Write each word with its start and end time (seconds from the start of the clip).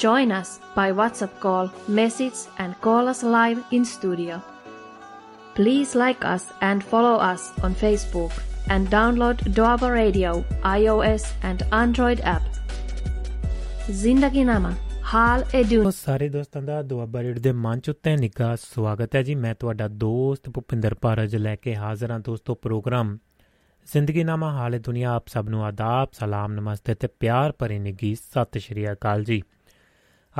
Join 0.00 0.32
us 0.32 0.50
by 0.74 0.92
WhatsApp 0.92 1.38
call, 1.40 1.70
message, 1.90 2.38
and 2.58 2.80
call 2.80 3.08
us 3.08 3.22
live 3.24 3.62
in 3.70 3.84
studio. 3.84 4.42
Please 5.54 5.94
like 5.94 6.24
us 6.24 6.46
and 6.62 6.82
follow 6.82 7.16
us 7.22 7.52
on 7.62 7.74
Facebook 7.74 8.32
and 8.68 8.88
download 8.88 9.42
Doaba 9.52 9.90
Radio 9.92 10.32
iOS 10.64 11.26
and 11.42 11.62
Android 11.72 12.20
app. 12.22 12.42
Zindagi 13.92 14.46
Nama 14.46 14.72
Hal 15.12 15.44
Edu 15.54 15.90
ਸਾਰੇ 15.92 16.28
ਦੋਸਤਾਂ 16.28 16.62
ਦਾ 16.62 16.80
ਦੁਆਬਾ 16.82 17.22
ਰੇਡ 17.22 17.38
ਦੇ 17.38 17.52
ਮੰਚ 17.52 17.88
ਉੱਤੇ 17.90 18.16
ਨਿੱਘਾ 18.16 18.54
ਸਵਾਗਤ 18.56 19.14
ਹੈ 19.16 19.22
ਜੀ 19.22 19.34
ਮੈਂ 19.34 19.54
ਤੁਹਾਡਾ 19.54 19.88
ਦੋਸਤ 19.88 20.48
ਭੁਪਿੰਦਰ 20.50 20.94
ਪਾਰਜ 21.02 21.36
ਲੈ 21.36 21.54
ਕੇ 21.56 21.74
ਹਾਜ਼ਰ 21.76 22.10
ਹਾਂ 22.10 22.18
ਦੋਸਤੋ 22.26 22.54
ਪ੍ਰੋਗਰਾਮ 22.54 23.16
ਜ਼ਿੰਦਗੀ 23.86 24.24
ਨਾਮਾ 24.24 24.50
ਹਾਲੇ 24.52 24.78
ਦੁਨੀਆ 24.78 25.14
ਆਪ 25.14 25.28
ਸਭ 25.28 25.48
ਨੂੰ 25.48 25.64
ਆਦਾਬ 25.66 26.08
ਸਲਾਮ 26.20 26.52
ਨਮਸਤੇ 26.52 26.94
ਤੇ 26.94 27.08
ਪਿਆਰ 27.20 27.52
ਭਰੀ 27.58 27.78
ਨਿੱਘੀ 27.78 28.14
ਸਤਿ 28.14 28.60
ਸ਼੍ਰੀ 28.60 28.90
ਅਕਾਲ 28.92 29.24
ਜੀ 29.24 29.42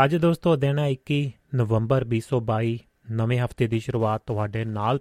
ਅੱਜ 0.04 0.16
ਦੋਸਤੋ 0.16 0.56
ਦਿਨ 0.56 0.78
ਹੈ 0.78 0.90
21 0.90 1.30
ਨਵੰਬਰ 1.54 2.04
2022 2.04 2.78
ਨਵੇਂ 3.10 3.40
ਹਫ਼ਤੇ 3.40 3.66
ਦੀ 3.66 3.80
ਸ਼ੁਰੂਆਤ 3.80 4.22
ਤੁਹਾਡੇ 4.26 4.64
ਨਾਲ। 4.64 4.98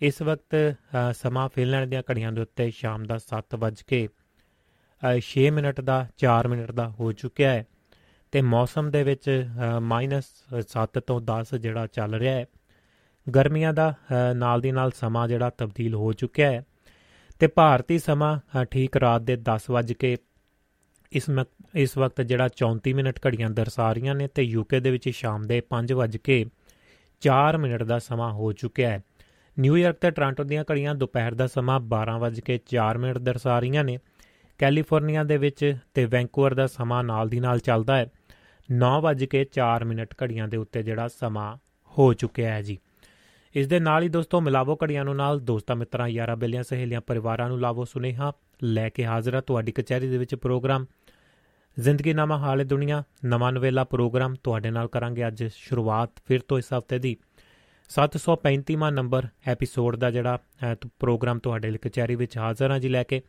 ਇਸ 0.00 0.22
ਵਕਤ 0.22 0.54
ਅ, 0.54 1.12
ਸਮਾਂ 1.12 1.48
ਫਿਨਲੈਂਡ 1.48 1.90
ਦੀਆਂ 1.90 2.02
ਘੜੀਆਂ 2.10 2.32
ਦੇ 2.32 2.40
ਉੱਤੇ 2.40 2.70
ਸ਼ਾਮ 2.70 3.04
ਦਾ 3.04 3.18
7:06 3.18 5.50
ਮਿੰਟ 5.50 5.80
ਦਾ 5.80 6.06
4 6.16 6.48
ਮਿੰਟ 6.48 6.70
ਦਾ 6.70 6.88
ਹੋ 6.88 7.12
ਚੁੱਕਿਆ 7.12 7.50
ਹੈ। 7.50 7.66
ਤੇ 8.32 8.42
ਮੌਸਮ 8.42 8.90
ਦੇ 8.90 9.02
ਵਿੱਚ 9.02 9.46
-7 9.80 10.98
ਤੋਂ 10.98 11.20
10 11.20 11.54
ਜਿਹੜਾ 11.54 11.86
ਚੱਲ 11.86 12.14
ਰਿਹਾ 12.14 12.34
ਹੈ। 12.34 12.46
ਗਰਮੀਆਂ 13.34 13.74
ਦਾ 13.74 13.90
ਅ, 13.90 14.34
ਨਾਲ 14.34 14.60
ਦੀ 14.60 14.72
ਨਾਲ 14.72 14.90
ਸਮਾਂ 14.90 15.28
ਜਿਹੜਾ 15.28 15.50
ਤਬਦੀਲ 15.50 15.94
ਹੋ 15.94 16.12
ਚੁੱਕਿਆ 16.12 16.52
ਹੈ। 16.52 16.64
ਤੇ 17.38 17.46
ਭਾਰਤੀ 17.46 17.98
ਸਮਾਂ 17.98 18.38
ਅ, 18.38 18.64
ਠੀਕ 18.64 18.96
ਰਾਤ 18.96 19.22
ਦੇ 19.22 19.36
10 19.36 19.70
ਵਜੇ 19.70 19.94
ਕੇ 19.94 20.16
ਇਸ 21.12 21.30
ਮਕ- 21.30 21.68
ਇਸ 21.74 21.98
ਵਕਤ 21.98 22.20
ਜਿਹੜਾ 22.20 22.48
34 22.48 22.92
ਮਿੰਟ 22.92 23.18
ਘੜੀਆਂ 23.26 23.50
ਦਰਸਾ 23.50 23.92
ਰਹੀਆਂ 23.92 24.14
ਨੇ 24.14 24.28
ਤੇ 24.28 24.42
ਯੂਕੇ 24.42 24.80
ਦੇ 24.80 24.90
ਵਿੱਚ 24.90 25.08
ਸ਼ਾਮ 25.08 25.42
ਦੇ 25.42 25.60
5 25.60 25.92
ਵਜੇ 25.92 26.18
ਕੇ 26.18 26.46
4 27.20 27.58
ਮਿੰਟ 27.58 27.82
ਦਾ 27.82 27.98
ਸਮਾਂ 27.98 28.32
ਹੋ 28.32 28.52
ਚੁੱਕਿਆ 28.52 28.90
ਹੈ। 28.90 29.04
ਨਿਊਯਾਰਕ 29.58 29.96
ਤੇ 29.96 30.10
ਟੋਰਾਂਟੋ 30.10 30.44
ਦੀਆਂ 30.44 30.64
ਘੜੀਆਂ 30.72 30.94
ਦੁਪਹਿਰ 30.94 31.34
ਦਾ 31.34 31.46
ਸਮਾਂ 31.46 31.80
12 31.80 32.18
ਵਜੇ 32.18 32.40
ਕੇ 32.40 32.60
4 32.66 32.98
ਮਿੰਟ 32.98 33.18
ਦਰਸਾ 33.18 33.58
ਰਹੀਆਂ 33.58 33.84
ਨੇ। 33.84 33.98
ਕੈਲੀਫੋਰਨੀਆ 34.58 35.24
ਦੇ 35.24 35.36
ਵਿੱਚ 35.36 35.76
ਤੇ 35.94 36.04
ਵੈਂਕੂਵਰ 36.04 36.54
ਦਾ 36.54 36.66
ਸਮਾਂ 36.66 37.04
ਨਾਲ 37.04 37.28
ਦੀ 37.28 37.40
ਨਾਲ 37.40 37.58
ਚੱਲਦਾ 37.58 37.96
ਹੈ। 37.96 38.06
9 38.72 39.00
ਵਜੇ 39.00 39.26
ਕੇ 39.26 39.44
4 39.44 39.84
ਮਿੰਟ 39.84 40.14
ਘੜੀਆਂ 40.22 40.48
ਦੇ 40.48 40.56
ਉੱਤੇ 40.56 40.82
ਜਿਹੜਾ 40.82 41.08
ਸਮਾਂ 41.08 41.56
ਹੋ 41.98 42.12
ਚੁੱਕਿਆ 42.12 42.54
ਹੈ 42.54 42.62
ਜੀ। 42.62 42.78
ਇਸ 43.54 43.66
ਦੇ 43.66 43.80
ਨਾਲ 43.80 44.02
ਹੀ 44.02 44.08
ਦੋਸਤੋ 44.08 44.40
ਮਿਲਾਵੋ 44.40 44.78
ਘੜੀਆਂ 44.84 45.04
ਨੂੰ 45.04 45.16
ਨਾਲ 45.16 45.40
ਦੋਸਤਾਂ 45.40 45.76
ਮਿੱਤਰਾਂ, 45.76 46.08
ਯਾਰਾਂ 46.08 46.36
ਬੇਲੀਆਂ, 46.36 46.62
ਸਹੇਲੀਆਂ, 46.62 47.00
ਪਰਿਵਾਰਾਂ 47.00 47.48
ਨੂੰ 47.48 47.60
ਲਾਵੋ 47.60 47.84
ਸੁਨੇਹਾ 47.84 48.32
ਲੈ 48.62 48.88
ਕੇ 48.88 49.04
ਹਾਜ਼ਰ 49.04 49.34
ਹਾਂ 49.34 49.42
ਤੁਹਾਡੀ 49.42 49.72
ਕਚਹਿਰੀ 49.72 50.08
ਦੇ 50.08 50.18
ਵਿੱਚ 50.18 50.34
ਪ੍ਰੋਗਰਾਮ। 50.34 50.86
ਜ਼ਿੰਦਗੀ 51.80 52.12
ਨਾਮਾ 52.12 52.38
ਹਾਲੇ 52.38 52.64
ਦੁਨੀਆ 52.64 53.04
ਨਵਾਂ 53.24 53.52
ਨਵੇਲਾ 53.52 53.84
ਪ੍ਰੋਗਰਾਮ 53.84 54.34
ਤੁਹਾਡੇ 54.34 54.70
ਨਾਲ 54.70 54.88
ਕਰਾਂਗੇ 54.88 55.26
ਅੱਜ 55.26 55.44
ਸ਼ੁਰੂਆਤ 55.44 56.10
ਫਿਰ 56.26 56.40
ਤੋਂ 56.40 56.58
ਇਸ 56.58 56.64
ਹਫ਼ਤੇ 56.64 56.98
ਦੀ। 56.98 57.16
735ਵਾਂ 57.88 58.92
ਨੰਬਰ 58.92 59.26
ਐਪੀਸੋਡ 59.46 59.96
ਦਾ 59.96 60.10
ਜਿਹੜਾ 60.10 60.38
ਹੈ, 60.62 60.74
ਤੁ- 60.74 60.90
ਪ੍ਰੋਗਰਾਮ 60.98 61.38
ਤੁਹਾਡੇ 61.38 61.70
ਲਈ 61.70 61.78
ਕਚਹਿਰੀ 61.78 62.14
ਵਿੱਚ 62.14 62.38
ਹਾਜ਼ਰ 62.38 62.70
ਹਾਂ 62.70 62.78
ਜੀ 62.78 62.88
ਲੈ 62.88 63.02
ਕੇ। 63.02 63.22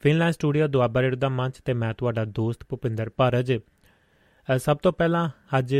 ਫਿਨਲੈਂਡ 0.00 0.32
ਸਟੂਡੀਓ 0.32 0.66
ਦੁਆਬਾ 0.66 1.02
ਰੇਡ 1.02 1.14
ਦਾ 1.14 1.28
ਮੰਚ 1.28 1.54
ਤੇ 1.64 1.72
ਮੈਂ 1.72 1.94
ਤੁਹਾਡਾ 1.94 2.24
ਦੋਸਤ 2.24 2.64
ਭੁਪਿੰਦਰ 2.68 3.10
ਭਾਰਜ। 3.16 3.58
ਅ, 3.58 4.58
ਸਭ 4.58 4.76
ਤੋਂ 4.76 4.92
ਪਹਿਲਾਂ 4.92 5.28
ਅੱਜ 5.58 5.76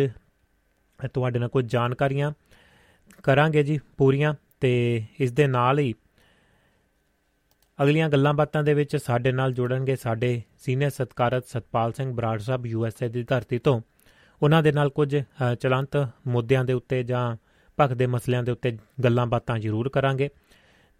ਅ, 1.04 1.06
ਤੁਹਾਡੇ 1.06 1.38
ਨਾਲ 1.38 1.48
ਕੁਝ 1.48 1.72
ਜਾਣਕਾਰੀਆਂ 1.72 2.32
ਕਰਾਂਗੇ 3.22 3.62
ਜੀ 3.62 3.80
ਪੂਰੀਆਂ 3.96 4.34
ਤੇ 4.60 5.04
ਇਸ 5.20 5.32
ਦੇ 5.32 5.46
ਨਾਲ 5.46 5.78
ਹੀ 5.78 5.94
ਅਗਲੀਆਂ 7.82 8.08
ਗੱਲਾਂ 8.08 8.34
ਬਾਤਾਂ 8.34 8.62
ਦੇ 8.62 8.74
ਵਿੱਚ 8.74 8.96
ਸਾਡੇ 8.96 9.32
ਨਾਲ 9.32 9.52
ਜੁੜਨਗੇ 9.52 9.96
ਸਾਡੇ 9.96 10.42
ਸੀਨੀਅਰ 10.58 10.90
ਸਤਕਾਰਤ 10.90 11.46
ਸਤਪਾਲ 11.46 11.92
ਸਿੰਘ 11.92 12.14
ਬਰਾੜ 12.14 12.40
ਸਾਹਿਬ 12.40 12.66
ਯੂਐਸਏ 12.66 13.08
ਦੀ 13.08 13.22
ਧਰਤੀ 13.22 13.58
ਤੋਂ। 13.58 13.80
ਉਹਨਾਂ 14.42 14.62
ਦੇ 14.62 14.72
ਨਾਲ 14.72 14.90
ਕੁਝ 14.90 15.16
ਅ, 15.16 15.54
ਚਲੰਤ 15.54 16.08
ਮੁੱਦਿਆਂ 16.26 16.64
ਦੇ 16.64 16.72
ਉੱਤੇ 16.72 17.02
ਜਾਂ 17.02 17.36
ਭਖ 17.80 17.92
ਦੇ 17.92 18.06
ਮਸਲਿਆਂ 18.06 18.42
ਦੇ 18.42 18.52
ਉੱਤੇ 18.52 18.78
ਗੱਲਾਂ 19.04 19.26
ਬਾਤਾਂ 19.26 19.58
ਜ਼ਰੂਰ 19.58 19.88
ਕਰਾਂਗੇ। 19.88 20.28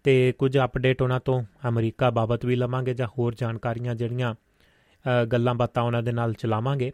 ਤੇ 0.03 0.31
ਕੁਝ 0.31 0.57
ਅਪਡੇਟ 0.57 1.01
ਉਹਨਾਂ 1.01 1.19
ਤੋਂ 1.19 1.43
ਅਮਰੀਕਾ 1.69 2.09
ਬਾਬਤ 2.09 2.45
ਵੀ 2.45 2.55
ਲਵਾਂਗੇ 2.55 2.93
ਜਾਂ 2.93 3.07
ਹੋਰ 3.07 3.35
ਜਾਣਕਾਰੀਆਂ 3.35 3.95
ਜਿਹੜੀਆਂ 3.95 4.35
ਅ, 4.35 5.25
ਗੱਲਾਂ 5.25 5.55
ਬਾਤਾਂ 5.55 5.83
ਉਹਨਾਂ 5.83 6.03
ਦੇ 6.03 6.11
ਨਾਲ 6.11 6.33
ਚਲਾਵਾਂਗੇ। 6.33 6.91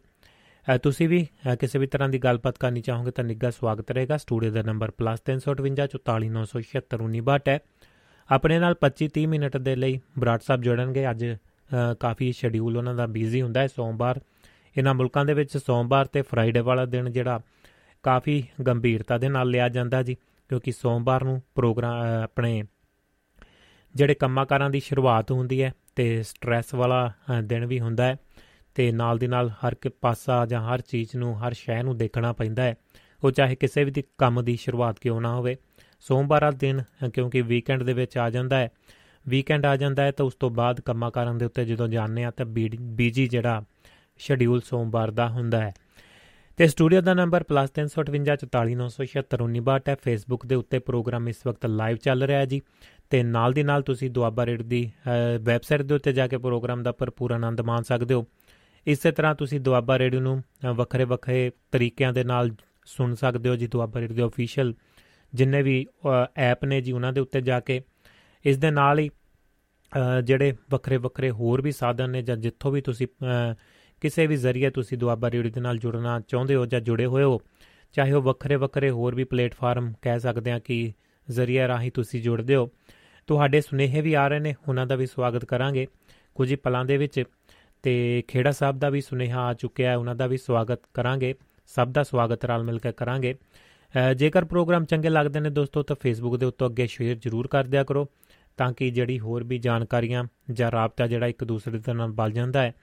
ਅ, 0.75 0.77
ਤੁਸੀਂ 0.77 1.09
ਵੀ 1.09 1.27
ਅ, 1.53 1.55
ਕਿਸੇ 1.55 1.79
ਵੀ 1.79 1.87
ਤਰ੍ਹਾਂ 1.87 2.09
ਦੀ 2.09 2.19
ਗੱਲਬਾਤ 2.19 2.57
ਕਰਨੀ 2.57 2.81
ਚਾਹੋਗੇ 2.81 3.11
ਤਾਂ 3.11 3.23
ਨਿੱਘਾ 3.23 3.49
ਸਵਾਗਤ 3.49 3.91
ਰਹੇਗਾ। 3.91 4.17
ਸਟੂਡੀਓ 4.17 4.51
ਦਾ 4.51 4.61
ਨੰਬਰ 4.61 4.91
+358 4.91 5.87
44976 5.87 7.49
ਹੈ। 7.49 7.59
ਆਪਣੇ 8.29 8.59
ਨਾਲ 8.59 8.75
25-30 8.81 9.25
ਮਿੰਟ 9.25 9.57
ਦੇ 9.57 9.75
ਲਈ 9.75 9.99
ਬਰਾੜ 10.19 10.39
ਸਾਹਿਬ 10.39 10.61
ਜੁੜਨਗੇ। 10.61 11.09
ਅੱਜ 11.11 11.25
ਅ, 11.25 11.93
ਕਾਫੀ 11.93 12.31
ਸ਼ਡਿਊਲ 12.31 12.77
ਉਹਨਾਂ 12.77 12.95
ਦਾ 12.95 13.05
ਬਿਜ਼ੀ 13.05 13.41
ਹੁੰਦਾ 13.41 13.61
ਹੈ। 13.61 13.67
ਸੋਮਵਾਰ 13.67 14.19
ਇਹਨਾਂ 14.77 14.93
ਮੁਲਕਾਂ 14.93 15.25
ਦੇ 15.25 15.33
ਵਿੱਚ 15.33 15.57
ਸੋਮਵਾਰ 15.57 16.05
ਤੇ 16.05 16.21
ਫਰਾਈਡੇ 16.21 16.59
ਵਾਲਾ 16.59 16.85
ਦਿਨ 16.85 17.11
ਜਿਹੜਾ 17.11 17.39
ਕਾਫੀ 18.03 18.43
ਗੰਭੀਰਤਾ 18.67 19.17
ਦੇ 19.17 19.29
ਨਾਲ 19.29 19.49
ਲਿਆ 19.49 19.69
ਜਾਂਦਾ 19.69 20.03
ਜੀ 20.03 20.15
ਕਿਉਂਕਿ 20.49 20.71
ਸੋਮਵਾਰ 20.71 21.23
ਨੂੰ 21.23 21.41
ਪ੍ਰੋਗਰਾਮ 21.55 22.03
ਅ, 22.03 22.23
ਆਪਣੇ 22.23 22.63
ਜਿਹੜੇ 23.95 24.13
ਕੰਮਾਕਾਰਾਂ 24.13 24.69
ਦੀ 24.69 24.79
ਸ਼ੁਰੂਆਤ 24.79 25.31
ਹੁੰਦੀ 25.31 25.63
ਹੈ 25.63 25.73
ਤੇ 25.95 26.23
ਸਟ੍ਰੈਸ 26.23 26.73
ਵਾਲਾ 26.73 27.11
ਅ, 27.39 27.41
ਦਿਨ 27.41 27.65
ਵੀ 27.65 27.79
ਹੁੰਦਾ 27.79 28.03
ਹੈ 28.03 28.17
ਤੇ 28.75 28.91
ਨਾਲ 28.91 29.17
ਦੀ 29.17 29.27
ਨਾਲ 29.27 29.49
ਹਰ 29.49 29.71
ਇੱਕ 29.71 29.87
ਪਾਸਾ 30.01 30.45
ਜਾਂ 30.45 30.61
ਹਰ 30.61 30.81
ਚੀਜ਼ 30.81 31.15
ਨੂੰ 31.15 31.47
ਹਰ 31.47 31.53
ਸ਼ੈ 31.53 31.83
ਨੂੰ 31.83 31.97
ਦੇਖਣਾ 31.97 32.33
ਪੈਂਦਾ 32.33 32.63
ਹੈ। 32.63 32.75
ਉਹ 33.23 33.31
ਚਾਹੇ 33.31 33.55
ਕਿਸੇ 33.55 33.83
ਵੀ 33.83 33.91
ਦੀ 33.91 34.03
ਕੰਮ 34.17 34.43
ਦੀ 34.43 34.55
ਸ਼ੁਰੂਆਤ 34.55 34.99
ਕਿਉਂ 34.99 35.21
ਨਾ 35.21 35.35
ਹੋਵੇ। 35.35 35.57
ਸੋਮਵਾਰ 35.99 36.41
ਵਾਲਾ 36.41 36.51
ਦਿਨ 36.51 36.81
ਅ, 36.81 37.09
ਕਿਉਂਕਿ 37.09 37.41
ਵੀਕਐਂਡ 37.41 37.83
ਦੇ 37.83 37.93
ਵਿੱਚ 37.93 38.17
ਆ 38.17 38.29
ਜਾਂਦਾ 38.29 38.57
ਹੈ। 38.57 38.71
ਵੀਕਐਂਡ 39.27 39.65
ਆ 39.65 39.75
ਜਾਂਦਾ 39.75 40.03
ਹੈ 40.03 40.11
ਤਾਂ 40.11 40.25
ਉਸ 40.25 40.35
ਤੋਂ 40.35 40.49
ਬਾਅਦ 40.49 40.81
ਕੰਮਾਂ 40.81 41.11
ਕਾਰਾਂ 41.11 41.35
ਦੇ 41.35 41.45
ਉੱਤੇ 41.45 41.65
ਜਦੋਂ 41.65 41.87
ਜਾਂਦੇ 41.87 42.23
ਆ 42.23 42.31
ਤਾਂ 42.31 42.45
ਬੀਜੀ 42.45 43.27
ਜਿਹੜਾ 43.27 43.63
ਸ਼ਡਿਊਲ 44.17 44.61
ਸੋਮਵਾਰ 44.61 45.11
ਦਾ 45.11 45.29
ਹੁੰਦਾ 45.29 45.61
ਹੈ। 45.61 45.73
ਤੇ 46.57 46.67
ਸਟੂਡੀਓ 46.67 47.01
ਦਾ 47.01 47.13
ਨੰਬਰ 47.13 47.43
+358 47.43 49.89
ਹੈ। 49.89 49.95
ਫੇਸਬੁੱਕ 49.95 50.45
ਦੇ 50.45 50.55
ਉੱਤੇ 50.55 50.79
ਪ੍ਰੋਗਰਾਮ 50.79 51.29
ਇਸ 51.29 51.47
ਵਕਤ 51.47 51.65
ਲਾਈਵ 51.65 51.97
ਚੱਲ 51.97 52.23
ਰਿਹਾ 52.23 52.39
ਹੈ 52.39 52.45
ਜੀ। 52.45 52.61
ਤੇ 53.09 53.23
ਨਾਲ 53.23 53.53
ਦੀ 53.53 53.63
ਨਾਲ 53.63 53.81
ਤੁਸੀਂ 53.81 54.11
ਦੁਆਬਾ 54.11 54.45
ਰੇਡ 54.45 54.61
ਦੀ 54.61 54.91
ਵੈਬਸਾਈਟ 55.41 55.81
ਦੇ 55.81 55.95
ਉੱਤੇ 55.95 56.13
ਜਾ 56.13 56.27
ਕੇ 56.27 56.37
ਪ੍ਰੋਗਰਾਮ 56.37 56.83
ਦਾ 56.83 56.91
ਭਰਪੂਰ 56.91 57.31
ਆਨੰਦ 57.31 57.61
ਮਾਣ 57.61 57.81
ਸਕਦੇ 57.81 58.13
ਹੋ। 58.13 58.25
ਇਸੇ 58.87 59.11
ਤਰ੍ਹਾਂ 59.11 59.35
ਤੁਸੀਂ 59.35 59.59
ਦੁਆਬਾ 59.59 59.99
ਰੇਡੀਓ 59.99 60.19
ਨੂੰ 60.19 60.39
ਅ, 60.39 60.73
ਵੱਖਰੇ 60.73 61.03
ਵੱਖਰੇ 61.03 61.51
ਤਰੀਕਿਆਂ 61.71 62.13
ਦੇ 62.13 62.23
ਨਾਲ 62.23 62.51
ਸੁਣ 62.85 63.15
ਸਕਦੇ 63.15 63.49
ਹੋ 63.49 63.55
ਜੀ 63.55 63.67
ਦੁਆਬਾ 63.67 63.99
ਰੇਡੀਓ 63.99 64.15
ਦੇ 64.15 64.25
ਅਫੀਸ਼ੀਅਲ 64.25 64.73
ਜਿੰਨੇ 65.33 65.61
ਵੀ 65.61 65.85
ਐਪ 66.37 66.65
ਨੇ 66.65 66.81
ਜੀ 66.81 66.91
ਉਹਨਾਂ 66.91 67.13
ਦੇ 67.13 67.21
ਉੱਤੇ 67.21 67.41
ਜਾ 67.41 67.59
ਕੇ 67.59 67.81
ਇਸ 68.45 68.57
ਦੇ 68.57 68.71
ਨਾਲ 68.71 68.99
ਹੀ 68.99 69.09
ਅ, 70.17 70.21
ਜਿਹੜੇ 70.21 70.53
ਵੱਖਰੇ 70.71 70.97
ਵੱਖਰੇ 70.97 71.29
ਹੋਰ 71.31 71.61
ਵੀ 71.61 71.71
ਸਾਧਨ 71.71 72.09
ਨੇ 72.09 72.21
ਜਾਂ 72.21 72.37
ਜਿੱਥੋਂ 72.37 72.71
ਵੀ 72.71 72.81
ਤੁਸੀਂ 72.81 73.07
ਅ, 73.07 73.55
ਕਿਸੇ 74.01 74.27
ਵੀ 74.27 74.35
ਜ਼ਰੀਏ 74.35 74.69
ਤੁਸੀਂ 74.69 74.97
ਦੁਆਬਾ 74.97 75.31
ਰੇਡੀਓ 75.31 75.51
ਦੇ 75.51 75.61
ਨਾਲ 75.61 75.77
ਜੁੜਨਾ 75.77 76.19
ਚਾਹੁੰਦੇ 76.27 76.55
ਹੋ 76.55 76.65
ਜਾਂ 76.65 76.81
ਜੁੜੇ 76.81 77.05
ਹੋਏ 77.05 77.23
ਹੋ 77.23 77.41
ਚਾਹੇ 77.93 78.11
ਉਹ 78.11 78.21
ਵੱਖਰੇ 78.21 78.55
ਵੱਖਰੇ 78.55 78.89
ਹੋਰ 78.89 79.15
ਵੀ 79.15 79.23
ਪਲੇਟਫਾਰਮ 79.23 79.93
ਕਹਿ 80.01 80.19
ਸਕਦੇ 80.19 80.51
ਆ 80.51 80.59
ਕਿ 80.59 80.93
ਜ਼ਰੀਏ 81.29 81.67
ਰਾਹੀਂ 81.67 81.91
ਤੁਸੀਂ 81.91 82.21
ਜੁੜਦੇ 82.21 82.55
ਹੋ 82.55 82.69
ਤੁਹਾਡੇ 83.27 83.61
ਸੁਨੇਹੇ 83.61 84.01
ਵੀ 84.01 84.13
ਆ 84.13 84.27
ਰਹੇ 84.27 84.39
ਨੇ 84.39 84.55
ਉਹਨਾਂ 84.67 84.85
ਦਾ 84.85 84.95
ਵੀ 84.95 85.05
ਸਵਾਗਤ 85.05 85.45
ਕਰਾਂਗੇ। 85.45 85.87
ਕੁਝ 86.35 86.51
ਹੀ 86.51 86.55
ਪਲਾਂ 86.55 86.85
ਦੇ 86.85 86.97
ਵਿੱਚ 86.97 87.23
ਤੇ 87.83 88.23
ਖੇੜਾ 88.27 88.51
ਸਾਹਿਬ 88.51 88.79
ਦਾ 88.79 88.89
ਵੀ 88.89 89.01
ਸੁਨੇਹਾ 89.01 89.39
ਆ 89.41 89.53
ਚੁੱਕਿਆ 89.53 89.91
ਹੈ 89.91 89.97
ਉਹਨਾਂ 89.97 90.15
ਦਾ 90.15 90.27
ਵੀ 90.27 90.37
ਸਵਾਗਤ 90.37 90.79
ਕਰਾਂਗੇ 90.93 91.33
ਸਭ 91.65 91.87
ਦਾ 91.87 92.03
ਸਵਾਗਤ 92.03 92.45
ਰਲ 92.45 92.63
ਮਿਲ 92.63 92.79
ਕੇ 92.79 92.91
ਕਰਾਂਗੇ। 92.91 93.33
ਅ, 93.33 93.37
ਜੇਕਰ 94.15 94.45
ਪ੍ਰੋਗਰਾਮ 94.45 94.85
ਚੰਗੇ 94.85 95.09
ਲੱਗਦੇ 95.09 95.39
ਨੇ 95.39 95.49
ਦੋਸਤੋ 95.49 95.83
ਤਾਂ 95.83 95.95
ਫੇਸਬੁੱਕ 96.01 96.37
ਦੇ 96.37 96.45
ਉੱਤੇ 96.45 96.65
ਅੱਗੇ 96.65 96.87
ਸ਼ੇਅਰ 96.87 97.15
ਜ਼ਰੂਰ 97.15 97.47
ਕਰ 97.47 97.63
ਦਿਆ 97.63 97.83
ਕਰੋ 97.83 98.07
ਤਾਂ 98.57 98.73
ਕਿ 98.73 98.89
ਜਿਹੜੀ 98.91 99.19
ਹੋਰ 99.19 99.43
ਵੀ 99.43 99.57
ਜਾਣਕਾਰੀਆਂ 99.57 100.23
ਜਾਂ 100.51 100.71
ਰਾਬਤਾ 100.71 101.07
ਜਿਹੜਾ 101.07 101.27
ਇੱਕ 101.27 101.43
ਦੂਸਰੇ 101.43 101.77
ਦੇ 101.77 101.93
ਨਾਲ 101.93 102.11
ਬਲ 102.11 102.31
ਜਾਂਦਾ 102.31 102.61
ਹੈ। 102.61 102.73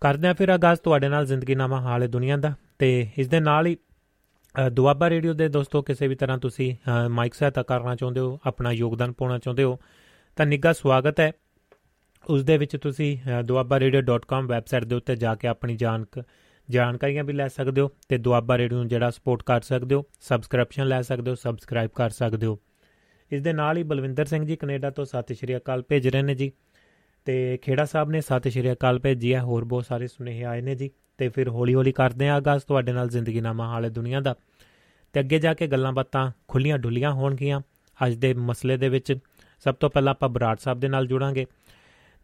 ਕਰਦੇ 0.00 0.28
ਹਾਂ 0.28 0.34
ਫਿਰ 0.34 0.48
ਆਗਾਜ਼ 0.48 0.80
ਤੁਹਾਡੇ 0.80 1.08
ਨਾਲ 1.08 1.26
ਜ਼ਿੰਦਗੀ 1.26 1.54
ਨਾਮਾ 1.54 1.80
ਹਾਲੇ 1.80 2.08
ਦੁਨੀਆ 2.08 2.36
ਦਾ। 2.36 2.54
ਤੇ 2.78 3.06
ਇਸ 3.18 3.28
ਦੇ 3.28 3.40
ਨਾਲ 3.40 3.66
ਹੀ 3.66 3.76
ਅ, 4.66 4.68
ਦੁਆਬਾ 4.68 5.10
ਰੇਡੀਓ 5.10 5.32
ਦੇ 5.32 5.48
ਦੋਸਤੋ 5.48 5.82
ਕਿਸੇ 5.82 6.08
ਵੀ 6.08 6.14
ਤਰ੍ਹਾਂ 6.14 6.38
ਤੁਸੀਂ 6.38 6.74
ਅ, 6.74 7.08
ਮਾਈਕ 7.08 7.34
ਸਹਾਇਤਾ 7.34 7.62
ਕਰਨਾ 7.62 7.96
ਚਾਹੁੰਦੇ 7.96 8.20
ਹੋ 8.20 8.38
ਆਪਣਾ 8.46 8.72
ਯੋਗਦਾਨ 8.72 9.12
ਪਾਉਣਾ 9.12 9.38
ਚਾਹੁੰਦੇ 9.38 9.62
ਹੋ 9.62 9.78
ਤਾਂ 10.36 10.46
ਨਿੱਘਾ 10.46 10.72
ਸਵਾਗਤ 10.72 11.20
ਹੈ। 11.20 11.32
ਉਸ 12.30 12.44
ਦੇ 12.44 12.56
ਵਿੱਚ 12.58 12.76
ਤੁਸੀਂ 12.76 13.18
duabarradio.com 13.40 14.46
ਵੈਬਸਾਈਟ 14.46 14.84
ਦੇ 14.84 14.94
ਉੱਤੇ 14.94 15.16
ਜਾ 15.16 15.34
ਕੇ 15.34 15.48
ਆਪਣੀ 15.48 15.76
ਜਾਣਕ 15.76 16.22
ਜਾਣਕਾਰੀਆਂ 16.70 17.24
ਵੀ 17.24 17.32
ਲੈ 17.32 17.48
ਸਕਦੇ 17.48 17.80
ਹੋ 17.80 17.90
ਤੇ 18.08 18.18
ਦੁਆਬਾ 18.18 18.58
ਰੇਡੀਓ 18.58 18.78
ਨੂੰ 18.78 18.88
ਜਿਹੜਾ 18.88 19.10
ਸਪੋਰਟ 19.10 19.42
ਕਰ 19.42 19.60
ਸਕਦੇ 19.60 19.94
ਹੋ 19.94 20.04
ਸਬਸਕ੍ਰਿਪਸ਼ਨ 20.20 20.86
ਲੈ 20.86 21.02
ਸਕਦੇ 21.02 21.30
ਹੋ 21.30 21.34
ਸਬਸਕ੍ਰਾਈਬ 21.34 21.90
ਕਰ 21.94 22.10
ਸਕਦੇ 22.10 22.46
ਹੋ। 22.46 22.58
ਇਸ 23.32 23.40
ਦੇ 23.40 23.52
ਨਾਲ 23.52 23.76
ਹੀ 23.76 23.82
ਬਲਵਿੰਦਰ 23.82 24.24
ਸਿੰਘ 24.24 24.46
ਜੀ 24.46 24.56
ਕੈਨੇਡਾ 24.56 24.90
ਤੋਂ 24.90 25.04
ਸਤਿ 25.04 25.34
ਸ਼੍ਰੀ 25.34 25.56
ਅਕਾਲ 25.56 25.82
ਭੇਜ 25.82 26.08
ਰਹੇ 26.08 26.22
ਨੇ 26.22 26.34
ਜੀ। 26.34 26.52
ਤੇ 27.24 27.56
ਖੇੜਾ 27.56 27.84
ਸਾਹਿਬ 27.84 28.10
ਨੇ 28.10 28.20
ਸਤਿ 28.20 28.50
ਸ਼੍ਰੀ 28.50 28.72
ਅਕਾਲ 28.72 28.98
ਭੇਜੀ 28.98 29.34
ਹੈ, 29.34 29.40
ਹੋਰ 29.40 29.64
ਬਹੁਤ 29.64 29.86
ਸਾਰੇ 29.86 30.06
ਸੁਨੇਹੇ 30.06 30.44
ਆਏ 30.44 30.60
ਨੇ 30.60 30.74
ਜੀ। 30.74 30.90
ਤੇ 31.18 31.28
ਫਿਰ 31.28 31.48
ਹੌਲੀ-ਹੌਲੀ 31.48 31.92
ਕਰਦੇ 31.92 32.28
ਆ 32.28 32.34
ਆਗਾਜ਼ 32.34 32.62
ਤੁਹਾਡੇ 32.62 32.92
ਨਾਲ 32.92 33.08
ਜ਼ਿੰਦਗੀਨਾਮਾ 33.08 33.68
ਹਾਲੇ 33.68 33.90
ਦੁਨੀਆ 33.90 34.20
ਦਾ। 34.20 34.34
ਤੇ 35.12 35.20
ਅੱਗੇ 35.20 35.38
ਜਾ 35.38 35.54
ਕੇ 35.54 35.66
ਗੱਲਾਂ 35.66 35.92
ਬਾਤਾਂ 35.92 36.32
ਖੁੱਲੀਆਂ 36.48 36.78
ਡੁੱਲੀਆਂ 36.78 37.12
ਹੋਣਗੀਆਂ। 37.12 37.60
ਅੱਜ 38.06 38.14
ਦੇ 38.14 38.34
ਮਸਲੇ 38.34 38.76
ਦੇ 38.76 38.88
ਵਿੱਚ 38.88 39.18
ਸਭ 39.64 39.74
ਤੋਂ 39.74 39.90
ਪਹਿਲਾਂ 39.90 40.10
ਆਪਾਂ 40.10 40.28
ਬਰਾੜ 40.28 40.56
ਸਾਹਿਬ 40.56 40.80
ਦੇ 40.80 40.88
ਨਾਲ 40.88 41.06
ਜੁੜਾਂਗੇ। 41.06 41.46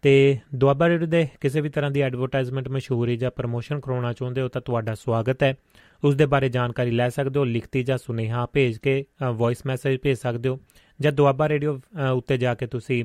ਤੇ 0.03 0.39
ਦੁਆਬਾ 0.55 0.89
ਰੇਡੀਓ 0.89 1.09
ਦੇ 1.09 1.27
ਕਿਸੇ 1.41 1.61
ਵੀ 1.61 1.69
ਤਰ੍ਹਾਂ 1.69 1.91
ਦੀ 1.91 2.01
ਐਡਵਰਟਾਈਜ਼ਮੈਂਟ 2.01 2.69
ਮਸ਼ਹੂਰੀ 2.69 3.17
ਜਾਂ 3.17 3.31
ਪ੍ਰਮੋਸ਼ਨ 3.31 3.81
ਕਰਾਉਣਾ 3.81 4.13
ਚਾਹੁੰਦੇ 4.13 4.41
ਹੋ 4.41 4.49
ਤਾਂ 4.49 4.61
ਤੁਹਾਡਾ 4.61 4.95
ਸਵਾਗਤ 4.95 5.43
ਹੈ। 5.43 5.55
ਉਸ 6.03 6.15
ਦੇ 6.15 6.27
ਬਾਰੇ 6.27 6.49
ਜਾਣਕਾਰੀ 6.49 6.91
ਲੈ 6.91 7.09
ਸਕਦੇ 7.09 7.39
ਹੋ, 7.39 7.45
ਲਿਖਤੀ 7.45 7.83
ਜਾਂ 7.83 7.99
ਸੁਨੇਹਾ 7.99 8.47
ਭੇਜ 8.53 8.79
ਕੇ 8.79 9.05
ਵੌਇਸ 9.33 9.67
ਮੈਸੇਜ 9.67 9.99
ਭੇਜ 10.03 10.19
ਸਕਦੇ 10.19 10.49
ਹੋ 10.49 10.59
ਜਾਂ 11.01 11.13
ਦੁਆਬਾ 11.13 11.49
ਰੇਡੀਓ 11.49 11.79
ਉੱਤੇ 12.17 12.39
ਜਾ 12.39 12.55
ਕੇ 12.55 12.67
ਤੁਸੀਂ 12.67 13.05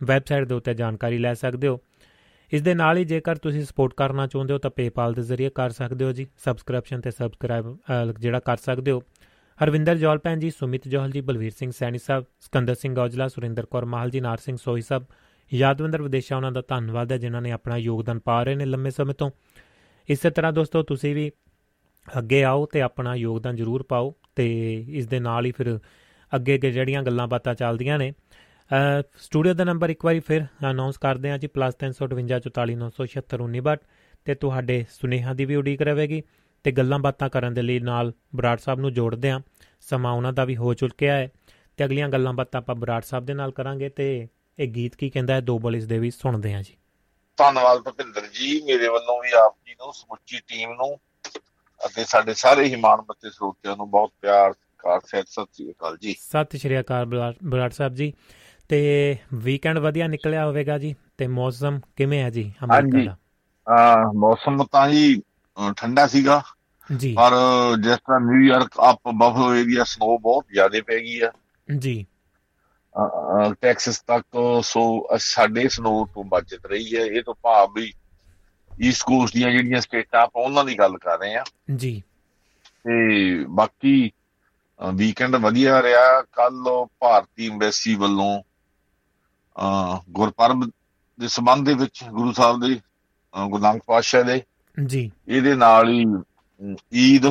ਵੈਬਸਾਈਟ 0.00 0.48
ਦੇ 0.48 0.54
ਉੱਤੇ 0.54 0.74
ਜਾਣਕਾਰੀ 0.74 1.18
ਲੈ 1.18 1.34
ਸਕਦੇ 1.34 1.68
ਹੋ। 1.68 1.78
ਇਸ 2.52 2.62
ਦੇ 2.62 2.74
ਨਾਲ 2.74 2.96
ਹੀ 2.96 3.04
ਜੇਕਰ 3.04 3.36
ਤੁਸੀਂ 3.38 3.64
ਸਪੋਰਟ 3.64 3.94
ਕਰਨਾ 3.94 4.26
ਚਾਹੁੰਦੇ 4.26 4.52
ਹੋ 4.54 4.58
ਤਾਂ 4.58 4.70
PayPal 4.80 5.14
ਦੇ 5.16 5.22
ਜ਼ਰੀਏ 5.22 5.50
ਕਰ 5.54 5.70
ਸਕਦੇ 5.70 6.04
ਹੋ 6.04 6.12
ਜੀ। 6.12 6.26
ਸਬਸਕ੍ਰਿਪਸ਼ਨ 6.44 7.00
ਤੇ 7.00 7.10
ਸਬਸਕ੍ਰਾਈਬ 7.10 7.76
ਜਿਹੜਾ 8.18 8.40
ਕਰ 8.40 8.56
ਸਕਦੇ 8.56 8.90
ਹੋ। 8.90 9.02
ਹਰਵਿੰਦਰ 9.58 9.96
ਜੋਲ 9.96 10.18
ਭੈਣ 10.18 10.38
ਜੀ, 10.38 10.50
ਸੁਮਿਤ 10.50 10.88
ਜੋਹਲ 10.88 11.10
ਜੀ, 11.10 11.20
ਬਲਵੀਰ 11.20 11.50
ਸਿੰਘ 11.50 11.70
ਸੈਣੀ 11.78 11.98
ਸਾਹਿਬ, 11.98 12.24
ਸਕੰਦਰ 12.40 12.74
ਸਿੰਘ 12.74 12.98
ਔਜਲਾ, 12.98 13.28
ਸੁਰਿੰਦਰ 13.28 13.66
ਕੌਰ 13.66 13.84
ਮਾਹਲ 13.84 14.10
ਜੀ, 14.10 14.20
ਨਾਰ 14.20 14.38
ਸਿੰਘ 14.38 14.56
ਸੋਹੀ 14.56 14.82
ਸਾਹਿਬ 14.82 15.04
ਯਾਦਵੰਦਰ 15.50 16.02
ਵਿਦੇਸ਼ਾ, 16.02 16.36
ਉਹਨਾਂ 16.36 16.52
ਦਾ 16.52 16.62
ਧੰਨਵਾਦ 16.68 17.12
ਹੈ, 17.12 17.18
ਜਿਨ੍ਹਾਂ 17.18 17.42
ਨੇ 17.42 17.52
ਆਪਣਾ 17.52 17.76
ਯੋਗਦਾਨ 17.76 18.18
ਪਾ 18.18 18.42
ਰਹੇ 18.42 18.54
ਨੇ 18.54 18.64
ਲੰਮੇ 18.64 18.90
ਸਮੇਂ 18.90 19.14
ਤੋਂ। 19.14 19.30
ਇਸੇ 20.08 20.30
ਤਰ੍ਹਾਂ 20.30 20.52
ਦੋਸਤੋ, 20.52 20.82
ਤੁਸੀਂ 20.82 21.14
ਵੀ 21.14 21.30
ਅੱਗੇ 22.18 22.44
ਆਓ 22.44 22.66
ਤੇ 22.66 22.82
ਆਪਣਾ 22.82 23.14
ਯੋਗਦਾਨ 23.14 23.56
ਜ਼ਰੂਰ 23.56 23.82
ਪਾਓ 23.82 24.14
ਤੇ 24.36 24.74
ਇਸ 24.90 25.06
ਦੇ 25.06 25.20
ਨਾਲ 25.20 25.46
ਹੀ 25.46 25.50
ਫਿਰ 25.50 25.78
ਅੱਗੇ 26.32 26.54
ਅੱਗੇ 26.54 26.70
ਜਿਹੜੀਆਂ 26.70 27.02
ਗੱਲਾਂ 27.02 27.28
ਬਾਤਾਂ 27.28 27.54
ਚੱਲਦੀਆਂ 27.54 27.98
ਨੇ। 27.98 28.12
ਸਟੂਡੀਓ 29.18 29.54
ਦਾ 29.54 29.64
ਨੰਬਰ 29.64 29.90
ਇੱਕ 29.90 30.04
ਵਾਰੀ 30.04 30.20
ਫਿਰ 30.20 30.46
ਅਨਾਉਂਸ 30.70 30.98
ਕਰਦੇ 30.98 31.30
ਹਾਂ 31.30 31.38
ਜੀ 31.38 31.48
+358 31.48 33.78
ਤੇ 34.26 34.34
ਤੁਹਾਡੇ 34.34 34.84
ਸੁਨੇਹਾ 34.90 35.34
ਦੀ 35.34 35.44
ਵੀ 35.44 35.56
ਉਡੀਕ 35.56 35.82
ਰਹੇਗੀ 35.82 36.22
ਤੇ 36.64 36.72
ਗੱਲਾਂ 36.72 36.98
ਬਾਤਾਂ 36.98 37.28
ਕਰਨ 37.28 37.54
ਦੇ 37.54 37.62
ਲਈ 37.62 37.80
ਨਾਲ 37.80 38.12
ਬਰਾੜ 38.36 38.58
ਸਾਹਿਬ 38.58 38.80
ਨੂੰ 38.80 38.92
ਜੋੜਦੇ 38.92 39.30
ਹਾਂ। 39.30 39.40
ਸਮਾਂ 39.80 40.12
ਉਹਨਾਂ 40.12 40.32
ਦਾ 40.32 40.44
ਵੀ 40.44 40.56
ਹੋ 40.56 40.74
ਚੁੱਕਿਆ 40.74 41.14
ਹੈ 41.14 41.30
ਤੇ 41.78 41.84
ਅਗਲੀਆਂ 41.84 42.08
ਗੱਲਾਂ 42.08 42.32
ਬਾਤਾਂ 42.32 42.60
ਆਪਾਂ 42.60 42.74
ਬਰਾੜ 42.74 43.02
ਸਾਹਿਬ 43.02 43.26
ਦੇ 43.26 43.34
ਨਾਲ 43.34 43.50
ਕਰਾਂਗੇ 43.50 43.88
ਤੇ 43.88 44.28
ਇਹ 44.60 44.68
ਗੀਤ 44.68 44.94
ਕੀ 44.94 45.10
ਕਹਿੰਦਾ 45.10 45.34
ਹੈ? 45.34 45.40
ਦੋ 45.40 45.58
ਬਲਿਸ 45.58 45.86
ਦੇ 45.86 45.98
ਵੀ 45.98 46.10
ਸੁਣਦੇ 46.10 46.54
ਹਾਂ 46.54 46.62
ਜੀ। 46.62 46.76
ਧੰਨਵਾਦ 47.36 47.78
ਭਪਿੰਦਰ 47.78 48.26
ਜੀ। 48.26 48.62
ਮੇਰੇ 48.64 48.88
ਵੱਲੋਂ 48.88 49.22
ਵੀ 49.22 49.32
ਆਪ 49.32 49.54
ਜੀ 49.66 49.72
ਨੂੰ 49.72 49.92
ਸਮੁੱਚੀ 49.92 50.40
ਟੀਮ 50.48 50.72
ਨੂੰ 50.72 50.98
ਅਤੇ 51.86 52.04
ਸਾਡੇ 52.04 52.34
ਸਾਰੇ 52.34 52.64
ਹੀ 52.64 52.76
ਮਾਣਮੱਤੇ 52.76 53.30
ਸਰੋਤਿਆਂ 53.30 53.76
ਨੂੰ 53.76 53.90
ਬਹੁਤ 53.90 54.12
ਪਿਆਰ 54.20 54.52
ਸਤਿਕਾਰ 54.52 55.00
ਸਤਿ 55.00 55.22
ਸ੍ਰੀ 55.26 55.70
ਅਕਾਲ 55.70 55.96
ਜੀ। 55.96 56.16
ਸਤਿ 56.20 56.58
ਸ਼੍ਰੀ 56.58 56.80
ਅਕਾਲ 56.80 57.06
ਬਰਾੜ 57.44 57.70
ਸਾਹਿਬ 57.70 57.94
ਜੀ। 57.94 58.12
ਤੇ 58.68 59.16
ਵੀਕਐਂਡ 59.34 59.78
ਵਧੀਆ 59.78 60.06
ਨਿਕਲਿਆ 60.06 60.46
ਹੋਵੇਗਾ 60.46 60.78
ਜੀ? 60.78 60.94
ਤੇ 61.18 61.26
ਮੌਸਮ 61.26 61.80
ਕਿਵੇਂ 61.96 62.22
ਹੈ 62.22 62.30
ਜੀ 62.30 62.54
ਅਮਰੀਕਾ 62.64 63.04
ਦਾ? 63.04 63.16
ਆ 63.74 64.12
ਮੌਸਮ 64.12 64.64
ਤਾਂ 64.64 64.88
ਜੀ 64.88 65.22
ਠੰਡਾ 65.76 66.06
ਸੀਗਾ। 66.06 66.42
ਜੀ। 66.96 67.14
ਪਰ 67.14 67.32
ਜਿਸ 67.80 67.96
ਤਰ੍ਹਾਂ 67.96 68.20
New York 68.20 68.70
up 68.90 69.00
Buffalo 69.08 69.54
area 69.54 69.84
snow 69.84 70.18
ਬਹੁਤ 70.18 70.44
ਜ਼ਿਆਦਾ 70.52 70.80
ਪੈ 70.86 70.98
ਗਈ 70.98 71.20
ਆ। 71.20 71.32
ਜੀ। 71.78 72.06
ਟੈਕਸਸ 73.60 73.98
ਤੱਕ 74.06 74.38
ਸੋ 74.64 74.82
ਸਾਡੇ 75.18 75.68
ਸਨੋ 75.68 76.04
ਤੋਂ 76.14 76.24
ਬਚਤ 76.24 76.66
ਰਹੀ 76.66 76.96
ਹੈ। 76.96 77.04
ਇਹ 77.06 77.22
ਤੋਂ 77.22 77.34
ਭਾਵ 77.42 77.72
ਵੀ 77.74 77.92
ਈਸਟ 78.70 79.02
ਕੋਸਟ 79.06 79.34
ਦੀਆਂ 79.34 79.50
ਜਿਹੜੀਆਂ 79.50 79.80
ਸਟੇਟਾਂ 79.80 80.20
ਆਪਾਂ 80.20 80.42
ਉਹਨਾਂ 80.42 80.64
ਦੀ 80.64 80.78
ਗੱਲ 80.78 80.96
ਕਰ 80.98 81.18
ਰਹੇ 81.18 81.34
ਆ 81.36 81.44
ਜੀ। 81.76 82.02
ਤੇ 82.84 83.44
ਬਾਕੀ 83.48 84.10
ਵੀਕਐਂਡ 84.80 85.36
ਵਧੀਆ 85.36 85.80
ਰਿਹਾ। 85.82 86.20
ਕੱਲ 86.32 86.86
ਭਾਰਤੀ 87.00 87.48
ਐਮਬੈਸੀ 87.50 87.94
ਵੱਲੋਂ 87.94 88.42
ਗੁਰਪਰਬ 90.10 90.64
ਦੇ 91.18 91.28
ਸੰਬੰਧ 91.28 91.66
ਦੇ 91.66 91.74
ਵਿੱਚ 91.74 92.04
ਗੁਰੂ 92.04 92.32
ਸਾਹਿਬ 92.32 92.60
ਦੇ 92.60 92.80
ਗੁਰੂ 93.34 93.62
ਨਾਨਕ 93.62 93.82
ਪਾਤਸ਼ਾਹ 93.86 94.22
ਦੇ। 94.24 94.42
ਜੀ। 94.76 95.10
ਇਹਦੇ 95.28 95.54
ਨਾਲ 95.54 95.88
ਹੀ 95.88 96.04
ਈਦ 96.94 97.26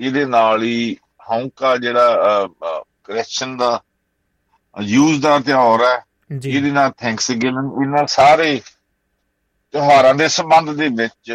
ਇਹਦੇ 0.00 0.24
ਨਾਲ 0.26 0.62
ਹੀ 0.62 0.96
ਹੌਂਕਾ 1.30 1.76
ਜਿਹੜਾ 1.76 2.48
ਕ੍ਰਿਸਚਨ 3.04 3.56
ਦਾ 3.56 3.82
ਯੂਜ਼ 4.80 5.22
ਦਾ 5.22 5.38
ਤਿਉਹਾਰ 5.38 5.80
ਹੈ। 5.80 6.04
ਇਹਦੇ 6.44 6.70
ਨਾਲ 6.70 6.90
ਥੈਂਕਸ 6.90 7.30
ਗਿਵਿੰਗ 7.30 7.82
ਇਹਨਾਂ 7.82 8.06
ਸਾਰੇ 8.06 8.62
ਤਿਉਹਾਰਾਂ 9.72 10.14
ਦੇ 10.14 10.28
ਸੰਬੰਧ 10.28 10.70
ਦੇ 10.70 10.88
ਵਿੱਚ 10.88 11.32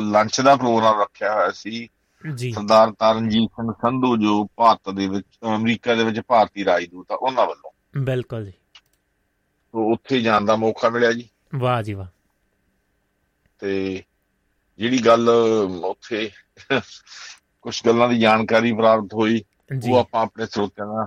ਲੰਚ 0.00 0.40
ਦਾ 0.40 0.56
ਪ੍ਰੋਗਰਾਮ 0.56 1.00
ਰੱਖਿਆ 1.00 1.34
ਹੋਇਆ 1.34 1.50
ਸੀ। 1.50 1.88
ਜੀ। 2.34 2.52
ਸਰਦਾਰ 2.52 2.90
ਤਰਨਜੀਤ 2.90 3.50
ਸਿੰਘ 3.50 3.72
ਸੰਧੂ 3.72 4.16
ਜੋ 4.16 4.48
ਭਾਰਤ 4.56 4.90
ਦੇ 4.94 5.08
ਵਿੱਚ 5.08 5.26
ਅਮਰੀਕਾ 5.44 5.94
ਦੇ 5.94 6.04
ਵਿੱਚ 6.04 6.20
ਭਾਰਤੀ 6.20 6.64
ਰਾਜਦੂਤ 6.64 7.12
ਆ 7.12 7.14
ਉਹਨਾਂ 7.14 7.46
ਵੱਲੋਂ। 7.46 7.70
ਬਿਲਕੁਲ 8.04 8.44
ਜੀ। 8.44 8.52
ਤੋਂ 9.72 9.92
ਉੱਥੇ 9.92 10.20
ਜਾਣ 10.20 10.40
ਦਾ 10.40 10.56
ਮੌਕਾ 10.56 10.88
ਮਿਲਿਆ 10.88 11.12
ਜੀ। 11.12 11.28
ਵਾਹ 11.54 11.82
ਜੀ 11.82 11.94
ਵਾਹ। 11.94 12.06
ਤੇ 13.58 14.02
ਜਿਹੜੀ 14.78 14.98
ਗੱਲ 14.98 15.30
ਉੱਥੇ 15.84 16.30
ਕੁਝ 17.62 17.86
ਗੱਲਾਂ 17.86 18.08
ਦੀ 18.08 18.18
ਜਾਣਕਾਰੀ 18.18 18.72
ਪ੍ਰਾਪਤ 18.72 19.14
ਹੋਈ 19.14 19.44
ਉਹ 19.90 19.98
ਆਪਾਂ 19.98 20.22
ਆਪਣੇ 20.22 20.46
ਸਰੋਤਿਆਂ 20.46 20.86
ਨਾਲ 20.86 21.06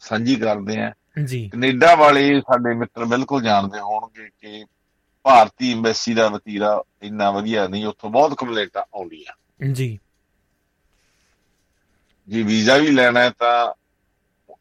ਸਾਂਝੀ 0.00 0.36
ਕਰਦੇ 0.36 0.80
ਆਂ। 0.80 0.92
ਜੀ। 1.24 1.48
ਕੈਨੇਡਾ 1.48 1.94
ਵਾਲੇ 1.94 2.40
ਸਾਡੇ 2.40 2.74
ਮਿੱਤਰ 2.74 3.04
ਬਿਲਕੁਲ 3.04 3.42
ਜਾਣਦੇ 3.42 3.80
ਹੋਣਗੇ 3.80 4.28
ਕਿ 4.40 4.64
ਭਾਰਤੀ 5.22 5.72
ਐਮਬੈਸੀ 5.72 6.14
ਦਾ 6.14 6.28
ਵਤੀਰਾ 6.28 6.82
ਇੰਨਾ 7.02 7.30
ਵਧੀਆ 7.30 7.68
ਨਹੀਂ 7.68 7.86
ਉੱਥੋਂ 7.86 8.10
ਬਹੁਤ 8.10 8.34
ਕੰਪਲੇਂਟਾਂ 8.34 8.82
ਆਉਂਦੀਆਂ। 8.82 9.64
ਜੀ। 9.72 9.98
ਜੇ 12.28 12.42
ਵੀਜ਼ਾ 12.42 12.76
ਵੀ 12.76 12.90
ਲੈਣਾ 12.90 13.20
ਹੈ 13.20 13.30
ਤਾਂ 13.30 13.74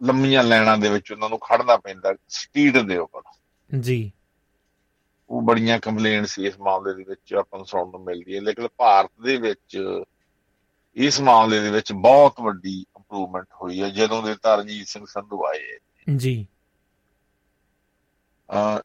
ਲੰਮੀਆਂ 0.03 0.43
ਲਾਈਨਾਂ 0.43 0.77
ਦੇ 0.77 0.89
ਵਿੱਚ 0.89 1.11
ਉਹਨਾਂ 1.11 1.29
ਨੂੰ 1.29 1.39
ਖੜਨਾ 1.39 1.77
ਪੈਂਦਾ 1.77 2.15
ਸਪੀਡ 2.29 2.77
ਦੇ 2.77 2.97
ਉੱਪਰ। 2.97 3.21
ਜੀ। 3.79 4.11
ਉਹ 5.29 5.41
ਬੜੀਆਂ 5.41 5.79
ਕੰਪਲੇਂਟਸ 5.79 6.39
ਇਸ 6.39 6.59
ਮਾਮਲੇ 6.59 6.93
ਦੇ 6.93 7.03
ਵਿੱਚ 7.03 7.33
ਆਪਾਂ 7.33 7.59
ਨੂੰ 7.59 7.65
ਸੁਣਨ 7.65 7.91
ਨੂੰ 7.91 8.03
ਮਿਲਦੀ 8.03 8.35
ਹੈ। 8.35 8.41
ਲੇਕਿਨ 8.41 8.67
ਭਾਰਤ 8.77 9.11
ਦੇ 9.23 9.37
ਵਿੱਚ 9.37 9.77
ਇਸ 10.95 11.21
ਮਾਮਲੇ 11.21 11.59
ਦੇ 11.59 11.71
ਵਿੱਚ 11.71 11.93
ਬਹੁਤ 11.93 12.41
ਵੱਡੀ 12.41 12.85
ਇੰਪਰੂਵਮੈਂਟ 13.11 13.45
ਹੋਈ 13.61 13.81
ਹੈ 13.81 13.89
ਜਦੋਂ 13.89 14.23
ਦੇ 14.23 14.35
ਤਰਜੀਤ 14.35 14.87
ਸਿੰਘ 14.87 15.05
ਸੰਧੂ 15.05 15.45
ਆਏ 15.45 15.79
ਜੀ। 16.15 16.47
ਅ 18.51 18.81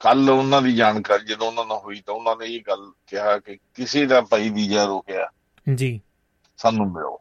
ਕੱਲ 0.00 0.30
ਉਹਨਾਂ 0.30 0.62
ਦੀ 0.62 0.76
ਜਾਣਕਾਰੀ 0.76 1.24
ਜਦੋਂ 1.24 1.46
ਉਹਨਾਂ 1.46 1.64
ਨਾਲ 1.64 1.78
ਹੋਈ 1.78 2.02
ਤਾਂ 2.06 2.14
ਉਹਨਾਂ 2.14 2.36
ਨੇ 2.36 2.46
ਇਹ 2.46 2.60
ਗੱਲ 2.68 2.92
ਕਿਹਾ 3.06 3.38
ਕਿ 3.38 3.58
ਕਿਸੇ 3.74 4.06
ਦਾ 4.06 4.20
ਭਾਈ 4.20 4.50
ਵੀਜ਼ਾ 4.50 4.84
ਰੋਕਿਆ 4.84 5.30
ਜੀ। 5.74 6.00
ਸਾਨੂੰ 6.56 6.92
ਮਿਲੋ। 6.92 7.20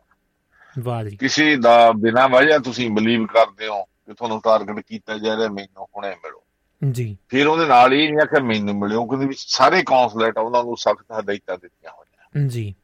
ਵਾਹ 0.79 1.03
ਜੀ। 1.03 1.17
ਕਿਸੇ 1.17 1.55
ਦਾ 1.55 1.91
ਬਿਨਾਂ 1.91 2.29
ਵਜ੍ਹਾ 2.29 2.57
ਤੁਸੀਂ 2.57 2.89
ਬਲੀਵ 2.89 3.25
ਕਰਦੇ 3.25 3.67
ਹੋ 3.67 3.83
ਕਿ 3.83 4.13
ਤੁਹਾਨੂੰ 4.13 4.41
ਟਾਰਗੇਟ 4.43 4.79
ਕੀਤਾ 4.79 5.17
ਜਾ 5.17 5.37
ਰਿਹਾ 5.37 5.49
ਮੈਨੂੰ 5.49 5.87
ਹੁਣੇ 5.95 6.09
ਮਿਲੋ। 6.09 6.43
ਜੀ। 6.91 7.17
ਫਿਰ 7.29 7.47
ਉਹਦੇ 7.47 7.65
ਨਾਲ 7.65 7.93
ਹੀ 7.93 8.07
ਨਹੀਂ 8.07 8.21
ਆਖਿਆ 8.23 8.43
ਮੈਨੂੰ 8.43 8.75
ਮਿਲਿਓ 8.75 9.05
ਕਿਉਂਕਿ 9.05 9.35
ਸਾਰੇ 9.37 9.83
ਕੌਂਸੂਲੇਟ 9.83 10.37
ਉਹਨਾਂ 10.37 10.63
ਨੂੰ 10.63 10.77
ਸਖਤ 10.77 11.05
ਹਦਾਇਤਾਂ 11.19 11.57
ਦਿੱਤੀਆਂ 11.57 11.91
ਹੋਈਆਂ। 11.91 12.47
ਜੀ। 12.47 12.75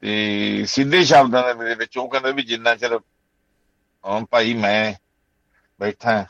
ਤੇ 0.00 0.64
ਸਿੱਧੇ 0.66 1.04
ਸ਼ਬਦਾਂ 1.04 1.42
ਦੇ 1.46 1.54
ਮੇਰੇ 1.54 1.74
ਵਿੱਚ 1.74 1.98
ਉਹ 1.98 2.08
ਕਹਿੰਦੇ 2.08 2.32
ਵੀ 2.32 2.42
ਜਿੰਨਾ 2.42 2.76
ਚਿਰ 2.76 3.00
ਹਾਂ 4.06 4.20
ਭਾਈ 4.20 4.54
ਮੈਂ 4.54 4.94
ਬੈਠਾ 5.80 6.26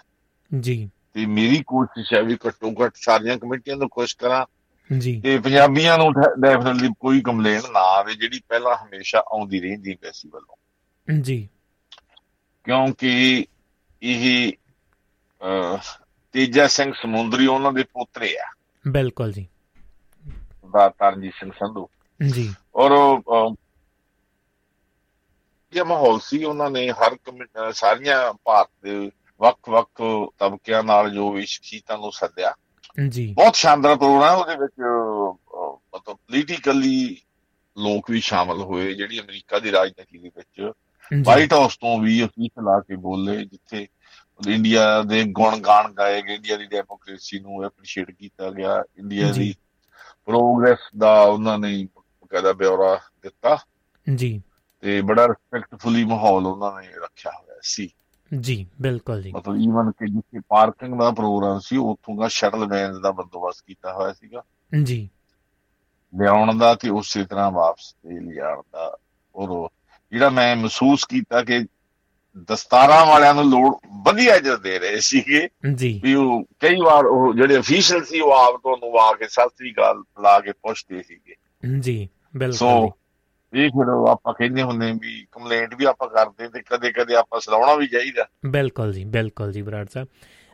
ਜੀ। 0.60 0.90
ਤੇ 1.14 1.26
ਮੇਰੀ 1.26 1.62
ਕੋਸ਼ਿਸ਼ 1.66 2.14
ਹੈ 2.14 2.22
ਵੀ 2.22 2.38
ਘੱਟੋ 2.46 2.72
ਘੱਟ 2.72 2.92
ਸਾਰੀਆਂ 2.96 3.38
ਕਮੇਟੀਆਂ 3.38 3.76
ਨੂੰ 3.76 3.88
ਕੋਸ਼ਿਸ਼ 3.88 4.16
ਕਰਾਂ 4.16 4.46
ਜੀ। 4.98 5.20
ਤੇ 5.20 5.38
ਪੰਜਾਬੀਆਂ 5.38 5.98
ਨੂੰ 5.98 6.12
ਡੈਫੀਨਿਟਲੀ 6.40 6.88
ਕੋਈ 7.00 7.20
ਕੰਪਲੇਂਟ 7.20 7.64
ਨਾ 7.70 7.80
ਆਵੇ 7.80 8.14
ਜਿਹੜੀ 8.14 8.40
ਪਹਿਲਾਂ 8.48 8.76
ਹਮੇਸ਼ਾ 8.76 9.18
ਆਉਂਦੀ 9.18 9.60
ਰਹਿੰਦੀ 9.60 9.94
ਵੈਸੀ 10.02 10.28
ਵੱਲੋਂ। 10.28 10.56
ਜੀ। 11.20 11.48
ਕਿਉਂਕਿ 12.64 13.46
ਇਹ 14.02 14.52
ਤੇਜਾ 16.32 16.66
ਸਿੰਘ 16.66 16.92
ਸਮੁੰਦਰੀ 16.92 17.46
ਉਹਨਾਂ 17.46 17.72
ਦੇ 17.72 17.82
ਪੁੱਤਰੇ 17.82 18.36
ਆ। 18.38 18.52
ਬਿਲਕੁਲ 18.88 19.32
ਜੀ। 19.32 19.46
ਦਾ 20.72 20.88
ਤਰਨਜੀਤ 20.88 21.32
ਸਿੰਘ 21.34 21.50
ਸੰਧੂ। 21.52 21.88
ਜੀ। 22.34 22.54
ਔਰ 22.74 22.90
ਇਹ 25.72 25.84
ਮਾਹੌਲ 25.84 26.20
ਸੀ 26.20 26.44
ਉਹਨਾਂ 26.44 26.70
ਨੇ 26.70 26.90
ਹਰ 26.90 27.16
ਸਾਰੀਆਂ 27.72 28.32
ਭਾਰਤ 28.32 28.68
ਦੇ 28.82 29.10
ਵੱਖ-ਵੱਖ 29.40 29.88
ਤਬਕਿਆਂ 30.38 30.82
ਨਾਲ 30.82 31.10
ਜੋ 31.10 31.32
ਵੀ 31.32 31.46
ਸ਼ਖਸੀਅਤਾਂ 31.46 31.98
ਨੂੰ 31.98 32.12
ਸੱਦਿਆ। 32.12 32.54
ਜੀ। 33.08 33.32
ਬਹੁਤ 33.32 33.54
ਸ਼ਾਨਦਾਰ 33.54 33.96
ਪ੍ਰੋਗਰਾਮ 33.96 34.38
ਉਹਦੇ 34.38 34.54
ਵਿੱਚ 34.54 34.80
ਮਤਲਬ 35.94 36.16
ਪੋਲੀਟੀਕਲੀ 36.16 37.16
ਲੋਕ 37.78 38.10
ਵੀ 38.10 38.20
ਸ਼ਾਮਲ 38.20 38.62
ਹੋਏ 38.62 38.94
ਜਿਹੜੀ 38.94 39.20
ਅਮਰੀਕਾ 39.20 39.58
ਦੀ 39.58 39.72
ਰਾਜਨੀਤੀ 39.72 40.18
ਦੇ 40.18 40.30
ਵਿੱਚ। 40.36 40.72
ਵਾਈਟ 41.24 41.52
ਹਾਊਸ 41.52 41.76
ਤੋਂ 41.76 41.98
ਵੀ 41.98 42.24
ਅਫੀਸ 42.24 42.50
ਲਾ 42.62 42.80
ਕੇ 42.80 42.96
ਬੋਲੇ 42.96 43.44
ਜਿੱਥੇ 43.44 43.86
ਇੰਡੀਆ 44.48 45.02
ਦੇ 45.02 45.24
ਗੁਣ 45.24 45.56
ਗਾਣ 45.56 45.92
ਗਾਏ 45.92 46.22
ਗਏ 46.22 46.34
ਇੰਡੀਆ 46.34 46.56
ਦੀ 46.56 46.66
ਡੈਮੋਕ੍ਰੇਸੀ 46.66 47.40
ਨੂੰ 47.40 47.64
ਐਪਰੀਸ਼ੀਏਟ 47.64 48.10
ਕੀਤਾ 48.10 48.50
ਗਿਆ 48.50 48.84
ਇੰਡੀਆ 48.98 49.32
ਦੀ 49.32 49.54
ਪ੍ਰੋਗਰੈਸ 50.24 50.78
ਦਾ 50.98 51.22
ਉਹਨਾਂ 51.22 51.58
ਨੇ 51.58 51.88
ਬਕਾਇਦਾ 52.30 52.52
ਬਿਉਰਾ 52.52 53.00
ਦਿੱਤਾ। 53.22 53.58
ਜੀ। 54.14 54.42
ਤੇ 54.80 55.02
ਬੜਾ 55.02 55.28
ਰਿਸਪੈਕਟਫੁਲੀ 55.28 56.04
ਮਾਹੌਲ 56.04 56.46
ਉਹਨਾਂ 56.46 56.82
ਨੇ 56.82 56.88
ਰੱਖਿਆ 56.88 57.32
ਹੋਇਆ 57.38 57.58
ਸੀ। 57.62 57.88
ਜੀ 58.40 58.66
ਬਿਲਕੁਲ 58.82 59.22
ਜੀ। 59.22 59.32
ਮਤਲਬ 59.32 59.56
ਈਵਨ 59.56 59.90
ਕਿ 59.90 60.10
ਜਿੱਥੇ 60.10 60.40
ਪਾਰਕਿੰਗ 60.48 61.00
ਦਾ 61.00 61.10
ਪ੍ਰੋਗਰਾਮ 61.10 61.58
ਸੀ 61.58 61.76
ਉੱਥੋਂ 61.76 62.16
ਦਾ 62.16 62.28
ਸ਼ਟਲ 62.28 62.64
ਵੈਨ 62.66 63.00
ਦਾ 63.00 63.10
ਬੰਦੋਬਸਤ 63.10 63.64
ਕੀਤਾ 63.66 63.92
ਹੋਇਆ 63.92 64.12
ਸੀਗਾ। 64.12 64.42
ਜੀ। 64.82 65.08
ਲਿਆਉਣ 66.20 66.58
ਦਾ 66.58 66.74
ਤੇ 66.74 66.88
ਉਸੇ 66.88 67.24
ਤਰ੍ਹਾਂ 67.24 67.50
ਵਾਪਸ 67.50 67.92
ਤੇ 67.92 68.20
ਲਿਜਾਣ 68.20 68.60
ਦਾ 68.72 68.96
ਔਰ 69.36 69.68
ਜਿਹੜਾ 70.12 70.30
ਮੈਂ 70.30 70.56
ਮਹਿਸੂਸ 70.56 71.04
ਕੀਤਾ 71.04 71.42
ਕਿ 71.42 71.66
ਦਸਤਾਰਾਂ 72.38 73.06
ਵਾਲਿਆਂ 73.06 73.34
ਨੂੰ 73.34 73.44
ਲੋੜ 73.44 73.74
ਵਧੀਆ 74.04 74.38
ਜਿਹਾ 74.38 74.56
ਦੇ 74.56 74.78
ਰਹੇ 74.78 75.00
ਸੀਗੇ 75.00 75.48
ਜੀ। 75.74 76.00
ਵੀ 76.04 76.14
ਉਹ 76.14 76.44
ਕਈ 76.60 76.76
ਵਾਰ 76.80 77.04
ਉਹ 77.04 77.34
ਜਿਹੜੇ 77.34 77.58
ਅਫੀਸ਼ੀਅਲ 77.58 78.04
ਸੀ 78.04 78.20
ਉਹ 78.20 78.32
ਆਪ 78.32 78.56
ਤੋਂ 78.56 78.76
ਨੂੰ 78.76 78.98
ਆ 78.98 79.12
ਕੇ 79.14 79.28
ਸਤਿ 79.28 79.48
ਸ੍ਰੀ 79.48 79.72
ਅਕਾਲ 79.72 80.02
ਲਾ 80.22 80.40
ਕੇ 80.40 80.52
ਪੁੱਛਦੇ 80.52 81.02
ਸੀਗੇ। 81.02 81.34
ਜੀ। 81.80 82.08
ਸੋ 82.52 82.90
ਇਹ 83.54 83.70
ਫਿਰ 83.70 84.08
ਆਪਾਂ 84.10 84.34
ਕਹਿੰਦੇ 84.34 84.62
ਹੁੰਦੇ 84.62 84.92
ਵੀ 84.92 85.26
ਕੰਪਲੇਂਟ 85.32 85.74
ਵੀ 85.74 85.84
ਆਪਾਂ 85.84 86.08
ਕਰਦੇ 86.08 86.48
ਤੇ 86.48 86.62
ਕਦੇ 86.62 86.92
ਕਦੇ 86.92 87.14
ਆਪਾਂ 87.14 87.40
ਸਲਾਉਣਾ 87.40 87.74
ਵੀ 87.74 87.86
ਚਾਹੀਦਾ। 87.86 88.26
ਬਿਲਕੁਲ 88.46 88.92
ਜੀ 88.92 89.04
ਬਿਲਕੁਲ 89.04 89.52
ਜੀ 89.52 89.62
ਬਰਾੜ 89.62 89.86
ਸਾਹਿਬ। 89.88 90.08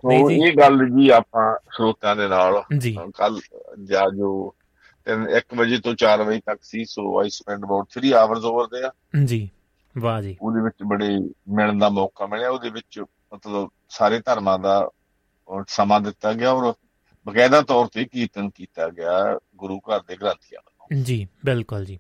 ਨਹੀਂ 0.05 0.29
ਜੀ। 0.29 0.35
ਇਹ 0.35 0.55
ਗੱਲ 0.57 0.89
ਜੀ 0.89 1.09
ਆਪਾਂ 1.09 1.57
ਸਰੋਤਿਆਂ 1.77 2.17
ਦੇ 2.17 2.29
ਨਾਲ 2.29 2.63
ਕੱਲ 3.17 3.41
ਜਾਂ 3.85 4.11
ਜੋ 4.11 4.55
1 5.39 5.57
ਵਜੇ 5.57 5.79
ਤੋਂ 5.79 5.95
4 6.05 6.25
ਵਜੇ 6.25 6.41
ਤੱਕ 6.47 6.59
ਸੀ 6.63 6.85
so 6.85 7.21
I 7.21 7.31
spend 7.31 7.65
about 7.65 7.87
3 7.99 8.13
hours 8.13 8.45
over 8.45 8.67
ਦੇ 8.67 9.25
ਜੀ 9.25 9.51
ਵਾਹ 9.99 10.23
ਜੀ। 10.23 10.37
ਉਹਦੇ 10.43 10.61
ਵਿੱਚ 10.61 10.77
ਬੜੇ 10.87 11.09
ਮਿਲਣ 11.49 11.79
ਦਾ 11.79 11.89
ਮੌਕਾ 11.89 12.27
ਮਿਲਿਆ 12.27 12.51
ਉਹਦੇ 12.51 12.71
ਵਿੱਚ 12.71 13.01
ਮਤਲਬ 13.35 13.69
ਸਾਰੇ 13.89 14.21
ਧਰਮਾਂ 14.21 14.59
ਦਾ 14.59 14.91
ਸਮਾਂ 15.69 16.01
ਦਿੱਤਾ 16.01 16.33
ਗਿਆ 16.33 16.53
ਔਰ 16.53 16.75
ਬਕਾਇਦਾ 17.27 17.63
ਤੌਰ 17.63 17.87
ਤੇ 17.87 18.05
ਕੀਰਤਨ 18.05 18.51
ਕੀਤਾ 18.51 18.89
ਗਿਆ 18.89 19.39
ਗੁਰੂ 19.57 19.79
ਘਰ 19.79 20.01
ਦੇ 20.01 20.17
ਗ੍ਰੰਥੀਆਂ 20.17 20.61
ਜੀ 21.03 21.27
ਬਿਲਕੁਲ 21.45 21.85
ਜੀ। 21.85 21.99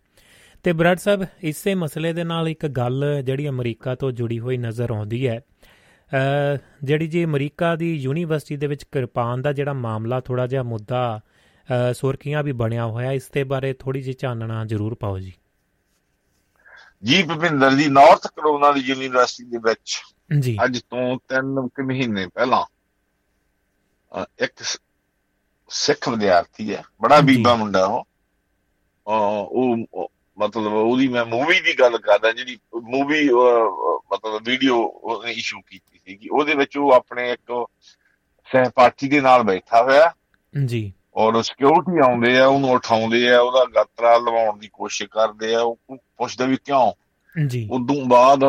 ਤੇ 0.63 0.73
ਬਰਾੜ 0.73 0.97
ਸਾਹਿਬ 0.97 1.25
ਇਸੇ 1.41 1.75
ਮਸਲੇ 1.75 2.13
ਦੇ 2.13 2.25
ਨਾਲ 2.25 2.49
ਇੱਕ 2.49 2.67
ਗੱਲ 2.67 3.05
ਜਿਹੜੀ 3.23 3.49
ਅਮਰੀਕਾ 3.49 3.95
ਤੋਂ 3.95 4.11
ਜੁੜੀ 4.13 4.39
ਹੋਈ 4.39 4.57
ਨਜ਼ਰ 4.57 4.91
ਆਉਂਦੀ 4.91 5.27
ਹੈ। 5.29 5.41
ਜਿਹੜੀ 6.83 7.07
ਜੀ 7.07 7.25
ਅਮਰੀਕਾ 7.25 7.75
ਦੀ 7.77 7.95
ਯੂਨੀਵਰਸਿਟੀ 7.95 8.57
ਦੇ 8.57 8.67
ਵਿੱਚ 8.67 8.85
ਕਿਰਪਾਨ 8.85 9.43
ਦਾ 9.43 9.53
ਜਿਹੜਾ 9.53 9.73
ਮਾਮਲਾ 9.73 10.21
ਥੋੜਾ 10.21 10.47
ਜਿਹਾ 10.47 10.63
ਮੁੱਦਾ 10.63 11.21
ਸੁਰਖੀਆਂ 11.95 12.43
ਵੀ 12.43 12.53
ਬਣਿਆ 12.53 12.87
ਹੋਇਆ 12.87 13.13
ਇਸ 13.13 13.31
ਦੇ 13.31 13.45
ਬਾਰੇ 13.45 13.73
ਥੋੜੀ 13.73 14.03
ਜਿਹੀ 14.03 14.15
ਚਾਨਣਾ 14.15 14.65
ਜ਼ਰੂਰ 14.65 14.95
ਪਾਓ 14.95 15.19
ਜੀ। 15.19 15.33
ਜੀ 17.05 17.23
ਭਿੰਦਰ 17.23 17.75
ਜੀ 17.75 17.89
ਨਾਰਥ 17.89 18.27
ਕਰੋਨਾ 18.27 18.73
ਦੀ 18.73 18.81
ਯੂਨੀਵਰਸਿਟੀ 18.81 19.51
ਦੇ 19.51 19.59
ਵਿੱਚ 19.59 20.01
ਜੀ। 20.41 20.57
ਅੱਜ 20.65 20.81
ਤੋਂ 20.81 21.19
3 21.29 21.69
ਕੁ 21.69 21.83
ਮਹੀਨੇ 21.83 22.27
ਪਹਿਲਾਂ 22.27 22.65
ਇੱਕ 24.39 24.53
ਸਿੱਖ 25.69 26.09
ਵਿਦਿਆਰਥੀ 26.09 26.75
ਹੈ 26.75 26.83
ਬੜਾ। 27.03 27.21
ਬੀਬਾ 27.21 27.55
ਮੁੰਡਾ 27.55 27.85
ਉਹ। 27.85 28.05
ਉਹ 29.07 29.87
ਉਹ 29.95 30.11
ਮਤਲਬ 30.39 30.73
ਉਹਦੀ 30.73 31.09
ਮੈਂ 31.09 31.25
ਮੂਵੀ 31.25 31.61
ਦੀ 31.61 31.79
ਗੱਲ 31.79 31.99
ਕਰਦਾ 31.99 32.33
ਜਿਹੜੀ 32.33 32.59
ਮੂਵੀ 32.83 33.29
ਮਤਲਬ 34.13 34.43
ਵੀਡੀਓ 34.45 34.77
ਉਹਨੇ 34.83 35.33
ਇਸ਼ੂ 35.33 35.61
ਕੀਤੀ 35.61 35.99
ਸੀਗੀ। 36.07 36.29
ਉਹਦੇ 36.29 36.55
ਵਿੱਚ 36.55 36.77
ਉਹ 36.77 36.93
ਆਪਣੇ 36.93 37.31
ਇੱਕ 37.33 37.67
ਸਹਿਪਾਠੀ 38.53 39.09
ਦੇ 39.09 39.21
ਨਾਲ 39.21 39.43
ਬੈਠਾ 39.43 39.83
ਹੋਇਆ। 39.83 40.13
ਜੀ। 40.67 40.93
ਔਰ 41.17 41.43
ਸਿਕਿਉਰਿਟੀ 41.43 41.99
ਆਉਂਦੇ 41.99 42.39
ਆ 42.39 42.47
ਉਹਨੂੰ 42.47 42.71
ਉਠਾਉਂਦੇ 42.71 43.29
ਆ 43.35 43.41
ਉਹਦਾ 43.41 43.65
ਗਾਤਰਾ 43.75 44.17
ਲਵਾਉਣ 44.17 44.59
ਦੀ 44.59 44.69
ਕੋਸ਼ਿਸ਼ 44.73 45.09
ਕਰਦੇ 45.09 45.55
ਆ 45.55 45.61
ਉਹ 45.61 45.79
ਪੁੱਛਦਾ 45.97 46.45
ਵੀ 46.45 46.57
ਕਿਉਂ? 46.65 46.93
ਜੀ। 47.47 47.69
ਉਦੋਂ 47.73 48.05
ਬਾਅਦ 48.07 48.45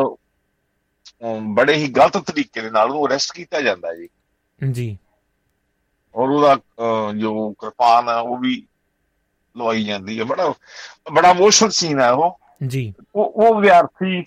ਬੜੇ 1.54 1.74
ਹੀ 1.74 1.88
ਗਲਤ 1.88 2.18
ਤਰੀਕੇ 2.18 2.60
ਦੇ 2.60 2.70
ਨਾਲ 2.70 2.90
ਉਹਨੂੰ 2.90 3.06
ਅਰੈਸਟ 3.06 3.32
ਕੀਤਾ 3.32 3.60
ਜਾਂਦਾ 3.60 3.94
ਜੀ। 3.94 4.08
ਜੀ। 4.72 4.98
ਔਰ 6.14 6.28
ਉਹਦਾ 6.28 6.58
ਜੋ 7.16 7.50
ਕਿਰਪਾਨ 7.52 8.08
ਹੈ 8.08 8.14
ਉਹ 8.14 8.38
ਵੀ 8.38 8.62
ਲਵਾਈ 9.58 9.84
ਜਾਂਦੀ 9.84 10.18
ਹੈ। 10.18 10.24
ਬੜਾ 10.24 10.54
ਬੜਾ 11.12 11.30
ਇਮੋਸ਼ਨਲ 11.30 11.70
ਸੀਨ 11.70 12.00
ਹੈ 12.00 12.10
ਉਹ। 12.10 12.38
ਜੀ। 12.66 12.94
ਉਹ 13.14 13.24
ਉਹ 13.24 13.60
ਵਿਦਿਆਰਥੀ 13.60 14.24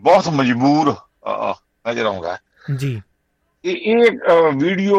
ਬਹੁਤ 0.00 0.28
ਮਜਬੂਰ 0.28 0.94
ਨਜ਼ਰ 1.88 2.06
ਆਉਂਦਾ। 2.06 2.38
ਜੀ। 2.76 3.02
ਇਹ 3.64 3.76
ਇਹ 3.76 4.10
ਵੀਡੀਓ 4.56 4.98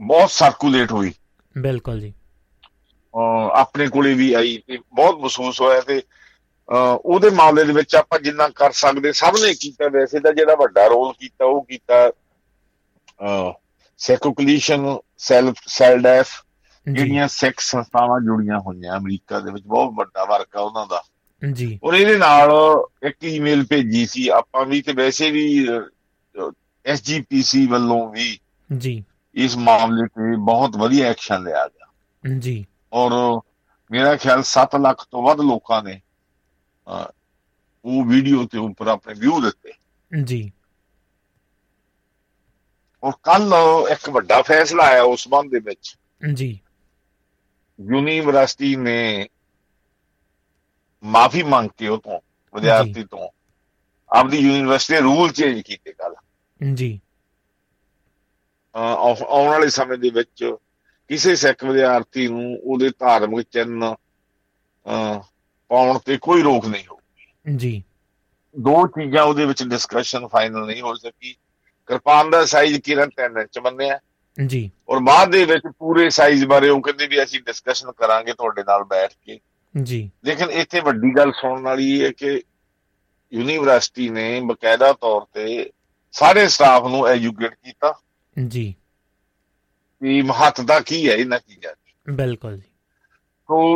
ਬਹੁਤ 0.00 0.30
ਸਰਕੂਲੇਟ 0.30 0.92
ਹੋਈ। 0.92 1.12
ਬਿਲਕੁਲ 1.58 2.00
ਜੀ। 2.00 2.12
ਆਪਣੇ 3.52 3.88
ਕੋਲੇ 3.88 4.14
ਵੀ 4.14 4.32
ਆਈ 4.34 4.62
ਤੇ 4.66 4.78
ਬਹੁਤ 4.92 5.18
ਮਹਿਸੂਸ 5.18 5.60
ਹੋਇਆ 5.60 5.80
ਤੇ 5.80 6.02
ਉਹਦੇ 6.96 7.30
ਮਾਮਲੇ 7.30 7.64
ਦੇ 7.64 7.72
ਵਿੱਚ 7.72 7.94
ਆਪਾਂ 7.96 8.18
ਜਿੰਨਾ 8.18 8.48
ਕਰ 8.48 8.72
ਸਕਦੇ 8.72 9.12
ਸਭ 9.12 9.34
ਨੇ 9.42 9.54
ਕੀਤਾ 9.54 9.88
ਵੈਸੇ 9.88 10.20
ਤਾਂ 10.20 10.32
ਜਿਹੜਾ 10.32 10.54
ਵੱਡਾ 10.54 10.86
ਰੋਲ 10.86 11.12
ਕੀਤਾ 11.12 11.44
ਉਹ 11.44 11.64
ਕੀਤਾ 11.64 12.12
ਸੈਕੂਕਲੀਸ਼ਨ 13.98 14.98
ਸੈਲਫ 15.18 15.54
ਸੈਲਡੈਫ 15.66 16.28
ਜੀ 16.28 16.43
ਜਿਹੜੀਆਂ 16.92 17.28
ਸਿੱਖ 17.28 17.60
ਸੰਸਥਾਵਾਂ 17.60 18.20
ਜੁੜੀਆਂ 18.20 18.58
ਹੋਈਆਂ 18.58 18.96
ਅਮਰੀਕਾ 18.96 19.40
ਦੇ 19.40 19.52
ਵਿੱਚ 19.52 19.64
ਬਹੁਤ 19.66 19.92
ਵੱਡਾ 19.94 20.24
ਵਰਕ 20.24 20.56
ਆ 20.56 20.60
ਉਹਨਾਂ 20.60 20.86
ਦਾ। 20.86 21.02
ਜੀ। 21.52 21.78
ਔਰ 21.84 21.94
ਇਹਦੇ 21.94 22.16
ਨਾਲ 22.18 22.50
ਇੱਕ 23.02 23.24
ਈਮੇਲ 23.24 23.64
ਭੇਜੀ 23.70 24.06
ਸੀ 24.06 24.28
ਆਪਾਂ 24.28 24.64
ਵੀ 24.66 24.82
ਤੇ 24.82 24.92
ਵੈਸੇ 24.92 25.30
ਵੀ 25.30 25.66
ਐਸਜੀਪੀਸੀ 26.86 27.66
ਵੱਲੋਂ 27.66 28.08
ਵੀ 28.10 28.38
ਜੀ। 28.78 29.04
ਇਸ 29.34 29.56
ਮਾਮਲੇ 29.56 30.06
ਤੇ 30.06 30.36
ਬਹੁਤ 30.36 30.76
ਵਧੀਆ 30.76 31.08
ਐਕਸ਼ਨ 31.10 31.42
ਲਿਆ 31.42 31.66
ਗਿਆ। 31.66 32.38
ਜੀ। 32.38 32.66
ਔਰ 32.92 33.10
ਮੇਰਾ 33.90 34.16
ਖਿਆਲ 34.16 34.42
7 34.42 34.76
ਲੱਖ 34.76 35.04
ਤੋਂ 35.10 35.22
ਵੱਧ 35.22 35.40
ਲੋਕਾਂ 35.40 35.82
ਨੇ 35.82 36.00
ਉਹ 37.84 38.04
ਵੀਡੀਓ 38.04 38.46
ਤੇ 38.46 38.58
ਉੱਪਰ 38.58 38.86
ਆਪਣੇ 38.86 39.14
ਵਿਊ 39.14 39.40
ਦਿੱਤੇ। 39.40 39.72
ਜੀ। 40.24 40.52
ਔਰ 43.04 43.12
ਕੱਲ 43.22 43.52
ਇੱਕ 43.92 44.10
ਵੱਡਾ 44.10 44.42
ਫੈਸਲਾ 44.42 44.84
ਆਇਆ 44.84 45.02
ਉਸ 45.02 45.24
ਸੰਬੰਧ 45.24 45.50
ਦੇ 45.50 45.58
ਵਿੱਚ। 45.58 45.96
ਜੀ। 46.34 46.60
ਯੂਨੀਵਰਸਿਟੀ 47.80 48.76
ਨੇ 48.76 49.28
ਮਾਫੀ 51.04 51.42
ਮੰਗ 51.42 51.70
ਕੇ 51.76 51.88
ਉਹ 51.88 51.98
ਤੋਂ 51.98 52.20
ਵਿਦਿਆਰਥੀ 52.54 53.04
ਤੋਂ। 53.04 53.28
ਆਪਦੀ 54.10 54.38
ਯੂਨੀਵਰਸਿਟੀ 54.38 55.00
ਰੂਲ 55.00 55.32
ਚੇਂਜ 55.32 55.60
ਕੀਤੇ 55.60 55.92
ਕੱਲ 55.92 56.14
ਜੀ। 56.74 57.00
ਆਉਣ 58.74 59.48
ਵਾਲੇ 59.48 59.68
ਸਮੇਂ 59.68 59.98
ਦੇ 59.98 60.10
ਵਿੱਚ 60.10 60.54
ਕਿਸੇ 61.08 61.36
ਸਿੱਖ 61.36 61.64
ਵਿਦਿਆਰਥੀ 61.64 62.28
ਨੂੰ 62.28 62.58
ਉਹਦੇ 62.62 62.90
ਧਾਰਮਿਕ 62.90 63.46
ਅਹ, 64.86 65.20
ਪਾਉਣ 65.68 65.98
ਤੇ 65.98 66.16
ਕੋਈ 66.16 66.42
ਰੋਕ 66.42 66.66
ਨਹੀਂ 66.66 66.84
ਹੋ 66.90 67.00
ਜੀ। 67.56 67.82
ਦੋ 68.60 68.86
ਚੀਜ਼ਾਂ 68.86 69.22
ਉਹਦੇ 69.24 69.44
ਵਿੱਚ 69.44 69.62
ਡਿਸਕਸ਼ਨ 69.62 70.26
ਫਾਈਨਲ 70.26 70.66
ਨਹੀਂ 70.66 70.82
ਹੋ 70.82 70.94
ਸਕੀ। 70.94 71.36
ਕਿਰਪਾਨ 71.86 72.30
ਦਾ 72.30 72.44
ਸਾਈਜ਼ 72.44 72.80
ਕਿਰਨ 72.80 73.08
3 73.08 73.38
ਇੰਚ 73.40 73.58
ਮੰਨਿਆ 73.58 73.98
ਜੀ। 74.46 74.70
ਔਰ 74.88 74.98
ਬਾਅਦ 74.98 75.30
ਦੇ 75.30 75.44
ਵਿੱਚ 75.44 75.62
ਪੂਰੇ 75.78 76.10
ਸਾਈਜ਼ 76.10 76.44
ਬਾਰੇ 76.44 76.68
ਉਹ 76.68 76.80
ਕਹਿੰਦੇ 76.80 77.06
ਵੀ 77.06 77.22
ਅਸੀਂ 77.22 77.40
ਡਿਸਕਸ਼ਨ 77.40 77.92
ਕਰਾਂਗੇ 77.92 78.32
ਤੁਹਾਡੇ 78.32 78.62
ਨਾਲ 78.62 78.84
ਬੈਠ 78.84 79.10
ਕੇ। 79.26 79.40
ਜੀ। 79.82 80.10
ਲੇਕਿਨ 80.24 80.50
ਇੱਥੇ 80.50 80.80
ਵੱਡੀ 80.80 81.16
ਗੱਲ 81.16 81.32
ਸੁਣਨ 81.32 81.62
ਵਾਲੀ 81.62 82.00
ਇਹ 82.00 82.06
ਹੈ 82.06 82.10
ਕਿ 82.10 82.42
ਯੂਨੀਵਰਸਿਟੀ 83.32 84.08
ਨੇ 84.08 84.40
ਬਕਾਇਦਾ 84.40 84.92
ਤੌਰ 84.92 85.20
ਤੇ 85.34 85.70
ਸਾਰੇ 86.12 86.48
ਸਟਾਫ 86.48 86.86
ਨੂੰ 86.86 87.06
ਐਜੂਕੇਟ 87.06 87.54
ਕੀਤਾ। 87.54 88.00
ਜੀ। 88.48 88.74
ਕਿ 90.02 90.22
ਮਹੱਤਤਾ 90.22 90.80
ਕੀ 90.80 91.08
ਹੈ 91.08 91.14
ਇਹਨਾਂ 91.14 91.38
ਚੀਜ਼ਾਂ 91.38 91.72
ਦੀ 91.72 92.12
ਬਿਲਕੁਲ 92.12 92.56
ਜੀ। 92.56 92.70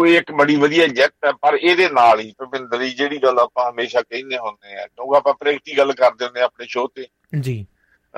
ਇਹ 0.09 0.19
ਇੱਕ 0.19 0.33
ਬੜੀ 0.33 0.57
ਵਧੀਆ 0.57 0.87
ਜੈਕਟ 0.87 1.25
ਹੈ 1.25 1.33
ਪਰ 1.33 1.55
ਇਹਦੇ 1.55 1.89
ਨਾਲ 1.89 2.21
ਹੀ 2.21 2.35
ਭਵਿੰਦਰ 2.39 2.85
ਜਿਹੜੀ 2.85 3.19
ਗੱਲ 3.23 3.39
ਆਪਾਂ 3.39 3.71
ਹਮੇਸ਼ਾ 3.71 4.01
ਕਹਿੰਦੇ 4.01 4.39
ਹੁੰਦੇ 4.39 4.83
ਆ 4.83 4.87
ਕਿਉਂਕਿ 4.87 5.17
ਆਪਾਂ 5.17 5.35
ਪ੍ਰੈਕਟੀਕਲ 5.35 5.93
ਕਰਦੇ 5.93 6.25
ਹੁੰਦੇ 6.25 6.41
ਆ 6.41 6.45
ਆਪਣੇ 6.45 6.67
ਸ਼ੋਅ 6.67 6.89
ਤੇ। 6.95 7.07
ਜੀ। 7.41 7.67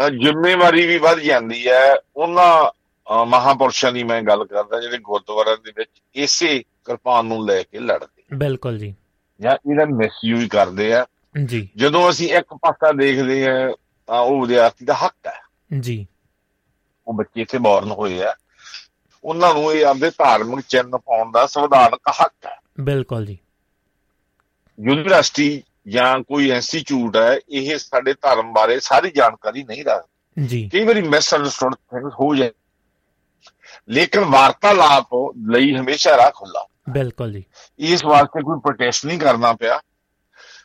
ਜ਼ਿੰਮੇਵਾਰੀ 0.08 0.86
ਵੀ 0.86 0.98
ਵੱਧ 0.98 1.18
ਜਾਂਦੀ 1.18 1.68
ਹੈ। 1.68 1.94
ਉਹਨਾਂ 2.16 2.76
ਮਹਾਪੁਰਸ਼ਾਂ 3.24 3.92
ਦੀ 3.92 4.02
ਮੈਂ 4.02 4.22
ਗੱਲ 4.22 4.44
ਕਰਦਾ 4.44 4.80
ਜਿਹੜੇ 4.80 4.98
ਗੁਰਦੁਆਰਿਆਂ 4.98 5.56
ਦੇ 5.56 5.72
ਵਿੱਚ 5.76 5.90
ਇਸੇ 6.14 6.58
ਕਿਰਪਾਨ 6.58 7.26
ਨੂੰ 7.26 7.46
ਲੈ 7.46 7.62
ਕੇ 7.62 7.78
ਲੜਦੇ। 7.78 8.22
ਬਿਲਕੁਲ 8.34 8.78
ਜੀ। 8.78 8.94
ਜਾਂ 9.40 9.70
ਇਹਦਾ 9.70 9.84
ਮਿਸਯੂਜ਼ 9.84 10.48
ਕਰਦੇ 10.48 10.94
ਆ। 10.94 11.06
ਜੀ। 11.44 11.68
ਜਦੋਂ 11.76 12.10
ਅਸੀਂ 12.10 12.34
ਇੱਕ 12.34 12.54
ਪਾਸਾ 12.54 12.92
ਦੇਖਦੇ 12.92 13.48
ਆ 13.48 13.74
ਤਾਂ 14.06 14.20
ਉਹ 14.20 14.40
ਵਿਦਿਆਰਥੀ 14.40 14.84
ਦਾ 14.84 14.94
ਹੱਕ 14.94 15.26
ਹੈ। 15.26 15.40
ਜੀ। 15.80 16.06
ਉਹ 17.08 17.14
ਬੱਚੇ 17.14 17.42
ਇੱਥੇ 17.42 17.58
ਬੌਰਨ 17.58 17.90
ਹੋਏ 17.90 18.22
ਆ। 18.22 18.34
ਉਹਨਾਂ 19.24 19.54
ਨੂੰ 19.54 19.72
ਇਹ 19.72 19.86
ਆਪਦੇ 19.86 20.10
ਧਾਰਮਿਕ 20.10 20.64
ਚਿੰਨ੍ਹ 20.68 20.98
ਪਾਉਣ 20.98 21.30
ਦਾ 21.30 21.46
ਸੰਵਿਧਾਨਕ 21.46 22.00
ਹੱਕ 22.24 22.46
ਹੈ। 22.46 22.60
ਬਿਲਕੁਲ 22.80 23.26
ਜੀ। 23.26 23.38
ਯੂਨੀਵਰਸਿਟੀ 24.80 25.62
ਜਾਂ 25.88 26.20
ਕੋਈ 26.20 26.50
ਇੰਸਟੀਚਿਊਟ 26.50 27.16
ਹੈ 27.16 27.38
ਇਹ 27.48 27.78
ਸਾਡੇ 27.78 28.14
ਧਰਮ 28.14 28.52
ਬਾਰੇ 28.52 28.80
ਸਾਰੀ 28.80 29.10
ਜਾਣਕਾਰੀ 29.10 29.64
ਨਹੀਂ 29.64 29.84
ਰੱਖਦਾ। 29.84 30.06
ਜੀ। 30.46 30.70
ਕਈ 30.72 30.84
ਵਾਰੀ 30.84 31.02
ਮਿਸਅੰਡਰਸਟੂਡ 31.02 31.74
ਥਿੰਗਸ 31.74 32.12
ਹੋ 32.12 32.34
ਜਾਏ 32.34 32.50
ਲੇਕਿਨ 33.88 34.20
ਵਾਰਤਾਲਾਪ 34.20 35.08
ਲਈ 35.50 35.76
ਹਮੇਸ਼ਾ 35.76 36.16
ਰਾਹ 36.16 36.30
ਖੁੱਲਾ 36.30 36.66
ਬਿਲਕੁਲ 36.90 37.32
ਜੀ। 37.32 37.44
ਇਸ 37.78 38.04
ਵਾਸਤੇ 38.04 38.42
ਕੋਈ 38.42 38.58
ਪ੍ਰੋਟੈਸਟ 38.58 39.06
ਨਹੀਂ 39.06 39.18
ਕਰਨਾ 39.18 39.52
ਪਿਆ। 39.52 39.80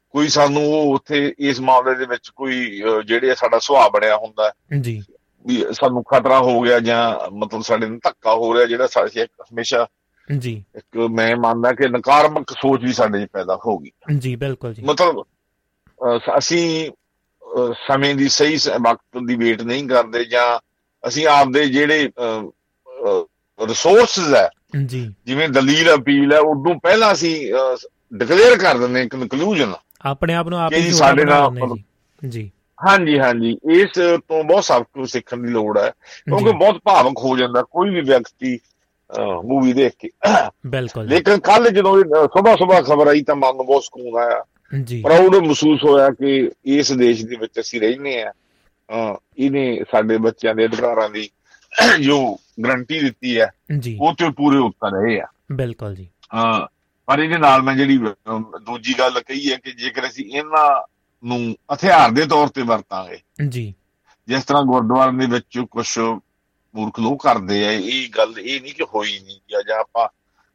ਕੋਈ 0.10 0.28
ਸਾਨੂੰ 0.28 0.74
ਉਹ 0.74 0.96
ਉੱਥੇ 0.96 1.34
ਇਸ 1.40 1.60
ਮਾਮਲੇ 1.60 1.96
ਦੇ 1.96 2.06
ਵਿੱਚ 2.06 2.30
ਕੋਈ 2.36 2.84
ਜਿਹੜੇ 3.06 3.36
ਸਾਡਾ 3.36 3.60
ਸੁਭਾਅ 3.60 3.90
ਬਣਿਆ 3.90 4.18
ਹੁੰਦਾ 4.18 4.54
ਜੀ। 4.82 5.04
ਵੀ 5.46 5.66
ਸਾਨੂੰ 5.72 6.04
ਖਤਰਾ 6.04 6.40
ਹੋ 6.40 6.62
ਗਿਆ 6.62 6.80
ਜਾਂ 6.80 7.32
ਮਤਲਬ 7.32 7.62
ਸਾਡੇ 7.62 7.88
ਨੂੰ 7.88 8.00
ਧੱਕਾ 8.04 8.34
ਹੋ 8.34 8.54
ਰਿਹਾ 8.54 8.66
ਜਿਹੜਾ 8.66 8.88
ਸਾਡੇ 8.88 9.26
ਹਮੇਸ਼ਾ 9.26 9.88
ਜੀ। 10.30 10.54
ਇੱਕ 10.76 10.98
ਮੈਂ 11.12 11.36
ਮੰਨਦਾ 11.36 11.72
ਕਿ 11.72 11.88
ਨਕਾਰਾਤਮਕ 11.90 12.52
ਸੋਚ 12.52 12.84
ਵੀ 12.84 12.94
ਸਾਡੇ 12.94 13.26
'ਚ 13.26 13.30
ਪੈਦਾ 13.34 13.56
ਹੋ 13.66 13.78
ਗਈ। 13.78 13.92
ਜੀ 14.20 14.36
ਬਿਲਕੁਲ 14.36 14.74
ਜੀ। 14.74 14.84
ਮਤਲਬ 14.86 15.24
ਅਸੀਂ 16.38 16.92
ਸਮੇਂ 17.88 18.14
ਦੀ 18.16 18.28
ਸਹੀ 18.30 18.58
ਵਕਤ 18.82 19.24
ਦੀ 19.28 19.36
ਵੇਟ 19.36 19.62
ਨਹੀਂ 19.62 19.88
ਕਰਦੇ 19.88 20.24
ਜਾਂ 20.26 20.48
ਅਸੀਂ 21.04 21.28
ਆਪਦੇ 21.28 21.66
ਜਿਹੜੇ 21.66 22.10
ਰਿਸੋਰਸਸ 23.60 24.34
ਹੈ 24.34 24.50
ਜੀ। 24.86 25.10
ਜਿਵੇਂ 25.26 25.50
ਦਲੀਲ 25.50 25.94
ਅਪੀਲ 25.96 26.34
ਹੈ 26.34 26.40
ਉਦੋਂ 26.40 26.76
ਪਹਿਲਾਂ 26.80 27.12
ਅਸੀਂ 27.14 27.36
ਡਿਕਲੇਅਰ 28.14 28.58
ਕਰ 28.58 28.78
ਦਿੰਦੇ 28.78 29.02
ਇੱਕ 29.02 29.12
ਕਨਕਲੂਜਨ 29.12 29.74
ਆਪਣੇ 30.06 30.34
ਆਪ 30.34 30.48
ਨੂੰ 30.48 30.60
ਆਪ 30.60 30.74
ਹੀ 30.74 30.92
ਸਾਡੇ 30.92 31.26
ਨਾਲ 31.26 31.78
ਜੀ। 32.28 32.52
ਹਾਂਜੀ 32.80 33.20
ਹਾਂਜੀ। 33.20 33.58
ਇਸ 33.74 33.90
ਤੋਂ 34.28 34.44
ਬਹੁਤ 34.44 34.64
ਸਭ 34.64 34.84
ਕੁਝ 34.84 35.10
ਸਿੱਖਣ 35.12 35.38
ਦੀ 35.38 35.50
ਲੋੜ 35.50 35.78
ਹੈ 35.78 35.90
ਕਿਉਂਕਿ 36.26 36.52
ਬਹੁਤ 36.52 36.80
ਭਾਵਕ 36.84 37.18
ਹੋ 37.18 37.38
ਜਾਂਦਾ 37.38 37.62
ਕੋਈ 37.62 37.90
ਵੀ 37.90 38.02
ਵਿਅਕਤੀ 38.02 38.58
ਮੂਵੀ 39.46 39.74
ਦੇਖ 39.74 39.94
ਕੇ। 40.00 40.10
ਬਿਲਕੁਲ 40.68 41.06
ਲੇਕਿਨ 41.08 41.40
ਕੱਲ 41.42 41.70
ਜਦੋਂ 41.70 41.94
ਸਵੇਰ 42.00 42.58
ਸਵੇਰ 42.58 42.84
ਖਬਰ 42.84 43.08
ਆਈ 43.08 43.22
ਤਾਂ 43.22 43.36
ਮਨ 43.36 43.56
ਨੂੰ 43.56 43.66
ਬਹੁਤ 43.66 43.84
ਸਕੂਨ 43.84 44.18
ਆਇਆ। 44.20 44.44
ਜੀ। 44.74 45.02
ਪ੍ਰਾਊਡ 45.02 45.36
ਮਹਿਸੂਸ 45.36 45.84
ਹੋਇਆ 45.84 46.10
ਕਿ 46.12 46.52
ਇਸ 46.76 46.92
ਦੇਸ਼ 46.94 47.26
ਦੇ 47.26 47.36
ਵਿੱਚ 47.36 47.60
ਅਸੀਂ 47.60 47.82
ਰਹਿੰਦੇ 47.82 48.22
ਆ 48.22 48.32
ਇਹਨੇ 49.40 49.84
ਸਾਡੇ 49.92 50.18
ਬੱਚਿਆਂ 50.18 50.56
ਦੇ 50.56 50.66
ਅਧਿਕਾਰਾਂ 50.66 51.10
ਦੀ 51.10 51.30
ਜੋ 52.02 52.18
ਗਰੰਟੀ 52.64 53.00
ਦਿੱਤੀ 53.00 53.40
ਹੈ 53.40 53.50
ਉਹ 54.00 54.14
ਤੇ 54.14 54.30
ਪੂਰੇ 54.32 54.58
ਉਤਰ 54.58 54.92
ਰਹੇ 54.94 55.20
ਆ। 55.20 55.28
ਬਿਲਕੁਲ 55.52 55.96
ਜੀ। 55.96 56.08
ਹਾਂ 56.34 56.68
ਪਰ 57.08 57.20
ਇਹਦੇ 57.20 57.38
ਨਾਲ 57.38 57.62
ਮੈਂ 57.62 57.76
ਜਿਹੜੀ 57.76 57.98
ਦੂਜੀ 57.98 58.94
ਗੱਲ 59.00 59.20
ਕਹੀ 59.20 59.52
ਹੈ 59.52 59.58
ਕਿ 59.58 59.72
ਜੇਕਰ 59.74 60.08
ਅਸੀਂ 60.08 60.26
ਇਹਨਾਂ 60.28 60.70
ਨੂੰ 61.24 61.56
ਹਥਿਆਰ 61.74 62.12
ਦੇ 62.12 62.26
ਤੌਰ 62.26 62.48
ਤੇ 62.48 62.62
ਵਰਤਾਂਗੇ 62.62 63.18
ਜੀ। 63.50 63.74
ਜਿਸ 64.28 64.44
ਤਰ੍ਹਾਂ 64.44 64.64
ਗੁਰਦੁਆਰੇ 64.64 65.18
ਦੇ 65.18 65.26
ਵਿੱਚ 65.26 65.60
ਕੁਝ 65.72 65.86
ਮੂਰਖ 66.76 67.00
ਲੋਕ 67.00 67.24
ਕਰਦੇ 67.24 67.68
ਆ 67.68 67.72
ਇਹ 67.72 68.10
ਗੱਲ 68.10 68.40
ਇਹ 68.40 68.62
ਨਹੀਂ 68.62 68.74
ਕਿ 68.74 68.84
ਹੋਈ 68.84 69.20
ਨਹੀਂ 69.20 69.40
ਜਾਂ 69.50 69.80
ਆਪਾਂ 69.80 70.08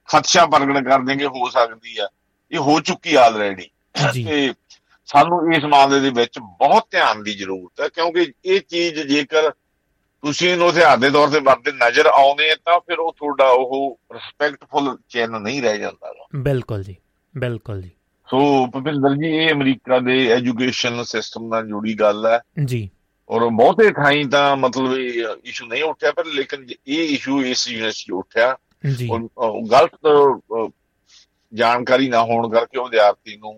ਖਦਸ਼ਾ 0.09 0.47
ਪ੍ਰਗਟ 0.47 0.85
ਕਰ 0.89 0.99
ਦੇਂਗੇ 0.99 1.27
ਹੋ 1.27 1.49
ਸਕਦੀ 1.51 1.99
ਆ। 1.99 2.09
ਇਹ 2.53 2.59
ਹੋ 2.59 2.81
ਚੁੱਕੀ 2.81 3.15
ਆਲਰੇਡੀ 3.15 3.69
ਤੇ 4.25 4.53
ਸਾਨੂੰ 5.07 5.55
ਇਸ 5.55 5.65
ਮਾਮਲੇ 5.65 6.01
ਦੇ 6.01 6.11
ਵਿੱਚ 6.11 6.39
ਬਹੁਤ 6.39 6.87
ਧਿਆਨ 6.91 7.23
ਦੀ 7.23 7.35
ਜ਼ਰੂਰਤ 7.35 7.81
ਹੈ 7.81 7.89
ਕਿਉਂਕਿ 7.89 8.33
ਇਹ 8.45 8.61
ਚੀਜ਼ 8.61 9.01
ਜੇਕਰ 9.01 9.51
ਤੁਸੀਂ 10.23 10.49
ਇਹਨੂੰ 10.49 10.71
ਹਥਿਆਰ 10.71 10.97
ਦੇ 10.97 11.11
ਤੌਰ 11.11 11.29
ਤੇ 11.29 11.41
ਵਰਤੇ 11.41 11.73
ਨਜ਼ਰ 11.73 12.07
ਆਉਂਦੇ 12.07 12.55
ਤਾਂ 12.55 12.81
ਫਿਰ 12.81 12.99
ਉਹ 12.99 13.13
ਤੁਹਾਡਾ 13.13 13.45
ਉਹ 13.45 13.99
ਰਿਸਪੈਕਟਫੁਲ 14.13 14.99
ਚੈਨ 15.09 15.31
ਨਹੀਂ 15.31 15.63
ਰਹਿ 15.63 15.79
ਜਾਂਦਾ 15.79 16.13
ਬਿਲਕੁਲ 16.37 16.83
ਜੀ 16.83 16.97
ਬਿਲਕੁਲ 17.37 17.83
ਜੀ। 17.83 17.91
ਸੋ 18.29 18.67
ਭਪਿੰਦਰ 18.67 19.15
ਜੀ 19.15 19.27
ਇਹ 19.27 19.53
ਅਮਰੀਕਾ 19.53 19.99
ਦੇ 19.99 20.29
ਐਜੂਕੇਸ਼ਨ 20.33 21.05
ਸਿਸਟਮ 21.05 21.49
ਨਾਲ 21.49 21.67
ਜੁੜੀ 21.67 21.95
ਗੱਲ 21.95 22.27
ਹੈ 22.27 22.41
ਜੀ। 22.65 22.91
ਔਰ 23.31 23.49
ਬਹੁਤੇ 23.49 23.91
ਥਾਈਂ 23.93 24.25
ਤਾਂ 24.29 24.57
ਮਤਲਬ 24.57 24.97
ਇਹ 24.99 25.25
ਇਸ਼ੂ 25.45 25.67
ਨਹੀਂ 25.67 25.83
ਉੱਠਿਆ 25.83 26.13
ਪਰ 26.13 26.25
ਲੇਕਿਨ 26.27 26.67
ਇਹ 26.87 27.15
ਇਸ਼ੂ 27.15 27.41
ਇਸ 27.43 27.67
ਯੂਨੀਵਰਸਿਟੀ 27.69 28.13
ਉੱਠਿਆ 28.13 28.57
ਜੀ। 28.97 29.09
ਗਲਤ 29.71 30.71
ਜਾਣਕਾਰੀ 31.53 32.09
ਨਾ 32.09 32.23
ਹੋਣ 32.23 32.49
ਕਰਕੇ 32.51 32.79
ਉਹ 32.79 32.85
ਵਿਦਿਆਰਥੀ 32.85 33.37
ਨੂੰ 33.37 33.55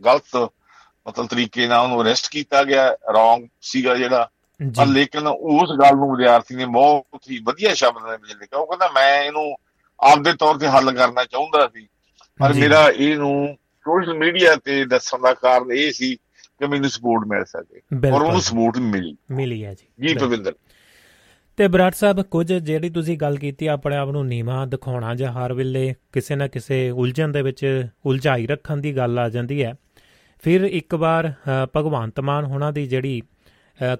ਗਲਤ 0.00 0.36
ਮਤਲਬ 0.36 1.26
ਤਰੀਕੇ 1.26 1.66
ਨਾਲ 1.66 1.84
ਉਹਨੂੰ 1.84 2.02
ਅਰੈਸਟ 2.02 2.28
ਕੀਤਾ 2.30 2.62
ਗਿਆ 2.64 2.88
ਰੋਂਗ 3.14 3.46
ਸੀਗਾ 3.62 3.94
ਜਿਹੜਾ। 3.94 4.28
ਪਰ 4.60 4.86
ਲੇਕਿਨ 4.86 5.26
ਉਸ 5.26 5.70
ਗੱਲ 5.80 5.96
ਨੂੰ 5.96 6.10
ਵਿਦਿਆਰਥੀ 6.10 6.54
ਨੇ 6.54 6.64
ਬਹੁਤ 6.64 7.30
ਹੀ 7.30 7.38
ਵਧੀਆ 7.46 7.74
ਸ਼ਬਦ 7.74 8.10
ਦੇ 8.10 8.16
ਵਿੱਚ 8.16 8.32
ਲਿਖਿਆ। 8.32 8.58
ਉਹ 8.58 8.66
ਕਹਿੰਦਾ 8.66 8.88
ਮੈਂ 8.94 9.22
ਇਹਨੂੰ 9.22 9.56
ਆਪਦੇ 10.00 10.32
ਤੌਰ 10.32 10.58
ਤੇ 10.58 10.68
ਹੱਲ 10.68 10.92
ਕਰਨਾ 10.92 11.24
ਚਾਹੁੰਦਾ 11.24 11.66
ਸੀ। 11.74 11.86
ਪਰ 12.40 12.52
ਮੇਰਾ 12.54 12.88
ਇਹਨੂੰ 12.88 13.56
ਸੋਸ਼ਲ 13.86 14.14
ਮੀਡੀਆ 14.18 14.54
ਤੇ 14.56 14.84
ਦੱਸਣ 14.84 15.18
ਦਾ 15.18 15.32
ਕਾਰਨ 15.34 15.72
ਇਹ 15.72 15.92
ਸੀ 15.92 16.16
ਕਿ 16.58 16.66
ਮੈਨੂੰ 16.66 16.90
ਸਪੋਰਟ 16.90 17.26
ਮਿਲ 17.26 17.44
ਸਕੇ। 17.44 18.08
ਔਰ 18.10 18.22
ਉਹਨੂੰ 18.22 18.40
ਸਪੋਰਟ 18.40 18.78
ਮਿਲੀ। 18.78 19.16
ਮਿਲੀ 19.30 19.64
ਹੈ 19.64 19.74
ਜੀ। 19.74 20.06
ਜੀ 20.06 20.14
ਭਵਿੰਦਰ 20.14 20.54
ਤੇ 21.56 21.68
ਬਰਾੜ 21.68 21.92
ਸਾਹਿਬ 21.92 22.22
ਕੁਝ 22.22 22.52
ਜਿਹੜੀ 22.52 22.90
ਤੁਸੀਂ 22.90 23.18
ਗੱਲ 23.18 23.36
ਕੀਤੀ 23.36 23.66
ਆਪਣੇ 23.66 23.96
ਆਪ 23.96 24.08
ਨੂੰ 24.08 24.26
ਨੀਵਾ 24.26 24.66
ਦਿਖਾਉਣਾ 24.66 25.14
ਜਾਂ 25.14 25.32
ਹਰ 25.32 25.52
ਵੇਲੇ 25.52 25.94
ਕਿਸੇ 26.12 26.36
ਨਾ 26.36 26.48
ਕਿਸੇ 26.48 26.90
ਉਲਝਣ 26.90 27.28
ਦੇ 27.28 27.42
ਵਿੱਚ 27.42 27.86
ਉਲਝਾਈ 28.06 28.46
ਰੱਖਣ 28.46 28.76
ਦੀ 28.76 28.96
ਗੱਲ 28.96 29.18
ਆ 29.18 29.28
ਜਾਂਦੀ 29.28 29.64
ਹੈ। 29.64 29.74
ਫਿਰ 30.42 30.60
ਇੱਕ 30.60 30.94
ਵਾਰ 30.94 31.32
ਭਗਵੰਤ 31.76 32.20
ਮਾਨ 32.20 32.44
ਹੋਣਾ 32.44 32.70
ਦੀ 32.70 32.86
ਜਿਹੜੀ 32.86 33.22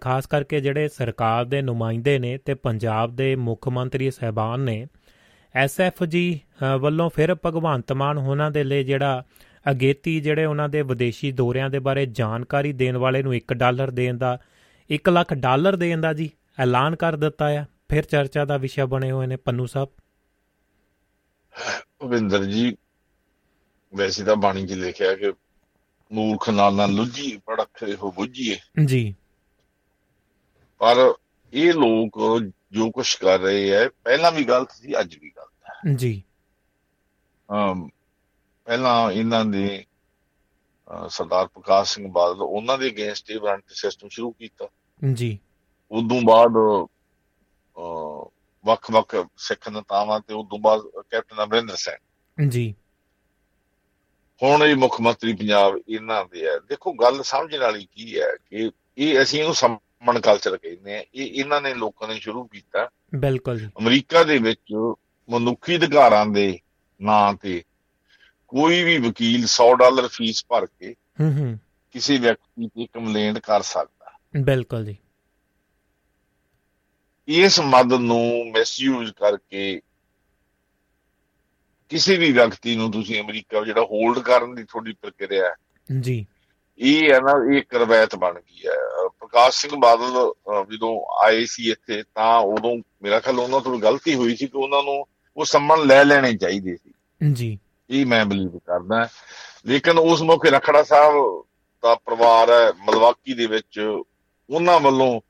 ਖਾਸ 0.00 0.26
ਕਰਕੇ 0.26 0.60
ਜਿਹੜੇ 0.60 0.88
ਸਰਕਾਰ 0.88 1.44
ਦੇ 1.44 1.62
ਨੁਮਾਇੰਦੇ 1.62 2.18
ਨੇ 2.18 2.38
ਤੇ 2.38 2.54
ਪੰਜਾਬ 2.54 3.16
ਦੇ 3.16 3.36
ਮੁੱਖ 3.36 3.68
ਮੰਤਰੀ 3.68 4.10
ਸਹਿਬਾਨ 4.10 4.60
ਨੇ 4.60 4.86
ਐਸਐਫ 5.54 6.04
ਜੀ 6.04 6.40
ਵੱਲੋਂ 6.80 7.10
ਫਿਰ 7.10 7.36
ਭਗਵੰਤ 7.46 7.92
ਮਾਨ 7.92 8.18
ਹੋਣਾ 8.18 8.50
ਦੇ 8.50 8.64
ਲਈ 8.64 8.84
ਜਿਹੜਾ 8.84 9.24
ਅਗੇਤੀ 9.70 10.20
ਜਿਹੜੇ 10.20 10.44
ਉਹਨਾਂ 10.44 10.68
ਦੇ 10.68 10.82
ਵਿਦੇਸ਼ੀ 10.82 11.32
ਦੌਰਿਆਂ 11.32 11.70
ਦੇ 11.70 11.78
ਬਾਰੇ 11.78 12.06
ਜਾਣਕਾਰੀ 12.06 12.72
ਦੇਣ 12.72 12.96
ਵਾਲੇ 12.96 13.22
ਨੂੰ 13.22 13.34
1 13.34 13.54
ਡਾਲਰ 13.54 13.90
ਦੇਣ 13.90 14.18
ਦਾ 14.18 14.38
1 14.90 15.10
ਲੱਖ 15.10 15.34
ਡਾਲਰ 15.34 15.76
ਦੇਣ 15.76 16.00
ਦਾ 16.00 16.12
ਜੀ 16.12 16.30
ਐਲਾਨ 16.58 16.96
ਕਰ 16.96 17.16
ਦਿੱਤਾ 17.16 17.48
ਆ। 17.48 17.64
ਫਿਰ 17.88 18.04
ਚਰਚਾ 18.04 18.44
ਦਾ 18.44 18.56
ਵਿਸ਼ਾ 18.56 18.86
ਬਣੇ 18.86 19.10
ਹੋਏ 19.10 19.26
ਨੇ 19.26 19.36
ਪੰਨੂ 19.36 19.66
ਸਾਹਿਬ। 19.66 19.88
ਭਵਿੰਦਰ 21.98 22.44
ਜੀ 22.44 22.76
ਵੈਸੇ 23.94 24.24
ਤਾਂ 24.24 24.36
ਬਾਣੀ 24.36 24.66
'ਚ 24.66 24.72
ਲਿਖਿਆ 24.72 25.14
ਕਿ 25.14 25.32
ਮੂਰਖ 26.12 26.50
ਨਾਲ 26.50 26.74
ਨਾਲ 26.74 26.92
ਲੁੱਜੀ 26.92 27.40
ਪੜਖੇ 27.46 27.94
ਹੋ 27.94 28.12
ਬੁੱਝੀਏ। 28.12 28.58
ਜੀ। 28.84 29.14
ਪਰ 30.78 31.14
ਇਹ 31.52 31.72
ਲੋਕ 31.72 32.42
ਜੋ 32.72 32.90
ਕੁਝ 32.90 33.14
ਕਰ 33.14 33.38
ਰਹੇ 33.38 33.70
ਹੈ 33.70 33.88
ਪਹਿਲਾਂ 33.88 34.32
ਵੀ 34.32 34.44
ਗਲਤ 34.44 34.70
ਸੀ 34.70 35.00
ਅੱਜ 35.00 35.16
ਵੀ 35.16 35.32
ਗਲਤ 35.36 35.70
ਹੈ 35.70 35.94
ਜੀ। 35.94 36.22
ਅਮ 37.50 37.88
ਪਹਿਲਾਂ 38.66 39.12
ਇਹਨਾਂ 39.12 39.44
ਦੇ 39.44 39.84
ਸਰਦਾਰ 41.08 41.46
ਪ੍ਰਕਾਸ਼ 41.46 41.94
ਸਿੰਘ 41.94 42.08
ਬਾਦਲ 42.12 42.40
ਉਹਨਾਂ 42.40 42.78
ਦੇ 42.78 42.88
ਅਗੇਂਸਟ 42.88 43.30
ਇਹ 43.30 43.40
ਵਾਰੰਟ 43.40 43.62
ਸਿਸਟਮ 43.68 44.08
ਸ਼ੁਰੂ 44.08 44.30
ਕੀਤਾ। 44.30 44.68
ਜੀ। 45.12 45.38
ਉਦੋਂ 45.90 46.20
ਬਾਅਦ 46.24 46.52
ਵੱਖ-ਵੱਖ 48.66 49.14
ਸਿੱਖ 49.36 49.68
ਨੇਤਾਵਾਂ 49.68 50.20
ਤੇ 50.20 50.34
ਉਦੋਂ 50.34 50.58
ਬਾਅਦ 50.58 50.80
ਕੈਪਟਨ 51.10 51.44
ਅਮਰਿੰਦਰ 51.44 51.76
ਸਿੰਘ। 51.76 52.48
ਜੀ। 52.48 52.74
ਹੁਣ 54.42 54.64
ਇਹ 54.64 54.76
ਮੁੱਖ 54.76 55.00
ਮੰਤਰੀ 55.00 55.32
ਪੰਜਾਬ 55.32 55.78
ਇਹਨਾਂ 55.88 56.24
ਦੇ 56.24 56.46
ਹੈ। 56.46 56.58
ਦੇਖੋ 56.58 56.92
ਗੱਲ 56.92 57.22
ਸਮਝਣ 57.22 57.60
ਵਾਲੀ 57.60 57.86
ਕੀ 57.92 58.18
ਹੈ 58.20 58.32
ਕਿ 58.50 58.70
ਇਹ 58.98 59.22
ਅਸੀਂ 59.22 59.40
ਇਹਨੂੰ 59.40 59.54
ਸਮਣ 59.54 60.20
ਕਲਚਰ 60.20 60.56
ਕਹਿੰਦੇ 60.56 60.96
ਆ 60.96 61.04
ਇਹ 61.14 61.26
ਇਹਨਾਂ 61.40 61.60
ਨੇ 61.60 61.74
ਲੋਕਾਂ 61.74 62.08
ਨੇ 62.08 62.18
ਸ਼ੁਰੂ 62.18 62.44
ਕੀਤਾ। 62.44 62.88
ਬਿਲਕੁਲ 63.14 63.60
ਅਮਰੀਕਾ 63.78 64.24
ਦੇ 64.24 64.38
ਵਿੱਚ 64.38 64.74
ਮਨੁੱਖੀ 65.30 65.76
ਅਧਿਕਾਰਾਂ 65.76 66.26
ਦੇ 66.26 66.58
ਨਾਂ 67.02 67.34
ਤੇ 67.34 67.62
ਕੋਈ 68.48 68.82
ਵੀ 68.82 68.98
ਵਕੀਲ 68.98 69.44
100 69.44 69.74
ਡਾਲਰ 69.74 70.08
ਫੀਸ 70.08 70.44
ਭਰ 70.48 70.66
ਕੇ 70.66 70.94
ਹੂੰ 71.20 71.38
ਹੂੰ। 71.38 71.58
ਕਿਸੇ 71.92 72.18
ਵਿਅਕਤੀ 72.18 72.68
ਤੇ 72.68 72.86
ਕੰਪਲੇਂਟ 72.86 73.38
ਕਰ 73.38 73.62
ਸਕਦਾ। 73.62 74.18
ਬਿਲਕੁਲ 74.40 74.84
ਜੀ। 74.84 74.96
ਇਸ 77.28 77.60
ਮਦਦ 77.60 77.92
ਨੂੰ 77.92 78.50
ਮਿਸਯੂਜ਼ 78.50 79.12
ਕਰਕੇ 79.12 79.80
ਕਿਸੇ 81.88 82.16
ਵੀ 82.16 82.32
ਵਿਅਕਤੀ 82.32 82.76
ਨੂੰ 82.76 82.90
ਤੁਸੀਂ 82.90 83.20
ਅਮਰੀਕਾ 83.20 83.64
ਜਿਹੜਾ 83.64 83.80
ਹੋਲਡ 83.80 84.18
ਕਰਨ 84.18 84.54
ਦੀ 84.54 84.64
ਤੁਹਾਡੀ 84.64 84.92
ਪ੍ਰਕਿਰਿਆ 84.92 85.54
ਜੀ। 86.00 86.26
ਇਹ 86.78 87.12
ਹੈ 87.12 87.20
ਨਾ 87.20 87.56
ਇਹ 87.56 87.62
ਕਰਵੈਤ 87.62 88.16
ਬਣ 88.16 88.40
ਗਈ 88.40 88.66
ਹੈ। 88.66 89.08
ਪ੍ਰਕਾਸ਼ 89.08 89.60
ਸਿੰਘ 89.60 89.76
ਬਾਦਲ 89.76 90.32
ਜਦੋਂ 90.72 91.24
ਆਏ 91.24 91.44
ਸੀ 91.44 91.70
ਇੱਥੇ 91.70 92.02
ਤਾਂ 92.14 92.38
ਉਦੋਂ 92.38 92.82
ਮੇਰਾ 93.02 93.20
ਖਿਆਲ 93.20 93.38
ਉਹਨਾਂ 93.38 93.60
ਤੋਂ 93.60 93.78
ਗਲਤੀ 93.78 94.14
ਹੋਈ 94.14 94.36
ਸੀ 94.36 94.46
ਕਿ 94.46 94.58
ਉਹਨਾਂ 94.58 94.82
ਨੂੰ 94.82 95.06
ਉਹ 95.36 95.44
ਸੰਮਣ 95.44 95.86
ਲੈ 95.86 96.04
ਲੈਣੇ 96.04 96.36
ਚਾਹੀਦੇ 96.36 96.76
ਸੀ। 96.76 96.92
ਜੀ। 97.32 97.58
ਇਹ 97.90 98.06
ਮੈਂ 98.06 98.24
ਬਲੀਵ 98.24 98.58
ਕਰਦਾ 98.58 99.08
ਲੇਕਿਨ 99.66 99.98
ਉਸ 99.98 100.22
ਮੌਕੇ 100.22 100.50
ਰਖੜਾ 100.50 100.82
ਸਾਹਿਬ 100.82 101.44
ਦਾ 101.82 101.94
ਪਰਿਵਾਰ 101.94 102.50
ਹੈ 102.50 102.72
ਮਲਵਾਕੀ 102.78 103.34
ਦੇ 103.34 103.46
ਵਿੱਚ 103.46 103.80
ਉਹਨਾਂ 104.50 104.80
ਵੱਲੋਂ 104.80 105.20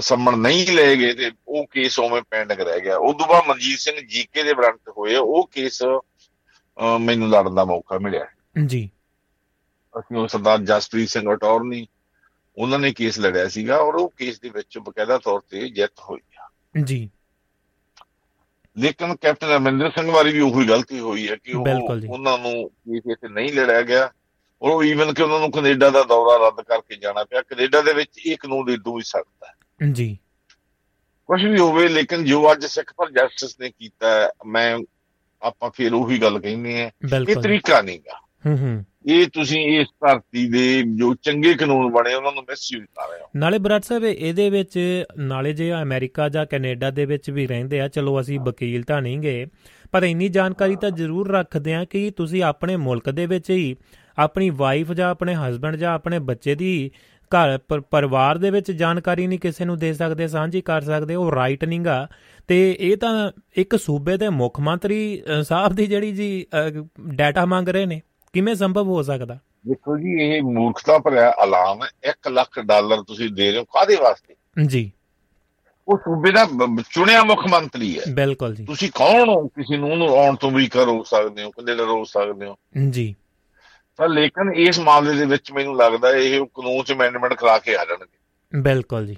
ਸੰਮਣ 0.00 0.36
ਨਹੀਂ 0.36 0.66
ਲਏ 0.66 0.96
ਗਏ 0.96 1.12
ਤੇ 1.14 1.30
ਉਹ 1.48 1.66
ਕੇਸ 1.66 1.98
ਉਵੇਂ 1.98 2.22
ਪੈਂਡਿੰਗ 2.30 2.60
ਰਹਿ 2.60 2.80
ਗਿਆ। 2.80 2.96
ਉਸ 2.96 3.16
ਤੋਂ 3.16 3.26
ਬਾਅਦ 3.26 3.46
ਮਨਜੀਤ 3.46 3.78
ਸਿੰਘ 3.78 4.00
ਜੀਕੇ 4.00 4.42
ਦੇ 4.42 4.54
ਬਰੰਟ 4.54 4.88
ਹੋਏ 4.88 5.16
ਉਹ 5.16 5.48
ਕੇਸ 5.52 5.82
ਮੈਨੂੰ 7.00 7.28
ਲੜਨ 7.30 7.54
ਦਾ 7.54 7.64
ਮੌਕਾ 7.64 7.98
ਮਿਲਿਆ। 7.98 8.26
ਜੀ। 8.66 8.90
ਅਸੀਂ 9.98 10.16
ਉਹ 10.16 10.28
ਸਰਦਾਰ 10.28 10.58
ਜਸਪ੍ਰੀਤ 10.58 11.08
ਸਿੰਘ 11.08 11.32
ਅਟਾਰਨੀ 11.32 11.86
ਉਹਨਾਂ 12.56 12.78
ਨੇ 12.78 12.92
ਕੇਸ 12.92 13.18
ਲੜਿਆ 13.18 13.48
ਸੀਗਾ 13.48 13.76
ਔਰ 13.76 13.94
ਉਹ 13.94 14.12
ਕੇਸ 14.16 14.40
ਦੇ 14.40 14.48
ਵਿੱਚ 14.48 14.78
ਬਕਾਇਦਾ 14.78 15.18
ਤੌਰ 15.18 15.40
ਤੇ 15.40 15.68
ਜਿੱਤ 15.68 16.00
ਹੋਈ 16.10 16.20
ਆ। 16.38 16.48
ਜੀ। 16.84 17.10
ਲੇਕਿਨ 18.80 19.16
ਕੈਪਟਨ 19.20 19.56
ਅਮਰਿੰਦਰ 19.56 19.90
ਸਿੰਘ 19.90 20.10
ਵਾਲੀ 20.10 20.32
ਵੀ 20.32 20.40
ਉਹੀ 20.40 20.68
ਗਲਤੀ 20.68 21.00
ਹੋਈ 21.00 21.28
ਹੈ 21.28 21.36
ਕਿ 21.36 21.52
ਉਹ 21.52 21.66
ਉਹਨਾਂ 22.08 22.38
ਨੂੰ 22.38 22.68
ਕੇਸ 22.68 23.02
ਇੱਥੇ 23.10 23.28
ਨਹੀਂ 23.28 23.52
ਲੜਿਆ 23.52 23.82
ਗਿਆ। 23.82 24.12
ਔਰ 24.62 24.70
ਉਹ 24.70 24.84
ਈਵਨ 24.84 25.14
ਕਿ 25.14 25.22
ਉਹਨਾਂ 25.22 25.40
ਨੂੰ 25.40 25.50
ਕੈਨੇਡਾ 25.50 25.90
ਦਾ 25.90 26.02
ਦੌਰਾ 26.02 26.48
ਰੱਦ 26.48 26.64
ਕਰਕੇ 26.64 26.96
ਜਾਣਾ 26.96 27.24
ਪਿਆ। 27.24 27.42
ਕੈਨੇਡਾ 27.42 27.82
ਦੇ 27.82 27.92
ਵਿੱਚ 27.92 28.26
ਇਹ 28.26 28.36
ਕਾਨੂੰਨ 28.36 28.70
ਇਦੋਂ 28.70 28.96
ਹੀ। 28.96 29.02
ਸਕਦਾ 29.02 29.54
ਜੀ। 29.92 30.18
ਕੁਝ 31.26 31.44
ਵੀ 31.44 31.58
ਹੋਵੇ 31.58 31.88
ਲੇਕਿਨ 31.88 32.24
ਜੋ 32.24 32.52
ਅੱਜ 32.52 32.66
ਸਿੱਖ 32.66 32.92
ਪਰ 32.96 33.10
ਜਸਟਿਸ 33.10 33.60
ਨੇ 33.60 33.70
ਕੀਤਾ 33.70 34.30
ਮੈਂ 34.46 34.78
ਆਪਾਂ 35.42 35.70
ਫਿਰ 35.74 35.92
ਉਹੀ 35.92 36.18
ਗੱਲ 36.18 36.38
ਕਹਿੰਦੇ 36.38 36.84
ਆ 36.84 36.90
ਇਹ 37.28 37.36
ਤਰੀਕਾ 37.36 37.82
ਨਹੀਂਗਾ 37.82 38.20
ਹੂੰ 38.46 38.58
ਹੂੰ। 38.58 38.84
ਇਹ 39.06 39.26
ਤੁਸੀਂ 39.26 39.80
ਇਸ 39.80 39.86
ਧਰਤੀ 39.86 40.48
ਦੇ 40.48 40.82
ਜੋ 40.82 41.14
ਚੰਗੇ 41.14 41.54
ਕਾਨੂੰਨ 41.54 41.92
ਬਣੇ 41.92 42.14
ਉਹਨਾਂ 42.14 42.32
ਨੂੰ 42.32 42.42
ਮਿਸਯੂਜ਼ 42.42 42.84
ਕਰ 42.84 43.10
ਰਹੇ। 43.10 43.20
ਹੋ 43.20 43.26
ਨਾਲੇ 43.36 43.58
ਬਰਾੜ 43.58 43.80
ਸਾਹਿਬ 43.80 44.04
ਇਹਦੇ 44.04 44.50
ਵਿੱਚ 44.50 45.04
ਨਾਲੇ 45.18 45.52
ਜੇ 45.52 45.72
ਅਮਰੀਕਾ 45.72 46.28
ਜਾਂ 46.28 46.46
ਕੈਨੇਡਾ 46.46 46.90
ਦੇ 46.90 47.04
ਵਿੱਚ 47.04 47.30
ਵੀ 47.30 47.46
ਰਹਿੰਦੇ 47.46 47.80
ਆ 47.80 47.88
ਚਲੋ 47.88 48.20
ਅਸੀਂ 48.20 48.40
ਵਕੀਲ 48.40 48.82
ਤਾਂ 48.82 49.02
ਨਹੀਂ 49.02 49.18
ਗਏ 49.18 49.46
ਪਰ 49.92 50.02
ਇੰਨੀ 50.02 50.28
ਜਾਣਕਾਰੀ 50.28 50.76
ਤਾਂ 50.76 50.90
ਜ਼ਰੂਰ 50.90 51.30
ਰੱਖਦੇ 51.30 51.74
ਆ 51.74 51.84
ਕਿ 51.84 52.10
ਤੁਸੀਂ 52.10 52.42
ਆਪਣੇ 52.42 52.76
ਮੁਲਕ 52.76 53.10
ਦੇ 53.10 53.26
ਵਿੱਚ 53.26 53.50
ਹੀ 53.50 53.76
ਆਪਣੀ 54.18 54.50
ਵਾਈਫ 54.50 54.92
ਜਾਂ 54.92 55.10
ਆਪਣੇ 55.10 55.34
ਹਸਬੰਡ 55.34 55.76
ਜਾਂ 55.76 55.94
ਆਪਣੇ 55.94 56.18
ਬੱਚੇ 56.18 56.54
ਦੀ 56.54 56.90
ਘਰ 57.32 57.58
ਪਰਿਵਾਰ 57.90 58.38
ਦੇ 58.38 58.50
ਵਿੱਚ 58.50 58.72
ਜਾਣਕਾਰੀ 58.72 59.26
ਨਹੀਂ 59.26 59.38
ਕਿਸੇ 59.38 59.64
ਨੂੰ 59.64 59.78
ਦੇ 59.78 59.92
ਸਕਦੇ 59.92 60.28
ਸਾਂਝੀ 60.28 60.60
ਕਰ 60.60 60.80
ਸਕਦੇ 60.80 61.14
ਉਹ 61.14 61.32
ਰਾਈਟ 61.32 61.64
ਨਹੀਂਗਾ 61.64 62.08
ਤੇ 62.48 62.76
ਇਹ 62.80 62.96
ਤਾਂ 62.96 63.32
ਇੱਕ 63.56 63.76
ਸੂਬੇ 63.76 64.16
ਦੇ 64.16 64.28
ਮੁੱਖ 64.28 64.60
ਮੰਤਰੀ 64.60 65.22
ਸਾਹਿਬ 65.42 65.72
ਦੀ 65.72 65.86
ਜਿਹੜੀ 65.86 66.12
ਜੀ 66.12 66.46
ਡਾਟਾ 67.00 67.44
ਮੰਗ 67.44 67.68
ਰਹੇ 67.68 67.86
ਨੇ। 67.86 68.00
ਕਿਵੇਂ 68.32 68.54
ਸੰਭਵ 68.54 68.88
ਹੋ 68.88 69.02
ਸਕਦਾ? 69.02 69.38
ਦੇਖੋ 69.68 69.96
ਜੀ 69.98 70.12
ਇਹ 70.22 70.42
ਮੂਰਖਤਾ 70.42 70.98
ਭਰਿਆ 70.98 71.30
ਐਲਾਨ 71.42 71.82
ਹੈ। 71.82 71.88
1 72.10 72.28
ਲੱਖ 72.28 72.58
ਡਾਲਰ 72.60 73.02
ਤੁਸੀਂ 73.02 73.30
ਦੇ 73.30 73.50
ਰਹੇ 73.50 73.58
ਹੋ 73.58 73.64
ਕਾਦੇ 73.64 73.96
ਵਾਸਤੇ? 73.96 74.34
ਜੀ। 74.66 74.90
ਉਹ 75.88 75.96
ਸੂਬੇ 75.98 76.30
ਦਾ 76.32 76.46
ਚੁਣਿਆ 76.90 77.22
ਮੁੱਖ 77.24 77.46
ਮੰਤਰੀ 77.46 77.98
ਹੈ। 77.98 78.04
ਬਿਲਕੁਲ 78.14 78.54
ਜੀ। 78.54 78.64
ਤੁਸੀਂ 78.64 78.90
ਕੌਣ 78.94 79.28
ਹੋ? 79.28 79.46
ਕਿਸੇ 79.48 79.76
ਨੂੰ 79.76 79.90
ਉਹਨੂੰ 79.92 80.08
ਆਉਣ 80.18 80.36
ਤੋਂ 80.36 80.50
ਵੀ 80.50 80.66
ਕਰੋ 80.66 81.02
ਸਕਦੇ 81.02 81.42
ਹੋ 81.42 81.50
ਕੈਨੇਡਾ 81.50 81.84
ਰੋ 81.84 82.04
ਸਕਦੇ 82.04 82.46
ਹੋ? 82.46 82.56
ਜੀ। 82.90 83.14
ਪਰ 83.96 84.08
ਲੇਕਿਨ 84.08 84.52
ਇਸ 84.54 84.78
ਮਾਮਲੇ 84.78 85.14
ਦੇ 85.14 85.24
ਵਿੱਚ 85.24 85.52
ਮੈਨੂੰ 85.52 85.76
ਲੱਗਦਾ 85.76 86.10
ਇਹ 86.10 86.40
ਕਾਨੂੰਨ 86.40 86.82
ਚ 86.82 86.92
ਅਮੈਂਡਮੈਂਟ 86.92 87.34
ਕਰਾ 87.34 87.58
ਕੇ 87.58 87.76
ਆ 87.76 87.84
ਜਾਣਗੇ। 87.84 88.60
ਬਿਲਕੁਲ 88.60 89.06
ਜੀ। 89.06 89.16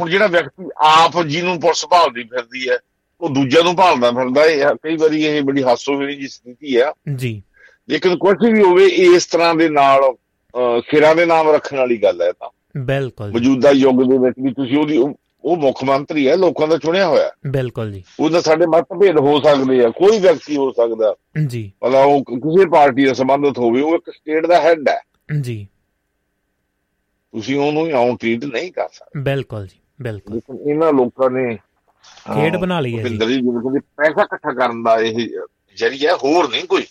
ਹੁਣ 0.00 0.10
ਜਿਹੜਾ 0.10 0.26
ਵਿਅਕਤੀ 0.26 0.68
ਆਪ 0.76 1.22
ਜਿਹਨੂੰ 1.22 1.60
ਪੁਲਿਸ 1.60 1.86
ਭਾਲਦੀ 1.86 2.22
ਫਿਰਦੀ 2.22 2.68
ਹੈ 2.70 2.78
ਉਹ 3.20 3.28
ਦੂਜਿਆਂ 3.28 3.64
ਨੂੰ 3.64 3.74
ਭਾਲਦਾ 3.74 4.10
ਫਿਰਦਾ 4.10 4.42
ਹੈ 4.42 4.74
ਕਈ 4.82 4.96
ਵਾਰੀ 4.96 5.22
ਇਹ 5.24 5.42
ਬੜੀ 5.42 5.62
ਹਾਸੋਹੀਣੀ 5.62 6.16
ਜੀ 6.16 6.28
ਸਥਿਤੀ 6.28 6.76
ਆ 6.76 6.92
ਜੀ। 7.16 7.42
ਲੇਕਿਨ 7.90 8.16
ਕੁਝ 8.16 8.36
ਵੀ 8.52 8.62
ਹੋਵੇ 8.62 8.86
ਇਸ 8.86 9.26
ਤਰ੍ਹਾਂ 9.26 9.54
ਦੇ 9.54 9.68
ਨਾਲ 9.68 10.14
ਸਿਰਾਂ 10.80 11.14
ਦੇ 11.16 11.26
ਨਾਮ 11.26 11.50
ਰੱਖਣ 11.50 11.76
ਵਾਲੀ 11.76 11.96
ਗੱਲ 11.96 12.22
ਹੈ 12.22 12.32
ਤਾਂ। 12.32 12.50
ਬਿਲਕੁਲ 12.76 13.32
ਮੌਜੂਦਾ 13.32 13.70
ਯੁੱਗ 13.70 13.96
ਦੇ 13.96 14.18
ਵਿੱਚ 14.18 14.36
ਵੀ 14.42 14.52
ਤੁਸੀਂ 14.52 14.78
ਉਹਦੀ 14.78 14.98
ਉਹ 15.44 15.56
ਮੁੱਖ 15.56 15.84
ਮੰਤਰੀ 15.84 16.28
ਹੈ 16.28 16.36
ਲੋਕਾਂ 16.36 16.68
ਦਾ 16.68 16.76
ਚੁਣਿਆ 16.76 17.08
ਹੋਇਆ। 17.08 17.30
ਬਿਲਕੁਲ 17.46 17.92
ਜੀ। 17.92 18.04
ਉਹਦਾ 18.20 18.40
ਸਾਡੇ 18.40 18.66
ਮਤਭੇਦ 18.66 19.18
ਹੋ 19.18 19.40
ਸਕਦੇ 19.40 19.84
ਆ 19.84 19.88
ਕੋਈ 19.88 20.18
ਵਿਅਕਤੀ 20.18 20.56
ਹੋ 20.56 20.70
ਸਕਦਾ। 20.72 21.14
ਜੀ। 21.46 21.72
ਮਤਲਬ 21.84 22.06
ਉਹ 22.06 22.24
ਕਿਸੇ 22.24 22.68
ਪਾਰਟੀ 22.68 23.04
ਨਾਲ 23.04 23.14
ਸੰਬੰਧਿਤ 23.14 23.58
ਹੋਵੇ 23.58 23.80
ਉਹ 23.80 23.94
ਇੱਕ 23.94 24.10
ਸਟੇਟ 24.10 24.46
ਦਾ 24.46 24.60
ਹੈੱਡ 24.60 24.88
ਹੈ। 24.88 25.00
ਜੀ। 25.40 25.66
ਤੁਸੀਂ 27.32 27.58
ਉਹਨੂੰ 27.58 27.90
ਆਉਂ 27.90 28.16
ਟ੍ਰੀਟ 28.18 28.44
ਨਹੀਂ 28.44 28.72
ਕਰ 28.72 28.88
ਸਕਦੇ। 28.92 29.20
ਬਿਲਕੁਲ 29.20 29.66
ਜੀ 29.66 29.78
ਬਿਲਕੁਲ। 30.02 30.40
ਇਹਨਾਂ 30.70 30.92
ਲੋਕਾਂ 30.92 31.30
ਨੇ 31.30 31.58
ਖੇਡ 32.34 32.56
ਬਣਾ 32.56 32.80
ਲਈ 32.80 32.98
ਹੈ 32.98 33.02
ਜੀ। 33.02 33.18
ਜਿਵੇਂ 33.18 33.38
ਕਿ 33.52 33.80
ਪੈਸਾ 33.80 34.22
ਇਕੱਠਾ 34.22 34.52
ਕਰਨ 34.52 34.82
ਦਾ 34.82 34.96
ਇਹ 34.96 35.28
ਜਰੀਆ 35.76 36.16
ਹੋਰ 36.16 36.50
ਨਹੀਂ 36.50 36.64
ਕੋਈ। 36.64 36.86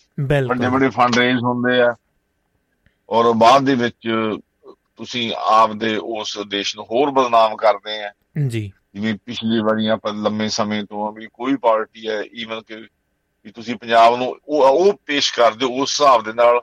ਵੱਡੇ 0.47 0.67
ਵੱਡੇ 0.67 0.89
ਫੰਡ 0.89 1.17
ਰੇਜ਼ 1.17 1.37
ਹੁੰਦੇ 1.37 1.81
ਆ। 1.81 1.95
ਔਰ 3.09 3.33
ਬਾਅਦ 3.33 3.63
ਦੇ 3.63 3.75
ਵਿੱਚ 3.75 4.09
ਤੁਸੀਂ 4.69 5.33
ਆਪ 5.35 5.71
ਦੇ 5.71 5.97
ਉਸ 5.97 6.39
ਦੇਸ਼ 6.47 6.75
ਨੂੰ 6.75 6.85
ਹੋਰ 6.85 7.11
ਬਦਨਾਮ 7.11 7.55
ਕਰਦੇ 7.55 8.03
ਆ। 8.03 8.11
ਜੀ। 8.47 8.71
ਜਿਵੇਂ 8.93 9.15
ਪਿਛਲੀ 9.25 9.59
ਵਾਰੀਆਂ 9.59 9.97
ਪਰ 9.97 10.13
ਲੰਮੇ 10.13 10.49
ਸਮੇਂ 10.49 10.83
ਤੋਂ 10.83 11.11
ਵੀ 11.11 11.27
ਕੋਈ 11.33 11.55
ਪਾਰਟੀ 11.55 12.09
ਹੈ 12.09 12.23
ਈਵਨ 12.35 12.61
ਕਿ 12.61 12.75
ਵੀ 13.45 13.51
ਤੁਸੀਂ 13.51 13.75
ਪੰਜਾਬ 13.75 14.15
ਨੂੰ 14.15 14.35
ਉਹ 14.47 14.63
ਉਹ 14.63 14.93
ਪੇਸ਼ 15.05 15.33
ਕਰਦੇ 15.33 15.65
ਉਸ 15.65 15.81
ਹਿਸਾਬ 15.81 16.23
ਦੇ 16.25 16.33
ਨਾਲ 16.33 16.61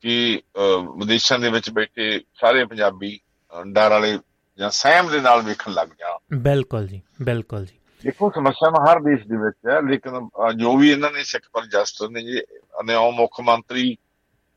ਕਿ 0.00 0.42
ਵਿਦੇਸ਼ਾਂ 0.98 1.38
ਦੇ 1.38 1.50
ਵਿੱਚ 1.50 1.70
ਬੈਠੇ 1.70 2.20
ਸਾਰੇ 2.34 2.64
ਪੰਜਾਬੀ 2.64 3.20
ਡਰ 3.66 3.90
ਵਾਲੇ 3.90 4.18
ਜਾਂ 4.58 4.70
ਸਹਿਮ 4.70 5.10
ਦੇ 5.10 5.20
ਨਾਲ 5.20 5.42
ਵੇਖਣ 5.42 5.72
ਲੱਗ 5.72 5.88
ਜਾਣ 5.88 6.38
ਬਿਲਕੁਲ 6.38 6.86
ਜੀ 6.86 7.00
ਬਿਲਕੁਲ 7.22 7.64
ਜੀ। 7.64 7.78
ਦੇਖੋ 8.04 8.30
ਸਮੱਸਿਆ 8.30 8.70
ਹਰ 8.70 9.00
ਦੇਸ਼ 9.00 9.26
ਦੇ 9.28 9.36
ਵਿੱਚ 9.36 9.56
ਹੈ 9.68 9.80
ਲੇਕਿਨ 9.80 10.28
ਜੋ 10.56 10.76
ਵੀ 10.76 10.90
ਇਹਨਾਂ 10.90 11.10
ਨੇ 11.10 11.24
ਸਿੱਖ 11.24 11.42
ਪਰ 11.52 11.66
ਜਸਟਿਸ 11.66 12.10
ਨੇ 12.10 12.22
ਜੀ 12.22 12.40
ਅਨਿਓ 12.80 13.10
ਮੁੱਖ 13.10 13.40
ਮੰਤਰੀ 13.40 13.96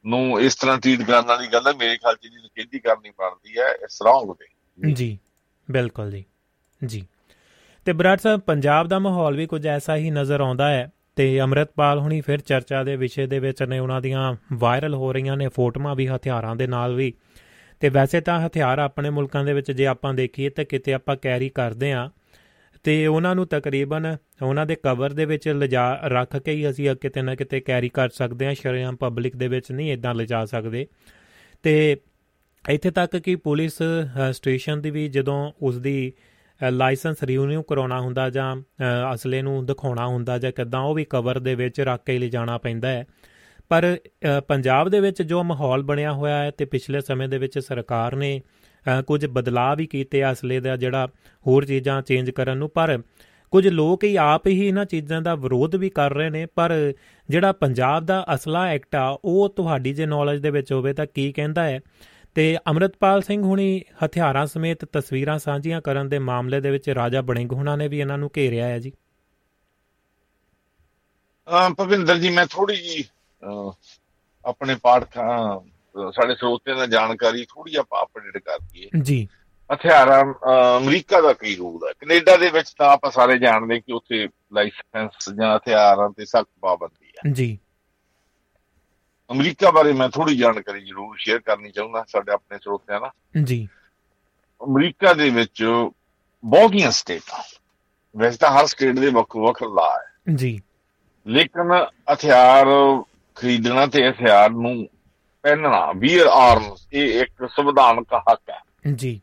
ਨੂੰ 0.05 0.41
ਇਸ 0.41 0.55
ਤਰ੍ਹਾਂ 0.55 0.77
ਟ੍ਰੀਟ 0.77 1.01
ਕਰਨ 1.01 1.25
ਵਾਲੀ 1.25 1.47
ਗੱਲ 1.47 1.67
ਹੈ 1.67 1.73
ਮੇਰੇ 1.73 1.97
ਖਿਆਲ 1.97 2.15
'ਚ 2.15 2.21
ਜੀ 2.21 2.35
ਨਿਖੇਧੀ 2.35 2.79
ਕਰਨੀ 2.79 3.09
ਪੜਦੀ 3.09 3.59
ਹੈ 3.59 3.71
ਇਸ 3.71 4.01
ਰੌਂਗ 4.01 4.33
ਤੇ 4.33 4.91
ਜੀ 4.91 5.17
ਬਿਲਕੁਲ 5.71 6.11
ਜੀ 6.11 6.25
ਜੀ। 6.85 7.07
ਤੇ 7.85 7.93
ਬਰਾੜ 7.93 8.19
ਸਾਹਿਬ 8.19 8.39
ਪੰਜਾਬ 8.39 8.87
ਦਾ 8.87 8.99
ਮਾਹੌਲ 8.99 9.35
ਵੀ 9.37 9.45
ਕੁਝ 9.47 9.67
ਐਸਾ 9.67 9.95
ਹੀ 9.95 10.09
ਨਜ਼ਰ 10.11 10.41
ਆਉਂਦਾ 10.41 10.69
ਹੈ 10.69 10.91
ਤੇ 11.15 11.41
ਅਮਰਤਪਾਲ 11.41 11.99
ਹੁਣੀ 11.99 12.21
ਫਿਰ 12.21 12.39
ਚਰਚਾ 12.39 12.83
ਦੇ 12.83 12.95
ਵਿਸ਼ੇ 12.95 13.27
ਦੇ 13.27 13.39
ਵਿੱਚ 13.39 13.63
ਨੇ 13.63 13.79
ਉਹਨਾਂ 13.79 14.01
ਦੀਆਂ 14.01 14.35
ਵਾਇਰਲ 14.53 14.93
ਹੋ 14.93 15.13
ਰਹੀਆਂ 15.13 15.37
ਨੇ 15.37 15.47
ਫੋਟੋਆਂ 15.47 15.95
ਵੀ 15.95 16.07
ਹਥਿਆਰਾਂ 16.07 16.55
ਦੇ 16.55 16.67
ਨਾਲ 16.67 16.95
ਵੀ। 16.95 17.13
ਤੇ 17.79 17.89
ਵੈਸੇ 17.89 18.21
ਤਾਂ 18.21 18.47
ਹਥਿਆਰ 18.47 18.79
ਆਪਣੇ 18.79 19.09
ਮੁਲਕਾਂ 19.09 19.45
ਦੇ 19.45 19.53
ਵਿੱਚ 19.53 19.71
ਜੇ 19.71 19.87
ਆਪਾਂ 19.87 20.13
ਦੇਖੀਏ 20.13 20.49
ਤਾਂ 20.49 20.65
ਕਿਤੇ 20.65 20.93
ਆਪਾਂ 20.93 21.15
ਕੈਰੀ 21.15 21.49
ਕਰਦੇ 21.49 21.91
ਆ 21.93 22.09
ਤੇ 22.83 23.07
ਉਹਨਾਂ 23.07 23.35
ਨੂੰ 23.35 23.47
ਤਕਰੀਬਨ 23.47 24.17
ਉਹਨਾਂ 24.41 24.65
ਦੇ 24.65 24.75
ਕਵਰ 24.75 25.13
ਦੇ 25.13 25.25
ਵਿੱਚ 25.25 25.47
ਲਿਜਾ 25.49 25.99
ਰੱਖ 26.05 26.37
ਕੇ 26.37 26.51
ਹੀ 26.51 26.69
ਅਸੀਂ 26.69 26.95
ਕਿਤੇ 26.95 27.21
ਨਾ 27.21 27.35
ਕਿਤੇ 27.35 27.59
ਕੈਰੀ 27.59 27.89
ਕਰ 27.89 28.09
ਸਕਦੇ 28.09 28.47
ਆ 28.47 28.53
ਸ਼ਰਿਆਮ 28.53 28.95
ਪਬਲਿਕ 28.95 29.35
ਦੇ 29.35 29.47
ਵਿੱਚ 29.47 29.71
ਨਹੀਂ 29.71 29.93
ਇਦਾਂ 29.93 30.15
ਲਿਜਾ 30.15 30.45
ਸਕਦੇ। 30.45 30.87
ਤੇ 31.63 31.97
ਇੱਥੇ 32.69 32.91
ਤੱਕ 32.91 33.17
ਕਿ 33.17 33.35
ਪੁਲਿਸ 33.35 33.77
ਸਟੇਸ਼ਨ 34.31 34.81
ਦੀ 34.81 34.91
ਵੀ 34.91 35.07
ਜਦੋਂ 35.07 35.51
ਉਸ 35.61 35.77
ਦੀ 35.77 36.13
ਲਾਇਸੈਂਸ 36.71 37.23
ਰੀਨਿਊ 37.23 37.63
ਕਰਾਉਣਾ 37.63 37.99
ਹੁੰਦਾ 38.01 38.29
ਜਾਂ 38.29 38.55
ਅਸਲੇ 39.13 39.41
ਨੂੰ 39.41 39.65
ਦਿਖਾਉਣਾ 39.65 40.07
ਹੁੰਦਾ 40.07 40.37
ਜਾਂ 40.37 40.51
ਕਿਦਾਂ, 40.51 40.79
ਉਹ 40.79 40.95
ਵੀ 40.95 41.05
ਕਵਰ 41.05 41.39
ਦੇ 41.39 41.55
ਵਿੱਚ 41.55 41.81
ਰੱਖ 41.81 42.03
ਕੇ 42.05 42.17
ਲਿਜਾਣਾ 42.17 42.57
ਪੈਂਦਾ 42.57 42.87
ਹੈ। 42.87 43.05
ਪਰ 43.69 43.97
ਪੰਜਾਬ 44.47 44.89
ਦੇ 44.89 44.99
ਵਿੱਚ 44.99 45.21
ਜੋ 45.21 45.43
ਮਾਹੌਲ 45.43 45.83
ਬਣਿਆ 45.83 46.11
ਹੋਇਆ 46.13 46.37
ਹੈ 46.37 46.51
ਤੇ 46.51 46.65
ਪਿਛਲੇ 46.65 47.01
ਸਮੇਂ 47.01 47.27
ਦੇ 47.29 47.37
ਵਿੱਚ 47.37 47.59
ਸਰਕਾਰ 47.59 48.15
ਨੇ 48.15 48.41
ਕੁਝ 49.07 49.25
ਬਦਲਾਅ 49.25 49.75
ਵੀ 49.75 49.85
ਕੀਤੇ 49.85 50.31
ਅਸਲੇ 50.31 50.59
ਦਾ 50.59 50.75
ਜਿਹੜਾ 50.75 51.07
ਹੋਰ 51.45 51.65
ਚੀਜ਼ਾਂ 51.65 52.01
ਚੇਂਜ 52.01 52.29
ਕਰਨ 52.29 52.57
ਨੂੰ, 52.57 52.69
ਪਰ 52.69 52.99
ਕੁਝ 53.53 53.67
ਲੋਕ 53.67 54.03
ਹੀ 54.03 54.15
ਆਪ 54.15 54.47
ਹੀ 54.47 54.67
ਇਹਨਾਂ 54.67 54.85
ਚੀਜ਼ਾਂ 54.85 55.21
ਦਾ 55.21 55.33
ਵਿਰੋਧ 55.35 55.75
ਵੀ 55.75 55.89
ਕਰ 55.89 56.13
ਰਹੇ 56.13 56.29
ਨੇ, 56.29 56.45
ਪਰ 56.45 56.73
ਜਿਹੜਾ 57.29 57.51
ਪੰਜਾਬ 57.51 58.05
ਦਾ 58.05 58.25
ਅਸਲਾ 58.35 58.65
ਐਕਟ 58.67 58.95
ਆ, 58.95 59.17
ਉਹ 59.25 59.49
ਤੁਹਾਡੀ 59.49 59.93
ਜੇ 59.93 60.05
ਨੌਲੇਜ 60.05 60.41
ਦੇ 60.41 60.49
ਵਿੱਚ 60.49 60.71
ਹੋਵੇ 60.73 60.93
ਤਾਂ 60.93 61.05
ਕੀ 61.13 61.31
ਕਹਿੰਦਾ 61.31 61.63
ਹੈ? 61.63 61.79
ਤੇ 62.35 62.57
ਅਮਰਤਪਾਲ 62.71 63.21
ਸਿੰਘ 63.21 63.41
ਹੁਣੀ 63.43 63.81
ਹਥਿਆਰਾਂ 64.05 64.45
ਸਮੇਤ 64.45 64.85
ਤਸਵੀਰਾਂ 64.85 65.37
ਸਾਂਝੀਆਂ 65.39 65.81
ਕਰਨ 65.81 66.09
ਦੇ 66.09 66.19
ਮਾਮਲੇ 66.19 66.59
ਦੇ 66.61 66.71
ਵਿੱਚ 66.71 66.89
ਰਾਜਾ 66.89 67.21
ਬੜਿੰਗ 67.21 67.51
ਹੁਣਾਂ 67.51 67.77
ਨੇ 67.77 67.87
ਵੀ 67.87 67.99
ਇਹਨਾਂ 67.99 68.17
ਨੂੰ 68.17 68.29
ਘੇਰਿਆ 68.37 68.67
ਹੈ 68.67 68.79
ਜੀ। 68.79 68.91
ਅ, 71.47 71.69
ਭਵਿੰਦਰ 71.77 72.17
ਜੀ, 72.17 72.29
ਮੈਂ 72.29 72.45
ਥੋੜੀ 72.45 72.75
ਜੀ 72.75 73.03
ਆਪਣੇ 74.45 74.75
ਪਾਠਕਾਂ 74.75 75.59
ਸਾਡੇ 76.11 76.35
ਸਰੋਤਿਆਂ 76.35 76.77
ਦਾ 76.77 76.85
ਜਾਣਕਾਰੀ 76.85 77.45
ਥੋੜੀ 77.45 77.75
ਆਪਾਂ 77.75 78.03
ਅਪਡੇਟ 78.03 78.37
ਕਰ 78.37 78.59
ਦਈਏ। 78.59 78.89
ਜੀ। 79.01 79.27
ਹਥਿਆਰਾਂ 79.73 80.33
ਅਮਰੀਕਾ 80.77 81.21
ਦਾ 81.21 81.33
ਕੀ 81.33 81.55
ਰੂਲ 81.55 81.87
ਹੈ? 81.87 81.93
ਕੈਨੇਡਾ 81.93 82.37
ਦੇ 82.37 82.49
ਵਿੱਚ 82.49 82.73
ਤਾਂ 82.77 82.89
ਆਪਾਂ 82.89 83.11
ਸਾਰੇ 83.11 83.37
ਜਾਣਦੇ 83.37 83.79
ਕਿ 83.79 83.93
ਉੱਥੇ 83.93 84.27
ਲਾਇਸੈਂਸ 84.53 85.29
ਜਾਂ 85.29 85.57
ਹਥਿਆਰਾਂ 85.57 86.09
ਤੇ 86.09 86.25
ਸਖਤ 86.25 86.47
ਪਾਬੰਦੀ 86.61 87.07
ਹੈ। 87.07 87.31
ਜੀ। 87.31 87.59
ਅਮਰੀਕਾ 89.31 89.71
ਬਾਰੇ 89.71 89.93
ਮੈਂ 89.93 90.09
ਥੋੜੀ 90.09 90.37
ਜਾਣਕਾਰੀ 90.37 90.85
ਜ਼ਰੂਰ 90.85 91.15
ਸ਼ੇਅਰ 91.17 91.39
ਕਰਨੀ 91.39 91.71
ਚਾਹੁੰਦਾ 91.71 92.05
ਸਾਡੇ 92.07 92.31
ਆਪਣੇ 92.31 92.57
ਸਰੋਤਿਆਂ 92.57 92.99
ਨਾਲ। 92.99 93.43
ਜੀ। 93.43 93.69
ਅਮਰੀਕਾ 94.63 95.13
ਦੇ 95.13 95.29
ਵਿੱਚ 95.29 95.63
ਬਹੁਤੀਆਂ 96.45 96.91
ਸਟੇਟਾਂ 96.91 97.43
ਵੈਸੇ 98.17 98.37
ਤਾਂ 98.37 98.51
ਹਰ 98.51 98.65
ਸਟੇਟ 98.65 98.99
ਦੇ 98.99 99.09
ਵੱਖ 99.09 99.35
ਵੱਖ 99.35 99.63
ਲਾ 99.63 99.99
ਹੈ। 99.99 100.35
ਜੀ। 100.35 100.61
ਲੇਕਿਨ 101.27 101.85
ਹਥਿਆਰ 102.13 102.65
ਖਰੀਦਣਾ 103.35 103.85
ਤੇ 103.85 104.09
ਹਥਿਆਰ 104.09 104.49
ਨੂੰ 104.49 104.87
ਪਹਿਨਣਾ 105.43 105.91
ਵੀਅਰ 105.97 106.27
ਆਰਮਸ 106.27 106.87
ਇਹ 106.93 107.21
ਇੱਕ 107.21 107.47
ਸੰਵਿਧਾਨਕ 107.49 108.13
ਹੱਕ 108.13 108.49
ਹੈ। 108.49 108.59
ਜੀ। 108.95 109.21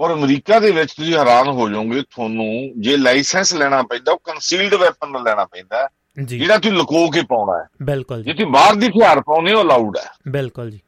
ਔਰ 0.00 0.12
ਅਮਰੀਕਾ 0.12 0.58
ਦੇ 0.60 0.70
ਵਿੱਚ 0.70 0.92
ਤੁਸੀਂ 0.92 1.14
ਹੈਰਾਨ 1.14 1.48
ਹੋ 1.48 1.68
ਜਾਓਗੇ 1.68 2.02
ਤੁਹਾਨੂੰ 2.02 2.72
ਜੇ 2.78 2.96
ਲਾਇਸੈਂਸ 2.96 3.54
ਲੈਣਾ 3.54 3.82
ਪੈਂਦਾ 3.82 4.12
ਉਹ 4.12 4.18
ਕਨਸੀਲਡ 4.24 4.74
ਵੈਪਨ 4.74 5.22
ਲੈਣਾ 5.22 5.44
ਪੈਂਦਾ 5.44 5.88
ਜਿਹੜਾ 6.18 6.58
ਤੁਸੀਂ 6.58 6.76
ਲੁਕੋ 6.76 7.08
ਕੇ 7.10 7.22
ਪਾਉਣਾ 7.22 7.58
ਹੈ। 7.58 7.68
ਬਿਲਕੁਲ 7.82 8.18
ਜੀ। 8.18 8.24
ਜੇ 8.24 8.32
ਤੁਸੀਂ 8.32 8.46
ਬਾਹਰ 8.46 8.74
ਦੀ 8.74 8.86
ਹਥਿਆਰ 8.86 9.20
ਪਾਉਨੇ 9.20 9.54
ਹੋ 9.54 9.62
ਅਲਾਉਡ 9.62 9.96
ਹੈ। 9.98 10.10
ਬਿਲਕੁਲ 10.28 10.70
ਜੀ। 10.70 10.80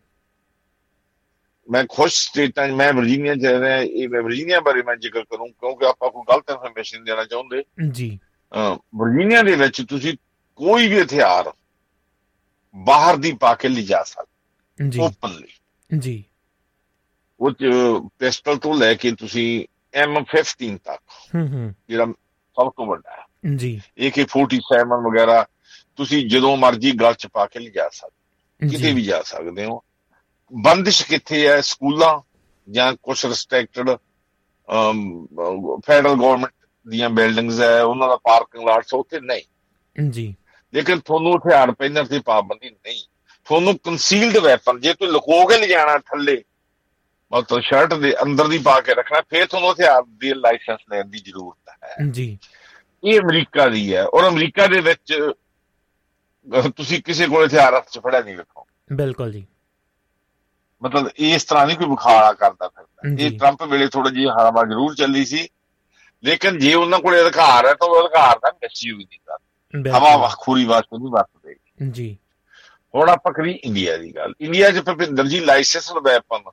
ਮੈਂ 1.69 1.85
ਖੁਸ਼ 1.91 2.15
ਸਟੇਟਾਂ 2.15 2.69
ਮੈਂ 2.69 2.93
ਵਰਜੀਨੀਆ 2.93 3.35
ਚ 3.35 3.47
ਰਿਹਾ 3.61 3.77
ਇਹ 3.77 4.09
ਮੈਂ 4.09 4.23
ਵਰਜੀਨੀਆ 4.23 4.61
ਬਾਰੇ 4.61 4.83
ਮੈਂ 4.83 4.97
ਜ਼ਿਕਰ 4.97 5.23
ਕਰੂੰ 5.23 5.49
ਕਿਉਂਕਿ 5.49 5.87
ਆਪਾਂ 5.87 6.11
ਕੋਈ 6.11 6.23
ਗਲਤ 6.31 6.51
ਇਨਫੋਰਮੇਸ਼ਨ 6.51 7.05
ਦੇਣਾ 7.05 7.25
ਚਾਹੁੰਦੇ। 7.25 7.63
ਜੀ। 7.91 8.19
ਵਰਜੀਨੀਆ 8.97 9.43
ਦੇ 9.43 9.57
ਵਿੱਚ 9.57 9.83
ਤੁਸੀਂ 9.89 10.17
ਕੋਈ 10.59 10.89
ਵੀ 10.89 11.03
ਹਥਿਆਰ 11.03 11.53
ਬਾਹਰ 12.77 13.17
ਦੀ 13.17 13.33
ਪਾ 13.33 13.55
ਕੇ 13.55 13.69
ਲਿਜਾ 13.69 14.03
ਸਕਦੇ। 14.03 14.89
ਜੀ। 14.89 15.01
ਓਪਨਲੀ 15.01 15.49
ਜੀ। 15.99 16.25
ਉਹ 17.41 17.53
ਪਿਸਟਲ 18.19 18.57
ਤੋਂ 18.57 18.75
ਲੈ 18.75 18.95
ਕੇ 18.95 19.13
ਤੁਸੀਂ 19.13 19.67
M15 20.01 20.79
ਤੱਕ 20.85 21.03
ਹੂੰ 21.35 21.53
ਹੂੰ। 21.53 21.75
ਜਿਹੜਾ 21.89 22.05
ਸਭ 22.57 22.71
ਤੋਂ 22.77 22.87
ਵੱਡਾ 22.87 23.11
ਹੈ। 23.11 23.55
ਜੀ। 23.57 23.83
AK47 24.07 25.03
ਵਗੈਰਾ 25.03 25.47
ਤੁਸੀਂ 25.97 26.31
ਜਦੋਂ 26.31 26.57
ਮਰਜ਼ੀ 26.57 26.93
ਗਲ 26.93 27.15
ਚ 27.15 27.27
ਪਾ 27.27 27.47
ਕੇ 27.47 27.59
ਲਿਜਾ 27.59 27.89
ਸਕਦੇ 27.89 28.69
ਕਿਤੇ 28.69 28.93
ਵੀ 28.93 29.03
ਜਾ 29.03 29.23
ਸਕਦੇ 29.23 29.65
ਹੋ। 29.65 29.83
ਬੰਦਿਸ਼ 30.53 31.07
ਕਿੱਥੇ 31.07 31.49
ਹੈ? 31.49 31.61
ਸਕੂਲਾਂ 31.61 32.21
ਜਾਂ 32.73 32.95
ਕੁਝ 33.03 33.27
ਰਿਸਟ੍ਰਿਕਟਡ 33.27 33.91
ਫੈਡਰਲ 35.87 36.15
ਗਵਰਨਮੈਂਟ 36.15 36.53
ਦੀਆਂ 36.89 37.11
ਬਿਲਡਿੰਗਸ 37.11 37.61
ਹੈ 37.61 37.83
ਉਹਨਾਂ 37.83 38.09
ਦਾ 38.09 38.17
ਪਾਰਕਿੰਗ 38.17 38.69
ਲਾਟਸ 38.69 38.95
ਉੱਥੇ 38.95 39.21
ਨਹੀਂ। 39.21 39.43
ਜੀ। 40.11 40.37
ਲੇਕਿਨ 40.75 41.01
ਤੁਹਾਨੂੰ 41.01 41.37
ਹਥਿਆਰ 41.37 41.71
ਪਹਿਨਣ 41.71 42.05
ਤੇ 42.05 42.19
ਪਾਬੰਦੀ 42.19 42.71
ਨਹੀਂ। 42.71 43.03
ਤੁਹਾਨੂੰ 43.45 43.79
ਕਨਸੀਲਡ 43.79 44.37
ਵੈਪਨ 44.37 44.81
ਜੇ 44.81 44.95
ਤੁਸੀਂ 44.95 45.13
ਲੁਕੋ 45.13 45.47
ਕੇ 45.47 45.59
ਲਿਜਾਣਾ 45.59 45.99
ਥੱਲੇ 45.99 46.45
ਮਤਲਬ 47.33 47.61
ਸ਼ਰਟ 47.61 47.95
ਦੇ 47.95 48.15
ਅੰਦਰ 48.23 48.49
ਦੀ 48.49 48.59
ਪਾ 48.59 48.81
ਕੇ 48.81 48.95
ਰੱਖਣਾ 48.95 49.21
ਫਿਰ 49.21 49.47
ਤੁਹਾਨੂੰ 49.47 49.73
ਹਥਿਆਰ 49.73 50.03
ਦੀ 50.09 50.35
ਲਾਇਸੈਂਸ 50.35 50.81
ਲੈਣ 50.91 51.05
ਦੀ 51.05 51.19
ਜ਼ਰੂਰਤ 51.19 51.77
ਹੈ। 51.85 51.97
ਜੀ। 52.11 52.39
ਇਹ 53.05 53.21
ਅਮਰੀਕਾ 53.21 53.69
ਦੀ 53.69 53.95
ਹੈ 53.95 54.05
ਔਰ 54.05 54.29
ਅਮਰੀਕਾ 54.29 54.67
ਦੇ 54.67 54.81
ਵਿੱਚ 54.81 55.33
ਤੁਸੀਂ 56.77 57.03
ਕਿਸੇ 57.03 57.27
ਕੋਲ 57.27 57.47
ਹਥਿਆਰ 57.47 57.77
ਹੱਥ 57.77 57.91
'ਚ 57.91 57.99
ਫੜਿਆ 57.99 58.21
ਨਹੀਂ 58.21 58.37
ਵੇਖੋ। 58.37 58.67
ਬਿਲਕੁਲ 58.93 59.33
ਜੀ। 59.33 59.47
ਮਤਲਬ 60.83 61.11
ਇਸ 61.17 61.45
ਤਰ੍ਹਾਂ 61.45 61.67
ਨਹੀਂ 61.67 61.77
ਕੋਈ 61.77 61.87
ਬੁਖਾਰਾ 61.87 62.33
ਕਰਦਾ 62.33 62.69
ਫਿਰਦਾ। 62.69 63.23
ਇਹ 63.23 63.39
ਟਰੰਪ 63.39 63.63
ਵੇਲੇ 63.63 63.89
ਥੋੜਾ 63.89 64.11
ਜਿਹਾ 64.11 64.51
ਹਵਾ 64.51 64.65
ਜ਼ਰੂਰ 64.65 64.95
ਚੱਲੀ 64.95 65.25
ਸੀ। 65.25 65.49
ਲੇਕਿਨ 66.25 66.59
ਜੇ 66.59 66.75
ਉਹਨਾਂ 66.75 66.99
ਕੋਲ 66.99 67.23
ਅਧਿਕਾਰ 67.23 67.67
ਹੈ 67.67 67.75
ਤਾਂ 67.75 67.89
ਉਹ 67.89 68.01
ਅਧਿਕਾਰ 68.01 68.39
ਦਾ 68.39 68.53
ਮਿਸਯੂਜ਼ 68.63 69.07
ਨਹੀਂ 69.07 69.19
ਕਰਦਾ। 69.27 69.48
ਹਵਾ 69.77 70.17
ਵਖੂਰੀ 70.17 70.65
ਵਾਸਤੇ 70.65 70.99
ਨਹੀਂ 70.99 71.11
ਵਰਤਦੇ। 71.11 71.55
ਜੀ। 71.91 72.17
ਹੁਣ 72.95 73.09
ਆਪਾਂ 73.09 73.33
ਕਰੀ 73.33 73.53
ਇੰਡੀਆ 73.53 73.97
ਦੀ 73.97 74.15
ਗੱਲ। 74.17 74.35
ਇੰਡੀਆ 74.41 74.71
'ਚ 74.71 74.79
ਭਪਿੰਦਰ 74.79 75.27
ਜੀ 75.27 75.41
ਲਾਇਸੈਂਸ 75.41 75.91
ਵੈਪਨ 75.93 76.51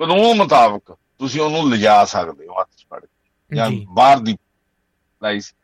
ਕਾਨੂੰਨ 0.00 0.36
ਮੁਤਾਬਕ 0.36 0.96
ਤੁਸੀਂ 1.18 1.40
ਉਹਨੂੰ 1.40 1.70
ਲਿਜਾ 1.70 2.04
ਸਕਦੇ 2.04 2.46
ਹੋ 2.46 2.60
ਹੱਥ 2.60 2.68
'ਚ 2.76 2.86
ਫੜ 2.90 3.00
ਕੇ। 3.00 3.56
ਜਾਂ 3.56 3.70
ਬਾਹਰ 3.88 4.18
ਦੀ 4.18 4.36
ਲਾਇਸ 5.22 5.54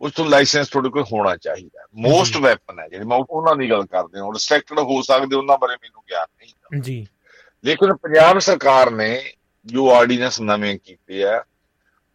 ਉਸ 0.00 0.12
ਤੋਂ 0.12 0.26
ਲਾਇਸੈਂਸ 0.26 0.68
ਤੁਹਾਡੇ 0.68 0.88
ਕੋਲ 0.88 1.04
ਹੋਣਾ 1.12 1.36
ਚਾਹੀਦਾ। 1.36 1.86
ਮੋਸਟ 1.94 2.36
ਵੈਪਨ 2.36 2.78
ਹੈ 2.78 2.88
ਜਿਹੜੇ 2.88 3.04
ਮੈਂ 3.04 3.18
ਉਹਨਾਂ 3.30 3.56
ਦੀ 3.56 3.70
ਗੱਲ 3.70 3.86
ਕਰਦੇ 3.86 4.20
ਹਾਂ। 4.20 4.32
ਰਿਸਟ੍ਰਿਕਟਡ 4.32 4.78
ਹੋ 4.78 5.02
ਸਕਦੇ 5.02 5.36
ਉਹਨਾਂ 5.36 5.58
ਬਾਰੇ 5.58 5.72
ਮੈਨੂੰ 5.72 6.02
ਗਿਆਨ 6.10 6.26
ਨਹੀਂ 6.38 6.82
ਜੀ। 6.82 7.06
ਲੇਕਿਨ 7.64 7.94
ਪੰਜਾਬ 7.94 8.38
ਸਰਕਾਰ 8.38 8.90
ਨੇ 8.90 9.32
ਜੋ 9.66 9.90
ਆਰਡੀਨੈਂਸ 9.94 10.40
ਨਵੇਂ 10.40 10.78
ਕੀਤੇ 10.84 11.24
ਆ 11.24 11.44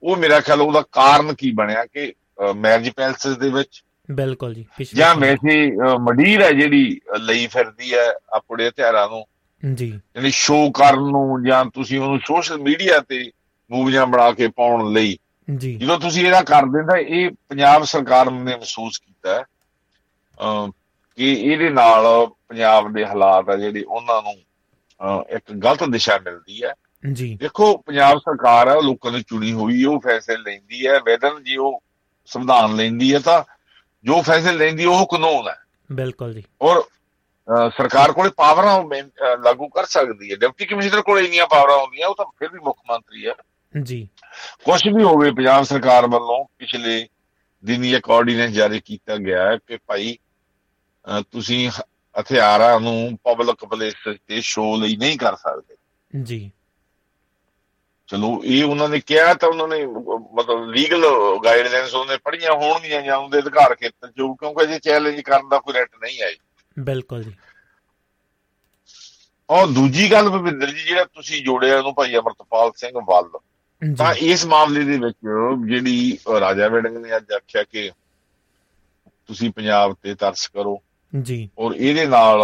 ਉਹ 0.03 0.15
ਮੇਰਾ 0.15 0.39
ਖਿਆਲ 0.39 0.61
ਉਹਦਾ 0.61 0.81
ਕਾਰਨ 0.91 1.33
ਕੀ 1.35 1.51
ਬਣਿਆ 1.51 1.85
ਕਿ 1.85 2.13
ਮੈਰਿਜ 2.55 2.89
ਪੈਲਸਸ 2.89 3.37
ਦੇ 3.37 3.49
ਵਿੱਚ 3.49 3.83
ਬਿਲਕੁਲ 4.11 4.53
ਜੀ 4.53 4.65
ਜਾਂ 4.95 5.13
ਵੈਸੇ 5.15 5.71
ਮਡੀਰ 5.99 6.41
ਹੈ 6.41 6.51
ਜਿਹੜੀ 6.51 6.99
ਲਈ 7.19 7.47
ਫਿਰਦੀ 7.47 7.93
ਹੈ 7.93 8.07
ਆਪਣੇ 8.33 8.67
ਹਥਿਆਰਾਂ 8.69 9.07
ਨੂੰ। 9.09 9.25
ਜੀ। 9.75 9.87
ਯਾਨੀ 10.15 10.31
ਸ਼ੋਅ 10.31 10.71
ਕਰਨ 10.71 11.09
ਨੂੰ 11.11 11.43
ਜਾਂ 11.45 11.63
ਤੁਸੀਂ 11.65 11.99
ਉਹਨੂੰ 11.99 12.19
ਸੋਸ਼ਲ 12.25 12.57
ਮੀਡੀਆ 12.57 12.99
ਤੇ 12.99 13.31
ਮੂਵੀਆਂ 13.71 14.05
ਬਣਾ 14.05 14.31
ਕੇ 14.31 14.47
ਪਾਉਣ 14.47 14.91
ਲਈ। 14.93 15.17
ਜੀ। 15.47 15.75
ਜਦੋਂ 15.75 15.99
ਤੁਸੀਂ 15.99 16.25
ਇਹਦਾ 16.25 16.41
ਕਰਦੇ 16.41 16.83
ਤਾਂ 16.83 16.97
ਇਹ 16.97 17.29
ਪੰਜਾਬ 17.49 17.83
ਸਰਕਾਰ 17.83 18.31
ਨੇ 18.31 18.55
ਮਹਿਸੂਸ 18.55 18.97
ਕੀਤਾ 18.97 19.41
ਕਿ 21.17 21.33
ਇਹਦੇ 21.33 21.69
ਨਾਲ 21.69 22.03
ਪੰਜਾਬ 22.47 22.93
ਦੇ 22.93 23.05
ਹਾਲਾਤ 23.05 23.49
ਆ 23.49 23.55
ਜਿਹੜੇ 23.55 23.83
ਉਹਨਾਂ 23.83 24.21
ਨੂੰ 24.21 24.35
ਇੱਕ 25.29 25.51
ਗਲਤ 25.53 25.83
ਦਿਸ਼ਾ 25.83 26.17
ਮਿਲਦੀ 26.25 26.63
ਹੈ। 26.63 26.73
ਜੀ। 27.03 27.35
ਦੇਖੋ 27.35 27.77
ਪੰਜਾਬ 27.77 28.17
ਸਰਕਾਰ 28.17 28.69
ਹੈ 28.69 28.75
ਲੋਕਾਂ 28.81 29.11
ਨੇ 29.11 29.21
ਚੁਣੀ 29.21 29.51
ਹੋਈ 29.51 29.83
ਉਹ 29.83 29.99
ਫੈਸਲੇ 29.99 30.37
ਲੈਂਦੀ 30.37 30.87
ਹੈ 30.87 30.99
ਵੈਦਨ 30.99 31.43
ਜੀ 31.43 31.55
ਉਹ 31.57 31.83
ਸੰਵਿਧਾਨ 32.25 32.75
ਲੈਂਦੀ 32.75 33.13
ਹੈ 33.13 33.19
ਤਾਂ 33.19 33.43
ਜੋ 34.03 34.21
ਫੈਸਲੇ 34.21 34.57
ਲੈਂਦੀ 34.57 34.85
ਉਹ 34.85 35.05
ਕਾਨੂੰਨ 35.11 35.47
ਹੈ 35.47 35.55
ਬਿਲਕੁਲ 35.91 36.33
ਜੀ। 36.33 36.43
ਔਰ 36.61 36.81
ਸਰਕਾਰ 37.69 38.11
ਕੋਲੇ 38.11 38.29
ਪਾਵਰਾਂ 38.37 38.83
ਲਾਗੂ 39.43 39.67
ਕਰ 39.67 39.85
ਸਕਦੀ 39.85 40.31
ਹੈ 40.31 40.35
ਡਿਪਟੀ 40.35 40.65
ਕਮਿਸ਼ਨਰ 40.65 41.01
ਕੋਲੇ 41.01 41.23
ਇੰਨੀਆਂ 41.25 41.47
ਪਾਵਰਾਂ 41.47 41.77
ਹੁੰਦੀਆਂ 41.77 42.07
ਉਹ 42.07 42.15
ਤਾਂ 42.15 42.25
ਫਿਰ 42.39 42.49
ਵੀ 42.53 42.59
ਮੁੱਖ 42.59 42.79
ਮੰਤਰੀ 42.89 43.27
ਹੈ 43.27 43.33
ਜੀ। 43.83 44.07
ਕੁਝ 44.65 44.81
ਵੀ 44.87 45.03
ਹੋਵੇ 45.03 45.31
ਪੰਜਾਬ 45.31 45.63
ਸਰਕਾਰ 45.63 46.07
ਵੱਲੋਂ 46.07 46.43
ਪਿਛਲੇ 46.59 47.07
ਦਿਨ 47.63 47.85
ਇਹ 47.85 47.99
ਕੋਆਰਡੀਨੈਂਸ 48.01 48.51
ਜਾਰੀ 48.51 48.79
ਕੀਤਾ 48.85 49.15
ਗਿਆ 49.17 49.51
ਹੈ 49.51 49.57
ਕਿ 49.67 49.77
ਭਾਈ 49.87 50.17
ਤੁਸੀਂ 51.21 51.69
ਹਥਿਆਰਾਂ 52.19 52.79
ਨੂੰ 52.79 53.17
ਪਬਲਿਕ 53.23 53.65
ਪਲੇਸ 53.65 54.17
ਤੇ 54.27 54.41
ਸ਼ੋਅ 54.41 54.77
ਲਈ 54.77 54.95
ਨਹੀਂ 54.97 55.17
ਕਰ 55.17 55.35
ਸਕਦੇ। 55.35 55.75
ਜੀ। 56.23 56.51
ਚਲੋ 58.09 58.41
ਇਹ 58.43 58.63
ਉਹਨਾਂ 58.63 58.89
ਨੇ 58.89 58.99
ਕਿਹਾ 58.99 59.33
ਤਾਂ 59.33 59.49
ਉਹਨਾਂ 59.49 59.67
ਨੇ 59.67 59.85
ਮਤਲਬ 60.33 60.69
ਲੀਗਲ 60.69 61.05
ਗਾਈਡਲਾਈਨਸ 61.45 61.93
ਉਹਨੇ 61.95 62.17
ਪੜੀਆਂ 62.17 62.51
ਹੋਣਗੀਆਂ 62.51 63.01
ਜਾਂ 63.01 63.17
ਉਹਦੇ 63.17 63.39
ਅਧਿਕਾਰ 63.39 63.75
ਖੇਤਰ 63.75 64.11
ਜੋ 64.17 64.33
ਕਿਉਂਕਿ 64.35 64.65
ਜੇ 64.65 64.79
ਚੈਲੰਜ 64.79 65.19
ਕਰਨ 65.21 65.49
ਦਾ 65.49 65.59
ਕੋਈ 65.59 65.73
ਰੈਟ 65.73 65.89
ਨਹੀਂ 66.01 66.21
ਆਈ 66.21 66.35
ਬਿਲਕੁਲ 66.79 67.23
ਜੀ। 67.23 67.33
ਔਰ 69.49 69.67
ਦੂਜੀ 69.67 70.11
ਗੱਲ 70.11 70.29
ਭਵਿੰਦਰ 70.29 70.71
ਜੀ 70.71 70.83
ਜਿਹੜਾ 70.83 71.03
ਤੁਸੀਂ 71.03 71.43
ਜੋੜਿਆ 71.43 71.77
ਉਹਨੂੰ 71.77 71.93
ਭਾਈ 71.93 72.15
ਅਮਰਤਪਾਲ 72.15 72.71
ਸਿੰਘ 72.75 72.91
ਵੱਲ 73.07 73.29
ਤਾਂ 73.81 74.13
ਇਸ 74.13 74.45
ਮਾਮਲੇ 74.45 74.83
ਦੇ 74.83 74.97
ਵਿੱਚ 74.97 75.17
ਜਿਹੜੀ 75.67 76.17
ਰਾਜਾ 76.39 76.67
ਵੜਿੰਗ 76.67 76.97
ਨੇ 76.97 77.15
ਅੱਜ 77.17 77.31
ਆਖਿਆ 77.31 77.63
ਕਿ 77.63 77.91
ਤੁਸੀਂ 79.29 79.51
ਪੰਜਾਬ 79.51 79.95
ਤੇ 80.03 80.15
ਤਰਸ 80.15 80.47
ਕਰੋ 80.47 80.79
ਜੀ। 81.13 81.49
ਔਰ 81.57 81.73
ਇਹਦੇ 81.75 82.05
ਨਾਲ 82.05 82.41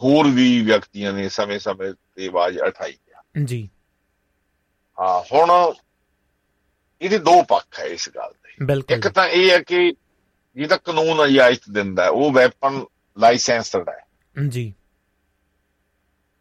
ਹੋਰ 0.00 0.26
ਵੀ 0.26 0.60
ਵਿਅਕਤੀਆਂ 0.62 1.12
ਨੇ 1.12 1.28
ਸਮੇਂ-ਸਮੇਂ 1.28 1.92
ਤੇ 2.16 2.26
ਆਵਾਜ਼ 2.26 2.58
ਉਠਾਈ 2.58 2.92
ਹੈ 2.92 3.44
ਜੀ। 3.44 3.68
ਹਾਂ 5.00 5.20
ਹੁਣ 5.32 5.74
ਇਹਦੇ 7.02 7.18
ਦੋ 7.18 7.42
ਪੱਖ 7.42 7.78
ਹੈ 7.80 7.84
ਇਸ 7.84 8.08
ਗੱਲ 8.08 8.32
ਦੇ। 8.42 8.94
ਇੱਕ 8.94 9.08
ਤਾਂ 9.08 9.28
ਇਹ 9.28 9.50
ਹੈ 9.50 9.58
ਕਿ 9.58 9.92
ਜਿਹਦਾ 10.56 10.76
ਕਾਨੂੰਨ 10.76 11.20
ਇਜਾਜ਼ਤ 11.20 11.70
ਦਿੰਦਾ 11.70 12.08
ਉਹ 12.08 12.32
ਵੈਪਨ 12.32 12.84
ਲਾਇਸੈਂਸਡ 13.18 13.88
ਹੈ। 13.88 14.06
ਜੀ। 14.48 14.74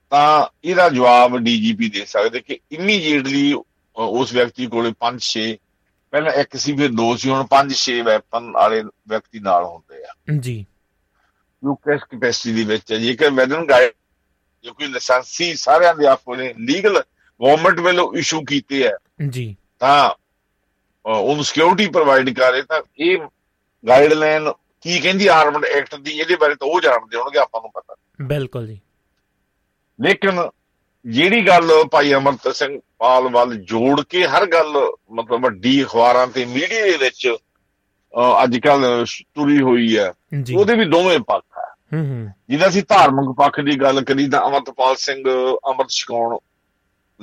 ਤਾਂ 0.09 0.45
ਇਹਦਾ 0.63 0.89
ਜਵਾਬ 0.89 1.37
ਡੀਜੀਪੀ 1.37 1.89
ਦੇ 1.89 2.05
ਸਕਦੇ 2.05 2.39
ਕਿ 2.39 2.59
ਇਮੀਡੀਏਟਲੀ 2.71 3.53
ਉਸ 3.95 4.33
ਵਿਅਕਤੀ 4.33 4.67
ਕੋਲੇ 4.67 4.93
5-6 4.99 5.45
ਪਹਿਲਾਂ 6.13 6.33
ਇੱਕ 6.33 6.57
ਸੀ 6.57 6.75
ਫਿਰ 6.77 6.91
ਦੋ 6.91 7.15
ਸੀ 7.17 7.29
ਹੁਣ 7.29 7.47
5-6 7.53 7.97
ਵੈਪਨ 8.03 8.51
ਵਾਲੇ 8.51 8.83
ਵਿਅਕਤੀ 8.83 9.39
ਨਾਲ 9.39 9.65
ਹੁੰਦੇ 9.65 10.03
ਆ। 10.03 10.13
ਜੀ। 10.39 10.65
ਜੋ 11.63 11.75
ਕਿਸ 11.75 12.03
ਕੈਪੈਸਿਟੀ 12.03 12.53
ਦੇ 12.55 12.63
ਵਿੱਚ 12.63 12.93
ਜੇਕਰ 12.93 13.29
ਵੈਦਨ 13.31 13.65
ਗਾਈਡ 13.65 13.91
ਜੋ 14.63 14.73
ਕੋਈ 14.73 14.87
ਲਾਇਸੈਂਸੀ 14.87 15.55
ਸਾਰਿਆਂ 15.55 15.95
ਦੇ 15.95 16.05
ਆਪੋ 16.05 16.35
ਨੇ 16.35 16.53
ਲੀਗਲ 16.59 17.03
ਗਵਰਨਮੈਂਟ 17.41 17.80
ਵੱਲੋਂ 17.80 18.13
ਇਸ਼ੂ 18.13 18.41
ਕੀਤੇ 18.41 18.84
ਹੈ 18.84 18.98
ਜੀ। 19.30 19.56
ਤਾਂ 19.80 20.10
ਉਹਨੂੰ 21.06 21.43
ਸਿਕਿਉਰਿਟੀ 21.43 21.88
ਪ੍ਰੋਵਾਈਡ 21.88 22.30
ਕਰੇ 22.30 22.62
ਤਾਂ 22.62 22.82
ਇਹ 23.00 23.17
ਗਾਈਡਲਾਈਨ 23.84 24.52
ਕੀ 24.86 25.00
ਕਹਿੰਦੀ 25.00 25.28
ਆਰਮਡ 25.28 25.65
ਐਕਟ 25.65 25.96
ਦੀ 25.96 26.12
ਇਹਦੇ 26.12 26.36
ਬਾਰੇ 26.36 26.56
ਤਾਂ 26.56 26.67
ਉਹ 26.67 26.82
ਜਾਣਦੇ 26.82 27.17
ਹੋਣਗੇ 27.17 27.39
ਆਪਾਂ 27.39 27.62
ਨੂੰ 27.62 27.72
ਪਤਾ। 27.72 27.96
ਬਿਲਕੁਲ 28.22 28.67
ਜੀ। 28.67 28.80
ਲੇਕਿਨ 30.00 30.41
ਜਿਹੜੀ 31.06 31.48
ਗੱਲ 31.48 31.69
ਭਾਈ 31.91 32.13
ਅਮਰਤ 32.13 32.48
ਸਿੰਘ 32.56 32.80
ਪਾਲ 32.98 33.28
ਵੱਲ 33.28 33.56
ਜੋੜ 33.63 34.02
ਕੇ 34.02 34.24
ਹਰ 34.28 34.46
ਗੱਲ 34.46 34.74
ਮਤਲਬ 35.12 35.43
ਵੱਡੀ 35.43 35.84
ਅਖਬਾਰਾਂ 35.84 36.28
ਤੇ 36.28 36.46
ਮੀਡੀਆ 36.46 36.82
ਦੇ 36.82 36.98
ਵਿੱਚ 36.98 37.28
ਅੱਜ 38.43 38.58
ਕੱਲ 38.60 39.06
ਤੁਰੀ 39.36 39.62
ਹੋਈ 39.62 39.98
ਹੈ 39.98 40.12
ਉਹਦੇ 40.56 40.76
ਵੀ 40.76 40.86
ਦੋਵੇਂ 40.86 41.19
ਪੱਖ 41.19 41.43
ਹੈ 41.58 41.63
ਹੂੰ 41.93 42.06
ਹੂੰ। 42.08 42.30
ਜਿਹਦਾ 42.50 42.67
ਅਸੀਂ 42.67 42.84
ਧਾਰਮਿਕ 42.89 43.36
ਪੱਖ 43.38 43.60
ਦੀ 43.60 43.76
ਗੱਲ 43.82 44.02
ਕਰੀ 44.04 44.30
ਤਾਂ 44.30 44.41
ਅਮਰਤਪਾਲ 44.48 44.96
ਸਿੰਘ 44.96 45.22
ਅਮਰਤ 45.72 45.89
ਛਕਾਉਣ 45.89 46.38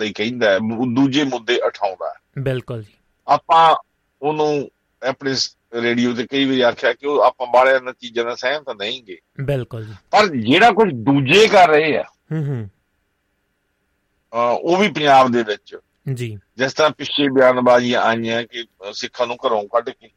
ਲਈ 0.00 0.12
ਕਹਿੰਦਾ 0.12 0.58
ਦੂਜੇ 0.94 1.24
ਮੁੱਦੇ 1.24 1.58
ਉਠਾਉਂਦਾ 1.58 2.14
ਬਿਲਕੁਲ 2.38 2.82
ਜੀ। 2.82 2.92
ਆਪਾਂ 3.28 3.76
ਉਹਨੂੰ 4.22 4.70
ਆਪਣੇ 5.08 5.34
ਰੇਡੀਓ 5.74 6.14
ਤੇ 6.14 6.26
ਕਈ 6.30 6.44
ਵਾਰੀ 6.44 6.60
ਆਖਿਆ 6.60 6.92
ਕਿ 6.92 7.06
ਉਹ 7.06 7.20
ਆਪਾਂ 7.22 7.46
ਬਾਲੇ 7.46 7.70
ਇਹਨਾਂ 7.70 7.92
ਚੀਜ਼ਾਂ 7.92 8.24
ਨਾਲ 8.24 8.36
ਸਹਿਮਤ 8.36 8.70
ਨਹੀਂਗੇ। 8.70 9.18
ਬਿਲਕੁਲ 9.40 9.84
ਜੀ। 9.84 9.92
ਪਰ 10.10 10.26
ਜਿਹੜਾ 10.26 10.70
ਕੁਝ 10.70 10.94
ਦੂਜੇ 10.94 11.48
ਕਰ 11.48 11.68
ਰਹੇ 11.68 11.98
ਆ 11.98 12.04
ਹੂੰ 12.32 12.46
ਹੂੰ। 12.46 12.68
ਉਹ 14.62 14.76
ਵੀ 14.76 14.88
ਪੰਜਾਬ 14.88 15.32
ਦੇ 15.32 15.42
ਵਿੱਚ। 15.42 15.76
ਜੀ। 16.14 16.38
ਜਿਸ 16.56 16.72
ਤਰ੍ਹਾਂ 16.72 16.90
ਪਿੱਛੇ 16.90 17.28
ਬਿਆਨਬਾਜ਼ੀਆਂ 17.28 18.00
ਆਈਆਂ 18.00 18.44
ਕਿ 18.44 18.64
ਸਿੱਖਾਂ 18.92 19.26
ਨੂੰ 19.26 19.36
ਘਰੋਂ 19.46 19.64
ਕੱਢ 19.64 19.90
ਕੇ 19.90 20.10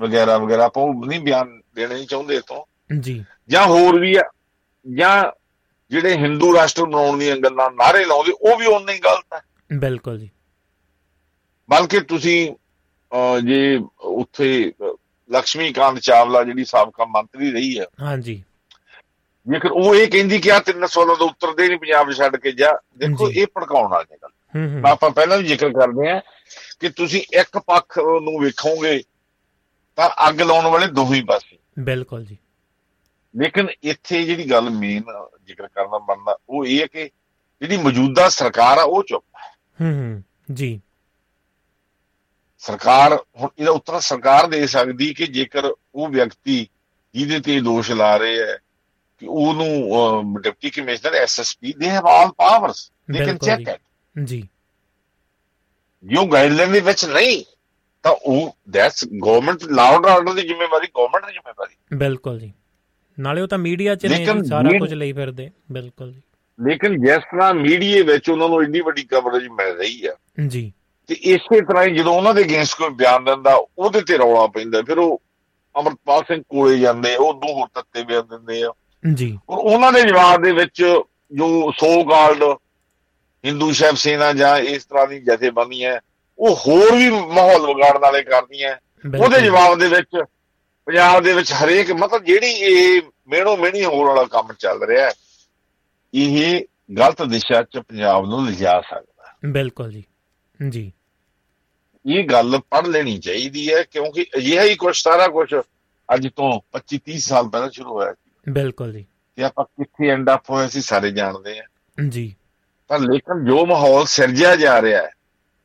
ਵਗੈਰਾ 0.00 0.38
ਵਗੈਰਾ 0.38 0.64
ਆਪਾਂ 0.64 0.82
ਉਹ 0.82 1.06
ਨਹੀਂ 1.06 1.20
ਬਿਆਨ 1.20 1.60
ਦੇਣੇ 1.74 2.04
ਚਾਹੁੰਦੇ 2.04 2.34
ਇਤੋਂ 2.34 2.64
ਜੀ। 3.00 3.24
ਜਾਂ 3.48 3.66
ਹੋਰ 3.66 4.00
ਵੀ 4.00 4.16
ਆ 4.16 4.30
ਜਾਂ 4.94 5.24
ਜਿਹੜੇ 5.90 6.16
ਹਿੰਦੂ 6.16 6.54
ਰਾਸ਼ਟਰ 6.56 6.84
ਬਣਾਉਣ 6.84 7.18
ਦੀਆਂ 7.18 7.36
ਗੱਲਾਂ 7.36 7.70
ਨਾਰੇ 7.70 8.04
ਲਾਉਂਦੇ 8.04 8.32
ਉਹ 8.40 8.56
ਵੀ 8.56 8.66
ਉਹਨਾਂ 8.66 8.94
ਹੀ 8.94 8.98
ਗਲਤ 8.98 9.34
ਹੈ। 9.34 9.40
ਬਿਲਕੁਲ 9.78 10.18
ਜੀ। 10.18 10.30
ਬਲਕਿ 11.70 12.00
ਤੁਸੀਂ 12.00 12.54
ਜੇ 13.44 13.80
ਉੱਥੇ 14.00 14.72
ਲక్ష్ਮੀ 15.30 15.72
ਕਾਂਤ 15.72 15.98
ਚਾਵਲਾ 15.98 16.42
ਜਿਹੜੀ 16.44 16.64
ਸਾਬਕਾ 16.64 17.04
ਮੰਤਰੀ 17.04 17.50
ਰਹੀ 17.52 17.78
ਹੈ। 17.78 17.86
ਹਾਂਜੀ। 18.02 18.42
ਜੇਕਰ 19.46 19.70
ਉਹ 19.70 19.94
ਇਹ 19.94 20.08
ਕਹਿੰਦੀ 20.10 20.38
ਕਿ 20.38 20.52
ਆ 20.52 20.58
ਤਿੰਨ 20.58 20.86
ਸਵਾਲਾਂ 20.86 21.16
ਦਾ 21.16 21.24
ਉੱਤਰ 21.24 21.54
ਦੇ 21.54 21.68
ਨਹੀਂ 21.68 21.78
ਪੰਜਾਬ 21.78 22.12
ਛੱਡ 22.12 22.36
ਕੇ 22.36 22.52
ਜਾ 22.52 22.70
ਦੇਖੋ 22.98 23.30
ਇਹ 23.30 23.46
ਭੜਕਾਉਣ 23.46 23.90
ਵਾਲੀ 23.90 24.16
ਗੱਲ। 24.22 24.86
ਆਪਾਂ 24.86 25.10
ਪਹਿਲਾਂ 25.10 25.38
ਵੀ 25.38 25.44
ਜ਼ਿਕਰ 25.44 25.70
ਕਰਦੇ 25.70 26.10
ਆ 26.10 26.20
ਕਿ 26.80 26.88
ਤੁਸੀਂ 26.88 27.22
ਇੱਕ 27.40 27.58
ਪੱਖ 27.58 27.98
ਨੂੰ 27.98 28.40
ਵੇਖੋਗੇ 28.40 29.02
ਤਾਂ 29.96 30.10
ਅੱਗ 30.28 30.40
ਲਾਉਣ 30.40 30.66
ਵਾਲੇ 30.66 30.86
ਦੋਹੀ 30.86 31.22
ਪਾਸੇ। 31.22 31.58
ਬਿਲਕੁਲ 31.78 32.24
ਜੀ। 32.24 32.38
ਲੇਕਿਨ 33.36 33.68
ਇੱਥੇ 33.82 34.22
ਜਿਹੜੀ 34.22 34.50
ਗੱਲ 34.50 34.70
ਮੇਨ 34.70 35.02
ਜ਼ਿਕਰ 35.46 35.66
ਕਰਨਾ 35.66 35.98
ਬਣਦਾ 35.98 36.36
ਉਹ 36.48 36.66
ਇਹ 36.66 36.80
ਹੈ 36.80 36.86
ਕਿ 36.86 37.10
ਜਿਹੜੀ 37.60 37.76
ਮੌਜੂਦਾ 37.76 38.28
ਸਰਕਾਰ 38.28 38.78
ਆ 38.78 38.82
ਉਹ 38.82 39.02
ਚੁੱਪ 39.02 39.24
ਹੈ। 39.36 39.54
ਹੂੰ 39.80 39.94
ਹੂੰ 39.94 40.22
ਜੀ। 40.54 40.80
ਸਰਕਾਰ 42.58 43.18
ਹੁਣ 43.36 43.48
ਇਹਦਾ 43.58 43.70
ਉੱਤਰ 43.70 44.00
ਸਰਕਾਰ 44.00 44.46
ਦੇ 44.46 44.66
ਸਕਦੀ 44.66 45.14
ਕਿ 45.14 45.26
ਜੇਕਰ 45.26 45.72
ਉਹ 45.94 46.08
ਵਿਅਕਤੀ 46.08 46.68
ਜਿਹਦੇ 47.14 47.40
ਤੇ 47.40 47.60
ਦੋਸ਼ 47.60 47.90
ਲਾ 47.90 48.16
ਰਹੇ 48.16 48.40
ਹੈ 48.42 48.58
ਕਿ 49.18 49.26
ਉਹਨੂੰ 49.30 50.40
deputy 50.40 50.70
commissioner 50.70 51.14
SSP 51.14 51.74
they 51.78 51.90
have 51.90 52.06
all 52.06 52.28
powers 52.28 52.92
they 53.10 53.24
can 53.24 53.38
check 53.38 53.60
it 53.60 53.80
ਜੀ। 54.24 54.48
ਜੋ 56.04 56.26
ਗਾਈਡਲਾਈਨ 56.26 56.72
ਦੇ 56.72 56.80
ਵਿੱਚ 56.80 57.04
ਨਹੀਂ 57.04 57.44
ਤਾਂ 58.02 58.12
ਉਹ 58.12 58.56
ਦੈਟਸ 58.70 59.04
ਗਵਰਨਮੈਂਟ 59.04 59.62
ਲਾਅ 59.62 59.92
ਆਰਡਰ 59.92 60.32
ਦੀ 60.32 60.42
ਜ਼ਿੰਮੇਵਾਰੀ 60.42 60.86
ਗਵਰਨਮੈਂਟ 60.86 61.26
ਦੀ 61.26 61.32
ਜ਼ਿੰਮੇਵਾਰੀ। 61.32 61.96
ਬਿਲਕੁਲ 61.96 62.40
ਜੀ। 62.40 62.52
ਨਾਲੇ 63.20 63.42
ਉਹ 63.42 63.48
ਤਾਂ 63.48 63.58
ਮੀਡੀਆ 63.58 63.94
'ਚ 63.94 64.06
ਨੇ 64.06 64.26
ਸਾਰਾ 64.44 64.78
ਕੁਝ 64.78 64.94
ਲਈ 64.94 65.12
ਫਿਰਦੇ 65.12 65.50
ਬਿਲਕੁਲ 65.72 66.12
ਜੀ। 66.12 66.22
ਲੇਕਿਨ 66.68 67.06
ਜਿਸ 67.06 67.16
ਤਰ੍ਹਾਂ 67.16 67.54
ਮੀਡੀਆ 67.54 68.02
ਵਿੱਚ 68.02 68.30
ਉਹਨਾਂ 68.30 68.48
ਨੂੰ 68.48 68.62
ਇੰਨੀ 68.62 68.80
ਵੱਡੀ 68.80 69.02
ਕਵਰੇਜ 69.02 69.48
ਮਿਲ 69.48 69.76
ਰਹੀ 69.76 70.06
ਹੈ 70.06 70.14
ਜੀ। 70.46 70.72
ਤੇ 71.06 71.14
ਇਸੇ 71.14 71.60
ਤਰ੍ਹਾਂ 71.60 71.86
ਜਦੋਂ 71.86 72.12
ਉਹਨਾਂ 72.12 72.34
ਦੇ 72.34 72.42
ਅਗੇਂਸਟ 72.42 72.78
ਕੋਈ 72.78 72.90
ਬਿਆਨ 72.90 73.24
ਦਿੰਦਾ 73.24 73.66
ਉਹਦੇ 73.78 74.00
ਤੇ 74.00 74.18
ਰੌਲਾ 74.18 74.46
ਪੈਂਦਾ 74.46 74.82
ਫਿਰ 74.82 74.98
ਉਹ 74.98 75.22
ਅਮਰਪਾਲ 75.80 76.22
ਸਿੰਘ 76.22 76.42
ਕੋਲੇ 76.48 76.78
ਜਾਂਦੇ 76.78 77.16
ਉਹ 77.16 77.34
ਦੋ 77.34 77.54
ਹੋਰ 77.54 77.68
ਤੱਤੇ 77.74 78.04
ਬਿਆਨ 78.04 78.22
ਦਿੰਦੇ 78.22 78.62
ਆ। 78.62 78.72
ਜੀ। 79.14 79.38
ਔਰ 79.48 79.58
ਉਹਨਾਂ 79.58 79.92
ਦੇ 79.92 80.02
ਜਵਾਬ 80.02 80.42
ਦੇ 80.42 80.52
ਵਿੱਚ 80.52 80.82
ਜੋ 81.32 81.72
ਸੋ 81.72 82.04
ਕਾਲਡ 82.04 82.42
ਹਿੰਦੂ 83.44 83.72
ਸ਼ੈਵ 83.72 83.94
ਸੇਨਾ 83.94 84.32
ਜਾਂ 84.32 84.58
ਇਸ 84.58 84.84
ਤਰ੍ਹਾਂ 84.84 85.06
ਦੀ 85.06 85.20
ਜਥੇਬੰਦੀਆਂ 85.20 86.00
ਉਹ 86.38 86.56
ਹੋਰ 86.56 86.96
ਵੀ 86.96 87.10
ਮਾਹੌਲ 87.10 87.66
ਵਿਗਾੜਨ 87.66 87.98
ਵਾਲੇ 87.98 88.22
ਕਰਦੀਆਂ। 88.22 88.76
ਉਹਦੇ 89.18 89.40
ਜਵਾਬ 89.40 89.78
ਦੇ 89.78 89.88
ਵਿੱਚ 89.88 90.22
ਪੰਜਾਬ 90.86 91.22
ਦੇ 91.22 91.32
ਵਿੱਚ 91.32 91.52
ਹਰੇਕ 91.52 91.92
ਮਤਲਬ 91.92 92.24
ਜਿਹੜੀ 92.24 92.46
ਇਹ 92.46 93.02
ਮੇਣੋ 93.28 93.56
ਮੇਣੀ 93.56 93.84
ਹੋਣ 93.84 94.08
ਵਾਲਾ 94.08 94.24
ਕੰਮ 94.24 94.52
ਚੱਲ 94.52 94.82
ਰਿਹਾ 94.84 95.10
ਇਹ 96.14 96.64
ਗਲਤ 96.98 97.22
ਦਿਸ਼ਾ 97.22 97.62
'ਚ 97.62 97.78
ਪੰਜਾਬ 97.78 98.26
ਨੂੰ 98.26 98.46
ਲਿਜਾ 98.46 98.80
ਸਕਦਾ 98.80 99.36
ਬਿਲਕੁਲ 99.46 99.92
ਜੀ। 99.92 100.04
ਜੀ। 100.68 100.92
ਇਹ 102.10 102.24
ਗੱਲ 102.24 102.58
ਪੜ 102.58 102.86
ਲੈਣੀ 102.86 103.18
ਚਾਹੀਦੀ 103.18 103.74
ਹੈ 103.74 103.82
ਕਿਉਂਕਿ 103.82 104.26
ਅਜਿਹਾ 104.36 104.64
ਹੀ 104.64 104.74
ਕੁਝ 104.74 105.02
ਸਾਰਾ 105.02 105.28
ਕੁਝ 105.28 105.54
ਅੱਜ 106.14 106.28
ਤੋਂ 106.36 106.60
25 106.72 106.98
30 106.98 107.18
ਸਾਲ 107.18 107.48
ਪਹਿਲਾਂ 107.48 107.70
ਸ਼ੁਰੂ 107.70 107.92
ਹੋਇਆ 107.92 108.12
ਸੀ। 108.12 108.52
ਬਿਲਕੁਲ 108.52 108.92
ਜੀ। 108.92 109.06
ਤੇ 109.36 109.42
ਆਪਾਂ 109.42 109.64
ਕਿੱਥੇ 109.64 110.08
ਐਂਡ 110.08 110.30
ਅਪ 110.34 110.50
ਹੋਏ 110.50 110.68
ਸੀ 110.68 110.80
ਸਾਰੇ 110.80 111.10
ਜਾਣਦੇ 111.10 111.58
ਆ 111.58 111.62
ਜੀ। 112.08 112.36
ਪਰ 112.88 112.98
ਲੇਕਿਨ 112.98 113.44
ਜੋ 113.44 113.66
ਮਾਹੌਲ 113.66 114.06
ਸਿਰਜਿਆ 114.06 114.56
ਜਾ 114.56 114.82
ਰਿਹਾ 114.82 115.02
ਹੈ 115.02 115.10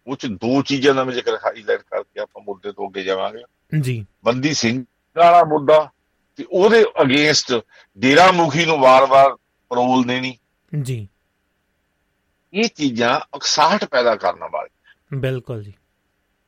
ਉਹ 0.07 0.15
ਚ 0.15 0.25
ਦੋ 0.25 0.61
ਚੀਜ਼ਾਂ 0.61 0.95
ਦਾ 0.95 1.03
ਮੈਂ 1.03 1.13
ਜ਼ਿਕਰ 1.13 1.35
ਹਾਈਲਾਈਟ 1.35 1.79
ਕਰਕੇ 1.79 2.19
ਆਪਾਂ 2.19 2.43
ਮੁੱਦੇ 2.43 2.71
ਤੋਂ 2.71 2.87
ਅੱਗੇ 2.87 3.03
ਜਾਵਾਂਗੇ। 3.03 3.43
ਜੀ। 3.81 4.05
ਬੰਦੀ 4.23 4.53
ਸਿੰਘ 4.53 4.85
ਵਾਲਾ 5.17 5.43
ਮੁੱਦਾ 5.43 5.89
ਤੇ 6.35 6.45
ਉਹਦੇ 6.51 6.85
ਅਗੇਂਸਟ 7.01 7.53
ਡੇਰਾ 7.97 8.31
ਮੁਖੀ 8.31 8.65
ਨੂੰ 8.65 8.77
ਵਾਰ-ਵਾਰ 8.77 9.35
ਪਰੋਲ 9.69 10.03
ਦੇਣੀ। 10.03 10.37
ਜੀ। 10.81 11.07
ਇਹ 12.53 12.69
ਚੀਜ਼ਾਂ 12.75 13.37
ਅਕਸਾਹਟ 13.37 13.85
ਪੈਦਾ 13.85 14.15
ਕਰਨ 14.15 14.39
ਵਾਲੀ 14.51 14.69
ਬਿਲਕੁਲ 15.17 15.63
ਜੀ। 15.63 15.73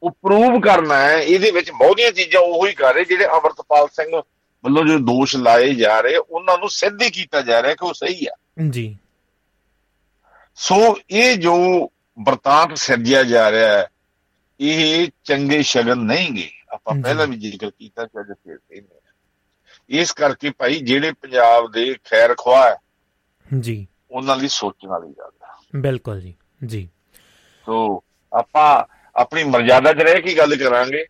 ਉਹ 0.04 0.12
ਪ੍ਰੂਵ 0.12 0.60
ਕਰਨਾ 0.60 1.02
ਹੈ 1.02 1.18
ਇਹਦੇ 1.18 1.52
ਵਿੱਚ 1.52 1.72
ਬਹੁਤੀਆਂ 1.72 2.12
ਚੀਜ਼ਾਂ 2.12 2.42
ਉਹੋ 2.42 2.68
ਹੀ 2.68 2.74
ਕਰ 2.74 2.94
ਰਹੇ 2.94 3.06
ਜਿਹੜੇ 3.06 3.26
ਅਮਰਤਪਾਲ 3.26 3.88
ਸਿੰਘ 3.88 4.22
ਵੱਲੋਂ 4.64 4.86
ਜੋ 4.86 4.98
ਦੋਸ਼ 4.98 5.36
ਲਾਏ 5.36 5.74
ਜਾ 5.74 6.00
ਰਹੇ 6.00 6.18
ਉਹਨਾਂ 6.18 6.58
ਨੂੰ 6.58 6.70
ਸਿੱਧ 6.70 7.04
ਕੀਤਾ 7.04 7.42
ਜਾ 7.42 7.62
ਰਿਹਾ 7.62 7.74
ਕਿ 7.74 7.86
ਉਹ 7.86 7.94
ਸਹੀ 7.94 8.26
ਆ। 8.26 8.36
ਜੀ। 8.70 8.98
ਸੋ 10.56 10.98
ਇਹ 11.10 11.38
ਜੋ 11.38 11.58
ਵਰਤਾਂਤ 12.26 12.78
ਸਿਰਜਿਆ 12.78 13.24
ਜਾ 13.24 13.52
ਰਿਹਾ 13.52 13.68
ਹੈ 13.68 13.88
ਇਹ 14.60 15.08
ਚੰਗੇ 15.24 15.62
ਸ਼ਗਨ 15.62 15.98
ਨਹੀਂਗੇ। 15.98 16.50
ਆਪਾਂ 16.74 16.96
ਪਹਿਲਾਂ 17.02 17.28
ਵੀ 17.28 17.36
ਜ਼ਿਕਰ 17.36 17.70
ਕੀਤਾ 17.70 18.06
ਕਿ 18.06 18.20
ਅੱਜ 18.20 18.28
ਫੇਰ 18.32 18.58
ਕਹਿੰਦੇ 18.58 19.00
ਇਸ 19.90 20.12
ਕਰਕੇ 20.12 20.50
ਭਾਈ 20.50 20.80
ਜਿਹੜੇ 20.80 21.12
ਪੰਜਾਬ 21.12 21.72
ਦੇ 21.72 21.94
ਖੈਰ 21.94 22.36
ਖਵਾ 22.36 22.70
ਹੈ 22.70 22.76
ਜੀ। 23.60 23.88
ਉਹਨਾਂ 24.12 24.38
ਲਈ 24.38 24.48
ਸੋਚਣ 24.48 24.88
ਵਾਲੀ 24.88 25.08
ਗੱਲ 25.08 25.32
ਹੈ 25.44 25.48
ਬਿਲਕੁਲ 25.76 26.22
ਜੀ 26.22 26.36
ਜੀ। 26.66 26.90
ਸੋ 27.66 28.04
ਆਪਾਂ 28.34 28.86
ਆਪਣੀ 29.16 29.44
ਮਰਜ਼ਾਦਾ 29.44 29.94
'ਚ 29.94 29.98
ਰਹਿ 29.98 30.22
ਕੇ 30.22 30.38
ਗੱਲ 30.38 30.56
ਕਰਾਂਗੇ 30.56 31.06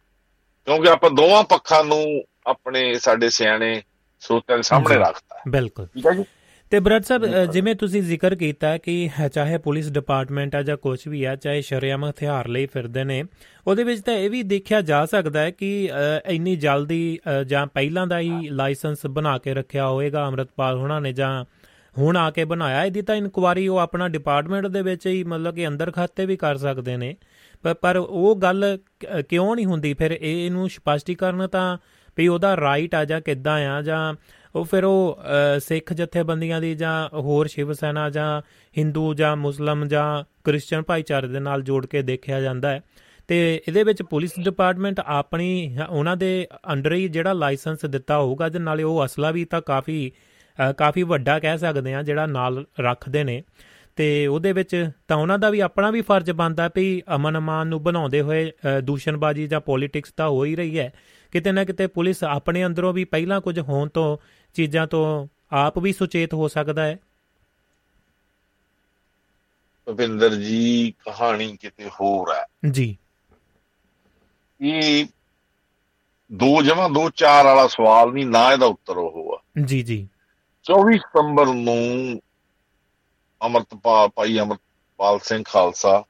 ਕਿਉਂਕਿ 0.65 0.89
ਆਪਾਂ 0.89 1.09
ਦੋਵਾਂ 1.09 1.43
ਪੱਖਾਂ 1.43 1.83
ਨੂੰ 1.83 2.23
ਆਪਣੇ 2.47 2.93
ਸਾਡੇ 2.93 3.29
ਸਿਆਣੇ 3.29 3.83
ਦੇ 4.39 4.61
ਸਾਹਮਣੇ 4.61 4.95
ਰੱਖਤਾ। 4.95 5.41
ਬਿਲਕੁਲ। 5.47 5.87
ਠੀਕ 5.87 6.07
ਹੈ 6.07 6.11
ਜੀ? 6.11 6.23
ਤੇ 6.73 6.79
ਬ੍ਰਦ 6.79 7.03
ਸਾਹਿਬ 7.03 7.25
ਜਿਵੇਂ 7.45 7.75
ਤੁਸੀਂ 7.75 8.01
ਜ਼ਿਕਰ 8.01 8.35
ਕੀਤਾ 8.35 8.77
ਕਿ 8.77 9.09
ਚਾਹੇ 9.33 9.57
ਪੁਲਿਸ 9.57 9.91
ਡਿਪਾਰਟਮੈਂਟ 9.91 10.55
ਆ 10.55 10.61
ਜਾਂ 10.61 10.77
ਕੁਝ 10.77 11.07
ਵੀ 11.07 11.23
ਆ 11.23 11.35
ਚਾਹੇ 11.35 11.61
ਸ਼ਰਿਆਮ 11.61 12.09
ਹਥਿਆਰ 12.09 12.47
ਲਈ 12.47 12.65
ਫਿਰਦੇ 12.65 13.03
ਨੇ 13.03 13.23
ਉਹਦੇ 13.67 13.83
ਵਿੱਚ 13.83 14.01
ਤਾਂ 14.01 14.13
ਇਹ 14.13 14.29
ਵੀ 14.29 14.43
ਦੇਖਿਆ 14.43 14.81
ਜਾ 14.81 15.05
ਸਕਦਾ 15.05 15.39
ਹੈ 15.39 15.51
ਕਿ 15.51 15.89
ਇੰਨੀ 16.25 16.55
ਜਲਦੀ 16.55 17.19
ਜਾਂ 17.47 17.67
ਪਹਿਲਾਂ 17.67 18.07
ਦਾ 18.07 18.19
ਹੀ 18.19 18.49
ਲਾਇਸੈਂਸ 18.49 18.97
ਬਣਾ 19.05 19.37
ਕੇ 19.37 19.53
ਰੱਖਿਆ 19.53 19.87
ਹੋਵੇਗਾ 19.87 20.27
ਅਮਰਤਪਾਲ 20.27 20.77
ਹੁਣਾਂ 20.77 21.01
ਨੇ 21.01 21.13
ਜਾਂ 21.13 21.45
ਹੁਣ 21.97 22.17
ਆ 22.17 22.31
ਕੇ 22.31 22.45
ਬਣਾਇਆ 22.45 22.85
ਇਹਦੀ 22.85 23.01
ਤਾਂ 23.01 23.15
ਇਨਕੁਆਰੀ 23.15 23.67
ਉਹ 23.67 23.77
ਆਪਣਾ 23.77 24.07
ਡਿਪਾਰਟਮੈਂਟ 24.07 24.67
ਦੇ 24.67 24.81
ਵਿੱਚ 24.81 25.07
ਹੀ 25.07 25.23
ਮਤਲਬ 25.23 25.55
ਕਿ 25.55 25.67
ਅੰਦਰ 25.67 25.91
ਖਾਤੇ 25.91 26.25
ਵੀ 26.25 26.37
ਕਰ 26.37 26.57
ਸਕਦੇ 26.57 26.97
ਨੇ। 26.97 27.15
ਪਰ 27.81 27.97
ਉਹ 27.97 28.35
ਗੱਲ 28.35 28.77
ਕਿਉਂ 29.29 29.55
ਨਹੀਂ 29.55 29.65
ਹੁੰਦੀ? 29.65 29.93
ਫਿਰ 29.93 30.11
ਇਹ 30.11 30.45
ਇਹਨੂੰ 30.45 30.69
ਸਪਸ਼ਟੀਕਰਨ 30.69 31.47
ਤਾਂ 31.47 31.77
ਵੀ 32.17 32.27
ਉਹਦਾ 32.27 32.57
ਰਾਈਟ 32.57 32.95
ਆ 32.95 33.05
ਜਾਂ 33.05 33.21
ਕਿੱਦਾਂ 33.21 33.69
ਆ 33.69 33.81
ਜਾਂ 33.81 34.13
ਉਹ 34.55 34.65
ਫਿਰ 34.65 34.83
ਉਹ 34.83 35.19
ਸਿੱਖ 35.59 35.93
ਜਥੇਬੰਦੀਆਂ 35.93 36.59
ਦੀ 36.61 36.73
ਜਾਂ 36.75 37.07
ਹੋਰ 37.13 37.47
ਸ਼ਿਵ 37.47 37.71
ਸੈਨਾ 37.73 38.09
ਜਾਂ 38.09 38.41
ਹਿੰਦੂ 38.77 39.13
ਜਾਂ 39.13 39.35
ਮੁਸਲਮ 39.35 39.85
ਜਾਂ 39.87 40.23
ਕ੍ਰਿਸਚੀਅਨ 40.43 40.81
ਭਾਈਚਾਰੇ 40.81 41.27
ਦੇ 41.27 41.39
ਨਾਲ 41.39 41.61
ਜੋੜ 41.61 41.85
ਕੇ 41.85 42.01
ਦੇਖਿਆ 42.01 42.41
ਜਾਂਦਾ 42.41 42.71
ਹੈ। 42.71 42.81
ਤੇ 43.27 43.61
ਇਹਦੇ 43.67 43.83
ਵਿੱਚ 43.83 44.01
ਪੁਲਿਸ 44.01 44.31
ਡਿਪਾਰਟਮੈਂਟ 44.39 44.99
ਆਪਣੀ 44.99 45.77
ਉਹਨਾਂ 45.89 46.15
ਦੇ 46.17 46.47
ਅੰਡਰ 46.71 46.93
ਹੀ 46.93 47.07
ਜਿਹੜਾ 47.07 47.33
ਲਾਇਸੈਂਸ 47.33 47.85
ਦਿੱਤਾ 47.85 48.17
ਹੋਊਗਾ, 48.17 48.49
ਤੇ 48.49 48.59
ਨਾਲੇ 48.59 48.83
ਉਹ 48.83 49.05
ਅਸਲਾ 49.05 49.31
ਵੀ 49.31 49.45
ਤਾਂ 49.45 49.61
ਕਾਫੀ 49.61 50.11
ਕਾਫੀ 50.77 51.03
ਵੱਡਾ 51.03 51.39
ਕਹਿ 51.39 51.57
ਸਕਦੇ 51.57 51.93
ਆ 51.93 52.01
ਜਿਹੜਾ 52.03 52.25
ਨਾਲ 52.25 52.65
ਰੱਖਦੇ 52.79 53.23
ਨੇ। 53.23 53.41
ਤੇ 53.95 54.05
ਉਹਦੇ 54.27 54.51
ਵਿੱਚ 54.53 54.89
ਤਾਂ 55.07 55.17
ਉਹਨਾਂ 55.17 55.37
ਦਾ 55.39 55.49
ਵੀ 55.49 55.59
ਆਪਣਾ 55.59 55.89
ਵੀ 55.91 56.01
ਫਰਜ਼ 56.01 56.31
ਬਣਦਾ 56.31 56.69
ਵੀ 56.75 57.01
ਅਮਨ 57.15 57.37
ਅਮਾਨ 57.37 57.67
ਨੂੰ 57.67 57.81
ਬਣਾਉਂਦੇ 57.83 58.21
ਹੋਏ 58.21 58.51
ਦੂਸ਼ਣਬਾਜ਼ੀ 58.83 59.47
ਜਾਂ 59.47 59.59
ਪੋਲਿਟਿਕਸ 59.61 60.11
ਤਾਂ 60.11 60.29
ਹੋ 60.29 60.43
ਹੀ 60.45 60.55
ਰਹੀ 60.55 60.79
ਹੈ। 60.79 60.91
ਕਿਤੇ 61.31 61.51
ਨਾ 61.51 61.63
ਕਿਤੇ 61.63 61.87
ਪੁਲਿਸ 61.87 62.23
ਆਪਣੇ 62.23 62.65
ਅੰਦਰੋਂ 62.65 62.93
ਵੀ 62.93 63.03
ਪਹਿਲਾਂ 63.03 63.39
ਕੁਝ 63.41 63.59
ਹੋਣ 63.59 63.89
ਤੋਂ 63.89 64.17
ਚੀਜ਼ਾਂ 64.53 64.87
ਤੋਂ 64.87 65.27
ਆਪ 65.51 65.79
ਵੀ 65.79 65.93
ਸੁਚੇਤ 65.93 66.33
ਹੋ 66.33 66.47
ਸਕਦਾ 66.47 66.85
ਹੈ? 66.85 66.99
ਭਵਿੰਦਰ 69.85 70.35
ਜੀ 70.35 70.91
ਕਹਾਣੀ 70.91 71.57
ਕਿਤੇ 71.57 71.89
ਹੋਰ 71.89 72.33
ਹੈ। 72.35 72.45
ਜੀ। 72.71 72.97
ਇਹ 74.61 75.05
ਦੋ 76.33 76.61
ਜਮਾ 76.61 76.87
ਦੋ 76.87 77.09
ਚਾਰ 77.09 77.45
ਵਾਲਾ 77.45 77.67
ਸਵਾਲ 77.67 78.13
ਨਹੀਂ 78.13 78.25
ਨਾ 78.25 78.51
ਇਹਦਾ 78.51 78.65
ਉੱਤਰ 78.65 78.97
ਉਹ 78.97 79.35
ਆ। 79.35 79.41
ਜੀ 79.65 79.83
ਜੀ। 79.83 80.07
24 80.63 80.97
ਸਤੰਬਰ 80.97 81.45
ਨੂੰ 81.47 82.21
ਅਮਰਤਪਾਲ 83.45 84.07
ਭਾਈ 84.07 84.39
ਅਮਰਪਾਲ 84.39 85.19
ਸਿੰਘ 85.19 85.43
ਖਾਲਸਾ 85.47 86.03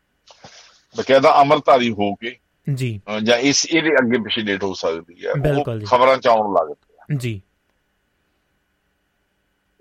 ਬਕਾਇਦਾ 0.98 1.42
ਅਮਰਤਾਰੀ 1.42 1.92
ਹੋ 1.92 2.16
ਕੇ 2.16 2.38
ਜੀ। 2.74 3.02
ਜਾਂ 3.24 3.38
ਇਸ 3.38 3.66
ਇਹਦੇ 3.66 3.90
ਅੱਗੇ 3.90 4.18
ਪਿਛੇ 4.18 4.42
ਡੇਟ 4.42 4.64
ਹੋ 4.64 4.74
ਸਕਦੀ 4.74 5.26
ਹੈ। 5.26 5.34
ਜੀ। 5.80 5.86
ਖਬਰਾਂ 5.86 6.18
ਚ 6.18 6.28
ਆਉਣ 6.28 6.54
ਲੱਗਦੇ 6.54 7.16
ਜੀ। 7.18 7.42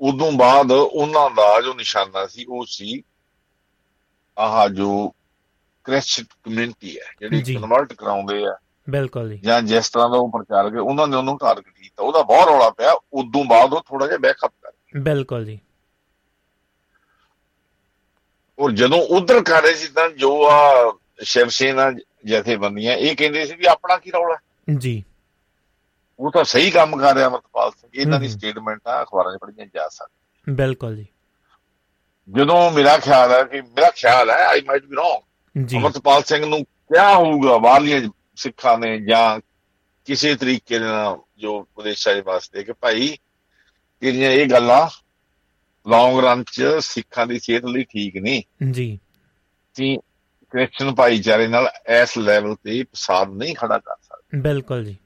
ਉਦੋਂ 0.02 0.32
ਬਾਅਦ 0.32 0.72
ਉਹਨਾਂ 0.72 1.30
ਦਾ 1.30 1.60
ਜੋ 1.60 1.74
ਨਿਸ਼ਾਨਾ 1.74 2.26
ਸੀ 2.26 2.44
ਉਹ 2.48 2.64
ਸੀ 2.68 3.02
ਆਹ 4.38 4.68
ਜੋ 4.68 5.12
ਕ੍ਰਿਸਚੀਅਨ 5.84 6.26
ਕਮਿਊਨਿਟੀ 6.44 6.98
ਹੈ 6.98 7.04
ਜਿਹੜੀ 7.20 7.54
ਕਨਵਰਟ 7.54 7.92
ਕਰਾਉਂਦੇ 7.92 8.44
ਆ। 8.46 8.56
ਬਿਲਕੁਲ 8.90 9.30
ਜੀ। 9.30 9.36
ਜਾਂ 9.36 9.62
ਜਿਸ 9.62 9.90
ਤਰ੍ਹਾਂ 9.90 10.10
ਦਾ 10.10 10.18
ਉਹ 10.18 10.30
ਪ੍ਰਚਾਰਕ 10.30 10.74
ਉਹਨਾਂ 10.74 11.06
ਨੇ 11.06 11.16
ਉਹਨੂੰ 11.16 11.38
ਟਾਰਗੇਟ 11.38 11.74
ਕੀਤਾ। 11.74 12.02
ਉਹਦਾ 12.02 12.22
ਬਹੁਤ 12.22 12.48
ਰੌਲਾ 12.48 12.70
ਪਿਆ 12.70 12.92
ਉਦੋਂ 13.12 13.44
ਬਾਅਦ 13.44 13.72
ਉਹ 13.72 13.82
ਥੋੜਾ 13.88 14.06
ਜਿਹਾ 14.06 14.18
ਬੈਕਅਪ 14.18 14.52
ਕਰ 14.62 14.72
ਬਿਲਕੁਲ 15.00 15.44
ਜੀ। 15.44 15.60
ਔਰ 18.58 18.72
ਜਦੋਂ 18.72 18.98
ਉਧਰ 18.98 19.42
ਕਰ 19.42 19.62
ਰਹੇ 19.62 19.74
ਸੀ 19.74 19.88
ਤਾਂ 19.88 20.08
ਜੋ 20.08 20.46
ਆ 20.50 20.92
ਸ਼ਿਵ 21.22 21.48
ਸੇਨਾ 21.48 21.92
ਜਥੇਬੰਦੀਆਂ 22.24 22.96
ਇਹ 22.96 23.16
ਕਹਿੰਦੇ 23.16 23.46
ਸੀ 23.46 23.54
ਵੀ 23.54 23.66
ਆਪਣਾ 23.66 23.96
ਕੀ 23.96 24.10
ਰੌਲਾ 24.10 24.36
ਜੀ। 24.78 25.04
ਉਹ 26.22 26.30
ਤਾਂ 26.32 26.44
ਸਹੀ 26.44 26.70
ਕੰਮ 26.70 26.96
ਕਰ 26.96 27.14
ਰਿਹਾ 27.14 27.28
ਅਮਰਪਾਲ 27.28 27.70
ਸਿੰਘ 27.70 27.90
ਇਹਨਾਂ 27.94 28.20
ਦੀ 28.20 28.28
ਸਟੇਟਮੈਂਟ 28.28 28.80
ਆ 28.88 29.02
ਅਖਬਾਰਾਂ 29.02 29.36
'ਚ 29.36 29.38
ਪੜ੍ਹੀਆਂ 29.40 29.66
ਜਾ 29.74 29.88
ਸਕਦੀਆਂ। 29.88 30.54
ਬਿਲਕੁਲ 30.56 30.96
ਜੀ। 30.96 31.06
ਜਦੋਂ 32.30 32.70
ਮੇਰਾ 32.70 32.98
ਖਿਆਲ 32.98 33.30
ਹੈ 33.30 33.44
ਕਿ 33.44 33.60
ਮੇਰਾ 33.60 33.90
ਖਿਆਲ 33.90 34.30
ਹੈ 34.30 34.46
ਆਈ 34.46 34.60
ਮਾਈਟ 34.60 34.84
ਬੀ 34.84 34.96
ਰੋਂਗ 34.96 35.22
ਜੀ। 35.66 35.78
ਅਮਰਪਾਲ 35.78 36.22
ਸਿੰਘ 36.22 36.46
ਨੂੰ 36.46 36.64
ਕਿਆ 36.64 37.14
ਹੋਊਗਾ 37.14 37.58
ਬਾਹਰਲੀਆਂ 37.58 38.08
ਸਿੱਖਾਂ 38.36 38.78
ਨੇ 38.78 38.98
ਜਾਂ 38.98 39.40
ਕਿਸੇ 40.04 40.34
ਤਰੀਕੇ 40.34 40.78
ਨਾਲ 40.78 41.18
ਜੋ 41.38 41.58
ਉਪਦੇਸ਼ਾਂ 41.58 42.14
ਦੇ 42.14 42.20
ਵਾਸਤੇ 42.20 42.64
ਕਿ 42.64 42.72
ਭਾਈ 42.72 43.18
ਤੇਰੀਆਂ 44.00 44.30
ਇਹ 44.30 44.46
ਗੱਲਾਂ 44.46 44.88
ਲੌਂਗ 45.90 46.24
ਰਨ 46.24 46.44
'ਚ 46.44 46.64
ਸਿੱਖਾਂ 46.80 47.26
ਦੀ 47.26 47.38
ਸਿਹਤ 47.38 47.64
ਲਈ 47.64 47.84
ਠੀਕ 47.84 48.16
ਨਹੀਂ। 48.16 48.42
ਜੀ। 48.70 48.98
ਕਿ 49.74 49.98
ਕ੍ਰਿਸਚੀਅਨ 50.50 50.94
ਭਾਈਚਾਰੇ 50.94 51.46
ਨਾਲ 51.46 51.70
ਇਸ 52.02 52.18
ਲੈਵਲ 52.18 52.54
ਤੇ 52.54 52.82
ਫਸਾਦ 52.82 53.28
ਨਹੀਂ 53.30 53.54
ਖੜਾ 53.54 53.78
ਕਰ 53.78 53.96
ਸਕਦੇ। 54.02 54.40
ਬਿਲਕੁਲ 54.40 54.84
ਜੀ। 54.84 54.96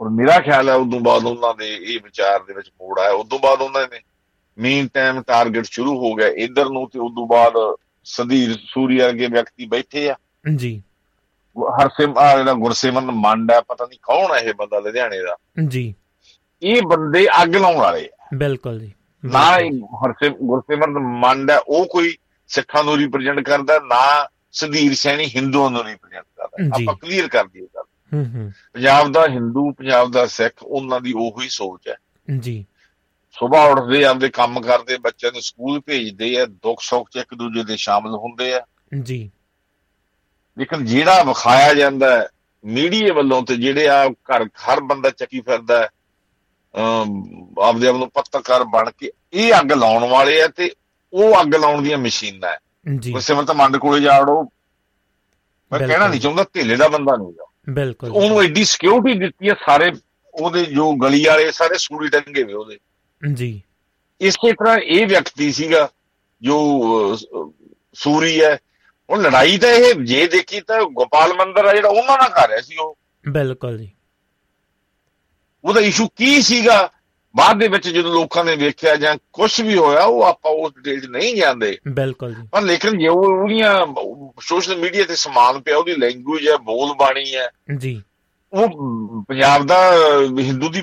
ਔਰ 0.00 0.08
ਮੇਰਾ 0.08 0.40
ਖਿਆਲ 0.40 0.68
ਹੈ 0.68 0.74
ਉਦੋਂ 0.74 1.00
ਬਾਅਦ 1.00 1.24
ਉਹਨਾਂ 1.24 1.54
ਦੇ 1.54 1.76
ਇਹ 1.76 2.00
ਵਿਚਾਰ 2.04 2.42
ਦੇ 2.42 2.54
ਵਿੱਚ 2.54 2.68
ਮੋੜ 2.68 2.98
ਆਇਆ। 2.98 3.10
ਉਦੋਂ 3.10 3.38
ਬਾਅਦ 3.38 3.60
ਉਹਨਾਂ 3.60 3.86
ਨੇ 3.92 4.00
ਮੀਨ 4.58 4.88
ਟਾਈਮ 4.94 5.22
ਟਾਰਗੇਟ 5.22 5.64
ਸ਼ੁਰੂ 5.64 5.98
ਹੋ 5.98 6.14
ਗਿਆ। 6.14 6.28
ਇਧਰ 6.28 6.68
ਨੂੰ 6.68 6.90
ਤੇ 6.90 6.98
ਉਦੋਂ 6.98 7.26
ਬਾਅਦ 7.26 7.52
ਸਦੀਰ 8.04 8.58
ਸੂਰੀਆ 8.64 9.06
ਵਰਗੇ 9.06 9.26
ਵਿਅਕਤੀ 9.26 9.66
ਬੈਠੇ 9.66 10.10
ਆ। 10.10 10.16
ਜੀ। 10.56 10.82
ਹਰਸਿਮ 11.82 12.18
ਆ 12.18 12.38
ਜਿਹੜਾ 12.38 12.52
ਗੁਰਸਿਮਨ 12.52 13.04
ਮੰਡ 13.04 13.52
ਪਤਾ 13.68 13.86
ਨਹੀਂ 13.86 13.98
ਕੌਣ 14.02 14.34
ਹੈ 14.34 14.40
ਇਹ 14.40 14.54
ਬੰਦਾ 14.54 14.78
ਲੁਧਿਆਣੇ 14.78 15.18
ਦਾ। 15.18 15.36
ਜੀ। 15.68 15.94
ਇਹ 16.62 16.82
ਬੰਦੇ 16.82 17.26
ਅੱਗ 17.42 17.56
ਲਾਉਣ 17.56 17.76
ਵਾਲੇ 17.76 18.08
ਆ। 18.22 18.26
ਬਿਲਕੁਲ 18.34 18.80
ਜੀ। 18.80 18.92
ਨਾ 19.24 19.58
ਹਰਸਿਮ 20.06 20.32
ਗੁਰਸਿਮਨ 20.32 20.98
ਮੰਡ 20.98 21.52
ਉਹ 21.68 21.86
ਕੋਈ 21.86 22.16
ਸਿੱਖਾਂ 22.48 22.84
ਨੂੰ 22.84 22.96
ਰਿਪਰੈਜ਼ੈਂਟ 22.96 23.40
ਕਰਦਾ 23.40 23.78
ਨਾ 23.78 24.28
ਸਦੀਰ 24.52 24.94
ਸੈਣੀ 24.94 25.24
ਹਿੰਦੂਆਂ 25.24 25.70
ਨੂੰ 25.70 25.84
ਰਿਪਰੈਜ਼ੈਂਟ 25.84 26.24
ਕਰਦਾ। 26.36 26.68
ਆਪਾਂ 26.76 26.94
ਕਲੀਅਰ 26.94 27.28
ਕਰ 27.28 27.44
ਦਈਏ 27.44 27.66
ਗੱਲ। 27.76 27.82
ਪੰਜਾਬ 28.72 29.12
ਦਾ 29.12 29.26
ਹਿੰਦੂ 29.28 29.72
ਪੰਜਾਬ 29.72 30.10
ਦਾ 30.10 30.26
ਸਿੱਖ 30.26 30.52
ਉਹਨਾਂ 30.62 31.00
ਦੀ 31.00 31.12
ਉਹੀ 31.16 31.48
ਸੋਚ 31.48 31.88
ਹੈ। 31.88 31.96
ਜੀ। 32.38 32.66
ਸਵੇਰ 33.32 33.78
ਉੱਠਦੇ 33.78 34.04
ਆਪਦੇ 34.04 34.28
ਕੰਮ 34.28 34.60
ਕਰਦੇ 34.60 34.98
ਬੱਚਿਆਂ 34.98 35.32
ਨੂੰ 35.32 35.42
ਸਕੂਲ 35.42 35.80
ਭੇਜਦੇ 35.80 36.40
ਆ 36.40 36.46
ਦੁੱਖ 36.46 36.80
ਸੁੱਖ 36.80 37.10
ਚ 37.10 37.16
ਇੱਕ 37.16 37.34
ਦੂਜੇ 37.34 37.64
ਦੇ 37.64 37.76
ਸ਼ਾਮਲ 37.76 38.14
ਹੁੰਦੇ 38.14 38.54
ਆ। 38.54 38.60
ਜੀ। 39.02 39.30
ਲੇਕਿਨ 40.58 40.84
ਜਿਹੜਾ 40.84 41.22
ਵਿਖਾਇਆ 41.22 41.74
ਜਾਂਦਾ 41.74 42.16
ਹੈ 42.16 42.28
ਮੀਡੀਆ 42.64 43.12
ਵੱਲੋਂ 43.12 43.42
ਤੇ 43.42 43.56
ਜਿਹੜੇ 43.56 43.88
ਆ 43.88 44.08
ਘਰ 44.08 44.44
ਹਰ 44.44 44.80
ਬੰਦਾ 44.80 45.10
ਚੱਕੀ 45.10 45.40
ਫਿਰਦਾ 45.40 45.82
ਹੈ 45.82 45.88
ਆਪਦੇ 47.62 47.88
ਆਪ 47.88 47.96
ਨੂੰ 47.96 48.10
ਪੱਤਰਕਾਰ 48.10 48.64
ਬਣ 48.64 48.90
ਕੇ 48.98 49.12
ਇਹ 49.32 49.52
ਅੱਗ 49.60 49.72
ਲਾਉਣ 49.72 50.04
ਵਾਲੇ 50.04 50.42
ਆ 50.42 50.46
ਤੇ 50.46 50.72
ਉਹ 51.12 51.42
ਅੱਗ 51.42 51.54
ਲਾਉਣ 51.54 51.82
ਦੀਆਂ 51.82 51.98
ਮਸ਼ੀਨਾਂ 51.98 52.50
ਹੈ। 52.50 52.58
ਜੀ। 52.98 53.12
ਵਕਤ 53.12 53.50
ਮੰਡ 53.50 53.76
ਕੋਲੇ 53.76 54.00
ਜਾੜੋ 54.00 54.42
ਮੈਂ 55.72 55.88
ਕਹਿਣਾ 55.88 56.08
ਨਹੀਂ 56.08 56.20
ਚਾਹੁੰਦਾ 56.20 56.44
ਢੇਲੇ 56.54 56.76
ਦਾ 56.76 56.88
ਬੰਦਾ 56.88 57.16
ਨਹੀਂ 57.16 57.32
ਬਿਲਕੁਲ 57.68 58.10
ਉਹਨੂੰ 58.10 58.42
ਐਡੀ 58.42 58.64
ਸਿਕਿਉਰਿਟੀ 58.64 59.18
ਦਿੱਤੀ 59.18 59.48
ਹੈ 59.48 59.54
ਸਾਰੇ 59.54 59.92
ਉਹਦੇ 60.34 60.64
ਜੋ 60.64 60.94
ਗਲੀ 60.94 61.24
ਵਾਲੇ 61.24 61.52
ਸਾਰੇ 61.52 61.78
ਸੂਰੀ 61.78 62.08
ਟੰਗੇ 62.08 62.42
ਵੇ 62.42 62.52
ਉਹਦੇ। 62.52 62.78
ਜੀ। 63.34 63.62
ਇਸੇ 64.20 64.52
ਤਰ੍ਹਾਂ 64.52 64.78
ਇਹ 64.78 65.06
ਵਿਅਕਤੀ 65.06 65.52
ਸੀਗਾ 65.52 65.88
ਜੋ 66.42 66.80
ਸੂਰੀ 67.94 68.42
ਹੈ। 68.42 68.58
ਉਹ 69.10 69.16
ਲੜਾਈ 69.16 69.58
ਤਾਂ 69.58 69.68
ਇਹ 69.68 69.94
ਜੇ 69.94 70.26
ਦੇਖੀ 70.26 70.60
ਤਾਂ 70.60 70.82
ਗੋਪਾਲ 70.82 71.34
ਮੰਦਰ 71.34 71.64
ਆ 71.64 71.74
ਜਿਹੜਾ 71.74 71.88
ਉਹਨਾਂ 71.88 72.18
ਨਾਲ 72.18 72.28
ਕਰ 72.28 72.48
ਰਿਹਾ 72.48 72.60
ਸੀ 72.60 72.76
ਉਹ। 72.76 72.98
ਬਿਲਕੁਲ 73.28 73.78
ਜੀ। 73.78 73.90
ਉਹਦਾ 75.64 75.80
ਇਸ਼ੂ 75.80 76.08
ਕੀ 76.08 76.42
ਸੀਗਾ? 76.42 76.90
ਬਾਅਦ 77.36 77.58
ਦੇ 77.58 77.68
ਵਿੱਚ 77.68 77.88
ਜਦੋਂ 77.88 78.12
ਲੋਕਾਂ 78.12 78.44
ਨੇ 78.44 78.56
ਵੇਖਿਆ 78.56 78.96
ਜਾਂ 78.96 79.16
ਕੁਝ 79.32 79.60
ਵੀ 79.60 79.76
ਹੋਇਆ 79.76 80.02
ਉਹ 80.02 80.22
ਆਪਾਂ 80.22 80.52
ਉਸ 80.52 80.72
ਡਿਟੇਲ 80.72 81.10
ਨਹੀਂ 81.10 81.34
ਜਾਂਦੇ 81.34 81.78
ਬਿਲਕੁਲ 81.88 82.34
ਜੀ। 82.34 82.48
ਪਰ 82.52 82.62
ਲੇਕਿਨ 82.62 82.98
ਜੇ 82.98 83.08
ਉਹਦੀਆਂ 83.08 83.86
ਸੋਸ਼ਲ 84.40 84.76
ਮੀਡੀਆ 84.76 85.04
ਤੇ 85.04 85.16
ਸਮਾਨ 85.16 85.60
ਪਿਆ 85.60 85.76
ਉਹਦੀ 85.76 85.94
ਲੈਂਗੁਏਜ 85.96 86.48
ਹੈ 86.48 86.56
ਬੋਲ 86.56 86.94
ਬਾਣੀ 86.94 87.34
ਹੈ। 87.34 87.50
ਜੀ। 87.76 88.02
ਉਹ 88.52 88.68
ਪੰਜਾਬ 89.28 89.66
ਦਾ 89.66 89.92
ਹਿੰਦੂ 90.38 90.68
ਦੀ 90.68 90.80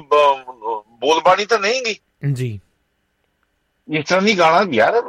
ਬੋਲ 0.78 1.22
ਬਾਣੀ 1.26 1.46
ਤਾਂ 1.46 1.60
ਨਹੀਂ 1.60 1.82
ਗਈ। 1.82 1.96
ਜੀ। 2.34 2.60
ਇਸ 3.94 4.10
ਤਰ੍ਹਾਂ 4.10 4.22
ਨਹੀਂ 4.22 4.38
ਗਾਣਾ 4.38 4.66
ਯਾਰ 4.72 5.04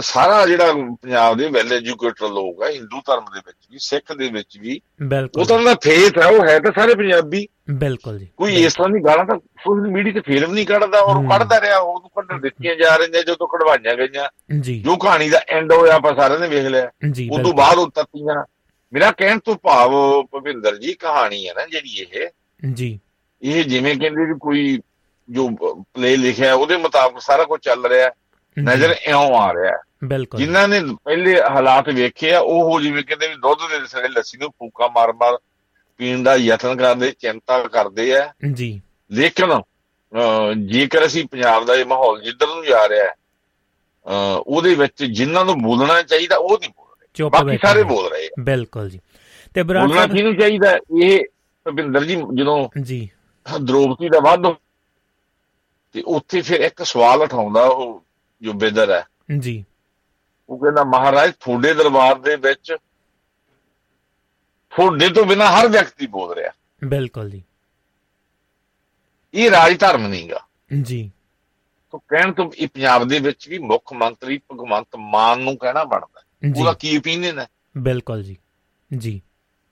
ਸਾਰਾ 0.00 0.46
ਜਿਹੜਾ 0.46 0.72
ਪੰਜਾਬ 0.72 1.38
ਦੇ 1.38 1.48
ਵੈਲ 1.48 1.72
ਐਜੂਕੇਟਡ 1.72 2.22
ਲੋਕ 2.22 2.62
ਆ 2.62 2.70
ਹਿੰਦੂ 2.70 3.00
ਧਰਮ 3.06 3.24
ਦੇ 3.34 3.40
ਵਿੱਚ 3.46 3.58
ਵੀ 3.70 3.78
ਸਿੱਖ 3.80 4.12
ਦੇ 4.12 4.28
ਵਿੱਚ 4.28 4.58
ਵੀ 4.58 4.80
ਬਿਲਕੁਲ 5.02 5.42
ਉਹ 5.42 5.48
ਤਾਂ 5.48 5.58
ਦਾ 5.62 5.74
ਫੇਥ 5.74 6.18
ਹੈ 6.18 6.26
ਉਹ 6.26 6.44
ਹੈ 6.44 6.58
ਤਾਂ 6.58 6.72
ਸਾਰੇ 6.72 6.94
ਪੰਜਾਬੀ। 6.94 7.48
ਬਿਲਕੁਲ 7.70 8.18
ਜੀ। 8.18 8.28
ਕੋਈ 8.36 8.54
ਇਸ 8.54 8.74
ਤਰ੍ਹਾਂ 8.74 8.88
ਦੀ 8.88 9.04
ਗਾਲਾਂ 9.04 9.24
ਤਾਂ 9.24 9.38
ਸੋਸ਼ਲ 9.38 9.90
ਮੀਡੀਆ 9.90 10.12
ਤੇ 10.12 10.20
ਫਿਲਮ 10.20 10.52
ਨਹੀਂ 10.52 10.66
ਕੱਢਦਾ 10.66 10.98
ਔਰ 11.00 11.38
ਕੱਢਦਾ 11.38 11.60
ਰਿਹਾ 11.60 11.78
ਉਹਨੂੰ 11.78 12.08
ਕੱਢਣ 12.08 12.40
ਦਿੱਤੀਆਂ 12.40 12.76
ਜਾ 12.76 12.96
ਰਹੀਆਂ 12.96 13.22
ਜਦੋਂ 13.22 13.48
ਕਢਵਾਈਆਂ 13.48 13.94
ਗਈਆਂ। 13.94 14.28
ਜੀ। 14.60 14.82
ਜੋ 14.82 14.96
ਕਹਾਣੀ 14.96 15.28
ਦਾ 15.28 15.40
ਐਂਡ 15.48 15.72
ਹੋਇਆ 15.72 15.92
ਆਪਾਂ 15.94 16.14
ਸਾਰਿਆਂ 16.16 16.40
ਨੇ 16.40 16.48
ਵੇਖ 16.48 16.64
ਲਿਆ। 16.64 16.90
ਉਸ 17.32 17.42
ਤੋਂ 17.42 17.52
ਬਾਅਦ 17.52 17.78
ਉਹ 17.78 17.90
ਤੱਤੀਆਂ। 17.90 18.44
ਮੇਰਾ 18.92 19.12
ਕਹਿਣ 19.12 19.38
ਤੋਂ 19.38 19.54
ਭਾਵ 19.54 19.90
ਭਵਿੰਦਰ 20.22 20.76
ਜੀ 20.76 20.92
ਕਹਾਣੀ 20.92 21.48
ਹੈ 21.48 21.54
ਨਾ 21.54 21.66
ਜਿਹੜੀ 21.66 22.06
ਇਹ। 22.12 22.28
ਜੀ। 22.72 23.00
ਇਹ 23.42 23.64
ਜਿਵੇਂ 23.64 23.96
ਕਹਿੰਦੇ 23.96 24.34
ਕੋਈ 24.40 24.80
ਜੋ 25.30 25.48
ਪਲੇ 25.80 26.16
ਲਿਖਿਆ 26.16 26.54
ਉਹਦੇ 26.54 26.76
ਮੁਤਾਬਕ 26.76 27.20
ਸਾਰਾ 27.20 27.44
ਕੁਝ 27.44 27.60
ਚੱਲ 27.62 27.86
ਰਿਹਾ। 27.86 28.10
ਨਜ਼ਰ 28.56 28.94
ਇਉਂ 29.06 29.34
ਆ 29.34 29.52
ਰਿਹਾ 29.54 29.78
ਬਿਲਕੁਲ। 30.04 30.40
ਜਿਨ੍ਹਾਂ 30.40 30.68
ਨੇ 30.68 30.80
ਪਹਿਲੇ 31.04 31.40
ਹਾਲਾਤ 31.42 31.88
ਵੇਖੇ 31.88 32.32
ਆ 32.34 32.38
ਉਹ 32.38 32.80
ਜਿਵੇਂ 32.80 33.02
ਕਹਿੰਦੇ 33.04 33.28
ਵੀ 33.28 33.34
ਦੁੱਧ 33.34 33.58
ਦੇ 33.70 33.86
ਸੜੇ 33.86 34.08
ਲੱਸੀ 34.08 34.38
ਨੂੰ 34.38 34.50
ਫੂਕਾ 34.50 34.88
ਮਾਰ 34.88 35.12
ਮਾਰ 35.12 35.38
ਪੀਣ 35.98 36.22
ਦਾ 36.22 36.34
ਯਤਨ 36.36 36.76
ਕਰਦੇ 36.76 37.10
ਚਿੰਤਾ 37.10 37.62
ਕਰਦੇ 37.62 38.16
ਆ। 38.16 38.32
ਜੀ। 38.52 38.80
ਲੇਕਿਨ 39.12 39.60
ਜੇਕਰ 40.66 41.06
ਅਸੀਂ 41.06 41.24
ਪੰਜਾਬ 41.24 41.64
ਦਾ 41.64 41.74
ਇਹ 41.74 41.84
ਮਾਹੌਲ 41.84 42.20
ਜਿੱਧਰ 42.22 42.46
ਨੂੰ 42.46 42.64
ਜਾ 42.64 42.88
ਰਿਹਾ 42.88 43.04
ਹੈ 43.04 43.14
ਉਹਦੇ 44.46 44.74
ਵਿੱਚ 44.74 45.04
ਜਿਨ੍ਹਾਂ 45.04 45.44
ਨੂੰ 45.44 45.62
ਬੋਲਣਾ 45.62 46.02
ਚਾਹੀਦਾ 46.02 46.36
ਉਹ 46.36 46.58
ਨਹੀਂ 46.60 46.70
ਬੋਲ 46.70 46.86
ਰਹੇ। 47.00 47.28
ਬਾਕੀ 47.30 47.58
ਸਾਰੇ 47.66 47.82
ਬੋਲ 47.82 48.08
ਰਹੇ 48.10 48.28
ਬਿਲਕੁਲ 48.40 48.90
ਜੀ। 48.90 49.00
ਤੇ 49.54 49.62
ਬਰਾੜ 49.62 49.86
ਬੋਲਣਾ 49.86 50.06
ਕਿਹਨੂੰ 50.06 50.36
ਚਾਹੀਦਾ? 50.36 50.76
ਇਹ 51.02 51.24
ਭਵਿੰਦਰ 51.64 52.04
ਜੀ 52.04 52.16
ਜਦੋਂ 52.34 52.68
ਜੀ। 52.82 53.08
ਦ੍ਰੋਪਦੀ 53.46 54.08
ਦਾ 54.08 54.20
ਵਾਧ 54.20 54.54
ਤੇ 55.94 56.02
ਉੱਥੇ 56.06 56.40
ਫਿਰ 56.40 56.60
ਇੱਕ 56.60 56.82
ਸਵਾਲ 56.82 57.22
ਉਠਾਉਂਦਾ 57.22 57.62
ਉਹ 57.62 58.02
ਜੋ 58.42 58.52
ਬੇਦਰ 58.52 58.90
ਹੈ 58.90 59.06
ਜੀ। 59.38 59.64
ਉਹ 60.48 60.58
ਕਹਿੰਦਾ 60.58 60.84
ਮਹਾਰਾਜ 60.84 61.32
ਤੁਹਾਡੇ 61.40 61.74
ਦਰਬਾਰ 61.74 62.14
ਦੇ 62.14 62.36
ਵਿੱਚ 62.36 62.76
ਤੁਹਾਡੇ 64.70 65.08
ਤੋਂ 65.08 65.24
ਬਿਨਾ 65.24 65.50
ਹਰ 65.50 65.68
ਵਿਅਕਤੀ 65.68 66.06
ਬੋਲ 66.06 66.34
ਰਿਹਾ। 66.34 66.50
ਬਿਲਕੁਲ 66.84 67.30
ਜੀ। 67.30 67.42
ਇਹ 69.34 69.50
ਰਾਜ 69.50 69.80
ਧਰਮ 69.80 70.06
ਨਹੀਂਗਾ। 70.06 70.40
ਜੀ। 70.82 71.10
ਤੋਂ 71.90 72.00
ਕਹਿਣ 72.00 72.32
ਤੋਂ 72.32 72.50
ਇਹ 72.58 72.68
ਪੰਜਾਬ 72.68 73.08
ਦੇ 73.08 73.18
ਵਿੱਚ 73.18 73.48
ਵੀ 73.48 73.58
ਮੁੱਖ 73.58 73.92
ਮੰਤਰੀ 73.92 74.38
ਭਗਵੰਤ 74.38 74.96
ਮਾਨ 74.96 75.40
ਨੂੰ 75.40 75.56
ਕਹਿਣਾ 75.56 75.84
ਬਣਦਾ। 75.84 76.22
ਉਹਦਾ 76.60 76.72
ਕੀ 76.72 76.98
ਓਪੀਨੀਅਨ 76.98 77.38
ਹੈ? 77.38 77.46
ਬਿਲਕੁਲ 77.78 78.22
ਜੀ। 78.22 78.36
ਜੀ। 78.96 79.22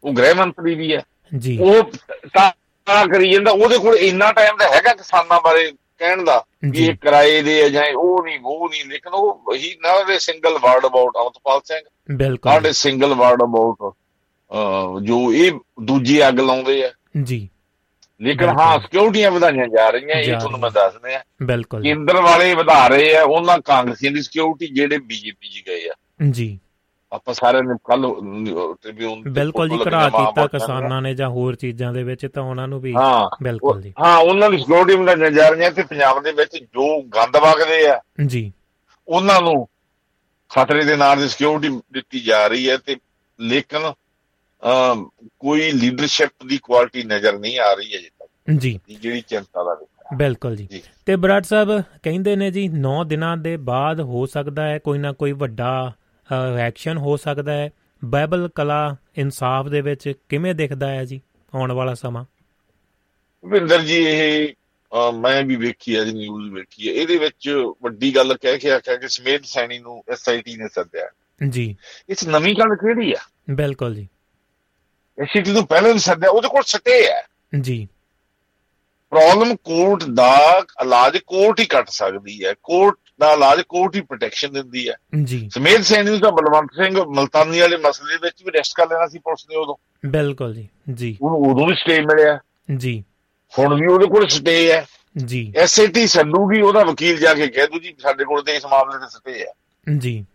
ਉਹ 0.05 0.13
ਗ੍ਰਹਿ 0.13 0.35
ਮੰਤਰੀ 0.35 0.75
ਵੀ 0.75 0.95
ਹੈ। 0.95 1.03
ਜੀ। 1.39 1.59
ਉਹ 1.59 1.93
ਤਾਂ 2.35 3.07
ਕਰੀ 3.07 3.33
ਜਾਂਦਾ 3.33 3.51
ਉਹਦੇ 3.51 3.79
ਕੋਲ 3.79 3.97
ਇੰਨਾ 3.97 4.33
ਟਾਈਮ 4.33 4.57
ਤਾਂ 4.57 4.69
ਹੈਗਾ 4.69 4.95
ਕਿਸਾਨਾਂ 4.95 5.41
ਬਾਰੇ 5.41 5.73
ਕਹਿਣ 6.01 6.25
ਦਾ 6.25 6.45
ਕਿ 6.75 6.85
ਇਹ 6.87 6.95
ਕਿਰਾਏ 6.97 7.43
ਦੇ 7.43 7.71
ਜਾਂ 7.71 7.85
ਉਹ 7.97 8.23
ਨਹੀਂ 8.25 8.39
ਉਹ 8.45 8.69
ਨਹੀਂ। 8.69 8.85
ਲੇਕਿਨ 8.85 9.13
ਉਹ 9.13 9.55
ਹੀ 9.55 9.75
ਨਾ 9.83 10.03
ਦੇ 10.05 10.19
single 10.19 10.59
word 10.59 10.87
about 10.87 11.17
Amritpal 11.23 11.61
Singh. 11.65 12.17
ਬਿਲਕੁਲ। 12.17 12.53
ਨਾਟ 12.53 12.67
ਸਿੰਗਲ 12.67 13.15
ਵਰਡ 13.15 13.43
ਅਬਾਊਟ 13.43 13.93
ਜੋ 15.03 15.33
ਇਹ 15.33 15.53
ਦੂਜੀ 15.83 16.29
ਅੱਗ 16.29 16.41
ਲਾਉਂਦੇ 16.41 16.85
ਆ। 16.85 16.91
ਜੀ। 17.23 17.49
ਲੇਕਿਨ 18.21 18.49
ਹਾਂ 18.49 18.79
ਸਿਕਿਉਰਟੀਆਂ 18.79 19.31
ਵਧਾਈਆਂ 19.31 19.67
ਜਾ 19.69 19.89
ਰਹੀਆਂ 19.91 20.17
ਇਹ 20.17 20.39
ਤੁਹਾਨੂੰ 20.39 20.59
ਮੈਂ 20.61 20.71
ਦੱਸ 20.71 20.95
ਦਿਆਂ 20.95 21.21
ਬਿਲਕੁਲ। 21.43 21.83
ਕੇਂਦਰ 21.83 22.21
ਵਾਲੇ 22.21 22.55
ਵਧਾ 22.55 22.87
ਰਹੇ 22.89 23.17
ਆ 23.17 23.23
ਉਹਨਾਂ 23.23 23.59
ਕਾਂਗਰਸੀਆਂ 23.59 24.13
ਦੀ 24.13 24.23
ਸਿਕਿਉਰਿਟੀ 24.23 24.67
ਜਿਹੜੇ 24.75 24.99
ਬੀਜੇਪੀ 24.99 25.49
ਜੀ 25.49 25.63
ਗਏ 25.67 25.89
ਆ। 25.89 25.95
ਜੀ। 26.31 26.59
ਆਪਾਂ 27.13 27.35
ਸਾਰਿਆਂ 27.35 27.63
ਨੇ 27.63 27.75
ਕੱਲ 27.85 28.03
ਟ੍ਰਿਬਿਊਨ 28.83 29.23
ਬਿਲਕੁਲ 29.33 29.69
ਜੀ 29.69 29.77
ਘਰਾ 29.79 30.09
ਕੀਤਾ 30.09 30.47
ਕਿਸਾਨਾਂ 30.47 31.01
ਨੇ 31.03 31.15
ਜਾਂ 31.15 31.29
ਹੋਰ 31.29 31.55
ਚੀਜ਼ਾਂ 31.55 31.93
ਦੇ 31.93 32.03
ਵਿੱਚ 32.03 32.27
ਤਾਂ 32.27 32.43
ਉਹਨਾਂ 32.43 32.67
ਨੂੰ 32.69 32.81
ਵੀ 32.81 32.95
ਬਿਲਕੁਲ 33.43 33.81
ਜੀ। 33.83 33.93
ਹਾਂ 34.01 34.17
ਉਹਨਾਂ 34.19 34.51
ਦੀ 34.51 34.59
ਸਿਕਿਉਰਿਟੀ 34.59 34.97
ਵਧਾਈਆਂ 34.97 35.31
ਜਾ 35.31 35.49
ਰਹੀਆਂ 35.49 35.71
ਤੇ 35.71 35.83
ਪੰਜਾਬ 35.83 36.23
ਦੇ 36.23 36.33
ਵਿੱਚ 36.33 36.57
ਜੋ 36.57 37.01
ਗੰਦ 37.17 37.37
ਵਗਦੇ 37.37 37.87
ਆ 37.89 37.99
ਜੀ। 38.27 38.53
ਉਹਨਾਂ 39.09 39.41
ਨੂੰ 39.41 39.69
ਖਤਰੇ 40.51 40.85
ਦੇ 40.85 40.97
ਨਾਲ 40.97 41.19
ਦੀ 41.19 41.29
ਸਿਕਿਉਰਿਟੀ 41.29 41.81
ਦਿੱਤੀ 41.93 42.21
ਜਾ 42.21 42.47
ਰਹੀ 42.47 42.69
ਹੈ 42.71 42.77
ਤੇ 42.77 42.97
ਲੇਕਿਨ 43.39 43.93
ਕੋਈ 45.39 45.71
ਲੀਡਰਸ਼ਿਪ 45.73 46.47
ਦੀ 46.47 46.59
ਕੁਆਲਿਟੀ 46.59 47.03
ਨਜ਼ਰ 47.03 47.39
ਨਹੀਂ 47.39 47.59
ਆ 47.61 47.73
ਰਹੀ 47.75 47.95
ਹੈ 47.95 48.55
ਜੀ। 48.55 48.79
ਜਿਹੜੀ 48.91 49.21
ਚਿੰਤਾ 49.21 49.65
ਦਾ 49.65 49.77
ਬਿਲਕੁਲ 50.17 50.57
ਜੀ। 50.57 50.83
ਤੇ 51.07 51.17
ਬਰਾੜ 51.17 51.43
ਸਾਹਿਬ 51.43 51.81
ਕਹਿੰਦੇ 52.03 52.35
ਨੇ 52.37 52.51
ਜੀ 52.51 52.69
9 52.81 53.03
ਦਿਨਾਂ 53.07 53.37
ਦੇ 53.37 53.57
ਬਾਅਦ 53.67 54.01
ਹੋ 54.01 54.25
ਸਕਦਾ 54.27 54.67
ਹੈ 54.69 54.79
ਕੋਈ 54.79 54.99
ਨਾ 54.99 55.13
ਕੋਈ 55.13 55.33
ਵੱਡਾ 55.33 55.71
ਐਕਸ਼ਨ 56.59 56.97
ਹੋ 56.97 57.17
ਸਕਦਾ 57.17 57.53
ਹੈ। 57.53 57.71
ਬਾਈਬਲ 58.05 58.49
ਕਲਾ 58.55 58.97
ਇਨਸਾਫ 59.17 59.67
ਦੇ 59.67 59.81
ਵਿੱਚ 59.81 60.13
ਕਿਵੇਂ 60.29 60.55
ਦਿਖਦਾ 60.55 60.91
ਹੈ 60.91 61.05
ਜੀ 61.05 61.21
ਆਉਣ 61.55 61.73
ਵਾਲਾ 61.73 61.95
ਸਮਾਂ? 61.95 62.25
ਵਿੰਦਰ 63.47 63.83
ਜੀ 63.83 63.97
ਇਹ 63.97 64.55
ਮੈਂ 65.15 65.43
ਵੀ 65.43 65.57
ਵੇਖੀ 65.57 65.97
ਹੈ 65.97 66.05
ਜੀ 66.05 66.13
ਨਿਊਜ਼ 66.13 66.55
ਵੇਖੀ 66.55 66.89
ਹੈ। 66.89 66.93
ਇਹਦੇ 66.93 67.19
ਵਿੱਚ 67.19 67.49
ਵੱਡੀ 67.83 68.17
ਗੱਲ 68.17 68.37
ਕਹਿ 68.43 68.59
ਕੇ 68.59 68.71
ਆਖਿਆ 68.71 68.97
ਕਿ 68.97 69.09
ਸਮੇਤ 69.09 69.45
ਸੈਣੀ 69.45 69.79
ਨੂੰ 69.79 70.03
ਐਸਆਈਟੀ 70.09 70.57
ਨੇ 70.57 70.69
ਸੱਦਿਆ। 70.69 71.09
ਜੀ। 71.49 71.77
ਇਸ 72.09 72.29
ਨਵੀਂ 72.29 72.55
ਗੱਲ 72.55 72.77
ਕਿਹੜੀ 72.77 73.13
ਆ? 73.13 73.21
ਬਿਲਕੁਲ 73.51 73.95
ਜੀ। 73.95 74.09
ਐਸਆਈਟੀ 75.23 75.51
ਨੂੰ 75.51 75.67
ਪਹਿਲਾਂ 75.67 75.99
ਸੱਦਿਆ 75.99 76.31
ਉਹਦੇ 76.31 76.49
ਕੋਲ 76.49 76.63
ਸਟੇ 76.63 77.07
ਹੈ 77.11 77.23
ਜੀ। 77.61 77.89
ਪ੍ਰੋਬਲਮ 79.11 79.57
ਕੋਰਟ 79.57 80.05
ਦਾ 80.05 80.65
ਇਲਾਜ 80.83 81.19
ਕੋਰਟ 81.19 81.61
ਹੀ 81.61 81.65
ਕੱਟ 81.65 81.89
ਸਕਦੀ 81.89 82.45
ਹੈ। 82.45 82.55
ਕੋਰਟ 82.63 82.97
ਦਾ 83.21 83.33
ਇਲਾਜ 83.33 83.61
ਕੋਰਟ 83.61 83.97
ਹੀ 83.97 84.01
ਪ੍ਰੋਟੈਕਸ਼ਨ 84.01 84.53
ਦਿੰਦੀ 84.53 84.89
ਹੈ। 84.89 84.95
ਜੀ। 85.25 85.51
ਸਮੇਤ 85.55 85.81
ਸੈਣੀ 85.81 86.19
ਤਾਂ 86.19 86.33
ਬਲਵੰਤ 86.33 86.71
ਸਿੰਘ 86.77 87.05
ਮਲਤਾਨੀ 87.05 87.61
ਵਾਲੇ 87.61 87.77
ਮਸਲੇ 87.77 88.17
ਵਿੱਚ 88.23 88.45
ਵੀ 88.45 88.53
ਰੈਸਟ 88.53 88.73
ਕਰ 88.77 88.87
ਲੈਣਾ 88.87 89.07
ਸੀ 89.07 89.19
ਪੁਲਿਸ 89.19 89.47
ਨੇ 89.51 89.57
ਉਦੋਂ। 89.57 89.75
ਬਿਲਕੁਲ 90.07 90.55
ਜੀ 90.55 90.69
ਜੀ। 90.95 91.19
ਉਹਨੂੰ 91.23 91.39
ਉਦੋਂ 91.39 91.67
ਵੀ 91.67 91.75
ਸਟੇ 91.75 92.01
ਮਿਲਿਆ। 92.01 92.39
ਜੀ। 92.77 93.05
ਹੁਣ 93.59 93.81
ਵੀ 93.81 93.87
ਉਹਦੇ 93.87 94.07
ਕੋਲ 94.07 94.29
ਸਟੇ 94.29 94.73
ਹੈ। 94.73 94.87
ਜੀ। 95.25 95.53
ਐਸਆਈਟੀ 95.57 96.07
ਸੱਦੂਗੀ 96.07 96.61
ਉਹਦਾ 96.61 96.85
ਵਕੀਲ 96.85 97.17
ਜਾ 97.17 97.35
ਕੇ 97.35 97.47
ਕਹਿ 97.49 97.67
ਦੂ 97.67 97.79
ਜੀ 97.79 97.95
ਸਾਡੇ 98.03 98.25
ਕੋਲ 98.25 98.43
ਤੇ 98.43 98.57
ਇਸ 98.57 98.67
ਮਾਮਲੇ 98.67 98.99
ਤੇ 98.99 99.09
ਸਟੇ 99.09 99.47
ਹੈ। 99.47 99.53
ਜੀ। 99.99 100.27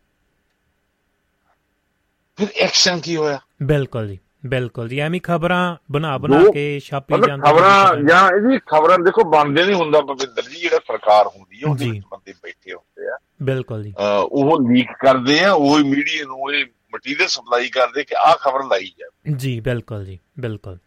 ਫਿਰ 2.38 2.48
ਐਕਸ਼ਨ 2.60 3.00
ਕੀ 3.00 3.16
ਹੋਇਆ? 3.16 3.40
ਬਿਲਕੁਲ 3.64 4.08
ਜੀ। 4.08 4.20
ਬਿਲਕੁਲ 4.48 4.90
ਜੀ 4.90 5.00
ਐਵੇਂ 5.00 5.22
ਖਬਰਾਂ 5.24 5.76
ਬਣਾ 5.92 6.18
ਬਣਾ 6.18 6.44
ਕੇ 6.54 6.80
ਛਾਪੀ 6.80 7.14
ਜਾਂਦੇ 7.28 7.50
ਖਬਰਾਂ 7.50 7.96
ਜਾਂ 8.10 8.28
ਇਹਦੀ 8.38 8.58
ਖਬਰਾਂ 8.58 9.00
ਦੇਖੋ 9.00 9.24
ਬੰਦੇ 9.24 9.64
ਨਹੀਂ 9.64 9.76
ਹੁੰਦਾ 9.76 10.02
ਭਵਿੰਦਰ 10.02 10.42
ਜੀ 10.42 10.62
ਜਿਹੜਾ 10.62 10.78
ਸਰਕਾਰ 10.78 11.28
ਹੁੰਦੀ 11.28 11.58
ਹੈ 11.58 11.70
ਉਹਦੇ 11.70 11.90
ਵਿੱਚ 11.90 12.06
ਬੰਦੇ 12.12 12.34
ਬੈਠੇ 12.44 12.74
ਹੁੰਦੇ 12.74 13.08
ਆ। 13.08 13.18
ਬਿਲਕੁਲ 13.42 13.84
ਜੀ। 13.84 13.94
ਉਹ 14.22 14.62
ਲੀਕ 14.62 14.88
ਕਰਦੇ 15.00 15.40
ਆ 15.40 15.52
ਉਹ 15.52 15.80
ਮੀਡੀਆ 15.80 16.24
ਨੂੰ 16.26 16.54
ਇਹ 16.54 16.66
ਮਟੀਰੀਅਲ 16.96 17.28
ਸਪਲਾਈ 17.28 17.70
ਕਰਦੇ 17.70 18.04
ਕਿ 18.04 18.16
ਆਹ 18.16 18.36
ਖਬਰ 18.36 18.64
ਲਾਈ 18.64 18.86
ਜਾਵੇ। 19.00 19.34
ਜੀ 19.36 19.60
ਬਿਲਕੁਲ 19.60 20.06
ਜੀ 20.06 20.20
ਬਿਲਕੁਲ। 20.40 20.78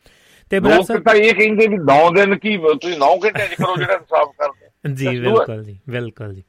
ਤੇ 0.50 0.60
ਬਰਾੜ 0.60 0.82
ਸਾਹਿਬ 0.82 1.02
ਤਾਂ 1.02 1.14
ਇਹ 1.14 1.34
ਕਹਿੰਦੇ 1.34 1.66
ਵੀ 1.66 1.76
9 1.76 2.14
ਦਿਨ 2.14 2.38
ਕੀ 2.38 2.56
ਤੁਸੀਂ 2.56 2.98
9 2.98 3.10
ਘੰਟੇ 3.24 3.46
ਚ 3.46 3.54
ਕਰੋ 3.54 3.76
ਜਿਹੜਾ 3.76 3.92
ਇਨਸਾਫ 3.92 4.28
ਕਰਦੇ 4.38 4.94
ਜੀ 4.94 5.20
ਬਿਲਕੁਲ 5.20 5.64
ਜੀ 5.64 5.78
ਬਿਲਕੁਲ 5.90 6.34
ਜੀ। 6.34 6.42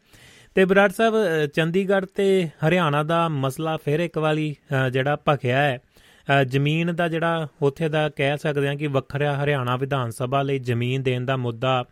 ਤੇ 0.56 0.66
ਬਰਾੜ 0.66 0.92
ਸਾਹਿਬ 0.92 1.14
ਚੰਡੀਗੜ੍ਹ 1.46 2.06
ਤੇ 2.16 2.50
ਹਰਿਆਣਾ 2.68 3.04
ਦਾ 3.04 3.28
ਮਸਲਾ 3.30 3.78
ਫਿਰ 3.78 4.00
ਇੱਕ 4.00 4.18
ਵਾਲੀ 4.18 4.56
ਜਿਹੜਾ 4.92 5.18
ਭਖਿਆ 5.30 5.58
ਹੈ 5.58 5.80
ਜ਼ਮੀਨ 6.48 6.96
ਦਾ 6.96 7.08
ਜਿਹੜਾ 7.08 7.48
ਉੱਥੇ 7.62 7.90
ਦਾ 7.90 8.10
ਕਹਿ 8.10 8.38
ਸਕਦੇ 8.38 8.68
ਹਾਂ 8.68 8.76
ਕਿ 8.76 8.88
ਵੱਖਰਾ 8.88 9.44
ਹਰਿਆਣਾ 9.44 9.78
ਵਿਧਾਨ 9.78 10.12
ਸਭਾ 10.12 10.42
ਲਈ 10.42 10.60
ਜ਼ਮੀਨ 10.60 11.04
ਦੇਣ 11.04 11.26
ਦਾ 11.26 11.38
ਮੁੱਦਾ 11.38 11.86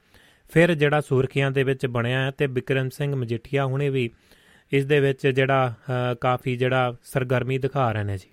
ਫਿਰ 0.52 0.74
ਜਿਹੜਾ 0.74 1.02
ਸੁਰਖੀਆਂ 1.02 1.52
ਦੇ 1.52 1.64
ਵਿੱਚ 1.64 1.86
ਬਣਿਆ 1.86 2.26
ਹੈ 2.26 2.32
ਤੇ 2.32 2.48
ਬਿਕਰਮ 2.48 2.90
ਸਿੰਘ 2.90 3.16
ਮਜੀਠੀਆ 3.16 3.66
ਹੁਣੇ 3.66 3.90
ਵੀ 3.90 4.10
ਇਸ 4.72 4.86
ਦੇ 4.86 5.00
ਵਿੱਚ 5.00 5.28
ਜਿਹੜਾ 5.28 5.74
ਕਾਫੀ 6.22 6.56
ਜਿਹੜਾ 6.56 6.96
ਸਰਗਰਮੀ 7.04 7.58
ਦਿਖਾ 7.58 7.92
ਰਹੇ 7.92 8.04
ਨੇ 8.04 8.18
ਜੀ। 8.18 8.30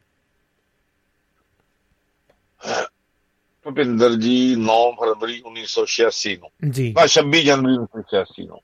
ਭੁਪਿੰਦਰ 3.65 4.15
ਜੀ 4.15 4.57
9 4.57 4.91
ਫਰਵਰੀ 4.93 5.43
1986 5.47 6.37
ਨੂੰ 6.37 6.51
ਜੀ। 6.71 6.93
ਬਾ 6.93 7.07
26 7.07 7.43
ਜਨਵਰੀ 7.43 7.77
1986 7.77 8.47
ਨੂੰ। 8.47 8.61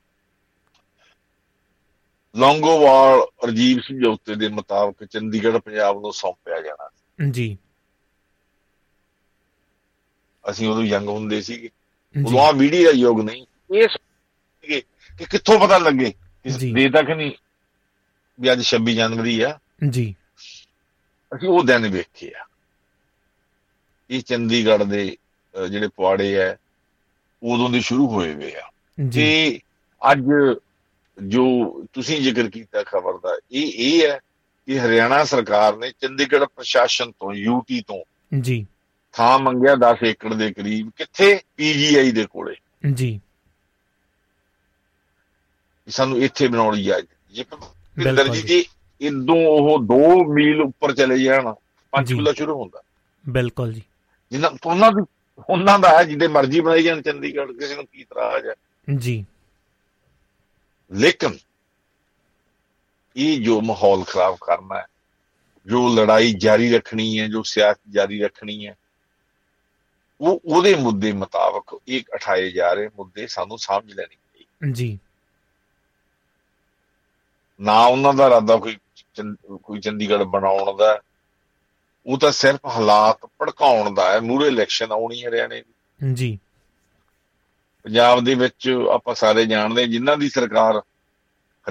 ਲੌਂਗੋਵਾਲ 2.36 3.20
ਅਰਜੀਬ 3.44 3.78
ਸਮਝੌਤੇ 3.80 4.34
ਦੇ 4.34 4.48
ਮੁਤਾਬਕ 4.48 5.04
ਚੰਡੀਗੜ੍ਹ 5.04 5.58
ਪੰਜਾਬ 5.58 6.00
ਨੂੰ 6.00 6.12
ਸੌਂਪਿਆ 6.12 6.60
ਜਾਣਾ 6.60 6.88
ਜੀ। 7.30 7.58
ਅਸੀਂ 10.50 10.68
ਉਦੋਂ 10.68 10.82
ਯੰਗ 10.82 11.08
ਹੁੰਦੇ 11.08 11.42
ਸੀਗੇ। 11.42 11.70
ਉਦੋਂ 12.26 12.40
ਆ 12.40 12.52
ਮੀਡੀਆ 12.52 12.90
ਯੁੱਗ 12.90 13.20
ਨਹੀਂ। 13.20 13.46
ਇਹ 13.74 13.88
ਕਿ 14.66 14.82
ਕਿੱਥੋਂ 15.30 15.60
ਪਤਾ 15.60 15.78
ਲੱਗੇ? 15.78 16.14
ਦੇ 16.72 16.88
ਤੱਕ 16.88 17.10
ਨਹੀਂ 17.10 17.32
ਵੀ 18.40 18.52
ਅੱਜ 18.52 18.62
26 18.62 18.94
ਜਨਵਰੀ 18.94 19.40
ਆ। 19.40 19.58
ਜੀ। 19.90 20.14
ਅਸੀਂ 21.34 21.48
ਉਹ 21.48 21.64
ਦਿਨ 21.64 21.88
ਵੇਖੇ 21.88 22.32
ਆ। 22.36 22.46
ਇਹ 24.10 24.22
ਚੰਡੀਗੜ੍ਹ 24.22 24.84
ਦੇ 24.84 25.16
ਜਿਹੜੇ 25.70 25.88
ਪਵਾੜੇ 25.88 26.42
ਆ 26.42 26.56
ਉਦੋਂ 27.42 27.70
ਦੇ 27.70 27.80
ਸ਼ੁਰੂ 27.80 28.08
ਹੋਏ 28.08 28.34
ਵੇ 28.34 28.54
ਆ। 28.54 28.70
ਜੀ। 29.08 29.60
ਅੱਜ 30.12 30.24
ਜੋ 31.26 31.40
ਤੁਸੀਂ 31.92 32.22
ਜ਼ਿਕਰ 32.22 32.50
ਕੀਤਾ 32.50 32.82
ਖਬਰ 32.82 33.18
ਦਾ 33.18 33.38
ਇਹ 33.52 33.72
ਇਹ 33.74 34.08
ਹੈ 34.08 34.20
ਕਿ 34.70 34.80
ਹਰਿਆਣਾ 34.80 35.24
ਸਰਕਾਰ 35.24 35.76
ਨੇ 35.76 35.90
ਚੰਡੀਗੜ੍ਹ 35.90 36.44
ਪ੍ਰਸ਼ਾਸਨ 36.44 37.10
ਤੋਂ 37.10 37.32
ਯੂਟੀ 37.32 37.80
ਤੋਂ 37.80 38.04
ਜੀ। 38.40 38.66
ਥਾਂ 39.12 39.38
ਮੰਗਿਆ 39.38 39.74
10 39.74 40.04
ਏਕੜ 40.04 40.34
ਦੇ 40.34 40.52
ਕਰੀਬ। 40.52 40.90
ਕਿੱਥੇ? 40.96 41.40
ਪੀਜੀਆਈ 41.56 42.10
ਦੇ 42.10 42.26
ਕੋਲੇ। 42.26 42.54
ਜੀ। 42.92 43.20
ਸਾਨੂੰ 45.88 46.22
ਇੱਥੇ 46.22 46.48
ਬਣਾਉਣੀ 46.48 46.88
ਆ 46.88 47.00
ਜੇ 47.32 47.44
ਪਿੰਦਰ 47.44 48.28
ਜੀ 48.28 48.42
ਜੀ। 48.42 48.64
ਇਦੋਂ 49.00 49.36
ਉਹ 49.36 49.78
2 49.78 50.24
ਮੀਲ 50.34 50.60
ਉੱਪਰ 50.60 50.94
ਚਲੇ 50.94 51.18
ਜਾਣ 51.18 51.54
ਪੰਚਕੂਲਾ 51.90 52.32
ਸ਼ੁਰੂ 52.32 52.60
ਹੁੰਦਾ। 52.60 52.82
ਬਿਲਕੁਲ 53.28 53.72
ਜੀ। 53.72 53.82
ਜਿੰਨਾ 54.30 54.50
ਉਹਨਾਂ 54.66 54.92
ਦੀ 54.92 55.04
ਉਹਨਾਂ 55.48 55.78
ਦਾ 55.78 55.98
ਹੈ 55.98 56.04
ਜਿਹਦੇ 56.04 56.28
ਮਰਜ਼ੀ 56.28 56.60
ਬਣਾਈ 56.60 56.82
ਜਾਣ 56.82 57.02
ਚੰਡੀਗੜ੍ਹ 57.02 57.52
ਕਿਸੇ 57.52 57.76
ਨੂੰ 57.76 57.86
ਕੀ 57.86 58.04
ਤਰਾਜ 58.04 58.46
ਹੈ। 58.46 58.54
ਜੀ। 58.96 59.26
ਲੇਕਿਨ 60.92 61.38
ਇਹ 63.16 63.44
ਜੋ 63.44 63.60
ਮਾਹੌਲ 63.60 64.04
ਖਰਾਬ 64.04 64.36
ਕਰਨਾ 64.40 64.78
ਹੈ 64.78 64.86
ਜੋ 65.66 65.88
ਲੜਾਈ 65.88 66.34
ਜਾਰੀ 66.34 66.72
ਰੱਖਣੀ 66.72 67.20
ਹੈ 67.20 67.26
ਜੋ 67.26 67.42
ਸਿਆਸਤ 67.42 67.80
ਜਾਰੀ 67.90 68.20
ਰੱਖਣੀ 68.20 68.66
ਹੈ 68.66 68.76
ਉਹ 70.20 70.40
ਉਹਦੇ 70.44 70.74
ਮੁੱਦੇ 70.74 71.12
ਮੁਤਾਬਕ 71.12 71.80
ਇੱਕ 71.86 72.08
ਉਠਾਏ 72.14 72.50
ਜਾ 72.50 72.72
ਰਹੇ 72.72 72.88
ਮੁੱਦੇ 72.88 73.26
ਸਾਨੂੰ 73.26 73.58
ਸਮਝ 73.58 73.92
ਲੈਣੇ 73.92 74.14
ਚਾਹੀਦੇ। 74.14 74.72
ਜੀ। 74.72 74.98
ਨਾ 77.60 77.84
ਉਹਨਾਂ 77.84 78.14
ਦਾ 78.14 78.26
ਇਰਾਦਾ 78.26 78.56
ਕੋਈ 78.56 78.78
ਕੋਈ 79.62 79.80
ਚੰਡੀਗੜ੍ਹ 79.80 80.24
ਬਣਾਉਣ 80.24 80.76
ਦਾ। 80.76 81.00
ਉਹ 82.06 82.18
ਤਾਂ 82.18 82.32
ਸਿਰਫ 82.32 82.60
ਹਾਲਾਤ 82.66 83.26
ਭੜਕਾਉਣ 83.26 83.94
ਦਾ 83.94 84.12
ਹੈ 84.12 84.20
ਮੂਰੇ 84.20 84.48
ਇਲੈਕਸ਼ਨ 84.48 84.92
ਆਉਣੀ 84.92 85.24
ਹਰਿਆਣੇ 85.24 85.62
ਦੀ। 85.62 85.74
ਜੀ। 86.14 86.38
ਪੰਜਾਬ 87.82 88.24
ਦੇ 88.24 88.34
ਵਿੱਚ 88.34 88.70
ਆਪਾਂ 88.94 89.14
ਸਾਰੇ 89.14 89.46
ਜਾਣਦੇ 89.46 89.86
ਜਿਨ੍ਹਾਂ 89.86 90.16
ਦੀ 90.16 90.30
ਸਰਕਾਰ 90.30 90.82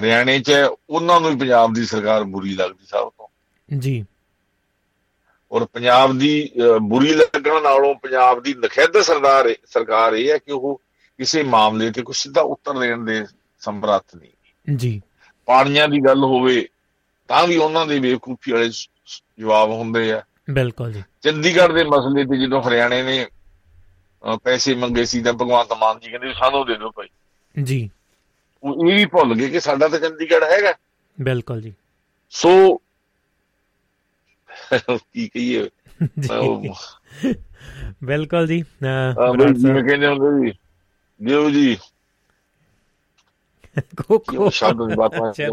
ਹਰਿਆਣੇ 0.00 0.38
'ਚ 0.40 0.52
ਉਹਨਾਂ 0.90 1.20
ਨੂੰ 1.20 1.38
ਪੰਜਾਬ 1.38 1.72
ਦੀ 1.72 1.84
ਸਰਕਾਰ 1.84 2.24
ਬੁਰੀ 2.24 2.54
ਲੱਗਦੀ 2.54 2.86
ਸਭ 2.86 3.08
ਤੋਂ। 3.08 3.26
ਜੀ। 3.78 4.04
ਔਰ 5.52 5.64
ਪੰਜਾਬ 5.64 6.18
ਦੀ 6.18 6.50
ਬੁਰੀ 6.82 7.14
ਲੱਗਣ 7.14 7.62
ਨਾਲੋਂ 7.62 7.94
ਪੰਜਾਬ 7.94 8.42
ਦੀ 8.42 8.54
ਨਖਿੱਧ 8.54 8.98
ਸਰਦਾਰ 8.98 9.54
ਸਰਕਾਰ 9.66 10.14
ਇਹ 10.14 10.30
ਹੈ 10.30 10.38
ਕਿ 10.38 10.52
ਉਹ 10.52 10.80
ਕਿਸੇ 11.18 11.42
ਮਾਮਲੇ 11.42 11.90
ਤੇ 11.90 12.02
ਕੋਈ 12.02 12.14
ਸਿੱਧਾ 12.14 12.40
ਉੱਤਰ 12.40 12.78
ਦੇਣ 12.78 13.04
ਦੇ 13.04 13.24
ਸਮਰੱਥ 13.60 14.14
ਨਹੀਂ। 14.16 14.76
ਜੀ। 14.76 15.02
ਪਾਣੀਆਂ 15.46 15.88
ਦੀ 15.88 15.98
ਗੱਲ 15.98 16.24
ਹੋਵੇ 16.24 16.68
ਤਾਂ 17.28 17.46
ਵੀ 17.46 17.56
ਉਹਨਾਂ 17.56 17.86
ਦੇ 17.86 17.98
ਬੇਵਕੂਫੀ 17.98 18.52
ਵਾਲੇ 18.52 18.68
ਜਵਾਬ 19.40 19.70
ਹੁੰਦੇ 19.70 20.12
ਆ। 20.12 20.22
ਬਿਲਕੁਲ 20.50 20.92
ਜੀ। 20.92 21.02
ਚੰਡੀਗੜ੍ਹ 21.22 21.72
ਦੇ 21.72 21.84
ਮਸਲੇ 21.84 22.24
ਤੇ 22.24 22.46
ਜਦੋਂ 22.46 22.62
ਹਰਿਆਣੇ 22.62 23.02
ਨੇ 23.02 23.26
ਪੈਸੇ 24.44 24.74
ਮੰਗੇ 24.74 25.04
ਸੀ 25.04 25.22
ਤਾਂ 25.22 25.32
ਭਗਵੰਤ 25.32 25.72
ਮਾਨ 25.72 25.98
ਜੀ 25.98 26.10
ਕਹਿੰਦੇ 26.10 26.32
ਸਾਨੂੰ 26.32 26.66
ਦੇ 26.66 26.76
ਦਿਓ 26.76 26.90
ਭਾਈ। 26.90 27.08
ਜੀ। 27.62 27.90
ਉਹ 28.62 28.90
ਇਹ 28.90 28.96
ਵੀ 28.96 29.04
ਭੁੱਲ 29.04 29.34
ਗਏ 29.34 29.48
ਕਿ 29.48 29.60
ਸਾਡਾ 29.60 29.88
ਤਾਂ 29.88 29.98
ਚੰਡੀਗੜ੍ਹ 29.98 30.44
ਹੈਗਾ। 30.44 30.74
ਬਿਲਕੁਲ 31.20 31.60
ਜੀ। 31.60 31.74
ਸੋ 32.30 32.80
ਕੀ 34.98 35.28
ਕਹੀਏ? 35.28 35.70
ਬਿਲਕੁਲ 38.04 38.46
ਜੀ। 38.46 38.64
ਜਿਵੇਂ 39.52 39.84
ਕਹਿੰਦੇ 39.84 40.06
ਹੁੰਦੇ 40.06 40.46
ਜੀ 40.46 40.52
ਜੀ। 41.50 41.78
ਕੋਕੋ 43.78 44.50
ਸ਼ਬਦ 44.50 44.88
ਦੀ 44.88 44.94
ਬਾਤ 44.94 45.40
ਹੈ 45.40 45.48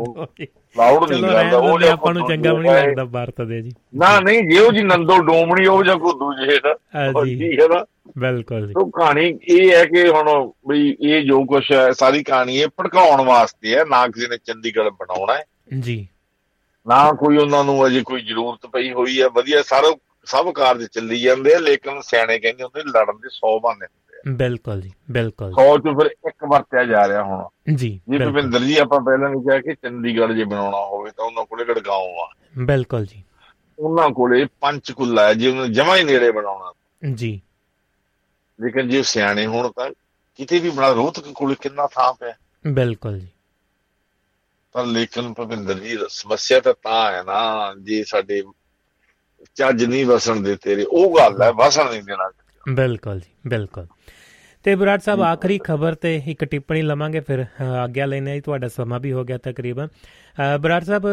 ਲਾਉਡ 0.78 1.12
ਨਹੀਂ 1.12 1.24
ਕਰਦਾ 1.24 1.58
ਉਹ 1.58 1.80
ਜੇ 1.80 1.88
ਆਪਾਂ 1.88 2.14
ਨੂੰ 2.14 2.28
ਚੰਗਾ 2.28 2.54
ਵੀ 2.54 2.62
ਨਹੀਂ 2.62 2.72
ਲੱਗਦਾ 2.72 3.04
ਵਰਤਦੇ 3.04 3.62
ਜੀ। 3.62 3.72
ਨਾ 3.96 4.20
ਨਹੀਂ 4.20 4.44
ਜਿਉ 4.44 4.72
ਜੀ 4.72 4.84
ਨੰਦੋ 4.84 5.18
ਡੋਮਣੀ 5.20 5.66
ਉਹ 5.66 5.84
ਜਾਂ 5.84 5.96
ਕੋ 5.98 6.14
ਦੂਜੇ 6.14 6.60
ਦਾ 6.60 6.76
ਜੀ। 7.26 7.58
ਹੈ 7.62 7.68
ਨਾ। 7.68 7.86
ਬਿਲਕੁਲ 8.18 8.68
ਜੀ। 8.68 8.74
ਤੋਂ 8.74 8.92
ਕਹਾਣੀ 8.92 9.40
ਇਹ 9.44 9.72
ਹੈ 9.72 9.86
ਕਿ 9.86 10.08
ਹੁਣ 10.10 10.52
ਬਈ 10.68 10.98
ਇਹ 11.02 11.24
ਜੋ 11.24 11.46
ਕੁਝ 11.46 11.72
ਹੈ 11.72 11.92
ਸਾਰੀ 11.92 12.24
ਕਹਾਣੀ 12.24 12.58
ਇਹ 12.58 12.68
ਭੜਕਾਉਣ 12.68 13.22
ਵਾਸਤੇ 13.26 13.76
ਹੈ 13.76 13.86
ਨਾ 13.86 14.08
ਕਿਸੇ 14.08 14.28
ਨੇ 14.28 14.38
ਚੰਡੀਗੜ੍ਹ 14.38 14.90
ਬਣਾਉਣਾ 14.90 15.34
ਹੈ। 15.34 15.44
ਜੀ। 15.80 16.08
ਨਾ 16.88 17.12
ਕੋਈ 17.12 17.38
ਉਹਨਾਂ 17.38 17.64
ਨੂੰ 17.64 17.88
ਅਜੇ 17.88 18.02
ਕੋਈ 18.02 18.22
ਜ਼ਰੂਰਤ 18.22 18.66
ਪਈ 18.66 18.92
ਹੋਈ 18.92 19.22
ਹੈ 19.22 19.28
ਵਧੀਆ 19.28 19.62
ਸਾਰਾ 19.62 19.96
ਸਭ 20.26 20.52
ਕਾਰਜ 20.52 20.86
ਚੱਲੀ 20.86 21.22
ਜਾਂਦੇ 21.22 21.56
ਆ 21.56 21.60
ਲੇਕਿਨ 21.60 22.02
ਸਿਆਣੇ 22.02 22.40
ਕਹਿੰਦੇ 22.40 22.64
ਹੁੰਦੇ 22.64 22.82
ਲੜਨ 22.82 23.18
ਦੇ 23.18 23.28
100 23.28 23.60
ਬਹਾਨੇ। 23.60 23.88
ਬਿਲਕੁਲ 24.28 24.82
ਜੀ 24.82 24.92
ਬਿਲਕੁਲ 25.12 25.52
100 25.52 25.78
ਚ 25.78 25.82
ਫਿਰ 25.82 26.06
ਇੱਕ 26.06 26.46
ਵਰਤਿਆ 26.48 26.86
ਜਾ 26.86 27.08
ਰਿਹਾ 27.08 27.24
ਹੁਣ। 27.24 27.48
ਜੀ 27.76 28.02
ਜੀ 28.10 28.18
ਭਵਿੰਦਰ 28.18 28.60
ਜੀ 28.60 28.78
ਆਪਾਂ 28.78 29.00
ਪਹਿਲਾਂ 29.00 29.30
ਵੀ 29.30 29.40
ਕਿਹਾ 29.40 29.60
ਕਿ 29.62 29.74
ਚੰਡੀਗੜ੍ਹ 29.74 30.34
ਜੇ 30.34 30.44
ਬਣਾਉਣਾ 30.44 30.78
ਹੋਵੇ 30.78 31.12
ਤਾਂ 31.18 31.26
ਉਹਨਾਂ 31.26 31.46
ਕੋਲੇ 31.46 31.66
ਗੜਗਾਉਂ 31.66 32.16
ਆ। 32.16 32.34
ਬਿਲਕੁਲ 32.58 33.06
ਜੀ। 33.06 33.24
ਉਹਨਾਂ 33.80 34.10
ਕੋਲੇ 34.10 34.46
ਪੰਚਕੁਲਾ 34.46 35.34
ਜੇ 35.34 35.50
ਉਹਨਾਂ 35.50 35.68
ਜਮਾ 35.68 35.96
ਹੀ 35.96 36.04
ਨੇੜੇ 36.04 36.32
ਬਣਾਉਣਾ। 36.32 36.74
ਜੀ। 37.14 37.42
ਲੇਕਿਨ 38.62 38.90
ਜੇ 38.90 39.04
ਸਿਆਣੇ 39.04 39.46
ਹੋਣ 39.46 39.72
ਤਾਂ 39.72 39.92
ਕਿਤੇ 40.38 40.60
ਵੀ 40.60 40.70
ਬਣਾ 40.70 40.92
ਰੋਹਤਕ 40.92 41.24
ਕੋਲੇ 41.36 41.56
ਕਿੰਨਾ 41.62 41.88
ਥਾਂ 41.88 42.14
ਪਿਆ। 42.14 42.34
ਬਿਲਕੁਲ 42.68 43.20
ਜੀ। 43.20 43.28
ਪਰ 44.74 44.86
ਲੇਕਿਨ 44.86 45.34
ਭਵਿੰਦਰ 45.34 45.74
ਜੀ 45.74 45.98
ਸਮੱਸਿਆ 46.10 46.60
ਤਾਂ 46.60 46.74
ਤਾਂ 46.74 47.12
ਹੈ 47.12 47.24
ਨਾ 47.24 47.74
ਜੇ 47.82 48.04
ਸਾਡੇ 48.04 48.44
ਚੱਜ 49.56 49.86
ਨਹੀਂ 49.86 50.06
ਵਸਣ 50.06 50.36
ਦੇ 50.36 50.56
ਤੇਰੇ 50.56 50.84
ਉਹ 50.84 51.18
ਗੱਲ 51.18 51.44
ਹੈ 51.44 51.52
ਵਸਣ 51.52 51.90
ਨਹੀਂ 51.90 52.04
ਦੇਣਾ। 52.04 52.32
ਬਿਲਕੁਲ 52.70 53.20
ਜੀ 53.20 53.50
ਬਿਲਕੁਲ। 53.50 53.88
ਤੇ 54.68 54.74
ਬਰਾੜ 54.76 55.00
ਸਾਹਿਬ, 55.00 55.22
ਆਖਰੀ 55.22 55.58
ਖਬਰ 55.64 55.96
ਤੇ 55.96 56.10
ਇੱਕ 56.28 56.44
ਟਿੱਪਣੀ 56.46 56.82
ਲਵਾਂਗੇ, 56.82 57.20
ਫਿਰ 57.20 57.44
ਆਗਿਆ 57.64 58.06
ਲੈਣੇ 58.06 58.32
ਆ 58.38 58.42
ਤੁਹਾਡਾ 58.46 58.68
ਸਮਾਂ 58.68 59.00
ਵੀ 59.00 59.12
ਹੋ 59.12 59.24
ਗਿਆ 59.26 59.38
ਤਕਰੀਬਨ। 59.38 59.88
ਬਰਾੜ 60.62 60.84
ਸਾਹਿਬ 60.84 61.06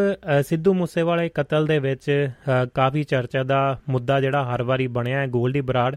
ਸਿੱਧੂ 0.46 0.72
ਮੂਸੇਵਾਲੇ 0.74 1.28
ਕਤਲ 1.34 1.66
ਦੇ 1.66 1.78
ਵਿੱਚ 1.78 2.30
ਕਾਫੀ 2.74 3.04
ਚਰਚਾ 3.04 3.42
ਦਾ 3.42 3.60
ਮੁੱਦਾ 3.88 4.20
ਜਿਹੜਾ 4.20 4.42
ਹਰ 4.44 4.62
ਵਾਰੀ 4.62 4.86
ਬਣਿਆ 4.96 5.18
ਹੈ, 5.18 5.26
ਗੋਲਡੀ 5.26 5.60
ਬਰਾੜ 5.60 5.94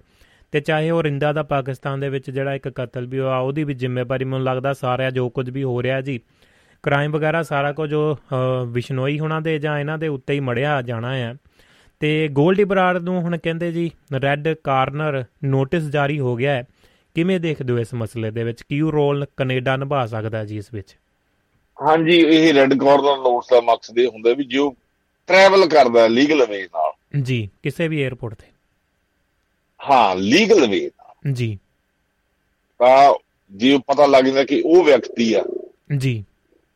ਤੇ 0.53 0.59
ਚਾਹੇ 0.59 0.91
ਉਹ 0.91 1.01
ਰਿੰਦਾ 1.03 1.33
ਦਾ 1.33 1.43
ਪਾਕਿਸਤਾਨ 1.45 1.99
ਦੇ 1.99 2.09
ਵਿੱਚ 2.09 2.29
ਜਿਹੜਾ 2.31 2.53
ਇੱਕ 2.55 2.67
ਕਤਲ 2.69 3.07
ਵੀ 3.07 3.19
ਹੋਇਆ, 3.19 3.37
ਉਹਦੀ 3.37 3.63
ਵੀ 3.63 3.73
ਜ਼ਿੰਮੇਵਾਰੀ 3.73 4.25
ਮੈਨੂੰ 4.25 4.45
ਲੱਗਦਾ 4.45 4.73
ਸਾਰਿਆ 4.75 5.09
ਜੋ 5.11 5.29
ਕੁਝ 5.29 5.49
ਵੀ 5.49 5.63
ਹੋ 5.63 5.81
ਰਿਹਾ 5.83 5.99
ਜੀ। 6.01 6.19
ਕ੍ਰਾਈਮ 6.83 7.11
ਵਗੈਰਾ 7.11 7.43
ਸਾਰਾ 7.43 7.71
ਕੁਝ 7.71 7.89
ਜੋ 7.89 8.17
ਵਿਸ਼ਨੋਈ 8.67 9.19
ਹੁਣਾਂ 9.19 9.41
ਦੇ 9.41 9.59
ਜਾਂ 9.59 9.79
ਇਹਨਾਂ 9.79 9.97
ਦੇ 9.97 10.07
ਉੱਤੇ 10.07 10.33
ਹੀ 10.33 10.39
ਮੜਿਆ 10.39 10.81
ਜਾਣਾ 10.81 11.15
ਹੈ 11.15 11.35
ਤੇ 12.01 12.27
ਗੋਲਡੀ 12.31 12.63
ਬਰਾੜ 12.63 12.97
ਨੂੰ 12.97 13.21
ਹੁਣ 13.21 13.37
ਕਹਿੰਦੇ 13.37 13.71
ਜੀ 13.71 13.91
ਰੈੱਡ 14.23 14.47
ਕਾਰਨਰ 14.63 15.23
ਨੋਟਿਸ 15.45 15.89
ਜਾਰੀ 15.89 16.19
ਹੋ 16.19 16.35
ਗਿਆ 16.35 16.51
ਹੈ। 16.51 16.65
ਕਿਵੇਂ 17.17 17.39
ਦੇਖਦੇ 17.39 17.73
ਹੋ 17.73 17.79
ਇਸ 17.79 17.93
ਮਸਲੇ 17.93 18.31
ਦੇ 18.31 18.43
ਵਿੱਚ? 18.43 18.61
ਕੀ 18.61 18.79
ਰੋਲ 18.79 19.25
ਕੈਨੇਡਾ 19.37 19.75
ਨਿਭਾ 19.77 20.05
ਸਕਦਾ 20.05 20.45
ਜੀ 20.45 20.57
ਇਸ 20.57 20.73
ਵਿੱਚ? 20.73 20.97
ਹਾਂਜੀ 21.81 22.17
ਇਹ 22.17 22.53
ਰੈੱਡ 22.53 22.73
ਕਾਰਨਰ 22.73 23.17
ਨੋਟਿਸ 23.17 23.49
ਦਾ 23.49 23.61
ਮਕਸਦ 23.61 23.99
ਇਹ 23.99 24.07
ਹੁੰਦਾ 24.07 24.33
ਵੀ 24.33 24.43
ਜੋ 24.43 24.75
ਟਰੈਵਲ 25.27 25.67
ਕਰਦਾ 25.67 26.07
ਲੀਗਲ 26.07 26.45
ਵੇ 26.45 26.63
ਨਾਲ। 26.63 27.21
ਜੀ 27.21 27.49
ਕਿਸੇ 27.63 27.87
ਵੀ 27.87 28.05
에ਅਰਪੋਰਟ 28.05 28.33
ਤੇ? 28.33 28.47
ਹਾਂ 29.89 30.15
ਲੀਗਲ 30.15 30.67
ਵੇ 30.67 30.91
ਨਾਲ। 30.97 31.33
ਜੀ। 31.33 31.59
ਤਾਂ 32.79 33.13
ਜੇ 33.51 33.77
ਪਤਾ 33.77 34.05
ਲੱਗ 34.05 34.25
ਜਾਂਦਾ 34.25 34.43
ਕਿ 34.43 34.63
ਉਹ 34.65 34.83
ਵਿਅਕਤੀ 34.83 35.33
ਆ 35.33 35.43
ਜੀ। 35.97 36.25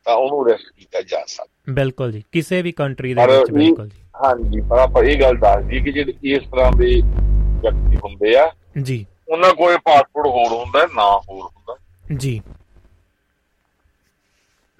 ਤਾਂ 0.04 0.14
ਉਹਨੂੰ 0.14 0.46
ਅਰੈਸਟ 0.46 0.78
ਕੀਤਾ 0.78 1.00
ਜਾ 1.00 1.24
ਸਕਦਾ। 1.28 1.72
ਬਿਲਕੁਲ 1.72 2.12
ਜੀ 2.12 2.22
ਕਿਸੇ 2.32 2.62
ਵੀ 2.62 2.72
ਕੰਟਰੀ 2.72 3.14
ਦੇ 3.14 3.26
ਵਿੱਚ 3.26 3.50
ਬਿਲਕੁਲ 3.50 3.88
ਜੀ। 3.88 3.98
ਹਾਂਜੀ 4.24 4.60
ਪਰ 4.60 4.78
ਆਪਾਂ 4.78 5.02
ਇਹ 5.02 5.20
ਗੱਲ 5.20 5.36
ਦੱਸਦੀ 5.36 5.80
ਕਿ 5.80 5.92
ਜਿਹੜੇ 5.92 6.14
ਇਸ 6.22 6.42
ਤਰ੍ਹਾਂ 6.42 6.72
ਦੇ 6.72 7.02
ਵਿਅਕਤੀ 7.04 7.96
ਹੁੰਦੇ 7.96 8.36
ਆ 8.36 8.52
ਜੀ। 8.82 9.06
ਉਹਨਾਂ 9.32 9.54
ਕੋਲ 9.54 9.78
ਪਾਸਪੋਰਟ 9.78 10.26
ਹੋਰ 10.26 10.52
ਹੁੰਦਾ 10.52 10.86
ਨਾ 10.86 11.04
ਹੋਰ 11.28 11.44
ਹੁੰਦਾ। 11.44 11.76
ਜੀ। 12.16 12.42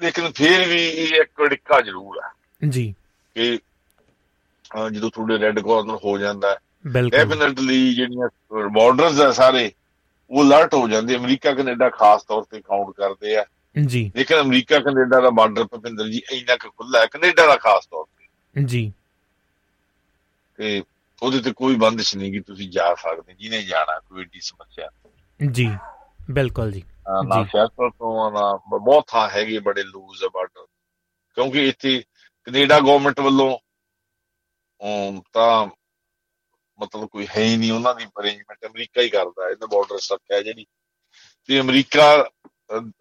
ਲੇਕਿਨ 0.03 0.33
ਫਿਰ 0.33 0.69
ਵੀ 0.69 0.89
ਇਹ 0.89 1.21
ਇੱਕ 1.21 1.43
ਡਿੱਕਾ 1.43 1.81
ਜ਼ਰੂਰ 1.81 2.21
ਹੈ 2.25 2.31
ਜੀ। 2.69 2.95
ਕਿ 3.35 3.59
ਜਦੋਂ 4.93 5.11
ਤੁਹਾਡੇ 5.11 5.39
ਰੈੱਡ 5.39 5.61
ਕਾਰਨਰ 5.61 5.99
ਹੋ 6.05 6.19
ਜਾਂਦਾ 6.19 6.59
ਡੈਫੀਨਿਟਲੀ 6.87 7.95
ਜਿਹੜੀਆਂ 7.95 8.29
ਬਾਰਡਰਸ 8.69 9.21
ਆ 9.21 9.31
ਸਾਰੇ 9.33 9.73
ਉਹ 10.31 10.43
ਅਲਰਟ 10.45 10.75
ਹੋ 10.75 10.89
ਜਾਂਦੇ 10.89 11.17
ਅਮਰੀਕਾ 11.17 11.53
ਕੈਨੇਡਾ 11.53 11.89
ਖਾਸ 11.91 12.23
ਤੌਰ 12.23 12.43
ਤੇ 12.43 12.61
ਕਾਊਂਟ 12.61 12.97
ਕਰਦੇ 12.97 13.37
ਆ। 13.37 13.45
ਜੀ। 13.87 14.13
ਲੇਕਿਨ 14.17 14.41
ਅਮਰੀਕਾ 14.41 14.79
ਕੈਨੇਡਾ 14.79 15.21
ਦਾ 15.21 15.31
ਬਾਰਡਰ 15.31 15.65
ਭਪਿੰਦਰ 15.65 16.09
ਜੀ 16.09 16.23
ਇੰਨਾ 16.33 16.57
ਕੁ 16.57 16.71
ਖੁੱਲਾ 16.71 17.01
ਹੈ 17.01 17.07
ਕੈਨੇਡਾ 17.07 17.47
ਦਾ 17.47 17.57
ਖਾਸ 17.57 17.87
ਤੌਰ 17.87 18.05
ਤੇ। 18.05 18.65
ਜੀ। 18.65 18.93
ਤੇ 20.57 20.83
ਉਹਦੇ 21.23 21.41
ਤੇ 21.41 21.53
ਕੋਈ 21.53 21.75
ਬੰਦਿਸ਼ 21.75 22.17
ਨਹੀਂ 22.17 22.33
ਕਿ 22.33 22.41
ਤੁਸੀਂ 22.41 22.71
ਜਾ 22.71 22.95
ਸਕਦੇ 22.95 23.35
ਜਿਹਨੇ 23.35 23.63
ਜਾਣਾ 23.63 23.99
ਕੋਈ 24.01 24.23
ਏਡੀ 24.23 24.41
ਸਮੱਸਿਆ 24.41 24.89
ਜੀ 25.51 25.69
ਬਿਲਕੁਲ 26.31 26.71
ਜੀ। 26.73 26.83
ਨਾ 27.29 27.45
ਸਿਆਸਤ 27.45 27.93
ਤੋਂ 27.99 28.31
ਨਾ 28.33 28.57
ਬਹੁਤ 28.79 29.05
ਥਾਂ 29.09 29.29
ਹੈਗੇ 29.29 29.59
ਬੜੇ 29.59 29.83
ਲੂਜ਼ 29.83 30.25
ਬਾਰਡਰ 30.25 30.67
ਕਿਉਂਕਿ 31.35 31.69
ਇੱਥੇ 31.69 32.05
ਕੈਨੇਡਾ 32.45 32.81
ਗਵਰਨਮੈਂਟ 32.81 33.21
ਵੱਲੋਂ 33.21 33.59
ਤਾਂ 35.33 35.67
ਮਤਲਬ 36.79 37.09
ਕੋਈ 37.09 37.27
ਹੈ 37.37 37.43
ਹੀ 37.43 37.57
ਨਹੀਂ 37.57 37.73
ਉਹਨਾਂ 37.73 37.95
ਦੀ 37.95 38.05
ਅਰੇਂਜਮੈਂਟ 38.05 38.67
ਅਮਰੀਕਾ 38.67 39.03
ਹੀ 39.03 39.09
ਕਰਦਾ 39.09 39.49
ਇਹਦਾ 39.51 39.67
ਬਾਰਡਰ 39.67 39.99
ਸੁਰੱਖਿਆ 39.99 40.43
ਜਿਹੜੀ। 40.43 40.67
ਤੇ 41.49 41.61
ਅਮਰੀਕਾ 41.61 42.31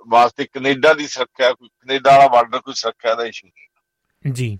ਵਾਸਤੇ 0.08 0.46
ਕੈਨੇਡਾ 0.46 0.94
ਦੀ 0.94 1.08
ਸੁਰੱਖਿਆ 1.08 1.54
ਕੋਈ 1.54 1.68
ਕੈਨੇਡਾ 1.68 2.12
ਵਾਲਾ 2.12 2.28
ਬਾਰਡਰ 2.28 2.60
ਕੋਈ 2.60 2.74
ਸੁਰੱਖਿਆ 2.74 3.16
ਦਾ 3.16 3.26
ਇਸ਼ੂ 3.26 3.48
ਨਹੀਂ। 3.48 4.34
ਜੀ। 4.34 4.60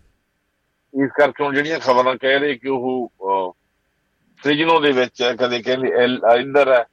ਇਸ 1.04 1.10
ਕਰਕੇ 1.18 1.44
ਹੁਣ 1.44 1.56
ਜਿਹੜੀਆਂ 1.56 1.80
ਖਬਰਾਂ 1.80 2.16
ਕਹਿ 2.16 2.40
ਰਹੇ 2.40 2.56
ਕਿ 2.56 2.68
ਉਹ 2.68 3.12
ਫ੍ਰਿਜਨੋ 4.38 4.80
ਦੇ 4.80 4.92
ਵਿੱਚ 4.92 5.24
ਕਦੇ 5.40 5.62
ਕਹਿੰਦੇ 5.62 5.88
ਇੰਦਰ 6.40 6.72
ਹੈ 6.72 6.84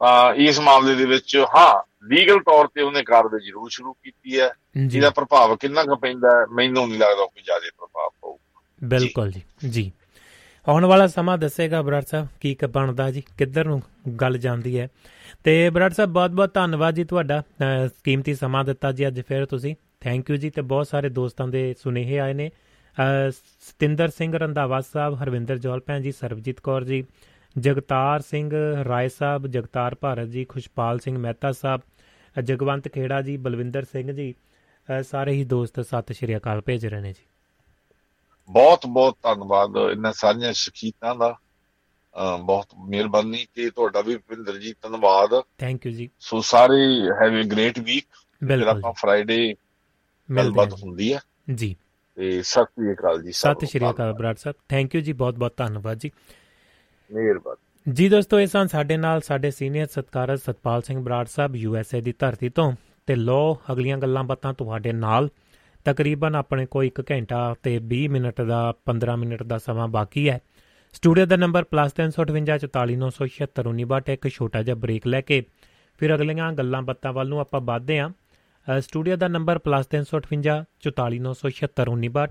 ਤਾਂ 0.00 0.34
ਇਸ 0.34 0.60
ਮਾਮਲੇ 0.60 0.94
ਦੇ 0.94 1.06
ਵਿੱਚ 1.06 1.36
ਹਾਂ 1.36 1.82
ਲੀਗਲ 2.06 2.38
ਤੌਰ 2.38 2.66
ਤੇ 2.66 2.82
ਉਹਨੇ 2.82 3.02
ਕਾਰਵਾਈ 3.02 3.46
ਜ਼ਰੂਰ 3.46 3.68
ਸ਼ੁਰੂ 3.70 3.92
ਕੀਤੀ 3.92 4.40
ਹੈ। 4.40 4.50
ਜਿਹਦਾ 4.86 5.10
ਪ੍ਰਭਾਵ 5.10 5.56
ਕਿੰਨਾ 5.56 5.82
ਕੁ 5.82 5.96
ਪੈਂਦਾ 5.96 6.46
ਮੈਨੂੰ 6.52 6.88
ਨਹੀਂ 6.88 6.98
ਲੱਗਦਾ 6.98 7.26
ਕੋਈ 7.26 7.42
ਜ਼ਿਆਦਾ 7.42 7.70
ਪ੍ਰਭਾਵ 7.78 8.08
ਪਊਗਾ 8.20 8.60
ਬਿਲਕੁਲ 8.84 9.30
ਜੀ। 9.30 9.42
ਜੀ। 9.68 9.92
ਆਉਣ 10.68 10.84
ਵਾਲਾ 10.84 11.06
ਸਮਾਂ 11.06 11.38
ਦੱਸੇਗਾ 11.38 11.82
ਬਰਾੜ 11.82 12.02
ਸਾਹਿਬ 12.02 12.26
ਕੀ 12.40 12.54
ਕ 12.54 12.64
ਬਣਦਾ 12.66 13.10
ਜੀ 13.10 13.22
ਕਿੱਧਰ 13.38 13.64
ਨੂੰ 13.64 13.82
ਗੱਲ 14.20 14.38
ਜਾਂਦੀ 14.38 14.78
ਹੈ। 14.80 14.88
ਤੇ 15.44 15.70
ਬਰਾੜ 15.70 15.92
ਸਾਹਿਬ 15.92 16.10
ਬਹੁਤ-ਬਹੁਤ 16.10 16.54
ਧੰਨਵਾਦ 16.54 16.94
ਜੀ 16.94 17.04
ਤੁਹਾਡਾ 17.04 17.42
ਕੀਮਤੀ 18.04 18.34
ਸਮਾਂ 18.34 18.64
ਦਿੱਤਾ 18.64 18.92
ਜੀ 18.92 19.06
ਅੱਜ 19.08 19.20
ਫਿਰ 19.28 19.46
ਤੁਸੀਂ। 19.46 19.74
ਥੈਂਕ 20.00 20.30
ਯੂ 20.30 20.36
ਜੀ 20.36 20.50
ਤੇ 20.50 20.62
ਬਹੁਤ 20.62 20.86
ਸਾਰੇ 20.86 21.08
ਦੋਸਤਾਂ 21.08 21.48
ਦੇ 21.48 21.74
ਸੁਨੇਹੇ 21.82 22.18
ਆਏ 22.18 22.34
ਨੇ। 22.34 22.50
ਸਤਿੰਦਰ 23.60 24.08
ਸਿੰਘ 24.08 24.38
ਰੰਧਾਵਾ 24.38 24.80
ਸਾਹਿਬ 24.80 25.22
ਹਰਵਿੰਦਰ 25.22 25.58
ਜੋਲ 25.58 25.80
ਭੈਣ 25.80 26.00
ਜੀ 26.00 26.12
ਸਰਬਜੀਤ 26.12 26.60
ਕੌਰ 26.60 26.84
ਜੀ 26.84 27.04
ਜਗਤਾਰ 27.58 28.20
ਸਿੰਘ 28.20 28.50
ਰਾਏ 28.84 29.08
ਸਾਹਿਬ 29.08 29.46
ਜਗਤਾਰ 29.46 29.94
ਭਾਰਤ 29.94 30.28
ਜੀ 30.28 30.44
ਖੁਸ਼ਪਾਲ 30.44 30.98
ਸਿੰਘ 30.98 31.18
ਮਹਿਤਾ 31.18 31.52
ਸਾਹਿਬ 31.52 31.80
ਜਗਵੰਤ 32.44 32.88
ਖੇੜਾ 32.88 33.22
ਜੀ 33.22 33.36
ਬਲਵਿੰਦਰ 33.36 33.84
ਸਿੰਘ 33.84 34.12
ਜੀ 34.12 34.34
ਸਾਰੇ 35.02 35.32
ਹੀ 35.32 35.44
ਦੋਸਤ 35.44 35.80
ਸਤਿ 35.80 36.14
ਸ਼੍ਰੀ 36.14 36.36
ਅਕਾਲ 36.36 36.60
ਭੇਜ 36.60 36.86
ਰਹੇ 36.86 37.00
ਨੇ 37.00 37.12
ਜੀ। 37.12 37.24
ਬਹੁਤ 38.50 38.86
ਬਹੁਤ 38.86 39.16
ਧੰਨਵਾਦ 39.22 39.76
ਇਹਨਾਂ 39.92 40.12
ਸਾਰੀਆਂ 40.12 40.52
ਸ਼ਖੀਤਾਂ 40.52 41.14
ਦਾ। 41.14 41.36
ਬਹੁਤ 42.40 42.66
ਮਿਹਰਬਾਨੀ 42.88 43.46
ਤੇ 43.54 43.70
ਤੁਹਾਡਾ 43.70 44.00
ਵੀ 44.00 44.16
ਭਿੰਦਰ 44.16 44.56
ਜੀ 44.56 44.74
ਧੰਨਵਾਦ। 44.82 45.42
ਥੈਂਕ 45.58 45.86
ਯੂ 45.86 45.92
ਜੀ। 45.92 46.10
ਸੋ 46.20 46.40
ਸਾਰੇ 46.40 47.08
ਹੈਵ 47.22 47.40
ਅ 47.40 47.44
ਗ੍ਰੇਟ 47.44 47.78
ਵੀਕ। 47.78 48.06
ਬਿਲਕੁਲ 48.44 48.68
ਆਪਾਂ 48.68 48.92
ਫਰਾਈਡੇ 48.92 49.54
ਗੱਲਬਾਤ 50.36 50.72
ਹੁੰਦੀ 50.72 51.12
ਹੈ। 51.12 51.20
ਜੀ। 51.54 51.76
ਤੇ 52.20 52.42
ਸਤਿ 52.42 52.64
ਸ਼੍ਰੀ 52.64 52.92
ਅਕਾਲ 52.92 53.22
ਜੀ 53.22 53.32
ਸਤਿ 53.32 53.66
ਸ਼੍ਰੀ 53.66 53.90
ਅਕਾਲ 53.90 54.12
ਬਰਾੜ 54.12 54.36
ਸਾਹਿਬ। 54.36 54.56
ਥੈਂਕ 54.68 54.94
ਯੂ 54.94 55.00
ਜੀ 55.00 55.12
ਬਹੁਤ 55.12 55.34
ਬਹੁਤ 55.34 55.54
ਧੰਨਵਾਦ 55.56 55.98
ਜੀ। 55.98 56.10
ਮਿਹਰਬਾਨੀ। 57.10 57.92
ਜੀ 57.92 58.08
ਦੋਸਤੋ 58.08 58.40
ਇਹ 58.40 58.46
ਸਨ 58.46 58.66
ਸਾਡੇ 58.66 58.96
ਨਾਲ 58.96 59.20
ਸਾਡੇ 59.20 59.50
senior 59.50 59.86
ਸਤਕਾਰਤ 59.86 60.40
Satpal 60.40 60.82
Singh 60.82 61.00
Brar 61.00 61.26
sahib 61.26 61.56
U 61.56 61.76
S 61.76 61.94
A 61.94 62.00
ਦੀ 62.00 62.14
ਧਰਤੀ 62.18 62.48
ਤੋਂ। 62.48 62.72
ਤੇ 63.06 63.14
ਲੋ 63.14 63.58
ਅਗਲੀਆਂ 63.72 63.98
ਗੱਲਾਂ 63.98 64.24
ਬਾਤਾਂ 64.24 64.54
ਤੁਹਾਡੇ 64.54 64.92
ਨਾਲ। 64.92 65.28
ਤਕਰੀਬਨ 65.84 66.34
ਆਪਣੇ 66.34 66.66
ਕੋਈ 66.66 66.86
1 66.86 67.02
ਘੰਟਾ 67.10 67.54
ਤੇ 67.62 67.78
20 67.78 68.08
ਮਿੰਟ 68.08 68.40
ਦਾ 68.40 68.74
15 68.86 69.16
ਮਿੰਟ 69.16 69.42
ਦਾ 69.42 69.58
ਸਮਾਂ 69.58 69.88
ਬਾਕੀ 69.88 70.28
ਹੈ। 70.28 70.40
ਸਟੂਡੀਓ 70.92 71.26
ਦਾ 71.26 71.36
ਨੰਬਰ 71.36 71.64
+358 71.64 74.08
ਇੱਕ 74.08 74.28
ਛੋਟਾ 74.28 74.62
ਜਿਹਾ 74.62 74.76
ਬ੍ਰੇਕ 74.76 75.06
ਲੈ 75.06 75.20
ਕੇ। 75.20 75.44
ਫਿਰ 75.98 76.14
ਅਗਲੀਆਂ 76.14 76.52
ਗੱਲਾਂ 76.52 76.82
ਬਾਤਾਂ 76.82 77.12
ਵੱਲ 77.12 77.28
ਨੂੰ 77.28 77.40
ਆਪਾਂ 77.40 77.60
ਵਧਦੇ 77.60 77.98
ਆਂ 77.98 78.10
ਸਟੂਡੀਓ 78.66 79.16
ਦਾ 79.16 79.28
ਨੰਬਰ 79.28 79.60
+358 79.66 82.26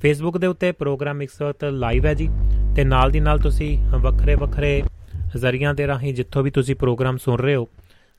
ਫੇਸਬੁੱਕ 0.00 0.38
ਦੇ 0.38 0.46
ਉੱਤੇ 0.46 0.72
ਪ੍ਰੋਗਰਾਮ 0.72 1.22
ਇਸ 1.22 1.42
ਵਕਤ 1.42 1.64
ਲਾਈਵ 1.64 2.06
ਹੈ 2.06 2.14
ਜੀ। 2.14 2.28
ਤੇ 2.76 2.84
ਨਾਲ 2.84 3.10
ਦੀ 3.10 3.20
ਨਾਲ 3.20 3.38
ਤੁਸੀਂ 3.38 3.98
ਵੱਖਰੇ 3.98 4.34
ਵੱਖਰੇ 4.34 4.82
ਜ਼ਰੀਆਂ 5.36 5.74
ਦੇ 5.74 5.86
ਰਾਹੀਂ 5.86 6.14
ਜਿੱਥੋਂ 6.14 6.42
ਵੀ 6.42 6.50
ਤੁਸੀਂ 6.50 6.76
ਪ੍ਰੋਗਰਾਮ 6.76 7.16
ਸੁਣ 7.16 7.38
ਰਹੇ 7.38 7.54
ਹੋ, 7.54 7.68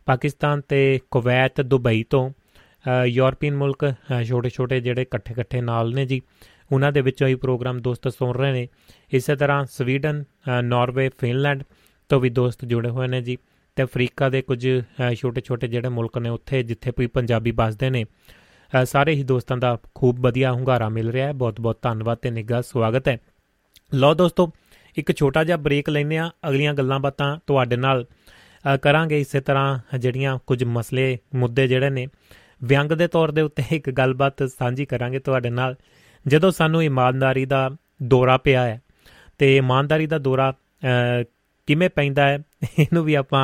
ਪਾਕਿਸਤਾਨ 0.06 0.60
ਤੇ 0.68 1.00
ਕੁਵੈਤ, 1.10 1.60
ਦੁਬਈ 1.60 2.02
ਤੋਂ 2.10 2.30
ਯੂਰਪੀਅਨ 3.06 3.56
ਮੁਲਕ 3.56 3.84
ਛੋਟੇ 4.24 4.50
ਛੋਟੇ 4.50 4.80
ਜਿਹੜੇ 4.80 5.02
ਇਕੱਠੇ 5.02 5.32
ਇਕੱਠੇ 5.32 5.60
ਨਾਲ 5.60 5.92
ਨੇ 5.94 6.06
ਜੀ, 6.06 6.20
ਉਹਨਾਂ 6.72 6.92
ਦੇ 6.92 7.00
ਵਿੱਚੋਂ 7.00 7.28
ਹੀ 7.28 7.34
ਪ੍ਰੋਗਰਾਮ 7.34 7.78
ਦੋਸਤ 7.80 8.08
ਸੁਣ 8.08 8.34
ਰਹੇ 8.34 8.52
ਨੇ। 8.52 8.66
ਇਸੇ 9.12 9.36
ਤਰ੍ਹਾਂ 9.36 9.64
ਸਵੀਡਨ 9.70 10.24
ਨਾਰਵੇ, 10.64 11.08
ਫਿਨਲੈਂਡ 11.18 11.62
ਤੋਂ 12.10 12.20
ਵੀ 12.20 12.30
ਦੋਸਤ 12.30 12.64
ਜੁੜੇ 12.64 12.88
ਹੋਏ 12.88 13.08
ਨੇ 13.08 13.20
ਜੀ। 13.20 13.36
ਤੇ 13.76 13.82
ਅਫਰੀਕਾ 13.82 14.28
ਦੇ 14.28 14.42
ਕੁਝ 14.42 14.66
ਛੋਟੇ 15.14 15.40
ਛੋਟੇ 15.40 15.66
ਜਿਹੜੇ 15.66 15.88
ਮੁਲਕ 15.88 16.18
ਨੇ, 16.18 16.28
ਉੱਥੇ 16.28 16.62
ਜਿੱਥੇ 16.62 16.92
ਵੀ 16.98 17.06
ਪੰਜਾਬੀ 17.06 17.50
ਵੱਸਦੇ 17.50 17.90
ਨੇ 17.90 18.04
ਸਾਰੇ 18.84 19.12
ਹੀ 19.14 19.22
ਦੋਸਤਾਂ 19.24 19.56
ਦਾ 19.56 19.76
ਖੂਬ 19.94 20.18
ਵਧੀਆ 20.20 20.52
ਹੁੰਗਾਰਾ 20.52 20.88
ਮਿਲ 20.88 21.10
ਰਿਹਾ 21.10 21.26
ਹੈ। 21.26 21.32
ਬਹੁਤ 21.32 21.60
ਬਹੁਤ 21.60 21.78
ਧੰਨਵਾਦ 21.82 22.18
ਤੇ 22.18 22.30
ਨਿੱਘਾ 22.30 22.60
ਸਵਾਗਤ 22.60 23.08
ਹੈ। 23.08 23.16
ਲੋ 23.94 24.12
ਦੋਸਤੋ, 24.14 24.50
ਇੱਕ 24.96 25.12
ਛੋਟਾ 25.16 25.44
ਜਿਹਾ 25.44 25.56
ਬ੍ਰੇਕ 25.56 25.90
ਲੈਨੇ 25.90 26.18
ਆ 26.18 26.30
ਅਗਲੀਆਂ 26.48 26.74
ਗੱਲਾਂ 26.74 26.98
ਬਾਤਾਂ 27.00 27.36
ਤੁਹਾਡੇ 27.46 27.76
ਨਾਲ 27.76 28.04
ਕਰਾਂਗੇ। 28.82 29.20
ਇਸੇ 29.20 29.40
ਤਰ੍ਹਾਂ 29.40 29.98
ਜਿਹੜੀਆਂ 29.98 30.38
ਕੁਝ 30.46 30.64
ਮਸਲੇ, 30.64 31.18
ਮੁੱਦੇ 31.34 31.66
ਜਿਹੜੇ 31.68 31.90
ਨੇ, 31.90 32.06
ਵਿਅੰਗ 32.62 32.92
ਦੇ 32.92 33.08
ਤੌਰ 33.08 33.30
ਦੇ 33.30 33.42
ਉੱਤੇ 33.42 33.62
ਇੱਕ 33.72 33.90
ਗੱਲਬਾਤ 33.90 34.42
ਸਾਂਝੀ 34.48 34.86
ਕਰਾਂਗੇ 34.86 35.18
ਤੁਹਾਡੇ 35.18 35.50
ਨਾਲ। 35.50 35.76
ਜਦੋਂ 36.26 36.50
ਸਾਨੂੰ 36.50 36.82
ਇਮਾਨਦਾਰੀ 36.82 37.44
ਦਾ 37.46 37.70
ਦੌਰਾ 38.02 38.36
ਪਿਆ 38.36 38.64
ਹੈ, 38.64 38.80
ਤੇ 39.38 39.56
ਇਮਾਨਦਾਰੀ 39.56 40.06
ਦਾ 40.06 40.18
ਦੌਰਾ 40.18 40.52
ਕਿਵੇਂ 41.70 41.88
ਪੈਂਦਾ 41.90 42.26
ਹੈ, 42.26 42.38
ਇਹਨੂੰ 42.78 43.04
ਵੀ 43.04 43.14
ਆਪਾਂ 43.14 43.42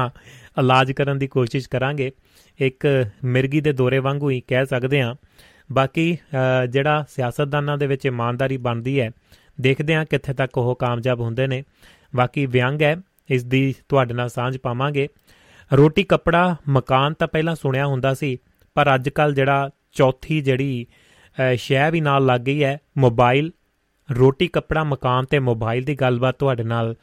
ਇਲਾਜ 0.58 0.90
ਕਰਨ 0.92 1.18
ਦੀ 1.18 1.26
ਕੋਸ਼ਿਸ਼ 1.28 1.68
ਕਰਾਂਗੇ। 1.68 2.10
ਇੱਕ 2.58 2.86
ਮਿਰਗੀ 3.24 3.60
ਦੇ 3.60 3.72
ਦੌਰੇ 3.72 3.98
ਵਾਂਗੂ 3.98 4.30
ਹੀ 4.30 4.40
ਕਹਿ 4.48 4.66
ਸਕਦੇ 4.66 5.02
ਹਾਂ। 5.02 5.14
ਬਾਕੀ 5.70 6.06
ਜਿਹੜਾ 6.70 7.04
ਸਿਆਸਤਦਾਨਾਂ 7.08 7.76
ਦੇ 7.78 7.86
ਵਿੱਚ 7.86 8.06
ਇਮਾਨਦਾਰੀ 8.06 8.56
ਬਣਦੀ 8.58 8.98
ਹੈ, 9.00 9.10
ਦੇਖਦੇ 9.58 9.94
ਹਾਂ 9.94 10.04
ਕਿੱਥੇ 10.04 10.34
ਤੱਕ 10.34 10.58
ਉਹ 10.58 10.74
ਕਾਮਯਾਬ 10.76 11.20
ਹੁੰਦੇ 11.20 11.46
ਨੇ। 11.46 11.62
ਬਾਕੀ 12.16 12.46
ਵਿਅੰਗ 12.46 12.82
ਹੈ, 12.82 12.96
ਇਸ 13.30 13.44
ਦੀ 13.44 13.74
ਤੁਹਾਡੇ 13.88 14.14
ਨਾਲ 14.14 14.28
ਸਾਂਝ 14.28 14.56
ਪਾਵਾਂਗੇ। 14.58 15.08
ਰੋਟੀ 15.70 16.02
ਕੱਪੜਾ, 16.04 16.56
ਮਕਾਨ 16.68 17.14
ਤਾਂ 17.14 17.28
ਪਹਿਲਾਂ 17.28 17.54
ਸੁਣਿਆ 17.54 17.86
ਹੁੰਦਾ 17.86 18.14
ਸੀ, 18.14 18.38
ਪਰ 18.76 18.94
ਅੱਜ 18.94 19.08
ਕੱਲ 19.08 19.34
ਜਿਹੜਾ 19.34 19.70
ਚੌਥੀ 19.94 20.40
ਜਿਹੜੀ 20.40 20.86
ਸ਼ੈ 21.56 21.90
ਵੀ 21.90 22.00
ਨਾਲ 22.00 22.26
ਲੱਗ 22.26 22.40
ਗਈ 22.40 22.62
ਹੈ, 22.64 22.78
ਮੋਬਾਈਲ। 22.98 23.52
ਰੋਟੀ 24.08 24.46
ਕੱਪੜਾ, 24.48 24.84
ਮਕਾਨ 24.84 25.24
ਤੇ 25.24 25.38
ਮੋਬਾਈਲ 25.40 25.84
ਦੀ 25.84 25.94
ਗੱਲਬਾਤ 25.94 26.38
ਤੁਹਾਡੇ 26.38 26.64
ਨਾਲ 26.64 26.94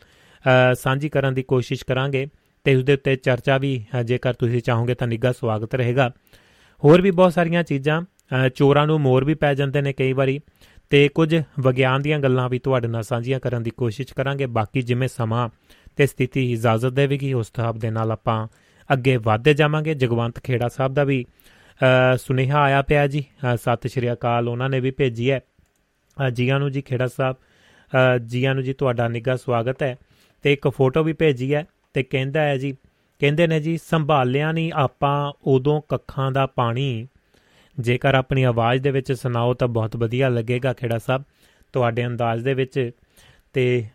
ਸਾਂਝੀ 0.75 1.09
ਕਰਨ 1.09 1.33
ਦੀ 1.33 1.43
ਕੋਸ਼ਿਸ਼ 1.43 1.83
ਕਰਾਂਗੇ 1.85 2.25
ਤੇ 2.65 2.75
ਉਸ 2.75 2.83
ਦੇ 2.83 2.93
ਉੱਤੇ 2.93 3.15
ਚਰਚਾ 3.15 3.57
ਵੀ 3.57 3.85
ਜੇਕਰ 4.05 4.33
ਤੁਸੀਂ 4.33 4.61
ਚਾਹੋਗੇ 4.61 4.95
ਤਾਂ 4.95 5.07
ਨਿੱਘਾ 5.07 5.31
ਸਵਾਗਤ 5.31 5.75
ਰਹੇਗਾ। 5.75 6.11
ਹੋਰ 6.83 7.01
ਵੀ 7.01 7.11
ਬਹੁਤ 7.11 7.33
ਸਾਰੀਆਂ 7.33 7.63
ਚੀਜ਼ਾਂ 7.63 8.01
ਚੋਰਾਂ 8.55 8.85
ਨੂੰ 8.87 8.99
ਮੋਰ 9.01 9.23
ਵੀ 9.23 9.33
ਪੈ 9.33 9.53
ਜਾਂਦੇ 9.53 9.81
ਨੇ 9.81 9.93
ਕਈ 9.93 10.13
ਵਾਰੀ 10.13 10.39
ਤੇ 10.89 11.07
ਕੁਝ 11.09 11.35
ਵਿਗਿਆਨ 11.59 12.01
ਦੀਆਂ 12.01 12.19
ਗੱਲਾਂ 12.19 12.47
ਵੀ 12.49 12.59
ਤੁਹਾਡੇ 12.59 12.87
ਨਾਲ 12.87 13.03
ਸਾਂਝੀਆਂ 13.03 13.39
ਕਰਨ 13.39 13.63
ਦੀ 13.63 13.71
ਕੋਸ਼ਿਸ਼ 13.71 14.13
ਕਰਾਂਗੇ। 14.13 14.45
ਬਾਕੀ 14.47 14.81
ਜਿਵੇਂ 14.81 15.07
ਸਮਾਂ 15.07 15.47
ਤੇ 15.95 16.05
ਸਥਿਤੀ 16.05 16.51
ਇਜਾਜ਼ਤ 16.51 16.93
ਦੇਵੇਗੀ, 16.93 17.33
ਉਸ 17.33 17.47
ਹਿਸਾਬ 17.49 17.77
ਦੇ 17.79 17.89
ਨਾਲ 17.91 18.11
ਆਪਾਂ 18.11 18.47
ਅੱਗੇ 18.89 19.15
ਵਧਦੇ 19.17 19.53
ਜਾਵਾਂਗੇ। 19.53 19.93
ਜਗਵੰਤ 19.93 20.39
ਖੇੜਾ 20.39 20.67
ਸਾਹਿਬ 20.67 20.93
ਦਾ 20.93 21.03
ਵੀ 21.03 21.25
ਸੁਨੇਹਾ 22.17 22.61
ਆਇਆ 22.61 22.81
ਪਿਆ 22.81 23.05
ਜੀ। 23.07 23.23
ਸਤਿ 23.55 23.89
ਸ਼੍ਰੀ 23.89 24.11
ਅਕਾਲ, 24.13 24.49
ਉਹਨਾਂ 24.49 24.69
ਨੇ 24.69 24.79
ਵੀ 24.79 24.91
ਭੇਜੀ 24.91 25.31
ਹੈ। 25.31 25.39
ਜੀਆਂ 26.33 26.59
ਨੂੰ 26.59 26.71
ਜੀ 26.71 26.81
ਖੇੜਾ 26.81 27.07
ਸਾਹਿਬ 27.07 27.35
ਜੀਆਂ 28.25 28.55
ਨੂੰ 28.55 28.63
ਜੀ, 28.63 28.73
ਤੁਹਾਡਾ 28.73 29.07
ਨਿੱਘਾ 29.07 29.35
ਸਵਾਗਤ 29.35 29.83
ਹੈ। 29.83 29.95
ਤੇ 30.43 30.53
ਇੱਕ 30.53 30.67
ਫੋਟੋ 30.67 31.03
ਵੀ 31.03 31.13
ਭੇਜੀ 31.13 31.53
ਹੈ 31.53 31.65
ਤੇ 31.93 32.03
ਕਹਿੰਦਾ 32.03 32.41
ਹੈ 32.41 32.57
ਜੀ, 32.57 32.71
ਕਹਿੰਦੇ 33.19 33.47
ਨੇ 33.47 33.59
ਜੀ, 33.59 33.77
ਸੰਭਾਲਿਆ 33.77 34.51
ਨਹੀਂ 34.51 34.71
ਆਪਾਂ 34.75 35.33
ਉਦੋਂ 35.43 35.81
ਕੱਖਾਂ 35.89 36.31
ਦਾ 36.31 36.45
ਪਾਣੀ। 36.45 37.07
ਜੇਕਰ 37.79 38.15
ਆਪਣੀ 38.15 38.43
ਆਵਾਜ਼ 38.43 38.81
ਦੇ 38.81 38.91
ਵਿੱਚ 38.91 39.11
ਸੁਣਾਓ 39.13 39.53
ਤਾਂ 39.53 39.67
ਬਹੁਤ 39.67 39.95
ਵਧੀਆ 39.95 40.29
ਲੱਗੇਗਾ, 40.29 40.73
ਖੇੜਾ 40.73 40.97
ਸਾਹਿਬ, 40.97 41.23
ਤੁਹਾਡੇ 41.73 42.05
ਅੰਦਾਜ਼ 42.05 42.43
ਦੇ 42.43 42.53
ਵਿੱਚ। 42.53 42.91
ਤੇ 43.53 43.85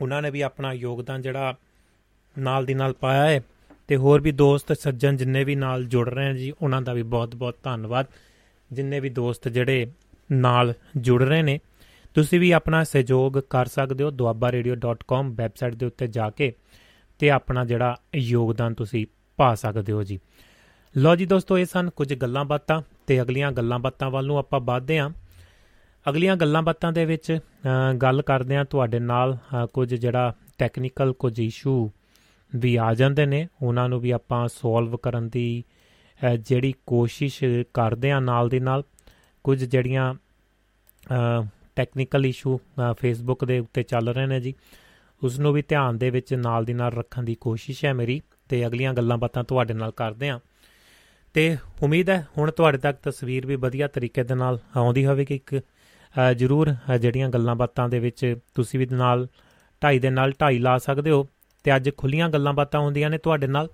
ਉਹਨਾਂ 0.00 0.20
ਨੇ 0.22 0.30
ਵੀ 0.30 0.40
ਆਪਣਾ 0.40 0.72
ਯੋਗਦਾਨ 0.72 1.22
ਜਿਹੜਾ 1.22 1.54
ਨਾਲ 2.36 2.66
ਦੀ 2.66 2.74
ਨਾਲ 2.74 2.92
ਪਾਇਆ 2.92 3.24
ਹੈ 3.24 3.40
ਤੇ 3.88 3.96
ਹੋਰ 3.96 4.20
ਵੀ 4.20 4.32
ਦੋਸਤ, 4.32 4.72
ਸੱਜਣ 4.72 5.16
ਜਿੰਨੇ 5.16 5.44
ਵੀ 5.44 5.54
ਨਾਲ 5.56 5.84
ਜੁੜ 5.84 6.08
ਰਹੇ 6.08 6.28
ਹਨ 6.28 6.36
ਜੀ, 6.36 6.52
ਉਹਨਾਂ 6.62 6.82
ਦਾ 6.82 6.92
ਵੀ 6.92 7.02
ਬਹੁਤ-ਬਹੁਤ 7.04 7.56
ਧੰਨਵਾਦ। 7.62 8.06
ਜਿੰਨੇ 8.70 9.00
ਵੀ 9.00 9.08
ਦੋਸਤ 9.08 9.48
ਜਿਹੜੇ 9.48 9.86
ਨਾਲ 10.32 10.74
ਜੁੜ 10.96 11.22
ਰਹੇ 11.22 11.42
ਨੇ, 11.42 11.58
ਤੁਸੀਂ 12.14 12.40
ਵੀ 12.40 12.50
ਆਪਣਾ 12.50 12.82
ਸਹਿਯੋਗ 12.84 13.38
ਕਰ 13.50 13.66
ਸਕਦੇ 13.66 14.04
ਹੋ 14.04 14.08
duabbaradio.com 14.10 15.34
ਵੈਬਸਾਈਟ 15.34 15.74
ਦੇ 15.74 15.86
ਉੱਤੇ 15.86 16.06
ਜਾ 16.06 16.30
ਕੇ 16.30 16.52
ਤੇ 17.18 17.30
ਆਪਣਾ 17.30 17.64
ਜਿਹੜਾ 17.64 17.96
ਯੋਗਦਾਨ 18.14 18.74
ਤੁਸੀਂ 18.74 19.06
ਪਾ 19.38 19.54
ਸਕਦੇ 19.54 19.92
ਹੋ 19.92 20.02
ਜੀ। 20.02 20.18
ਲੋ 20.94 21.14
ਜੀ 21.16 21.26
ਦੋਸਤੋ, 21.26 21.56
ਇਹ 21.58 21.64
ਸਨ 21.64 21.88
ਕੁਝ 21.90 22.14
ਗੱਲਾਂ 22.14 22.44
ਬਾਤਾਂ 22.44 22.80
ਤੇ 23.06 23.20
ਅਗਲੀਆਂ 23.22 23.50
ਗੱਲਾਂ 23.52 23.78
ਬਾਤਾਂ 23.78 24.10
ਵੱਲ 24.10 24.26
ਨੂੰ 24.26 24.38
ਆਪਾਂ 24.38 24.60
ਵਧਦੇ 24.60 24.98
ਹਾਂ। 24.98 25.10
ਅਗਲੀਆਂ 26.06 26.34
ਗੱਲਾਂ 26.36 26.62
ਬਾਤਾਂ 26.62 26.90
ਦੇ 26.92 27.04
ਵਿੱਚ 27.04 27.38
ਗੱਲ 28.02 28.22
ਕਰਦੇ 28.22 28.56
ਹਾਂ 28.56 28.64
ਤੁਹਾਡੇ 28.64 28.98
ਨਾਲ 28.98 29.36
ਕੁਝ 29.74 29.94
ਜਿਹੜਾ 29.94 30.34
ਟੈਕਨੀਕਲ 30.58 31.12
ਕੁਝ 31.12 31.38
ਇਸ਼ੂ 31.40 31.90
ਵੀ 32.52 32.74
ਆ 32.76 32.92
ਜਾਂਦੇ 32.94 33.26
ਨੇ, 33.26 33.46
ਉਹਨਾਂ 33.62 33.88
ਨੂੰ 33.88 34.00
ਵੀ 34.00 34.10
ਆਪਾਂ 34.10 34.46
ਸੋਲਵ 34.48 34.96
ਕਰਨ 34.96 35.28
ਦੀ 35.28 35.62
ਜਿਹੜੀ 36.40 36.72
ਕੋਸ਼ਿਸ਼ 36.86 37.42
ਕਰਦੇ 37.74 38.10
ਆ 38.10 38.20
ਨਾਲ 38.20 38.48
ਦੀ 38.48 38.60
ਨਾਲ। 38.60 38.84
ਕੁਝ 39.44 39.62
ਜਿਹੜੀਆਂ 39.64 40.14
ਟੈਕਨੀਕਲ 41.76 42.26
ਇਸ਼ੂ 42.26 42.58
ਫੇਸਬੁੱਕ 42.98 43.44
ਦੇ 43.44 43.58
ਉੱਤੇ 43.58 43.82
ਚੱਲ 43.82 44.08
ਰਹੇ 44.08 44.26
ਨੇ 44.26 44.40
ਜੀ, 44.40 44.54
ਉਸ 45.22 45.38
ਨੂੰ 45.38 45.52
ਵੀ 45.52 45.62
ਧਿਆਨ 45.62 45.98
ਦੇ 45.98 46.10
ਵਿੱਚ 46.10 46.34
ਨਾਲ 46.34 46.64
ਦੀ 46.64 46.74
ਨਾਲ 46.74 46.92
ਰੱਖਣ 46.92 47.22
ਦੀ 47.22 47.34
ਕੋਸ਼ਿਸ਼ 47.34 47.84
ਹੈ 47.84 47.92
ਮੇਰੀ 47.92 48.20
ਤੇ 48.48 48.66
ਅਗਲੀਆਂ 48.66 48.94
ਗੱਲਾਂ 48.94 49.18
ਬਾਤਾਂ 49.18 49.44
ਤੁਹਾਡੇ 49.44 49.74
ਨਾਲ 49.74 49.90
ਕਰਦੇ 49.92 50.28
ਆ 50.28 50.40
ਤੇ 51.34 51.56
ਉਮੀਦ 51.82 52.10
ਹੈ 52.10 52.26
ਹੁਣ 52.38 52.50
ਤੁਹਾਡੇ 52.50 52.78
ਤੱਕ 52.78 52.98
ਤਸਵੀਰ 53.02 53.46
ਵੀ 53.46 53.56
ਵਧੀਆ 53.56 53.88
ਤਰੀਕੇ 53.88 54.22
ਦੇ 54.22 54.34
ਨਾਲ 54.34 54.58
ਆਉਂਦੀ 54.76 55.04
ਹੋਵੇਗੀ। 55.06 55.34
ਇੱਕ 55.34 55.60
ਜ਼ਰੂਰ 56.36 56.74
ਜਿਹੜੀਆਂ 57.00 57.28
ਗੱਲਾਂ 57.28 57.54
ਬਾਤਾਂ 57.56 57.88
ਦੇ 57.88 57.98
ਵਿੱਚ 57.98 58.36
ਤੁਸੀਂ 58.54 58.78
ਵੀ 58.80 58.86
ਨਾਲ, 58.86 59.26
ਢਾਈ 59.82 59.98
ਦੇ 59.98 60.10
ਨਾਲ 60.10 60.32
ਢਾਈ 60.40 60.58
ਲਾ 60.58 60.76
ਸਕਦੇ 60.78 61.10
ਹੋ 61.10 61.26
ਤੇ 61.64 61.74
ਅੱਜ 61.76 61.90
ਖੁੱਲੀਆਂ 61.96 62.28
ਗੱਲਾਂ 62.28 62.52
ਬਾਤਾਂ 62.52 62.80
ਹੁੰਦੀਆਂ 62.80 63.10
ਨੇ 63.10 63.18
ਤੁਹਾਡੇ 63.18 63.46
ਨਾਲ। 63.46 63.68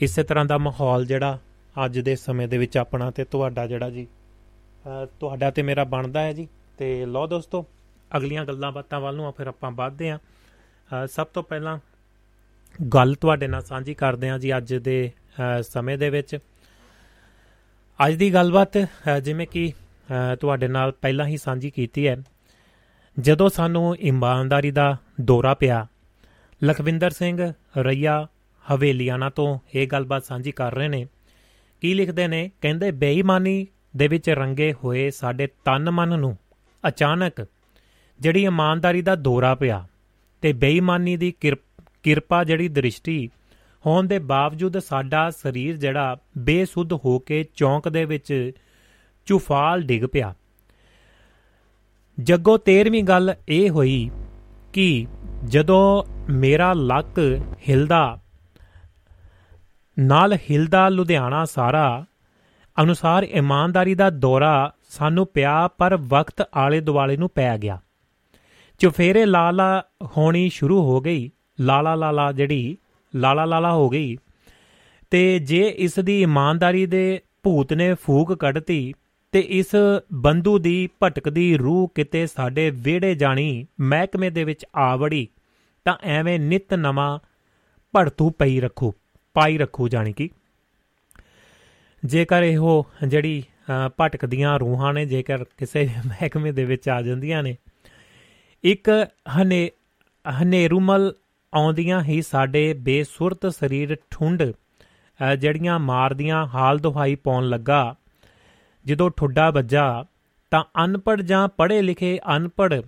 ਇਸੇ 0.00 0.22
ਤਰ੍ਹਾਂ 0.22 0.44
ਦਾ 0.44 0.58
ਮਾਹੌਲ 0.58 1.06
ਜਿਹੜਾ 1.06 1.38
ਅੱਜ 1.84 1.98
ਦੇ 1.98 2.16
ਸਮੇਂ 2.16 2.48
ਦੇ 2.48 2.58
ਵਿੱਚ 2.58 2.76
ਆਪਣਾ 2.78 3.10
ਤੇ 3.10 3.24
ਤੁਹਾਡਾ 3.24 3.66
ਜਿਹੜਾ 3.66 3.90
ਜੀ 3.90 4.06
ਤੁਹਾਡਾ 5.20 5.50
ਤੇ 5.50 5.62
ਮੇਰਾ 5.62 5.84
ਬਣਦਾ 5.84 6.20
ਹੈ 6.20 6.32
ਜੀ। 6.32 6.48
ਤੇ 6.78 7.04
ਲੋ 7.06 7.26
ਦੋਸਤੋ, 7.26 7.64
ਅਗਲੀਆਂ 8.16 8.44
ਗੱਲਾਂ 8.44 8.72
ਬਾਤਾਂ 8.72 9.00
ਵੱਲ 9.00 9.16
ਨੂੰ 9.16 9.32
ਫਿਰ 9.32 9.46
ਆਪਾਂ 9.46 9.70
ਵਧਦੇ 9.70 10.10
ਆਂ 10.10 10.18
ਸਭ 11.06 11.26
ਤੋਂ 11.26 11.42
ਪਹਿਲਾਂ 11.42 11.78
ਗੱਲ 12.94 13.14
ਤੁਹਾਡੇ 13.14 13.46
ਨਾਲ 13.46 13.62
ਸਾਂਝੀ 13.62 13.94
ਕਰਦੇ 13.94 14.28
ਆਂ 14.28 14.38
ਜੀ 14.38 14.56
ਅੱਜ 14.56 14.74
ਦੇ 14.74 15.10
ਸਮੇਂ 15.62 15.98
ਦੇ 15.98 16.10
ਵਿੱਚ। 16.10 16.36
ਅੱਜ 17.98 18.14
ਦੀ 18.14 18.32
ਗੱਲਬਾਤ 18.34 18.76
ਜਿਵੇਂ 19.22 19.46
ਕਿ 19.46 19.72
ਤੁਹਾਡੇ 20.40 20.68
ਨਾਲ 20.68 20.92
ਪਹਿਲਾਂ 20.92 21.26
ਹੀ 21.26 21.36
ਸਾਂਝੀ 21.36 21.70
ਕੀਤੀ 21.70 22.06
ਹੈ। 22.08 22.16
ਜਦੋਂ 23.16 23.48
ਸਾਨੂੰ 23.48 23.96
ਇਮਾਨਦਾਰੀ 23.96 24.70
ਦਾ 24.70 24.96
ਦੌਰਾ 25.20 25.54
ਪਿਆ, 25.54 25.86
ਲਖਵਿੰਦਰ 26.64 27.10
ਸਿੰਘ 27.10 27.52
ਰਈਆ 27.78 28.26
ਹਵੇਲੀਆਣਾ 28.66 29.28
ਤੋਂ 29.30 29.58
ਇਹ 29.74 29.86
ਗੱਲਬਾਤ 29.86 30.24
ਸਾਂਝੀ 30.24 30.52
ਕਰ 30.52 30.74
ਰਹੇ 30.74 30.88
ਨੇ। 30.88 31.06
ਕੀ 31.80 31.94
ਲਿਖਦੇ 31.94 32.26
ਨੇ? 32.28 32.50
ਕਹਿੰਦੇ, 32.60 32.90
ਬੇਈਮਾਨੀ 32.90 33.66
ਦੇ 33.96 34.08
ਵਿੱਚ 34.08 34.30
ਰੰਗੇ 34.30 34.72
ਹੋਏ 34.72 35.10
ਸਾਡੇ 35.10 35.46
ਤਨ 35.64 35.90
ਮਨ 35.90 36.18
ਨੂੰ 36.18 36.36
ਅਚਾਨਕ 36.84 37.46
ਜਿਹੜੀ 38.20 38.44
ਇਮਾਨਦਾਰੀ 38.44 39.02
ਦਾ 39.02 39.14
ਦੌਰਾ 39.16 39.54
ਪਿਆ 39.54 39.86
ਤੇ 40.42 40.52
ਬੇਈਮਾਨੀ 40.52 41.16
ਦੀ 41.16 41.32
ਕਿਰਪਾ 42.02 42.44
ਜਿਹੜੀ 42.44 42.68
ਦ੍ਰਿਸ਼ਟੀ 42.68 43.30
ਹੋਣ 43.86 44.06
ਦੇ 44.06 44.18
ਬਾਵਜੂਦ 44.18 44.78
ਸਾਡਾ 44.78 45.30
ਸਰੀਰ 45.30 45.76
ਜਿਹੜਾ 45.76 46.16
ਬੇਸੁੱਧ 46.38 46.92
ਹੋ 46.92 47.18
ਕੇ 47.18 47.44
ਚੌਂਕ 47.54 47.88
ਦੇ 47.88 48.04
ਵਿੱਚ 48.04 48.52
ਚੁਫਾਲ 49.26 49.82
ਡਿੱਗ 49.82 50.04
ਪਿਆ। 50.12 50.34
ਜੱਗੋ 52.20 52.58
13ਵੀਂ 52.58 53.04
ਗੱਲ 53.04 53.34
ਇਹ 53.48 53.70
ਹੋਈ 53.70 54.10
ਕਿ 54.72 55.06
ਜਦੋਂ 55.44 56.04
ਮੇਰਾ 56.32 56.72
ਲੱਕ 56.72 57.40
ਹਿਲਦਾ, 57.68 58.20
ਨਾਲ 59.98 60.34
ਹਿਲਦਾ 60.34 60.88
ਲੁਧਿਆਣਾ 60.88 61.44
ਸਾਰਾ, 61.44 62.04
ਅਨੁਸਾਰ 62.82 63.22
ਇਮਾਨਦਾਰੀ 63.22 63.94
ਦਾ 63.94 64.10
ਦੌਰਾ 64.10 64.74
ਸਾਨੂੰ 64.90 65.26
ਪਿਆ, 65.26 65.68
ਪਰ 65.68 65.96
ਵਕਤ 65.96 66.48
ਆਲੇ 66.56 66.80
ਦੁਆਲੇ 66.80 67.16
ਨੂੰ 67.16 67.30
ਪੈ 67.34 67.58
ਗਿਆ। 67.58 67.80
ਚੁਫੇਰੇ 68.78 69.24
ਲਾਲਾ 69.24 69.84
ਹੋਣੀ 70.02 70.48
ਸ਼ੁਰੂ 70.48 70.82
ਹੋ 70.82 71.00
ਗਈ। 71.00 71.30
ਲਾਲਾ 71.60 71.94
ਲਾਲਾ 71.94 72.32
ਜਿਹੜੀ 72.32 72.76
ਲਾਲਾ 73.14 73.44
ਲਾਲਾ 73.44 73.72
ਹੋ 73.72 73.88
ਗਈ। 73.88 74.16
ਤੇ 75.10 75.38
ਜੇ 75.38 75.62
ਇਸ 75.78 75.98
ਦੀ 75.98 76.22
ਇਮਾਨਦਾਰੀ 76.22 76.84
ਦੇ 76.86 77.20
ਭੂਤ 77.42 77.72
ਨੇ 77.72 77.94
ਫੂਕ 77.94 78.32
ਕੱਢਤੀ, 78.34 78.94
ਤੇ 79.32 79.40
ਇਸ 79.40 79.74
ਬੰਦੂ 80.14 80.58
ਦੀ 80.58 80.88
ਭਟਕਦੀ 81.02 81.56
ਰੂਹ 81.56 81.88
ਕਿਤੇ 81.94 82.26
ਸਾਡੇ 82.26 82.70
ਵਿਹੜੇ 82.70 83.14
ਜਾਣੀ 83.14 83.66
ਮਹਿਕਮੇ 83.80 84.30
ਦੇ 84.30 84.44
ਵਿੱਚ 84.44 84.64
ਆਵੜੀ 84.76 85.26
ਤਾਂ 85.86 85.96
ਐਵੇਂ 86.04 86.38
ਨਿਤ 86.40 86.74
ਨਵਾਂ 86.74 87.18
ਭੜਤੂ 87.94 88.30
ਪਈ 88.30 88.60
ਰੱਖੂ, 88.60 88.92
ਪਾਈ 89.34 89.58
ਰੱਖੂ 89.58 89.88
ਜਾਣੀ 89.88 90.12
ਕਿ। 90.12 90.28
ਜੇਕਰ 92.02 92.42
ਇਹੋ 92.42 92.84
ਜਿਹੜੀ 93.08 93.42
ਭਟਕਦੀਆਂ 93.98 94.58
ਰੂਹਾਂ 94.58 94.92
ਨੇ, 94.94 95.04
ਜੇਕਰ 95.06 95.44
ਕਿਸੇ 95.58 95.88
ਮਹਿਕਮੇ 96.06 96.52
ਦੇ 96.52 96.64
ਵਿੱਚ 96.64 96.88
ਆ 96.88 97.00
ਜਾਂਦੀਆਂ 97.02 97.42
ਨੇ, 97.42 97.56
ਇੱਕ 98.64 98.90
ਹਨੇ, 99.36 99.70
ਹਨੇਰੂਮਲ 100.24 101.12
ਆਉਂਦੀਆਂ 101.54 102.02
ਹੀ 102.02 102.22
ਸਾਡੇ 102.22 102.72
ਬੇਸੁਰਤ 102.72 103.46
ਸਰੀਰ 103.46 103.96
ਠੁੰਡ 104.10 104.42
ਜਿਹੜੀਆਂ 105.38 105.78
ਮਾਰਦੀਆਂ 105.78 106.46
ਹਾਲ 106.46 106.78
ਦੁਹਾਈ 106.78 107.14
ਪਾਉਣ 107.14 107.48
ਲੱਗਾ। 107.48 107.94
ਜਦੋਂ 108.84 109.10
ਠੁੱਡਾ 109.16 109.50
ਵੱਜਾ, 109.50 110.04
ਤਾਂ 110.50 110.64
ਅਨਪੜ 110.84 111.20
ਜਾਂ 111.22 111.48
ਪੜ੍ਹੇ 111.48 111.82
ਲਿਖੇ 111.82 112.18
ਅਨਪੜ 112.36 112.82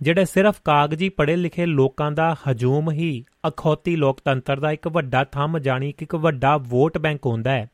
ਜਿਹੜੇ 0.00 0.24
ਸਿਰਫ 0.24 0.60
ਕਾਗਜ਼ੀ 0.64 1.08
ਪੜ੍ਹੇ 1.08 1.36
ਲਿਖੇ 1.36 1.66
ਲੋਕਾਂ 1.66 2.12
ਦਾ 2.12 2.36
ਹਜੂਮ 2.50 2.90
ਹੀ 2.90 3.24
ਅਖੌਤੀ 3.48 3.96
ਲੋਕਤੰਤਰ 3.96 4.60
ਦਾ 4.60 4.70
ਇੱਕ 4.70 4.88
ਵੱਡਾ 4.88 5.24
ਥੰਮ 5.24 5.58
ਜਾਣੀ 5.58 5.92
ਕਿ 5.92 6.02
ਇੱਕ 6.02 6.14
ਵੱਡਾ 6.14 6.56
ਵੋਟ 6.56 6.98
ਬੈਂਕ 6.98 7.26
ਹੁੰਦਾ 7.26 7.50
ਹੈ। 7.50 7.70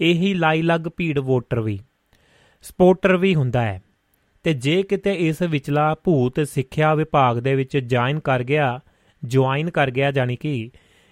ਇਹੀ 0.00 0.34
ਲਾਈ 0.34 0.62
ਲੱਗ 0.62 0.80
ਭੀੜ 0.96 1.18
ਵੋਟਰ 1.18 1.60
ਵੀ 1.60 1.78
ਸਪੋਰਟਰ 2.62 3.16
ਵੀ 3.16 3.34
ਹੁੰਦਾ 3.34 3.62
ਹੈ। 3.62 3.82
ਤੇ 4.42 4.52
ਜੇ 4.54 4.82
ਕਿਤੇ 4.82 5.14
ਇਸ 5.28 5.42
ਵਿਚਲਾ 5.42 5.94
ਭੂਤ 6.04 6.40
ਸਿੱਖਿਆ 6.40 6.94
ਵਿਭਾਗ 6.94 7.38
ਦੇ 7.38 7.54
ਵਿੱਚ 7.54 7.76
ਜੁਆਇਨ 7.78 8.20
ਕਰ 8.20 8.42
ਗਿਆ 8.42 8.80
ਜੁਆਇਨ 9.24 9.70
ਕਰ 9.70 9.90
ਗਿਆ 9.90 10.10
ਜਾਨੀ 10.10 10.36
ਕਿ 10.36 10.70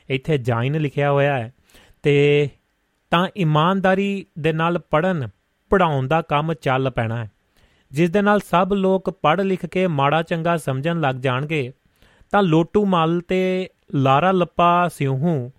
ਇੱਥੇ 0.09 0.39
ਜੁਆਇਨ 0.39 0.81
ਲਿਖਿਆ 0.81 1.13
ਹੋਇਆ 1.13 1.39
ਹੈ। 1.39 1.55
ਤੇ 2.03 2.49
ਤਾਂ 3.11 3.29
ਇਮਾਨਦਾਰੀ 3.37 4.27
ਦੇ 4.39 4.53
ਨਾਲ 4.53 4.79
ਪੜਨ 4.79 5.29
ਪੜਾਉਣ 5.71 6.09
ਦਾ 6.09 6.23
ਕੰਮ 6.23 6.55
ਚੱਲ 6.55 6.91
ਪੈਣਾ 6.91 7.25
ਹੈ। 7.25 7.31
ਜਿਸ 7.93 8.11
ਦੇ 8.11 8.23
ਨਾਲ 8.23 8.41
ਸਭ 8.41 8.69
ਲੋਕ 8.73 9.11
ਪੜ੍ਹ 9.11 9.43
ਲਿਖ 9.43 9.67
ਕੇ 9.67 9.87
ਮਾੜਾ 9.87 10.23
ਚੰਗਾ 10.23 10.57
ਸਮਝਣ 10.57 11.01
ਲੱਗ 11.01 11.17
ਜਾਣਗੇ, 11.17 11.73
ਤਾਂ 12.31 12.43
ਲੋਟੂ 12.43 12.87
ਮਲ 12.87 13.21
ਤੇ 13.21 13.71
ਲਾਰਾ 13.95 14.33
ਲੱਪਾ 14.33 14.89
ਸਿਉਹੂ 14.89 15.51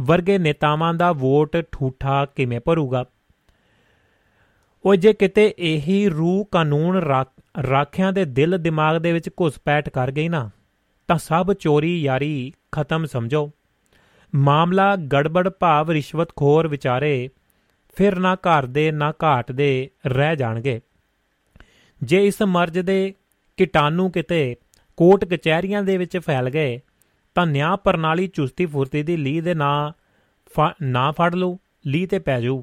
ਵਰਗੇ 0.00 0.38
ਨੇਤਾਵਾਂ 0.38 0.94
ਦਾ 0.94 1.12
ਵੋਟ 1.12 1.56
ਠੂਠਾ 1.72 2.26
ਕਿਵੇਂ 2.26 2.60
ਭਰੂਗਾ? 2.60 3.04
ਉਹ 4.84 4.94
ਜੇ 4.94 5.12
ਕਿਤੇ 5.12 5.54
ਇਹੀ 5.58 6.08
ਰੂਹ 6.08 6.44
ਕਾਨੂੰਨ 6.44 6.96
ਰਾਖਿਆਂ 7.70 8.12
ਦੇ 8.12 8.24
ਦਿਲ 8.24 8.58
ਦਿਮਾਗ 8.62 8.96
ਦੇ 8.96 9.12
ਵਿੱਚ 9.12 9.28
ਘੁਸਪੈਠ 9.28 9.88
ਕਰ 9.88 10.10
ਗਈ 10.10 10.28
ਨਾ 10.28 10.50
ਤਾਂ 11.08 11.18
ਸਭ 11.18 11.52
ਚੋਰੀ 11.52 12.00
ਯਾਰੀ 12.02 12.52
ਖਤਮ 12.72 13.04
ਸਮਝੋ। 13.04 13.50
ਮਾਮਲਾ 14.32 14.94
ਗੜਬੜ 15.12 15.48
ਭਾਵ 15.48 15.90
ਰਿਸ਼ਵਤਖੋਰ 15.90 16.68
ਵਿਚਾਰੇ 16.68 17.28
ਫਿਰ 17.96 18.18
ਨਾ 18.18 18.34
ਘਰ 18.36 18.66
ਦੇ 18.66 18.90
ਨਾ 18.92 19.12
ਘਾਟ 19.22 19.52
ਦੇ 19.52 19.90
ਰਹਿ 20.06 20.36
ਜਾਣਗੇ। 20.36 20.80
ਜੇ 22.02 22.26
ਇਸ 22.26 22.42
ਮਰਜ਼ 22.42 22.78
ਦੇ 22.78 23.14
ਕੀਟਾਣੂ 23.56 24.08
ਕਿਤੇ 24.10 24.56
ਕੋਰਟ 24.98 25.24
ਕਚਹਿਰੀਆਂ 25.24 25.82
ਦੇ 25.82 25.96
ਵਿੱਚ 25.96 26.18
ਫੈਲ 26.18 26.50
ਗਏ, 26.50 26.80
ਤਾਂ 27.34 27.46
ਨਿਆਂ 27.46 27.76
ਪ੍ਰਣਾਲੀ 27.76 28.26
ਚੁਸਤੀ 28.26 28.66
ਫੁਰਤੀ 28.66 29.02
ਦੀ 29.02 29.16
ਲੀ 29.16 29.40
ਦੇ 29.40 29.54
ਨਾ 29.54 29.92
ਨਾ 30.82 31.10
ਫੜ 31.10 31.34
ਲਓ 31.34 31.58
ਲੀ 31.86 32.06
ਤੇ 32.06 32.18
ਪੈ 32.18 32.40
ਜਾਊ। 32.40 32.62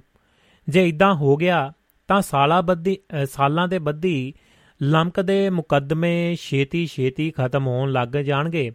ਜੇ 0.67 0.87
ਇਦਾਂ 0.89 1.13
ਹੋ 1.13 1.35
ਗਿਆ, 1.37 1.73
ਤਾਂ 2.07 2.21
ਸਾਲਾ 2.21 2.61
ਬੱਦੀ 2.61 2.97
ਸਾਲਾਂ 3.25 3.67
ਦੇ 3.67 3.79
ਬੱਦੀ 3.79 4.33
ਲੰਮਕ 4.81 5.21
ਦੇ 5.21 5.49
ਮੁਕੱਦਮੇ 5.49 6.35
ਛੇਤੀ 6.35 6.87
ਛੇਤੀ 6.87 7.31
ਖਤਮ 7.31 7.67
ਹੋਣ 7.67 7.91
ਲੱਗ 7.91 8.07
ਜਾਣਗੇ 8.07 8.71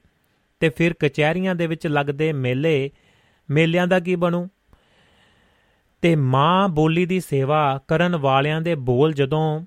ਤੇ 0.61 0.69
ਫਿਰ 0.69 0.93
ਕਚਹਿਰੀਆਂ 0.93 1.55
ਦੇ 1.55 1.67
ਵਿੱਚ 1.67 1.87
ਲੱਗਦੇ 1.87 2.33
ਮੇਲੇ, 2.33 2.91
ਮੇਲਿਆਂ 3.51 3.87
ਦਾ 3.87 4.01
ਕੀ 4.01 4.17
ਬਣੂ? 4.17 4.49
ਤੇ 6.03 6.17
ਮਾਂ 6.17 6.69
ਬੋਲੀ 6.69 7.07
ਦੀ 7.07 7.21
ਸੇਵਾ 7.21 7.81
ਕਰਨ 7.89 8.17
ਵਾਲਿਆਂ 8.17 8.61
ਦੇ 8.61 8.75
ਬੋਲ 8.75 9.13
ਜਦੋਂ 9.13 9.67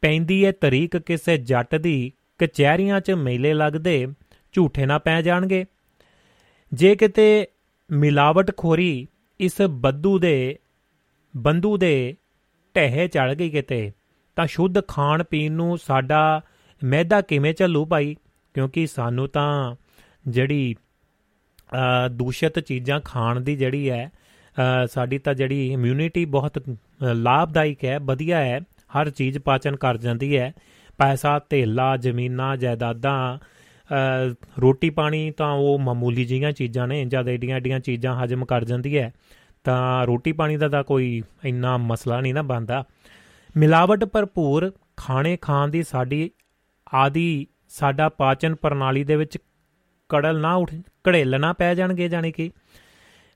ਪੈਂਦੀ 0.00 0.44
ਏ 0.44 0.52
ਤਰੀਕ 0.52 0.96
ਕਿਸੇ 0.96 1.36
ਜੱਟ 1.36 1.74
ਦੀ, 1.74 2.12
ਕਚਹਿਰੀਆਂ 2.38 3.00
'ਚ 3.00 3.10
ਮੇਲੇ 3.10 3.54
ਲੱਗਦੇ 3.54 4.06
ਝੂਠੇ 4.52 4.86
ਨਾ 4.86 4.98
ਪੈ 4.98 5.22
ਜਾਣਗੇ। 5.22 5.64
ਜੇ 6.72 6.94
ਕਿਤੇ 6.94 7.46
ਮਿਲਾਵਟ 7.90 8.56
ਖੋਰੀ 8.56 9.08
ਇਸ 9.40 9.62
ਬੱਦੂ 9.70 10.18
ਦੇ 10.18 10.58
ਬੰਦੂ 11.36 11.76
ਦੇ 11.76 12.16
ਢਹਿ 12.76 13.08
ਚੜ 13.08 13.34
ਗਈ 13.34 13.50
ਕਿਤੇ 13.50 13.92
ਤਾਂ 14.36 14.46
ਸ਼ੁੱਧ 14.46 14.78
ਖਾਣ 14.88 15.22
ਪੀਣ 15.22 15.52
ਨੂੰ 15.52 15.76
ਸਾਡਾ 15.78 16.40
ਮੈਦਾ 16.82 17.20
ਕਿਵੇਂ 17.20 17.54
ਚੱਲੂ 17.54 17.84
ਭਾਈ? 17.86 18.14
ਕਿਉਂਕਿ 18.54 18.86
ਸਾਨੂੰ 18.86 19.28
ਤਾਂ 19.28 19.74
ਜਿਹੜੀ 20.28 20.74
ਦੂਸ਼ਿਤ 22.12 22.58
ਚੀਜ਼ਾਂ 22.58 23.00
ਖਾਣ 23.04 23.40
ਦੀ 23.40 23.56
ਜਿਹੜੀ 23.56 23.88
ਹੈ 23.90 24.10
ਸਾਡੀ 24.90 25.18
ਤਾਂ 25.18 25.34
ਜਿਹੜੀ 25.34 25.72
ਇਮਿਊਨਿਟੀ 25.72 26.24
ਬਹੁਤ 26.24 26.58
ਲਾਭਦਾਇਕ 27.02 27.84
ਹੈ, 27.84 27.98
ਵਧੀਆ 27.98 28.38
ਹੈ, 28.38 28.60
ਹਰ 28.92 29.10
ਚੀਜ਼ 29.10 29.38
ਪਾਚਨ 29.38 29.76
ਕਰ 29.76 29.96
ਜਾਂਦੀ 29.96 30.36
ਹੈ। 30.36 30.52
ਪੈਸਾ, 30.98 31.38
ਧੇਲਾ, 31.50 31.96
ਜ਼ਮੀਨਾਂ, 31.96 32.56
ਜਾਇਦਾਦਾਂ 32.56 33.38
ਰੋਟੀ 34.60 34.90
ਪਾਣੀ 34.90 35.30
ਤਾਂ 35.30 35.50
ਉਹ 35.50 35.78
ਮਾਮੂਲੀ 35.78 36.24
ਜੀਆਂ 36.24 36.52
ਚੀਜ਼ਾਂ 36.52 36.86
ਨੇ, 36.88 37.04
ਜਦ 37.04 37.28
ਏਡੀਆਂ 37.28 37.56
ਏਡੀਆਂ 37.56 37.80
ਚੀਜ਼ਾਂ 37.80 38.14
ਹਜਮ 38.16 38.44
ਕਰ 38.44 38.64
ਜਾਂਦੀ 38.64 38.96
ਹੈ, 38.98 39.12
ਤਾਂ 39.64 40.06
ਰੋਟੀ 40.06 40.32
ਪਾਣੀ 40.32 40.56
ਦਾ 40.56 40.68
ਤਾਂ 40.68 40.82
ਕੋਈ 40.84 41.22
ਇੰਨਾ 41.44 41.76
ਮਸਲਾ 41.78 42.20
ਨਹੀਂ 42.20 42.34
ਨਾ 42.34 42.42
ਬੰਦਾ 42.42 42.84
ਮਿਲਾਵਟ 43.56 44.04
ਭਰਪੂਰ 44.04 44.72
ਖਾਣੇ 44.96 45.36
ਖਾਣ 45.36 45.68
ਦੀ 45.68 45.82
ਸਾਡੀ 45.82 46.30
ਆਦੀ, 46.94 47.46
ਸਾਡਾ 47.68 48.08
ਪਾਚਨ 48.08 48.54
ਪ੍ਰਣਾਲੀ 48.54 49.04
ਦੇ 49.04 49.16
ਵਿੱਚ 49.16 49.38
ਕੜਲ 50.10 50.40
ਨਾ 50.40 50.54
ਉੱਠ, 50.54 50.74
ਘੜੇਲ 51.08 51.40
ਨਾ 51.40 51.52
ਪੈ 51.52 51.74
ਜਾਣਗੇ 51.74 52.08
ਜਾਨੀ 52.08 52.32
ਕਿ 52.32 52.50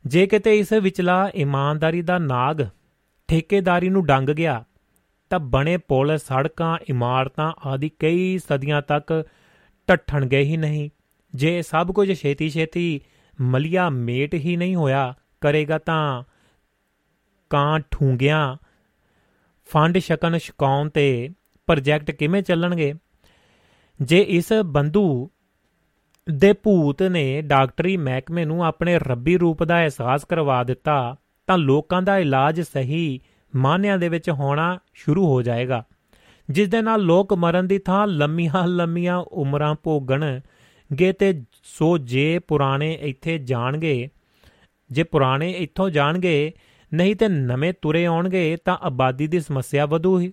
ਜੇ 0.04 0.26
ਕਿਤੇ 0.26 0.58
ਇਸ 0.58 0.72
ਵਿਚਲਾ 0.72 1.30
ਇਮਾਨਦਾਰੀ 1.34 2.02
ਦਾ 2.02 2.18
ਨਾਗ 2.18 2.62
ਠੇਕੇਦਾਰੀ 3.28 3.88
ਨੂੰ 3.88 4.04
ਡੰਗ 4.06 4.28
ਗਿਆ, 4.28 4.64
ਤਾਂ 5.30 5.38
ਬਣੇ 5.38 5.76
ਪੁਲ, 5.76 6.16
ਸੜਕਾਂ, 6.18 6.78
ਇਮਾਰਤਾਂ 6.88 7.52
ਆਦਿ 7.66 7.88
ਕਈ 7.98 8.38
ਸਦੀਆਂ 8.38 8.82
ਤੱਕ 8.82 9.24
ਟੱਠਣਗੇ 9.88 10.40
ਹੀ 10.40 10.56
ਨਹੀਂ। 10.56 10.90
ਜੇ 11.34 11.62
ਸਭ 11.62 11.92
ਕੁਝ 11.92 12.12
ਛੇਤੀ 12.12 12.48
ਛੇਤੀ 12.50 13.00
ਮਲਿਆ 13.40 13.88
ਮੇਟ 13.90 14.34
ਹੀ 14.34 14.56
ਨਹੀਂ 14.56 14.76
ਹੋਇਆ 14.76 15.14
ਕਰੇਗਾ 15.40 15.78
ਤਾਂ 15.78 16.22
ਕਾਂ 17.50 17.78
ਠੂੰਗਿਆਂ 17.90 18.56
ਫੰਡ 19.68 19.98
ਸ਼ਕਨ 19.98 20.38
ਸ਼ਕਾਉਣ 20.38 20.88
ਤੇ 20.88 21.30
ਪ੍ਰੋਜੈਕਟ 21.68 22.10
ਕਿਵੇਂ 22.10 22.42
ਚੱਲਣਗੇ? 22.42 22.92
ਜੇ 24.00 24.20
ਇਸ 24.28 24.52
ਬੰਦੂ 24.64 25.30
ਦੇ 26.26 26.52
ਭੂਤ 26.52 27.02
ਨੇ 27.02 27.42
ਡਾਕਟਰੀ 27.42 27.96
ਮਹਿਕਮੇ 27.96 28.44
ਨੂੰ 28.44 28.64
ਆਪਣੇ 28.64 28.98
ਰੱਬੀ 28.98 29.36
ਰੂਪ 29.38 29.62
ਦਾ 29.64 29.78
ਅਹਿਸਾਸ 29.78 30.24
ਕਰਵਾ 30.24 30.62
ਦਿੱਤਾ, 30.64 31.16
ਤਾਂ 31.48 31.58
ਲੋਕਾਂ 31.58 32.02
ਦਾ 32.02 32.18
ਇਲਾਜ 32.18 32.60
ਸਹੀ 32.60 33.20
ਮਾਨਿਆਂ 33.52 33.98
ਦੇ 33.98 34.08
ਵਿੱਚ 34.08 34.30
ਹੋਣਾ 34.30 34.78
ਸ਼ੁਰੂ 34.94 35.26
ਹੋ 35.26 35.42
ਜਾਏਗਾ। 35.42 35.82
ਜਿਸ 36.48 36.68
ਦੇ 36.68 36.82
ਨਾਲ 36.82 37.00
ਲੋਕ 37.00 37.32
ਮਰਨ 37.34 37.66
ਦੀ 37.66 37.78
ਥਾਂ 37.78 38.06
ਲੰਮੀਆਂ 38.06 38.66
ਲੰਮੀਆਂ 38.68 39.16
ਉਮਰਾਂ 39.18 39.74
ਭੋਗਣਗੇ 39.74 41.12
ਤੇ 41.12 41.32
ਸੋ 41.64 41.96
ਜੇ 41.98 42.38
ਪੁਰਾਣੇ 42.38 42.92
ਇੱਥੇ 42.92 43.38
ਜਾਣਗੇ, 43.38 44.08
ਜੇ 44.90 45.02
ਪੁਰਾਣੇ 45.02 45.50
ਇੱਥੋਂ 45.50 45.88
ਜਾਣਗੇ 45.90 46.52
ਨਹੀਂ 46.94 47.16
ਤੇ 47.16 47.28
ਨਵੇਂ 47.28 47.72
ਤੁਰੇ 47.82 48.04
ਆਉਣਗੇ 48.06 48.56
ਤਾਂ 48.64 48.76
ਆਬਾਦੀ 48.76 49.26
ਦੀ 49.26 49.40
ਸਮੱਸਿਆ 49.40 49.86
ਵਧੂ 49.86 50.18
ਹੀ। 50.20 50.32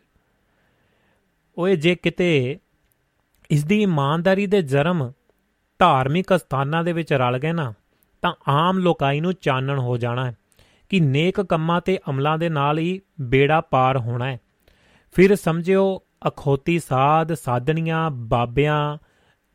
ਓਏ, 1.58 1.76
ਜੇ 1.76 1.95
ਕਿਤੇ 1.95 2.60
ਇਸ 3.51 3.64
ਦੀ 3.64 3.82
ਇਮਾਨਦਾਰੀ 3.82 4.47
ਦੇ 4.47 4.62
ਜਰਮ 4.62 5.12
ਧਾਰਮਿਕ 5.80 6.39
ਸਥਾਨਾਂ 6.39 6.84
ਦੇ 6.84 6.93
ਵਿੱਚ 6.93 7.14
ਰਲ 7.14 7.39
ਗਏ 7.39 7.51
ਨਾ, 7.51 7.74
ਤਾਂ 8.22 8.34
ਆਮ 8.47 8.78
ਲੋਕਾਈ 8.78 9.20
ਨੂੰ 9.20 9.34
ਚਾਨਣ 9.34 9.80
ਹੋ 9.80 9.97
ਜਾਣਾ 9.97 10.26
ਹੈ 10.26 10.38
ਕਿ 10.89 10.99
ਨੇਕ 10.99 11.41
ਕੰਮਾਂ 11.41 11.82
ਤੇ 11.82 11.99
ਅਮਲਾਂ 12.10 12.38
ਦੇ 12.38 12.49
ਨਾਲ 12.49 12.80
ਹੀ 12.80 13.01
ਬੇੜਾ 13.22 13.62
ਪਾਰ 13.62 13.97
ਹੋਣਾ 13.97 14.32
ਹੈ। 14.32 14.39
ਫਿਰ 15.12 15.36
ਸਮਝਿਓ, 15.36 16.01
ਅਖੋਤੀ 16.28 16.80
ਸਾਧ, 16.80 17.34
ਸਾਧਨੀਆਂ, 17.34 18.12
ਬਾਬਿਆਂ, 18.12 18.97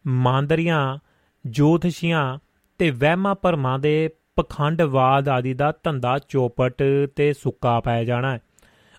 ਮਾਂਦਰੀਆਂ, 0.07 0.99
ਜੋਤਸ਼ੀਆਂ 1.47 2.39
ਤੇ 2.79 2.91
ਵਹਿਮਾਂ 2.91 3.35
ਪਰਮਾਂ 3.35 3.79
ਦੇ 3.79 4.11
ਪਖੰਡਵਾਦ 4.41 5.29
ਆਦਿ 5.29 5.55
ਦਾ 5.55 5.73
ਧੰਦਾ 5.83 6.19
ਚੋਪਟ 6.29 6.83
ਤੇ 7.17 7.33
ਸੁੱਕਾ 7.33 7.81
ਪੈ 7.81 8.05
ਜਾਣਾ 8.05 8.33
ਹੈ। 8.35 8.41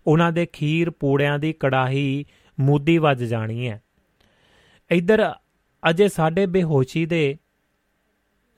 ਉਹਨਾਂ 0.07 0.31
ਦੇ 0.31 0.45
ਖੀਰ 0.45 0.89
ਪੂੜਿਆਂ 0.89 1.39
ਦੀ 1.39 1.53
ਕੜਾਹੀ 1.53 2.25
ਮੂਦੀ 2.59 2.97
ਵੱਜ 2.97 3.23
ਜਾਣੀ 3.23 3.67
ਹੈ। 3.67 3.81
ਇਧਰ 4.91 5.33
ਅਜੇ 5.89 6.07
ਸਾਡੇ 6.07 6.45
ਬੇਹੋਸ਼ੀ 6.45 7.05
ਦੇ 7.05 7.37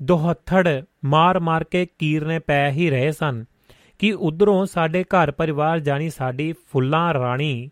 ਦੋਹੱਥੜ 0.02 0.84
ਮਾਰ-ਮਾਰ 1.06 1.64
ਕੇ 1.64 1.88
ਕੀਰਨੇ 2.00 2.40
ਪੈ 2.40 2.72
ਹੀ 2.72 2.90
ਰਹੇ 2.90 3.12
ਸਨ 3.12 3.46
ਕਿ 4.00 4.14
ਉਧਰੋਂ 4.14 4.66
ਸਾਡੇ 4.66 5.04
ਘਰ 5.04 5.32
ਪਰਿਵਾਰ 5.32 5.80
ਜਾਨੀ 5.80 6.10
ਸਾਡੀ 6.10 6.54
ਫੁੱਲਾਂ 6.54 7.14
ਰਾਣੀ, 7.14 7.72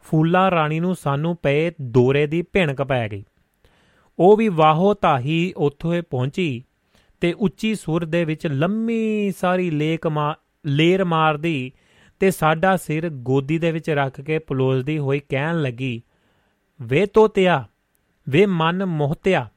ਫੁੱਲਾ 0.00 0.50
ਰਾਣੀ 0.50 0.80
ਨੂੰ 0.80 0.94
ਸਾਨੂੰ 0.94 1.36
ਪਏ 1.36 1.72
ਦੋਰੇ 1.80 2.26
ਦੀ 2.26 2.42
ਭਿਣਕ 2.42 2.82
ਪੈ 2.82 3.08
ਗਈ। 3.08 3.24
ਉਹ 4.18 4.36
ਵੀ 4.36 4.48
ਵਾਹੋ 4.48 4.94
ਤਾਹੀ 4.94 5.52
ਉੱਥੇ 5.56 6.00
ਪਹੁੰਚੀ। 6.00 6.64
ਤੇ 7.20 7.32
ਉੱਚੀ 7.32 7.74
ਸੁਰ 7.74 8.04
ਦੇ 8.04 8.24
ਵਿੱਚ 8.24 8.46
ਲੰਮੀ 8.46 9.32
ਸਾਰੀ 9.40 9.70
ਲੇਕ 9.70 10.06
ਮਾ, 10.06 10.34
ਲੇਰ 10.66 11.04
ਮਾਰਦੀ 11.04 11.72
ਤੇ 12.20 12.30
ਸਾਡਾ 12.30 12.76
ਸਿਰ 12.76 13.08
ਗੋਦੀ 13.08 13.58
ਦੇ 13.58 13.72
ਵਿੱਚ 13.72 13.90
ਰੱਖ 13.90 14.20
ਕੇ 14.20 14.38
ਪਲੋਸਦੀ 14.38 14.98
ਹੋਈ 14.98 15.20
ਕਹਿਣ 15.28 15.62
ਲੱਗੀ, 15.62 16.02
ਵੇ 16.82 17.06
ਤੋਤਿਆ, 17.06 17.68
ਵੇ 18.28 18.46
ਮਨ 18.46 18.84
ਮੋਹਤਿਆ, 18.84 19.48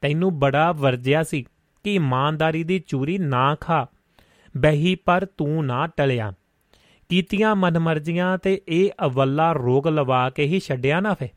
ਤੈਨੂੰ 0.00 0.38
ਬੜਾ 0.38 0.72
ਵਰਜਿਆ 0.72 1.22
ਸੀ 1.22 1.44
ਕਿ 1.84 1.94
ਇਮਾਨਦਾਰੀ 1.94 2.64
ਦੀ 2.64 2.78
ਚੂਰੀ 2.78 3.18
ਨਾ 3.18 3.54
ਖਾ, 3.54 3.86
ਬਹੀ 4.56 4.94
ਪਰ 4.94 5.24
ਤੂੰ 5.24 5.66
ਨਾ 5.66 5.86
ਟਲਿਆ। 5.86 6.32
ਕੀਤੀਆਂ 7.08 7.56
ਮਨਮਰਜ਼ੀਆਂ 7.56 8.38
ਤੇ 8.38 8.60
ਇਹ 8.68 8.90
ਅਵੱਲਾ 9.06 9.52
ਰੋਗ 9.52 9.88
ਲਵਾ 9.88 10.30
ਕੇ 10.30 10.44
ਹੀ 10.44 10.60
ਛੱਡਿਆ 10.60 11.00
ਨਾ 11.00 11.14
ਫੇ। 11.14 11.28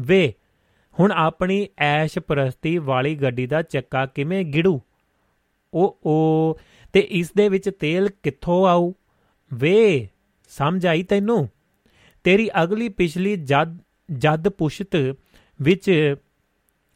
ਵੇ, 0.00 0.34
ਹੁਣ 1.00 1.12
ਆਪਣੀ 1.12 1.66
ਐਸ਼ 1.78 2.18
ਪ੍ਰਸਤੀ 2.18 2.78
ਵਾਲੀ 2.78 3.14
ਗੱਡੀ 3.14 3.46
ਦਾ 3.46 3.62
ਚੱਕਾ 3.62 4.06
ਕਿਵੇਂ 4.06 4.44
ਗਿੜੂ? 4.44 4.80
ਓ 5.74 5.98
ਓ 6.06 6.54
ਤੇ 6.92 7.00
ਇਸ 7.00 7.32
ਦੇ 7.36 7.48
ਵਿੱਚ 7.48 7.70
ਤੇਲ 7.70 8.08
ਕਿੱਥੋਂ 8.22 8.68
ਆਊ? 8.68 8.92
ਵੇ, 9.54 10.08
ਸਮਝ 10.48 10.86
ਆਈ 10.86 11.02
ਤੈਨੂੰ? 11.02 11.48
ਤੇਰੀ 12.24 12.50
ਅਗਲੀ 12.62 12.88
ਪਿਛਲੀ 12.88 13.36
ਜਦ 13.36 13.78
ਜਦ 14.12 14.48
ਪੁਸ਼ਤ 14.48 15.16
ਵਿੱਚ 15.62 16.14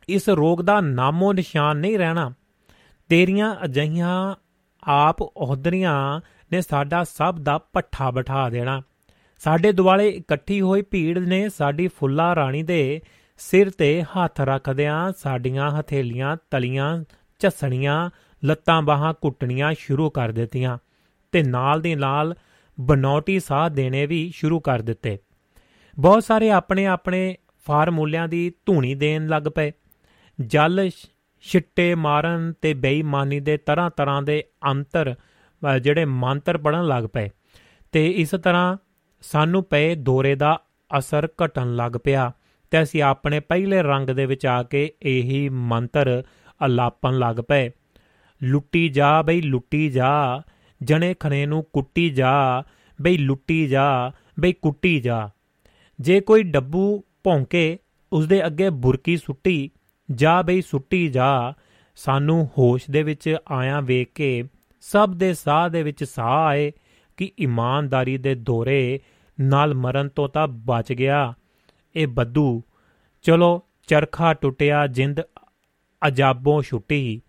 ਇਸ 0.08 0.28
ਰੋਗ 0.28 0.58
ਦਾ 0.58 0.80
ਨਾਮੋ 0.80 1.32
ਨਿਸ਼ਾਨ 1.32 1.76
ਨਹੀਂ 1.76 1.98
ਰਹਿਣਾ। 1.98 2.32
ਤੇਰੀਆਂ 3.08 3.56
ਅਜਈਆਂ 3.64 4.34
ਆਪ 4.84 5.22
ਅਹੁਦਰੀਆਂ 5.22 6.20
ਨੇ 6.52 6.60
ਸਾਡਾ 6.60 7.04
ਸਭ 7.04 7.38
ਦਾ 7.38 7.58
ਪੱਠਾ 7.58 8.10
ਬਿਠਾ 8.10 8.50
ਦੇਣਾ। 8.50 8.82
ਸਾਡੇ 9.38 9.72
ਦੁਆਲੇ 9.72 10.08
ਇਕੱਠੀ 10.08 10.60
ਹੋਈ 10.60 10.82
ਭੀੜ 10.82 11.18
ਨੇ 11.18 11.48
ਸਾਡੀ 11.48 11.88
ਫੁੱਲਾ 11.88 12.34
ਰਾਣੀ 12.34 12.62
ਦੇ 12.62 13.00
ਸਿਰ 13.38 13.70
ਤੇ 13.70 14.02
ਹੱਥ 14.02 14.40
ਰੱਖਦਿਆਂ 14.40 15.12
ਸਾਡੀਆਂ 15.18 15.70
ਹਥੇਲੀਆਂ 15.70 16.36
ਤਲੀਆਂ 16.50 17.04
ਝੱਸਣੀਆਂ 17.38 18.10
ਲੱਤਾਂ 18.45 18.80
ਬਾਹਾਂ 18.82 19.12
ਕੁੱਟਣੀਆਂ 19.14 19.72
ਸ਼ੁਰੂ 19.78 20.11
ਕਰ 20.11 20.32
ਦਿੱਤੀਆਂ 20.32 20.78
ਤੇ 21.32 21.42
ਨਾਲ 21.42 21.80
ਦੀ 21.80 21.95
ਨਾਲ 21.95 22.34
ਬਨੌਟੀ 22.80 23.38
ਸਾਹ 23.40 23.68
ਦੇਣੇ 23.70 24.07
ਵੀ 24.07 24.30
ਸ਼ੁਰੂ 24.34 24.61
ਕਰ 24.61 24.82
ਦਿੱਤੇ। 24.82 25.18
ਬਹੁਤ 25.99 26.24
ਸਾਰੇ 26.24 26.51
ਆਪਣੇ 26.51 26.86
ਆਪਣੇ 26.86 27.36
ਫਾਰਮੂਲਿਆਂ 27.66 28.28
ਦੀ 28.28 28.53
ਧੂਣੀ 28.66 28.95
ਦੇਣ 28.95 29.26
ਲੱਗ 29.26 29.42
ਪਏ। 29.55 29.72
ਜਲ 30.40 30.88
ਛਿੱਟੇ 31.40 31.95
ਮਾਰਨ 31.95 32.53
ਤੇ 32.62 32.74
ਬੇਈਮਾਨੀ 32.74 33.40
ਦੇ 33.40 33.57
ਤਰ੍ਹਾਂ 33.57 33.90
ਤਰ੍ਹਾਂ 33.90 34.22
ਦੇ 34.22 34.45
ਅੰਤਰ 34.70 35.14
ਜਿਹੜੇ 35.82 36.05
ਮੰਤਰ 36.05 36.59
ਪੜਨ 36.59 36.86
ਲੱਗ 36.86 37.05
ਪਏ 37.05 37.28
ਤੇ 37.92 38.11
ਇਸ 38.11 38.30
ਤਰ੍ਹਾਂ 38.30 38.76
ਸਾਨੂੰ 39.22 39.62
ਪਏ 39.64 39.95
ਦੋਰੇ 39.95 40.34
ਦਾ 40.34 40.61
ਅਸਰ 40.99 41.28
ਘਟਣ 41.45 41.74
ਲੱਗ 41.76 41.92
ਪਿਆ 42.05 42.32
ਤੇ 42.70 42.82
ਅਸੀਂ 42.82 43.03
ਆਪਣੇ 43.03 43.40
ਪਹਿਲੇ 43.40 43.82
ਰੰਗ 43.82 44.11
ਦੇ 44.11 44.26
ਵਿੱਚ 44.26 44.47
ਆ 44.47 44.62
ਕੇ 44.62 44.92
ਇਹੀ 45.03 45.49
ਮੰਤਰ 45.49 46.22
ਅਲਾਪਨ 46.66 47.18
ਲੱਗ 47.18 47.36
ਪਏ। 47.49 47.70
ਲੁੱਟੀ 48.43 48.89
ਜਾ 48.89 49.22
ਬਈ 49.22 49.41
ਲੁੱਟੀ 49.41 49.91
ਜਾ, 49.91 50.43
ਜਣੇ 50.82 51.14
ਖਣੇ 51.14 51.47
ਨੂੰ 51.47 51.64
ਕੁੱਟੀ 51.72 52.11
ਜਾ, 52.11 52.62
ਬਈ 53.03 53.16
ਲੁੱਟੀ 53.16 53.66
ਜਾ, 53.66 54.12
ਬਈ 54.41 54.53
ਕੁੱਟੀ 54.53 55.01
ਜਾ। 55.01 55.30
ਜੇ 56.01 56.20
ਕੋਈ 56.20 56.43
ਡੱਬੂ 56.43 57.05
ਭੌਂਕੇ 57.24 57.78
ਉਸ 58.12 58.26
ਦੇ 58.26 58.47
ਅੱਗੇ 58.47 58.70
ਬੁਰਕੀ 58.70 59.16
ਸੁੱਟੀ, 59.16 59.70
ਜਾ 60.11 60.43
ਬਈ 60.43 60.62
ਸੁੱਟੀ 60.62 61.09
ਜਾ, 61.09 61.53
ਸਾਨੂੰ 61.97 62.51
ਹੋਸ਼ 62.59 62.85
ਦੇ 62.91 63.03
ਵਿੱਚ 63.03 63.37
ਆਇਆ 63.51 63.80
ਵੇਖ 63.80 64.09
ਕੇ, 64.14 64.45
ਸਭ 64.80 65.12
ਦੇ 65.12 65.35
ਸਾਹ 65.35 65.68
ਦੇ 65.68 65.82
ਵਿੱਚ 65.82 66.05
ਸਾਹ 66.05 66.45
ਆਏ 66.45 66.72
ਕਿ 67.16 67.32
ਇਮਾਨਦਾਰੀ 67.39 68.18
ਦੇ 68.18 68.35
ਦੋਰੇ 68.35 69.01
ਨਾਲ 69.41 69.74
ਮਰਨ 69.74 70.09
ਤੋਂ 70.09 70.28
ਤਾਂ 70.28 70.49
ਬਚ 70.49 70.93
ਗਿਆ। 70.93 71.35
ਇਹ 71.97 72.07
ਬੱਦੂ 72.07 72.62
ਚਲੋ 73.22 73.62
ਚਰਖਾ 73.87 74.35
ਟੁੱਟਿਆ, 74.35 74.87
ਜਿੰਦ 74.87 75.20
ਅਜਾਬੋਂ 76.07 76.62
ਛੁੱਟੀ। 76.62 77.22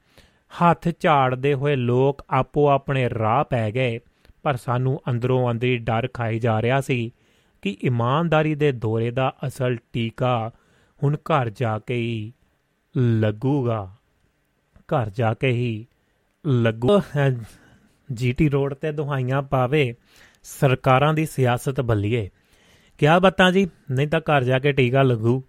ਹੱਥ 0.51 0.87
ਝਾੜਦੇ 0.99 1.53
ਹੋਏ 1.53 1.75
ਲੋਕ 1.75 2.25
ਆਪੋ 2.29 2.67
ਆਪਣੇ 2.69 3.09
ਰਾਹ 3.09 3.43
ਪੈ 3.43 3.71
ਗਏ, 3.71 3.99
ਪਰ 4.43 4.55
ਸਾਨੂੰ 4.55 5.01
ਅੰਦਰੋਂ 5.09 5.51
ਅੰਦਰੀ 5.51 5.77
ਡਰ 5.77 6.07
ਖਾਈ 6.13 6.39
ਜਾ 6.39 6.61
ਰਿਹਾ 6.61 6.81
ਸੀ 6.81 7.11
ਕਿ 7.61 7.77
ਇਮਾਨਦਾਰੀ 7.81 8.55
ਦੇ 8.55 8.71
ਦੋਰੇ 8.71 9.11
ਦਾ 9.11 9.33
ਅਸਲ 9.47 9.77
ਟੀਕਾ 9.93 10.51
ਹੁਣ 11.03 11.15
ਘਰ 11.15 11.49
ਜਾ 11.49 11.77
ਕੇ 11.79 11.95
ਹੀ 11.95 12.33
ਲੱਗੂਗਾ। 12.97 13.95
ਘਰ 14.87 15.09
ਜਾ 15.09 15.33
ਕੇ 15.33 15.51
ਹੀ 15.51 15.85
ਲੱਗੂ 16.45 16.99
ਜੀਟੀ 18.13 18.49
ਰੋਡ 18.49 18.73
ਤੇ 18.73 18.91
ਦੁਹਾਈਆਂ 18.91 19.41
ਪਾਵੇ 19.41 19.93
ਸਰਕਾਰਾਂ 20.43 21.13
ਦੀ 21.13 21.25
ਸਿਆਸਤ 21.25 21.81
ਬੱਲੀਏ। 21.81 22.29
ਕਿਆ 22.97 23.19
ਬਤਾਂ 23.19 23.51
ਜੀ? 23.51 23.67
ਨਹੀਂ 23.91 24.07
ਤਾਂ 24.07 24.19
ਘਰ 24.19 24.43
ਜਾ 24.43 24.59
ਕੇ 24.59 24.71
ਟੀਕਾ 24.71 25.03
ਲੱਗੂ। 25.03 25.43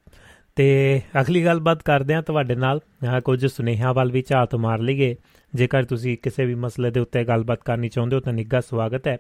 ਤੇ 0.57 1.01
ਅਗਲੀ 1.21 1.45
ਗੱਲਬਾਤ 1.45 1.83
ਕਰਦੇ 1.83 2.15
ਆ 2.15 2.21
ਤੁਹਾਡੇ 2.23 2.55
ਨਾਲ। 2.57 2.81
ਕੁਝ 3.25 3.47
ਸੁਨੇਹਾ 3.47 3.93
ਵੱਲ 3.93 4.13
ਵੀ 4.13 4.23
ਝਾਤ 4.29 4.55
ਮਾਰ 4.57 4.81
ਲਈਏ। 4.81 5.17
ਜੇਕਰ 5.53 5.85
ਤੁਸੀਂ 5.85 6.17
ਕਿਸੇ 6.23 6.47
ਵੀ 6.47 6.55
ਮਸਲੇ 6.57 6.91
ਦੇ 6.91 7.01
ਉੱਤੇ 7.01 7.25
ਗੱਲਬਾਤ 7.25 7.63
ਕਰਨੀ 7.65 7.89
ਚਾਹੁੰਦੇ 7.89 8.17
ਹੋ 8.17 8.21
ਤਾਂ 8.21 8.33
ਨਿੱਘਾ 8.33 8.61
ਸਵਾਗਤ 8.61 9.09
ਹੈ। 9.09 9.19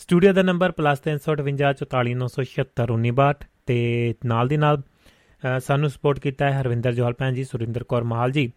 ਸਟੂਡੀਓ 0.00 0.32
ਦਾ 0.32 0.42
ਨੰਬਰ 0.42 0.72
+358 0.72 3.44
ਤੇ 3.66 4.14
ਨਾਲ 4.24 4.48
ਦੀ 4.48 4.56
ਨਾਲ 4.56 4.82
ਸਾਨੂੰ 5.60 5.90
ਸਪੋਰਟ 5.90 6.18
ਕੀਤਾ 6.18 6.46
ਹੈ 6.46 6.60
ਹਰਵਿੰਦਰ 6.60 6.92
ਜੋਹਲ 6.92 7.14
ਭੈਣ 7.18 7.34
ਜੀ, 7.34 7.44
ਸੁਰਿੰਦਰ 7.44 7.84
ਕੌਰ 7.84 8.04
ਮਹਾਲ 8.04 8.30
ਜੀ 8.30 8.52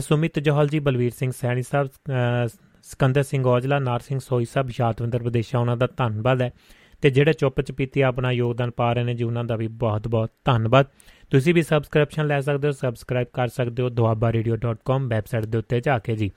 ਸੁਮਿਤ 0.00 0.38
ਜੋਹਲ 0.38 0.68
ਜੀ, 0.68 0.78
ਬਲਵੀਰ 0.78 1.12
ਸਿੰਘ 1.12 1.32
ਸੈਣੀ 1.32 1.62
ਸਾਹਿਬ 1.62 1.88
ਸਿਕੰਦਰ 2.84 3.22
ਸਿੰਘ 3.22 3.46
ਔਜਲਾ, 3.46 3.78
ਨਾਰ 3.78 4.00
ਸਿੰਘ 4.00 4.18
ਸੋਈ 4.18 4.44
ਸਾਹਿਬ 4.44 4.70
ਸ਼ਾਤਵਿੰਦਰ 4.70 5.22
ਵਿਦੇਸ਼ਾ, 5.22 5.58
ਉਹਨਾਂ 5.58 5.76
ਦਾ 5.76 5.88
ਧੰਨਵਾਦ 5.96 6.42
ਹੈ। 6.42 6.52
ਤੇ 7.02 7.10
ਜਿਹੜੇ 7.10 7.32
ਚੁੱਪ 7.32 7.60
ਚਪੀਤੀ 7.60 8.00
ਆਪਣਾ 8.00 8.30
ਯੋਗਦਾਨ 8.30 8.70
ਪਾ 8.70 8.92
ਰਹੇ 8.92 9.04
ਨੇ 9.04 9.14
ਜੀ, 9.14 9.24
ਉਹਨਾਂ 9.24 9.44
ਦਾ 9.44 9.56
ਵੀ 9.56 9.68
ਬਹੁਤ-ਬਹੁਤ 9.68 10.30
ਧੰਨਵਾਦ। 10.44 10.86
ਤੁਸੀਂ 11.30 11.54
ਵੀ 11.54 11.62
ਸਬਸਕ੍ਰਿਪਸ਼ਨ 11.62 12.26
ਲੈ 12.26 12.40
ਸਕਦੇ 12.40 12.68
ਹੋ 12.68 12.72
ਸਬਸਕ੍ਰਾਈਬ 12.72 13.26
ਕਰ 13.32 13.48
ਸਕਦੇ 13.48 13.82
ਹੋ 13.82 13.88
duabbaradio.com 13.88 15.08
ਵੈਬਸਾਈਟ 15.08 15.46
ਦੇ 15.46 15.58
ਉੱਤੇ 15.58 15.80
ਜਾ 15.80 15.98
ਕੇ 15.98 16.16
ਜੀ। 16.16 16.30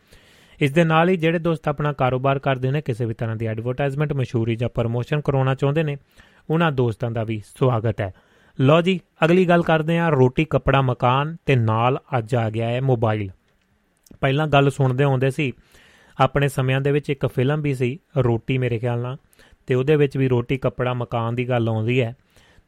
ਇਸ 0.62 0.72
ਦੇ 0.72 0.84
ਨਾਲ 0.84 1.10
ਹੀ 1.10 1.16
ਜਿਹੜੇ 1.18 1.40
ਦੋਸਤ 1.40 1.68
ਆਪਣਾ 1.68 1.94
ਕਾਰੋਬਾਰ 1.94 2.40
ਕਰਦੇ 2.40 2.72
ਨੇ, 2.72 2.82
ਕਿਸੇ 2.82 3.06
ਵੀ 3.06 3.14
ਤਰ੍ਹਾਂ 3.14 3.36
ਦੀ 3.36 3.46
ਐਡਵਰਟਾਈਜ਼ਮੈਂਟ 3.46 4.14
ਮਸ਼ਹੂਰੀ 4.14 4.56
ਜਾਂ 4.56 4.70
ਪ੍ਰਮੋਸ਼ਨ 4.70 5.22
ਕਰਾਉਣਾ 5.22 5.56
ਚਾਹੁੰਦੇ 5.56 5.84
ਨੇ, 5.84 5.98
ਉਹਨਾਂ 6.50 6.72
ਦੋਸਤਾਂ 6.72 7.12
ਦਾ 7.12 7.24
ਵੀ 7.24 7.42
ਸਵਾਗਤ 7.60 8.02
ਹੈ। 8.02 8.14
ਲੋ 8.62 8.82
ਜੀ, 8.82 9.00
ਅਗਲੀ 9.26 9.46
ਗੱਲ 9.46 9.62
ਕਰਦੇ 9.62 9.98
ਹਾਂ, 9.98 10.12
ਰੋਟੀ, 10.12 10.46
ਕੱਪੜਾ, 10.46 10.82
ਮਕਾਨ 10.82 11.38
ਤੇ 11.46 11.56
ਨਾਲ 11.56 12.00
ਅੱਜ 12.18 12.36
ਆ 12.36 12.50
ਗਿਆ 12.50 12.68
ਹੈ 12.68 12.82
ਮੋਬਾਈਲ 12.82 13.32
ਪਹਿਲਾਂ 14.22 14.48
ਗੱਲ 14.48 14.70
ਸੁਣਦੇ 14.70 15.04
ਹੁੰਦੇ 15.04 15.30
ਸੀ, 15.30 15.54
ਆਪਣੇ 16.20 16.48
ਸਮਿਆਂ 16.48 16.82
ਦੇ 16.82 16.92
ਵਿੱਚ 16.92 17.10
ਇੱਕ 17.10 17.26
ਫਿਲਮ 17.26 17.62
ਵੀ 17.62 17.74
ਸੀ, 17.74 18.00
ਰੋਟੀ 18.18 18.58
ਮੇਰੇ 18.58 18.80
ਖਿਆਲ 18.80 19.00
ਨਾਲ। 19.00 19.18
ਤੇ 19.68 19.76
ਉਹਦੇ 19.76 19.96
ਵਿੱਚ 19.96 20.18
ਵੀ 20.18 20.28
ਰੋਟੀ, 20.28 20.58
ਕੱਪੜਾ, 20.58 20.94
ਮਕਾਨ 20.94 21.36
ਦੀ 21.36 21.50
ਗੱਲ 21.50 21.70
ਆਉਂਦੀ 21.70 22.02
ਹੈ। 22.02 22.16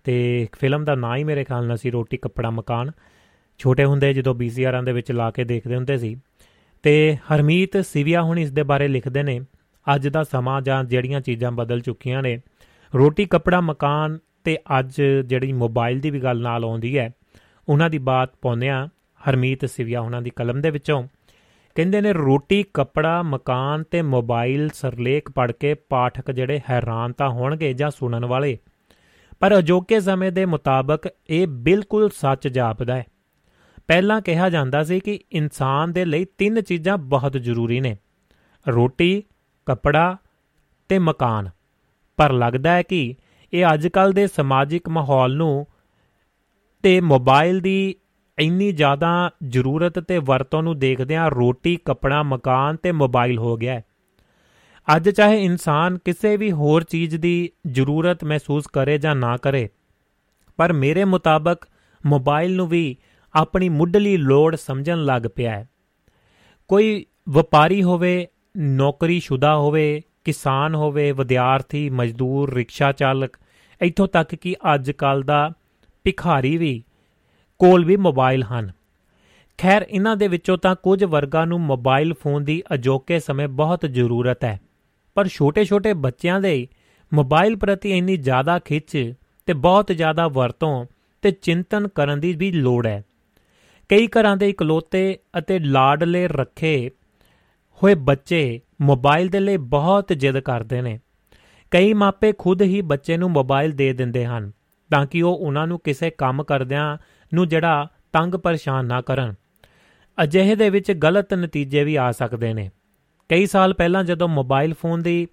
ਤੇ 0.03 0.47
ਫਿਲਮ 0.59 0.83
ਦਾ 0.83 0.95
ਨਾਂ 0.95 1.17
ਹੀ 1.17 1.23
ਮੇਰੇ 1.23 1.43
ਖਿਆਲ 1.43 1.67
ਨਾਲ 1.67 1.77
ਸੀ, 1.77 1.89
ਰੋਟੀ, 1.89 2.17
ਕੱਪੜਾ, 2.17 2.49
ਮਕਾਨ। 2.49 2.91
ਛੋਟੇ 3.57 3.85
ਹੁੰਦੇ 3.85 4.13
ਜਦੋਂ 4.13 4.35
ਬੀਸੀਆਰਾਂ 4.35 4.83
ਦੇ 4.83 4.91
ਵਿੱਚ 4.91 5.11
ਲਾ 5.11 5.31
ਕੇ 5.31 5.43
ਦੇਖਦੇ 5.43 5.75
ਹੁੰਦੇ 5.75 5.97
ਸੀ। 5.97 6.21
ਤੇ 6.83 7.15
ਹਰਮੀਤ 7.15 7.85
ਸਿਵਿਆ 7.85 8.21
ਹੁਣ 8.21 8.39
ਇਸ 8.39 8.51
ਦੇ 8.51 8.63
ਬਾਰੇ 8.63 8.87
ਲਿਖਦੇ 8.87 9.23
ਨੇ, 9.23 9.39
ਅੱਜ 9.95 10.07
ਦਾ 10.07 10.23
ਸਮਾਂ 10.23 10.61
ਜਾਂ 10.61 10.83
ਜਿਹੜੀਆਂ 10.83 11.21
ਚੀਜ਼ਾਂ 11.21 11.51
ਬਦਲ 11.51 11.79
ਚੁੱਕੀਆਂ 11.79 12.23
ਨੇ। 12.23 12.41
ਰੋਟੀ, 12.95 13.25
ਕੱਪੜਾ, 13.25 13.61
ਮਕਾਨ 13.61 14.19
ਤੇ 14.43 14.57
ਅੱਜ 14.79 15.01
ਜਿਹੜੀ 15.25 15.53
ਮੋਬਾਈਲ 15.53 15.99
ਦੀ 15.99 16.09
ਵੀ 16.09 16.19
ਗੱਲ 16.19 16.41
ਨਾਲ 16.41 16.63
ਆਉਂਦੀ 16.63 16.97
ਹੈ, 16.97 17.11
ਉਹਨਾਂ 17.69 17.89
ਦੀ 17.89 17.97
ਬਾਤ 17.97 18.29
ਪਾਉਂਦੇ 18.41 18.69
ਆ 18.69 18.87
ਹਰਮੀਤ 19.29 19.65
ਸਿਵਿਆ 19.65 20.01
ਉਹਨਾਂ 20.01 20.21
ਦੀ 20.21 20.29
ਕਲਮ 20.29 20.61
ਦੇ 20.61 20.69
ਵਿੱਚੋਂ 20.69 21.07
ਕਹਿੰਦੇ 21.75 22.01
ਨੇ 22.01 22.13
ਰੋਟੀ, 22.13 22.63
ਕੱਪੜਾ, 22.73 23.21
ਮਕਾਨ 23.21 23.83
ਤੇ 23.83 24.01
ਮੋਬਾਈਲ 24.01 24.69
ਸਰਲੇਖ 24.69 25.31
ਪੜ 25.31 25.51
ਕੇ 25.51 25.73
ਪਾਠਕ 25.73 26.31
ਜਿਹੜੇ 26.31 26.61
ਹੈਰਾਨ 26.69 27.13
ਤਾਂ 27.13 27.29
ਹੋਣਗੇ 27.29 27.73
ਜਾਂ 27.73 27.91
ਸੁਣਨ 27.91 28.25
ਵਾਲੇ। 28.25 28.57
ਪਰ 29.39 29.57
ਅਜੋਕੇ 29.57 29.99
ਸਮੇਂ 29.99 30.31
ਦੇ 30.31 30.45
ਮੁਤਾਬਕ 30.45 31.07
ਇਹ 31.29 31.47
ਬਿਲਕੁਲ 31.47 32.09
ਸੱਚ 32.09 32.47
ਜਾਪਦਾ 32.47 32.95
ਹੈ। 32.95 33.05
ਪਹਿਲਾਂ 33.87 34.21
ਕਿਹਾ 34.21 34.49
ਜਾਂਦਾ 34.49 34.83
ਸੀ 34.83 34.99
ਕਿ 34.99 35.19
ਇਨਸਾਨ 35.31 35.93
ਦੇ 35.93 36.05
ਲਈ 36.05 36.25
ਤਿੰਨ 36.25 36.61
ਚੀਜ਼ਾਂ 36.61 36.97
ਬਹੁਤ 36.97 37.33
ਜ਼ਰੂਰੀ 37.33 37.79
ਨੇ। 37.79 37.97
ਰੋਟੀ, 38.67 39.23
ਕੱਪੜਾ 39.65 40.17
ਤੇ 40.89 40.99
ਮਕਾਨ। 40.99 41.49
ਪਰ 42.17 42.31
ਲੱਗਦਾ 42.31 42.71
ਹੈ 42.71 42.81
ਕਿ 42.81 43.15
ਇਹ 43.53 43.65
ਅੱਜਕੱਲ 43.73 44.11
ਦੇ 44.11 44.27
ਸਮਾਜਿਕ 44.27 44.89
ਮਾਹੌਲ 44.89 45.35
ਨੂੰ 45.35 45.67
ਤੇ 46.83 47.01
ਮੋਬਾਈਲ 47.01 47.59
ਦੀ 47.59 47.95
ਇੰਨੀ 48.39 48.71
ਜ਼ਿਆਦਾ 48.71 49.31
ਜ਼ਰੂਰਤ 49.47 49.99
ਤੇ 49.99 50.17
ਵਰਤੋਂ 50.17 50.63
ਨੂੰ 50.63 50.79
ਦੇਖਦਿਆਂ 50.79 51.31
ਰੋਟੀ, 51.31 51.75
ਕੱਪੜਾ, 51.85 52.23
ਮਕਾਨ 52.23 52.75
ਤੇ 52.75 52.91
ਮੋਬਾਈਲ 52.91 53.37
ਹੋ 53.37 53.57
ਗਿਆ 53.57 53.73
ਹੈ। 53.73 53.83
ਅੱਜ 54.95 55.09
ਚਾਹੇ 55.09 55.43
ਇਨਸਾਨ 55.43 55.97
ਕਿਸੇ 55.97 56.37
ਵੀ 56.37 56.51
ਹੋਰ 56.51 56.83
ਚੀਜ਼ 56.83 57.15
ਦੀ 57.15 57.49
ਜ਼ਰੂਰਤ 57.71 58.23
ਮਹਿਸੂਸ 58.23 58.67
ਕਰੇ 58.67 58.97
ਜਾਂ 58.97 59.15
ਨਾ 59.15 59.37
ਕਰੇ, 59.37 59.69
ਪਰ 60.57 60.73
ਮੇਰੇ 60.73 61.05
ਮੁਤਾਬਕ 61.05 61.57
ਮੋਬਾਈਲ 62.05 62.55
ਨੂੰ 62.55 62.67
ਵੀ 62.67 62.97
ਆਪਣੀ 63.33 63.69
ਮੁੱਢਲੀ 63.69 64.17
ਲੋੜ 64.17 64.55
ਸਮਝਣ 64.55 65.03
ਲੱਗ 65.03 65.21
ਪਿਆ 65.35 65.51
ਹੈ। 65.51 65.69
ਕੋਈ 66.67 67.05
ਵਪਾਰੀ 67.29 67.83
ਹੋਵੇ 67.83 68.27
ਨੌਕਰੀशुदा 68.57 69.57
ਹੋਵੇ, 69.57 70.01
ਕਿਸਾਨ 70.23 70.75
ਹੋਵੇ, 70.75 71.11
ਵਿਦਿਆਰਥੀ, 71.11 71.89
ਮਜ਼ਦੂਰ, 71.89 72.53
ਰਿਕਸ਼ਾ 72.53 72.91
ਚਾਲਕ, 72.91 73.31
ਇੱਥੋਂ 73.81 74.07
ਤੱਕ 74.07 74.35
ਕਿ 74.35 74.55
ਅੱਜ 74.73 74.91
ਕੱਲ 74.91 75.23
ਦਾ 75.23 75.53
ਭਿਖਾਰੀ 76.03 76.57
ਵੀ 76.57 76.83
ਕੋਲ 77.65 77.85
ਵੀ 77.85 77.95
ਮੋਬਾਈਲ 77.95 78.43
ਹਨ। 78.43 78.71
ਖੈਰ 79.57 79.85
ਇਹਨਾਂ 79.89 80.15
ਦੇ 80.15 80.27
ਵਿੱਚੋਂ 80.27 80.57
ਤਾਂ 80.57 80.75
ਕੁਝ 80.75 81.03
ਵਰਗਾਂ 81.03 81.47
ਨੂੰ 81.47 81.61
ਮੋਬਾਈਲ 81.61 82.13
ਫੋਨ 82.13 82.43
ਦੀ 82.43 82.63
ਅਜੋਕੇ 82.73 83.19
ਸਮੇਂ 83.19 83.47
ਬਹੁਤ 83.47 83.85
ਜ਼ਰੂਰਤ 83.85 84.43
ਹੈ। 84.43 84.59
ਪਰ 85.15 85.27
ਛੋਟੇ-ਛੋਟੇ 85.27 85.93
ਬੱਚਿਆਂ 85.93 86.39
ਦੇ 86.39 86.67
ਮੋਬਾਈਲ 87.13 87.55
ਪ੍ਰਤੀ 87.55 87.97
ਇੰਨੀ 87.97 88.17
ਜ਼ਿਆਦਾ 88.17 88.59
ਖਿੱਚ 88.59 89.13
ਤੇ 89.45 89.53
ਬਹੁਤ 89.53 89.87
ਜ਼ਿਆਦਾ 89.87 90.27
ਵਰਤੋਂ 90.27 90.85
ਤੇ 91.21 91.31
ਚਿੰਤਨ 91.31 91.87
ਕਰਨ 91.87 92.19
ਦੀ 92.19 92.33
ਵੀ 92.33 92.51
ਲੋੜ 92.51 92.87
ਹੈ। 92.87 93.03
ਕਈ 93.89 94.07
ਘਰਾਂ 94.07 94.37
ਦੇ 94.37 94.49
ਇਕਲੋਤੇ 94.49 95.19
ਅਤੇ 95.37 95.59
ਲਾਡਲੇ 95.59 96.27
ਰੱਖੇ 96.27 96.91
ਹੋਏ 97.83 97.95
ਬੱਚੇ 97.95 98.61
ਮੋਬਾਈਲ 98.81 99.27
ਦੇ 99.27 99.39
ਲਈ 99.39 99.57
ਬਹੁਤ 99.57 100.13
ਜਿੱਦ 100.13 100.39
ਕਰਦੇ 100.39 100.81
ਨੇ। 100.81 100.99
ਕਈ 101.71 101.93
ਮਾਪੇ 101.93 102.33
ਖੁਦ 102.37 102.61
ਹੀ 102.61 102.81
ਬੱਚੇ 102.81 103.17
ਨੂੰ 103.17 103.31
ਮੋਬਾਈਲ 103.31 103.71
ਦੇ 103.71 103.93
ਦਿੰਦੇ 103.93 104.25
ਹਨ 104.25 104.51
ਤਾਂ 104.91 105.05
ਕਿ 105.05 105.21
ਉਹ 105.21 105.35
ਉਹਨਾਂ 105.35 105.67
ਨੂੰ 105.67 105.79
ਕਿਸੇ 105.79 106.09
ਕੰਮ 106.09 106.43
ਕਰਦਿਆਂ 106.43 106.97
ਨੂੰ 107.33 107.47
ਜਿਹੜਾ 107.47 107.87
ਤੰਗ 108.13 108.35
ਪਰੇਸ਼ਾਨ 108.35 108.85
ਨਾ 108.85 109.01
ਕਰਨ। 109.01 109.35
ਅਜਿਹੇ 110.23 110.55
ਦੇ 110.55 110.69
ਵਿੱਚ 110.69 110.91
ਗਲਤ 110.91 111.33
ਨਤੀਜੇ 111.33 111.83
ਵੀ 111.83 111.95
ਆ 111.95 112.11
ਸਕਦੇ 112.11 112.53
ਨੇ। 112.53 112.69
ਕਈ 113.29 113.45
ਸਾਲ 113.45 113.73
ਪਹਿਲਾਂ 113.73 114.03
ਜਦੋਂ 114.03 114.27
ਮੋਬਾਈਲ 114.27 114.73
ਫੋਨ 114.73 115.01
ਦੀ 115.01 115.27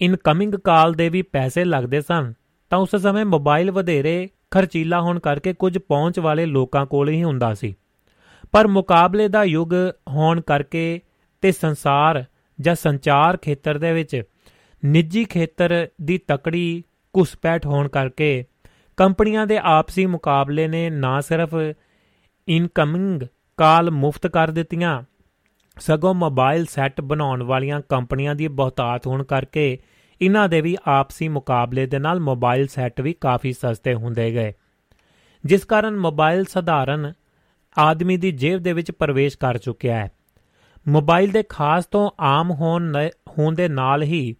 ਇਨਕਮਿੰਗ 0.00 0.54
ਕਾਲ 0.54 0.92
ਦੇ 0.92 1.08
ਵੀ 1.08 1.22
ਪੈਸੇ 1.22 1.64
ਲੱਗਦੇ 1.64 2.00
ਸਨ, 2.00 2.32
ਤਾਂ 2.70 2.78
ਉਸ 2.78 2.96
ਸਮੇਂ 2.96 3.24
ਮੋਬਾਈਲ 3.24 3.70
ਵਧੇਰੇ 3.70 4.28
ਖਰਚੀਲਾ 4.50 5.00
ਹੋਣ 5.00 5.18
ਕਰਕੇ 5.18 5.52
ਕੁਝ 5.52 5.78
ਪਹੁੰਚ 5.78 6.18
ਵਾਲੇ 6.18 6.46
ਲੋਕਾਂ 6.46 6.86
ਕੋਲ 6.86 7.08
ਹੀ 7.08 7.24
ਹੁੰਦਾ 7.24 7.54
ਸੀ। 7.54 7.74
ਪਰ 8.52 8.66
ਮੁਕਾਬਲੇ 8.66 9.28
ਦਾ 9.28 9.44
ਯੁੱਗ 9.44 9.72
ਹੋਣ 10.08 10.40
ਕਰਕੇ 10.40 11.00
ਤੇ 11.40 11.52
ਸੰਸਾਰ 11.52 12.24
ਜਾਂ 12.60 12.74
ਸੰਚਾਰ 12.74 13.36
ਖੇਤਰ 13.36 13.78
ਦੇ 13.78 13.92
ਵਿੱਚ 13.92 14.22
ਨਿੱਜੀ 14.84 15.24
ਖੇਤਰ 15.24 15.88
ਦੀ 16.02 16.18
ਤਕੜੀ 16.18 16.84
ਘੁਸਪੈਠ 17.18 17.66
ਹੋਣ 17.66 17.88
ਕਰਕੇ 17.88 18.44
ਕੰਪਨੀਆਂ 19.02 19.46
ਦੇ 19.46 19.58
ਆਪਸੀ 19.58 20.06
ਮੁਕਾਬਲੇ 20.06 20.68
ਨੇ 20.68 20.90
ਨਾ 20.90 21.20
ਸਿਰਫ 21.20 21.54
ਇਨਕਮਿੰਗ 22.48 23.22
ਕਾਲ 23.56 23.90
ਮੁਫਤ 23.90 24.26
ਕਰ 24.26 24.50
ਦਿੱਤੀਆਂ, 24.50 25.02
ਸਗੋਂ 25.80 26.14
ਮੋਬਾਈਲ 26.14 26.66
ਸੈੱਟ 26.66 27.00
ਬਣਾਉਣ 27.00 27.42
ਵਾਲੀਆਂ 27.42 27.80
ਕੰਪਨੀਆਂ 27.88 28.34
ਦੀ 28.34 28.48
ਬਹੁਤਾਤ 28.48 29.06
ਹੋਣ 29.06 29.24
ਕਰਕੇ 29.24 29.78
ਇਹਨਾਂ 30.20 30.48
ਦੇ 30.48 30.60
ਵੀ 30.60 30.76
ਆਪਸੀ 30.86 31.28
ਮੁਕਾਬਲੇ 31.28 31.86
ਦੇ 31.86 31.98
ਨਾਲ 31.98 32.20
ਮੋਬਾਈਲ 32.20 32.66
ਸੈੱਟ 32.66 33.00
ਵੀ 33.00 33.12
ਕਾਫੀ 33.12 33.52
ਸਸਤੇ 33.52 33.94
ਹੁੰਦੇ 33.94 34.30
ਗਏ, 34.30 34.52
ਜਿਸ 35.44 35.64
ਕਾਰਨ 35.64 35.96
ਮੋਬਾਈਲ 35.96 36.44
ਸਧਾਰਨ 36.44 37.12
ਆਦਮੀ 37.78 38.16
ਦੀ 38.16 38.32
ਜੇਬ 38.32 38.62
ਦੇ 38.62 38.72
ਵਿੱਚ 38.72 38.90
ਪ੍ਰਵੇਸ਼ 38.90 39.38
ਕਰ 39.38 39.58
ਚੁੱਕਿਆ 39.58 39.96
ਹੈ। 39.96 40.10
ਮੋਬਾਈਲ 40.88 41.30
ਦੇ 41.30 41.42
ਖਾਸ 41.42 41.86
ਤੋਂ 41.86 42.10
ਆਮ 42.20 42.50
ਹੋਣ 42.50 42.96
ਹੋਣ 43.28 43.54
ਦੇ 43.54 43.68
ਨਾਲ 43.68 44.02
ਹੀ 44.02 44.36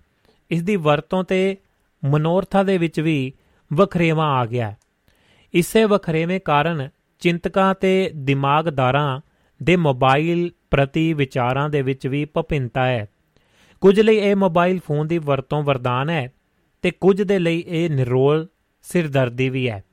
ਇਸ 0.51 0.63
ਦੀ 0.63 0.77
ਵਰਤੋਂ 0.77 1.25
ਤੇ 1.25 1.57
ਮਨੋਰਥਾ 2.05 2.63
ਦੇ 2.63 2.79
ਵਿੱਚ 2.79 3.01
ਵੀ 3.01 3.33
ਵਖਰੇਵਾ 3.75 4.25
ਆ 4.25 4.47
ਗਿਆ। 4.47 4.75
ਇਸੇ 5.55 5.85
ਵਖਰੇਵੇਂ 5.85 6.41
ਕਾਰਨ 6.41 6.89
ਚਿੰਤਕਾਂ 7.21 7.75
ਤੇ 7.75 8.11
ਦਿਮਾਗਦਾਰਾਂ 8.17 9.21
ਦੇ 9.63 9.77
ਮੋਬਾਈਲ 9.77 10.51
ਪ੍ਰਤੀ 10.71 11.13
ਵਿਚਾਰਾਂ 11.13 11.71
ਦੇ 11.71 11.83
ਵਿੱਚ 11.83 12.07
ਵੀ 12.07 12.25
ਭਿੰਨਤਾ 12.25 12.85
ਹੈ। 12.85 13.07
ਕੁਝ 13.81 14.01
ਲਈ 14.01 14.17
ਇਹ 14.17 14.37
ਮੋਬਾਈਲ 14.37 14.81
ਫੋਨ 14.87 15.07
ਦੀ 15.07 15.19
ਵਰਤੋਂ 15.19 15.63
ਵਰਦਾਨ 15.63 16.11
ਹੈ 16.11 16.33
ਤੇ 16.83 16.91
ਕੁਝ 16.91 17.23
ਦੇ 17.23 17.39
ਲਈ 17.39 17.65
ਇਹ 17.67 17.91
ਨਿਰੋਲ 17.91 18.49
ਸਿਰਦਰਦੀ 18.83 19.49
ਵੀ 19.49 19.71
ਹੈ। 19.71 19.85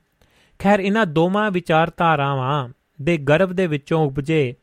ਖੈਰ 0.58 0.80
ਇਹਨਾਂ 0.80 1.06
ਦੋਵਾਂ 1.06 1.50
ਵਿਚਾਰਧਾਰਾਵਾਂ 1.50 2.68
ਦੇ 3.02 3.16
ਗਰਭ 3.16 3.52
ਦੇ 3.52 3.66
ਵਿੱਚੋਂ 3.66 4.06
ਉਪਜੇ 4.06 4.54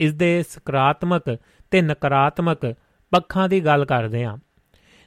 ਇਸ 0.00 0.14
ਦੇ 0.14 0.42
ਸਕਾਰਾਤਮਕ 0.42 1.38
ਤੇ 1.70 1.82
ਨਕਾਰਾਤਮਕ 1.82 2.74
ਪੱਖਾਂ 3.10 3.48
ਦੀ 3.48 3.64
ਗੱਲ 3.64 3.84
ਕਰਦੇ 3.84 4.24
ਹਾਂ। 4.24 4.38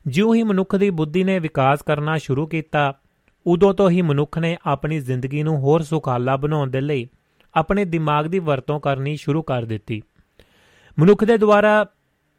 ਜਿਉਂ 0.07 0.35
ਹੀ 0.35 0.43
ਮਨੁੱਖ 0.43 0.75
ਦੀ 0.75 0.89
ਬੁੱਧੀ 0.89 1.23
ਨੇ 1.23 1.39
ਵਿਕਾਸ 1.39 1.81
ਕਰਨਾ 1.81 2.17
ਸ਼ੁਰੂ 2.17 2.47
ਕੀਤਾ 2.47 2.99
ਉਦੋਂ 3.47 3.73
ਤੋਂ 3.73 3.89
ਹੀ 3.89 4.01
ਮਨੁੱਖ 4.01 4.37
ਨੇ 4.37 4.57
ਆਪਣੀ 4.65 4.99
ਜ਼ਿੰਦਗੀ 4.99 5.43
ਨੂੰ 5.43 5.57
ਹੋਰ 5.57 5.81
ਸੁਖਾਲਾ 5.81 6.35
ਬਣਾਉਣ 6.37 6.69
ਦੇ 6.69 6.81
ਲਈ 6.81 7.07
ਆਪਣੇ 7.55 7.85
ਦਿਮਾਗ 7.85 8.25
ਦੀ 8.25 8.39
ਵਰਤੋਂ 8.39 8.79
ਕਰਨੀ 8.79 9.17
ਸ਼ੁਰੂ 9.17 9.41
ਕਰ 9.41 9.65
ਦਿੱਤੀ। 9.65 10.01
ਮਨੁੱਖ 10.99 11.23
ਦੇ 11.23 11.37
ਦੁਆਰਾ 11.37 11.85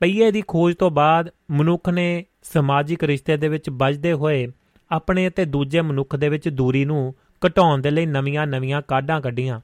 ਪਈਏ 0.00 0.30
ਦੀ 0.30 0.42
ਖੋਜ 0.48 0.74
ਤੋਂ 0.74 0.90
ਬਾਅਦ 0.90 1.30
ਮਨੁੱਖ 1.50 1.88
ਨੇ 1.88 2.24
ਸਮਾਜਿਕ 2.42 3.04
ਰਿਸ਼ਤੇ 3.04 3.36
ਦੇ 3.36 3.48
ਵਿੱਚ 3.48 3.70
ਵੱਜਦੇ 3.70 4.12
ਹੋਏ 4.12 4.48
ਆਪਣੇ 4.90 5.30
ਤੇ 5.30 5.44
ਦੂਜੇ 5.44 5.80
ਮਨੁੱਖ 5.80 6.16
ਦੇ 6.16 6.28
ਵਿੱਚ 6.28 6.48
ਦੂਰੀ 6.48 6.84
ਨੂੰ 6.84 7.14
ਘਟਾਉਣ 7.46 7.80
ਦੇ 7.80 7.90
ਲਈ 7.90 8.06
ਨਵੀਆਂ-ਨਵੀਆਂ 8.06 8.82
ਕਾਢਾਂ 8.82 9.20
ਕੱਢੀਆਂ। 9.20 9.60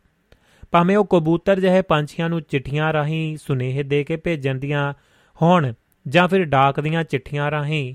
ਭਾਵੇਂ 0.71 0.97
ਉਹ 0.97 1.05
ਕਬੂਤਰ 1.05 1.61
ਜਿਹੇ 1.61 1.83
ਪੰਛੀਆਂ 1.83 2.29
ਨੂੰ 2.29 2.41
ਚਿੱਠੀਆਂ 2.41 2.93
ਰਾਹੀਂ 2.93 3.37
ਸੁਨੇਹੇ 3.37 3.83
ਦੇ 3.83 4.05
ਕੇ 4.05 4.17
ਭੇਜਣ 4.17 4.59
ਦੀਆਂ 4.59 4.95
ਹੋਣ 5.43 5.73
ਜਾਂ 6.09 6.29
ਫਿਰ 6.29 6.45
ਡਾਕ 6.45 6.81
ਦੀਆਂ 6.81 7.05
ਚਿੱਠੀਆਂ 7.05 7.51
ਰਾਹੀਂ 7.51 7.95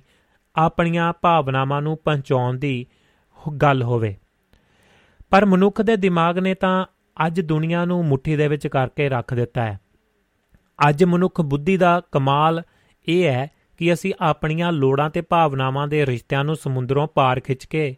ਆਪਣੀਆਂ 0.56 1.14
ਭਾਵਨਾਵਾਂ 1.22 1.82
ਨੂੰ 1.82 1.98
ਪਹੁੰਚਾਉਣ 1.98 2.58
ਦੀ 2.58 2.86
ਗੱਲ 3.50 3.84
ਹੋਵੇ। 3.84 4.18
ਪਰ 5.30 5.46
ਮਨੁੱਖ 5.46 5.82
ਦੇ 5.82 5.96
ਦਿਮਾਗ 5.96 6.40
ਨੇ 6.40 6.54
ਤਾਂ 6.54 6.86
ਅੱਜ 7.26 7.42
ਦੁਨੀਆ 7.42 7.86
ਨੂੰ 7.86 8.06
ਮੁਠੀ 8.06 8.36
ਦੇ 8.36 8.48
ਵਿੱਚ 8.48 8.68
ਕਰਕੇ 8.68 9.10
ਰੱਖ 9.10 9.34
ਦਿੱਤਾ 9.34 9.64
ਹੈ। 9.64 9.80
ਅੱਜ 10.90 11.04
ਮਨੁੱਖ 11.04 11.42
ਬੁੱਧੀ 11.42 11.78
ਦਾ 11.78 12.02
ਕਮਾਲ 12.12 12.64
ਇਹ 13.08 13.24
ਹੈ 13.24 13.52
ਕਿ 13.78 13.94
ਅਸੀਂ 13.94 14.14
ਆਪਣੀਆਂ 14.20 14.72
ਲੋੜਾਂ 14.72 15.10
ਤੇ 15.10 15.22
ਭਾਵਨਾਵਾਂ 15.22 15.88
ਦੇ 15.88 16.06
ਰਿਸ਼ਤਿਆਂ 16.06 16.44
ਨੂੰ 16.44 16.56
ਸਮੁੰਦਰੋਂ 16.56 17.08
ਪਾਰ 17.08 17.40
ਖਿੱਚ 17.40 17.66
ਕੇ 17.66 17.96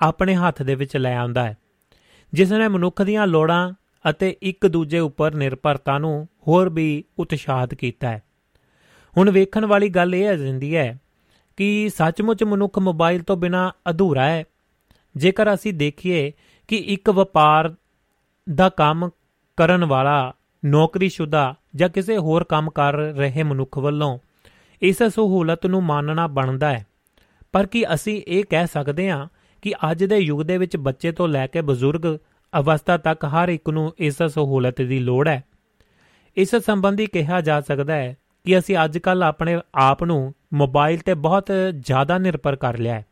ਆਪਣੇ 0.00 0.34
ਹੱਥ 0.34 0.62
ਦੇ 0.62 0.74
ਵਿੱਚ 0.74 0.96
ਲੈ 0.96 1.16
ਆਉਂਦਾ 1.16 1.44
ਹੈ। 1.44 1.56
ਜਿਸ 2.32 2.52
ਨੇ 2.52 2.68
ਮਨੁੱਖ 2.68 3.02
ਦੀਆਂ 3.02 3.26
ਲੋੜਾਂ 3.26 3.72
ਅਤੇ 4.10 4.36
ਇੱਕ 4.42 4.66
ਦੂਜੇ 4.66 4.98
ਉੱਪਰ 4.98 5.34
ਨਿਰਭਰਤਾ 5.34 5.98
ਨੂੰ 5.98 6.28
ਹੋਰ 6.48 6.68
ਵੀ 6.68 7.04
ਉਤਸ਼ਾਹਿਤ 7.18 7.74
ਕੀਤਾ 7.74 8.10
ਹੈ। 8.10 8.22
ਹੁਣ 9.16 9.30
ਵੇਖਣ 9.30 9.66
ਵਾਲੀ 9.66 9.88
ਗੱਲ 9.88 10.14
ਇਹ 10.14 10.36
ਜਾਂਦੀ 10.36 10.76
ਹੈ 10.76 11.00
ਕਿ 11.56 11.88
ਸੱਚਮੁੱਚ 11.88 12.44
ਮਨੁੱਖ 12.44 12.78
ਮੋਬਾਈਲ 12.78 13.22
ਤੋਂ 13.22 13.36
ਬਿਨਾ 13.36 13.72
ਅਧੂਰਾ 13.90 14.24
ਹੈ। 14.24 14.44
ਜੇਕਰ 15.16 15.54
ਅਸੀਂ 15.54 15.74
ਦੇਖੀਏ 15.74 16.32
ਕਿ 16.68 16.76
ਇੱਕ 16.76 17.10
ਵਪਾਰ 17.10 17.74
ਦਾ 18.54 18.68
ਕੰਮ 18.68 19.10
ਕਰਨ 19.56 19.84
ਵਾਲਾ 19.84 20.32
ਨੌਕਰੀशुदा 20.64 21.54
ਜਾਂ 21.74 21.88
ਕਿਸੇ 21.88 22.16
ਹੋਰ 22.16 22.44
ਕੰਮ 22.44 22.70
ਕਰ 22.70 22.92
ਰਹੇ 22.92 23.42
ਮਨੁੱਖ 23.42 23.78
ਵੱਲੋਂ 23.78 24.18
ਇਸ 24.82 25.02
ਸਹੂਲਤ 25.02 25.66
ਨੂੰ 25.66 25.82
ਮੰਨਣਾ 25.82 26.26
ਬਣਦਾ 26.26 26.78
ਹੈ। 26.78 26.86
ਪਰ 27.52 27.66
ਕੀ 27.66 27.94
ਅਸੀਂ 27.94 28.22
ਇਹ 28.28 28.44
ਕਹਿ 28.50 28.66
ਸਕਦੇ 28.66 29.10
ਹਾਂ 29.10 29.28
ਕਿ 29.62 29.74
ਅੱਜ 29.90 30.04
ਦੇ 30.04 30.18
ਯੁੱਗ 30.18 30.42
ਦੇ 30.42 30.58
ਵਿੱਚ 30.58 30.76
ਬੱਚੇ 30.76 31.12
ਤੋਂ 31.12 31.28
ਲੈ 31.28 31.46
ਕੇ 31.46 31.60
ਬਜ਼ੁਰਗ 31.60 32.18
ਅਵਸਥਾ 32.58 32.96
ਤੱਕ 32.96 33.24
ਹਰ 33.24 33.48
ਇੱਕ 33.48 33.70
ਨੂੰ 33.70 33.92
ਇਸ 33.98 34.22
ਸਹੂਲਤ 34.22 34.82
ਦੀ 34.82 34.98
ਲੋੜ 34.98 35.28
ਹੈ। 35.28 35.44
ਇਸ 36.36 36.56
ਸੰਬੰਧੀ 36.56 37.06
ਕਿਹਾ 37.06 37.40
ਜਾ 37.40 37.60
ਸਕਦਾ 37.60 37.94
ਹੈ 37.94 38.16
ਕਿ 38.44 38.58
ਅਸੀਂ 38.58 38.76
ਅੱਜ 38.84 38.98
ਕੱਲ 38.98 39.22
ਆਪਣੇ 39.22 39.60
ਆਪ 39.74 40.04
ਨੂੰ 40.04 40.34
ਮੋਬਾਈਲ 40.54 40.98
ਤੇ 40.98 41.14
ਬਹੁਤ 41.14 41.52
ਜ਼ਿਆਦਾ 41.78 42.18
ਨਿਰਭਰ 42.18 42.56
ਕਰ 42.56 42.78
ਲਿਆ 42.78 42.94
ਹੈ। 42.94 43.06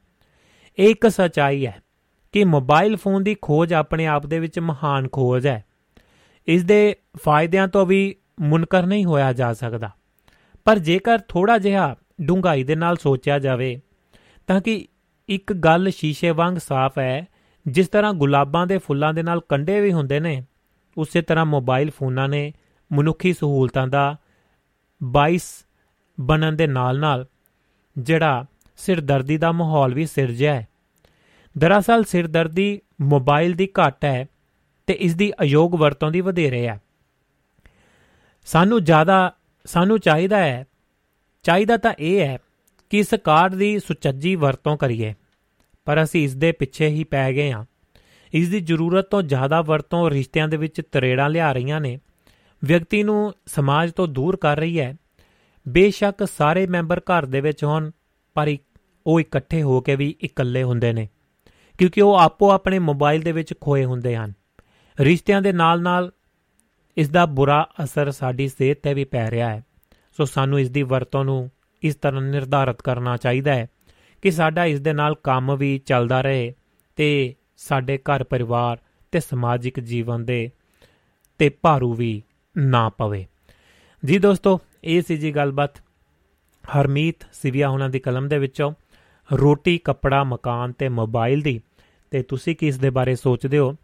ਇਹ 0.79 0.89
ਇੱਕ 0.89 1.09
ਸਚਾਈ 1.09 1.67
ਹੈ। 1.67 1.83
ਕਿ 2.33 2.45
ਮੋਬਾਈਲ 2.45 2.97
ਫੋਨ 2.97 3.25
ਦੀ 3.25 3.37
ਖੋਜ 3.43 3.75
ਆਪਣੇ 3.75 4.07
ਆਪ 4.07 4.27
ਦੇ 4.27 4.39
ਵਿੱਚ 4.39 4.59
ਮਹਾਨ 4.59 5.09
ਖੋਜ 5.09 5.47
ਹੈ। 5.47 5.65
ਇਸ 6.47 6.65
ਦੇ 6.65 6.97
ਫਾਇਦਿਆਂ 7.25 7.69
ਤੋਂ 7.69 7.87
ਵੀ 7.87 8.17
ਮੁਨਕਰ 8.41 8.87
ਨਹੀਂ 8.87 9.05
ਹੋਇਆ 9.05 9.33
ਜਾ 9.33 9.53
ਸਕਦਾ। 9.53 9.91
ਪਰ 10.65 10.79
ਜੇਕਰ 10.79 11.19
ਥੋੜਾ 11.19 11.59
ਜਿਹਾ 11.59 11.97
ਡੂੰਘਾਈ 12.23 12.65
ਦੇ 12.65 12.75
ਨਾਲ 12.75 12.97
ਸੋਚਿਆ 12.97 13.39
ਜਾਵੇ, 13.39 13.81
ਤਾਂ 14.47 14.61
ਕਿ 14.61 14.89
ਇੱਕ 15.29 15.53
ਗੱਲ 15.53 15.91
ਸ਼ੀਸ਼ੇ 15.91 16.31
ਵਾਂਗ 16.31 16.57
ਸਾਫ਼ 16.57 16.99
ਹੈ, 16.99 17.27
ਜਿਸ 17.67 17.89
ਤਰ੍ਹਾਂ 17.89 18.15
ਗੁਲਾਬਾਂ 18.15 18.67
ਦੇ 18.67 18.79
ਫੁੱਲਾਂ 18.79 19.15
ਦੇ 19.15 19.23
ਨਾਲ 19.23 19.41
ਕੰਡੇ 19.49 19.81
ਵੀ 19.81 19.93
ਹੁੰਦੇ 19.93 20.21
ਨੇ, 20.21 20.45
ਉਸੇ 20.97 21.23
ਤਰ੍ਹਾਂ 21.23 21.47
ਮੋਬਾਈਲ 21.47 21.91
ਫੋਨਾਂ 21.91 22.29
ਨੇ 22.29 22.53
ਮਨੁੱਖੀ 22.93 23.33
ਸਹੂਲਤਾਂ 23.33 23.89
ਦਾ 23.89 24.17
22 25.03 25.67
ਬਣਨ 26.21 26.57
ਦੇ 26.57 26.67
ਨਾਲ-ਨਾਲ 26.67 27.27
ਜਿਹੜਾ 27.99 28.45
ਸਿਰਦਰਦੀ 28.77 29.37
ਦਾ 29.37 29.53
ਮਾਹੌਲ 29.53 29.95
ਵੀ 29.95 30.07
ਸਿਰਜਿਆ 30.07 30.55
ਹੈ। 30.55 30.69
ਦਰਅਸਲ 31.55 32.05
ਸਿਰਦਰਦੀ 32.05 32.81
ਮੋਬਾਈਲ 33.01 33.53
ਦੀ 33.53 33.69
ਘਟ 33.79 34.05
ਹੈ 34.05 34.27
ਤੇ 34.89 34.95
ਇਸ 34.95 35.15
ਦੀ 35.15 35.31
ਅਯੋਗ 35.43 35.75
ਵਰਤੋਂ 35.75 36.11
ਦੀ 36.11 36.21
ਵਧੇਰੇ 36.21 36.67
ਹੈ। 36.67 36.81
ਸਾਨੂੰ 38.47 38.83
ਜ਼ਿਆਦਾ, 38.85 39.33
ਸਾਨੂੰ 39.65 39.99
ਚਾਹੀਦਾ 39.99 40.39
ਹੈ, 40.39 40.65
ਚਾਹੀਦਾ 41.45 41.77
ਤਾਂ 41.77 41.93
ਇਹ 41.99 42.21
ਹੈ 42.21 42.39
ਕਿ 42.91 42.99
ਇਸ 42.99 43.15
ਕਾਰਡ 43.25 43.55
ਦੀ 43.55 43.79
ਸੁਚੱਜੀ 43.79 44.35
ਵਰਤੋਂ 44.35 44.77
ਕਰੀਏ, 44.77 45.15
ਪਰ 45.87 46.03
ਅਸੀਂ 46.03 46.25
ਇਸ 46.25 46.35
ਦੇ 46.35 46.53
ਪਿੱਛੇ 46.53 46.89
ਹੀ 46.89 47.05
ਪੈ 47.05 47.33
ਗਏ 47.33 47.51
ਹਾਂ। 47.53 47.65
ਇਸ 48.33 48.49
ਦੀ 48.49 48.61
ਜ਼ਰੂਰਤ 48.61 49.07
ਤੋਂ 49.07 49.23
ਜ਼ਿਆਦਾ 49.23 49.61
ਵਰਤੋਂ 49.63 50.09
ਰਿਸ਼ਤਿਆਂ 50.11 50.49
ਦੇ 50.49 50.57
ਵਿੱਚ 50.57 50.81
ਤਰੇੜਾਂ 50.93 51.29
ਲਿਆ 51.31 51.53
ਰਹੀਆਂ 51.53 51.81
ਨੇ। 51.81 51.99
ਵਿਅਕਤੀ 52.63 53.03
ਨੂੰ 53.03 53.33
ਸਮਾਜ 53.47 53.93
ਤੋਂ 53.93 54.09
ਦੂਰ 54.09 54.37
ਕਰ 54.37 54.57
ਰਹੀ 54.57 54.81
ਹੈ। 54.81 54.95
ਬੇਸ਼ੱਕ 55.67 56.27
ਸਾਰੇ 56.39 56.67
ਮੈਂਬਰ 56.67 57.01
ਘਰ 57.01 57.27
ਦੇ 57.27 57.41
ਵਿੱਚ 57.41 57.65
ਹੋਣ, 57.65 57.91
ਪਰ 58.37 58.57
ਉਹ 59.07 59.21
ਇਕੱਠੇ 59.21 59.63
ਹੋ 59.63 59.81
ਕੇ 59.81 59.97
ਵੀ 59.97 60.15
ਇਕੱਲੇ 60.21 60.63
ਹੁੰਦੇ 60.63 60.93
ਨੇ। 60.93 61.09
ਕਿਉਂਕਿ 61.79 62.03
ਉਹ 62.03 62.15
ਆਪੋ 62.15 62.51
ਆਪਣੇ 62.51 62.79
ਮੋਬਾਈਲ 62.79 63.23
ਦੇ 63.23 63.33
ਵਿੱਚ 63.33 63.55
ਖੋਏ 63.61 63.85
ਹੁੰਦੇ 63.85 64.17
ਹਨ। 64.17 64.33
ਰਿਸ਼ਤਿਆਂ 65.01 65.43
ਦੇ 65.43 65.53
ਨਾਲ-ਨਾਲ 65.53 66.13
ਇਸ 66.97 67.09
ਦਾ 67.09 67.27
ਬੁਰਾ 67.27 67.69
ਅਸਰ 67.85 68.11
ਸਾਡੀ 68.11 68.49
ਸਿਹਤ 68.49 68.79
ਤੇ 68.83 68.95
ਵੀ 68.95 69.05
ਪੈ 69.05 69.31
ਰਿਹਾ 69.31 69.51
ਹੈ। 69.51 69.65
ਸੋ 70.17 70.25
ਸਾਨੂੰ 70.25 70.61
ਇਸ 70.61 70.71
ਦੀ 70.71 70.83
ਵਰਤੋਂ 70.83 71.25
ਨੂੰ 71.25 71.51
ਇਸ 71.83 71.95
ਤਰ੍ਹਾਂ 71.95 72.23
ਨਿਰਧਾਰਤ 72.23 72.83
ਕਰਨਾ 72.83 73.17
ਚਾਹੀਦਾ 73.17 73.55
ਹੈ 73.55 73.67
ਕਿ 74.23 74.31
ਸਾਡਾ 74.31 74.65
ਇਸ 74.65 74.81
ਦੇ 74.81 74.93
ਨਾਲ 74.93 75.15
ਕੰਮ 75.15 75.57
ਵੀ 75.57 75.79
ਚੱਲਦਾ 75.79 76.21
ਰਹੇ 76.21 76.55
ਤੇ 76.97 77.35
ਸਾਡੇ 77.57 77.99
ਘਰ 77.99 78.25
ਪਰਿਵਾਰ 78.25 78.79
ਤੇ 79.13 79.21
ਸਮਾਜਿਕ 79.21 79.81
ਜੀਵਨ 79.81 80.25
ਦੇ 80.25 80.51
ਤੇ 81.39 81.49
ਭਾਰੂ 81.49 81.95
ਵੀ 81.95 82.23
ਨਾ 82.59 82.89
ਪਵੇ। 82.89 83.27
ਜੀ 84.05 84.19
ਦੋਸਤੋ, 84.19 84.61
ਇਹ 84.85 85.03
ਸੀ 85.03 85.17
ਜੀ 85.17 85.37
ਗੱਲਬਾਤ 85.37 85.79
ਹਰਮੀਤ 86.77 87.27
ਸਿਵਿਆ 87.33 87.69
ਉਹਨਾਂ 87.69 87.89
ਦੀ 87.89 87.99
ਕਲਮ 87.99 88.29
ਦੇ 88.29 88.39
ਵਿੱਚੋਂ। 88.39 88.73
ਰੋਟੀ, 89.33 89.79
ਕੱਪੜਾ, 89.79 90.25
ਮਕਾਨ 90.25 90.73
ਤੇ 90.73 90.89
ਮੋਬਾਈਲ 90.89 91.41
ਦੀ 91.41 91.61
ਤੇ 92.11 92.23
ਤੁਸੀਂ 92.23 92.57
ਕੀ 92.57 92.67
ਇਸ 92.67 92.79
ਦੇ 92.79 92.91
ਬਾਰੇ 92.91 93.17
ਸੋਚਦੇ 93.17 93.59
ਹੋ? 93.59 93.77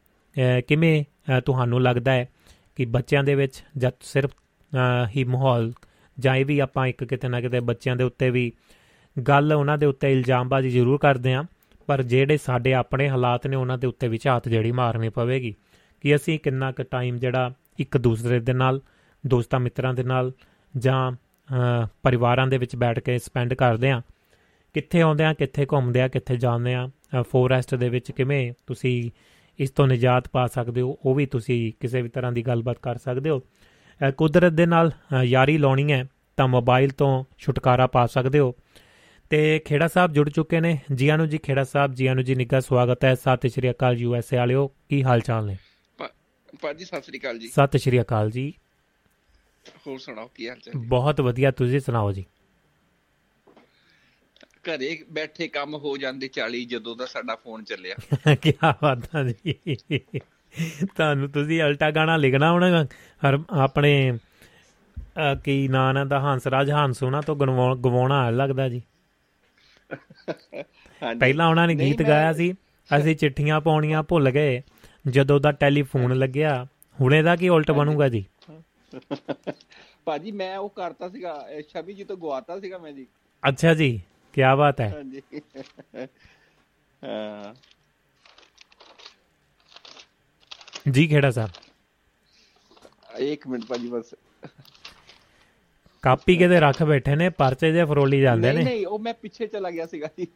ਕਿਵੇਂ 0.69 1.05
ਤੁਹਾਨੂੰ 1.47 1.83
ਲੱਗਦਾ 1.83 2.13
ਹੈ 2.13 2.29
ਕਿ 2.77 2.85
ਬੱਚਿਆਂ 2.85 3.25
ਦੇ 3.25 3.35
ਵਿੱਚ 3.35 3.65
ਜਦ 3.77 3.93
ਸਿਰਫ 4.01 4.31
ਹੀ 5.17 5.25
ਮਾਹੌਲ 5.25 5.73
ਜਾਂ 6.19 6.37
ਇਹ 6.37 6.47
ਵੀ 6.47 6.59
ਆਪਾਂ 6.59 6.87
ਇੱਕ 6.87 7.05
ਕਿਤੇ 7.05 7.29
ਨਾ 7.29 7.41
ਕਿਤੇ 7.41 7.61
ਬੱਚਿਆਂ 7.61 7.97
ਦੇ 7.97 8.05
ਉੱਤੇ 8.05 8.31
ਵੀ 8.31 8.53
ਗੱਲ 9.29 9.53
ਉਹਨਾਂ 9.53 9.79
ਦੇ 9.79 9.87
ਉੱਤੇ 9.87 10.13
ਇਲਜ਼ਾਮਬਾਜ਼ੀ 10.13 10.71
ਜ਼ਰੂਰ 10.71 10.99
ਕਰਦੇ 10.99 11.35
ਆਂ 11.35 11.45
ਪਰ 11.87 12.03
ਜਿਹੜੇ 12.03 12.37
ਸਾਡੇ 12.37 12.75
ਆਪਣੇ 12.75 13.09
ਹਾਲਾਤ 13.09 13.47
ਨੇ 13.47 13.57
ਉਹਨਾਂ 13.57 13.79
ਦੇ 13.79 13.87
ਉੱਤੇ 13.87 14.09
ਵੀ 14.09 14.19
ਝਾਤ 14.23 14.49
ਜਿਹੜੀ 14.49 14.73
ਮਾਰਨੀ 14.73 15.09
ਪਵੇਗੀ 15.09 15.55
ਕਿ 16.01 16.17
ਅਸੀਂ 16.17 16.39
ਕਿੰਨਾ 16.39 16.73
ਕੁ 16.73 16.83
ਟਾਈਮ 16.83 17.17
ਜਿਹੜਾ 17.19 17.55
ਇੱਕ 17.79 17.99
ਦੂਸਰੇ 17.99 18.41
ਦੇ 18.41 18.53
ਨਾਲ, 18.53 18.81
ਦੋਸਤਾਂ 19.27 19.61
ਮਿੱਤਰਾਂ 19.61 19.95
ਦੇ 19.95 20.03
ਨਾਲ 20.03 20.33
ਜਾਂ 20.77 21.13
ਪਰਿਵਾਰਾਂ 22.03 22.47
ਦੇ 22.47 22.59
ਵਿੱਚ 22.59 22.77
ਬੈਠ 22.77 22.99
ਕੇ 22.99 23.19
ਸਪੈਂਡ 23.19 23.55
ਕਰਦੇ 23.55 23.91
ਆਂ 23.91 24.03
ਕਿੱਥੇ 24.75 25.01
ਆਉਂਦੇ 25.01 25.25
ਆ 25.25 25.35
ਕਿੱਥੇ 25.35 25.67
ਘੁੰਮਦੇ 25.73 26.01
ਆ 26.01 26.09
ਕਿੱਥੇ 26.09 26.37
ਜਾਂਦੇ 26.37 26.75
ਆ 26.75 26.91
ਫੋਰੈਸਟ 27.23 27.75
ਦੇ 27.75 27.89
ਵਿੱਚ 27.89 28.11
ਕਿਵੇਂ 28.13 28.53
ਤੁਸੀਂ 28.67 29.11
ਇਸ 29.59 29.71
ਤੋਂ 29.71 29.87
ਨਿਜਾਤ 29.87 30.29
ਪਾ 30.29 30.47
ਸਕਦੇ 30.47 30.81
ਹੋ 30.81 30.99
ਉਹ 31.05 31.15
ਵੀ 31.15 31.27
ਤੁਸੀਂ 31.27 31.73
ਕਿਸੇ 31.81 32.03
ਵੀ 32.03 32.09
ਤਰ੍ਹਾਂ 32.09 32.33
ਦੀ 32.33 32.43
ਗੱਲਬਾਤ 32.43 32.79
ਕਰ 32.79 32.99
ਸਕਦੇ 32.99 33.31
ਹੋ। 33.31 33.43
ਕੁਦਰਤ 34.17 34.53
ਦੇ 34.53 34.67
ਨਾਲ 34.67 34.91
ਯਾਰੀ 35.23 35.59
ਲਾਉਣੀ 35.59 35.93
ਹੈ 35.93 36.05
ਤਾਂ 36.37 36.49
ਮੋਬਾਈਲ 36.49 36.91
ਤੋਂ 36.91 37.25
ਛੁਟਕਾਰਾ 37.39 37.87
ਪਾ 37.87 38.07
ਸਕਦੇ 38.07 38.39
ਹੋ। 38.39 38.55
ਤੇ 39.31 39.59
ਖੇੜਾ 39.59 39.89
ਸਾਹਿਬ 39.89 40.13
ਜੁੜ 40.13 40.31
ਚੁੱਕੇ 40.31 40.61
ਨੇ। 40.61 40.79
ਜੀਆਂ 40.95 41.19
ਨੂੰ 41.19 41.29
ਜੀ 41.29 41.39
ਖੇੜਾ 41.39 41.65
ਸਾਹਿਬ 41.65 41.93
ਜੀਆਂ 41.95 42.15
ਨੂੰ 42.15 42.25
ਜੀ 42.25 42.35
ਨਿੱਘਾ 42.35 42.61
ਸਵਾਗਤ 42.61 43.05
ਹੈ। 43.05 43.15
ਸਤਿ 43.15 43.49
ਸ਼੍ਰੀ 43.49 43.71
ਅਕਾਲ 43.71 43.99
ਯੂ 43.99 44.15
ਐਸ 44.15 44.33
ਏ 44.33 44.37
ਵਾਲਿਓ 44.37 44.67
ਕੀ 44.89 45.03
ਹਾਲ 45.05 45.21
ਚਾਲ 45.21 45.47
ਨੇ? 45.47 45.57
ਭਾਜੀ 46.63 46.85
ਸਤਿ 46.85 47.03
ਸ਼੍ਰੀ 47.03 47.19
ਅਕਾਲ 47.19 47.39
ਜੀ। 47.39 47.49
ਸਤਿ 47.49 47.79
ਸ਼੍ਰੀ 47.79 48.01
ਅਕਾਲ 48.01 48.31
ਜੀ। 48.31 48.53
ਹੋਰ 49.87 49.99
ਸੁਣਾਓ 49.99 50.29
ਕੀ 50.35 50.49
ਹਾਲ 50.49 50.59
ਚਾਲ 50.59 50.81
ਬਹੁਤ 50.87 51.21
ਵਧੀਆ 51.21 51.51
ਤੁਸੀਂ 51.51 51.81
ਸੁਣਾਓ 51.81 52.13
ਜੀ? 52.13 52.25
ਘਰੇ 54.69 54.99
ਬੈਠੇ 55.11 55.49
ਕੰਮ 55.49 55.75
ਹੋ 55.75 55.97
ਜਾਂਦੇ 55.97 56.31
40 56.39 56.65
ਜਦੋਂ 56.65 56.97
ਦਾ 56.97 57.07
ਸਾਡਾ 57.07 57.35
ਫੋਨ 57.35 57.65
ਚੱਲਿਆ। 57.65 57.95
ਕੀ 58.43 58.53
ਬਾਤ 58.83 59.15
ਹੈ 59.17 59.23
ਜੀ। 59.25 59.55
ਤੁਹਾਨੂੰ 60.87 61.31
ਤੁਸੀਂ 61.31 61.63
ਅਲਟਾ 61.63 61.91
ਗਾਣਾ 61.91 62.17
ਲਿਖਣਾ 62.17 62.51
ਹੋਣਾ 62.53 62.85
ਹਰ 63.23 63.39
ਆਪਣੇ 63.51 64.19
ਕੀ 65.45 65.69
ਨਾਂ 65.69 65.95
ਨਾ 65.95 66.05
ਦਾ 66.05 66.21
ਹੰਸਰਾਜ 66.21 66.71
ਹੰਸੋਣਾ 66.71 67.21
ਤੋਂ 67.21 67.37
ਗਵਾਉਣਾ 67.37 68.31
ਲੱਗਦਾ 68.31 68.69
ਜੀ। 68.69 68.83
ਪਹਿਲਾਂ 71.21 71.49
ਉਹਨਾਂ 71.49 71.67
ਨੇ 71.67 71.75
ਗੀਤ 71.75 72.03
ਗਾਇਆ 72.03 72.33
ਸੀ 72.33 72.53
ਅਸੀਂ 72.99 73.17
ਚਿੱਠੀਆਂ 73.17 73.61
ਪਾਉਣੀਆਂ 73.61 74.03
ਭੁੱਲ 74.03 74.31
ਗਏ 74.31 74.63
ਜਦੋਂ 75.09 75.41
ਦਾ 75.41 75.53
ਟੈਲੀਫੋਨ 75.53 76.15
ਲੱਗਿਆ 76.19 76.67
ਹੁਣੇ 77.01 77.23
ਦਾ 77.23 77.37
ਕੀ 77.37 77.49
ਉਲਟ 77.49 77.71
ਬਣੂਗਾ 77.71 78.09
ਜੀ? 78.09 78.25
ਭਾਜੀ 80.05 80.33
ਮੈਂ 80.33 80.59
ਉਹ 80.59 80.69
ਕਰਤਾ 80.69 81.09
ਸੀਗਾ 81.09 81.47
ਛਵੀ 81.69 81.95
ਜੀ 81.95 82.05
ਤੋਂ 82.05 82.17
ਗਵਾਤਾ 82.17 82.61
ਸੀਗਾ 82.61 82.79
ਮੈਂ 82.79 82.93
ਜੀ। 82.93 83.07
ਅੱਛਾ 83.49 83.75
ਜੀ। 83.75 84.01
ਕੀ 84.35 84.43
ਬਾਤ 84.59 84.81
ਹੈ। 84.81 85.03
ਜੀ 90.91 91.07
ਖੇੜਾ 91.09 91.31
ਸਾਹਿਬ। 91.31 91.51
ਇੱਕ 93.19 93.47
ਮਿੰਟ 93.47 93.65
ਭਾਜੀ 93.65 93.89
ਬਸ। 93.89 94.15
ਕਾਪੀ 96.03 96.37
ਕਿਤੇ 96.37 96.61
ਰੱਖ 96.61 96.83
ਬੈਠੇ 96.83 97.15
ਨੇ 97.15 97.29
ਪਰਚੇ 97.31 97.73
ਜੇ 97.73 97.85
ਫਰੋਲੀ 97.85 98.21
ਜਾਂਦੇ 98.21 98.49
ਨੇ। 98.49 98.55
ਨਹੀਂ 98.55 98.65
ਨਹੀਂ 98.65 98.87
ਉਹ 98.87 98.99
ਮੈਂ 98.99 99.15
ਪਿੱਛੇ 99.15 99.47
ਚਲਾ 99.47 99.71
ਗਿਆ 99.71 99.87
ਸੀਗਾ 99.87 100.09
ਜੀ। 100.19 100.27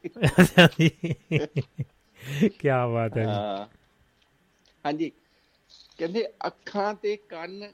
ਕੀ 2.49 2.69
ਬਾਤ 2.69 3.19
ਹੈ 3.19 3.27
ਹਾਂ। 3.27 3.67
ਹਾਂਜੀ। 4.87 5.13
ਕਹਿੰਦੇ 5.99 6.27
ਅੱਖਾਂ 6.47 6.95
ਤੇ 6.95 7.17
ਕੰਨ 7.17 7.73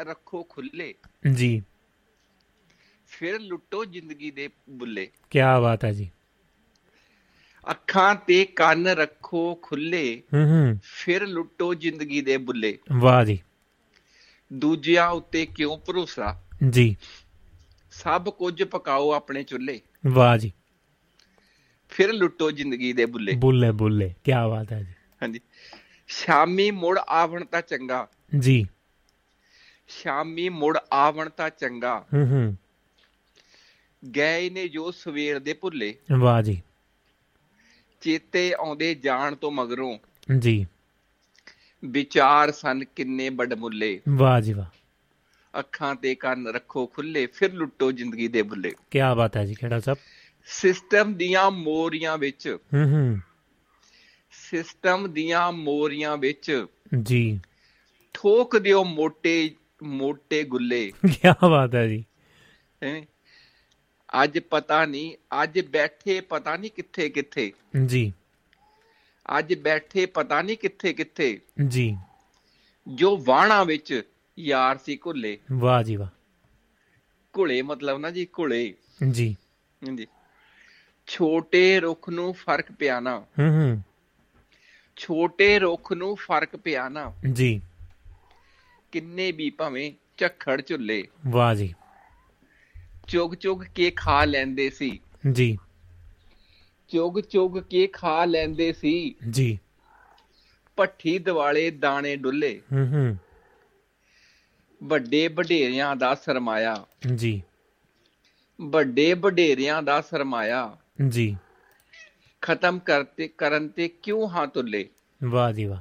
ਰੱਖੋ 0.00 0.42
ਖੁੱਲੇ 0.42 0.94
ਜੀ। 1.34 1.62
ਫਿਰ 3.10 3.40
ਲੁੱਟੋ 3.40 3.84
ਜ਼ਿੰਦਗੀ 3.84 4.30
ਦੇ 4.30 4.50
ਬੁੱਲੇ। 4.70 5.10
ਕੀ 5.30 5.38
ਬਾਤ 5.38 5.84
ਹੈ 5.84 5.92
ਜੀ। 5.92 6.10
ਅੱਖਾਂ 7.70 8.14
ਤੇ 8.14 8.44
ਕੰਨ 8.44 8.86
ਰੱਖੋ 8.86 9.54
ਖੁੱਲੇ 9.54 10.22
ਹੂੰ 10.34 10.44
ਹੂੰ। 10.44 10.80
ਫਿਰ 10.82 11.26
ਲੁੱਟੋ 11.26 11.74
ਜ਼ਿੰਦਗੀ 11.74 12.20
ਦੇ 12.20 12.36
ਬੁੱਲੇ। 12.36 12.78
ਵਾਹ 12.92 13.24
ਜੀ। 13.24 13.42
ਦੂਜਿਆਂ 14.52 15.10
ਉੱਤੇ 15.10 15.46
ਕਿਉਂ 15.46 15.78
ਭਰੋਸਾ? 15.78 16.42
ਜੀ। 16.70 16.96
ਸਭ 17.90 18.24
ਕੁਝ 18.24 18.62
ਪਕਾਓ 18.62 19.12
ਆਪਣੇ 19.12 19.42
ਚੁੱਲ੍ਹੇ। 19.42 19.80
ਵਾਹ 20.06 20.38
ਜੀ। 20.38 20.52
ਫਿਰ 21.88 22.12
ਲੁੱਟੋ 22.12 22.50
ਜ਼ਿੰਦਗੀ 22.50 22.92
ਦੇ 22.92 23.06
ਬੁੱਲੇ। 23.06 23.32
ਬੁੱਲੇ 23.32 23.70
ਬੁੱਲੇ। 23.70 24.14
ਕੀ 24.24 24.32
ਬਾਤ 24.32 24.72
ਹੈ 24.72 24.82
ਜੀ। 24.82 24.92
ਹਾਂਜੀ। 25.22 25.40
ਸ਼ਾਮੀ 26.06 26.70
ਮੁੜ 26.70 26.98
ਆਵਣ 27.08 27.44
ਤਾਂ 27.44 27.62
ਚੰਗਾ। 27.62 28.08
ਜੀ। 28.38 28.64
ਸ਼ਾਮੀ 29.88 30.48
ਮੁੜ 30.48 30.78
ਆਵਣ 30.92 31.28
ਤਾਂ 31.28 31.50
ਚੰਗਾ। 31.50 32.06
ਹੂੰ 32.14 32.28
ਹੂੰ। 32.28 32.56
ਗਏ 34.16 34.50
ਨੇ 34.50 34.68
ਜੋ 34.68 34.90
ਸਵੇਰ 34.90 35.38
ਦੇ 35.38 35.52
ਭੁੱਲੇ। 35.52 35.94
ਵਾਹ 36.18 36.42
ਜੀ। 36.42 36.62
ਚੇਤੇ 38.00 38.52
ਆਉਂਦੇ 38.58 38.94
ਜਾਣ 38.94 39.34
ਤੋਂ 39.34 39.50
ਮਗਰੋਂ 39.50 39.98
ਜੀ। 40.38 40.66
ਵਿਚਾਰ 41.84 42.52
ਸਨ 42.52 42.84
ਕਿੰਨੇ 42.84 43.30
ਬੜਮੁੱਲੇ 43.30 44.00
ਵਾਹ 44.08 44.40
ਜੀ 44.40 44.52
ਵਾਹ। 44.52 44.66
ਅੱਖਾਂ 45.58 45.94
ਤੇ 45.94 46.14
ਕੰਨ 46.14 46.48
ਰੱਖੋ 46.48 46.86
ਖੁੱਲੇ 46.86 47.26
ਫਿਰ 47.26 47.52
ਲੁੱਟੋ 47.52 47.92
ਜ਼ਿੰਦਗੀ 47.92 48.28
ਦੇ 48.28 48.42
ਬੁੱਲੇ। 48.42 48.72
ਕੀ 48.90 48.98
ਬਾਤ 49.16 49.36
ਹੈ 49.36 49.44
ਜੀ 49.44 49.54
ਖੇੜਾ 49.54 49.80
ਸਾਹਿਬ। 49.80 49.98
ਸਿਸਟਮ 50.46 51.14
ਦੀਆਂ 51.14 51.50
ਮੋਰੀਆਂ 51.50 52.18
ਵਿੱਚ। 52.18 52.58
ਹੂੰ 52.74 52.84
ਹੂੰ। 52.84 53.18
ਸਿਸਟਮ 54.30 55.12
ਦੀਆਂ 55.12 55.52
ਮੋਰੀਆਂ 55.52 56.16
ਵਿੱਚ। 56.16 56.66
ਜੀ। 57.02 57.40
ਠੋਕ 58.14 58.58
ਦਿਓ 58.58 58.84
ਮੋਟੇ 58.84 59.50
ਮੋਟੇ 59.82 60.42
ਗੁੱਲੇ। 60.42 60.92
ਕੀ 61.06 61.28
ਬਾਤ 61.50 61.74
ਹੈ 61.74 61.86
ਜੀ। 61.86 62.04
ਅੱਜ 64.22 64.38
ਪਤਾ 64.38 64.86
ਨਹੀਂ 64.86 65.16
ਅੱਜ 65.42 65.60
ਬੈਠੇ 65.60 66.20
ਪਤਾ 66.20 66.56
ਨਹੀਂ 66.56 66.70
ਕਿੱਥੇ 66.70 67.08
ਕਿੱਥੇ। 67.08 67.52
ਜੀ। 67.86 68.12
ਅੱਜ 69.38 69.54
ਬੈਠੇ 69.54 70.06
ਪਤਾ 70.06 70.42
ਨਹੀਂ 70.42 70.56
ਕਿੱਥੇ 70.56 70.92
ਕਿੱਥੇ। 70.92 71.40
ਜੀ। 71.68 71.96
ਜੋ 72.88 73.16
ਵਾਣਾ 73.16 73.64
ਵਿੱਚ 73.64 74.02
ਯਾਰ 74.38 74.78
ਸੀ 74.78 74.98
ਘੁੱਲੇ। 75.06 75.38
ਵਾਹ 75.52 75.82
ਜੀ 75.82 75.96
ਵਾਹ। 75.96 76.08
ਘੁਲੇ 77.38 77.62
ਮਤਲਬ 77.62 77.98
ਨਾ 77.98 78.10
ਜੀ 78.10 78.28
ਘੁਲੇ। 78.38 78.74
ਜੀ। 79.10 79.36
ਹਾਂਜੀ। 79.88 80.06
ਛੋਟੇ 81.06 81.80
ਰੁੱਖ 81.80 82.08
ਨੂੰ 82.08 82.32
ਫ਼ਰਕ 82.32 82.72
ਪਿਆ 82.72 83.00
ਨਾ। 83.00 83.18
ਹੂੰ 83.18 83.48
ਹੂੰ। 83.48 83.82
ਛੋਟੇ 84.96 85.58
ਰੁੱਖ 85.58 85.92
ਨੂੰ 85.92 86.16
ਫ਼ਰਕ 86.16 86.56
ਪਿਆ 86.56 86.88
ਨਾ। 86.88 87.12
ਜੀ। 87.32 87.60
ਕਿੰਨੇ 88.92 89.32
ਵੀ 89.32 89.50
ਭਾਵੇਂ 89.50 89.92
ਝੱਖੜ 90.18 90.62
ਝੁੱਲੇ। 90.66 91.08
ਵਾਹ 91.26 91.54
ਜੀ। 91.54 91.74
ਚੁਗ 93.10 93.34
ਚੁਗ 93.34 93.62
ਕੇ 93.74 93.90
ਖਾ 93.90 94.24
ਲੈਂਦੇ 94.24 94.70
ਸੀ। 94.70 95.00
ਜੀ। 95.32 95.58
ਚੁਗ 96.88 97.20
ਚੁਗ 97.20 97.58
ਕੇ 97.58 97.86
ਖਾ 97.86 98.24
ਲੈਂਦੇ 98.24 98.72
ਸੀ। 98.72 99.14
ਜੀ। 99.30 99.58
ਭੱਠੀ 100.76 101.18
ਦਿਵਾਲੇ 101.18 101.70
ਦਾਣੇ 101.70 102.16
ਡੁੱਲੇ। 102.16 102.62
ਹੂੰ 102.72 102.86
ਹੂੰ। 102.86 103.16
ਵੱਡੇ 104.82 105.28
ਵਡੇਰਿਆਂ 105.28 105.96
ਦਾ 105.96 106.14
ਸਰਮਾਇਆ। 106.14 106.86
ਜੀ। 107.14 107.42
ਵੱਡੇ 108.60 109.14
ਵਡੇਰਿਆਂ 109.14 109.82
ਦਾ 109.82 110.00
ਸਰਮਾਇਆ। 110.00 110.76
ਜੀ। 111.08 111.36
ਖਤਮ 112.40 112.78
ਕਰਤੇ 112.78 113.28
ਕਰਨ 113.28 113.68
ਤੇ 113.68 113.88
ਕਿਉਂ 113.88 114.28
ਹਾਂ 114.28 114.46
ਤੁੱਲੇ? 114.46 114.88
ਵਾਹ 115.24 115.52
ਜੀ 115.52 115.64
ਵਾਹ। 115.64 115.80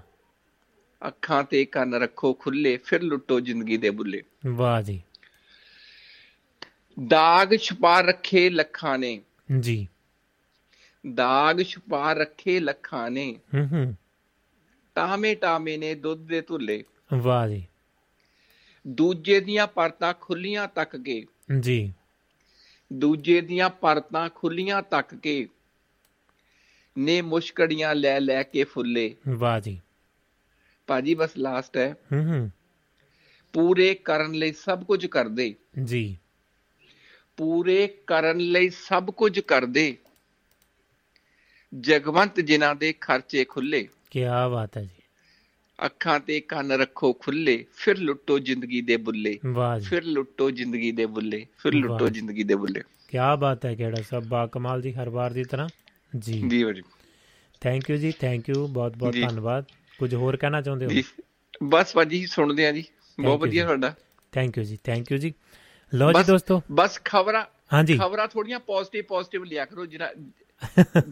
ਅੱਖਾਂ 1.08 1.44
ਤੇ 1.44 1.66
ਕੰਨ 1.66 1.94
ਰੱਖੋ 1.94 2.34
ਖੁੱਲੇ 2.34 2.78
ਫਿਰ 2.78 3.02
ਲੁੱਟੋ 3.02 3.40
ਜ਼ਿੰਦਗੀ 3.40 3.78
ਦੇ 3.78 3.90
ਬੁੱਲੇ। 3.90 4.24
ਵਾਹ 4.48 4.82
ਜੀ। 4.82 5.04
ਦਾਗ 7.08 7.56
ਛੁਪਾ 7.58 8.02
ਰੱਖੇ 8.02 8.50
ਲੱਖਾਂ 8.50 9.00
ਨੇ। 9.00 9.22
ਜੀ। 9.60 9.88
ਦਾਗ 11.14 11.64
ਛੁਪਾ 11.64 12.14
ਰੱਖੇ 12.14 12.60
ਲੱਖਾਂ 12.60 13.12
ਨੇ। 13.12 13.40
ਹੂੰ 13.54 13.68
ਹੂੰ। 13.68 13.96
ਟਾਮੇ 14.96 15.36
ਟਾਮੇ 15.36 15.78
ਨੇ 15.78 15.96
ਦੁੱਧ 15.96 16.22
ਦੇ 16.22 16.42
ਧੁੱਲੇ। 16.42 16.84
ਵਾਹ 17.14 17.48
ਜੀ। 17.48 17.68
ਦੂਜੇ 18.88 19.40
ਦੀਆਂ 19.40 19.68
ਪਰਤਾਂ 19.68 20.14
ਖੁੱਲੀਆਂ 20.22 20.68
ਤੱਕ 20.68 20.98
ਕੇ 20.98 21.26
ਜੀ। 21.60 21.94
ਦੂਜੇ 22.94 23.42
ਦੀਆਂ 23.42 23.70
ਪਰਤਾਂ 23.70 24.30
ਖੁੱਲੀਆਂ 24.36 24.82
ਤੱਕ 24.82 25.16
ਕੇ 25.16 25.48
ਨੇ 26.98 27.22
ਮੁਸ਼ਕੜੀਆਂ 27.22 27.96
ਲੈ 27.96 28.20
ਲੈ 28.20 28.44
ਕੇ 28.44 28.64
ਫੁੱਲੇ। 28.64 29.16
ਵਾਹ 29.30 29.60
ਜੀ। 29.60 29.82
ਭਾਜੀ 30.88 31.16
ਬਸ 31.16 31.30
ਲਾਸਟ 31.38 31.78
ਹੈ। 31.78 31.96
ਹੂੰ 32.14 32.34
ਹੂੰ। 32.34 32.52
ਪੂਰੇ 33.54 33.94
ਕਰਨ 33.94 34.32
ਲਈ 34.32 34.52
ਸਭ 34.52 34.84
ਕੁਝ 34.84 35.06
ਕਰਦੇ। 35.06 35.56
ਜੀ। 35.84 36.18
ਪੂਰੇ 37.40 37.88
ਕਰਨ 38.08 38.38
ਲਈ 38.38 38.70
ਸਭ 38.70 39.06
ਕੁਝ 39.06 39.40
ਕਰਦੇ। 39.40 39.98
ਜਗਵੰਤ 41.80 42.40
ਜਿਨ੍ਹਾਂ 42.40 42.76
ਦੇ 42.76 42.94
ਖਰਚੇ 43.02 43.46
ਖੁੱਲੇ 43.46 43.88
ਕੀ 44.12 44.24
ਬਾਤ 44.52 44.78
ਹੈ 44.78 44.84
ਜੀ। 44.84 45.02
ਅੱਖਾਂ 45.86 46.20
ਤੇ 46.20 46.40
ਕੰਨ 46.40 46.72
ਰੱਖੋ 46.72 47.14
ਖੁੱਲੇ 47.14 47.66
ਫਿਰ 47.76 47.98
ਲੁੱਟੋ 47.98 48.40
ਜ਼ਿੰਦਗੀ 48.40 48.82
ਦੇ 48.82 48.98
ਬੁੱਲੇ। 48.98 49.40
ਜੀ। 49.80 49.86
ਫਿਰ 49.86 50.04
ਲੁੱਟੋ 50.04 50.52
ਜ਼ਿੰਦਗੀ 50.52 50.92
ਦੇ 50.92 51.06
ਬੁੱਲੇ 51.06 51.46
ਫਿਰ। 51.58 51.74
ਲੁੱਟੋ 51.74 52.10
ਜ਼ਿੰਦਗੀ 52.10 52.44
ਦੇ 52.44 52.56
ਬੁੱਲੇ। 52.56 52.82
ਕੀ 53.08 53.18
ਬਾਤ 53.40 53.66
ਹੈ 53.66 53.76
ਕਿਹੜਾ 53.76 54.02
ਸਭ 54.02 54.24
ਬਾ 54.24 54.48
ਕਮਾਲ 54.48 54.82
ਦੀ 54.82 54.94
ਹਰ 54.94 55.10
ਵਾਰ 55.10 55.34
ਦੀ 55.34 55.44
ਤਰ੍ਹਾਂ। 55.44 55.70
ਜੀ। 56.20 56.44
ਜੀ 56.48 56.64
ਭਾਜੀ 56.64 56.82
ਥੈਂਕ 57.62 57.90
ਯੂ 57.90 57.98
ਜੀ 57.98 58.12
ਥੈਂਕ 58.12 58.50
ਯੂ 58.50 58.68
ਬਹੁਤ 58.68 58.98
ਬਹੁਤ 58.98 59.14
ਜੀ। 59.14 59.22
ਧੰਨਵਾਦ। 59.22 59.66
ਕੁਝ 60.00 60.16
ਹੋਰ 60.16 60.38
ਕਹਿਣਾ 60.38 60.62
ਚਾਹੁੰਦੇ 60.62 60.86
ਹੋ? 60.86 60.90
ਜੀ। 60.90 61.04
ਬਸ 61.64 61.94
ਭਾਜੀ 61.94 62.26
ਸੁਣਦੇ 62.26 62.68
ਆ 62.68 62.72
ਜੀ। 62.72 62.84
ਬਹੁਤ 63.20 63.40
ਵਧੀਆ 63.40 63.62
ਜੀ। 63.62 63.66
ਤੁਹਾਡਾ। 63.66 63.96
ਥੈਂਕ 64.32 64.58
ਯੂ 64.58 64.64
ਜੀ 64.64 64.78
ਥੈਂਕ 64.84 65.12
ਯੂ 65.12 65.18
ਜੀ। 65.18 65.34
ਲਓ 65.96 66.12
ਜੀ 66.12 66.24
ਦੋਸਤੋ। 66.28 66.62
ਬਸ 66.72 67.00
ਖਬਰਾਂ 67.06 67.44
ਹਾਂਜੀ। 67.74 67.98
ਖਬਰਾਂ 67.98 68.28
ਥੋੜੀਆਂ 68.28 68.60
ਪੋਜ਼ਿਟਿਵ 68.60 69.04
ਪੋਜ਼ਿਟਿਵ 69.08 69.44
ਲਿਆ 69.44 69.66
ਕਰੋ 69.66 69.86
ਜਿਹੜਾ 69.86 70.12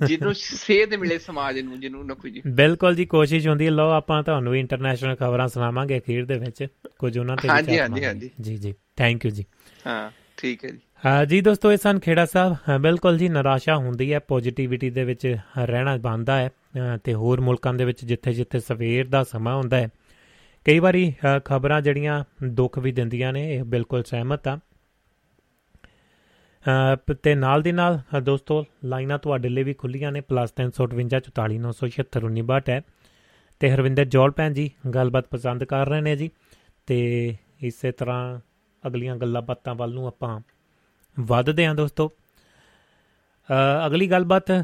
ਜਿਹਨੂੰ 0.07 0.33
ਸੇਧ 0.35 0.93
ਮਿਲੇ 0.93 1.17
ਸਮਾਜ 1.19 1.59
ਨੂੰ 1.59 1.79
ਜਿਹਨੂੰ 1.79 2.05
ਨਾ 2.05 2.13
ਕੋਈ 2.13 2.31
ਜੀ। 2.31 2.41
ਬਿਲਕੁਲ 2.47 2.95
ਜੀ 2.95 3.05
ਕੋਸ਼ਿਸ਼ 3.05 3.47
ਹੁੰਦੀ 3.47 3.65
ਹੈ। 3.65 3.71
ਲਓ 3.71 3.89
ਆਪਾਂ 3.89 4.23
ਤੁਹਾਨੂੰ 4.23 4.53
ਵੀ 4.53 4.59
ਇੰਟਰਨੈਸ਼ਨਲ 4.59 5.15
ਖਬਰਾਂ 5.15 5.47
ਸੁਣਾਵਾਂਗੇ 5.47 5.97
ਅਖੀਰ 5.97 6.25
ਦੇ 6.25 6.37
ਵਿੱਚ। 6.37 6.67
ਕੁਝ 6.99 7.17
ਉਹਨਾਂ 7.19 7.37
ਤੇ 7.37 7.47
ਹਾਂਜੀ, 7.47 7.79
ਹਾਂਜੀ, 7.79 8.01
ਮਾਰਾਂਗੇ। 8.01 8.29
ਜੀ 8.41 8.57
ਜੀ। 8.57 8.73
ਥੈਂਕ 8.95 9.25
ਯੂ 9.25 9.31
ਜੀ। 9.31 9.45
ਹਾਂ 9.87 10.11
ਠੀਕ 10.37 10.65
ਹੈ 10.65 10.69
ਜੀ। 10.69 10.79
ਹਾਂ 11.05 11.25
ਜੀ 11.25 11.41
ਦੋਸਤੋ 11.41 11.71
ਇਹ 11.71 11.77
ਸਨ 11.77 11.99
ਖੇੜਾ 11.99 12.25
ਸਾਹਿਬ। 12.25 12.55
ਹਾਂ, 12.69 12.79
ਬਿਲਕੁਲ 12.79 13.17
ਜੀ 13.17 13.29
ਨਿਰਾਸ਼ਾ 13.29 13.75
ਹੁੰਦੀ 13.75 14.13
ਹੈ। 14.13 14.19
ਪੋਜ਼ਿਟਿਵਿਟੀ 14.19 14.89
ਦੇ 14.89 15.03
ਵਿੱਚ 15.03 15.37
ਰਹਿਣਾ 15.63 15.97
ਬਣਦਾ 15.97 16.37
ਹੈ। 16.37 16.49
ਤੇ 17.03 17.13
ਹੋਰ 17.13 17.41
ਮੁਲਕਾਂ 17.41 17.73
ਦੇ 17.73 17.85
ਵਿੱਚ 17.85 18.05
ਜਿੱਥੇ 18.05 18.33
ਜਿੱਥੇ 18.33 18.59
ਸਵੇਰ 18.59 19.07
ਦਾ 19.07 19.23
ਸਮਾਂ 19.23 19.55
ਹੁੰਦਾ 19.55 19.77
ਹੈ। 19.77 19.89
ਕਈ 20.65 20.79
ਵਾਰੀ 20.79 21.13
ਖਬਰਾਂ 21.45 21.81
ਜਿਹੜੀਆਂ 21.81 22.23
ਦੁੱਖ 22.43 22.79
ਵੀ 22.79 22.91
ਦਿੰਦੀਆਂ 22.91 23.33
ਨੇ 23.33 23.55
ਇਹ 23.55 23.63
ਬਿਲਕੁਲ 23.63 24.03
ਸਹਿਮਤ 24.03 24.47
ਆ 24.47 24.59
ਤੇ 27.23 27.35
ਨਾਲ 27.35 27.61
ਦੀ 27.61 27.71
ਨਾਲ 27.71 27.99
ਅ, 28.17 28.19
ਦੋਸਤੋ 28.19 28.65
ਲਾਈਨਾਂ 28.85 29.19
ਤੁਹਾਡੇ 29.19 29.49
ਲਈ 29.49 29.63
ਵੀ 29.63 29.73
ਖੁੱਲੀਆਂ 29.73 30.11
ਨੇ 30.11 30.21
+358 30.21 32.69
ਹੈ। 32.69 32.81
ਤੇ 33.59 33.71
ਹਰਵਿੰਦਰ 33.71 34.05
ਜੋਲ 34.05 34.31
ਭੈਣ 34.31 34.53
ਜੀ 34.53 34.71
ਗੱਲਬਾਤ 34.95 35.27
ਪਸੰਦ 35.27 35.63
ਕਰ 35.63 35.89
ਰਹੇ 35.89 36.01
ਨੇ 36.01 36.15
ਜੀ। 36.15 36.29
ਤੇ 36.85 37.35
ਇਸੇ 37.61 37.91
ਤਰ੍ਹਾਂ 37.91 38.39
ਅਗਲੀਆਂ 38.87 39.15
ਗੱਲਾਂ 39.15 39.41
ਬਾਤਾਂ 39.41 39.75
ਵੱਲ 39.75 39.93
ਨੂੰ 39.93 40.07
ਆਪਾਂ 40.07 40.39
ਵੱਧਦੇ 41.19 41.65
ਹਾਂ 41.65 41.75
ਦੋਸਤੋ। 41.75 42.11
ਅ, 43.49 43.53
ਅਗਲੀ 43.87 44.11
ਗੱਲਬਾਤ 44.11 44.51
ਅ, 44.51 44.63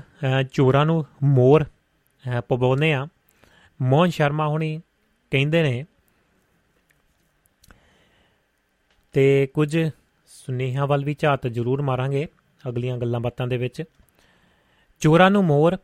ਚੋਰਾਂ 0.51 0.85
ਨੂੰ 0.85 1.05
ਮੋਰ 1.23 1.63
ਅ, 1.63 2.41
ਪਵਾਉਂਦੇ 2.41 2.93
ਆ 2.93 3.07
ਮੋਹਨ 3.81 4.09
ਸ਼ਰਮਾ 4.09 4.47
ਹੁਣੀ 4.47 4.81
ਕਹਿੰਦੇ 5.31 5.63
ਨੇ 5.63 5.85
ਤੇ 9.13 9.47
ਕੁਝ 9.53 9.77
ਸੁਨੇਹਾ 10.45 10.85
ਵੱਲ 10.85 11.05
ਵੀ 11.05 11.15
ਝਾਤ 11.19 11.47
ਜ਼ਰੂਰ 11.47 11.81
ਮਾਰਾਂਗੇ 11.81 12.27
ਅਗਲੀਆਂ 12.69 12.97
ਗੱਲਾਂ 12.97 13.19
ਬਾਤਾਂ 13.19 13.47
ਦੇ 13.47 13.57
ਵਿੱਚ। 13.57 13.83
ਚੋਰਾਂ 14.99 15.31
ਨੂੰ 15.31 15.43
ਮੋਰ। 15.43 15.77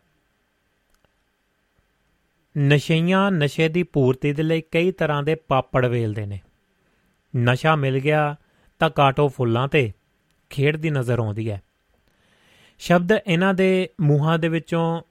ਨਸ਼ਈਆਂ 2.57 3.31
ਨਸ਼ੇ 3.31 3.69
ਦੀ 3.69 3.84
ਪੂਰਤੀ 3.84 4.34
ਦੇ 4.34 4.44
ਲਈ 4.44 4.61
ਕਈ 4.61 4.91
ਤਰ੍ਹਾਂ 4.91 5.23
ਦੇ 5.23 5.36
ਪਾਪੜ 5.36 5.86
ਵੇਲਦੇ 5.86 6.26
ਨੇ। 6.26 6.40
ਨਸ਼ਾ 7.38 7.76
ਮਿਲ 7.76 7.99
ਗਿਆ 7.99 8.36
ਤਾਂ 8.80 8.90
ਕਾਟੋ 8.90 9.30
ਫੁੱਲਾਂ 9.30 9.68
ਤੇ 9.68 9.91
ਖੇਡ 10.49 10.77
ਦੀ 10.77 10.90
ਨਜ਼ਰ 10.90 11.19
ਆਉਂਦੀ 11.19 11.52
ਹੈ। 11.52 11.61
ਸ਼ਬਦ 12.80 13.11
ਇਹਨਾਂ 13.27 13.53
ਦੇ 13.53 13.90
ਮੂੰਹਾਂ 14.02 14.40
ਦੇ 14.40 14.48
ਵਿੱਚੋਂ 14.48 15.02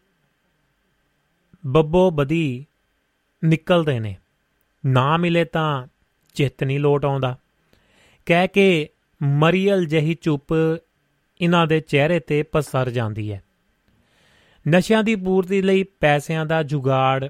ਬੱਬੋ 1.67 2.11
ਬਦੀ 2.11 2.67
ਨਿਕਲਦੇ 3.45 4.01
ਨੇ। 4.01 4.17
ਨਾ 4.87 5.17
ਮਿਲੇ 5.17 5.45
ਤਾਂ 5.45 5.87
ਚਿੱਤ 6.35 6.65
ਨਹੀਂ 6.65 6.81
ਲੋਟ 6.81 7.05
ਆਉਂਦਾ। 7.05 7.39
ਕਹਿ 8.27 8.49
ਕੇ 8.49 8.89
ਮਰੀਅਲ 9.23 9.85
ਜਹੀ 9.85 10.15
ਚੁੱਪ 10.15 10.53
ਇਹਨਾਂ 11.41 11.67
ਦੇ 11.67 11.81
ਚਿਹਰੇ 11.81 12.21
ਤੇ 12.21 12.43
ਪਸਰ 12.43 12.91
ਜਾਂਦੀ 12.91 13.33
ਹੈ। 13.33 13.43
ਨਸ਼ਿਆਂ 14.69 15.05
ਦੀ 15.05 15.15
ਪੂਰਤੀ 15.15 15.63
ਲਈ 15.63 15.83
ਪੈਸਿਆਂ 15.83 16.47
ਦਾ 16.47 16.63
ਜੁਗਾੜ 16.63 17.29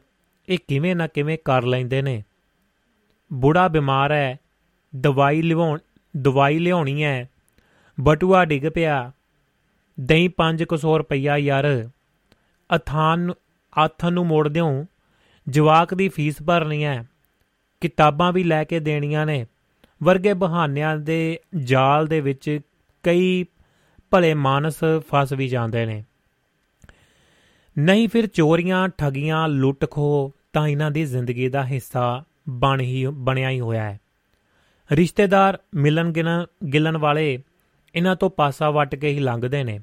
ਇਹ 0.49 0.59
ਕਿਵੇਂ 0.69 0.97
ਨਾ 0.97 1.07
ਕਿਵੇਂ 1.07 1.39
ਕਰ 1.45 1.63
ਲੈਂਦੇ 1.63 2.03
ਨੇ। 2.03 2.23
ਬੁੜਾ 3.33 3.69
ਬਿਮਾਰ 3.69 4.13
ਹੈ, 4.13 4.39
ਦਵਾਈ 4.97 5.43
ਲਿਵਾਉਣ 5.43 5.79
ਦਵਾਈ 6.17 6.59
ਲਿਆਉਣੀ 6.59 7.05
ਹੈ, 7.05 7.29
ਬਟੂਆ 8.01 8.45
ਡਿੱਗ 8.45 8.67
ਪਿਆ। 8.75 9.13
ਦਹੀਂ 10.01 10.31
500 10.31 10.99
ਰੁਪਈਆ 10.99 11.37
ਯਾਰ, 11.37 11.89
ਅਥਾਨ 12.77 13.33
ਆਥਨ 13.79 14.13
ਨੂੰ 14.13 14.27
ਮੋੜ 14.27 14.49
ਦਿਓ 14.49 14.85
ਜਵਾਕ 15.49 15.95
ਦੀ 15.95 16.09
ਫੀਸ 16.09 16.43
ਭਰਨੀ 16.47 16.85
ਹੈ, 16.85 17.05
ਕਿਤਾਬਾਂ 17.81 18.33
ਵੀ 18.33 18.45
ਲੈ 18.45 18.65
ਕੇ 18.65 18.81
ਦੇਣੀਆਂ 18.81 19.27
ਨੇ। 19.27 19.47
ਵਰਗੇ 20.03 20.35
ਬਹਾਨਿਆਂ 20.35 20.97
ਦੇ 20.97 21.41
ਜਾਲ 21.65 22.07
ਦੇ 22.07 22.21
ਵਿੱਚ 22.21 22.61
ਕਈ 23.03 23.45
ਭਲੇ 24.11 24.35
ਮਾਨਸ 24.35 24.85
ਫਸ 24.99 25.33
ਵੀ 25.33 25.49
ਜਾਂਦੇ 25.49 25.87
ਨੇ। 25.87 26.05
ਨਹੀਂ 27.79 28.09
ਫਿਰ 28.09 28.27
ਚੋਰੀਆਂ, 28.27 28.89
ਠਗੀਆਂ, 28.89 29.49
ਲੁੱਟ 29.49 29.91
ਖੋ 29.91 30.33
ਤਾਂ 30.53 30.69
ਇਹਨਾਂ 30.69 30.91
ਦੀ 30.91 31.05
ਜ਼ਿੰਦਗੀ 31.05 31.49
ਦਾ 31.49 31.65
ਹਿੱਸਾ 31.65 32.25
ਬਣ 32.49 32.81
ਹੀ, 32.81 33.07
ਬਣਿਆ 33.07 33.51
ਹੀ 33.51 33.61
ਹੋਇਆ 33.61 33.83
ਹੈ। 33.83 34.01
ਰਿਸ਼ਤੇਦਾਰ 34.93 35.59
ਮਿਲਣ 35.75 36.13
ਗਿਲਣ 36.13 36.45
ਗਿਲਣ 36.73 36.97
ਵਾਲੇ 36.97 37.43
ਇਹਨਾਂ 37.95 38.17
ਤੋਂ 38.17 38.31
ਪਾਸਾ 38.31 38.71
ਵੱਟ 38.71 38.95
ਕੇ 38.95 39.09
ਹੀ 39.09 39.19
ਲੰਘਦੇ 39.19 39.65
ਨੇ। 39.65 39.81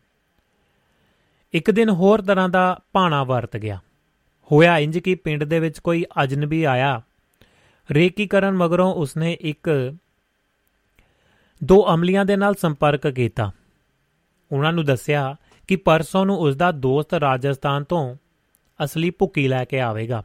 ਇੱਕ 1.53 1.71
ਦਿਨ 1.71 1.89
ਹੋਰ 1.89 2.21
ਤਰ੍ਹਾਂ 2.21 2.49
ਦਾ 2.49 2.79
ਭਾਣਾ 2.93 3.23
ਵਰਤ 3.23 3.57
ਗਿਆ। 3.57 3.79
ਹੋਇਆ 4.51 4.77
ਇੰਜ 4.77 4.97
ਕਿ 4.97 5.15
ਪਿੰਡ 5.15 5.43
ਦੇ 5.43 5.59
ਵਿੱਚ 5.59 5.79
ਕੋਈ 5.79 6.05
ਅਜਨਬੀ 6.23 6.63
ਆਇਆ। 6.63 7.01
ਰੇਕੀ 7.91 8.27
ਕਰਨ 8.27 8.51
ਮਗਰੋਂ 8.51 8.93
ਉਸਨੇ 8.93 9.37
ਇੱਕ 9.41 9.97
ਦੋ 11.65 11.93
ਅਮਲੀਆਂ 11.93 12.25
ਦੇ 12.25 12.35
ਨਾਲ 12.35 12.53
ਸੰਪਰਕ 12.53 13.07
ਕੀਤਾ। 13.07 13.51
ਉਹਨਾਂ 14.51 14.73
ਨੂੰ 14.73 14.85
ਦੱਸਿਆ 14.85 15.35
ਕਿ 15.67 15.75
ਪਰਸੋਂ 15.75 16.25
ਨੂੰ 16.25 16.37
ਉਸ 16.37 16.55
ਦਾ 16.55 16.71
ਦੋਸਤ 16.71 17.13
ਰਾਜਸਥਾਨ 17.13 17.83
ਤੋਂ 17.83 18.15
ਅਸਲੀ 18.83 19.09
ਭੁੱਕੀ 19.09 19.47
ਲੈ 19.47 19.65
ਕੇ 19.65 19.79
ਆਵੇਗਾ। 19.79 20.23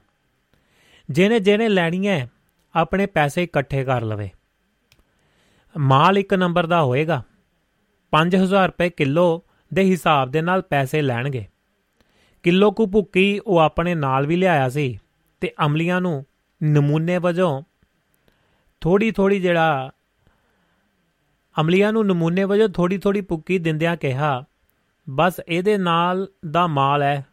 ਜਿਹਨੇ 1.11 1.41
ਜਿਹਨੇ 1.41 1.69
ਲੈਣੀ 1.69 2.09
ਹੈ, 2.09 2.31
ਆਪਣੇ 2.75 3.07
ਪੈਸੇ 3.07 3.43
ਇਕੱਠੇ 3.43 3.85
ਕਰ 3.85 4.03
ਲਵੇ। 4.03 4.31
ਮਾਲ 5.79 6.19
ਇੱਕ 6.19 6.35
ਨੰਬਰ 6.35 6.67
ਦਾ 6.67 6.83
ਹੋਏਗਾ। 6.83 7.23
5000 8.11 8.69
ਰੁਪਏ 8.69 8.91
ਕਿਲੋ 8.91 9.45
ਦੇ 9.75 9.83
ਹਿਸਾਬ 9.83 10.31
ਦੇ 10.31 10.43
ਨਾਲ 10.43 10.63
ਪੈਸੇ 10.63 11.03
ਲੈਣਗੇ। 11.03 11.47
ਕਿਲੋ 12.43 12.71
ਕੁ 12.71 12.87
ਭੁੱਕੀ 12.87 13.41
ਉਹ 13.47 13.59
ਆਪਣੇ 13.59 13.95
ਨਾਲ 13.95 14.27
ਵੀ 14.27 14.37
ਲਿਆਇਆ 14.37 14.69
ਸੀ 14.69 14.99
ਤੇ 15.41 15.53
ਅਮਲੀਆਂ 15.67 16.01
ਨੂੰ 16.01 16.27
ਨਮੂਨੇ 16.63 17.19
ਵਜੋਂ 17.19 17.63
ਥੋੜੀ 18.81 19.11
ਥੋੜੀ 19.11 19.41
ਜਿਹੜਾ 19.41 19.91
ਅਮਲੀਆਂ 21.61 21.93
ਨੂੰ 21.93 22.07
ਨਮੂਨੇ 22.07 22.45
ਵਜੋਂ 22.45 22.69
ਥੋੜੀ 22.69 22.99
ਥੋੜੀ 22.99 23.21
ਭੁੱਕੀ 23.21 23.59
ਦਿੰਦਿਆਂ 23.59 23.97
ਕਿਹਾ, 23.97 24.45
ਬਸ 25.07 25.41
ਇਹਦੇ 25.49 25.77
ਨਾਲ 25.79 26.27
ਦਾ 26.51 26.67
ਮਾਲ 26.67 27.03
ਹੈ 27.03 27.27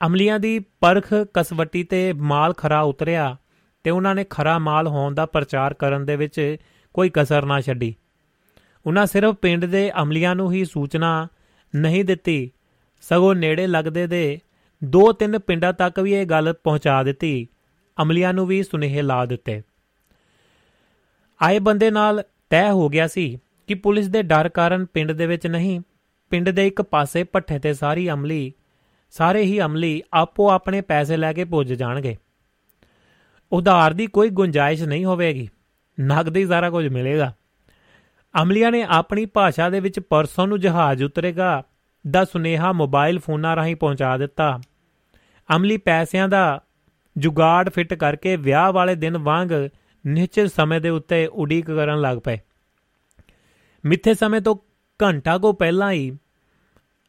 ਅਮਲੀਆਂ 0.00 0.38
ਦੀ 0.38 0.58
ਪਰਖ 0.80 1.12
ਕਸਵੱਟੀ 1.34 1.82
ਤੇ 1.84 2.12
ਮਾਲ 2.12 2.52
ਖਰਾ 2.52 2.80
ਉਤਰਿਆ 2.80 3.36
ਤੇ 3.84 3.90
ਉਹਨਾਂ 3.90 4.14
ਨੇ 4.14 4.24
ਖਰਾ 4.24 4.58
ਮਾਲ 4.58 4.86
ਹੋਣ 4.86 5.14
ਦਾ 5.14 5.26
ਪ੍ਰਚਾਰ 5.26 5.74
ਕਰਨ 5.74 6.04
ਦੇ 6.06 6.16
ਵਿੱਚ 6.16 6.56
ਕੋਈ 6.94 7.10
ਕਸਰ 7.14 7.44
ਨਾ 7.44 7.60
ਛੱਡੀ। 7.60 7.94
ਉਹਨਾਂ 8.86 9.06
ਸਿਰਫ 9.06 9.34
ਪਿੰਡ 9.34 9.64
ਦੇ 9.64 9.90
ਅਮਲੀਆਂ 10.02 10.34
ਨੂੰ 10.34 10.52
ਹੀ 10.52 10.64
ਸੂਚਨਾ 10.64 11.28
ਨਹੀਂ 11.74 12.04
ਦਿੱਤੀ, 12.04 12.50
ਸਗੋਂ 13.00 13.34
ਨੇੜੇ 13.34 13.66
ਲੱਗਦੇ 13.66 14.06
ਦੇ 14.06 14.38
ਦੋ 14.82 15.12
ਤਿੰਨ 15.12 15.38
ਪਿੰਡਾਂ 15.38 15.72
ਤੱਕ 15.72 16.00
ਵੀ 16.00 16.12
ਇਹ 16.12 16.26
ਗੱਲ 16.26 16.52
ਪਹੁੰਚਾ 16.64 17.02
ਦਿੱਤੀ। 17.02 17.48
ਅਮਲੀਆਂ 18.02 18.32
ਨੂੰ 18.34 18.46
ਵੀ 18.46 18.62
ਸੁਨੇਹੇ 18.62 19.02
ਲਾ 19.02 19.24
ਦਿੱਤੇ। 19.26 19.62
ਆਏ 21.40 21.58
ਬੰਦੇ 21.58 21.90
ਨਾਲ 21.90 22.22
ਤੈਅ 22.50 22.70
ਹੋ 22.70 22.88
ਗਿਆ 22.88 23.06
ਸੀ 23.06 23.38
ਕਿ 23.66 23.74
ਪੁਲਿਸ 23.74 24.08
ਦੇ 24.08 24.22
ਡਰ 24.22 24.48
ਕਾਰਨ 24.48 24.84
ਪਿੰਡ 24.84 25.12
ਦੇ 25.12 25.26
ਵਿੱਚ 25.26 25.46
ਨਹੀਂ, 25.46 25.80
ਪਿੰਡ 26.30 26.50
ਦੇ 26.50 26.66
ਇੱਕ 26.66 26.82
ਪਾਸੇ 26.82 27.24
ਪੱਠੇ 27.24 27.58
ਤੇ 27.58 27.74
ਸਾਰੀ 27.74 28.10
ਅਮਲੀ, 28.10 28.52
ਸਾਰੇ 29.10 29.42
ਹੀ 29.42 29.60
ਅਮਲੀ 29.60 30.02
ਆਪੋ 30.12 30.50
ਆਪਣੇ 30.50 30.80
ਪੈਸੇ 30.80 31.16
ਲੈ 31.16 31.32
ਕੇ 31.32 31.44
ਪੁੱਜ 31.44 31.72
ਜਾਣਗੇ। 31.72 32.16
ਉਧਾਰ 33.52 33.92
ਦੀ 33.92 34.06
ਕੋਈ 34.06 34.28
ਗੁੰਜਾਇਸ਼ 34.28 34.82
ਨਹੀਂ 34.82 35.04
ਹੋਵੇਗੀ। 35.04 35.48
ਨਗਦੀ 36.00 36.46
ਸਾਰਾ 36.46 36.70
ਕੁਝ 36.70 36.88
ਮਿਲੇਗਾ। 36.88 37.34
ਅਮਲੀਆਂ 38.42 38.72
ਨੇ 38.72 38.82
ਆਪਣੀ 38.82 39.26
ਭਾਸ਼ਾ 39.26 39.70
ਦੇ 39.70 39.80
ਵਿੱਚ 39.80 40.00
ਪਰਸੋਂ 40.00 40.46
ਨੂੰ 40.46 40.60
ਜਹਾਜ਼ 40.60 41.02
ਉਤਰੇਗਾ 41.02 41.62
ਦਾ 42.10 42.24
ਸੁਨੇਹਾ 42.24 42.72
ਮੋਬਾਈਲ 42.72 43.18
ਫੋਨਾਂ 43.18 43.56
ਰਾਹੀਂ 43.56 43.76
ਪਹੁੰਚਾ 43.76 44.16
ਦਿੱਤਾ। 44.16 44.60
ਅਮਲੀ 45.56 45.76
ਪੈਸਿਆਂ 45.76 46.28
ਦਾ 46.28 46.62
ਜੁਗਾੜ 47.16 47.68
ਫਿੱਟ 47.68 47.94
ਕਰਕੇ 47.94 48.36
ਵਿਆਹ 48.36 48.72
ਵਾਲੇ 48.72 48.94
ਦਿਨ 48.94 49.18
ਵਾਂਗ 49.18 49.48
ਨਿਸ਼ਚਿਤ 50.08 50.52
ਸਮੇਂ 50.52 50.80
ਦੇ 50.80 50.88
ਉੱਤੇ 50.88 51.26
ਉਡੀਕ 51.26 51.66
ਕਰਨ 51.66 52.00
ਲੱਗ 52.00 52.18
ਪਏ। 52.18 52.38
ਮਿੱਥੇ 53.86 54.14
ਸਮੇਂ 54.14 54.40
ਤੋਂ 54.40 54.56
ਘੰਟਾ 55.02 55.38
ਕੋ 55.38 55.52
ਪਹਿਲਾਂ 55.52 55.92
ਹੀ 55.92 56.18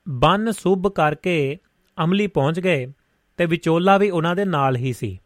ਬੰਨ 0.10 0.52
ਸੁਭ 0.52 0.88
ਕਰਕੇ 0.88 1.58
ਅਮਲੀ 2.04 2.28
ਪਹੁੰਚ 2.28 2.60
ਗਏ 2.60 2.94
ਤੇ 3.38 3.46
ਵਿਚੋਲਾ 3.46 3.98
ਵੀ 3.98 4.10
ਉਹਨਾਂ 4.10 4.36
ਦੇ 4.36 4.46
ਨਾਲ 4.46 4.76
ਹੀ 4.76 4.94
ਸੀ। 4.94 5.20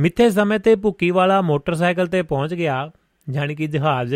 ਮਿੱਥੇ 0.00 0.30
ਸਮੇਂ 0.30 0.58
ਤੇ 0.58 0.74
ਭੁੱਕੀ 0.74 1.10
ਵਾਲਾ 1.10 1.42
ਮੋਟਰਸਾਈਕਲ 1.42 2.06
ਤੇ 2.06 2.22
ਪਹੁੰਚ 2.22 2.54
ਗਿਆ 2.54 2.90
ਜਾਨੀ 3.30 3.54
ਕਿ 3.54 3.66
ਜਹਾਜ਼। 3.66 4.14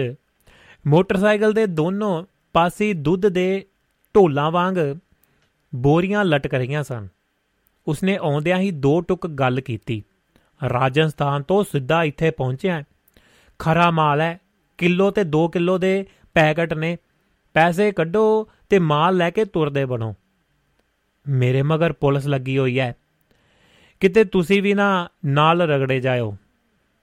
ਮੋਟਰਸਾਈਕਲ 0.87 1.53
ਦੇ 1.53 1.67
ਦੋਨੋਂ 1.67 2.25
ਪਾਸੇ 2.53 2.93
ਦੁੱਧ 2.93 3.29
ਦੇ 3.29 3.67
ਢੋਲਾਂ 4.15 4.51
ਵਾਂਗ 4.51 4.97
ਬੋਰੀਆਂ 5.75 6.25
ਲਟਕ 6.25 6.55
ਰਹੀਆਂ 6.55 6.83
ਸਨ। 6.83 7.09
ਉਸਨੇ 7.87 8.17
ਆਉਂਦਿਆਂ 8.17 8.59
ਹੀ 8.59 8.71
ਦੋ 8.71 9.01
ਟੁਕ 9.01 9.27
ਗੱਲ 9.27 9.61
ਕੀਤੀ। 9.61 10.03
ਰਾਜਸਥਾਨ 10.69 11.43
ਤੋਂ 11.43 11.65
ਸਿੱਧਾ 11.65 12.05
ਇੱਥੇ 12.05 12.31
ਪਹੁੰਚਿਆ 12.31 12.83
ਖਰਾ 13.59 13.91
ਮਾਲ 13.91 14.21
ਹੈ। 14.21 14.41
ਕਿਲੋ 14.79 15.11
ਤੇ 15.11 15.23
2 15.23 15.49
ਕਿਲੋ 15.49 15.79
ਦੇ 15.79 16.07
ਪੈਕਟ 16.35 16.75
ਨੇ। 16.75 16.99
ਪੈਸੇ 17.55 17.93
ਕੱਢੋ 17.93 18.49
ਤੇ 18.69 18.79
ਮਾਲ 18.79 19.17
ਲੈ 19.17 19.31
ਕੇ 19.31 19.45
ਤੁਰਦੇ 19.45 19.85
ਬਣੋ। 19.85 20.15
ਮੇਰੇ 21.29 21.63
ਮਗਰ 21.63 21.93
ਪੁਲਿਸ 21.93 22.27
ਲੱਗੀ 22.27 22.59
ਹੋਈ 22.59 22.81
ਹੈ। 22.81 22.97
ਕਿਤੇ 24.01 24.25
ਤੁਸੀਂ 24.25 24.63
ਵੀ 24.63 24.75
ਨਾ 24.75 25.09
ਨਾਲ 25.25 25.63
ਰਗੜੇ 25.63 26.01
ਜਾਇਓ। 26.01 26.37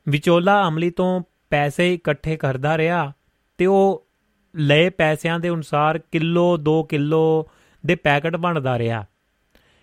ਵਿਚੋਲਾ 0.10 0.68
ਅਮਲੀ 0.68 0.90
ਤੋਂ 0.90 1.22
ਪੈਸੇ 1.50 1.94
ਇਕੱਠੇ 1.94 2.38
ਕਰਦਾ 2.38 2.78
ਰਿਹਾ 2.78 3.14
ਤੇ 3.58 3.66
ਉਹ 3.66 4.08
ਲਏ 4.56 4.90
ਪੈਸਿਆਂ 4.90 5.40
ਦੇ 5.40 5.50
ਅਨੁਸਾਰ 5.50 5.98
ਕਿਲੋ 5.98 6.58
2 6.58 6.84
ਕਿਲੋ 6.84 7.50
ਦੇ 7.86 7.96
ਪੈਕਟ 7.96 8.36
ਬਣਦਾ 8.36 8.80
ਰਿਹਾ। 8.80 9.06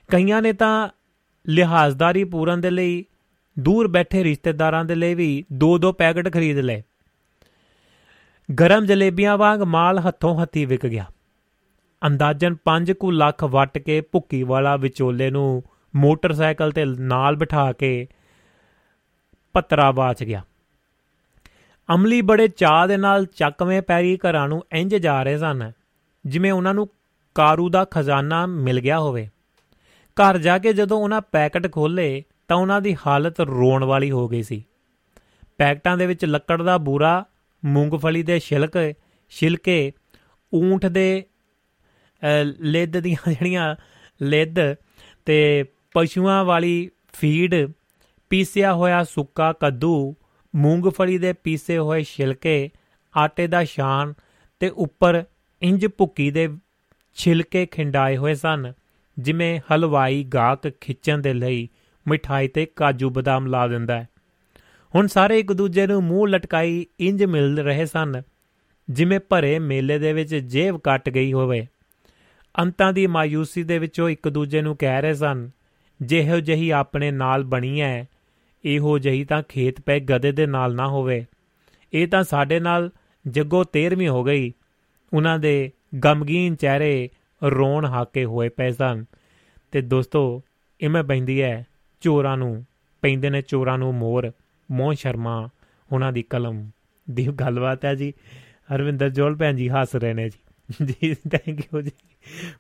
ਕਈਆਂ 0.08 0.42
ਨੇ 0.42 0.52
ਤਾਂ 0.52 0.88
ਲਿਹਾਜ਼ਦਾਰੀ 1.48 2.24
ਪੂਰਨ 2.24 2.60
ਦੇ 2.60 2.70
ਲਈ 2.70 3.04
ਦੂਰ 3.58 3.88
ਬੈਠੇ 3.88 4.24
ਰਿਸ਼ਤੇਦਾਰਾਂ 4.24 4.84
ਦੇ 4.84 4.94
ਲਈ 4.94 5.14
ਵੀ 5.14 5.44
ਦੋ 5.52 5.78
ਦੋ 5.78 5.92
ਪੈਕਟ 5.92 6.32
ਖਰੀਦ 6.32 6.58
ਲਏ। 6.58 6.82
ਗਰਮ 8.60 8.86
ਜਲੇਬੀਆਂ 8.86 9.38
ਵਾਂਗ 9.38 9.62
ਮਾਲ 9.62 9.98
ਹੱਥੋਂ 9.98 10.42
ਹੱਥੀ 10.42 10.64
ਵਿਕ 10.64 10.86
ਗਿਆ। 10.86 11.04
ਅੰਦਾਜ਼ਨ 12.06 12.56
5 12.64 12.92
ਕੁ 12.92 13.10
ਲੱਖ 13.10 13.44
ਵਟ 13.44 13.78
ਕੇ 13.78 14.00
ਭੁੱਕੀ 14.00 14.42
ਵਾਲਾ 14.42 14.76
ਵਿਚੋਲੇ 14.76 15.30
ਨੂੰ 15.30 15.62
ਮੋਟਰਸਾਈਕਲ 15.96 16.72
ਤੇ 16.72 16.84
ਨਾਲ 16.84 17.36
ਬਿਠਾ 17.36 17.72
ਕੇ 17.72 18.08
ਪਤਰਾ 19.52 19.90
ਬਾਚ 19.92 20.24
ਗਿਆ। 20.24 20.42
ਅਮਲੀ 21.94 22.20
ਬੜੇ 22.22 22.48
ਚਾਹ 22.48 22.86
ਦੇ 22.86 22.96
ਨਾਲ 22.96 23.26
ਚੱਕਵੇਂ 23.26 23.82
ਪੈਰੀ 23.82 24.16
ਘਰਾਂ 24.16 24.48
ਨੂੰ 24.48 24.64
ਇੰਜ 24.72 24.96
ਜਾ 24.96 25.22
ਰਹੇ 25.22 25.38
ਸਨ, 25.38 25.72
ਜਿਵੇਂ 26.26 26.52
ਉਹਨਾਂ 26.52 26.74
ਨੂੰ 26.74 26.88
ਕਾਰੂ 27.34 27.68
ਦਾ 27.68 27.84
ਖਜ਼ਾਨਾ 27.84 28.46
ਮਿਲ 28.46 28.80
ਗਿਆ 28.80 28.98
ਹੋਵੇ। 28.98 29.28
ਘਰ 30.16 30.38
ਜਾ 30.38 30.58
ਕੇ 30.58 30.72
ਜਦੋਂ 30.72 30.98
ਉਹਨਾਂ 30.98 31.20
ਪੈਕਟ 31.20 31.72
ਖੋਲੇ 31.72 32.24
ਤਾਂ 32.48 32.56
ਉਹਨਾਂ 32.56 32.80
ਦੀ 32.80 32.96
ਹਾਲਤ 33.06 33.40
ਰੋਣ 33.40 33.84
ਵਾਲੀ 33.84 34.10
ਹੋ 34.10 34.28
ਗਈ 34.28 34.42
ਸੀ। 34.42 34.62
ਪੈਕਟਾਂ 35.58 35.96
ਦੇ 35.96 36.06
ਵਿੱਚ 36.06 36.24
ਲੱਕੜ 36.24 36.62
ਦਾ 36.62 36.76
ਬੂਰਾ, 36.78 37.24
ਮੂੰਗਫਲੀ 37.62 38.22
ਦੇ 38.22 38.38
ਛਿਲਕ, 38.38 38.76
ਛਿਲਕੇ, 39.32 39.92
ਊਂਠ 40.52 40.86
ਦੇ 40.86 41.24
ਲਿੱਦ 42.60 42.98
ਦੀਆਂ 42.98 43.30
ਜਿਹੜੀਆਂ 43.30 43.74
ਲਿੱਦ 44.20 44.58
ਤੇ 45.26 45.64
ਪਸ਼ੂਆਂ 45.94 46.44
ਵਾਲੀ 46.44 46.90
ਫੀਡ, 47.12 47.54
ਪੀਸਿਆ 48.30 48.72
ਹੋਇਆ 48.74 49.02
ਸੁੱਕਾ 49.04 49.52
ਕੱਦੂ, 49.52 50.14
ਮੂੰਗਫਲੀ 50.54 51.18
ਦੇ 51.18 51.32
ਪੀਸੇ 51.32 51.78
ਹੋਏ 51.78 52.02
ਛਿਲਕੇ, 52.02 52.70
ਆਟੇ 53.14 53.46
ਦਾ 53.46 53.64
ਸ਼ਾਨ 53.64 54.14
ਤੇ 54.60 54.68
ਉੱਪਰ 54.68 55.24
ਇੰਜ 55.62 55.86
ਭੁੱਕੀ 55.98 56.30
ਦੇ 56.30 56.48
ਛਿਲਕੇ 57.16 57.64
ਖਿੰਡਾਏ 57.66 58.16
ਹੋਏ 58.16 58.34
ਸਨ, 58.34 58.72
ਜਿਵੇਂ 59.16 59.58
ਹਲਵਾਈ 59.72 60.22
ਗਾਹਕ 60.24 60.68
ਖਿੱਚਣ 60.80 61.18
ਦੇ 61.18 61.32
ਲਈ 61.34 61.68
ਮਿਠਾਈ 62.08 62.48
ਤੇ 62.48 62.66
ਕਾਜੂ 62.66 63.10
ਬਦਾਮ 63.10 63.46
ਲਾ 63.46 63.68
ਦਿੰਦਾ 63.68 64.00
ਹੈ। 64.00 64.08
ਹੁਣ 64.94 65.06
ਸਾਰੇ 65.06 65.38
ਇੱਕ 65.38 65.52
ਦੂਜੇ 65.52 65.86
ਨੂੰ 65.86 66.02
ਮੂੰਹ 66.02 66.28
ਲਟਕਾਈ 66.28 66.86
ਇੰਜ 67.00 67.24
ਮਿਲ 67.24 67.58
ਰਹੇ 67.58 67.86
ਸਨ, 67.86 68.22
ਜਿਵੇਂ 68.90 69.20
ਭਰੇ 69.28 69.58
ਮੇਲੇ 69.58 69.98
ਦੇ 69.98 70.12
ਵਿੱਚ 70.12 70.34
ਜੇਬ 70.34 70.76
ਕੱਟ 70.76 71.10
ਗਈ 71.10 71.32
ਹੋਵੇ। 71.32 71.66
ਅੰਤਾਂ 72.58 72.92
ਦੀ 72.92 73.06
ਮਾਇੂਸੀ 73.06 73.62
ਦੇ 73.62 73.78
ਵਿੱਚੋਂ 73.78 74.08
ਇੱਕ 74.08 74.28
ਦੂਜੇ 74.28 74.62
ਨੂੰ 74.62 74.76
ਕਹਿ 74.76 75.02
ਰਹੇ 75.02 75.14
ਸਨ, 75.14 75.50
ਜਿਹੋ 76.02 76.40
ਜਹੀ 76.40 76.70
ਆਪਣੇ 76.70 77.10
ਨਾਲ 77.10 77.44
ਬਣੀ 77.44 77.80
ਹੈ 77.80 78.08
ਇਹੋ 78.64 78.98
ਜਹੀ 78.98 79.24
ਤਾਂ 79.24 79.42
ਖੇਤ 79.48 79.80
ਪੈ 79.80 79.98
ਗਦੇ 79.98 80.32
ਦੇ 80.32 80.46
ਨਾਲ 80.46 80.74
ਨਾ 80.74 80.86
ਹੋਵੇ। 80.86 81.24
ਇਹ 81.92 82.08
ਤਾਂ 82.08 82.22
ਸਾਡੇ 82.22 82.60
ਨਾਲ 82.60 82.90
ਜੱਗੋ 83.28 83.64
13ਵੀਂ 83.64 84.08
ਹੋ 84.08 84.24
ਗਈ। 84.24 84.52
ਉਹਨਾਂ 85.12 85.38
ਦੇ 85.38 85.70
ਗਮਗੀਨ 86.04 86.54
ਚਿਹਰੇ 86.54 87.08
ਰੋਣ 87.44 87.84
ਹਾਕੇ 87.84 88.24
ਹੋਏ 88.24 88.48
ਪਏ 88.48 88.70
ਸਨ। 88.70 89.04
ਤੇ 89.72 89.80
ਦੋਸਤੋ 89.80 90.42
ਇਵੇਂ 90.80 91.04
ਪੈਂਦੀ 91.04 91.42
ਹੈ 91.42 91.66
ਚੋਰਾਂ 92.04 92.36
ਨੂੰ, 92.36 92.64
ਪੈਂਦੇ 93.02 93.30
ਨੇ 93.30 93.42
ਚੋਰਾਂ 93.42 93.78
ਨੂੰ 93.78 93.94
ਮੋਰ, 93.94 94.30
ਮੋਹ 94.70 94.92
ਸ਼ਰਮਾ, 94.92 95.48
ਉਹਨਾਂ 95.92 96.12
ਦੀ 96.12 96.22
ਕਲਮ 96.22 96.70
ਦੀ 97.10 97.26
ਗੱਲਬਾਤ 97.26 97.84
ਹੈ 97.84 97.94
ਜੀ। 97.94 98.12
ਹਰਵਿੰਦਰ 98.74 99.08
ਜੋਲ 99.08 99.36
ਭੈਣ 99.36 99.56
ਜੀ 99.56 99.68
ਹੱਸ 99.68 99.96
ਰਹੇ 99.96 100.12
ਨੇ 100.14 100.28
ਜੀ। 100.28 100.40
ਜੀ 100.86 101.14
ਥੈਂਕ 101.14 101.60
ਯੂ 101.60 101.80
ਜੀ। 101.80 101.90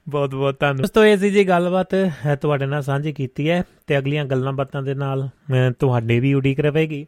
ਬਹੁਤ 0.08 0.34
ਬਹੁਤ 0.34 0.60
ਧੰਨਵਾਦ। 0.60 0.80
ਦੋਸਤੋ, 0.80 1.04
ਇਹ 1.04 1.16
ਸੀ 1.16 1.30
ਜੀ 1.30 1.48
ਗੱਲਬਾਤ 1.48 1.94
ਤੁਹਾਡੇ 2.40 2.66
ਨਾਲ 2.66 2.82
ਸਾਂਝੀ 2.82 3.12
ਕੀਤੀ 3.12 3.50
ਹੈ 3.50 3.62
ਤੇ 3.86 3.98
ਅਗਲੀਆਂ 3.98 4.24
ਗੱਲਾਂ 4.24 4.52
ਬਾਤਾਂ 4.52 4.82
ਦੇ 4.82 4.94
ਨਾਲ 4.94 5.28
ਤੁਹਾਡੇ 5.78 6.20
ਵੀ 6.20 6.34
ਉਡੀਕ 6.34 6.60
ਰਹੇਗੀ। 6.60 7.06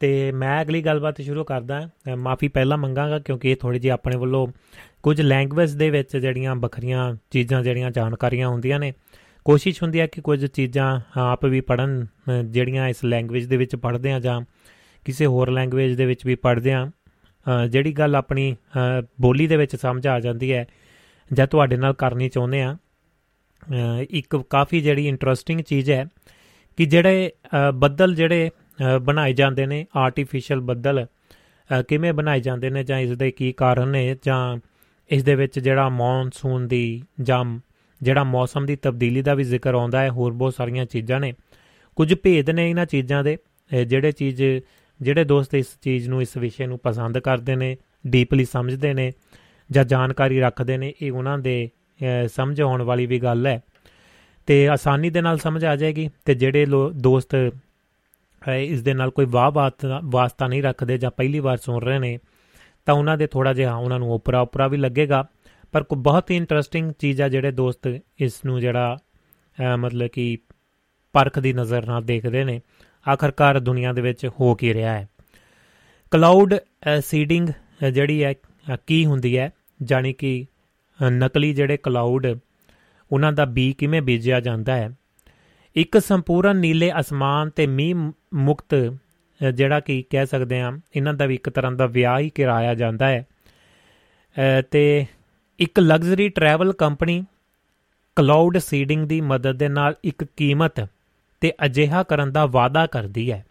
ਤੇ 0.00 0.32
ਮੈਂ 0.32 0.62
ਅਗਲੀ 0.62 0.82
ਗੱਲਬਾਤ 0.82 1.20
ਸ਼ੁਰੂ 1.20 1.44
ਕਰਦਾ 1.44 1.88
ਮਾਫੀ 2.16 2.48
ਪਹਿਲਾਂ 2.48 2.78
ਮੰਗਾਂਗਾ 2.78 3.18
ਕਿਉਂਕਿ 3.18 3.50
ਇਹ 3.50 3.56
ਥੋੜੀ 3.56 3.78
ਜਿਹੀ 3.78 3.90
ਆਪਣੇ 3.90 4.16
ਵੱਲੋਂ 4.16 4.46
ਕੁਝ 5.02 5.20
ਲੈਂਗੁਏਜ 5.20 5.70
ਦੇ 5.70 5.90
ਵਿੱਚ 5.90 6.16
ਜਿਹੜੀਆਂ 6.16 6.54
ਵੱਖਰੀਆਂ 6.56 7.14
ਚੀਜ਼ਾਂ, 7.30 7.62
ਜਿਹੜੀਆਂ 7.62 7.90
ਜਾਣਕਾਰੀਆਂ 7.90 8.48
ਹੁੰਦੀਆਂ 8.48 8.78
ਨੇ 8.78 8.92
ਕੋਸ਼ਿਸ਼ 9.44 9.82
ਹੁੰਦੀ 9.82 10.00
ਹੈ 10.00 10.06
ਕਿ 10.06 10.20
ਕੁਝ 10.20 10.44
ਚੀਜ਼ਾਂ 10.46 11.00
ਆਪ 11.16 11.44
ਵੀ 11.46 11.60
ਪੜਨ 11.60 12.06
ਜਿਹੜੀਆਂ 12.44 12.88
ਇਸ 12.88 13.04
ਲੈਂਗੁਏਜ 13.04 13.46
ਦੇ 13.46 13.56
ਵਿੱਚ 13.56 13.76
ਪੜ੍ਹਦੇ 13.76 14.12
ਆ 14.12 14.20
ਜਾਂ 14.20 14.40
ਕਿਸੇ 15.04 15.26
ਹੋਰ 15.26 15.50
ਲੈਂਗੁਏਜ 15.50 15.96
ਦੇ 15.96 16.06
ਵਿੱਚ 16.06 16.26
ਵੀ 16.26 16.34
ਪੜ੍ਹਦੇ 16.34 16.72
ਆ 16.72 16.90
ਜਿਹੜੀ 17.68 17.92
ਗੱਲ 17.92 18.16
ਆਪਣੀ 18.16 18.56
ਬੋਲੀ 19.20 19.46
ਦੇ 19.46 19.56
ਵਿੱਚ 19.56 19.76
ਸਮਝ 19.76 20.06
ਆ 20.06 20.20
ਜਾਂਦੀ 20.20 20.52
ਹੈ, 20.52 20.66
ਜਾਂ 21.32 21.46
ਤੁਹਾਡੇ 21.46 21.76
ਨਾਲ 21.76 21.92
ਕਰਨੀ 21.92 22.28
ਚਾਹੁੰਦੇ 22.28 22.62
ਆ 22.62 22.76
ਇੱਕ 24.10 24.36
ਕਾਫੀ 24.36 24.80
ਜਿਹੜੀ 24.80 25.06
ਇੰਟਰਸਟਿੰਗ 25.08 25.60
ਚੀਜ਼ 25.60 25.90
ਹੈ 25.90 26.04
ਕਿ 26.76 26.84
ਜਿਹੜੇ 26.84 27.30
ਬੱਦਲ 27.74 28.14
ਜਿਹੜੇ 28.14 28.50
ਬਣਾਏ 29.02 29.32
ਜਾਂਦੇ 29.32 29.66
ਨੇ 29.66 29.86
ਆਰਟੀਫੀਸ਼ੀਅਲ 29.96 30.60
ਬੱਦਲ 30.60 31.06
ਕਿਵੇਂ 31.88 32.12
ਬਣਾਏ 32.12 32.40
ਜਾਂਦੇ 32.40 32.70
ਨੇ 32.70 32.84
ਜਾਂ 32.84 32.98
ਇਸ 32.98 33.10
ਦੇ 33.10 33.30
ਕੀ 33.30 33.52
ਕਾਰਨ 33.52 33.88
ਨੇ 33.88 34.16
ਜਾਂ 34.26 34.56
ਇਸ 35.10 35.24
ਦੇ 35.24 35.34
ਵਿੱਚ 35.34 35.58
ਜਿਹੜਾ 35.58 35.88
ਮੌਨਸੂਨ 35.88 36.68
ਦੀ 36.68 37.02
ਜਾਂ 37.20 37.44
ਜਿਹੜਾ 38.00 38.24
ਮੌਸਮ 38.24 38.66
ਦੀ 38.66 38.76
ਤਬਦੀਲੀ 38.76 39.22
ਦਾ 39.22 39.34
ਵੀ 39.34 39.44
ਜ਼ਿਕਰ 39.44 39.74
ਆਉਂਦਾ 39.74 40.00
ਹੈ, 40.00 40.10
ਹੋਰ 40.10 40.32
ਬਹੁਤ 40.32 40.54
ਸਾਰੀਆਂ 40.54 40.84
ਚੀਜ਼ਾਂ 40.86 41.20
ਨੇ। 41.20 41.32
ਕੁਝ 41.96 42.14
ਭੇਦ 42.14 42.50
ਨੇ 42.50 42.68
ਇਹਨਾਂ 42.70 42.86
ਚੀਜ਼ਾਂ 42.86 43.22
ਦੇ 43.24 43.36
ਜਿਹੜੇ 43.70 44.12
ਚੀਜ਼, 44.12 44.42
ਜਿਹੜੇ 45.00 45.24
ਦੋਸਤ 45.24 45.54
ਇਸ 45.54 45.66
ਚੀਜ਼ 45.82 46.08
ਨੂੰ, 46.08 46.22
ਇਸ 46.22 46.36
ਵਿਸ਼ੇ 46.36 46.66
ਨੂੰ 46.66 46.78
ਪਸੰਦ 46.78 47.18
ਕਰਦੇ 47.18 47.56
ਨੇ, 47.56 47.76
ਡੀਪਲੀ 48.06 48.44
ਸਮਝਦੇ 48.44 48.92
ਨੇ 48.94 49.12
ਜਾਂ 49.70 49.84
ਜਾਣਕਾਰੀ 49.84 50.40
ਰੱਖਦੇ 50.40 50.76
ਨੇ, 50.76 50.92
ਇਹ 51.02 51.12
ਉਹਨਾਂ 51.12 51.38
ਦੇ 51.38 51.68
ਸਮਝ 52.28 52.60
ਆਉਣ 52.60 52.82
ਵਾਲੀ 52.82 53.06
ਵੀ 53.06 53.18
ਗੱਲ 53.18 53.46
ਹੈ। 53.46 53.60
ਤੇ 54.48 54.66
ਆਸਾਨੀ 54.68 55.10
ਦੇ 55.10 55.20
ਨਾਲ 55.20 55.38
ਸਮਝ 55.38 55.64
ਆ 55.64 55.74
ਜਾਏਗੀ 55.76 56.08
ਤੇ 56.24 56.34
ਜਿਹੜੇ 56.34 56.66
ਦੋਸਤ 56.94 57.34
ਇਸ 58.42 58.82
ਦੇ 58.82 58.92
ਨਾਲ 58.94 59.10
ਕੋਈ 59.10 59.26
ਵਾਹ 59.26 59.50
ਵਾਸਤਾ 60.04 60.46
ਨਹੀਂ 60.46 60.62
ਰੱਖਦੇ 60.62 60.96
ਜਾਂ 60.98 61.10
ਪਹਿਲੀ 61.10 61.38
ਵਾਰ 61.38 61.56
ਸੁਣ 61.56 61.82
ਰਹੇ 61.82 61.98
ਨੇ, 61.98 62.18
ਤਾਂ 62.86 62.94
ਉਹਨਾਂ 62.94 63.16
ਦੇ 63.18 63.26
ਥੋੜਾ 63.26 63.52
ਜਿਹਾ 63.52 63.74
ਉਹਨਾਂ 63.74 63.98
ਨੂੰ 63.98 64.12
ਉਪਰਾ 64.12 64.40
ਉਪਰਾ 64.40 64.68
ਵੀ 64.68 64.76
ਲੱਗੇਗਾ। 64.76 65.24
ਪਰ 65.72 65.82
ਕੋ 65.82 65.96
ਬਹੁਤ 65.96 66.30
ਹੀ 66.30 66.36
ਇੰਟਰਸਟਿੰਗ 66.36 66.92
ਚੀਜ਼ 66.98 67.22
ਆ 67.22 67.28
ਜਿਹੜੇ 67.28 67.50
ਦੋਸਤ 67.52 67.86
ਇਸ 68.18 68.44
ਨੂੰ 68.44 68.60
ਜਿਹੜਾ 68.60 68.96
ਮਤਲਬ 69.76 70.08
ਕਿ 70.08 70.36
ਪਰਖ 71.14 71.38
ਦੀ 71.38 71.52
ਨਜ਼ਰ 71.52 71.86
ਨਾਲ 71.86 72.02
ਦੇਖਦੇ 72.04 72.44
ਨੇ, 72.44 72.60
ਆਖਰਕਾਰ 73.06 73.58
ਦੁਨੀਆ 73.60 73.92
ਦੇ 73.92 74.02
ਵਿੱਚ 74.02 74.26
ਹੋ 74.40 74.54
ਕੀ 74.54 74.72
ਰਿਹਾ 74.74 74.92
ਹੈ। 74.92 75.08
ਕਲਾਉਡ 76.10 76.54
ਸੀਡਿੰਗ 77.00 77.48
ਜਿਹੜੀ 77.92 78.22
ਹੈ 78.24 78.34
ਕੀ 78.86 79.04
ਹੁੰਦੀ 79.06 79.36
ਹੈ 79.38 79.50
ਜਾਨੀ 79.82 80.12
ਕਿ 80.12 80.46
ਨਕਲੀ 81.00 81.52
ਜਿਹੜੇ 81.54 81.76
ਕਲਾਉਡ 81.76 82.26
ਉਹਨਾਂ 83.10 83.32
ਦਾ 83.32 83.44
ਬੀ 83.44 83.72
ਕਿਵੇਂ 83.72 84.02
ਬੀਜਿਆ 84.02 84.40
ਜਾਂਦਾ 84.40 84.76
ਹੈ। 84.76 84.90
ਇੱਕ 85.76 85.98
ਸੰਪੂਰਨ 85.98 86.56
ਨੀਲੇ 86.56 86.90
ਅਸਮਾਨ 87.00 87.50
ਤੇ 87.50 87.66
ਮੀਂਹ 87.66 88.12
ਮੁਕਤ 88.34 88.74
ਜਿਹੜਾ 89.54 89.80
ਕਿ 89.80 90.02
ਕਹਿ 90.10 90.26
ਸਕਦੇ 90.26 90.60
ਆ 90.60 90.72
ਇਹਨਾਂ 90.96 91.14
ਦਾ 91.14 91.26
ਵੀ 91.26 91.34
ਇੱਕ 91.34 91.48
ਤਰ੍ਹਾਂ 91.48 91.72
ਦਾ 91.72 91.86
ਵਿਆਹ 91.86 92.18
ਹੀ 92.18 92.30
ਕਰਾਇਆ 92.30 92.74
ਜਾਂਦਾ 92.74 93.08
ਹੈ। 93.08 93.26
ਤੇ 94.70 95.06
ਇੱਕ 95.60 95.80
luxury 95.80 96.28
travel 96.28 96.72
company 96.72 97.24
cloud 98.16 98.58
seeding 98.58 99.08
ਦੀ 99.08 99.20
ਮਦਦ 99.20 99.56
ਦੇ 99.56 99.68
ਨਾਲ 99.68 99.94
ਇੱਕ 100.04 100.24
ਕੀਮਤ 100.24 100.88
ਤੇ 101.40 101.52
ਅਜਿਹਾ 101.64 102.02
ਕਰਨ 102.02 102.32
ਦਾ 102.32 102.46
ਵਾਅਦਾ 102.46 102.86
ਕਰਦੀ 102.86 103.32
ਹੈ, 103.32 103.46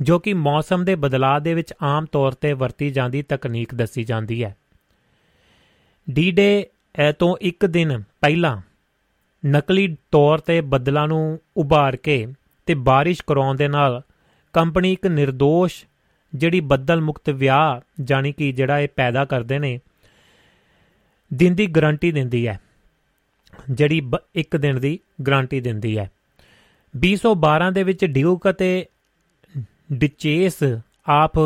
ਜੋ 0.00 0.18
ਕਿ 0.18 0.34
ਮੌਸਮ 0.34 0.84
ਦੇ 0.84 0.94
ਬਦਲਾਅ 0.94 1.40
ਦੇ 1.40 1.54
ਵਿੱਚ 1.54 1.74
ਆਮ 1.82 2.06
ਤੌਰ 2.12 2.32
ਤੇ 2.32 2.52
ਵਰਤੀ 2.52 2.90
ਜਾਂਦੀ 2.90 3.22
ਤਕਨੀਕ 3.22 3.74
ਦੱਸੀ 3.74 4.04
ਜਾਂਦੀ 4.04 4.44
ਹੈ। 4.44 4.56
ਡੀ-ਡੇ 6.10 6.66
ਤੋਂ 7.18 7.36
ਇੱਕ 7.40 7.66
ਦਿਨ 7.66 8.02
ਪਹਿਲਾਂ 8.20 8.60
ਨਕਲੀ 9.46 9.96
ਤੌਰ 10.10 10.38
ਤੇ 10.38 10.60
ਬੱਦਲਾਂ 10.60 11.08
ਨੂੰ 11.08 11.38
ਉਭਾਰ 11.56 11.96
ਕੇ 11.96 12.26
ਤੇ 12.66 12.74
ਬਾਰਿਸ਼ 12.74 13.22
ਕਰਾਉਣ 13.26 13.56
ਦੇ 13.56 13.68
ਨਾਲ 13.68 14.02
ਕੰਪਨੀ 14.52 14.92
ਇੱਕ 14.92 15.06
નિર્ਦੋਸ਼ 15.06 15.84
ਜਿਹੜੀ 16.34 16.60
ਬੱਦਲ 16.60 17.00
ਮੁਕਤ 17.00 17.30
ਵਿਆਹ 17.30 17.80
ਜਾਨੀ 18.02 18.32
ਕਿ 18.32 18.52
ਜਿਹੜਾ 18.52 18.80
ਇਹ 18.80 18.88
ਪੈਦਾ 18.96 19.24
ਕਰਦੇ 19.24 19.58
ਨੇ 19.58 19.80
ਦਿਨ 21.31 21.55
ਦੀ 21.55 21.67
ਗਾਰੰਟੀ 21.67 22.11
ਦਿੰਦੀ 22.11 22.47
ਹੈ 22.47 22.59
ਜਿਹੜੀ 23.71 24.01
ਇੱਕ 24.35 24.57
ਦਿਨ 24.57 24.79
ਦੀ 24.79 24.99
ਗਾਰੰਟੀ 25.27 25.59
ਦਿੰਦੀ 25.59 25.97
ਹੈ 25.97 26.09
2012 26.93 27.71
ਦੇ 27.71 27.83
ਵਿੱਚ 27.83 28.05
ਡਿਊਕ 28.05 28.49
ਅਤੇ 28.49 28.85
ਡਿਚੇਸ 29.91 30.63
ਆਪ 31.07 31.39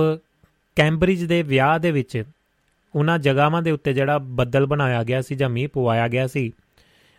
ਕੈਂਬਰਿਜ 0.78 1.24
ਦੇ 1.26 1.42
ਵਿਆਹ 1.44 1.80
ਦੇ 1.80 1.92
ਵਿੱਚ 1.92 2.24
ਉਹਨਾਂ 2.96 3.20
ਜਗ੍ਹਾਵਾਂ 3.20 3.62
ਦੇ 3.62 3.72
ਉੱਤੇ 3.72 3.94
ਜਿਹੜਾ 3.94 4.18
ਬੱਦਲ 4.18 4.66
ਬਣਾਇਆ 4.66 5.04
ਗਿਆ 5.04 5.22
ਸੀ 5.22 5.36
ਜਾਂ 5.36 5.50
ਮੀਂਹ 5.50 5.70
ਪਵਾਇਆ 5.70 6.08
ਗਿਆ 6.08 6.28
ਸੀ 6.28 6.52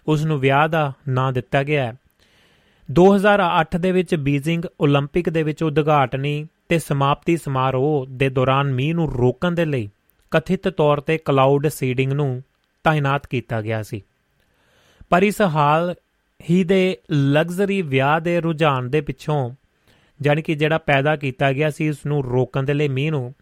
ਉਸ 0.06 0.24
ਨੂੰ 0.24 0.38
ਵਿਆਹ 0.40 0.68
ਦਾ 0.68 0.92
ਨਾਂ 1.08 1.32
ਦਿੱਤਾ 1.32 1.62
ਗਿਆ 1.62 1.84
ਹੈ 1.84 1.94
2008 2.88 3.78
ਦੇ 3.78 3.92
ਵਿੱਚ 3.92 4.14
ਬੀਜ਼ਿੰਗ 4.14 4.64
올림픽 4.84 5.30
ਦੇ 5.32 5.42
ਵਿੱਚ 5.42 5.62
ਉਦਘਾਟਨੀ 5.62 6.46
ਤੇ 6.68 6.78
ਸਮਾਪਤੀ 6.78 7.36
ਸਮਾਰੋਹ 7.36 8.06
ਦੇ 8.10 8.28
ਦੌਰਾਨ 8.28 8.72
ਮੀਂਹ 8.72 8.94
ਨੂੰ 8.94 9.12
ਰੋਕਣ 9.12 9.50
ਦੇ 9.50 9.64
ਲਈ 9.64 9.88
ਕਥਿਤ 10.30 10.68
ਤੌਰ 10.68 11.00
ਤੇ 11.00 11.18
ਕਲਾਉਡ 11.18 11.68
ਸੀਡਿੰਗ 11.68 12.12
ਨੂੰ 12.12 12.42
ਤਾਇਨਾਤ 12.83 13.27
ਕੀਤਾ 13.27 13.61
ਗਿਆ 13.61 13.81
ਸੀ। 13.83 14.01
ਪਰ 15.09 15.23
ਇਸ 15.23 15.41
ਹਾਲ 15.41 15.93
ਹੀ 16.49 16.63
ਦੇ 16.63 16.97
ਲਗਜ਼ਰੀ 17.11 17.81
ਵਿਆਹ 17.81 18.19
ਦੇ 18.19 18.39
ਰੁਝਾਨ 18.41 18.89
ਦੇ 18.89 19.01
ਪਿੱਛੋਂ 19.01 19.49
ਜਾਨੀ 20.19 20.41
ਕਿ 20.41 20.55
ਜਿਹੜਾ 20.55 20.77
ਪੈਦਾ 20.77 21.15
ਕੀਤਾ 21.15 21.51
ਗਿਆ 21.53 21.69
ਸੀ 21.69 21.89
ਉਸ 21.89 22.05
ਨੂੰ 22.05 22.23
ਰੋਕਣ 22.23 22.63
ਦੇ 22.63 22.73
ਲਈ 22.73 22.87
ਮੀਂਹ 22.87 23.11
ਨੂੰ 23.11 23.33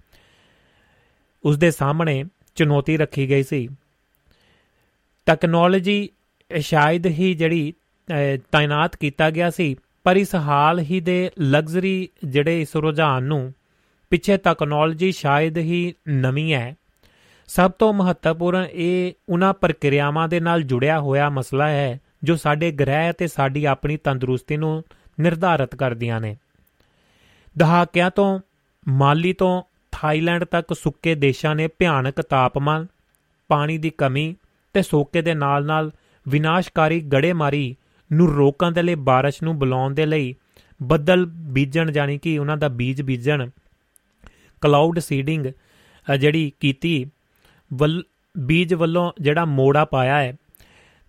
ਉਸ 1.43 1.57
ਦੇ 1.57 1.71
ਸਾਹਮਣੇ 1.71 2.23
ਚੁਣੌਤੀ 2.55 2.97
ਰੱਖੀ 2.97 3.29
ਗਈ 3.29 3.43
ਸੀ। 3.43 3.67
ਟੈਕਨੋਲੋਜੀ 5.25 6.09
ਸ਼ਾਇਦ 6.59 7.05
ਹੀ 7.05 7.33
ਜਿਹੜੀ 7.33 7.73
ਤਾਇਨਾਤ 8.51 8.95
ਕੀਤਾ 8.95 9.29
ਗਿਆ 9.29 9.49
ਸੀ, 9.49 9.75
ਪਰ 10.03 10.15
ਇਸ 10.15 10.35
ਹਾਲ 10.35 10.79
ਹੀ 10.79 10.99
ਦੇ 10.99 11.31
ਲਗਜ਼ਰੀ 11.41 12.09
ਜਿਹੜੇ 12.25 12.61
ਇਸ 12.61 12.75
ਰੁਝਾਨ 12.75 13.23
ਨੂੰ 13.23 13.53
ਪਿੱਛੇ 14.11 14.37
ਟੈਕਨੋਲੋਜੀ 14.37 15.11
ਸ਼ਾਇਦ 15.11 15.57
ਹੀ 15.57 15.93
ਨਵੀਂ 16.09 16.53
ਹੈ। 16.53 16.75
ਸਭ 17.48 17.70
ਤੋਂ 17.70 17.92
ਮਹੱਤਵਪੂਰਨ 17.94 18.66
ਇਹ 18.72 19.12
ਉਹਨਾਂ 19.28 19.54
ਪ੍ਰਕਿਰਿਆਵਾਂ 19.54 20.28
ਦੇ 20.28 20.40
ਨਾਲ 20.40 20.62
ਜੁੜਿਆ 20.62 21.00
ਹੋਇਆ 21.00 21.28
ਮਸਲਾ 21.30 21.68
ਹੈ 21.68 22.00
ਜੋ 22.24 22.36
ਸਾਡੇ 22.36 22.70
ਗ੍ਰਹਿ 22.72 23.12
ਤੇ 23.12 23.26
ਸਾਡੀ 23.26 23.64
ਆਪਣੀ 23.64 23.96
ਤੰਦਰੁਸਤੀ 23.96 24.56
ਨੂੰ 24.56 24.84
ਨਿਰਧਾਰਤ 25.20 25.74
ਕਰਦੀਆਂ 25.74 26.20
ਨੇ 26.20 26.36
ਦਹਾਕਿਆਂ 27.58 28.10
ਤੋਂ 28.10 28.40
ਮਾਲੀ 28.88 29.32
ਤੋਂ 29.32 29.62
ਥਾਈਲੈਂਡ 29.92 30.44
ਤੱਕ 30.44 30.74
ਸੁੱਕੇ 30.74 31.14
ਦੇਸ਼ਾਂ 31.14 31.54
ਨੇ 31.54 31.68
ਭਿਆਨਕ 31.68 32.20
ਤਾਪਮਾਨ 32.20 32.86
ਪਾਣੀ 33.48 33.78
ਦੀ 33.78 33.90
ਕਮੀ 33.90 34.36
ਤੇ 34.72 34.82
ਸੋਕੇ 34.82 35.22
ਦੇ 35.22 35.34
ਨਾਲ-ਨਾਲ 35.34 35.90
ਵਿਨਾਸ਼ਕਾਰੀ 36.28 37.00
ਗੜੇਮਾਰੀ 37.00 37.76
ਨੂੰ 38.12 38.34
ਰੋਕਣ 38.34 38.72
ਦੇ 38.72 38.82
ਲਈ 38.82 38.94
بارش 38.94 39.38
ਨੂੰ 39.42 39.58
ਬੁਲਾਉਣ 39.58 39.94
ਦੇ 39.94 40.06
ਲਈ 40.06 40.34
ਬੱਦਲ 40.82 41.26
ਬੀਜਣ 41.26 41.90
ਜਾਨੀ 41.90 42.18
ਕਿ 42.18 42.38
ਉਹਨਾਂ 42.38 42.56
ਦਾ 42.56 42.68
ਬੀਜ 42.68 43.02
ਬੀਜਣ 43.02 43.50
ਕਲਾਉਡ 44.62 44.98
ਸੀਡਿੰਗ 44.98 45.46
ਜਿਹੜੀ 46.18 46.52
ਕੀਤੀ 46.60 47.06
ਬੀਜ 48.37 48.73
ਵੱਲੋਂ 48.73 49.11
ਜਿਹੜਾ 49.21 49.45
ਮੋੜਾ 49.45 49.85
ਪਾਇਆ 49.85 50.19
ਹੈ, 50.19 50.33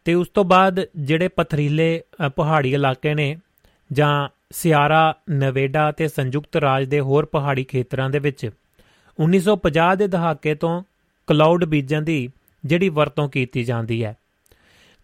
ਤੇ 0.05 0.15
ਉਸ 0.15 0.29
ਤੋਂ 0.29 0.45
ਬਾਅਦ 0.45 0.81
ਜਿਹੜੇ 0.97 1.29
ਪਥਰੀਲੇ 1.29 2.03
ਪਹਾੜੀ 2.37 2.75
ਇਲਾਕੇ 2.75 3.15
ਨੇ, 3.15 3.37
ਜਾਂ 3.93 4.29
ਸਿਆਰਾ, 4.53 5.15
ਨਵੇਡਾ 5.31 5.93
ਤੇ 5.93 6.09
ਸੰਯੁਕਤ 6.09 6.57
ਰਾਜ 6.57 6.85
ਦੇ 6.85 7.01
ਹੋਰ 7.01 7.25
ਪਹਾੜੀ 7.25 7.65
ਖੇਤਰਾਂ 7.65 8.11
ਦੇ 8.11 8.19
ਵਿੱਚ 8.19 8.51
1950 9.19 9.97
ਦੇ 9.97 10.09
ਦਹਾਕੇ 10.09 10.55
ਤੋਂ 10.55 10.83
ਕਲਾਉਡ 11.27 11.65
ਬੀਜਣ 11.65 12.03
ਦੀ 12.03 12.31
ਜਿਹੜੀ 12.65 12.89
ਵਰਤੋਂ 12.89 13.29
ਕੀਤੀ 13.29 13.65
ਜਾਂਦੀ 13.65 14.05
ਹੈ। 14.05 14.17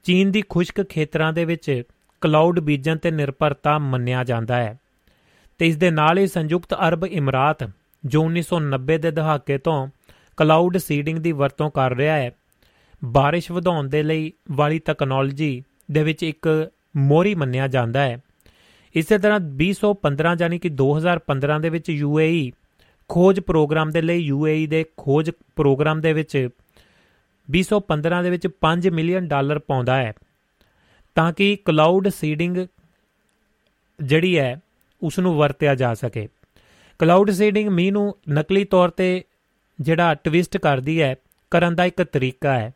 ਚੀਨ 0.05 0.31
ਦੀ 0.31 0.43
ਖੁਸ਼ਕ 0.49 0.83
ਖੇਤਰਾਂ 0.83 1.33
ਦੇ 1.33 1.45
ਵਿੱਚ 1.45 1.83
ਕਲਾਉਡ 2.20 2.61
ਬੀਜਣ 2.61 2.97
ਤੇ 2.97 3.11
ਨਿਰਭਰਤਾ 3.11 3.78
ਮੰਨਿਆ 3.78 4.24
ਜਾਂਦਾ 4.24 4.57
ਹੈ। 4.57 4.78
ਤੇ 5.59 5.66
ਇਸ 5.66 5.77
ਦੇ 5.77 5.91
ਨਾਲ 5.91 6.19
ਹੀ 6.19 6.27
ਸੰਯੁਕਤ 6.27 6.74
ਅਰਬ 6.74 7.05
ਇਮਰਾਤ 7.05 7.70
ਜੋ 8.05 8.24
1990 8.24 8.99
ਦੇ 8.99 9.11
ਦਹਾਕੇ 9.11 9.59
ਤੋਂ 9.59 9.89
ਕਲਾਉਡ 10.37 10.77
ਸੀਡਿੰਗ 10.77 11.19
ਦੀ 11.19 11.33
ਵਰਤੋਂ 11.33 11.71
ਕਰ 11.71 11.95
ਰਿਹਾ 11.95 12.17
ਹੈ। 12.17 12.31
ਬਾਰਿਸ਼ 13.05 13.53
ਵਧਾਉਣ 13.53 13.89
ਦੇ 13.89 14.03
ਲਈ 14.03 14.33
ਵਾਲੀ 14.53 14.79
ਟੈਕਨੋਲੋਜੀ 14.79 15.65
ਦੇ 15.91 16.03
ਵਿੱਚ 16.03 16.23
ਇੱਕ 16.23 16.71
ਮੋਰੀ 16.97 17.35
ਮੰਨਿਆ 17.35 17.69
ਜਾਂਦਾ 17.69 18.01
ਹੈ। 18.01 18.19
ਇਸੇ 18.95 19.19
ਤਰ੍ਹਾਂ 19.19 19.41
2015 19.41 20.37
ਯਾਨੀ 20.41 20.59
ਕਿ 20.59 20.69
2015 20.69 21.61
ਦੇ 21.61 21.69
ਵਿੱਚ 21.69 21.91
UAE 21.91 22.51
ਖੋਜ 23.09 23.41
ਪ੍ਰੋਗਰਾਮ 23.41 23.91
ਦੇ 23.91 24.03
ਲਈ 24.03 24.31
UAE 24.31 24.67
ਦੇ 24.67 24.85
ਖੋਜ 24.97 25.31
ਪ੍ਰੋਗਰਾਮ 25.57 26.01
ਦੇ 26.01 26.13
ਵਿੱਚ 26.13 26.49
2015 27.51 28.23
ਦੇ 28.23 28.31
ਵਿੱਚ 28.31 28.49
5 28.61 28.91
ਮਿਲੀਅਨ 28.91 29.29
ਡਾਲਰ 29.29 29.59
ਪਾਉਂਦਾ 29.59 29.97
ਹੈ। 29.97 30.13
ਤਾਂ 31.15 31.33
ਕਿ 31.33 31.57
ਕਲਾਉਡ 31.65 32.09
ਸੀਡਿੰਗ 32.09 32.57
ਜਿਹੜੀ 34.03 34.39
ਹੈ 34.39 34.61
ਉਸ 35.03 35.19
ਨੂੰ 35.19 35.35
ਵਰਤਿਆ 35.35 35.75
ਜਾ 35.75 35.95
ਸਕੇ। 35.95 36.29
ਕਲਾਉਡ 36.99 37.31
ਸੀਡਿੰਗ 37.31 37.69
ਮੀ 37.69 37.91
ਨੂੰ 37.91 38.17
ਨਕਲੀ 38.31 38.65
ਤੌਰ 38.65 38.89
ਤੇ 38.89 39.25
ਜਿਹੜਾ 39.81 40.15
ਟਵਿਸਟ 40.15 40.57
ਕਰਦੀ 40.57 41.03
ਹੈ, 41.03 41.16
ਕਰਨ 41.51 41.74
ਦਾ 41.74 41.85
ਇੱਕ 41.85 42.03
ਤਰੀਕਾ 42.03 42.59
ਹੈ। 42.59 42.74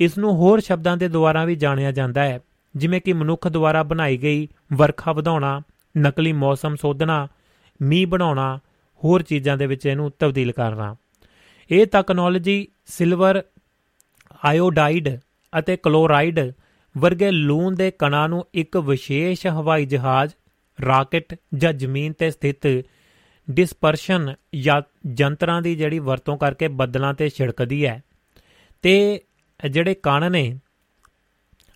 ਇਸ 0.00 0.18
ਨੂੰ 0.18 0.34
ਹੋਰ 0.34 0.60
ਸ਼ਬਦਾਂ 0.60 0.96
ਦੇ 0.96 1.08
ਦੁਆਰਾ 1.08 1.44
ਵੀ 1.44 1.54
ਜਾਣਿਆ 1.54 1.92
ਜਾਂਦਾ 1.92 2.22
ਹੈ। 2.22 2.40
ਜਿਵੇਂ 2.76 3.00
ਕਿ 3.00 3.12
ਮਨੁੱਖ 3.12 3.48
ਦੁਆਰਾ 3.48 3.82
ਬਣਾਈ 3.82 4.16
ਗਈ 4.16 4.48
ਵਰਖਾ 4.72 5.12
ਵਧਾਉਣਾ, 5.12 5.62
ਨਕਲੀ 5.98 6.32
ਮੌਸਮ 6.32 6.76
ਸੋਧਣਾ, 6.76 7.28
ਮੀਂਹ 7.82 8.06
ਬਣਾਉਣਾ, 8.06 8.58
ਹੋਰ 9.04 9.22
ਚੀਜ਼ਾਂ 9.22 9.56
ਦੇ 9.56 9.66
ਵਿੱਚ 9.66 9.86
ਇਹਨੂੰ 9.86 10.12
ਤਬਦੀਲ 10.18 10.52
ਕਰਨਾ। 10.52 10.96
ਇਹ 11.70 11.86
ਟੈਕਨੋਲੋਜੀ 11.86 12.68
ਸਿਲਵਰ 12.86 13.42
ਆਇਓਡਾਈਡ 14.44 15.18
ਅਤੇ 15.58 15.76
ਕਲੋਰਾਈਡ 15.76 16.52
ਵਰਗੇ 16.98 17.30
ਲੂਣ 17.30 17.74
ਦੇ 17.74 17.90
ਕਣਾਂ 17.90 18.28
ਨੂੰ 18.28 18.46
ਇੱਕ 18.54 18.76
ਵਿਸ਼ੇਸ਼ 18.76 19.46
ਹਵਾਈ 19.46 19.86
ਜਹਾਜ਼, 19.86 20.32
ਰਾਕਟ 20.86 21.36
ਜਾਂ 21.54 21.72
ਜ਼ਮੀਨ 21.72 22.12
ਤੇ 22.12 22.30
ਸਥਿਤ 22.30 22.82
ਡਿਸਪਰਸ਼ਨ 23.50 24.34
ਜਾਂ 24.60 24.82
ਜੰਤਰਾਂ 25.14 25.62
ਦੀ 25.62 25.76
ਜਿਹੜੀ 25.76 25.98
ਵਰਤੋਂ 25.98 26.38
ਕਰਕੇ 26.38 26.68
ਬੱਦਲਾਂ 26.68 27.14
ਤੇ 27.14 27.28
ਛਿੜਕਦੀ 27.28 27.86
ਹੈ। 27.86 28.02
ਤੇ 28.82 29.20
ਜਿਹੜੇ 29.70 29.94
ਕਣ 29.94 30.30
ਨੇ, 30.30 30.58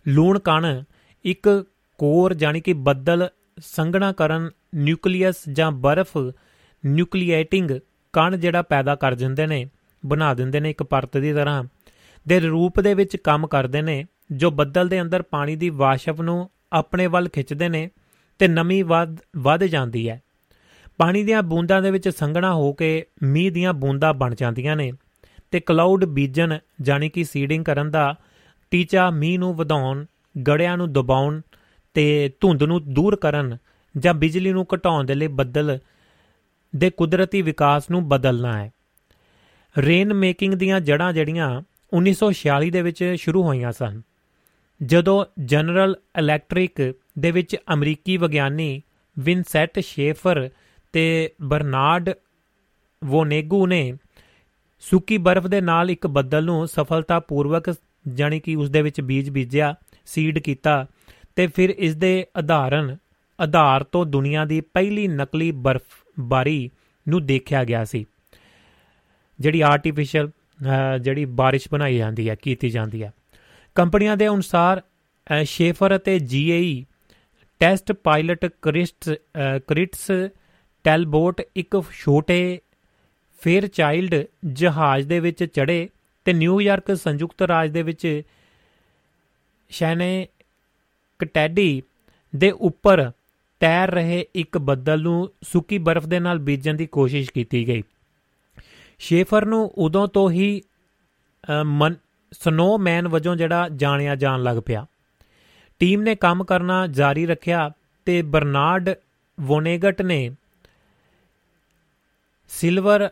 ਲੂਣ 0.09 0.39
ਕਣ, 0.39 0.83
ਇੱਕ 1.25 1.65
ਕੋਰ 1.99 2.35
ਜਾਨੀ 2.35 2.61
ਕਿ 2.61 2.73
ਬੱਦਲ 2.73 3.29
ਸੰਘਣਾ 3.59 4.13
ਕਰਨ 4.13 4.51
ਨਿਊਕਲੀਅਸ 4.75 5.37
ਜਾਂ 5.53 5.73
ਬਰਫ਼ 5.73 6.33
ਨਿਊਕਲੀਏਟਿੰਗ 6.87 7.71
ਕਣ 8.13 8.37
ਜਿਹੜਾ 8.37 8.63
ਪੈਦਾ 8.63 8.95
ਕਰ 8.95 9.15
ਦਿੰਦੇ 9.15 9.47
ਨੇ, 9.47 9.71
ਬਣਾ 10.07 10.35
ਦਿੰਦੇ 10.35 10.61
ਨੇ 10.61 10.71
ਇੱਕ 10.71 10.83
ਪਰਤ 10.83 11.17
ਦੀ 11.17 11.33
ਤਰ੍ਹਾਂ। 11.33 11.65
ਦੇ 12.29 12.41
ਰੂਪ 12.41 12.81
ਦੇ 12.81 12.95
ਵਿੱਚ 12.95 13.17
ਕੰਮ 13.17 13.47
ਕਰਦੇ 13.47 13.83
ਨੇ, 13.83 14.05
ਜੋ 14.33 14.51
ਬੱਦਲ 14.51 14.89
ਦੇ 14.89 15.01
ਅੰਦਰ 15.01 15.23
ਪਾਣੀ 15.23 15.57
ਦੀ 15.57 15.71
ਵਾਸ਼ਪ 15.71 16.21
ਨੂੰ 16.21 16.51
ਆਪਣੇ 16.73 17.07
ਵੱਲ 17.07 17.29
ਖਿੱਚਦੇ 17.29 17.69
ਨੇ 17.69 17.91
ਤੇ 18.39 18.49
ਨਮੀ 18.49 18.83
ਵੱਧ 18.83 19.17
ਵੱਧ 19.37 19.65
ਜਾਂਦੀ 19.65 20.09
ਹੈ। 20.09 20.23
ਪਾਣੀ 20.97 21.25
ਦੀਆਂ 21.25 21.43
ਬੂੰਦਾਂ 21.43 21.83
ਦੇ 21.83 21.91
ਵਿੱਚ 21.91 22.09
ਸੰਘਣਾ 22.09 22.55
ਹੋ 22.55 22.73
ਕੇ 22.73 23.07
ਮੀਂਹ 23.23 23.53
ਦੀਆਂ 23.53 23.73
ਬੂੰਦਾਂ 23.73 24.15
ਬਣ 24.15 24.35
ਜਾਂਦੀਆਂ 24.35 24.77
ਨੇ 24.77 24.93
ਤੇ 25.51 25.61
ਕਲਾਉਡ 25.61 26.05
ਬੀਜਣ 26.05 26.59
ਜਾਨੀ 26.81 27.09
ਕਿ 27.09 27.25
ਸੀਡਿੰਗ 27.25 27.65
ਕਰਨ 27.65 27.91
ਦਾ 27.91 28.15
ਟੀਚਾ 28.71 29.11
ਮੀਂਹ 29.11 29.39
ਨੂੰ 29.39 29.55
ਵਧਾਉਣ, 29.55 30.05
ਗੜਿਆਂ 30.49 30.77
ਨੂੰ 30.77 30.93
ਦਬਾਉਣ 30.93 31.41
ਤੇ 31.95 32.33
ਧੁੰਦ 32.41 32.63
ਨੂੰ 32.63 32.95
ਦੂਰ 32.95 33.17
ਕਰਨ 33.17 33.57
ਜਾਂ 33.97 34.15
ਬਿਜਲੀ 34.15 34.53
ਨੂੰ 34.53 34.67
ਘਟਾਉਣ 34.75 35.05
ਦੇ 35.05 35.15
ਲਈ 35.15 35.27
ਬੱਦਲ 35.27 35.79
ਦੇ 36.77 36.91
ਕੁਦਰਤੀ 36.91 37.43
ਵਿਕਾਸ 37.43 37.91
ਨੂੰ 37.91 38.09
ਬਦਲਣਾ 38.09 38.63
ਹੈ। 38.63 38.73
ਰੇਨ 39.79 40.15
ਮੇਕਿੰਗ 40.15 40.55
ਦੀਆਂ 40.55 40.81
ਜੜਾਂ 40.81 41.13
ਜੜੀਆਂ 41.13 41.63
1946 41.97 42.71
ਦੇ 42.71 42.83
ਵਿੱਚ 42.83 43.15
ਸ਼ੁਰੂ 43.17 43.43
ਹੋਈਆਂ 43.43 43.73
ਸਨ। 43.73 44.03
ਜਦੋਂ 44.83 45.25
ਜਨਰਲ 45.45 45.97
ਇਲੈਕਟ੍ਰਿਕ 46.19 46.95
ਦੇ 47.19 47.31
ਵਿੱਚ 47.31 47.57
ਅਮਰੀਕੀ 47.75 48.17
ਵਿਗਿਆਨੀ 48.17 48.83
ਵਿਨਸੈਟ 49.19 49.79
ਸ਼ੇਫਰ 49.79 50.51
ਤੇ 50.97 51.31
ਬਰਨਾਰਡ 51.43 52.11
ਵੋਨੇਗੂ 53.05 53.67
ਨੇ 53.67 53.81
ਸੁੱਕੀ 54.81 55.19
ਬਰਫ਼ 55.19 55.47
ਦੇ 55.47 55.61
ਨਾਲ 55.61 55.91
ਇੱਕ 55.91 56.07
ਬੱਦਲ 56.07 56.45
ਨੂੰ 56.45 56.69
ਸਫਲਤਾਪੂਰਵਕ 56.69 57.75
ਜਾਨੀ 58.09 58.41
ਕਿ 58.41 58.55
ਉਸ 58.57 58.71
ਦੇ 58.71 58.83
ਵਿੱਚ 58.83 59.01
ਬੀਜ 59.01 59.29
ਬੀਜਿਆ 59.31 59.75
ਸੀਡ 60.07 60.39
ਕੀਤਾ 60.39 60.87
ਤੇ 61.37 61.47
ਫਿਰ 61.47 61.71
ਇਸ 61.71 61.97
ਦੇ 61.97 62.27
ਆਧਾਰਨ 62.37 62.97
ਆਧਾਰ 63.41 63.85
ਤੋਂ 63.85 64.07
ਦੁਨੀਆ 64.07 64.45
ਦੀ 64.45 64.61
ਪਹਿਲੀ 64.61 65.09
ਨਕਲੀ 65.09 65.51
ਬਰਫ਼ 65.51 65.83
ਬਾਰੀ 66.21 66.71
ਨੂੰ 67.07 67.27
ਦੇਖਿਆ 67.27 67.65
ਗਿਆ 67.65 67.85
ਸੀ। 67.85 68.05
ਜਿਹੜੀ 69.41 69.61
ਆਰਟੀਫੀਸ਼ੀਅਲ 69.61 70.31
ਜਿਹੜੀ 71.01 71.25
ਬਾਰਿਸ਼ 71.25 71.69
ਬਣਾਈ 71.73 71.97
ਜਾਂਦੀ 71.97 72.29
ਹੈ, 72.29 72.35
ਕੀਤੀ 72.35 72.71
ਜਾਂਦੀ 72.71 73.03
ਹੈ। 73.03 73.13
ਕੰਪਨੀਆਂ 73.75 74.17
ਦੇ 74.17 74.29
ਅਨੁਸਾਰ 74.29 74.83
ਸ਼ੇਫਰ 75.45 75.97
ਅਤੇ 75.97 76.19
ਜੀਏਈ 76.19 76.85
ਟੈਸਟ 77.61 77.93
ਪਾਇਲਟ 77.93 78.47
ਕ੍ਰਿਸਟ 78.63 79.11
ਕ੍ਰਿਟਸ 79.67 80.11
ਟੈਲਬੋਟ 80.87 81.43
ਇੱਕ 81.57 81.83
ਛੋਟੇ 81.93 82.59
ਫੇਅਰ 83.41 83.67
ਚਾਈਲਡ 83.67 84.15
ਜਹਾਜ਼ 84.53 85.09
ਦੇ 85.09 85.21
ਵਿੱਚ 85.21 85.45
ਚੜੇ 85.45 85.89
ਤੇ 86.25 86.33
ਨਿਊਯਾਰਕ 86.33 86.97
ਸੰਯੁਕਤ 86.97 87.43
ਰਾਜ 87.43 87.71
ਦੇ 87.71 87.83
ਵਿੱਚ 87.83 88.23
ਸ਼ੈਨੇ 89.71 90.29
ਕਟੈਡੀ 91.19 91.83
ਦੇ 92.37 92.51
ਉੱਪਰ 92.51 93.11
ਤੈਰ 93.61 93.91
ਰਹੇ 93.91 94.27
ਇੱਕ 94.35 94.59
ਬੱਦਲ 94.59 95.03
ਨੂੰ 95.03 95.29
ਸੁੱਕੀ 95.43 95.79
ਬਰਫ਼ 95.79 96.07
ਦੇ 96.07 96.21
ਨਾਲ 96.21 96.39
ਬੀਜਣ 96.39 96.75
ਦੀ 96.75 96.87
ਕੋਸ਼ਿਸ਼ 96.87 97.31
ਕੀਤੀ 97.33 97.67
ਗਈ। 97.69 97.83
ਸ਼ੇਫਰ 98.99 99.45
ਨੂੰ 99.45 99.65
ਉਦੋਂ 99.75 100.09
ਤੋਂ 100.09 100.31
ਹੀ 100.31 100.63
ਸਨੋਮੈਨ 102.33 103.09
ਵਜੋਂ 103.09 103.37
ਜਿਹੜਾ 103.37 103.69
ਜਾਣਿਆ 103.69 104.15
ਜਾਣ 104.15 104.43
ਲੱਗ 104.43 104.57
ਪਿਆ। 104.67 104.87
ਟੀਮ 105.79 106.03
ਨੇ 106.03 106.15
ਕੰਮ 106.15 106.45
ਕਰਨਾ 106.45 106.87
ਜਾਰੀ 106.87 107.27
ਰੱਖਿਆ 107.27 107.71
ਤੇ 108.07 108.23
ਬਰਨਾਰਡ 108.23 108.95
ਵੋਨੇਗਟ 109.41 110.03
ਨੇ 110.03 110.31
ਸਿਲਵਰ 112.51 113.09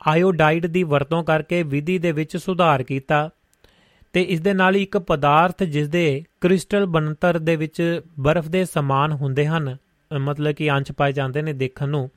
ਆਇਓਡਾਈਡ 0.00 0.66
ਦੀ 0.66 0.82
ਵਰਤੋਂ 0.82 1.22
ਕਰਕੇ 1.24 1.62
ਵਿਧੀ 1.62 1.98
ਦੇ 1.98 2.12
ਵਿੱਚ 2.12 2.36
ਸੁਧਾਰ 2.36 2.82
ਕੀਤਾ 2.82 3.28
ਤੇ 4.14 4.22
ਇਸ 4.22 4.40
ਦੇ 4.40 4.52
ਨਾਲ 4.54 4.74
ਹੀ 4.74 4.82
ਇੱਕ 4.82 4.98
ਪਦਾਰਥ 4.98 5.62
ਜਿਸ 5.62 5.88
ਦੇ 5.88 6.22
ਕ੍ਰਿਸਟਲ 6.40 6.86
ਬਣਤਰ 6.86 7.38
ਦੇ 7.38 7.56
ਵਿੱਚ 7.56 8.00
ਬਰਫ਼ 8.20 8.48
ਦੇ 8.48 8.64
ਸਮਾਨ 8.64 9.12
ਹੁੰਦੇ 9.12 9.46
ਹਨ 9.46 9.76
ਮਤਲਬ 10.10 10.52
ਕਿ 10.52 10.70
ਅੰਸ਼ 10.70 10.92
ਪਾਏ 10.92 11.12
ਜਾਂਦੇ 11.12 11.42
ਨੇ 11.42 11.52
ਦੇਖਣ 11.52 11.88
ਨੂੰ, 11.88 12.08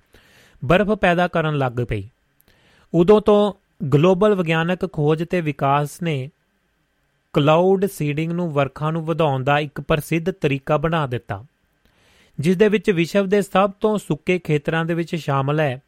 ਬਰਫ਼ 0.62 0.92
ਪੈਦਾ 0.92 1.28
ਕਰਨ 1.28 1.58
ਲੱਗ 1.58 1.86
ਪਈ। 1.90 2.04
ਉਦੋਂ 2.94 3.20
ਤੋਂ 3.22 3.54
ਗਲੋਬਲ 3.94 4.36
ਵਿਗਿਆਨਕ 4.36 4.92
ਖੋਜ 4.94 5.24
ਤੇ 5.24 5.42
ਵਿਕਾਸ 5.42 6.02
ਨੇ 6.02 6.30
ਕਲਾਉਡ 7.34 7.86
ਸੀਡਿੰਗ 7.86 8.32
ਨੂੰ 8.32 8.52
ਵਰਖਾ 8.52 8.92
ਨੂੰ 8.92 9.06
ਵਧਾਉਣ 9.06 9.44
ਦਾ 9.44 9.58
ਇੱਕ 9.60 9.82
ਪ੍ਰਸਿੱਧ 9.82 10.30
ਤਰੀਕਾ 10.32 10.78
ਬਣਾ 10.78 11.06
ਦਿੱਤਾ, 11.08 11.44
ਜਿਸ 12.40 12.58
ਦੇ 12.58 12.68
ਵਿੱਚ 12.70 12.90
ਵਿਸ਼ਵ 12.92 13.28
ਦੇ 13.28 13.42
ਸਭ 13.42 13.72
ਤੋਂ 13.72 13.98
ਸੁੱਕੇ 13.98 14.40
ਖੇਤਰਾਂ 14.40 14.86
ਦੇ 14.86 14.94
ਵਿੱਚ 14.94 15.16
ਸ਼ਾਮਲ 15.16 15.60
ਹੈ। 15.60 15.82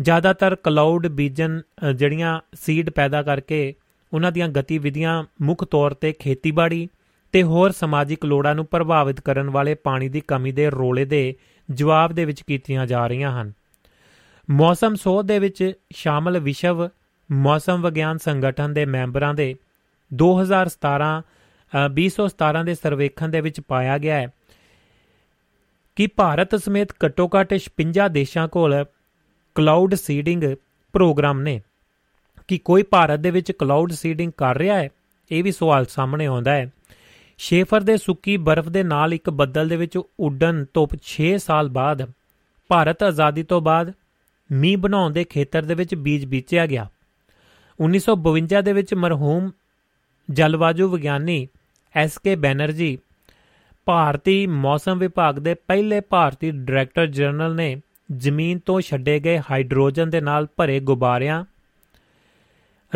ਜ਼ਿਆਦਾਤਰ 0.00 0.54
ਕਲਾਉਡ 0.54 1.06
ਬੀਜਨ 1.06 1.60
ਜਿਹੜੀਆਂ 1.94 2.40
ਸੀਡ 2.54 2.90
ਪੈਦਾ 2.90 3.22
ਕਰਕੇ 3.22 3.74
ਉਹਨਾਂ 4.12 4.32
ਦੀਆਂ 4.32 4.48
ਗਤੀਵਿਧੀਆਂ 4.48 5.24
ਮੁੱਖ 5.42 5.64
ਤੌਰ 5.64 5.94
ਤੇ 5.94 6.12
ਖੇਤੀਬਾੜੀ 6.12 6.88
ਤੇ 7.32 7.42
ਹੋਰ 7.42 7.70
ਸਮਾਜਿਕ 7.70 8.24
ਲੋੜਾਂ 8.24 8.54
ਨੂੰ 8.54 8.66
ਪ੍ਰਭਾਵਿਤ 8.66 9.20
ਕਰਨ 9.20 9.50
ਵਾਲੇ 9.50 9.74
ਪਾਣੀ 9.74 10.08
ਦੀ 10.08 10.20
ਕਮੀ 10.20 10.52
ਦੇ 10.52 10.70
ਰੋਲੇ 10.70 11.04
ਦੇ 11.04 11.34
ਜਵਾਬ 11.70 12.12
ਦੇ 12.12 12.24
ਵਿੱਚ 12.24 12.42
ਕੀਤੀਆਂ 12.42 12.86
ਜਾ 12.86 13.06
ਰਹੀਆਂ 13.06 13.42
ਹਨ। 13.42 13.52
ਮੌਸਮ 14.50 14.94
ਸੋਧ 14.94 15.26
ਦੇ 15.26 15.38
ਵਿੱਚ 15.38 15.72
ਸ਼ਾਮਲ 15.92 16.38
ਵਿਸ਼ਵ 16.38 16.88
ਮੌਸਮ 17.32 17.82
ਵਿਗਿਆਨ 17.82 18.18
ਸੰਗਠਨ 18.18 18.74
ਦੇ 18.74 18.84
ਮੈਂਬਰਾਂ 18.84 19.34
ਦੇ 19.34 19.56
2017 20.10 21.22
2017 21.94 22.64
ਦੇ 22.64 22.74
ਸਰਵੇਖਣ 22.74 23.28
ਦੇ 23.28 23.40
ਵਿੱਚ 23.40 23.60
ਪਾਇਆ 23.60 23.98
ਗਿਆ 23.98 24.14
ਹੈ 24.14 24.28
ਕਿ 25.96 26.06
ਭਾਰਤ 26.06 26.54
ਸਮੇਤ 26.56 26.88
ਘੱਟੋ-ਘੱਟ 27.04 27.54
56 27.60 28.08
ਦੇਸ਼ਾਂ 28.10 28.48
ਕੋਲ 28.48 28.84
ਕਲਾਉਡ 29.54 29.94
ਸੀਡਿੰਗ 29.94 30.42
ਪ੍ਰੋਗਰਾਮ 30.92 31.40
ਨੇ 31.40 31.60
ਕਿ 32.48 32.58
ਕੋਈ 32.58 32.82
ਭਾਰਤ 32.82 33.20
ਦੇ 33.20 33.30
ਵਿੱਚ 33.30 33.52
ਕਲਾਉਡ 33.52 33.92
ਸੀਡਿੰਗ 33.92 34.32
ਕਰ 34.36 34.58
ਰਿਹਾ 34.58 34.76
ਹੈ, 34.76 34.88
ਇਹ 35.30 35.44
ਵੀ 35.44 35.52
ਸਵਾਲ 35.52 35.86
ਸਾਹਮਣੇ 35.86 36.26
ਆਉਂਦਾ 36.26 36.52
ਹੈ। 36.52 36.72
ਸ਼ੇਫਰ 37.38 37.80
ਦੇ 37.80 37.96
ਸੁੱਕੀ 37.96 38.36
ਬਰਫ਼ 38.36 38.68
ਦੇ 38.68 38.82
ਨਾਲ 38.82 39.14
ਇੱਕ 39.14 39.30
ਬੱਦਲ 39.30 39.68
ਦੇ 39.68 39.76
ਵਿੱਚ 39.76 39.98
ਉੱਡਣ 40.20 40.64
ਤੋਂ 40.74 40.86
6 41.00 41.36
ਸਾਲ 41.38 41.68
ਬਾਅਦ 41.68 42.10
ਭਾਰਤ 42.68 43.02
ਆਜ਼ਾਦੀ 43.02 43.42
ਤੋਂ 43.42 43.60
ਬਾਅਦ 43.60 43.92
ਮੀਂਹ 44.52 44.78
ਬਣਾਉਣ 44.78 45.12
ਦੇ 45.12 45.24
ਖੇਤਰ 45.24 45.62
ਦੇ 45.62 45.74
ਵਿੱਚ 45.74 45.94
ਬੀਜ 45.94 46.24
ਬੀਜਿਆ 46.24 46.66
ਗਿਆ। 46.66 46.90
1952 47.80 48.62
ਦੇ 48.62 48.72
ਵਿੱਚ 48.72 48.94
ਮਰਹੂਮ 48.94 49.50
ਜਲਵਾਯੂ 50.30 50.88
ਵਿਗਿਆਨੀ 50.88 51.48
ਐਸ 51.96 52.18
ਕੇ 52.18 52.36
ਬੈਨਰਜੀ 52.36 52.98
ਭਾਰਤੀ 53.84 54.46
ਮੌਸਮ 54.46 54.98
ਵਿਭਾਗ 54.98 55.38
ਦੇ 55.38 55.54
ਪਹਿਲੇ 55.54 56.00
ਭਾਰਤੀ 56.00 56.50
ਡਾਇਰੈਕਟਰ 56.50 57.06
ਜਨਰਲ 57.06 57.54
ਨੇ 57.54 57.76
ਜ਼ਮੀਨ 58.16 58.58
ਤੋਂ 58.58 58.80
ਛੱਡੇ 58.80 59.20
ਗਏ 59.20 59.38
ਹਾਈਡਰੋਜਨ 59.38 60.10
ਦੇ 60.10 60.20
ਨਾਲ 60.20 60.46
ਭਰੇ 60.56 60.80
ਗੁਬਾਰਿਆਂ 60.80 61.44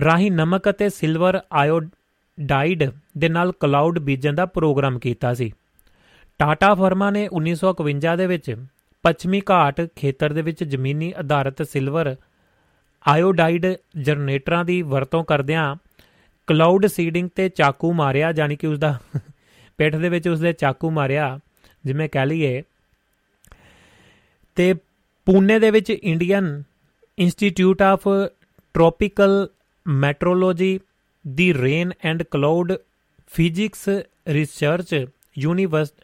ਰਾਹੀਂ 0.04 0.32
ਨਮਕ 0.32 0.70
ਅਤੇ 0.70 0.88
ਸਿਲਵਰ 0.88 1.40
ਆਇਓਡਾਈਡ 1.52 2.90
ਦੇ 3.18 3.28
ਨਾਲ 3.28 3.52
ਕਲਾਉਡ 3.52 3.98
ਬੀਜਣ 3.98 4.34
ਦਾ 4.34 4.46
ਪ੍ਰੋਗਰਾਮ 4.46 4.98
ਕੀਤਾ 4.98 5.34
ਸੀ। 5.34 5.52
ਟਾਟਾ 6.38 6.74
ਫਰਮਾ 6.74 7.10
ਨੇ 7.10 7.28
1951 7.34 8.16
ਦੇ 8.16 8.26
ਵਿੱਚ 8.26 8.56
ਪੱਛਮੀ 9.02 9.40
ਘਾਟ 9.50 9.88
ਖੇਤਰ 9.96 10.32
ਦੇ 10.32 10.42
ਵਿੱਚ 10.42 10.64
ਜ਼ਮੀਨੀ 10.64 11.14
ਆਧਾਰਿਤ 11.16 11.62
ਸਿਲਵਰ 11.62 12.16
ਆਇਓਡਾਈਡ 13.08 13.66
ਜਨਰੇਟਰਾਂ 14.00 14.64
ਦੀ 14.64 14.82
ਵਰਤੋਂ 14.82 15.24
ਕਰਦਿਆਂ 15.24 15.76
ਕਲਾਉਡ 16.46 16.86
ਸੀਡਿੰਗ 16.86 17.30
ਤੇ 17.34 17.48
ਚਾਕੂ 17.48 17.92
ਮਾਰਿਆ 17.92 18.32
ਜਾਨੀ 18.32 18.56
ਕਿ 18.56 18.66
ਉਸ 18.66 18.78
ਦਾ 18.78 18.98
ਪਿੱਠ 19.78 19.96
ਦੇ 19.96 20.08
ਵਿੱਚ 20.08 20.28
ਉਸ 20.28 20.40
ਦੇ 20.40 20.52
ਚਾਕੂ 20.52 20.90
ਮਾਰਿਆ, 20.90 21.38
ਜਿਵੇਂ 21.84 22.08
ਕਹ 22.08 22.26
ਲਈਏ, 22.26 22.62
ਤੇ 24.54 24.74
ਪੂਨੇ 25.26 25.58
ਦੇ 25.58 25.70
ਵਿੱਚ 25.70 25.90
Indian 25.90 26.62
Institute 27.18 27.82
of 27.82 28.08
Tropical 28.74 29.48
Meteorology 29.86 30.80
the 31.26 31.54
Rain 31.54 31.92
and 32.04 32.22
Cloud 32.22 32.72
Physics 33.26 33.88
Research 34.28 35.06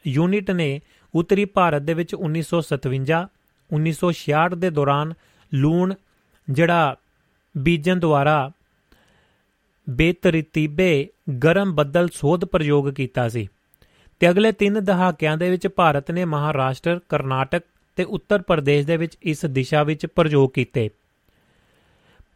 Unit 0.06 0.50
ਨੇ 0.50 0.80
ਉੱਤਰੀ 1.14 1.44
ਭਾਰਤ 1.44 1.82
ਦੇ 1.82 1.94
ਵਿੱਚ 1.94 2.14
1957 2.14 3.26
1966 3.70 4.56
ਦੇ 4.58 4.70
ਦੌਰਾਨ 4.70 5.12
ਲੂਣ, 5.54 5.94
ਜਿਹੜਾ 6.50 6.96
ਬੀਜਨ 7.56 8.00
ਦੁਆਰਾ 8.00 8.50
ਬੇਤਰਤੀਬੇ 9.86 11.08
ਗਰਮ 11.44 11.74
ਬੱਦਲ 11.74 12.08
ਸੋਧ 12.12 12.44
ਪ੍ਰਯੋਗ 12.44 12.90
ਕੀਤਾ 12.90 13.28
ਸੀ। 13.28 13.48
ਤੇ 14.20 14.30
ਅਗਲੇ 14.30 14.52
3 14.62 14.80
ਦਹਾਕਿਆਂ 14.80 15.36
ਦੇ 15.36 15.50
ਵਿੱਚ 15.50 15.66
ਭਾਰਤ 15.68 16.10
ਨੇ 16.10 16.24
ਮਹਾਰਾਸ਼ਟਰ, 16.24 17.00
ਕਰਨਾਟਕ 17.08 17.62
ਤੇ 17.98 18.04
ਉੱਤਰ 18.04 18.42
ਪ੍ਰਦੇਸ਼ 18.42 18.86
ਦੇ 18.86 18.96
ਵਿੱਚ 18.96 19.16
ਇਸ 19.22 19.44
ਦਿਸ਼ਾ 19.46 19.82
ਵਿੱਚ 19.82 20.06
ਪ੍ਰਯੋਗ 20.06 20.50
ਕੀਤੇ। 20.50 20.90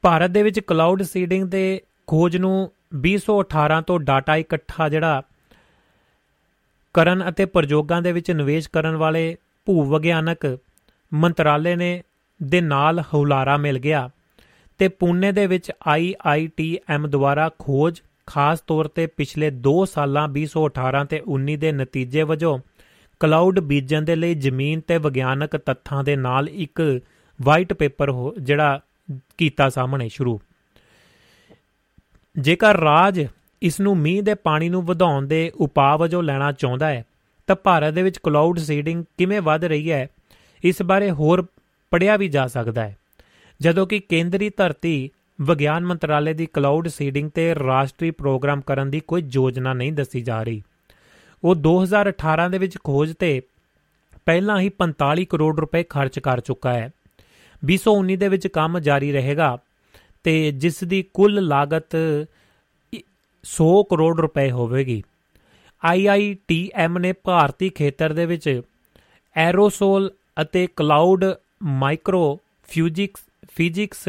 ਭਾਰਤ 0.02 0.30
ਦੇ 0.30 0.42
ਵਿੱਚ 0.42 0.60
ਕਲਾਉਡ 0.60 1.02
ਸੀਡਿੰਗ 1.02 1.44
ਦੇ 1.48 1.80
ਖੋਜ 2.06 2.36
ਨੂੰ 2.36 2.72
2018 3.02 3.80
ਤੋਂ 3.86 3.98
ਡਾਟਾ 4.00 4.36
ਇਕੱਠਾ 4.36 4.88
ਜਿਹੜਾ 4.88 5.22
ਕਰਨ 6.94 7.28
ਅਤੇ 7.28 7.44
ਪ੍ਰਯੋਗਾਂ 7.44 8.02
ਦੇ 8.02 8.12
ਵਿੱਚ 8.12 8.30
ਨਿਵੇਸ਼ 8.30 8.68
ਕਰਨ 8.72 8.96
ਵਾਲੇ 8.96 9.36
ਭੂ 9.66 9.82
ਵਿਗਿਆਨਕ 9.84 10.58
ਮੰਤਰਾਲੇ 11.12 11.76
ਨੇ 11.76 12.02
ਦੇ 12.40 12.60
ਨਾਲ 12.60 13.02
ਹੌਲਾਰਾ 13.14 13.56
ਮਿਲ 13.56 13.78
ਗਿਆ 13.78 14.08
ਤੇ 14.80 14.88
ਪੂਨੇ 14.88 15.32
ਦੇ 15.32 15.46
ਵਿੱਚ 15.46 15.72
IITM 15.96 17.06
ਦੁਆਰਾ 17.06 17.50
ਖੋਜ 17.58 18.00
ਖਾਸ 18.26 18.60
ਤੌਰ 18.60 18.88
ਤੇ 18.88 19.06
ਪਿਛਲੇ 19.06 19.52
2 19.66 19.74
ਸਾਲਾਂ 19.84 20.28
2018 20.38 21.04
ਤੇ 21.10 21.22
19 21.32 21.56
ਦੇ 21.56 21.72
ਨਤੀਜੇ 21.72 22.22
ਵਜੋਂ 22.22 22.58
ਕਲਾਉਡ 23.22 23.60
ਬੀਜਣ 23.60 24.02
ਦੇ 24.02 24.14
ਲਈ 24.16 24.34
ਜ਼ਮੀਨ 24.34 24.80
ਤੇ 24.80 24.96
ਵਿਗਿਆਨਕ 24.98 25.56
ਤੱਥਾਂ 25.56 26.02
ਦੇ 26.04 26.16
ਨਾਲ 26.16 26.48
ਇੱਕ 26.48 26.80
ਵਾਈਟ 27.42 27.72
ਪੇਪਰ 27.72 28.10
ਜਿਹੜਾ 28.40 28.80
ਕੀਤਾ 29.38 29.68
ਸਾਹਮਣੇ 29.68 30.08
ਸ਼ੁਰੂ। 30.08 30.38
ਜੇਕਰ 32.36 32.76
ਰਾਜ 32.76 33.20
ਇਸ 33.62 33.80
ਨੂੰ 33.80 33.96
ਮੀਂਹ 33.96 34.22
ਦੇ 34.22 34.34
ਪਾਣੀ 34.34 34.68
ਨੂੰ 34.68 34.84
ਵਧਾਉਣ 34.86 35.26
ਦੇ 35.26 35.50
ਉਪਾਅ 35.54 35.96
ਵਜੋਂ 35.96 36.22
ਲੈਣਾ 36.22 36.50
ਚਾਹੁੰਦਾ 36.52 36.88
ਹੈ, 36.88 37.04
ਤਾਂ 37.48 37.56
ਭਾਰਤ 37.56 37.94
ਦੇ 37.94 38.02
ਵਿੱਚ 38.02 38.18
ਕਲਾਉਡ 38.18 38.58
ਸੀਡਿੰਗ 38.58 39.04
ਕਿਵੇਂ 39.18 39.40
ਵੱਧ 39.40 39.64
ਰਹੀ 39.64 39.90
ਹੈ, 39.92 40.08
ਇਸ 40.64 40.82
ਬਾਰੇ 40.82 41.10
ਹੋਰ 41.10 41.46
ਪੜਿਆ 41.92 42.16
ਵੀ 42.16 42.28
ਜਾ 42.28 42.46
ਸਕਦਾ 42.46 42.82
ਹੈ। 42.82 42.96
ਜਦੋਂ 43.60 43.86
ਕਿ 43.86 43.98
ਕੇਂਦਰੀ 43.98 44.50
ਧਰਤੀ 44.56 45.10
ਵਿਗਿਆਨ 45.40 45.84
ਮੰਤਰਾਲੇ 45.84 46.34
ਦੀ 46.34 46.46
ਕਲਾਉਡ 46.46 46.88
ਸੀਡਿੰਗ 46.88 47.30
ਤੇ 47.30 47.54
ਰਾਸ਼ਟਰੀ 47.54 48.10
ਪ੍ਰੋਗਰਾਮ 48.10 48.60
ਕਰਨ 48.60 48.90
ਦੀ 48.90 49.00
ਕੋਈ 49.00 49.22
ਯੋਜਨਾ 49.32 49.72
ਨਹੀਂ 49.72 49.92
ਦੱਸੀ 49.92 50.20
ਜਾ 50.20 50.42
ਰਹੀ। 50.42 50.62
ਉਹ 51.44 51.54
2018 51.54 52.50
ਦੇ 52.50 52.58
ਵਿੱਚ 52.58 52.78
ਖੋਜ 52.84 53.14
ਤੇ 53.18 53.42
ਪਹਿਲਾਂ 54.26 54.60
ਹੀ 54.60 54.70
45 54.78 55.24
ਕਰੋੜ 55.24 55.60
ਰੁਪਏ 55.60 55.82
ਖਰਚ 55.82 56.18
ਕਰ 56.18 56.40
ਚੁੱਕਾ 56.40 56.74
ਹੈ। 56.74 56.90
2019 57.64 58.16
ਦੇ 58.16 58.28
ਵਿੱਚ 58.28 58.46
ਕੰਮ 58.46 58.78
ਜਾਰੀ 58.78 59.12
ਰਹੇਗਾ 59.12 59.58
ਤੇ 60.24 60.52
ਜਿਸ 60.52 60.84
ਦੀ 60.84 61.04
ਕੁੱਲ 61.14 61.46
ਲਾਗਤ 61.46 61.96
100 62.94 63.82
ਕਰੋੜ 63.90 64.20
ਰੁਪਏ 64.20 64.50
ਹੋਵੇਗੀ। 64.50 65.02
IITM 65.96 66.98
ਨੇ 66.98 67.12
ਭਾਰਤੀ 67.12 67.68
ਖੇਤਰ 67.68 68.12
ਦੇ 68.12 68.26
ਵਿੱਚ 68.26 68.62
ਐਰੋਸੋਲ 69.36 70.10
ਅਤੇ 70.42 70.68
ਕਲਾਉਡ 70.76 71.24
ਮਾਈਕਰੋ 71.62 72.40
ਫਿਜ਼ਿਕਸ 72.68 73.20
ਫਿਜ਼ਿਕਸ 73.54 74.08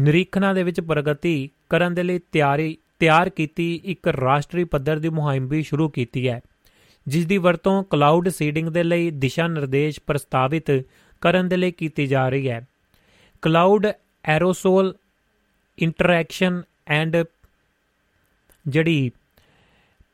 ਨਿਰੀਖਣਾਂ 0.00 0.54
ਦੇ 0.54 0.62
ਵਿੱਚ 0.62 0.80
ਪ੍ਰਗਤੀ 0.80 1.50
ਕਰਨ 1.70 1.94
ਦੇ 1.94 2.02
ਲਈ 2.02 2.18
ਤਿਆਰੀ 2.32 2.76
ਤਿਆਰ 2.98 3.28
ਕੀਤੀ 3.28 3.80
ਇੱਕ 3.84 4.08
ਰਾਸ਼ਟਰੀ 4.08 4.64
ਪੱਧਰ 4.64 4.98
ਦੀ 4.98 5.08
ਮੁਹਿੰਮ 5.08 5.46
ਵੀ 5.46 5.62
ਸ਼ੁਰੂ 5.62 5.88
ਕੀਤੀ 5.88 6.28
ਹੈ। 6.28 6.40
ਜਿਸ 7.08 7.26
ਦੀ 7.26 7.38
ਵਰਤੋਂ 7.38 7.84
ਕਲਾਉਡ 7.84 8.28
ਸੀਡਿੰਗ 8.28 8.68
ਦੇ 8.68 8.82
ਲਈ 8.82 9.10
ਦਿਸ਼ਾ 9.10 9.46
ਨਿਰਦੇਸ਼ 9.48 10.00
ਪ੍ਰਸਤਾਵਿਤ 10.06 10.70
ਕਰਨ 11.20 11.48
ਦੇ 11.48 11.56
ਲਈ 11.56 11.70
ਕੀਤੀ 11.70 12.06
ਜਾ 12.06 12.28
ਰਹੀ 12.28 12.50
ਹੈ। 12.50 12.66
ਕਲਾਉਡ 13.42 13.86
ਐਰੋਸੋਲ 14.24 14.94
ਇੰਟਰੈਕਸ਼ਨ 15.78 16.62
ਐਂਡ 16.86 17.16
ਜਿਹੜੀ 18.68 19.10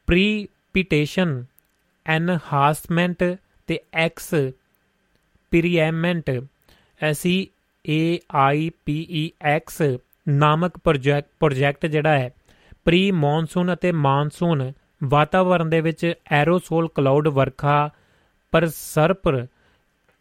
ਪ੍ਰੀਪੀਟੇਸ਼ਨ, 0.07 1.45
ਐਨਹਾਂਸਮੈਂਟ 2.07 3.39
ਤੇ 3.67 3.81
X 3.95 4.35
ਪੀਰੀਐਮੈਂਟ 5.51 6.31
SC 7.03 7.49
A 7.89 8.19
I 8.35 8.71
P 8.85 9.07
E 9.11 9.31
X 9.43 9.83
ਨਾਮਕ 10.29 10.79
ਪ੍ਰੋਜੈਕਟ 10.79 11.29
ਪ੍ਰੋਜੈਕਟ 11.41 11.87
ਜਿਹੜਾ 11.87 12.19
ਹੈ 12.19 12.31
ਪ੍ਰੀ 12.85 13.11
ਮੌਨਸੂਨ 13.11 13.73
ਅਤੇ 13.73 13.93
ਮਾਨਸੂਨ 13.93 14.73
ਵਾਤਾਵਰਣ 15.05 15.65
ਦੇ 15.65 15.81
ਵਿੱਚ 15.81 16.15
ਐਰੋਸੋਲ 16.31 16.89
ਕਲਾਉਡ 16.95 17.29
ਵਰਖਾ 17.29 17.91
ਪਰ 18.53 18.67
ਸਰਪਰ 18.67 19.47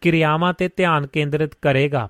ਕਿਰਿਆਵਾਂ 0.00 0.52
ਤੇ 0.52 0.68
ਧਿਆਨ 0.76 1.06
ਕੇਂਦਰਿਤ 1.06 1.54
ਕਰੇਗਾ। 1.54 2.08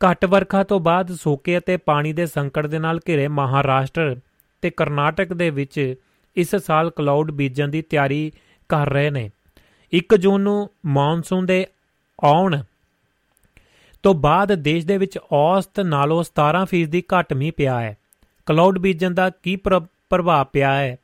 ਘੱਟ 0.00 0.24
ਵਰਖਾ 0.24 0.62
ਤੋਂ 0.64 0.80
ਬਾਅਦ 0.80 1.12
ਸੋਕੇ 1.12 1.58
ਅਤੇ 1.58 1.76
ਪਾਣੀ 1.76 2.12
ਦੇ 2.12 2.26
ਸੰਕਟ 2.26 2.66
ਦੇ 2.66 2.78
ਨਾਲ 2.78 3.00
ਘਿਰੇ 3.08 3.28
ਮਹਾਰਾਸ਼ਟਰ 3.28 4.16
ਤੇ 4.62 4.70
ਕਰਨਾਟਕ 4.70 5.32
ਦੇ 5.32 5.50
ਵਿੱਚ 5.50 5.94
ਇਸ 6.36 6.56
ਸਾਲ 6.56 6.90
ਕਲਾਉਡ 6.90 7.30
ਬੀਜਣ 7.30 7.68
ਦੀ 7.68 7.82
ਤਿਆਰੀ 7.82 8.32
ਕਰ 8.68 8.88
ਰਹੇ 8.88 9.10
ਨੇ। 9.10 9.30
1 9.92 10.16
ਜੂਨ 10.16 10.40
ਨੂੰ 10.40 10.70
ਮੌਨਸੂਨ 10.86 11.46
ਦੇ 11.46 11.66
ਆਉਣ 12.24 12.62
ਤੋਂ 14.02 14.14
ਬਾਅਦ 14.14 14.54
ਦੇਸ਼ 14.54 14.86
ਦੇ 14.86 14.98
ਵਿੱਚ 14.98 15.18
ਔਸਤ 15.32 15.80
ਨਾਲੋਂ 15.80 16.22
17% 16.22 17.00
ਘੱਟ 17.00 17.32
ਮੀਂਹ 17.32 17.52
ਪਿਆ 17.52 17.80
ਹੈ। 17.80 17.96
ਕਲਾਉਡ 18.46 18.78
ਬੀਜਣ 18.78 19.14
ਦਾ 19.14 19.30
ਕੀ 19.30 19.56
ਪ੍ਰਭਾਵ 19.56 20.46
ਪਿਆ 20.52 20.74
ਹੈ? 20.74 20.96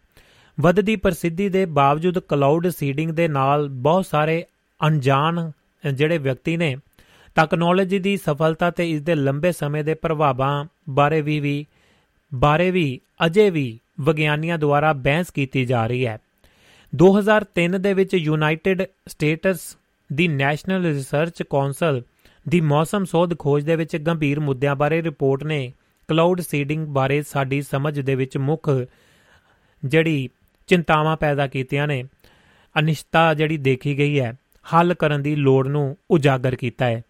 ਵੱਧਦੀ 0.60 0.96
ਪ੍ਰਸਿੱਧੀ 0.96 1.48
ਦੇ 1.48 1.64
ਬਾਵਜੂਦ 1.66 2.18
ਕਲਾਉਡ 2.18 2.68
ਸੀਡਿੰਗ 2.68 3.10
ਦੇ 3.10 3.28
ਨਾਲ 3.28 3.68
ਬਹੁਤ 3.68 4.06
ਸਾਰੇ 4.06 4.44
ਅਣਜਾਣ 4.86 5.50
ਜਿਹੜੇ 5.94 6.18
ਵਿਅਕਤੀ 6.18 6.56
ਨੇ, 6.56 6.76
ਟੈਕਨੋਲੋਜੀ 7.34 7.98
ਦੀ 7.98 8.16
ਸਫਲਤਾ 8.16 8.70
ਤੇ 8.70 8.90
ਇਸ 8.90 9.02
ਦੇ 9.02 9.14
ਲੰਬੇ 9.14 9.52
ਸਮੇਂ 9.52 9.84
ਦੇ 9.84 9.94
ਪ੍ਰਭਾਵਾਂ 9.94 10.64
ਬਾਰੇ 10.88 11.20
ਵੀ 11.20 11.40
ਵੀ 11.40 11.66
ਬਾਰੇ 12.34 12.70
ਵੀ 12.70 13.00
ਅਜੇ 13.26 13.50
ਵੀ 13.50 13.80
ਵਿਗਿਆਨੀਆਂ 14.00 14.58
ਦੁਆਰਾ 14.58 14.92
ਬਹਿਸ 14.92 15.30
ਕੀਤੀ 15.30 15.64
ਜਾ 15.64 15.86
ਰਹੀ 15.86 16.06
ਹੈ। 16.06 16.18
2003 16.92 17.78
ਦੇ 17.78 17.92
ਵਿੱਚ 17.94 18.14
ਯੂਨਾਈਟਿਡ 18.14 18.82
ਸਟੇਟਸ 19.08 19.76
ਦੀ 20.12 20.28
ਨੈਸ਼ਨਲ 20.28 20.84
ਰਿਸਰਚ 20.84 21.42
ਕਾਉਂਸਲ 21.42 22.02
ਦੀ 22.48 22.60
ਮੌਸਮ 22.60 23.04
ਸੋਧ 23.04 23.38
ਖੋਜ 23.38 23.64
ਦੇ 23.64 23.76
ਵਿੱਚ 23.76 23.96
ਗੰਭੀਰ 23.96 24.40
ਮੁੱਦਿਆਂ 24.40 24.76
ਬਾਰੇ 24.76 25.02
ਰਿਪੋਰਟ 25.02 25.44
ਨੇ 25.44 25.72
ਕਲਾਉਡ 26.08 26.40
ਸੀਡਿੰਗ 26.40 26.86
ਬਾਰੇ 26.86 27.22
ਸਾਡੀ 27.22 27.62
ਸਮਝ 27.62 28.00
ਦੇ 28.00 28.14
ਵਿੱਚ 28.14 28.36
ਮੁੱਖ 28.38 28.70
ਜਿਹੜੀ 29.84 30.28
ਚਿੰਤਾਵਾਂ 30.66 31.16
ਪੈਦਾ 31.16 31.46
ਕੀਤੀਆਂ 31.46 31.86
ਨੇ। 31.86 32.02
ਅਨਿਸ਼ਤਾ 32.78 33.34
ਜਿਹੜੀ 33.34 33.56
ਦੇਖੀ 33.56 33.98
ਗਈ 33.98 34.20
ਹੈ, 34.20 34.34
ਹੱਲ 34.74 34.94
ਕਰਨ 34.94 35.22
ਦੀ 35.22 35.34
ਲੋੜ 35.36 35.66
ਨੂੰ 35.68 35.96
ਉਜਾਗਰ 36.10 36.56
ਕੀਤਾ 36.56 36.86
ਹੈ। 36.86 37.02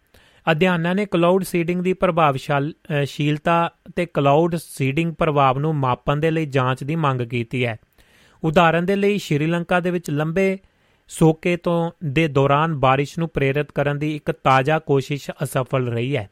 ਅਧਿਐਨਾਂ 0.51 0.95
ਨੇ 0.95 1.07
ਕਲਾਉਡ 1.07 1.45
ਸੀਡਿੰਗ 1.45 1.83
ਦੀ 1.83 1.93
ਪ੍ਰਭਾਵਸ਼ੀਲਤਾ 1.93 3.71
ਤੇ 3.97 4.07
ਕਲਾਉਡ 4.07 4.57
ਸੀਡਿੰਗ 4.57 5.15
ਪ੍ਰਭਾਵ 5.15 5.59
ਨੂੰ 5.59 5.75
ਮਾਪਣ 5.75 6.17
ਦੇ 6.17 6.31
ਲਈ 6.31 6.47
ਜਾਂਚ 6.47 6.85
ਦੀ 6.85 6.97
ਮੰਗ 6.97 7.21
ਕੀਤੀ 7.21 7.65
ਹੈ। 7.65 7.77
ਉਦਾਹਰਨ 8.45 8.87
ਦੇ 8.87 8.97
ਲਈ, 8.97 9.19
ਸ਼੍ਰੀਲੰਕਾ 9.19 9.81
ਦੇ 9.81 9.91
ਵਿੱਚ 9.91 10.11
ਲੰਬੇ 10.11 10.59
ਸੋਕੇ 11.09 11.57
ਤੋਂ 11.57 11.91
ਦੇ 12.05 12.29
ਦੌਰਾਨ 12.29 12.75
ਬਾਰਿਸ਼ 12.75 13.19
ਨੂੰ 13.19 13.29
ਪ੍ਰੇਰਿਤ 13.29 13.73
ਕਰਨ 13.73 13.99
ਦੀ 13.99 14.17
ਇੱਕ 14.17 14.31
ਤਾਜ਼ਾ 14.31 14.79
ਕੋਸ਼ਿਸ਼ 14.79 15.31
ਅਸਫਲ 15.43 15.89
ਰਹੀ 15.89 16.17
ਹੈ। 16.17 16.31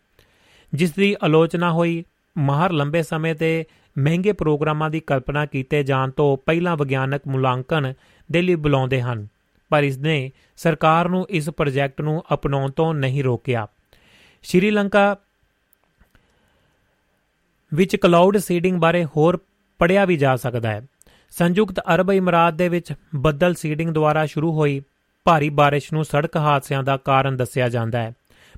ਜਿਸ 0.75 0.93
ਦੀ 0.93 1.15
ਆਲੋਚਨਾ 1.23 1.73
ਹੋਈ, 1.73 2.05
ਮਾਹਰ 2.39 2.73
ਲੰਬੇ 2.73 3.03
ਸਮੇਂ 3.03 3.35
ਤੇ 3.35 3.65
ਮਹਿੰਗੇ 3.99 4.32
ਪ੍ਰੋਗਰਾਮਾਂ 4.32 4.90
ਦੀ 4.90 4.99
ਕਲਪਨਾ 4.99 5.45
ਕੀਤੇ 5.45 5.84
ਜਾਣ 5.84 6.11
ਤੋਂ 6.11 6.38
ਪਹਿਲਾਂ 6.38 6.78
ਵਿਗਿਆਨਕ 6.78 7.22
ਮੁਲਾਂਕਣ 7.28 7.94
ਦੇ 8.32 8.41
ਲਈ 8.41 8.56
ਬੁਲਾਉਂਦੇ 8.56 9.02
ਹਨ 9.02 9.28
ਪਰ 9.70 9.84
ਇਸ 9.84 9.98
ਨੇ 9.98 10.32
ਸਰਕਾਰ 10.57 11.10
ਨੂੰ 11.10 11.26
ਇਸ 11.30 11.49
ਪ੍ਰੋਜੈਕਟ 11.49 12.02
ਨੂੰ 12.02 12.24
ਅਪਣਾਉਣ 12.34 12.72
ਤੋਂ 12.72 12.94
ਨਹੀਂ 12.94 13.24
ਰੋਕਿਆ 13.24 13.68
ਸ਼੍ਰੀਲੰਕਾ 14.44 15.16
ਵਿੱਚ 17.74 17.95
ਕਲਾਉਡ 17.95 18.38
ਸੀਡਿੰਗ 18.38 18.80
ਬਾਰੇ 18.80 19.06
ਹੋਰ 19.06 19.40
ਪੜਿਆ 19.80 20.06
ਵੀ 20.06 20.18
ਜਾ 20.18 20.36
ਸਕਦਾ 20.36 20.72
ਹੈ 20.72 20.82
ਸੰਯੁਕਤ 21.32 21.80
ਅਰਬ 21.80 22.11
ਇਮਰਾਤ 22.11 22.53
ਦੇ 22.53 22.70
ਵਿੱਚ 22.70 22.94
ਬੱਦਲ 23.16 23.53
ਸੀਡਿੰਗ 23.53 23.90
ਦੁਆਰਾ 23.90 24.26
ਸ਼ੁਰੂ 24.26 24.52
ਹੋਈ 24.52 24.82
ਭਾਰੀ 25.26 25.49
بارش 25.49 25.82
ਨੂੰ 25.94 26.06
ਸੜਕ 26.06 26.38
ਹਾਦਸਿਆਂ 26.38 26.84
ਦਾ 26.84 26.98
ਕਾਰਨ 26.98 27.38
ਦੱਸਿਆ 27.38 27.70
ਜਾਂਦਾ 27.70 28.02
ਹੈ 28.02 28.14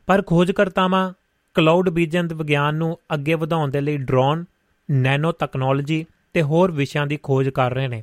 ਪਰ 0.08 0.22
ਖੋਜਕਰਤਾਵਾਂ 0.22 1.14
ਕਲਾਉਡ 1.54 1.90
ਬੀਜਨ 1.90 2.28
ਵਿਗਿਆਨ 2.34 2.76
ਨੂੰ 2.76 2.98
ਅੱਗੇ 3.14 3.36
ਵਧਾਉਣ 3.36 3.70
ਦੇ 3.70 3.82
ਲਈ 3.82 3.98
ਡਰੋਨ 3.98 4.46
ਨੈਨੋ 4.89 5.33
ਟੈਕਨੋਲੋਜੀ 5.33 6.05
ਤੇ 6.35 6.43
ਹੋਰ 6.43 6.71
ਵਿਸ਼ਿਆਂ 6.71 7.07
ਦੀ 7.07 7.19
ਖੋਜ 7.23 7.49
ਕਰ 7.49 7.75
ਰਹੇ 7.75 7.89
ਨੇ। 7.89 8.03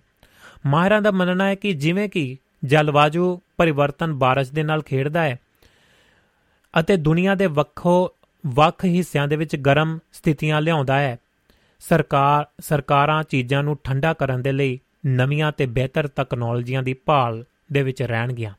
ਮਾਹਿਰਾਂ 0.66 1.02
ਦਾ 1.02 1.12
ਮੰਨਣਾ 1.12 1.48
ਹੈ 1.48 1.56
ਕਿ 1.56 1.74
ਜਿਵੇਂ 1.74 2.10
ਕਿ 2.10 2.38
ਜਲਵਾਯੂ 2.64 3.40
ਪਰਿਵਰਤਨ 3.58 4.14
ਬਾਰਿਸ਼ 4.14 4.52
ਦੇ 4.52 4.64
ਨਾਲ 4.64 4.82
ਖੇਡਦਾ 4.82 5.24
ਹੈ 5.24 5.40
ਅਤੇ 6.74 6.98
ਦੁਨੀਆ 6.98 7.36
ਦੇ 7.36 7.48
ਵੱਖੋ 7.48 8.12
ਵੱਖ 8.44 8.86
ਹਿੱਸਿਆਂ 8.86 9.28
ਦੇ 9.28 9.36
ਵਿੱਚ 9.36 9.56
ਗਰਮ 9.56 9.98
ਸਥਿਤੀਆਂ 10.14 10.62
ਲਿਆਉਂਦਾ 10.62 11.00
ਹੈ, 11.00 11.18
ਸਰਕਾਰ, 11.82 12.46
ਸਰਕਾਰਾਂ 12.60 13.24
ਚੀਜ਼ਾਂ 13.24 13.64
ਨੂੰ 13.64 13.78
ਠੰਡਾ 13.84 14.14
ਕਰਨ 14.14 14.42
ਦੇ 14.42 14.52
ਲਈ 14.52 14.80
ਨਵੀਆਂ 15.06 15.52
ਤੇ 15.52 15.66
ਬਿਹਤਰ 15.66 16.08
ਟੈਕਨੋਲੋਜੀਆਂ 16.08 16.84
ਦੀ 16.84 16.94
ਭਾਲ 17.06 17.44
ਦੇ 17.72 17.84
ਵਿੱਚ 17.84 18.02
ਰਹਿਣਗੀਆਂ। 18.04 18.54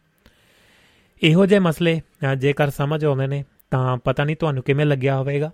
ਇਹੋ 1.22 1.46
ਜਿਹੇ 1.46 1.60
ਮਸਲੇ 1.60 2.00
ਜੇਕਰ 2.38 2.70
ਸਮਝ 2.70 3.04
ਆਉਂਦੇ 3.04 3.26
ਨੇ 3.26 3.44
ਤਾਂ 3.70 3.96
ਪਤਾ 3.96 4.24
ਨਹੀਂ 4.24 4.36
ਤੁਹਾਨੂੰ 4.36 4.62
ਕਿਵੇਂ 4.62 4.86
ਲੱਗਿਆ 4.86 5.16
ਹੋਵੇਗਾ, 5.16 5.50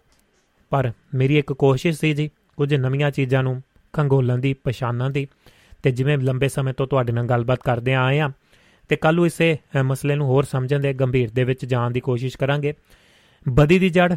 ਪਰ 0.72 0.92
ਮੇਰੀ 1.14 1.38
ਇੱਕ 1.38 1.52
ਕੋਸ਼ਿਸ਼ 1.52 2.00
ਸੀ 2.00 2.12
ਜੀ 2.14 2.30
ਕੁਝ 2.60 2.74
ਨਵੀਆਂ 2.74 3.10
ਚੀਜ਼ਾਂ 3.10 3.42
ਨੂੰ 3.42 3.62
ਖੰਗੋਲਣ 3.92 4.38
ਦੀ, 4.38 4.52
ਪਛਾਣਨ 4.54 5.12
ਦੀ 5.12 5.26
ਤੇ 5.82 5.90
ਜਿਵੇਂ 5.90 6.16
ਲੰਬੇ 6.18 6.48
ਸਮੇਂ 6.48 6.74
ਤੋਂ 6.74 6.86
ਤੁਹਾਡੇ 6.86 7.12
ਨਾਲ 7.12 7.26
ਗੱਲਬਾਤ 7.26 7.62
ਕਰਦੇ 7.64 7.94
ਆਏ 7.94 8.18
ਆ 8.18 8.30
ਤੇ 8.90 8.96
ਕੱਲ 8.96 9.14
ਨੂੰ 9.14 9.26
ਇਸੇ 9.26 9.56
ਮਸਲੇ 9.82 10.14
ਨੂੰ 10.14 10.26
ਹੋਰ 10.26 10.44
ਸਮਝਣ 10.44 10.80
ਦੇ 10.80 10.92
ਗੰਭੀਰ 10.94 11.30
ਦੇ 11.30 11.44
ਵਿੱਚ 11.44 11.64
ਜਾਣ 11.64 11.90
ਦੀ 11.90 12.00
ਕੋਸ਼ਿਸ਼ 12.00 12.36
ਕਰਾਂਗੇ। 12.38 12.74
ਬਦੀ 13.46 13.78
ਦੀ 13.78 13.88
ਜੜ 13.88 14.16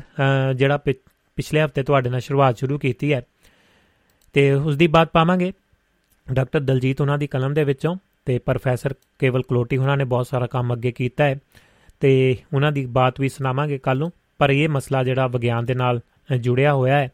ਜਿਹੜਾ 0.56 0.78
ਪਿਛਲੇ 0.78 1.64
ਹਫ਼ਤੇ 1.64 1.84
ਤੁਹਾਡੇ 1.84 2.10
ਨਾਲ 2.10 2.20
ਸ਼ੁਰੂਆਤ 2.20 2.57
ਸ਼ੁਰੂ 2.57 2.78
ਕੀਤੀ 2.80 3.14
ਹੈ 3.14 3.22
ਤੇ 4.36 4.52
ਉਸ 4.52 4.78
ਦੀ 4.78 4.88
ਬਾਤ 4.88 5.11
ਪਾਵਾਂਗੇ। 5.14 5.52
ਡਾਕਟਰ 6.28 6.60
ਦਲਜੀਤ 6.60 7.02
ਉਹਨਾਂ 7.02 7.18
ਦੀ 7.18 7.28
ਕਲਮ 7.28 7.53
ਦੇ 7.53 7.64
ਵਿੱਚੋਂ 7.64 7.95
ਤੇ 8.26 8.38
ਪ੍ਰੋਫੈਸਰ 8.40 8.94
ਕੇਵਲ 9.20 9.41
ਕਲੋਟੀ 9.41 9.78
ਉਹਨਾਂ 9.78 9.98
ਨੇ 9.98 10.03
ਬਹੁਤ 10.03 10.28
ਸਾਰਾ 10.28 10.48
ਕੰਮ 10.48 10.74
ਅੱਗੇ 10.74 10.91
ਕੀਤਾ 10.91 11.24
ਹੈ 11.24 11.40
ਤੇ 11.99 12.38
ਉਹਨਾਂ 12.53 12.72
ਦੀ 12.72 12.86
ਬਾਤ 12.91 13.20
ਵੀ 13.22 13.30
ਸੁਣਾਵਾਂਗੇ 13.30 13.78
ਕੱਲ 13.78 13.98
ਨੂੰ। 13.98 14.11
ਪਰ 14.40 14.49
ਇਹ 14.49 14.70
ਮਸਲਾ 14.70 15.03
ਜਿਹੜਾ 15.03 15.28
ਵਿਗਿਆਨ 15.28 15.65
ਦੇ 15.65 15.74
ਨਾਲ 15.74 15.99
ਜੁੜਿਆ 16.40 16.74
ਹੋਇਆ 16.74 16.99
ਹੈ 16.99 17.11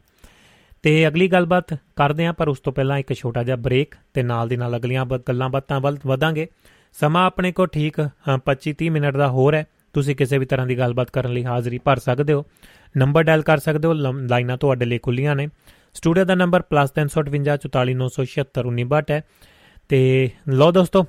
ਤੇ 0.84 1.08
ਅਗਲੀ 1.08 1.28
ਗੱਲਬਾਤ 1.28 1.74
ਕਰਦੇ 1.74 2.26
ਆਂ 2.26 2.34
ਪਰ 2.34 2.48
ਉਸ 2.48 2.60
ਤੋਂ 2.60 2.74
ਪਹਿਲਾਂ 2.74 2.98
ਇੱਕ 2.98 3.14
ਛੋਟਾ 3.14 3.44
ਜਿਹਾ 3.44 3.56
ਬ੍ਰੇਕ 3.56 3.96
ਤੇ 4.14 4.24
ਨਾਲ 4.24 4.48
ਦੀ 4.48 4.58
ਨਾਲ 4.58 4.78
ਅਗਲੀਆਂ 4.78 5.06
ਗੱਲਾਂ 5.06 5.50
ਬਾਤਾਂ 5.50 5.80
ਵੱਲ 5.80 5.98
ਵਧਾਂਗੇ। 6.08 6.48
ਸਮਾਂ 6.94 7.26
ਆਪਣੇ 7.26 7.52
ਕੋ 7.52 7.66
ਠੀਕ 7.66 8.10
25-30 8.46 8.90
ਮਿੰਟ 8.90 9.18
ਦਾ 9.18 9.30
ਹੋਰ 9.30 9.54
ਹੈ। 9.54 9.68
ਤੁਸੀਂ 9.94 10.16
ਕਿਸੇ 10.16 10.38
ਵੀ 10.38 10.46
ਤਰ੍ਹਾਂ 10.46 10.68
ਦੀ 10.68 10.78
ਗੱਲਬਾਤ 10.78 11.10
ਕਰਨ 11.10 11.34
ਲਈ 11.34 11.46
ਹਾਜ਼ਰੀ 11.46 11.78
ਭਰ 11.78 12.00
ਸਕਦੇ 12.00 12.34
ਹੋ। 12.34 12.46
ਨੰਬਰ 12.98 13.24
ਡਾਇਲ 13.24 13.42
ਕਰ 13.42 13.58
ਸਕਦੇ 13.58 13.88
ਹੋ 13.88 13.94
ਲਾਈਨਾਂ 13.94 14.58
ਤੁਹਾਡੇ 14.58 14.86
ਲਈ 14.86 14.98
ਖੁੱਲੀਆਂ 14.98 15.36
ਨੇ। 15.36 15.48
ਸਟੂਡੀਓ 15.94 16.26
ਦਾ 16.26 16.36
ਨੰਬਰ 16.36 16.64
+358 16.70 19.12
ਹੈ। 19.12 19.24
ਤੇ 19.90 20.30
ਲੋ 20.48 20.72
ਦੋਸਤੋ 20.72 21.06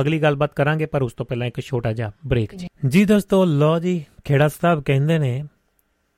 ਅਗਲੀ 0.00 0.22
ਗੱਲਬਾਤ 0.22 0.54
ਕਰਾਂਗੇ 0.54 0.86
ਪਰ 0.86 1.02
ਉਸ 1.02 1.12
ਤੋਂ 1.12 1.26
ਪਹਿਲਾਂ 1.26 1.46
ਇੱਕ 1.46 1.60
ਛੋਟਾ 1.60 1.92
ਜਿਹਾ 1.92 2.12
ਬ੍ਰੇਕ 2.26 2.54
ਜੀ। 2.54 2.68
ਜੀ 2.88 3.04
ਦੋਸਤੋ 3.04 3.44
ਲੋ 3.44 3.78
ਜੀ 3.78 4.04
ਖੇੜਾ 4.24 4.48
ਸਾਹਿਬ 4.48 4.82
ਕਹਿੰਦੇ 4.82 5.18
ਨੇ 5.18 5.44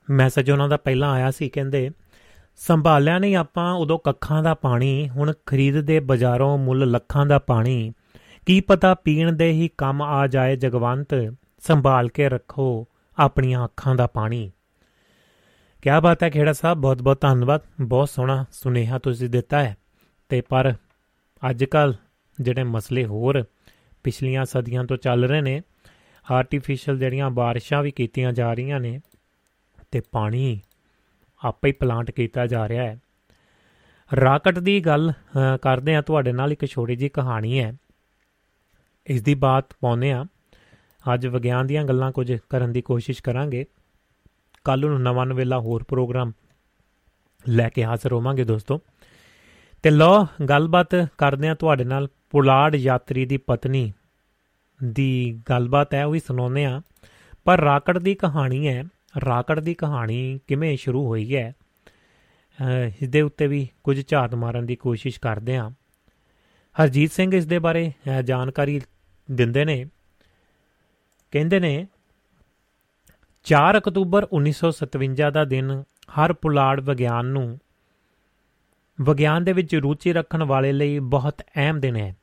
ਮੈਸੇਜ 0.08 0.50
ਉਹਨਾਂ 0.50 0.68
ਦਾ 0.68 0.76
ਪਹਿਲਾਂ 0.76 1.12
ਆਇਆ 1.12 1.30
ਸੀ 1.30 1.48
ਕਹਿੰਦੇ 1.48 1.90
ਸੰਭਾਲਿਆ 2.56 3.18
ਨਹੀਂ 3.18 3.36
ਆਪਾਂ, 3.36 3.74
ਉਦੋਂ 3.74 3.98
ਕੱਖਾਂ 3.98 4.42
ਦਾ 4.42 4.54
ਪਾਣੀ, 4.54 5.08
ਹੁਣ 5.08 5.32
ਖਰੀਦਦੇ 5.46 6.00
ਬਾਜ਼ਾਰੋਂ 6.00 6.58
ਮੁੱਲ 6.58 6.90
ਲੱਖਾਂ 6.90 7.26
ਦਾ 7.26 7.38
ਪਾਣੀ। 7.38 7.92
ਕੀ 8.46 8.60
ਪਤਾ 8.60 8.94
ਪੀਣ 8.94 9.32
ਦੇ 9.32 9.52
ਹੀ 9.52 9.70
ਕੰਮ 9.78 10.02
ਆ 10.02 10.26
ਜਾਏ 10.26 10.56
ਜਗਵੰਤ, 10.56 11.34
ਸੰਭਾਲ 11.60 12.08
ਕੇ 12.08 12.28
ਰੱਖੋ 12.28 12.88
ਆਪਣੀਆਂ 13.18 13.64
ਅੱਖਾਂ 13.64 13.94
ਦਾ 13.94 14.06
ਪਾਣੀ। 14.06 14.50
ਕੀ 15.82 15.90
ਬਾਤ 16.02 16.22
ਹੈ 16.22 16.30
ਖੇੜਾ 16.30 16.52
ਸਾਹਿਬ 16.52 16.78
ਬਹੁਤ 16.78 17.02
ਬਹੁਤ 17.02 17.20
ਧੰਨਵਾਦ, 17.20 17.60
ਬਹੁਤ 17.80 18.08
ਸੋਹਣਾ 18.08 18.44
ਸੁਨੇਹਾ 18.52 18.98
ਤੁਸੀਂ 18.98 19.28
ਦਿੱਤਾ 19.28 19.62
ਹੈ। 19.62 19.76
ਤੇ 20.28 20.40
ਪਰ 20.40 20.74
ਅੱਜ 21.50 21.64
ਕੱਲ 21.64 21.94
ਜਿਹੜੇ 22.40 22.62
ਮਸਲੇ 22.62 23.04
ਹੋਰ 23.04 23.44
ਪਿਛਲੀਆਂ 24.04 24.44
ਸਦੀਆਂ 24.44 24.84
ਤੋਂ 24.84 24.96
ਚੱਲ 24.96 25.24
ਰਹੇ 25.24 25.40
ਨੇ 25.40 25.62
ਆਰਟੀਫੀਸ਼ੀਅਲ 26.30 26.98
ਜਿਹੜੀਆਂ 26.98 27.30
ਬਾਰਿਸ਼ਾਂ 27.30 27.82
ਵੀ 27.82 27.90
ਕੀਤੀਆਂ 27.90 28.32
ਜਾ 28.32 28.54
ਰਹੀਆਂ 28.54 28.80
ਨੇ, 28.80 29.00
ਤੇ 29.90 30.00
ਪਾਣੀ 30.12 30.60
ਆਪੇ 31.40 31.68
ਹੀ 31.68 31.72
ਪਲਾਂਟ 31.72 32.10
ਕੀਤਾ 32.10 32.46
ਜਾ 32.46 32.68
ਰਿਹਾ 32.68 32.84
ਹੈ। 32.84 32.98
ਰਾਕਟ 34.10 34.58
ਦੀ 34.58 34.80
ਗੱਲ 34.80 35.12
ਕਰਦੇ 35.62 35.94
ਆ 35.94 36.02
ਤੁਹਾਡੇ 36.02 36.32
ਨਾਲ 36.32 36.52
ਇੱਕ 36.52 36.64
ਛੋਟੀ 36.66 36.96
ਜੀ 36.96 37.08
ਕਹਾਣੀ 37.08 37.58
ਹੈ। 37.60 37.72
ਇਸ 39.06 39.22
ਦੀ 39.22 39.34
ਬਾਤ 39.34 39.74
ਪਾਉਨੇ 39.80 40.12
ਆ 40.12 40.24
ਅੱਜ 41.14 41.26
ਵਿਗਿਆਨ 41.26 41.66
ਦੀਆਂ 41.66 41.84
ਗੱਲਾਂ 41.84 42.10
ਕੁਝ 42.12 42.32
ਕਰਨ 42.50 42.72
ਦੀ 42.72 42.82
ਕੋਸ਼ਿਸ਼ 42.82 43.22
ਕਰਾਂਗੇ। 43.22 43.64
ਕੱਲ 44.64 44.80
ਨੂੰ 44.80 45.02
ਨਵਾਂ 45.02 45.26
ਨਵੇਲਾ 45.26 45.58
ਹੋਰ 45.58 45.84
ਪ੍ਰੋਗਰਾਮ 45.88 46.32
ਲੈ 47.48 47.68
ਕੇ 47.68 47.84
ਹਾਜ਼ਰ 47.84 48.12
ਹੋਵਾਂਗੇ 48.12 48.44
ਦੋਸਤੋ। 48.44 48.80
ਤੇ 49.84 49.90
ਲੋ 49.90 50.26
ਗੱਲਬਾਤ 50.48 50.94
ਕਰਦੇ 51.18 51.48
ਆ 51.48 51.54
ਤੁਹਾਡੇ 51.54 51.84
ਨਾਲ 51.84 52.08
ਪੁਲਾੜ 52.30 52.74
ਯਾਤਰੀ 52.74 53.24
ਦੀ 53.26 53.36
ਪਤਨੀ 53.36 53.92
ਦੀ 54.80 55.42
ਗੱਲਬਾਤ 55.50 55.94
ਹੈ, 55.94 56.04
ਉਹ 56.04 56.12
ਵੀ 56.12 56.20
ਸੁਣਾਉਂਦੇ 56.20 56.64
ਆ 56.64 56.80
ਪਰ 57.44 57.60
ਰਾਕਟ 57.60 57.98
ਦੀ 57.98 58.14
ਕਹਾਣੀ 58.14 58.66
ਹੈ 58.68 58.84
ਰਾਕਟ 59.14 59.58
ਦੀ 59.60 59.74
ਕਹਾਣੀ 59.74 60.40
ਕਿਵੇਂ 60.46 60.76
ਸ਼ੁਰੂ 60.76 61.06
ਹੋਈ 61.06 61.34
ਹੈ? 61.36 61.52
ਇਸ 63.02 63.08
ਦੇ 63.08 63.20
ਉੱਤੇ 63.22 63.46
ਵੀ 63.46 63.68
ਕੁਝ 63.84 64.02
ਝਾਤ 64.08 64.34
ਮਾਰਨ 64.34 64.66
ਦੀ 64.66 64.76
ਕੋਸ਼ਿਸ਼ 64.76 65.20
ਕਰਦੇ 65.20 65.56
ਆ 65.56 65.70
ਹਰਜੀਤ 66.76 67.10
ਸਿੰਘ 67.10 67.34
ਇਸ 67.34 67.46
ਦੇ 67.46 67.58
ਬਾਰੇ 67.58 67.92
ਜਾਣਕਾਰੀ 68.24 68.80
ਦਿੰਦੇ 69.28 69.64
ਨੇ। 69.64 69.84
ਕਹਿੰਦੇ 71.32 71.60
ਨੇ 71.60 71.86
4 73.46 73.78
ਅਕਤੂਬਰ 73.78 74.26
1957 74.32 75.30
ਦਾ 75.30 75.44
ਦਿਨ 75.44 75.82
ਹਰ 76.12 76.32
ਪੁਲਾੜ 76.32 76.80
ਵਿਗਿਆਨ 76.80 77.26
ਨੂੰ, 77.26 77.58
ਵਿਗਿਆਨ 78.98 79.44
ਦੇ 79.44 79.52
ਵਿੱਚ 79.52 79.74
ਰੁਚੀ 79.74 80.12
ਰੱਖਣ 80.12 80.42
ਵਾਲੇ 80.44 80.72
ਲਈ 80.72 80.98
ਬਹੁਤ 80.98 81.42
ਅਹਿਮ 81.56 81.80
ਦਿਨ 81.80 81.96
ਹੈ। 81.96 82.14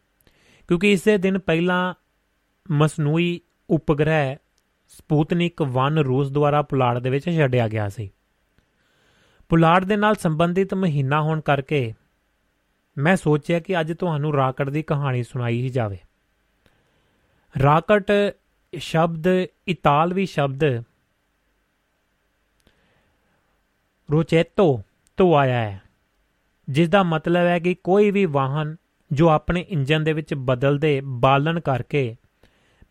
ਕਿਉਂਕਿ 0.67 0.91
ਇਸੇ 0.91 1.17
ਦਿਨ 1.17 1.39
ਪਹਿਲਾਂ 1.39 1.93
ਮਸਨੂਈ 2.71 3.39
ਉਪਗ੍ਰਹਿ 3.69 4.35
ਸਪੂਤਨਿਕ 4.87 5.61
1 5.61 5.97
ਰੂਸ 5.97 6.31
ਦੁਆਰਾ 6.31 6.61
ਪੁਲਾੜ 6.61 6.99
ਦੇ 6.99 7.09
ਵਿੱਚ 7.09 7.25
ਛੱਡਿਆ 7.25 7.67
ਗਿਆ 7.67 7.89
ਸੀ। 7.89 8.09
ਪੁਲਾੜ 9.49 9.85
ਦੇ 9.85 9.95
ਨਾਲ 9.95 10.15
ਸੰਬੰਧਿਤ 10.15 10.73
ਮਹੀਨਾ 10.73 11.21
ਹੋਣ 11.21 11.41
ਕਰਕੇ 11.41 11.93
ਮੈਂ 12.97 13.15
ਸੋਚਿਆ 13.15 13.59
ਕਿ 13.59 13.79
ਅੱਜ 13.79 13.93
ਤੁਹਾਨੂੰ 13.93 14.33
ਰਾਕਟ 14.33 14.69
ਦੀ 14.69 14.83
ਕਹਾਣੀ 14.83 15.23
ਸੁਣਾਈ 15.23 15.61
ਹੀ 15.61 15.69
ਜਾਵੇ। 15.69 15.97
ਰਾਕਟ 17.63 18.11
ਸ਼ਬਦ, 18.77 19.27
ਇਤਾਲਵੀ 19.67 20.25
ਸ਼ਬਦ 20.25 20.63
ਰੋਚੇਤੋ 24.11 24.81
ਤੋਂ 25.17 25.35
ਆਇਆ 25.35 25.59
ਹੈ 25.59 25.81
ਜਿਸ 26.69 26.89
ਦਾ 26.89 27.03
ਮਤਲਬ 27.03 27.47
ਹੈ 27.47 27.59
ਕਿ 27.59 27.75
ਕੋਈ 27.75 28.11
ਵੀ 28.11 28.25
ਵਾਹਨ 28.25 28.75
ਜੋ 29.11 29.29
ਆਪਣੇ 29.29 29.61
ਇੰਜਨ 29.61 30.03
ਦੇ 30.03 30.13
ਵਿੱਚ 30.13 30.33
ਬਦਲਦੇ 30.33 31.01
ਬਾਲਣ 31.03 31.59
ਕਰਕੇ 31.59 32.15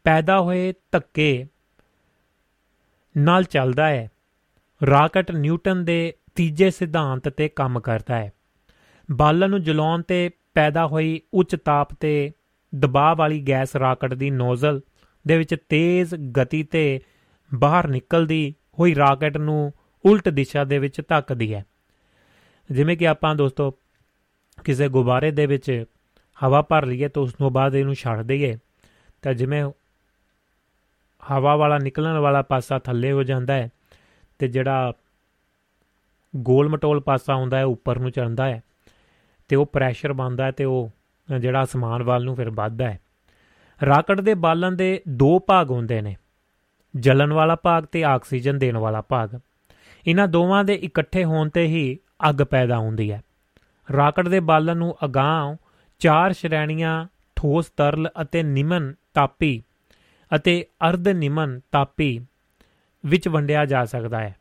ਪੈਦਾ 0.05 0.40
ਹੋਏ 0.40 0.74
ਧੱਕੇ 0.93 1.47
ਨਾਲ 3.18 3.44
ਚੱਲਦਾ 3.44 3.88
ਹੈ। 3.88 4.10
ਰਾਕਟ 4.90 5.32
ਨਿਊਟਨ 5.32 5.84
ਦੇ 5.84 6.14
ਤੀਜੇ 6.34 6.70
ਸਿਧਾਂਤ 6.70 7.28
ਤੇ 7.28 7.48
ਕੰਮ 7.48 7.80
ਕਰਦਾ 7.80 8.18
ਹੈ। 8.18 8.32
ਬਾਲਣ 9.12 9.51
ਨੂੰ 9.51 9.62
ਜਲਾਉਣ 9.62 10.02
ਤੇ 10.02 10.30
ਪੈਦਾ 10.55 10.86
ਹੋਈ 10.86 11.20
ਉੱਚ 11.34 11.56
ਤਾਪ 11.64 11.94
ਤੇ 11.94 12.32
ਦਬਾਅ 12.74 13.14
ਵਾਲੀ 13.14 13.43
ਗੈਸ 13.48 13.76
ਰਾਕਟ 13.76 14.14
ਦੀ 14.14 14.30
ਨੋਜ਼ਲ 14.30 14.80
ਦੇ 15.26 15.38
ਵਿੱਚ 15.38 15.55
ਤੇਜ਼ 15.68 16.14
ਗਤੀ 16.14 16.62
ਤੇ 16.62 17.01
ਬਾਹਰ 17.55 17.88
ਨਿਕਲਦੀ 17.88 18.55
ਹੋਈ 18.78 18.94
ਰਾਕਟ 18.94 19.36
ਨੂੰ 19.36 19.72
ਉਲਟ 20.05 20.28
ਦਿਸ਼ਾ 20.28 20.64
ਦੇ 20.64 20.78
ਵਿੱਚ 20.78 21.01
ਧੱਕਦੀ 21.09 21.55
ਹੈ। 21.55 21.64
ਜਿਵੇਂ 22.70 22.97
ਕਿ 22.97 23.09
ਆਪਾਂ 23.09 23.34
ਦੋਸਤੋ 23.34 23.70
ਕਿਸੇ 24.64 24.88
ਗੁਬਾਰੇ 24.88 25.30
ਦੇ 25.30 25.47
ਵਿੱਚ 25.47 25.84
ਹਵਾ 26.44 26.62
ਭਰ 26.62 26.86
ਲਈਏ 26.86 27.09
ਤਾਂ 27.09 27.22
ਉਸ 27.22 27.32
ਤੋਂ 27.32 27.51
ਬਾਅਦ 27.51 27.74
ਇਹਨੂੰ 27.74 27.94
ਛੱਡ 27.94 28.22
ਦਈਏ। 28.22 28.56
ਤਾਂ 29.22 29.34
ਜਿਵੇਂ 29.34 29.64
ਹਵਾ 31.31 31.57
ਵਾਲਾ 31.57 31.78
ਨਿਕਲਣ 31.78 32.19
ਵਾਲਾ 32.19 32.43
ਪਾਸਾ 32.43 32.78
ਥੱਲੇ 32.78 33.12
ਹੋ 33.12 33.23
ਜਾਂਦਾ 33.23 33.55
ਹੈ 33.55 33.69
ਤੇ 34.39 34.48
ਜਿਹੜਾ 34.48 34.93
ਗੋਲ 36.36 36.69
ਮਟੋਲ 36.69 37.01
ਪਾਸਾ 37.01 37.35
ਹੁੰਦਾ 37.35 37.59
ਹੈ 37.59 37.65
ਉੱਪਰ 37.65 37.98
ਨੂੰ 37.98 38.11
ਚੜਦਾ 38.11 38.47
ਹੈ 38.47 38.62
ਤੇ 39.48 39.57
ਉਹ 39.57 39.66
ਪ੍ਰੈਸ਼ਰ 39.66 40.12
ਬਣਦਾ 40.12 40.44
ਹੈ 40.44 40.51
ਤੇ 40.51 40.65
ਉਹ 40.65 40.90
ਜਿਹੜਾ 41.40 41.62
ਅਸਮਾਨ 41.62 42.03
ਵੱਲ 42.03 42.24
ਨੂੰ 42.24 42.36
ਫਿਰ 42.36 42.51
ਵੱਧਦਾ 42.51 42.90
ਹੈ। 42.90 43.01
ਰਾਕਟ 43.86 44.20
ਦੇ 44.20 44.35
ਬਾਲਣ 44.35 44.73
ਦੇ 44.73 45.03
ਦੋ 45.09 45.39
ਭਾਗ 45.39 45.70
ਹੁੰਦੇ 45.70 46.01
ਨੇ, 46.01 46.16
ਜਲਣ 46.97 47.32
ਵਾਲਾ 47.32 47.57
ਭਾਗ 47.57 47.85
ਤੇ 47.85 48.05
ਆਕਸੀਜਨ 48.05 48.59
ਦੇਣ 48.59 48.77
ਵਾਲਾ 48.77 49.01
ਭਾਗ। 49.01 49.40
ਇਹਨਾਂ 50.07 50.28
ਦੋਵਾਂ 50.28 50.65
ਦੇ 50.65 50.74
ਇਕੱਠੇ 50.74 51.24
ਹੋਣ 51.24 51.48
ਤੇ 51.48 51.66
ਹੀ 51.66 51.98
ਅੱਗ 52.28 52.43
ਪੈਦਾ 52.43 52.78
ਹੁੰਦੀ 52.78 53.12
ਹੈ। 53.12 53.23
ਰਾਕਟ 53.97 54.28
ਦੇ 54.28 54.40
ਬਾਲਣ 54.40 54.77
ਨੂੰ 54.77 54.97
ਅਗਾਂਹ 55.05 55.57
ਚਾਰ 55.98 56.32
ਸ਼੍ਰੇਣੀਆਂ 56.32 57.07
ਠੋਸ 57.36 57.66
ਤਰਲ 57.66 58.09
ਅਤੇ 58.23 58.43
ਨਿਮਨ 58.43 58.94
ਤਾਪੀ 59.15 59.62
ਅਤੇ 60.35 60.66
ਅਰਧ 60.89 61.09
ਨਿਮਨ 61.09 61.61
ਤਾਪੀ 61.73 62.27
ਵਿੱਚ 63.07 63.28
ਵੰਡਿਆ 63.28 63.65
ਜਾ 63.65 63.85
ਸਕਦਾ 63.85 64.20
ਹੈ। 64.20 64.36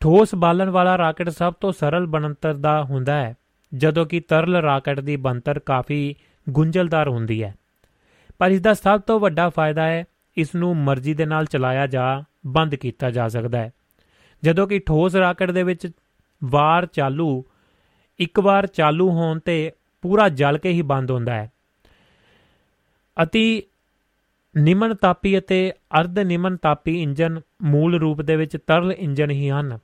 ਠੋਸ 0.00 0.34
ਬਾਲਣ 0.34 0.70
ਵਾਲਾ 0.70 0.98
ਰਾਕਟ 0.98 1.28
ਸਭ 1.28 1.54
ਤੋਂ 1.54 1.72
ਸਰਲ 1.72 2.06
ਬਣਤਰ 2.06 2.54
ਦਾ 2.54 2.82
ਹੁੰਦਾ 2.82 3.14
ਹੈ, 3.14 3.34
ਜਦੋਂ 3.74 4.06
ਕਿ 4.06 4.20
ਤਰਲ 4.20 4.56
ਰਾਕਟ 4.56 5.00
ਦੀ 5.00 5.16
ਬਣਤਰ 5.16 5.58
ਕਾਫੀ 5.58 6.14
ਗੁੰਝਲਦਾਰ 6.50 7.08
ਹੁੰਦੀ 7.08 7.42
ਹੈ। 7.42 7.54
ਪਰ 8.38 8.50
ਇਸ 8.50 8.60
ਦਾ 8.60 8.74
ਸਭ 8.74 9.00
ਤੋਂ 9.00 9.20
ਵੱਡਾ 9.20 9.48
ਫਾਇਦਾ 9.48 9.86
ਹੈ 9.86 10.04
ਇਸ 10.36 10.54
ਨੂੰ 10.54 10.76
ਮਰਜ਼ੀ 10.76 11.14
ਦੇ 11.14 11.26
ਨਾਲ 11.26 11.44
ਚਲਾਇਆ 11.44 11.86
ਜਾ, 11.86 12.22
ਬੰਦ 12.46 12.74
ਕੀਤਾ 12.74 13.10
ਜਾ 13.10 13.28
ਸਕਦਾ 13.28 13.58
ਹੈ। 13.58 13.70
ਜਦੋਂ 14.44 14.68
ਕਿ 14.68 14.78
ਠੋਸ 14.78 15.16
ਰਾਕਟ 15.16 15.50
ਦੇ 15.50 15.62
ਵਿੱਚ 15.62 15.90
ਵਾਰ 16.44 16.86
ਚਾਲੂ, 16.86 17.44
ਇੱਕ 18.18 18.40
ਵਾਰ 18.40 18.66
ਚਾਲੂ 18.66 19.10
ਹੋਣ 19.10 19.38
ਤੇ 19.38 19.72
ਪੂਰਾ 20.02 20.28
ਜਲ 20.28 20.58
ਕੇ 20.58 20.70
ਹੀ 20.70 20.82
ਬੰਦ 20.82 21.10
ਹੁੰਦਾ 21.10 21.34
ਹੈ। 21.34 21.52
ਅਤੀ 23.22 23.62
ਨਿਮਨ 24.56 24.94
ਤਾਪੀ 24.94 25.38
ਅਤੇ 25.38 25.72
ਅਰਧ 26.00 26.18
ਨਿਮਨ 26.18 26.56
ਤਾਪੀ 26.56 27.02
ਇੰਜਨ 27.02 27.40
ਮੂਲ 27.62 28.00
ਰੂਪ 28.00 28.22
ਦੇ 28.22 28.36
ਵਿੱਚ 28.36 28.58
ਤਰਲ 28.66 28.92
ਇੰਜਨ 28.92 29.30
ਹੀ 29.30 29.50
ਹਨ। 29.50 29.78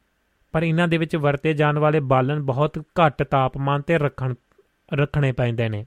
ਪਰ 0.54 0.62
ਇਹਨਾਂ 0.62 0.88
ਦੇ 0.88 0.98
ਵਿੱਚ 0.98 1.16
ਵਰਤੇ 1.16 1.52
ਜਾਣ 1.52 1.78
ਵਾਲੇ 1.78 2.00
ਬਾਲਣ 2.00 2.42
ਬਹੁਤ 2.42 2.84
ਘੱਟ 3.00 3.22
ਤਾਪਮਾਨ 3.22 3.82
ਤੇ 3.82 3.98
ਰੱਖਣ, 3.98 4.34
ਰੱਖਣੇ 4.94 5.32
ਪੈਂਦੇ 5.32 5.68
ਨੇ। 5.68 5.86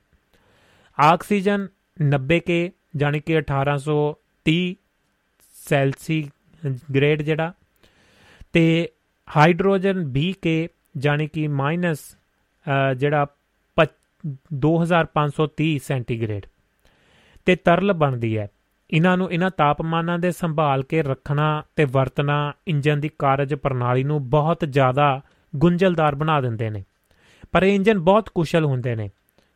ਆਕਸੀਜਨ 0.98 1.68
90 1.98 2.40
ਕੇ 2.40 2.72
ਜਾਨੀ 2.96 3.20
ਕਿ 3.20 3.38
1830 3.38 4.76
ਸੈਲਸੀ 5.70 6.32
ਗ੍ਰੇਡ 6.96 7.22
ਜਿਹੜਾ 7.22 7.54
ਤੇ 8.54 8.90
ਹਾਈਡਰੋਜਨ 9.28 10.14
20 10.14 10.32
ਕੇ 10.42 10.70
ਜਾਨੀ 10.98 11.28
ਕਿ 11.28 11.48
ਮਾਈਨਸ 11.48 12.18
ਜਿਹੜਾ 12.98 13.28
2530 13.78 15.80
ਸੈਂਟੀਗ੍ਰੇਡ 15.84 16.46
ਤੇ 17.48 17.56
ਤਰਲ 17.56 17.94
ਬਣਦੀ 17.94 18.38
ਹੈ। 18.38 18.50
ਇਹਨਾਂ 18.92 19.18
ਨੂੰ 19.18 19.32
ਇਹਨਾਂ 19.32 19.52
ਤਾਪਮਾਨਾਂ 19.58 20.20
ਦੇ 20.20 20.32
ਸੰਭਾਲ 20.32 20.84
ਕੇ 20.84 21.04
ਰੱਖਣਾ 21.04 21.64
ਤੇ 21.76 21.86
ਵਰਤਣਾ 21.86 22.54
ਇੰਜਨ 22.68 23.00
ਦੀ 23.00 23.10
ਕਾਰਜ 23.20 23.54
ਪ੍ਰਣਾਲੀ 23.54 24.04
ਨੂੰ 24.04 24.30
ਬਹੁਤ 24.30 24.66
ਜ਼ਿਆਦਾ 24.70 25.22
ਗੁੰਝਲਦਾਰ 25.56 26.16
ਬਣਾ 26.16 26.42
ਦਿੰਦੇ 26.42 26.70
ਨੇ। 26.70 26.84
ਪਰ 27.52 27.64
ਇਹ 27.64 27.76
ਇੰਜਨ 27.76 28.00
ਬਹੁਤ 28.00 28.30
ਕੁਸ਼ਲ 28.30 28.66
ਹੁੰਦੇ 28.66 28.96
ਨੇ। 28.96 29.10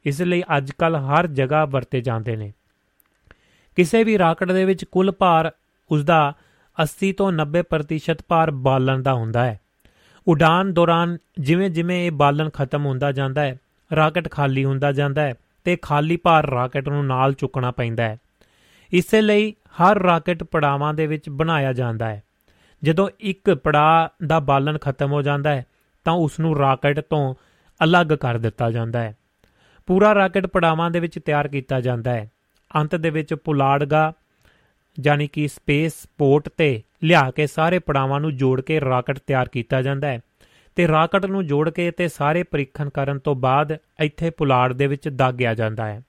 ਇਸ 0.05 0.21
ਲਈ 0.21 0.43
ਅੱਜਕੱਲ 0.57 0.95
ਹਰ 0.95 1.27
ਜਗ੍ਹਾ 1.27 1.65
ਵਰਤੇ 1.65 2.01
ਜਾਂਦੇ 2.01 2.35
ਨੇ। 2.35 2.53
ਕਿਸੇ 3.75 4.03
ਵੀ 4.03 4.17
ਰਾਕਟ 4.17 4.51
ਦੇ 4.51 4.65
ਵਿੱਚ 4.65 4.85
ਕੁੱਲ 4.85 5.11
ਭਾਰ 5.11 5.51
ਉਸ 5.91 6.03
ਦਾ 6.03 6.33
80 6.83 7.11
ਤੋਂ 7.11 7.31
90% 7.31 8.17
ਭਾਰ 8.27 8.51
ਬਾਲਣ 8.51 9.01
ਦਾ 9.01 9.13
ਹੁੰਦਾ 9.13 9.45
ਹੈ। 9.45 9.59
ਉਡਾਨ 10.27 10.73
ਦੌਰਾਨ 10.73 11.17
ਜਿਵੇਂ-ਜਿਵੇਂ 11.39 12.05
ਇਹ 12.07 12.11
ਬਾਲਣ 12.11 12.49
ਖਤਮ 12.49 12.85
ਹੁੰਦਾ 12.85 13.11
ਜਾਂਦਾ 13.11 13.41
ਹੈ, 13.41 13.57
ਰਾਕਟ 13.95 14.31
ਖਾਲੀ 14.31 14.65
ਹੁੰਦਾ 14.65 14.91
ਜਾਂਦਾ 14.91 15.21
ਹੈ 15.21 15.33
ਤੇ 15.63 15.75
ਖਾਲੀ 15.75 16.17
ਭਾਰ 16.17 16.49
ਰਾਕਟ 16.49 16.89
ਨੂੰ 16.89 17.05
ਨਾਲ 17.05 17.33
ਚੁੱਕਣਾ 17.33 17.71
ਪੈਂਦਾ 17.71 18.03
ਹੈ। 18.03 18.17
ਇਸੇ 18.93 19.21
ਲਈ 19.21 19.51
ਹਰ 19.51 20.01
ਰਾਕਟ 20.01 20.43
ਪੜਾਵਾਂ 20.43 20.93
ਦੇ 20.93 21.07
ਵਿੱਚ 21.07 21.29
ਬਣਾਇਆ 21.29 21.73
ਜਾਂਦਾ 21.73 22.09
ਹੈ। 22.09 22.23
ਜਦੋਂ 22.83 23.09
ਇੱਕ 23.19 23.53
ਪੜਾ 23.53 24.11
ਦਾ 24.27 24.39
ਬਾਲਣ 24.39 24.77
ਖਤਮ 24.77 25.11
ਹੋ 25.11 25.21
ਜਾਂਦਾ 25.21 25.55
ਹੈ, 25.55 25.65
ਤਾਂ 26.05 26.13
ਉਸ 26.13 26.39
ਨੂੰ 26.39 26.57
ਰਾਕਟ 26.57 26.99
ਤੋਂ 26.99 27.35
ਅਲੱਗ 27.83 28.07
ਕਰ 28.07 28.37
ਦਿੱਤਾ 28.37 28.71
ਜਾਂਦਾ 28.71 29.01
ਹੈ। 29.01 29.17
ਪੂਰਾ 29.85 30.15
ਰਾਕਟ 30.15 30.47
ਪੜਾਵਾਂ 30.47 30.91
ਦੇ 30.91 30.99
ਵਿੱਚ 30.99 31.19
ਤਿਆਰ 31.19 31.47
ਕੀਤਾ 31.47 31.81
ਜਾਂਦਾ 31.81 32.11
ਹੈ। 32.11 32.31
ਅੰਤ 32.75 32.95
ਦੇ 32.95 33.09
ਵਿੱਚ 33.09 33.33
ਪੁਲਾੜਗਾ, 33.33 34.13
ਯਾਨੀ 34.99 35.27
ਕਿ 35.27 35.47
ਸਪੇਸ 35.47 35.93
ਪੋਰਟ 36.17 36.49
ਤੇ 36.49 36.83
ਲਿਆ 37.03 37.31
ਕੇ 37.31 37.47
ਸਾਰੇ 37.47 37.79
ਪੜਾਵਾਂ 37.79 38.19
ਨੂੰ 38.19 38.37
ਜੋੜ 38.37 38.61
ਕੇ 38.61 38.81
ਰਾਕਟ 38.81 39.19
ਤਿਆਰ 39.27 39.49
ਕੀਤਾ 39.49 39.81
ਜਾਂਦਾ 39.81 40.07
ਹੈ 40.07 40.19
ਤੇ 40.75 40.87
ਰਾਕਟ 40.87 41.25
ਨੂੰ 41.25 41.47
ਜੋੜ 41.47 41.69
ਕੇ 41.69 41.91
ਤੇ 41.91 42.07
ਸਾਰੇ 42.07 42.43
ਪਰੀਖਣ 42.43 42.89
ਕਰਨ 42.89 43.19
ਤੋਂ 43.19 43.35
ਬਾਅਦ 43.35 43.77
ਇੱਥੇ 43.99 44.29
ਪੁਲਾੜ 44.29 44.73
ਦੇ 44.73 44.87
ਵਿੱਚ 44.87 45.09
ਦਾਗਿਆ 45.09 45.53
ਜਾਂਦਾ 45.53 45.85
ਹੈ। 45.85 46.01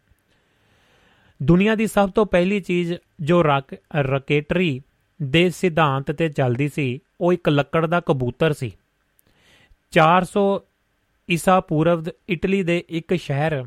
ਦੁਨੀਆ 1.40 1.74
ਦੀ 1.74 1.86
ਸਭ 1.86 2.10
ਤੋਂ 2.10 2.24
ਪਹਿਲੀ 2.26 2.60
ਚੀਜ਼ 2.60 2.92
ਜੋ 3.20 3.42
ਰਕੇਟਰੀ 3.96 4.80
ਦੇ 5.20 5.48
ਸਿਧਾਂਤ 5.50 6.10
ਤੇ 6.10 6.28
ਚੱਲਦੀ 6.28 6.68
ਸੀ, 6.68 7.00
ਉਹ 7.20 7.32
ਇੱਕ 7.32 7.48
ਲੱਕੜ 7.48 7.86
ਦਾ 7.86 8.00
ਕਬੂਤਰ 8.00 8.52
ਸੀ। 8.52 8.72
400 9.92 10.42
ਈਸਾ 11.28 11.60
ਪੂਰਵ 11.60 12.04
ਇਟਲੀ 12.28 12.62
ਦੇ 12.62 12.82
ਇੱਕ 12.88 13.14
ਸ਼ਹਿਰ, 13.14 13.64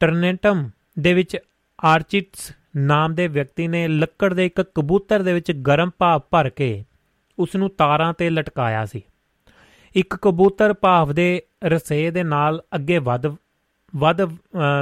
ਟਰਨੈਂਟਮ 0.00 0.68
ਦੇ 0.98 1.12
ਵਿੱਚ 1.14 1.36
ਆਰਚਿਟਸ 1.78 2.52
ਨਾਮ 2.76 3.14
ਦੇ 3.14 3.26
ਵਿਅਕਤੀ 3.28 3.66
ਨੇ 3.68 3.86
ਲੱਕੜ 3.88 4.32
ਦੇ 4.34 4.46
ਇੱਕ 4.46 4.60
ਕਬੂਤਰ 4.74 5.22
ਦੇ 5.22 5.32
ਵਿੱਚ 5.32 5.52
ਗਰਮ 5.52 5.90
ਭਾਪ 5.98 6.26
ਭਰ 6.30 6.48
ਕੇ 6.50 6.84
ਉਸ 7.38 7.56
ਨੂੰ 7.56 7.70
ਤਾਰਾਂ 7.70 8.12
ਤੇ 8.14 8.30
ਲਟਕਾਇਆ 8.30 8.84
ਸੀ। 8.86 9.02
ਇੱਕ 9.94 10.16
ਕਬੂਤਰ 10.16 10.72
ਭਾਵ 10.72 11.12
ਦੇ 11.12 11.42
ਰਸੇ 11.64 12.10
ਦੇ 12.10 12.22
ਨਾਲ 12.22 12.62
ਅੱਗੇ 12.74 12.98
ਵੱਧ 12.98 13.26
ਵੱਧ 13.92 14.20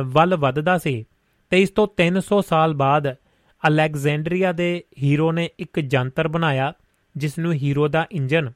ਵੱਲ 0.06 0.36
ਵੱਧਦਾ 0.36 0.76
ਸੀ। 0.78 1.04
ਤੇ 1.50 1.60
ਇਸ 1.62 1.70
ਤੋਂ 1.70 1.86
300 1.96 2.40
ਸਾਲ 2.48 2.74
ਬਾਅਦ 2.74 3.14
ਅਲੈਗਜ਼ੈਂਡਰੀਆ 3.62 4.52
ਦੇ 4.52 4.84
ਹੀਰੋ 5.02 5.30
ਨੇ 5.32 5.48
ਇੱਕ 5.58 5.80
ਜੰਤਰ 5.80 6.28
ਬਣਾਇਆ 6.28 6.72
ਜਿਸ 7.16 7.38
ਨੂੰ 7.38 7.52
ਹੀਰੋ 7.52 7.88
ਦਾ 7.88 8.06
ਇੰਜਨ 8.12 8.52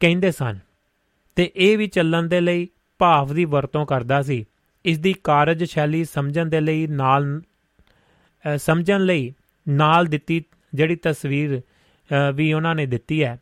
ਕਹਿੰਦੇ 0.00 0.30
ਸਨ। 0.30 0.58
ਤੇ 1.36 1.50
ਇਹ 1.56 1.76
ਵੀ 1.78 1.86
ਚੱਲਣ 1.86 2.28
ਦੇ 2.28 2.40
ਲਈ 2.40 2.68
ਭਾਵ 3.00 3.34
ਦੀ 3.34 3.44
ਵਰਤੋਂ 3.44 3.84
ਕਰਦਾ 3.86 4.22
ਸੀ। 4.22 4.44
ਇਸ 4.84 4.98
ਦੀ 4.98 5.12
ਕਾਰਜਸ਼ੈਲੀ 5.24 6.04
ਸਮਝਣ 6.04 6.46
ਦੇ 6.46 6.60
ਲਈ 6.60 6.86
ਨਾਲ 6.86 7.40
ਸਮਝਣ 8.58 9.00
ਲਈ 9.00 9.32
ਨਾਲ 9.66 10.06
ਦਿੱਤੀ 10.06 10.42
ਜਿਹੜੀ 10.74 10.96
ਤਸਵੀਰ 10.96 11.60
ਵੀ 12.34 12.52
ਉਹਨਾਂ 12.52 12.74
ਨੇ 12.74 12.86
ਦਿੱਤੀ 12.86 13.22
ਹੈ, 13.24 13.38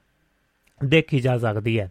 ਦੇਖੀ 0.81 1.21
ਜਾ 1.21 1.39
ਸਕਦੀ 1.39 1.79
ਹੈ। 1.81 1.91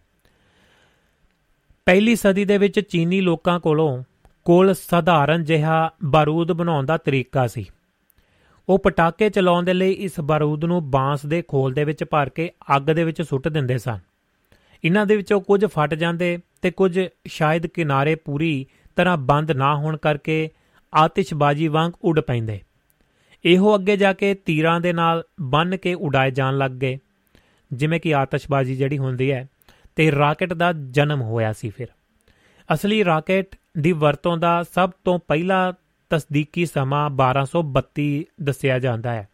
ਪਹਿਲੀ 1.86 2.16
ਸਦੀ 2.16 2.44
ਦੇ 2.44 2.58
ਵਿੱਚ 2.58 2.80
ਚੀਨੀ 2.80 3.20
ਲੋਕਾਂ 3.20 3.58
ਕੋਲੋਂ 3.60 4.02
ਕੋਲ 4.48 4.74
ਸਧਾਰਨ 4.74 5.44
ਜਿਹਾ 5.44 5.90
ਬਾਰੂਦ 6.04 6.52
ਬਣਾਉਣ 6.52 6.86
ਦਾ 6.86 6.96
ਤਰੀਕਾ 6.96 7.46
ਸੀ। 7.46 7.64
ਉਹ 8.68 8.78
ਪਟਾਕੇ 8.78 9.30
ਚਲਾਉਣ 9.30 9.64
ਦੇ 9.64 9.72
ਲਈ 9.72 9.92
ਇਸ 9.92 10.20
ਬਾਰੂਦ 10.20 10.64
ਨੂੰ 10.64 10.90
ਬਾਂਸ 10.90 11.26
ਦੇ 11.26 11.42
ਖੋਲ 11.48 11.72
ਦੇ 11.72 11.84
ਵਿੱਚ 11.84 12.04
ਭਰ 12.04 12.28
ਕੇ 12.28 12.50
ਅੱਗ 12.76 12.82
ਦੇ 12.82 13.04
ਵਿੱਚ 13.04 13.22
ਸੁੱਟ 13.22 13.48
ਦਿੰਦੇ 13.48 13.78
ਸਨ। 13.78 13.98
ਇਹਨਾਂ 14.84 15.06
ਦੇ 15.06 15.16
ਵਿੱਚੋਂ 15.16 15.40
ਕੁਝ 15.40 15.64
ਫਟ 15.64 15.94
ਜਾਂਦੇ 15.94 16.38
ਤੇ 16.62 16.70
ਕੁਝ 16.70 17.00
ਸ਼ਾਇਦ 17.26 17.66
ਕਿਨਾਰੇ 17.66 18.14
ਪੂਰੀ 18.14 18.66
ਤਰ੍ਹਾਂ 18.96 19.16
ਬੰਦ 19.16 19.50
ਨਾ 19.50 19.76
ਹੋਣ 19.76 19.96
ਕਰਕੇ 19.96 20.50
ਆਤਿਸ਼ਬਾਜ਼ੀ 20.94 21.68
ਵਾਂਗ 21.68 21.92
ਉੱਡ 22.02 22.20
ਪੈਂਦੇ। 22.20 22.60
ਇਹੋ 23.44 23.74
ਅੱਗੇ 23.74 23.96
ਜਾ 23.96 24.12
ਕੇ 24.12 24.34
ਤੀਰਾਂ 24.34 24.80
ਦੇ 24.80 24.92
ਨਾਲ 24.92 25.24
ਬੰਨ 25.40 25.76
ਕੇ 25.76 25.94
ਉਡਾਏ 25.94 26.30
ਜਾਣ 26.30 26.58
ਲੱਗ 26.58 26.70
ਗਏ। 26.70 26.98
ਜਿਵੇਂ 27.72 28.00
ਕਿ 28.00 28.14
ਆਤਿਸ਼ਬਾਜ਼ੀ 28.14 28.76
ਜਿਹੜੀ 28.76 28.98
ਹੁੰਦੀ 28.98 29.32
ਹੈ 29.32 29.48
ਤੇ 29.96 30.12
ਰਾਕਟ 30.12 30.52
ਦਾ 30.52 30.72
ਜਨਮ 30.90 31.22
ਹੋਇਆ 31.22 31.52
ਸੀ 31.52 31.70
ਫਿਰ। 31.70 31.86
ਅਸਲੀ 32.74 33.04
ਰਾਕਟ 33.04 33.56
ਦੀ 33.80 33.92
ਵਰਤੋਂ 33.92 34.36
ਦਾ 34.36 34.62
ਸਭ 34.62 34.90
ਤੋਂ 35.04 35.18
ਪਹਿਲਾ 35.28 35.72
ਤਸਦੀਕੀ 36.10 36.66
ਸਮਾਂ 36.66 37.10
1232 37.10 38.24
ਦੱਸਿਆ 38.42 38.78
ਜਾਂਦਾ 38.78 39.12
ਹੈ। 39.12 39.28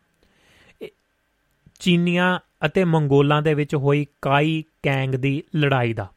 ਚੀਨੀਆਂ 1.81 2.39
ਅਤੇ 2.67 2.85
ਮੰਗੋਲਾਂ 2.85 3.43
ਦੇ 3.43 3.55
ਵਿੱਚ 3.55 3.75
ਹੋਈ 3.75 4.07
ਕਾਈ 4.23 4.65
ਕੈਂਗ 4.83 5.11
ਦੀ 5.11 5.43
ਲੜਾਈ 5.57 5.93
ਦਾ। 5.93 6.09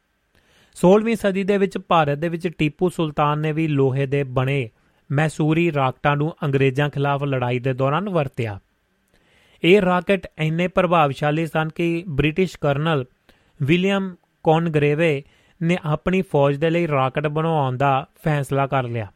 16ਵੀਂ 0.75 1.15
ਸਦੀ 1.15 1.43
ਦੇ 1.43 1.57
ਵਿੱਚ 1.57 1.77
ਭਾਰਤ 1.77 2.17
ਦੇ 2.17 2.29
ਵਿੱਚ 2.29 2.47
ਟੀਪੂ 2.47 2.89
ਸੁਲਤਾਨ 2.89 3.39
ਨੇ 3.39 3.51
ਵੀ 3.51 3.67
ਲੋਹੇ 3.67 4.05
ਦੇ 4.05 4.23
ਬਣੇ 4.23 4.69
ਮੈਸੂਰੀ 5.11 5.73
ਰਾਕਟਾਂ 5.73 6.17
ਨੂੰ 6.17 6.35
ਅੰਗਰੇਜ਼ਾਂ 6.43 6.89
ਖਿਲਾਫ 6.89 7.23
ਲੜਾਈ 7.23 7.59
ਦੇ 7.59 7.73
ਦੌਰਾਨ 7.73 8.09
ਵਰਤਿਆ। 8.09 8.59
ਇਹ 9.63 9.81
ਰਾਕਟ 9.81 10.27
ਇੰਨੇ 10.37 10.67
ਪ੍ਰਭਾਵਸ਼ਾਲੀ 10.67 11.45
ਸਨ 11.45 11.69
ਕਿ 11.75 12.03
ਬ੍ਰਿਟਿਸ਼ 12.07 12.57
ਕਰਨਲ 12.61 13.05
ਵਿਲੀਅਮ 13.63 14.15
ਕੌਨਗਰੇਵੇ 14.43 15.23
ਨੇ 15.63 15.77
ਆਪਣੀ 15.83 16.21
ਫੌਜ 16.21 16.55
ਦੇ 16.55 16.69
ਲਈ 16.69 16.87
ਰਾਕਟ 16.87 17.27
ਬਣਾਉਣ 17.27 17.77
ਦਾ 17.77 18.07
ਫੈਸਲਾ 18.23 18.67
ਕਰ 18.67 18.83
ਲਿਆ। 18.83 19.11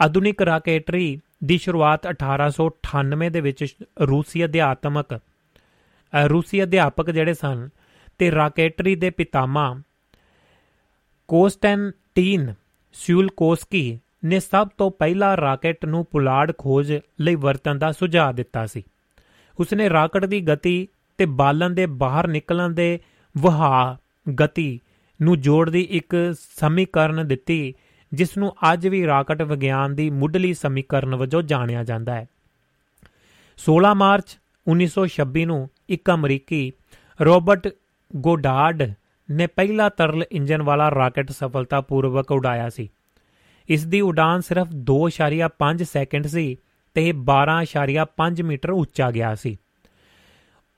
ਆਧੁਨਿਕ 0.00 0.42
ਰਾਕੇਟਰੀ 0.42 1.20
ਦੀ 1.44 1.58
ਸ਼ੁਰੂਆਤ 1.58 2.00
1898 2.06 3.30
ਦੇ 3.30 3.40
ਵਿੱਚ 3.40 3.74
ਰੂਸੀ 4.08 4.44
ਅਧਿਆਤਮਕ 4.44 5.20
ਰੂਸੀ 6.30 6.62
ਅਧਿਆਪਕ 6.62 7.10
ਜਿਹੜੇ 7.10 7.34
ਸਨ 7.34 7.68
ਤੇ 8.18 8.30
ਰਾਕੇਟਰੀ 8.30 8.96
ਦੇ 8.96 9.10
ਪਿਤਾਮਾ 9.10 9.80
ਕੋਸਟੈਂਟੀਨ 11.28 12.54
ਸਿਊਲਕੋਸਕੀ 12.92 13.98
ਨੇ 14.24 14.40
ਸਭ 14.40 14.68
ਤੋਂ 14.78 14.90
ਪਹਿਲਾ 14.90 15.36
ਰਾਕੇਟ 15.36 15.84
ਨੂੰ 15.84 16.04
ਪੁਲਾੜ 16.04 16.52
ਖੋਜ 16.58 16.98
ਲਈ 17.20 17.34
ਵਰਤਣ 17.34 17.74
ਦਾ 17.74 17.92
ਸੁਝਾਅ 17.92 18.32
ਦਿੱਤਾ 18.32 18.66
ਸੀ। 18.66 18.82
ਉਸਨੇ 19.60 19.90
ਰਾਕਟ 19.90 20.24
ਦੀ 20.24 20.40
ਗਤੀ 20.40 20.88
ਤੇ 21.18 21.26
ਬਾਲਣ 21.26 21.70
ਦੇ 21.70 21.86
ਬਾਹਰ 21.86 22.26
ਨਿਕਲਣ 22.26 22.70
ਦੇ 22.70 23.00
ਵਹਾ 23.38 23.96
ਗਤੀ 24.40 24.80
ਨੂੰ 25.24 25.40
ਜੋੜਦੀ 25.40 25.80
ਇੱਕ 25.90 26.34
ਸਮੀਕਰਨ 26.56 27.28
ਦਿੱਤੀ, 27.28 27.74
ਜਿਸ 28.12 28.36
ਨੂੰ 28.38 28.54
ਅੱਜ 28.72 28.88
ਵੀ 28.88 29.06
ਰਾਕਟ 29.06 29.42
ਵਿਗਿਆਨ 29.42 29.94
ਦੀ 29.94 30.10
ਮੁੱਢਲੀ 30.10 30.54
ਸਮੀਕਰਨ 30.54 31.14
ਵਜੋਂ 31.14 31.42
ਜਾਣਿਆ 31.42 31.84
ਜਾਂਦਾ 31.84 32.14
ਹੈ। 32.14 32.26
16 33.58 33.94
ਮਾਰਚ 33.94 34.38
1926 34.66 35.44
ਨੂੰ 35.44 35.70
ਇੱਕ 35.88 36.10
ਅਮਰੀਕੀ 36.10 36.72
ਰੋਬਰਟ 37.20 37.68
ਗੋਡਾਰਡ 38.16 38.92
ਨੇ 39.30 39.46
ਪਹਿਲਾ 39.46 39.88
ਤਰਲ 39.88 40.24
ਇੰਜਨ 40.32 40.62
ਵਾਲਾ 40.62 40.90
ਰਾਕਟ 40.90 41.30
ਸਫਲਤਾਪੂਰਵਕ 41.30 42.32
ਉਡਾਇਆ 42.32 42.68
ਸੀ। 42.68 42.88
ਇਸ 43.68 43.84
ਦੀ 43.84 44.00
ਉਡਾਨ 44.00 44.40
ਸਿਰਫ 44.40 44.68
2.5 44.68 45.84
ਸੈਕਿੰਡ 45.84 46.26
ਸੀ 46.26 46.56
ਤੇ 46.94 47.12
12.5 47.12 48.42
ਮੀਟਰ 48.42 48.70
ਉੱਚਾ 48.70 49.10
ਗਿਆ 49.10 49.34
ਸੀ। 49.34 49.56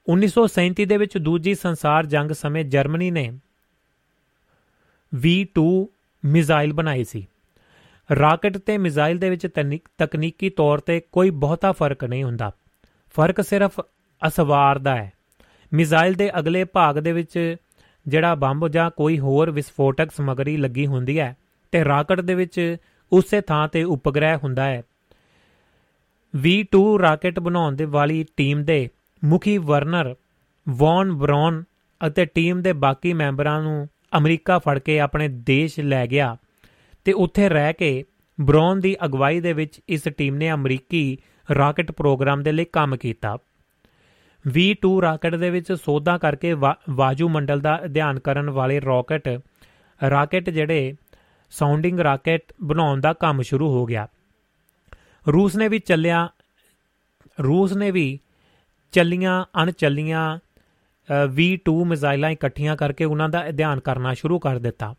1937 0.09 0.85
ਦੇ 0.85 0.97
ਵਿੱਚ 0.97 1.19
ਦੂਜੀ 1.19 1.55
ਸੰਸਾਰ 1.55 2.07
ਜੰਗ 2.07 2.31
ਸਮੇਂ 2.31 2.65
ਜਰਮਨੀ 2.65 3.11
ਨੇ 3.11 3.33
V2 5.15 5.85
ਮਿਜ਼ਾਈਲ 6.25 6.73
ਬਣਾਈ 6.73 7.05
ਸੀ। 7.05 7.27
ਰਾਕਟ 8.21 8.59
ਤੇ 8.59 8.79
ਮਿਜ਼ਾਈਲ 8.79 9.19
ਦੇ 9.19 9.31
ਵਿੱਚ 9.31 9.47
ਤਕਨੀਕੀ 9.99 10.51
ਤੌਰ 10.51 10.79
ਤੇ 10.79 11.01
ਕੋਈ 11.13 11.31
ਬਹੁਤਾ 11.31 11.73
ਫ਼ਰਕ 11.73 12.05
ਨਹੀਂ 12.05 12.25
ਹੁੰਦਾ। 12.25 12.51
ਫ਼ਰਕ 13.11 13.41
ਸਿਰਫ 13.41 13.81
ਅਸਵਾਰ 14.27 14.79
ਦਾ 14.79 14.97
ਹੈ। 14.97 15.13
ਮਿਜ਼ਾਈਲ 15.73 16.15
ਦੇ 16.15 16.39
ਅਗਲੇ 16.39 16.65
ਭਾਗ 16.65 16.99
ਦੇ 16.99 17.13
ਵਿੱਚ 17.13 17.57
ਜਿਹੜਾ 18.09 18.35
ਬੰਬ 18.35 18.69
ਜਾਂ 18.69 18.91
ਕੋਈ 18.91 19.19
ਹੋਰ 19.19 19.51
ਵਿਸਫੋਟਕ 19.51 20.11
ਸਮਗਰੀ 20.11 20.57
ਲੱਗੀ 20.57 20.87
ਹੁੰਦੀ 20.87 21.19
ਹੈ 21.19 21.37
ਤੇ 21.73 21.85
ਰਾਕਟ 21.85 22.21
ਦੇ 22.21 22.35
ਵਿੱਚ 22.35 22.77
ਉਸੇ 23.13 23.41
ਥਾਂ 23.41 23.69
ਤੇ 23.69 23.85
ਉਪਗ੍ਰਹਿ 23.85 24.37
ਹੁੰਦਾ 24.37 24.65
ਹੈ। 24.65 24.83
V2 26.37 26.99
ਰਾਕਟ 27.03 27.41
ਬਣਾਉਣ 27.41 27.77
ਦੇ 27.77 27.85
ਵਾਲੀ 27.85 28.25
ਟੀਮ 28.37 28.65
ਦੇ 28.65 28.89
ਮੁਖੀ 29.25 29.59
ਵਰਨਰ 29.59 30.15
ਵੌਨ 30.69 31.13
ਬ੍ਰੌਨ 31.13 31.65
ਅਤੇ 32.07 32.25
ਟੀਮ 32.25 32.63
ਦੇ 32.63 32.73
ਬਾਕੀ 32.73 33.13
ਮੈਂਬਰਾਂ 33.13 33.63
ਨੂੰ 33.63 33.89
ਅਮਰੀਕਾ 34.19 34.59
ਫੜ 34.59 34.79
ਕੇ 34.79 35.01
ਆਪਣੇ 35.01 35.29
ਦੇਸ਼ 35.29 35.81
ਲੈ 35.81 36.07
ਗਿਆ 36.07 36.37
ਤੇ 37.05 37.13
ਉੱਥੇ 37.13 37.49
ਰਹਿ 37.49 37.73
ਕੇ 37.73 38.05
ਬ੍ਰੌਨ 38.41 38.81
ਦੀ 38.81 38.97
ਅਗਵਾਈ 39.05 39.41
ਦੇ 39.41 39.53
ਵਿੱਚ 39.53 39.81
ਇਸ 39.89 40.03
ਟੀਮ 40.19 40.35
ਨੇ 40.35 40.51
ਅਮਰੀਕੀ 40.51 41.19
ਰਾਕਟ 41.55 41.93
ਪ੍ਰੋਗਰਾਮ 41.93 42.43
ਦੇ 42.43 42.53
ਲਈ 42.53 42.65
ਕੰਮ 42.65 42.97
ਕੀਤਾ। 42.97 43.39
V2 44.49 45.01
ਰਾਕਟ 45.03 45.35
ਦੇ 45.35 45.51
ਵਿੱਚ 45.51 45.73
ਸੋਧਾਂ 45.73 46.19
ਕਰਕੇ 46.19 46.53
ਵਾਜੂ 46.91 47.29
ਮੰਡਲ 47.29 47.61
ਦਾ 47.61 47.81
ਅਧਿਐਨ 47.85 48.19
ਕਰਨ 48.19 48.51
ਵਾਲੇ 48.51 48.81
ਰਾਕਟ 48.81 49.29
ਰਾਕਟ 50.11 50.51
ਜਿਹੜੇ 50.51 50.95
ਸਾਊਂਡਿੰਗ 51.51 52.01
ਰਾਕਟ 52.01 52.41
ਬਣਾਉਣ 52.63 53.01
ਦਾ 53.01 53.13
ਕੰਮ 53.13 53.43
ਸ਼ੁਰੂ 53.43 53.69
ਹੋ 53.69 53.87
ਗਿਆ। 53.87 54.09
ਰੂਸ 55.33 55.57
ਨੇ 55.57 55.69
ਵੀ 55.69 55.79
ਚੱਲਿਆ, 55.79 56.29
ਰੂਸ 57.43 57.73
ਨੇ 57.73 57.91
ਵੀ 57.91 58.19
ਚੱਲੀਆਂ, 58.93 59.45
ਅਣਚੱਲੀਆਂ 59.63 60.39
V2 61.13 61.85
ਮਿਜ਼ਾਈਲਾਂ 61.85 62.31
ਇਕੱਠੀਆਂ 62.31 62.77
ਕਰਕੇ 62.77 63.05
ਉਹਨਾਂ 63.05 63.29
ਦਾ 63.29 63.49
ਅਧਿਐਨ 63.49 63.81
ਕਰਨਾ 63.81 64.15
ਸ਼ੁਰੂ 64.15 64.39
ਕਰ 64.39 64.59
ਦਿੱਤਾ। 64.59 64.95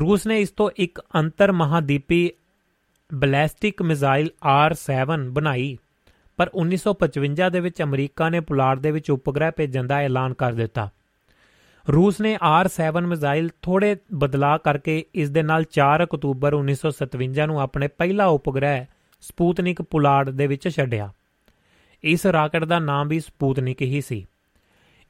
ਰੂਸ 0.00 0.26
ਨੇ 0.26 0.40
ਇਸ 0.40 0.50
ਤੋਂ 0.50 0.70
ਇੱਕ 0.76 1.02
ਅੰਤਰ 1.16 1.52
ਮਹਾਦੀਪੀ 1.52 2.30
ਬੈਲਿਸਟਿਕ 3.14 3.82
ਮਿਜ਼ਾਈਲ 3.82 4.30
R7 4.70 5.30
ਬਣਾਈ, 5.30 5.78
ਪਰ 6.36 6.50
1955 6.54 7.50
ਦੇ 7.50 7.60
ਵਿੱਚ 7.60 7.82
ਅਮਰੀਕਾ 7.82 8.28
ਨੇ 8.28 8.40
ਪੁਲਾੜ 8.40 8.78
ਦੇ 8.78 8.90
ਵਿੱਚ 8.90 9.10
ਉਪਗ੍ਰਹਿ 9.10 9.52
ਭੇਜਣ 9.56 9.86
ਦਾ 9.86 9.96
ਐਲਾਨ 9.96 10.34
ਕਰ 10.34 10.52
ਦਿੱਤਾ। 10.52 10.90
ਰੂਸ 11.92 12.20
ਨੇ 12.20 12.38
R7 12.62 13.06
ਮਿਜ਼ਾਈਲ 13.06 13.50
ਥੋੜੇ 13.62 13.96
ਬਦਲਾਅ 14.14 14.58
ਕਰਕੇ 14.58 15.04
ਇਸ 15.14 15.30
ਦੇ 15.30 15.42
ਨਾਲ 15.42 15.64
4 15.64 16.04
ਅਕਤੂਬਰ 16.04 16.54
1957 16.54 17.46
ਨੂੰ 17.46 17.60
ਆਪਣੇ 17.60 17.88
ਪਹਿਲਾ 17.88 18.26
ਉਪਗ੍ਰਹਿ 18.26 18.84
ਸਪੂਤਨਿਕ 19.20 19.82
ਪੁਲਾੜ 19.82 20.30
ਦੇ 20.30 20.46
ਵਿੱਚ 20.46 20.68
ਛੱਡਿਆ। 20.68 21.12
ਇਸ 22.02 22.26
ਰਾਕਟ 22.26 22.64
ਦਾ 22.64 22.78
ਨਾਮ 22.78 23.08
ਵੀ 23.08 23.20
ਸਪੂਤਨਿਕ 23.20 23.82
ਹੀ 23.82 24.00
ਸੀ। 24.00 24.26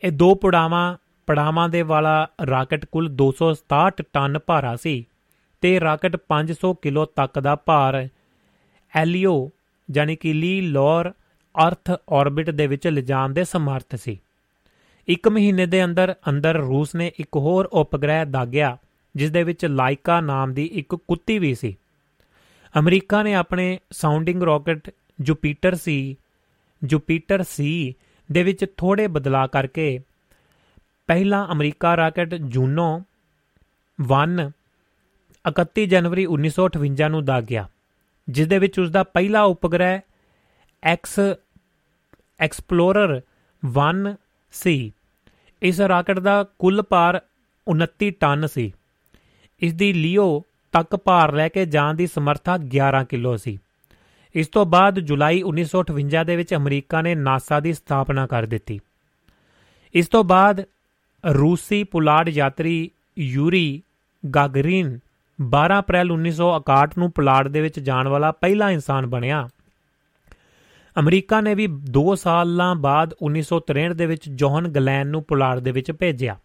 ਇਹ 0.05 0.13
ਦੋ 0.13 0.35
ਪੜਾਵਾਂ 0.35 0.97
ਪੜਾਵਾਂ 1.27 1.69
ਦੇ 1.69 1.83
ਵਾਲਾ 1.83 2.29
ਰਾਕਟ 2.47 2.85
ਕੁੱਲ 2.85 3.07
267 3.07 4.05
ਟਨ 4.13 4.39
ਭਾਰਾ 4.39 4.77
ਸੀ 4.77 5.07
ਤੇ 5.61 5.81
ਰਾਕਟ 5.81 6.17
500 6.29 6.75
ਕਿਲੋ 6.83 7.05
ਤੱਕ 7.05 7.41
ਦਾ 7.41 7.57
ਭਾਰ 7.57 8.09
ਐਲੀਓ 8.97 9.51
ਜਾਨੀ 9.91 10.17
ਕਿ 10.17 10.33
ਲੀ 10.33 10.61
ਲੋਰ 10.61 11.11
ਅਰਥ 11.67 11.91
ਆਰਬਿਟ 12.11 12.51
ਦੇ 12.51 12.67
ਵਿੱਚ 12.67 12.89
ਲਿਜਾਣ 12.89 13.29
ਦੇ 13.29 13.45
ਸਮਰੱਥ 13.45 13.97
ਸੀ। 13.97 14.21
ਇੱਕ 15.09 15.29
ਮਹੀਨੇ 15.29 15.67
ਦੇ 15.67 15.85
ਅੰਦਰ 15.85 16.15
ਅੰਦਰ 16.29 16.55
ਰੂਸ 16.57 16.95
ਨੇ 16.95 17.13
ਇੱਕ 17.19 17.37
ਹੋਰ 17.37 17.67
ਉਪਗ੍ਰਹਿ 17.67 18.27
ਦਾਗਿਆ, 18.27 18.77
ਜਿਸ 19.17 19.31
ਦੇ 19.31 19.43
ਵਿੱਚ 19.43 19.65
ਲਾਈਕਾ 19.65 20.21
ਨਾਮ 20.21 20.55
ਦੀ 20.55 20.67
ਇੱਕ 20.67 20.95
ਕੁੱਤੀ 20.95 21.39
ਵੀ 21.39 21.55
ਸੀ। 21.55 21.77
ਅਮਰੀਕਾ 22.79 23.23
ਨੇ 23.23 23.35
ਆਪਣੇ 23.35 23.79
sounding 23.91 24.43
rocket 24.43 24.91
Jupiter 25.21 25.75
C 25.75 26.17
Jupiter 26.85 27.43
C 27.43 27.95
ਦੇ 28.33 28.43
ਵਿੱਚ 28.43 28.67
ਥੋੜੇ 28.77 29.07
ਬਦਲਾਅ 29.07 29.47
ਕਰਕੇ 29.47 30.01
ਪਹਿਲਾ 31.07 31.49
ਅਮਰੀਕਾ 31.53 31.97
ਰਾਕਟ 31.97 32.35
ਜੂਨੋ 32.35 33.03
1 33.99 34.51
31 35.45 35.87
ਜਨਵਰੀ 35.87 36.27
1958 36.27 37.09
ਨੂੰ 37.09 37.25
ਦਾਗਿਆ 37.25 37.69
ਜਿਸ 38.29 38.47
ਦੇ 38.47 38.59
ਵਿੱਚ 38.59 38.81
ਉਸ 38.81 38.91
ਦਾ 38.91 39.03
ਪਹਿਲਾ 39.03 39.43
ਉਪਗ੍ਰਹਿ 39.43 40.01
ਐਕਸ 40.83 41.21
ਐਕਸਪਲੋਰਰ 42.41 43.21
1 43.63 44.15
ਸੀ। 44.53 44.93
ਇਸ 45.63 45.81
ਰਾਕਟ 45.81 46.19
ਦਾ 46.19 46.45
ਕੁੱਲ 46.59 46.83
ਭਾਰ 46.83 47.21
29 47.67 48.11
ਟਨ 48.11 48.47
ਸੀ। 48.47 48.73
ਇਸ 49.61 49.75
ਦੀ 49.75 49.93
ਲਿਓ 49.93 50.45
ਤੱਕ 50.73 50.97
ਭਾਰ 50.97 51.33
ਲੈ 51.33 51.49
ਕੇ 51.49 51.67
ਜਾਣ 51.67 51.95
ਦੀ 51.95 52.07
ਸਮਰੱਥਾ 52.07 52.59
11 52.59 53.05
ਕਿਲੋ 53.09 53.37
ਸੀ। 53.37 53.59
ਇਸ 54.35 54.49
ਤੋਂ 54.49 54.67
ਬਾਅਦ 54.67 55.01
ਜੁਲਾਈ 55.01 55.43
1958 55.43 56.25
ਦੇ 56.25 56.37
ਵਿੱਚ 56.37 56.55
ਅਮਰੀਕਾ 56.55 57.03
ਨੇ 57.03 57.15
ਨਾਸਾ 57.15 57.61
ਦੀ 57.61 57.73
ਸਥਾਪਨਾ 57.73 58.27
ਕਰ 58.27 58.47
ਦਿੱਤੀ। 58.47 58.81
ਇਸ 59.95 60.09
ਤੋਂ 60.09 60.25
ਬਾਅਦ 60.25 60.65
ਰੂਸੀ 61.35 61.85
ਪੁਲਾੜ 61.85 62.29
ਯਾਤਰੀ 62.29 62.91
ਯੂਰੀ 63.19 63.83
ਗਾਗਰਿਨ 64.35 64.99
12 65.43 65.79
ਅਪ੍ਰੈਲ 65.79 66.13
1961 66.13 66.99
ਨੂੰ 66.99 67.11
ਪੁਲਾੜ 67.11 67.49
ਦੇ 67.49 67.61
ਵਿੱਚ 67.61 67.81
ਜਾਣ 67.81 68.09
ਵਾਲਾ 68.09 68.33
ਪਹਿਲਾ 68.33 68.71
ਇਨਸਾਨ 68.71 69.07
ਬਣਿਆ। 69.07 69.49
ਅਮਰੀਕਾ 70.99 71.41
ਨੇ 71.41 71.55
ਵੀ 71.55 71.69
2 71.91 72.15
ਸਾਲਾਂ 72.15 72.75
ਬਾਅਦ 72.75 73.15
1963 73.23 73.95
ਦੇ 73.95 74.07
ਵਿੱਚ 74.07 74.29
ਜੋਹਨ 74.29 74.69
ਗਲੈਨ 74.69 75.07
ਨੂੰ 75.07 75.23
ਪੁਲਾੜ 75.23 75.61
ਦੇ 75.61 75.73
ਵਿੱਚ 75.73 75.93
ਭੇਜਿਆ। 75.93 76.39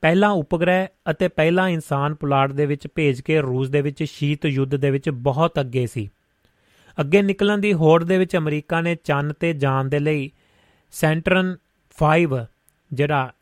ਪਹਿਲਾ 0.00 0.28
ਉਪਗ੍ਰਹਿ 0.28 0.86
ਅਤੇ 1.10 1.28
ਪਹਿਲਾ 1.28 1.68
ਇਨਸਾਨ 1.68 2.14
ਪੁਲਾੜ 2.14 2.52
ਦੇ 2.52 2.66
ਵਿੱਚ 2.66 2.88
ਭੇਜ 2.94 3.20
ਕੇ 3.20 3.40
ਰੂਸ 3.40 3.68
ਦੇ 3.68 3.80
ਵਿੱਚ 3.80 4.02
ਸ਼ੀਤ 4.02 4.46
ਯੁੱਧ 4.46 4.76
ਦੇ 4.76 4.90
ਵਿੱਚ 4.90 5.10
ਬਹੁਤ 5.10 5.60
ਅੱਗੇ 5.60 5.86
ਸੀ। 5.86 6.08
ਅੱਗੇ 7.00 7.22
ਨਿਕਲਣ 7.22 7.58
ਦੀ 7.58 7.72
ਹੋੜ 7.72 8.04
ਦੇ 8.04 8.18
ਵਿੱਚ 8.18 8.36
ਅਮਰੀਕਾ 8.36 8.80
ਨੇ 8.80 8.94
ਚੰਨ 8.94 9.32
ਤੇ 9.32 9.52
ਜਾਣ 9.52 9.84
ਦੇ 9.84 9.98
ਲਈ 9.98 10.30
ਸੈਂਟਰਨ 10.90 11.56
5 11.98 12.44
ਜਿਹੜਾ 12.92 13.32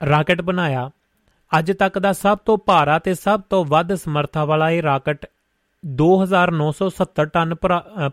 ਰਾਕਟ 0.00 0.40
ਬਣਾਇਆ। 0.40 0.90
ਅੱਜ 1.58 1.72
ਤੱਕ 1.72 1.98
ਦਾ 1.98 2.12
ਸਭ 2.12 2.38
ਤੋਂ 2.38 2.58
ਭਾਰਾ 2.58 2.98
ਤੇ 2.98 3.14
ਸਭ 3.14 3.40
ਤੋਂ 3.50 3.64
ਵੱਧ 3.64 3.94
ਸਮਰੱਥਾ 3.94 4.44
ਵਾਲਾ 4.44 4.70
ਇਹ 4.70 4.82
ਰਾਕਟ 4.82 5.26
2970 5.84 7.24
ਟਨ 7.32 7.54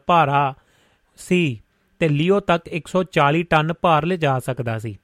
ਭਾਰਾ 0.07 0.53
ਸੀ 1.17 1.41
ਤੇ 1.99 2.09
ਲਿਓ 2.09 2.39
ਤੱਕ 2.39 2.69
140 2.73 3.43
ਟਨ 3.43 3.73
ਭਾਰ 3.73 4.05
ਲਿਜਾ 4.05 4.39
ਸਕਦਾ 4.39 4.79
ਸੀ। 4.79 4.97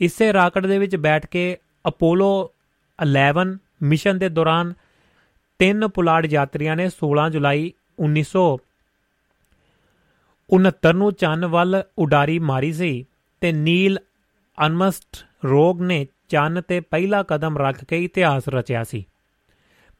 ਇਸੇ 0.00 0.32
ਰਾਕਟ 0.32 0.66
ਦੇ 0.66 0.78
ਵਿੱਚ 0.78 0.96
ਬੈਠ 0.96 1.26
ਕੇ 1.26 1.56
ਅਪੋਲੋ 1.88 2.50
11 2.98 3.44
ਮਿਸ਼ਨ 3.82 4.18
ਦੇ 4.18 4.28
ਦੌਰਾਨ 4.28 4.72
ਤਿੰਨ 5.58 5.88
ਪੁਲਾੜ 5.88 6.26
ਯਾਤਰੀਆਂ 6.26 6.76
ਨੇ 6.76 6.88
16 6.96 7.28
ਜੁਲਾਈ 7.30 7.72
1969 8.04 10.92
ਨੂੰ 10.92 11.12
ਚੰਨ 11.12 11.46
ਵੱਲ 11.46 11.82
ਉਡਾਰੀ 11.98 12.38
ਮਾਰੀ 12.38 12.72
ਸੀ 12.72 13.06
ਤੇ 13.40 13.52
ਨੀਲ 13.52 13.98
ਅਨਮਸਟ 14.66 15.26
ਰੋਗ 15.44 15.82
ਨੇ 15.82 16.06
ਚੰਨ 16.28 16.62
ਤੇ 16.68 16.80
ਪਹਿਲਾ 16.80 17.22
ਕਦਮ 17.22 17.58
ਰੱਖ 17.58 17.84
ਕੇ 17.84 18.04
ਇਤਿਹਾਸ 18.04 18.42
ਰਚਿਆ 18.48 18.84
ਸੀ। 18.84 19.04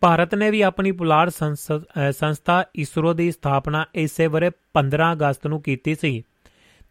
ਭਾਰਤ 0.01 0.35
ਨੇ 0.35 0.51
ਵੀ 0.51 0.63
ਆਪਣੀ 0.63 0.93
ਪੁਲਾੜ 0.93 1.31
ਸੰਸਥਾ 2.11 2.65
ਇਸਰੋ 2.75 3.13
ਦੀ 3.13 3.31
ਸਥਾਪਨਾ 3.31 3.87
ਇਸੇ 3.95 4.27
ਵਰੇ 4.27 4.51
15 4.75 5.13
ਅਗਸਤ 5.13 5.47
ਨੂੰ 5.47 5.63
ਕੀਤੀ 5.63 5.95
ਸੀ 5.95 6.23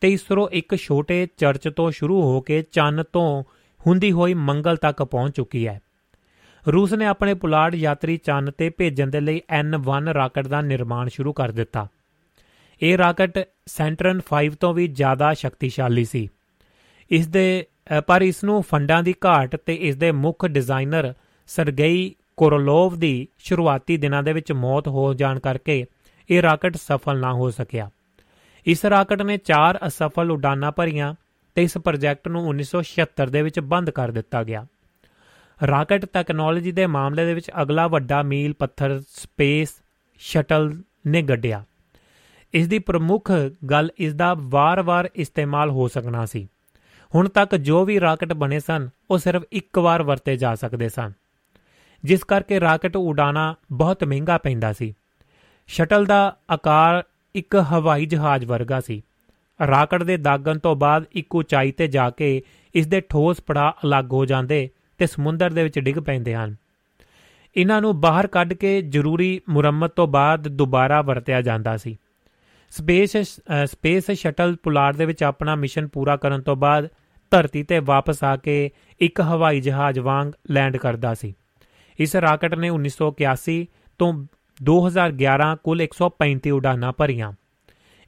ਤੇ 0.02 0.10
ਇਸਰੋ 0.10 0.50
ਇੱਕ 0.52 0.76
ਛੋਟੇ 0.76 1.28
ਚਰਚ 1.38 1.70
ਤੋਂ 1.70 1.92
ਸ਼ੁਰੂ 1.92 2.22
ਹੋ 2.22 2.42
ਕੇ 2.42 2.62
ਚੰਨ 2.62 3.04
ਤੋਂ 3.14 3.44
ਹੁੰਦੀ 3.88 4.12
ਹੋਈ 4.12 4.34
ਮੰਗਲ 4.34 4.78
ਤੱਕ 4.78 5.04
ਪਹੁੰਚ 5.04 5.36
ਚੁੱਕੀ 5.36 5.68
ਹੈ। 5.68 5.82
ਰੂਸ 6.66 6.94
ਨੇ 6.94 7.06
ਆਪਣੇ 7.06 7.34
ਪੁਲਾੜ 7.34 7.74
ਯਾਤਰੀ 7.76 8.18
ਚੰਨ 8.18 8.52
ਤੇ 8.52 8.70
ਭੇਜਣ 8.70 9.10
ਦੇ 9.10 9.20
ਲਈ 9.20 9.42
N1 9.60 10.14
ਰਾਕਟ 10.14 10.48
ਦਾ 10.48 10.62
ਨਿਰਮਾਣ 10.62 11.08
ਸ਼ੁਰੂ 11.08 11.34
ਕਰ 11.34 11.52
ਦਿੱਤਾ। 11.52 11.88
ਇਹ 12.82 12.98
ਰਾਕਟ 12.98 13.40
ਸੈਂਟਰਨ 13.68 14.20
5 14.30 14.56
ਤੋਂ 14.60 14.74
ਵੀ 14.74 14.88
ਜ਼ਿਆਦਾ 14.88 15.34
ਸ਼ਕਤੀਸ਼ਾਲੀ 15.34 16.06
ਸੀ। 16.06 16.28
ਇਸ 17.12 17.28
ਦੇ 17.28 17.66
ਪਰ 18.08 18.22
ਇਸ 18.22 18.44
ਨੂੰ 18.44 18.62
ਫੰਡਾਂ 18.62 19.02
ਦੀ 19.04 19.14
ਘਾਟ 19.26 19.56
ਤੇ 19.56 19.76
ਇਸ 19.76 19.96
ਦੇ 19.96 20.12
ਮੁੱਖ 20.12 20.46
ਡਿਜ਼ਾਈਨਰ 20.46 21.14
ਸਰਗੇਈ 21.50 22.16
ਕੋਰੋਲੋਵ 22.38 22.98
ਦੀ 23.00 23.28
ਸ਼ੁਰੂਆਤੀ 23.40 23.98
ਦਿਨਾਂ 23.98 24.24
ਦੇ 24.24 24.34
ਵਿੱਚ 24.34 24.52
ਮੌਤ 24.52 24.88
ਹੋ 24.88 25.14
ਜਾਣ 25.14 25.40
ਕਰਕੇ 25.40 25.86
ਇਹ 26.30 26.42
ਰਾਕਟ 26.42 26.76
ਸਫਲ 26.76 27.20
ਨਾ 27.20 27.34
ਹੋ 27.34 27.50
ਸਕਿਆ। 27.50 27.90
ਇਸ 28.66 28.86
ਰਾਕਟ 28.86 29.22
ਨੇ 29.22 29.38
4 29.46 29.80
ਅਸਫਲ 29.88 30.32
ਉਡਾਨਾਂ 30.32 30.72
ਭਰੀਆਂ 30.72 31.14
ਤੇ 31.56 31.64
ਇਸ 31.64 31.78
ਪ੍ਰੋਜੈਕਟ 31.78 32.28
ਨੂੰ 32.28 32.48
1976 32.48 33.30
ਦੇ 33.30 33.42
ਵਿੱਚ 33.42 33.60
ਬੰਦ 33.60 33.90
ਕਰ 33.90 34.12
ਦਿੱਤਾ 34.12 34.44
ਗਿਆ। 34.44 34.66
ਰਾਕਟ 35.68 36.06
ਟੈਕਨੋਲੋਜੀ 36.06 36.72
ਦੇ 36.72 36.86
ਮਾਮਲੇ 36.86 37.26
ਦੇ 37.26 37.34
ਵਿੱਚ 37.34 37.52
ਅਗਲਾ 37.62 37.88
ਵੱਡਾ 37.88 38.24
ਮੀਲ, 38.24 38.54
ਪੱਥਰ, 38.54 39.02
ਸਪੇਸ, 39.10 39.82
ਸ਼ਟਲ 40.20 40.82
ਨੇ 41.08 41.22
ਗੱਡਿਆ। 41.22 41.64
ਇਸ 42.54 42.68
ਦੀ 42.68 42.80
ਪ੍ਰਮੁੱਖ 42.80 43.32
ਗੱਲ 43.70 43.90
ਇਸ 43.98 44.14
ਦਾ 44.14 44.36
ਵਾਰ-ਵਾਰ 44.38 45.10
ਇਸਤੇਮਾਲ 45.16 45.70
ਹੋ 45.70 45.88
ਸਕਣਾ 45.88 46.26
ਸੀ। 46.26 46.48
ਹੁਣ 47.16 47.30
ਤੱਕ 47.30 47.56
ਜੋ 47.56 47.86
ਵੀ 47.86 48.00
ਰਾਕਟ 48.00 48.34
ਬਣੇ 48.34 48.60
ਸਨ, 48.60 48.90
ਉਹ 49.12 49.18
ਸਿਰਫ 49.18 49.44
ਇੱਕ 49.52 49.78
ਵਾਰ 49.78 50.04
ਵਰਤੇ 50.04 50.36
ਜਾ 50.36 50.56
ਸਕਦੇ 50.56 50.90
ਸਨ। 50.90 51.12
ਜਿਸ 52.04 52.24
ਕਰਕੇ 52.24 52.60
ਰਾਕਟ 52.60 52.98
ਉਡਾਣਾ 52.98 53.56
ਬਹੁਤ 53.72 54.04
ਮਹਿੰਗਾ 54.04 54.38
ਪੈਂਦਾ 54.38 54.74
ਸੀ। 54.74 54.94
ਸ਼ਟਲ 55.68 56.06
ਦਾ 56.06 56.38
ਆਕਾਰ 56.52 57.04
ਇੱਕ 57.36 57.56
ਹਵਾਈ 57.56 58.06
ਜਹਾਜ਼ 58.06 58.46
ਵਰਗਾ 58.46 58.80
ਸੀ। 58.80 59.02
ਰਾਕਟ 59.68 60.04
ਦੇ 60.04 60.18
ਦਾਗਣ 60.18 60.60
ਤੋਂ 60.60 60.76
ਬਾਅਦ 60.76 61.06
ਇੱਕ 61.12 61.36
ਉਚਾਈ 61.36 61.72
ਤੇ 61.72 61.88
ਜਾ 61.88 62.10
ਕੇ 62.10 62.42
ਇਸ 62.76 62.88
ਦੇ 62.88 63.02
ਠੋਸ 63.02 63.42
ਪੜਾ 63.42 63.76
ਅਲੱਗ 63.86 64.14
ਹੋ 64.14 64.26
ਜਾਂਦੇ 64.26 64.70
ਤੇ 65.00 65.08
ਸਮੁੰਦਰ 65.08 65.50
ਦੇ 65.50 65.64
ਵਿੱਚ 65.64 65.80
ਡਿੱਗ 65.80 66.00
ਪੈਂਦੇ 66.00 66.36
ਹਨ। 66.36 66.56
ਇਹਨਾਂ 67.56 67.82
ਨੂੰ 67.82 68.00
ਬਾਹਰ 68.02 68.28
ਕੱਢ 68.28 68.54
ਕੇ 68.54 68.82
ਜ਼ਰੂਰੀ 68.82 69.42
ਮੁਰੰਮਤ 69.50 69.92
ਤੋਂ 69.92 70.08
ਬਾਅਦ 70.08 70.48
ਦੁਬਾਰਾ 70.48 71.02
ਵਰਤਿਆ 71.02 71.42
ਜਾਂਦਾ 71.42 71.78
ਸੀ। 71.78 71.98
ਸਪੇਸ 72.70 73.18
ਸਪੇਸ 73.66 74.12
ਸ਼ਟਲ 74.12 74.56
ਪੁਲਾੜ 74.64 74.96
ਦੇ 74.96 75.06
ਵਿੱਚ 75.06 75.24
ਆਪਣਾ 75.24 75.56
ਮਿਸ਼ਨ 75.56 75.88
ਪੂਰਾ 75.88 76.16
ਕਰਨ 76.16 76.42
ਤੋਂ 76.42 76.56
ਬਾਅਦ 76.56 76.88
ਧਰਤੀ 77.32 77.64
ਤੇ 77.64 77.80
ਵਾਪਸ 77.80 78.24
ਆ 78.24 78.36
ਕੇ 78.36 78.72
ਇੱਕ 79.00 79.22
ਹਵਾਈ 79.22 79.62
ਜਹਾਜ਼ 79.62 80.00
ਵਾਂਗ 80.00 80.32
ਲੈਂਡ 80.52 80.78
ਕਰਦਾ 80.78 81.14
ਸੀ। 81.14 81.34
ਇਸ 82.00 82.16
ਰਾਕਟ 82.16 82.56
ਨੇ 82.56 82.70
1981 82.70 83.66
ਤੋਂ 84.00 84.14
2011 84.64 85.56
ਕੁੱਲ 85.64 85.82
135 85.82 86.52
ਉਡਾਨਾਂ 86.52 86.94
ਭਰੀਆਂ। 86.94 87.32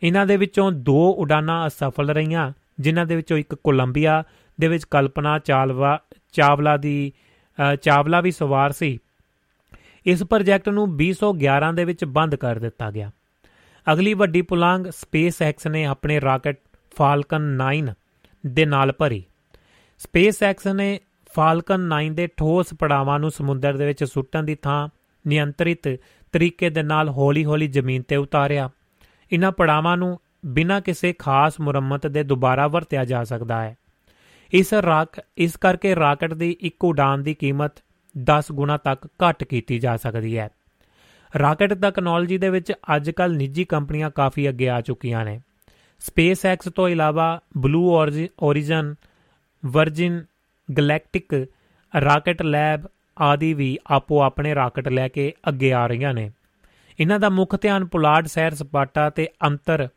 ਇਹਨਾਂ 0.03 0.25
ਦੇ 0.25 0.37
ਵਿੱਚੋਂ 0.37 0.71
ਦੋ 0.71 1.11
ਉਡਾਨਾਂ 1.11 1.67
ਅਸਫਲ 1.67 2.09
ਰਹੀਆਂ, 2.09 2.51
ਜਿਨ੍ਹਾਂ 2.79 3.05
ਦੇ 3.05 3.15
ਵਿੱਚੋਂ 3.15 3.37
ਇੱਕ 3.37 3.55
ਕੋਲੰਬੀਆ, 3.55 4.23
ਦੇ 4.59 4.67
ਵਿੱਚ 4.67 4.83
ਕਲਪਨਾ 4.83 5.39
ਚਾਲਵਾ 5.39 5.99
ਚਾਵਲਾ 6.31 6.77
ਦੀ 6.77 7.11
ਚਾਵਲਾ 7.81 8.21
ਵੀ 8.21 8.31
ਸਵਾਰ 8.31 8.71
ਸੀ। 8.71 8.97
ਇਸ 10.05 10.23
ਪ੍ਰੋਜੈਕਟ 10.23 10.69
ਨੂੰ 10.69 10.97
2011 10.97 11.71
ਦੇ 11.73 11.85
ਵਿੱਚ 11.85 12.05
ਬੰਦ 12.05 12.35
ਕਰ 12.35 12.59
ਦਿੱਤਾ 12.59 12.91
ਗਿਆ। 12.91 13.11
ਅਗਲੀ 13.93 14.13
ਵੱਡੀ 14.13 14.41
ਪੁਲਾਂਗ 14.41 14.85
ਸਪੇਸ 14.85 15.41
ਐਕਸ 15.41 15.67
ਨੇ 15.67 15.85
ਆਪਣੇ 15.85 16.21
ਰਾਕਟ 16.21 16.57
ਫਾਲਕਨ 16.97 17.41
9 17.41 17.93
ਦੇ 18.47 18.65
ਨਾਲ 18.65 18.91
ਭਰੀ। 18.91 19.23
ਸਪੇਸ 19.97 20.43
ਐਕਸ 20.43 20.67
ਨੇ 20.67 20.99
ਫਾਲਕਨ 21.35 21.79
9 21.79 22.13
ਦੇ 22.13 22.27
ਠੋਸ 22.27 22.73
ਪੜਾਵਾਂ 22.79 23.19
ਨੂੰ 23.19 23.31
ਸਮੁੰਦਰ 23.31 23.77
ਦੇ 23.77 23.85
ਵਿੱਚ 23.85 24.03
ਸੁੱਟਣ 24.03 24.43
ਦੀ 24.43 24.55
ਥਾਂ 24.55 24.87
ਨਿਯੰਤਰਿਤ 25.27 25.87
ਤਰੀਕੇ 26.31 26.69
ਦੇ 26.69 26.83
ਨਾਲ 26.83 27.09
ਹੌਲੀ-ਹੌਲੀ 27.09 27.67
ਜ਼ਮੀਨ 27.67 28.01
ਤੇ 28.01 28.15
ਉਤਾਰਿਆ। 28.15 28.69
ਇਹਨਾਂ 29.31 29.51
ਪੜਾਵਾਂ 29.51 29.97
ਨੂੰ 29.97 30.19
ਬਿਨਾਂ 30.45 30.81
ਕਿਸੇ 30.81 31.13
ਖਾਸ 31.13 31.59
ਮੁਰੰਮਤ 31.59 32.07
ਦੇ 32.07 32.23
ਦੁਬਾਰਾ 32.23 32.67
ਵਰਤਿਆ 32.67 33.05
ਜਾ 33.05 33.23
ਸਕਦਾ 33.23 33.61
ਹੈ। 33.61 33.77
ਇਸ 34.53 34.73
ਰਾਕ, 34.73 35.19
ਇਸ 35.37 35.55
ਕਰਕੇ 35.57 35.95
ਰਾਕਟ 35.95 36.33
ਦੀ 36.33 36.55
ਇੱਕ 36.61 36.85
ਉਡਾਨ 36.85 37.23
ਦੀ 37.23 37.33
ਕੀਮਤ 37.33 37.71
10 38.15 38.51
ਗੁਣਾ 38.51 38.77
ਤੱਕ 38.77 39.05
ਘੱਟ 39.05 39.43
ਕੀਤੀ 39.43 39.77
ਜਾ 39.79 39.95
ਸਕਦੀ 39.97 40.37
ਹੈ। 40.37 40.49
ਰਾਕਟ 41.39 41.73
ਟੈਕਨੋਲੋਜੀ 41.73 42.37
ਦੇ 42.37 42.49
ਵਿੱਚ 42.49 42.71
ਅੱਜਕੱਲ 42.95 43.35
ਨਿੱਜੀ 43.35 43.63
ਕੰਪਨੀਆਂ 43.65 44.09
ਕਾਫੀ 44.09 44.49
ਅੱਗੇ 44.49 44.69
ਆ 44.69 44.81
ਚੁੱਕੀਆਂ 44.81 45.23
ਨੇ। 45.25 45.39
ਸਪੇਸ 45.99 46.45
ਐਕਸ 46.45 46.69
ਤੋਂ 46.75 46.87
ਇਲਾਵਾ 46.89 47.41
Blue 47.57 47.93
Origin 48.43 48.95
Virgin 49.65 50.23
Galactic 50.69 51.33
Rocket 51.93 52.41
Lab 52.41 52.87
ਆਦਿ 53.21 53.53
ਵੀ 53.53 53.77
ਆਪੋ 53.87 54.21
ਆਪਣੇ 54.21 54.55
ਰਾਕਟ 54.55 54.87
ਲੈ 54.87 55.07
ਕੇ 55.07 55.33
ਅੱਗੇ 55.49 55.71
ਆ 55.73 55.85
ਰਹੀਆਂ 55.87 56.13
ਨੇ। 56.13 56.29
ਇਹਨਾਂ 56.99 57.19
ਦਾ 57.19 57.29
ਮੁੱਖ 57.29 57.55
ਧਿਆਨ 57.61 57.85
ਪੁਲਾੜ 57.85 58.25
ਸੈਰ 58.27 58.53
ਸਪਾਟਾ 58.53 59.09
ਤੇ 59.09 59.27
ਅੰਤਰ 59.45 59.87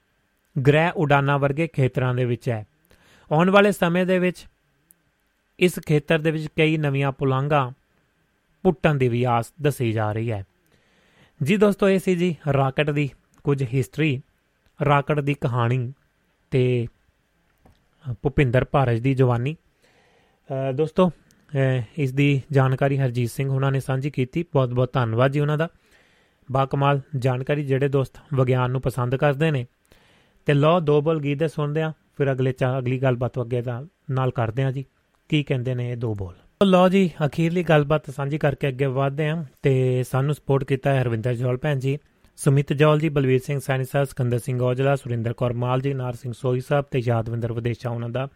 ਗ੍ਰਹਿ 0.57 0.91
ਉਡਾਨਾਂ 0.97 1.39
ਵਰਗੇ 1.39 1.67
ਖੇਤਰਾਂ 1.67 2.15
ਦੇ 2.15 2.25
ਵਿੱਚ 2.25 2.49
ਹੈ। 2.49 2.65
ਆਉਣ 3.33 3.51
ਵਾਲੇ 3.51 3.73
ਸਮੇਂ 3.73 4.05
ਦੇ 4.07 4.19
ਵਿੱਚ 4.19 4.45
ਇਸ 5.59 5.79
ਖੇਤਰ 5.87 6.19
ਦੇ 6.19 6.31
ਵਿੱਚ 6.31 6.47
ਕਈ 6.57 6.77
ਨਵੀਆਂ 6.77 7.13
ਪੁਲਾਂਘਾਂ 7.13 7.71
ਪੁੱਟਣ 8.65 8.95
ਦੀ 8.95 9.09
ਵੀ 9.09 9.23
ਆਸ 9.25 9.53
ਦੱਸੀ 9.63 9.93
ਜਾ 9.93 10.13
ਰਹੀ 10.13 10.31
ਹੈ। 10.31 10.45
ਜੀ 11.41 11.57
ਦੋਸਤੋ, 11.57 11.89
ਇਹ 11.89 11.99
ਸੀ 11.99 12.15
ਜੀ 12.17 12.35
ਰਾਕਟ 12.53 12.91
ਦੀ 12.91 13.09
ਕੁਝ 13.45 13.63
ਹਿਸਟਰੀ 13.75 14.21
ਰਾਕਟ 14.81 15.21
ਦੀ 15.21 15.35
ਕਹਾਣੀ 15.35 15.93
ਤੇ 16.51 16.87
ਭੁਪਿੰਦਰ 18.23 18.65
ਭਾਰਜ 18.65 19.01
ਦੀ 19.01 19.15
ਜਵਾਨੀ। 19.15 19.57
ਦੋਸਤੋ 20.75 21.11
ਇਸ 21.99 22.13
ਦੀ 22.13 22.43
ਜਾਣਕਾਰੀ 22.53 22.99
ਹਰਜੀਤ 22.99 23.31
ਸਿੰਘ 23.31 23.51
ਉਹਨਾਂ 23.51 23.71
ਨੇ 23.73 23.81
ਸਾਂਝੀ 23.81 24.11
ਕੀਤੀ। 24.11 24.45
ਬਹੁਤ 24.53 24.69
ਬਹੁਤ 24.69 24.93
ਧੰਨਵਾਦ 24.93 25.33
ਜੀ 25.33 25.41
ਉਹਨਾਂ 25.41 25.59
ਦਾ। 25.59 25.69
ਬਾ 26.53 26.65
ਕਮਾਲ 26.67 27.01
ਜਾਣਕਾਰੀ 27.17 27.65
ਜਿਹੜੇ 27.65 27.89
ਦੋਸਤ 27.89 28.19
ਵਿਗਿਆਨ 28.35 28.71
ਨੂੰ 28.71 28.81
ਪਸੰਦ 28.81 29.17
ਕਰਦੇ 29.17 29.51
ਨੇ। 29.51 29.67
ਤੇ 30.47 30.55
ਲੋ 30.55 30.79
ਦੋ 30.81 31.01
ਬੋਲ 31.03 31.21
ਗੀਤ 31.21 31.39
ਦੇ 31.39 31.49
ਸੁਣਦੇ 31.49 31.83
ਆ 31.83 31.93
ਫਿਰ 32.17 32.33
ਅਗਲੇ 32.33 32.53
ਚਾ, 32.53 32.79
ਅਗਲੀ 32.79 32.99
ਗੱਲਬਾਤ 32.99 33.41
ਅੱਗੇ 33.41 33.63
ਨਾਲ 34.11 34.31
ਕਰਦੇ 34.31 34.65
ਆ 34.65 34.71
ਜੀ। 34.71 34.85
ਕੀ 35.31 35.43
ਕਹਿੰਦੇ 35.43 35.75
ਨੇ 35.75 35.91
ਇਹ 35.91 35.97
ਦੋ 35.97 36.15
ਬੋਲ? 36.15 36.35
ਲੋ 36.65 36.89
ਜੀ, 36.89 37.11
ਅਖੀਰਲੀ 37.27 37.63
ਗੱਲਬਾਤ 37.63 38.11
ਸਾਂਝੀ 38.11 38.39
ਕਰਕੇ 38.39 38.69
ਅੱਗੇ 38.69 38.87
ਵਧਦੇ 38.87 39.29
ਆ 39.29 39.45
ਤੇ 39.63 40.03
ਸਾਨੂੰ 40.03 40.35
ਸਪੋਰਟ 40.35 40.65
ਕੀਤਾ 40.65 40.93
ਹੈ 40.95 41.03
ਹਰਵਿੰਦਰ 41.03 41.35
ਜੋਲ 41.35 41.57
ਭੈਣ 41.57 41.79
ਜੀ, 41.79 41.99
ਸੁਮਿਤ 42.39 42.73
ਜੋਲ 42.73 43.01
ਜੀ, 43.01 43.09
ਬਲਵੀਰ 43.09 43.41
ਸਿੰਘ 43.41 43.59
ਸੈਣੀ 43.61 43.85
ਸਾਹਿਬ 43.85 44.07
ਸਕੰਦਰ 44.07 44.39
ਸਿੰਘ 44.39 44.61
ਔਜਲਾ, 44.63 44.95
ਸੁਰਿੰਦਰ 44.97 45.33
ਕੌਰ 45.33 45.53
ਮਾਲ 45.55 45.81
ਜੀ, 45.81 45.93
ਨਾਰ 45.95 46.15
ਸਿੰਘ 46.15 46.33
ਸੋਈ 46.33 46.61
ਸਾਹਿਬ 46.61 46.85
ਤੇ 46.91 47.03
ਯਾਦਵਿੰਦਰ 47.05 47.53
ਵਿਦੇਸ਼ਾ 47.53 47.91
ਉਹਨਾਂ 47.91 48.09
ਦਾ 48.09 48.29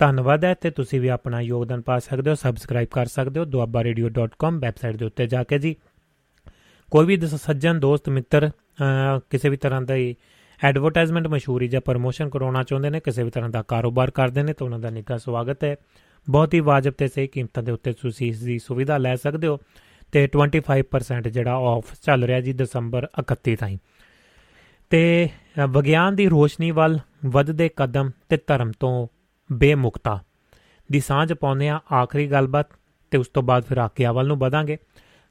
ਧੰਨਵਾਦ 0.00 0.44
ਹੈ 0.44 0.54
ਤੇ 0.54 0.70
ਤੁਸੀਂ 0.70 1.00
ਵੀ 1.00 1.08
ਆਪਣਾ 1.08 1.40
ਯੋਗਦਾਨ 1.40 1.80
ਪਾ 1.80 1.98
ਸਕਦੇ 1.98 2.30
ਹੋ 2.30 2.34
ਸਬਸਕ੍ਰਾਈਬ 2.34 2.88
ਕਰ 2.90 3.06
ਸਕਦੇ 3.06 3.40
ਹੋ 3.40 3.44
duabbaradio.com 3.46 4.60
ਵੈਬਸਾਈਟ 4.60 4.96
ਦੇ 4.96 5.04
ਉੱਤੇ 5.04 5.26
ਜਾ 5.26 5.42
ਕੇ 5.44 5.58
ਜੀ। 5.58 5.74
ਕੋਈ 6.90 7.06
ਵੀ 7.06 7.20
ਸੱਜਣ, 7.26 7.78
ਦੋਸਤ, 7.80 8.08
ਮਿੱਤਰ 8.08 8.50
ਕਿਸੇ 9.30 9.48
ਵੀ 9.48 9.56
ਤਰ੍ਹਾਂ 9.56 9.82
ਦਾ 9.82 9.94
ਐਡਵਰਟਾਈਜ਼ਮੈਂਟ 10.64 11.26
ਮਸ਼ਹੂਰੀ 11.26 11.68
ਜਾਂ 11.68 11.80
ਪ੍ਰੋਮੋਸ਼ਨ 11.80 12.28
ਕਰਾਉਣਾ 12.28 12.62
ਚਾਹੁੰਦੇ 12.62 12.90
ਨੇ, 12.90 13.00
ਕਿਸੇ 13.00 13.22
ਵੀ 13.22 13.30
ਤਰ੍ਹਾਂ 13.30 13.50
ਦਾ 13.50 13.62
ਕਾਰੋਬਾਰ 13.62 14.10
ਕਰਦੇ 14.10 14.42
ਨੇ 14.42 14.52
ਤਾਂ 14.52 14.64
ਉਹਨਾਂ 14.64 14.78
ਦਾ 14.78 14.90
ਨਿੱਘਾ 14.90 15.16
ਸਵਾਗਤ 15.16 15.64
ਹੈ। 15.64 15.76
ਬਹੁਤ 16.30 16.54
ਹੀ 16.54 16.60
ਵਾਜਬ 16.60 16.92
ਤੇ 16.92 17.08
ਸਹੀ 17.08 17.26
ਕੀਮਤਾਂ 17.26 17.62
ਦੇ 17.62 17.72
ਉੱਤੇ 17.72 17.92
ਤੁਸੀਂ 17.92 18.28
ਇਸ 18.28 18.40
ਦੀ 18.40 18.58
ਸੁਵਿਧਾ 18.58 18.98
ਲੈ 18.98 19.14
ਸਕਦੇ 19.16 19.46
ਹੋ 19.46 19.58
ਤੇ 20.12 20.26
25% 20.26 21.28
ਜਿਹੜਾ 21.28 21.54
ਆਫ 21.54 21.94
ਚੱਲ 22.02 22.24
ਰਿਹਾ 22.24 22.40
ਜੀ 22.40 22.52
ਦਸੰਬਰ 22.52 23.08
31 23.20 23.56
ਤਾਈਂ। 23.56 23.78
ਤੇ 24.90 25.28
ਵਿਗਿਆਨ 25.68 26.16
ਦੀ 26.16 26.28
ਰੋਸ਼ਨੀ 26.28 26.70
ਵੱਲ 26.70 26.98
ਵੱਧਦੇ 27.26 27.70
ਕਦਮ 27.76 28.10
ਤੇ 28.28 28.38
ਧਰਮ 28.46 28.72
ਤੋਂ 28.80 29.08
ਬੇਮੁਕਤਾ 29.52 30.18
ਦੀ 30.92 31.00
ਸਾਂਝ 31.00 31.32
ਪਾਉਂਦੇ 31.32 31.68
ਆ 31.68 31.80
ਆਖਰੀ 31.92 32.26
ਗੱਲਬਾਤ 32.26 32.66
ਤੇ 33.10 33.18
ਉਸ 33.18 33.28
ਤੋਂ 33.28 33.42
ਬਾਅਦ 33.42 33.64
ਫਿਰ 33.64 33.78
ਆਕਿਆ 33.78 34.12
ਵੱਲ 34.12 34.26
ਨੂੰ 34.26 34.38
ਵਧਾਂਗੇ। 34.38 34.78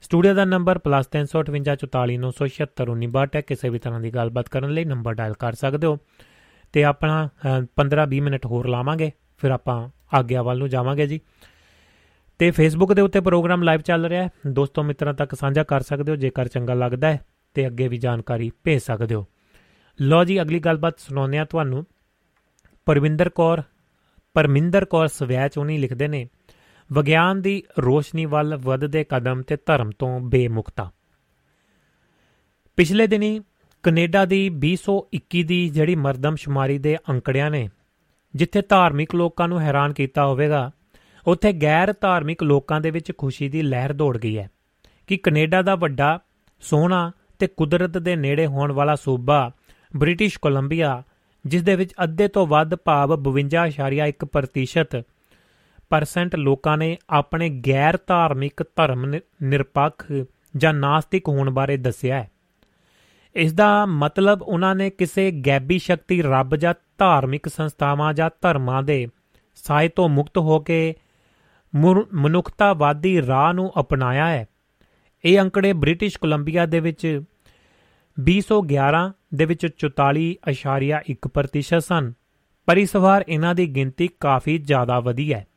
ਸਟੂਡੀਓ 0.02 0.34
ਦਾ 0.34 0.46
ਨੰਬਰ 0.46 0.80
+358 0.80 3.36
ਹੈ। 3.36 3.42
ਕਿਸੇ 3.42 3.70
ਵੀ 3.70 3.80
ਤਰ੍ਹਾਂ 3.80 4.00
ਦੀ 4.00 4.10
ਗੱਲਬਾਤ 4.10 4.50
ਕਰਨ 4.50 4.70
ਲਈ 4.70 4.86
ਨੰਬਰ 4.86 5.14
ਡਾਇਲ 5.14 5.34
ਕਰ 5.34 5.54
ਸਕਦੇ 5.54 5.88
ਹੋ। 5.88 5.98
ਤੇ 6.74 6.84
ਆਪਣਾ 6.84 7.30
15-20 7.76 8.20
ਮਿੰਟ 8.20 8.46
ਹੋਰ 8.46 8.68
ਲਾਵਾਂਗੇ। 8.68 9.12
ਫਿਰ 9.38 9.52
ਆਪਾਂ 9.52 9.90
ਆਗਿਆ 10.14 10.42
ਵੱਲ 10.42 10.58
ਨੂੰ 10.58 10.70
ਜਾਵਾਂਗੇ 10.70 11.08
ਜੀ। 11.08 11.22
ਤੇ 12.40 12.52
ਫੇਸਬੁੱਕ 12.52 12.94
ਦੇ 12.94 13.02
ਉੱਤੇ 13.02 13.20
ਪ੍ਰੋਗਰਾਮ 13.20 13.64
ਲਾਈਵ 13.64 13.82
ਚੱਲ 13.82 14.06
ਰਿਹਾ 14.06 14.24
ਹੈ। 14.24 14.30
ਦੋਸਤੋ, 14.48 14.84
ਮਿੱਤਰਾਂ 14.84 15.14
ਤੱਕ 15.14 15.36
ਸਾਂਝਾ 15.36 15.64
ਕਰ 15.64 15.82
ਸਕਦੇ 15.82 16.12
ਹੋ, 16.12 16.16
ਜੇਕਰ 16.16 16.48
ਚੰਗਾ 16.48 16.74
ਲੱਗਦਾ 16.74 17.12
ਹੈ, 17.12 17.26
ਤੇ 17.54 17.68
ਅੱਗੇ 17.68 17.88
ਵੀ 17.88 17.98
ਜਾਣਕਾਰੀ 17.98 18.52
ਭੇਜ 18.64 18.82
ਸਕਦੇ 18.82 19.16
ਹੋ। 19.16 19.26
ਲੋ 20.00 20.24
ਜੀ, 20.24 20.42
ਅਗਲੀ 20.42 20.60
ਗੱਲਬਾਤ 20.60 21.00
ਸੁਣਾਉਂਦੇ 21.00 21.38
ਆ 21.38 21.46
ਤੁਹਾਨੂੰ। 21.46 21.86
ਪਰਵਿੰਦਰ 22.86 23.30
ਕੌਰ, 23.30 23.64
ਪਰਮਿੰਦਰ 24.34 24.86
ਕੌਰ 24.86 25.08
ਸਵੈਚ 25.08 25.58
ਉਹਨੀ 25.58 25.78
ਲਿਖਦੇ 25.78 26.08
ਨੇ। 26.08 26.30
ਵਿਗਿਆਨ 26.94 27.42
ਦੀ 27.42 27.64
ਰੋਸ਼ਨੀ 27.80 28.26
ਵੱਲ 28.26 28.56
ਵੱਧਦੇ 28.56 29.04
ਕਦਮ 29.04 29.42
ਤੇ 29.42 29.58
ਧਰਮ 29.66 29.92
ਤੋਂ 30.00 30.20
ਬੇਮੁਕਤਾ। 30.20 30.92
ਪਿਛਲੇ 32.78 33.08
ਦਿਨੀ 33.08 33.40
ਕੈਨੇਡਾ 33.84 34.26
ਦੀ 34.26 34.50
2021 34.50 35.44
ਦੀ 35.44 35.70
ਜਿਹੜੀ 35.70 35.96
ਮਰਦਮਸ਼ੁਮਾਰੀ 35.96 36.78
ਦੇ 36.78 36.98
ਅੰਕੜਿਆਂ 37.10 37.52
ਨੇ, 37.52 37.70
ਜਿੱਥੇ 38.36 38.62
ਧਾਰਮਿਕ 38.62 39.16
ਲੋਕਾਂ 39.16 39.48
ਨੂੰ 39.48 39.62
ਹੈਰਾਨ 39.62 39.94
ਕੀਤਾ 39.94 40.26
ਹੋਵੇਗਾ, 40.26 40.72
ਉੱਥੇ 41.28 41.54
ਗੈਰ 41.54 41.94
ਧਾਰਮਿਕ 42.02 42.44
ਲੋਕਾਂ 42.44 42.82
ਦੇ 42.82 42.92
ਵਿੱਚ 42.92 43.12
ਖੁਸ਼ੀ 43.18 43.50
ਦੀ 43.50 43.62
ਲਹਿਰ 43.62 43.94
ਦੌੜ 43.94 44.18
ਗਈ 44.18 44.38
ਹੈ 44.38 44.50
ਕਿ 45.08 45.18
ਕੈਨੇਡਾ 45.18 45.62
ਦਾ 45.62 45.76
ਵੱਡਾ, 45.76 46.20
ਸੋਹਣਾ 46.60 47.12
ਤੇ 47.40 47.48
ਕੁਦਰਤ 47.48 47.98
ਦੇ 47.98 48.16
ਨੇੜੇ 48.16 48.46
ਹੋਣ 48.46 48.72
ਵਾਲਾ 48.72 48.96
ਸੂਬਾ 48.96 49.52
ਬ੍ਰਿਟਿਸ਼ 49.96 50.40
ਕੋਲੰਬੀਆ, 50.40 51.04
ਜਿਸ 51.46 51.62
ਦੇ 51.62 51.76
ਵਿੱਚ 51.76 51.94
ਅੱਧੇ 52.04 52.28
ਤੋਂ 52.28 52.48
ਵੱਧ 52.48 52.76
ਭਾਵ 52.76 53.18
52.1% 53.18 55.04
ਪਰਸੈਂਟ 55.90 56.36
ਲੋਕਾਂ 56.36 56.78
ਨੇ 56.78 56.98
ਆਪਣੇ 57.10 57.50
ਗੈਰ 57.50 57.98
ਧਾਰਮਿਕ 58.08 58.64
ਧਰਮ 58.64 59.16
ਨਿਰਪੱਖ 59.44 60.06
ਜਾਂ 60.58 60.74
ਨਾਸਤਿਕ 60.74 61.28
ਹੋਣ 61.28 61.50
ਬਾਰੇ 61.50 61.78
ਦੱਸਿਆ 61.78 62.16
ਹੈ। 62.16 62.32
ਇਸ 63.36 63.54
ਦਾ 63.54 63.86
ਮਤਲਬ 63.86 64.42
ਉਹਨਾਂ 64.42 64.76
ਨੇ 64.76 64.90
ਕਿਸੇ 64.90 65.32
ਗੈਬੀ 65.32 65.80
ਸ਼ਕਤੀ 65.80 66.22
ਰੱਬ 66.22 66.56
ਜਾਂ 66.56 66.74
ਧਾਰਮਿਕ 66.98 67.48
ਸੰਸਥਾਵਾਂ 67.48 68.14
ਜਾਂ 68.14 68.30
ਧਰਮਾਂ 68.42 68.84
ਦੇ 68.84 69.08
ਸਾਇ 69.56 69.88
ਤੋਂ 69.88 70.10
ਮੁਕਤ 70.10 70.38
ਹੋ 70.38 70.60
ਕੇ 70.60 70.96
ਮਨੁੱਖਤਾਵਾਦੀ 72.14 73.28
ਰਾਹ 73.28 73.54
ਨੂੰ 73.54 73.72
ਅਪਣਾਇਆ 73.80 74.28
ਹੈ। 74.28 74.48
ਇਹ 75.26 75.40
ਅੰਕੜੇ 75.40 75.74
ਬ੍ਰਿਟਿਸ਼ 75.74 76.18
ਕੋਲੰਬੀਆ 76.18 76.66
ਦੇ 76.66 76.80
ਵਿੱਚ 76.80 77.22
2011 78.20 79.12
ਦੇ 79.36 79.46
ਵਿੱਚ 79.46 79.68
44.1% 79.80 81.80
ਸਨ, 81.80 82.14
ਪਰ 82.66 82.78
ਇਸ 82.78 82.96
ਵਾਰ 82.96 83.26
ਇਹਨਾਂ 83.30 83.56
ਦੀ 83.56 83.68
ਗਿਣਤੀ 83.68 84.10
ਕਾਫੀ 84.20 84.58
ਜ਼ਿਆਦਾ 84.58 85.00
ਵਧੀ 85.00 85.34
ਹੈ। 85.34 85.48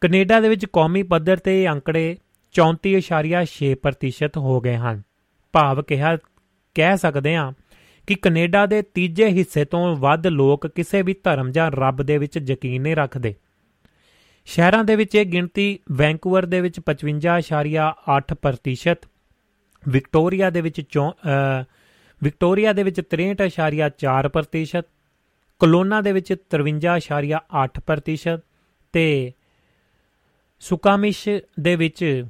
ਕੈਨੇਡਾ 0.00 0.40
ਦੇ 0.40 0.48
ਵਿੱਚ 0.48 0.66
ਕੌਮੀ 0.66 1.02
ਪੱਧਰ 1.02 1.36
ਤੇ 1.36 1.62
ਇਹ 1.62 1.68
ਅੰਕੜੇ 1.68 2.16
34.6% 2.54 4.38
ਹੋ 4.38 4.60
ਗਏ 4.60 4.76
ਹਨ। 4.76 5.02
ਭਾਵ 5.54 5.82
ਕਿਹਾ, 5.82 6.18
ਕਹਿ 6.74 6.96
ਸਕਦੇ 6.96 7.36
ਹਾਂ 7.36 7.52
ਕਿ 8.06 8.14
ਕੈਨੇਡਾ 8.14 8.66
ਦੇ 8.66 8.82
ਤੀਜੇ 8.94 9.28
ਹਿੱਸੇ 9.28 9.64
ਤੋਂ 9.64 9.96
ਵੱਧ 9.96 10.26
ਲੋਕ 10.26 10.66
ਕਿਸੇ 10.66 11.02
ਵੀ 11.02 11.14
ਧਰਮ 11.24 11.50
ਜਾਂ 11.50 11.70
ਰੱਬ 11.70 12.02
ਦੇ 12.02 12.18
ਵਿੱਚ 12.18 12.50
ਯਕੀਨ 12.50 12.82
ਨਹੀਂ 12.82 12.96
ਰੱਖਦੇ। 12.96 13.34
ਸ਼ਹਿਰਾਂ 14.44 14.84
ਦੇ 14.84 14.96
ਵਿੱਚ 14.96 15.14
ਇਹ 15.14 15.26
ਗਿਣਤੀ 15.26 15.78
ਵੈਂਕੂਵਰ 15.92 16.46
ਦੇ 16.46 16.60
ਵਿੱਚ 16.60 16.80
55.8% 16.80 18.94
ਵਿਕਟੋਰੀਆ 19.88 20.50
ਦੇ 20.50 20.60
ਵਿੱਚ 20.60 20.98
ਵਿਕਟੋਰੀਆ 22.22 22.72
ਦੇ 22.72 22.82
ਵਿੱਚ 22.82 23.02
63.4% 23.08 24.82
ਕਲੋਨਾ 25.60 26.00
ਦੇ 26.00 26.12
ਵਿੱਚ 26.12 26.36
53.8% 26.50 28.38
ਤੇ 28.94 29.32
ਸੁਕਾਮਿਸ਼ 30.60 31.28
ਦੇ 31.60 31.76
ਵਿੱਚ, 31.76 32.26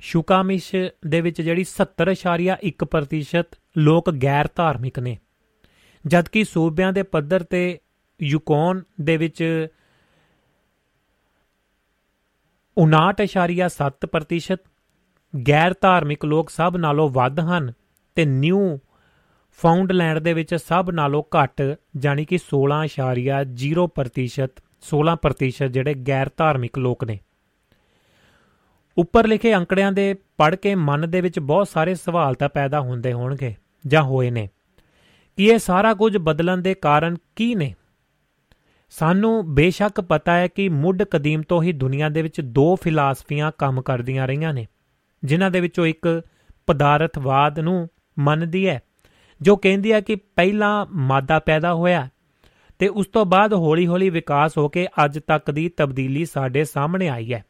ਸ਼ੁਕਾਮਿਸ਼ 0.00 0.74
ਦੇ 1.06 1.20
ਵਿੱਚ 1.20 1.42
ਜਿਹੜੀ 1.42 1.64
70.1% 1.64 3.56
ਲੋਕ 3.78 4.10
ਗੈਰ 4.10 4.48
ਧਾਰਮਿਕ 4.54 4.98
ਨੇ। 4.98 5.18
ਜਦਕਿ 6.06 6.44
ਸੂਬਿਆਂ 6.44 6.92
ਦੇ 6.92 7.02
ਪੱਧਰ 7.02 7.42
ਤੇ 7.42 7.78
ਯੂਕੋਨ 8.22 8.82
ਦੇ 9.00 9.16
ਵਿੱਚ 9.16 9.66
59.7% 12.76 14.56
ਗੈਰ 15.48 15.74
ਧਾਰਮਿਕ 15.80 16.24
ਲੋਕ 16.24 16.50
ਸਭ 16.50 16.74
ਨਾਲੋਂ 16.76 17.10
ਵੱਧ 17.10 17.40
ਹਨ 17.40 17.72
ਤੇ 18.14 18.24
ਨਿਊ 18.24 18.78
ਫਾਊਂਡਲੈਂਡ 19.50 20.18
ਦੇ 20.18 20.32
ਵਿੱਚ 20.32 20.54
ਸਭ 20.54 20.90
ਨਾਲੋਂ 20.92 21.22
ਘੱਟ 21.22 21.78
ਜਾਨੀ 21.96 22.24
ਕਿ 22.24 22.38
16.0% 22.38 24.62
16% 24.82 25.68
ਜਿਹੜੇ 25.68 25.94
ਗੈਰ 25.94 26.30
ਧਾਰਮਿਕ 26.36 26.78
ਲੋਕ 26.78 27.04
ਨੇ। 27.04 27.20
ਉੱਪਰ 28.98 29.26
ਲਿਖੇ 29.26 29.54
ਅੰਕੜਿਆਂ 29.54 29.92
ਦੇ 29.92 30.14
ਪੜ੍ਹ 30.14 30.56
ਕੇ 30.56 30.74
ਮਨ 30.74 31.10
ਦੇ 31.10 31.20
ਵਿੱਚ 31.20 31.38
ਬਹੁਤ 31.38 31.68
ਸਾਰੇ 31.68 31.94
ਸਵਾਲ 31.94 32.34
ਤਾਂ 32.34 32.48
ਪੈਦਾ 32.48 32.80
ਹੁੰਦੇ 32.80 33.12
ਹੋਣਗੇ, 33.12 33.54
ਜਾਂ 33.86 34.02
ਹੋਏ 34.02 34.30
ਨੇ। 34.30 34.48
ਕਿ 35.36 35.44
ਇਹ 35.44 35.58
ਸਾਰਾ 35.58 35.94
ਕੁਝ 35.94 36.16
ਬਦਲਣ 36.16 36.58
ਦੇ 36.58 36.74
ਕਾਰਨ 36.74 37.16
ਕੀ 37.36 37.54
ਨੇ? 37.54 37.74
ਸਾਨੂੰ 38.90 39.54
ਬੇਸ਼ੱਕ 39.54 40.00
ਪਤਾ 40.00 40.32
ਹੈ 40.32 40.46
ਕਿ 40.46 40.68
ਮੁੱਢ 40.68 41.02
ਕਦੀਮ 41.02 41.42
ਤੋਂ 41.42 41.62
ਹੀ 41.62 41.72
ਦੁਨੀਆ 41.72 42.08
ਦੇ 42.08 42.22
ਵਿੱਚ 42.22 42.40
ਦੋ 42.40 42.76
ਫਿਲਾਸਫੀਆਂ 42.76 43.52
ਕੰਮ 43.58 43.82
ਕਰਦੀਆਂ 43.82 44.26
ਰਹੀਆਂ 44.26 44.54
ਨੇ, 44.54 44.66
ਜਿਨ੍ਹਾਂ 45.24 45.50
ਦੇ 45.50 45.60
ਵਿੱਚੋਂ 45.60 45.86
ਇੱਕ 45.86 46.22
ਪਦਾਰਥਵਾਦ 46.66 47.58
ਨੂੰ 47.58 47.88
ਮੰਨਦੀ 48.18 48.68
ਹੈ, 48.68 48.82
ਜੋ 49.40 49.56
ਕਹਿੰਦੀ 49.56 49.92
ਹੈ 49.92 50.00
ਕਿ 50.00 50.14
ਪਹਿਲਾਂ 50.14 50.86
ਮਾਦਾ 50.86 51.38
ਪੈਦਾ 51.38 51.74
ਹੋਇਆ 51.74 52.08
ਤੇ 52.78 52.88
ਉਸ 52.88 53.06
ਤੋਂ 53.06 53.26
ਬਾਅਦ 53.26 53.54
ਹੌਲੀ-ਹੌਲੀ 53.54 54.10
ਵਿਕਾਸ 54.10 54.58
ਹੋ 54.58 54.68
ਕੇ 54.68 54.86
ਅੱਜ 55.04 55.18
ਤੱਕ 55.18 55.50
ਦੀ 55.50 55.68
ਤਬਦੀਲੀ 55.68 56.24
ਸਾਡੇ 56.24 56.64
ਸਾਹਮਣੇ 56.64 57.08
ਆਈ 57.08 57.34
ਹੈ। 57.34 57.44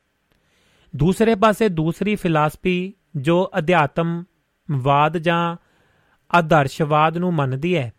ਦੂਸਰੇ 0.97 1.35
ਪਾਸੇ 1.35 1.69
ਦੂਸਰੀ 1.69 2.15
ਫਿਲਾਸਫੀ 2.15 2.95
ਜੋ 3.17 3.51
ਅਧਿਆਤਮਵਾਦ 3.59 5.19
ਜਾਂ 5.19 5.57
ਆਦਰਸ਼ਵਾਦ 6.35 7.19
ਨੂੰ 7.19 7.35
ਮੰਨਦੀ 7.35 7.77
ਹੈ। 7.77 7.93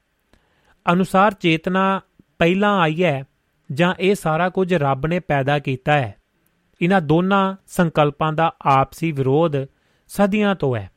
ਅਨੁਸਾਰ 0.93 1.33
ਚੇਤਨਾ 1.33 2.01
ਪਹਿਲਾਂ 2.39 2.79
ਆਈ 2.79 3.03
ਹੈ 3.03 3.23
ਜਾਂ 3.71 3.93
ਇਹ 3.99 4.15
ਸਾਰਾ 4.15 4.49
ਕੁਝ 4.49 4.73
ਰੱਬ 4.73 5.05
ਨੇ 5.05 5.19
ਪੈਦਾ 5.19 5.59
ਕੀਤਾ 5.59 5.93
ਹੈ। 5.93 6.15
ਇਹਨਾਂ 6.81 7.01
ਦੋਨਾਂ 7.01 7.55
ਸੰਕਲਪਾਂ 7.67 8.33
ਦਾ 8.33 8.55
ਆਪਸੀ 8.61 9.11
ਵਿਰੋਧ 9.11 9.51
ਸਦੀਆਂ 10.07 10.55
ਤੋਂ 10.55 10.75
ਹੈ। 10.75 10.91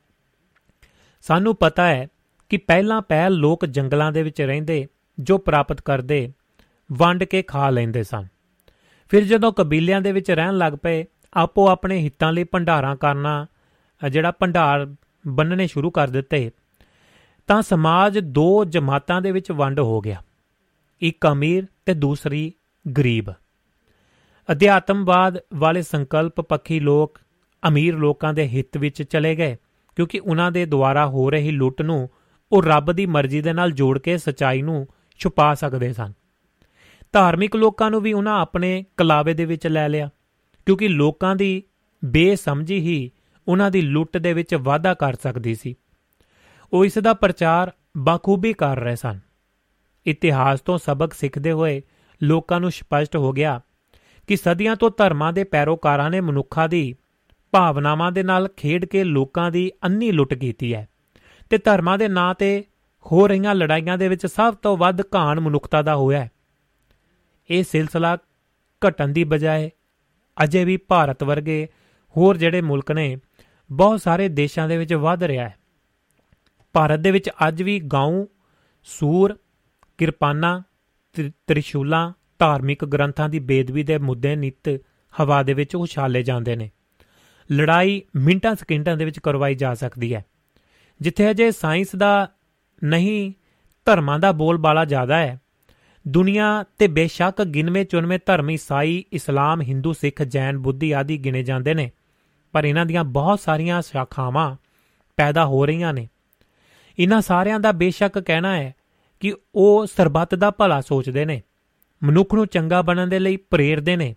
ਸਾਨੂੰ 1.23 1.57
ਪਤਾ 1.57 1.87
ਹੈ 1.87 2.09
ਕਿ 2.49 2.57
ਪਹਿਲਾਂ 2.57 3.03
ਪਹਿਲ 3.03 3.33
ਲੋਕ 3.33 3.67
ਜੰਗਲਾਂ 3.67 4.13
ਦੇ 4.13 4.23
ਵਿੱਚ 4.23 4.43
ਰਹਿੰਦੇ, 4.43 4.87
ਜੋ 5.21 5.39
ਪ੍ਰਾਪਤ 5.39 5.81
ਕਰਦੇ, 5.81 6.33
ਵੰਡ 6.93 7.25
ਕੇ 7.25 7.43
ਖਾ 7.43 7.71
ਲੈਂਦੇ 7.71 8.03
ਸਨ। 8.03 8.27
ਫਿਰ 9.09 9.25
ਜਦੋਂ 9.25 9.53
ਕਬੀਲਿਆਂ 9.53 10.01
ਦੇ 10.01 10.13
ਵਿੱਚ 10.13 10.31
ਰਹਿਣ 10.31 10.53
ਲੱਗ 10.53 10.73
ਪਏ 10.83 11.05
ਆਪੋ 11.37 11.69
ਆਪਣੇ 11.69 11.99
ਹਿੱਤਾਂ 11.99 12.33
ਲਈ 12.33 12.45
ਭੰਡਾਰਾਂ 12.45 12.95
ਕਰਨਾ 12.97 13.47
ਜਿਹੜਾ 14.03 14.31
ਭੰਡਾਰ 14.31 14.87
ਬੰਨਣੇ 15.25 15.67
ਸ਼ੁਰੂ 15.67 15.91
ਕਰ 15.91 16.09
ਦਿੱਤੇ, 16.09 16.51
ਤਾਂ 17.49 17.61
ਸਮਾਜ 17.63 18.19
ਦੋ 18.19 18.65
ਜਮਾਤਾਂ 18.65 19.21
ਦੇ 19.23 19.31
ਵਿੱਚ 19.31 19.51
ਵੰਡ 19.53 19.81
ਹੋ 19.81 20.01
ਗਿਆ। 20.01 20.23
ਇੱਕ 21.03 21.27
ਅਮੀਰ 21.27 21.67
ਤੇ 21.87 21.95
ਦੂਸਰੀ 21.95 22.53
ਗਰੀਬ। 22.99 23.31
ਅਧਿਆਤਮਵਾਦ 24.49 25.39
ਵਾਲੇ 25.55 25.83
ਸੰਕਲਪ 25.83 26.41
ਪੱਖੀ 26.41 26.81
ਲੋਕ 26.81 27.19
ਅਮੀਰ 27.63 27.97
ਲੋਕਾਂ 27.97 28.33
ਦੇ 28.35 28.49
ਹਿੱਤ 28.49 28.77
ਵਿੱਚ 28.77 29.03
ਚਲੇ 29.03 29.35
ਗਏ, 29.37 29.57
ਕਿਉਂਕਿ 29.97 30.19
ਉਹਨਾਂ 30.19 30.51
ਦੇ 30.53 30.65
ਦੁਆਰਾ 30.67 31.07
ਹੋ 31.07 31.31
ਰਹੀ 31.31 31.51
ਲੁੱਟ 31.51 31.83
ਨੂੰ 31.83 32.09
ਉਹ 32.53 32.63
ਰੱਬ 32.63 32.93
ਦੀ 32.93 33.07
ਮਰਜ਼ੀ 33.07 33.41
ਦੇ 33.41 33.53
ਨਾਲ 33.53 33.73
ਜੋੜ 33.73 33.99
ਕੇ 33.99 34.17
ਸਚਾਈ 34.19 34.63
ਨੂੰ 34.63 34.87
ਛੁਪਾ 35.21 35.55
ਸਕਦੇ 35.55 35.93
ਸਨ। 35.93 36.13
ਧਾਰਮਿਕ 37.13 37.57
ਲੋਕਾਂ 37.57 37.91
ਨੂੰ 37.91 38.01
ਵੀ 38.01 38.13
ਉਹਨਾਂ 38.13 38.41
ਆਪਣੇ 38.41 38.85
ਕਲਾਵੇ 38.97 39.35
ਦੇ 39.35 39.45
ਵਿੱਚ 39.45 39.67
ਲੈ 39.67 39.89
ਲਿਆ। 39.89 40.11
ਕਿਉਂਕਿ 40.67 40.89
ਲੋਕਾਂ 40.89 41.37
ਦੀ 41.37 41.63
ਬੇਸਮਝੀ 42.05 42.79
ਹੀ 42.79 43.11
ਉਹਨਾਂ 43.49 43.71
ਦੀ 43.71 43.81
ਲੁੱਟ 43.81 44.17
ਦੇ 44.17 44.33
ਵਿੱਚ 44.33 44.55
ਵਾਧਾ 44.55 44.95
ਕਰ 44.95 45.15
ਸਕਦੀ 45.15 45.55
ਸੀ। 45.55 45.75
ਉਹ 46.73 46.85
ਇਸ 46.85 46.99
ਦਾ 46.99 47.15
ਪ੍ਰਚਾਰ 47.15 47.73
ਬਖੂਬੀ 47.97 48.53
ਕਰ 48.53 48.79
ਰਹੇ 48.79 48.97
ਸਨ। 48.97 49.21
ਇਤਿਹਾਸ 50.07 50.61
ਤੋਂ 50.61 50.79
ਸਬਕ 50.79 51.13
ਸਿੱਖਦੇ 51.13 51.53
ਹੋਏ 51.53 51.83
ਲੋਕਾਂ 52.23 52.61
ਨੂੰ 52.61 52.71
ਸਪਸ਼ਟ 52.71 53.17
ਹੋ 53.17 53.33
ਗਿਆ 53.33 53.61
ਕਿ 54.27 54.37
ਸਦੀਆਂ 54.37 54.77
ਤੋਂ 54.77 54.91
ਧਰਮਾਂ 54.97 55.33
ਦੇ 55.33 55.45
ਪੈਰੋਕਾਰਾਂ 55.45 56.11
ਨੇ 56.11 56.21
ਮਨੁੱਖਾਂ 56.21 56.69
ਦੀ 56.69 56.95
ਭਾਵਨਾਵਾਂ 57.53 58.13
ਦੇ 58.13 58.23
ਨਾਲ 58.23 58.49
ਖੇਡ 58.49 58.85
ਕੇ 58.85 59.05
ਲੋਕਾਂ 59.05 59.51
ਦੀ 59.51 59.73
ਅੰਨੀ 59.85 60.13
ਲੁੱਟ 60.13 60.35
ਕੀਤੀ 60.35 60.75
ਹੈ 60.75 60.89
ਤੇ 61.51 61.59
ਧਰਮਾਂ 61.59 61.99
ਦੇ 61.99 62.09
ਨਾਂ 62.09 62.35
ਤੇ 62.35 62.65
ਹੋ 63.13 63.29
ਰਹੀਆਂ 63.29 63.55
ਲੜਾਈਆਂ 63.55 63.99
ਦੇ 63.99 64.09
ਵਿੱਚ 64.09 64.27
ਸਭ 64.27 64.55
ਤੋਂ 64.55 64.77
ਵੱਧ 64.77 65.01
ਘਾਣ 65.01 65.41
ਮਨੁੱਖਤਾ 65.41 65.83
ਦਾ 65.83 65.97
ਹੋਇਆ 65.97 66.25
ਹੈ। 66.25 66.31
ਇਹ 67.51 67.65
ਸਿਲਸਿਲਾ 67.65 68.19
ਘਟਣ 68.89 69.09
ਦੀ 69.09 69.25
ਬਜਾਏ 69.25 69.71
ਅਜੇ 70.45 70.65
ਵੀ 70.65 70.77
ਭਾਰਤ 70.77 71.25
ਵਰਗੇ 71.25 71.69
ਹੋਰ 72.17 72.37
ਜਿਹੜੇ 72.37 72.61
ਮੁਲਕ 72.61 72.93
ਨੇ, 72.93 73.17
ਬਹੁਤ 73.73 74.01
ਸਾਰੇ 74.01 74.29
ਦੇਸ਼ਾਂ 74.29 74.69
ਦੇ 74.69 74.77
ਵਿੱਚ 74.77 74.95
ਵੱਧ 74.95 75.25
ਰਿਹਾ 75.25 75.49
ਹੈ। 75.49 75.57
ਭਾਰਤ 76.73 77.01
ਦੇ 77.01 77.11
ਵਿੱਚ 77.11 77.31
ਅੱਜ 77.49 77.63
ਵੀ 77.63 77.81
ਗਾਉਂ 77.81 78.27
ਸੂਰ, 78.85 79.39
ਕਿਰਪਾਨਾ 79.99 80.63
ਤ੍ਰਿਸ਼ੂਲਾਂ, 81.47 82.13
ਧਾਰਮਿਕ 82.39 82.85
ਗ੍ਰੰਥਾਂ 82.85 83.29
ਦੀ 83.29 83.39
ਬੇਦਬੀ 83.39 83.83
ਦੇ 83.83 83.99
ਮੁੱਦੇ 83.99 84.37
ਨਿਤ 84.37 84.81
ਹਵਾ 85.21 85.43
ਦੇ 85.43 85.55
ਵਿੱਚ 85.55 85.77
ਉਛਾਲੇ 85.77 86.23
ਜਾਂਦੇ 86.23 86.57
ਨੇ। 86.57 86.71
ਲੜਾਈ 87.53 88.03
ਮਿੰਟਾਂ 88.17 88.55
ਸਕਿੰਟਾਂ 88.55 88.97
ਦੇ 88.97 89.05
ਵਿੱਚ 89.05 89.19
ਕਰਵਾਈ 89.19 89.55
ਜਾ 89.55 89.75
ਸਕਦੀ 89.75 90.15
ਹੈ। 90.15 90.25
ਜਿੱਥੇ 91.01 91.31
ਅਜੇ 91.31 91.51
ਸਾਇੰਸ 91.51 91.97
ਦਾ 91.97 92.33
ਨਹੀਂ, 92.85 93.33
ਧਰਮਾਂ 93.85 94.19
ਦਾ 94.19 94.33
ਬੋਲਬਾਲਾ 94.33 94.85
ਜ਼ਿਆਦਾ 94.85 95.19
ਹੈ 95.19 95.41
ਦੁਨੀਆ 96.09 96.65
ਤੇ 96.79 96.87
ਬੇਸ਼ੱਕ 96.87 97.43
ਗਿਣਵੇਂ 97.43 97.85
ਚੁਣਵੇਂ 97.85 98.19
ਧਰਮ 98.27 98.51
ਈਸਾਈ, 98.51 99.05
ਇਸਲਾਮ, 99.13 99.63
ਹਿੰਦੂ, 99.63 99.93
ਸਿੱਖ, 99.93 100.23
ਜੈਨ, 100.23 100.59
ਬੁੱਧੀ 100.59 100.93
ਆਦਿ 100.93 101.17
ਗਿਣੇ 101.17 101.43
ਜਾਂਦੇ 101.43 101.75
ਨੇ, 101.75 101.91
ਪਰ 102.53 102.65
ਇਹਨਾਂ 102.65 102.87
ਦੀਆਂ 102.87 103.05
ਬਹੁਤ 103.05 103.41
ਸਾਰੀਆਂ 103.41 103.83
ਸ਼ਾਖਾਵਾਂ 103.83 104.57
ਪੈਦਾ 105.17 105.45
ਹੋ 105.47 105.67
ਰਹੀਆਂ 105.67 105.93
ਨੇ। 105.95 106.09
ਇਹਨਾਂ 106.99 107.21
ਸਾਰਿਆਂ 107.21 107.61
ਦਾ 107.61 107.73
ਬੇਸ਼ੱਕ 107.73 108.19
ਕਹਿਣਾ 108.19 108.57
ਹੈ 108.57 108.75
ਕਿ 109.21 109.35
ਉਹ 109.55 109.87
ਸਰਬੱਤ 109.87 110.35
ਦਾ 110.35 110.51
ਭਲਾ 110.51 110.81
ਸੋਚਦੇ 110.81 111.25
ਨੇ, 111.25 111.43
ਮਨੁੱਖ 112.05 112.35
ਨੂੰ 112.35 112.47
ਚੰਗਾ 112.47 112.83
ਬਣਨ 112.83 113.09
ਦੇ 113.09 113.19
ਲਈ 113.19 113.37
ਪ੍ਰੇਰਦੇ 113.37 113.97
ਨੇ, 113.97 114.15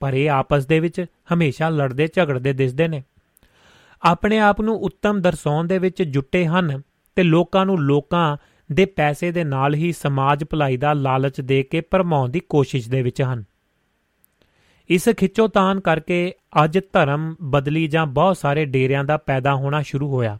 ਪਰ 0.00 0.14
ਇਹ 0.14 0.30
ਆਪਸ 0.30 0.66
ਦੇ 0.66 0.80
ਵਿੱਚ 0.80 1.04
ਹਮੇਸ਼ਾ 1.34 1.68
ਲੜਦੇ, 1.68 2.08
ਝਗੜਦੇ, 2.14 2.52
ਦਿਸਦੇ 2.52 2.88
ਨੇ। 2.88 3.02
ਆਪਣੇ 4.02 4.38
ਆਪ 4.38 4.60
ਨੂੰ 4.60 4.76
ਉੱਤਮ 4.76 5.20
ਦਰਸਾਉਣ 5.20 5.66
ਦੇ 5.66 5.78
ਵਿੱਚ 5.78 6.02
ਜੁਟੇ 6.02 6.46
ਹਨ 6.46 6.82
ਤੇ 7.16 7.22
ਲੋਕਾਂ 7.22 7.66
ਨੂੰ 7.66 7.78
ਲੋਕਾਂ 7.78 8.36
ਦੇ 8.72 8.84
ਪੈਸੇ 8.84 9.32
ਦੇ 9.32 9.44
ਨਾਲ 9.44 9.74
ਹੀ 9.74 9.92
ਸਮਾਜ 9.92 10.44
ਭਲਾਈ 10.44 10.76
ਦਾ 10.76 10.92
ਲਾਲਚ 10.92 11.40
ਦੇ 11.40 11.62
ਕੇ 11.62 11.80
ਪਰਮਾਉਣ 11.80 12.28
ਦੀ 12.28 12.40
ਕੋਸ਼ਿਸ਼ 12.40 12.88
ਦੇ 12.90 13.02
ਵਿੱਚ 13.02 13.22
ਹਨ। 13.22 13.44
ਇਸ 14.88 15.08
ਖਿੱਚੋਤਾਨ 15.08 15.80
ਕਰਕੇ 15.80 16.34
ਅੱਜ 16.64 16.78
ਧਰਮ 16.92 17.34
ਬਦਲੀ 17.42 17.86
ਜਾਂ 17.86 18.06
ਬਹੁਤ 18.06 18.36
ਸਾਰੇ 18.36 18.64
ਡੇਰਿਆਂ 18.64 19.04
ਦਾ 19.04 19.16
ਪੈਦਾ 19.16 19.54
ਹੋਣਾ 19.54 19.82
ਸ਼ੁਰੂ 19.82 20.10
ਹੋਇਆ। 20.10 20.38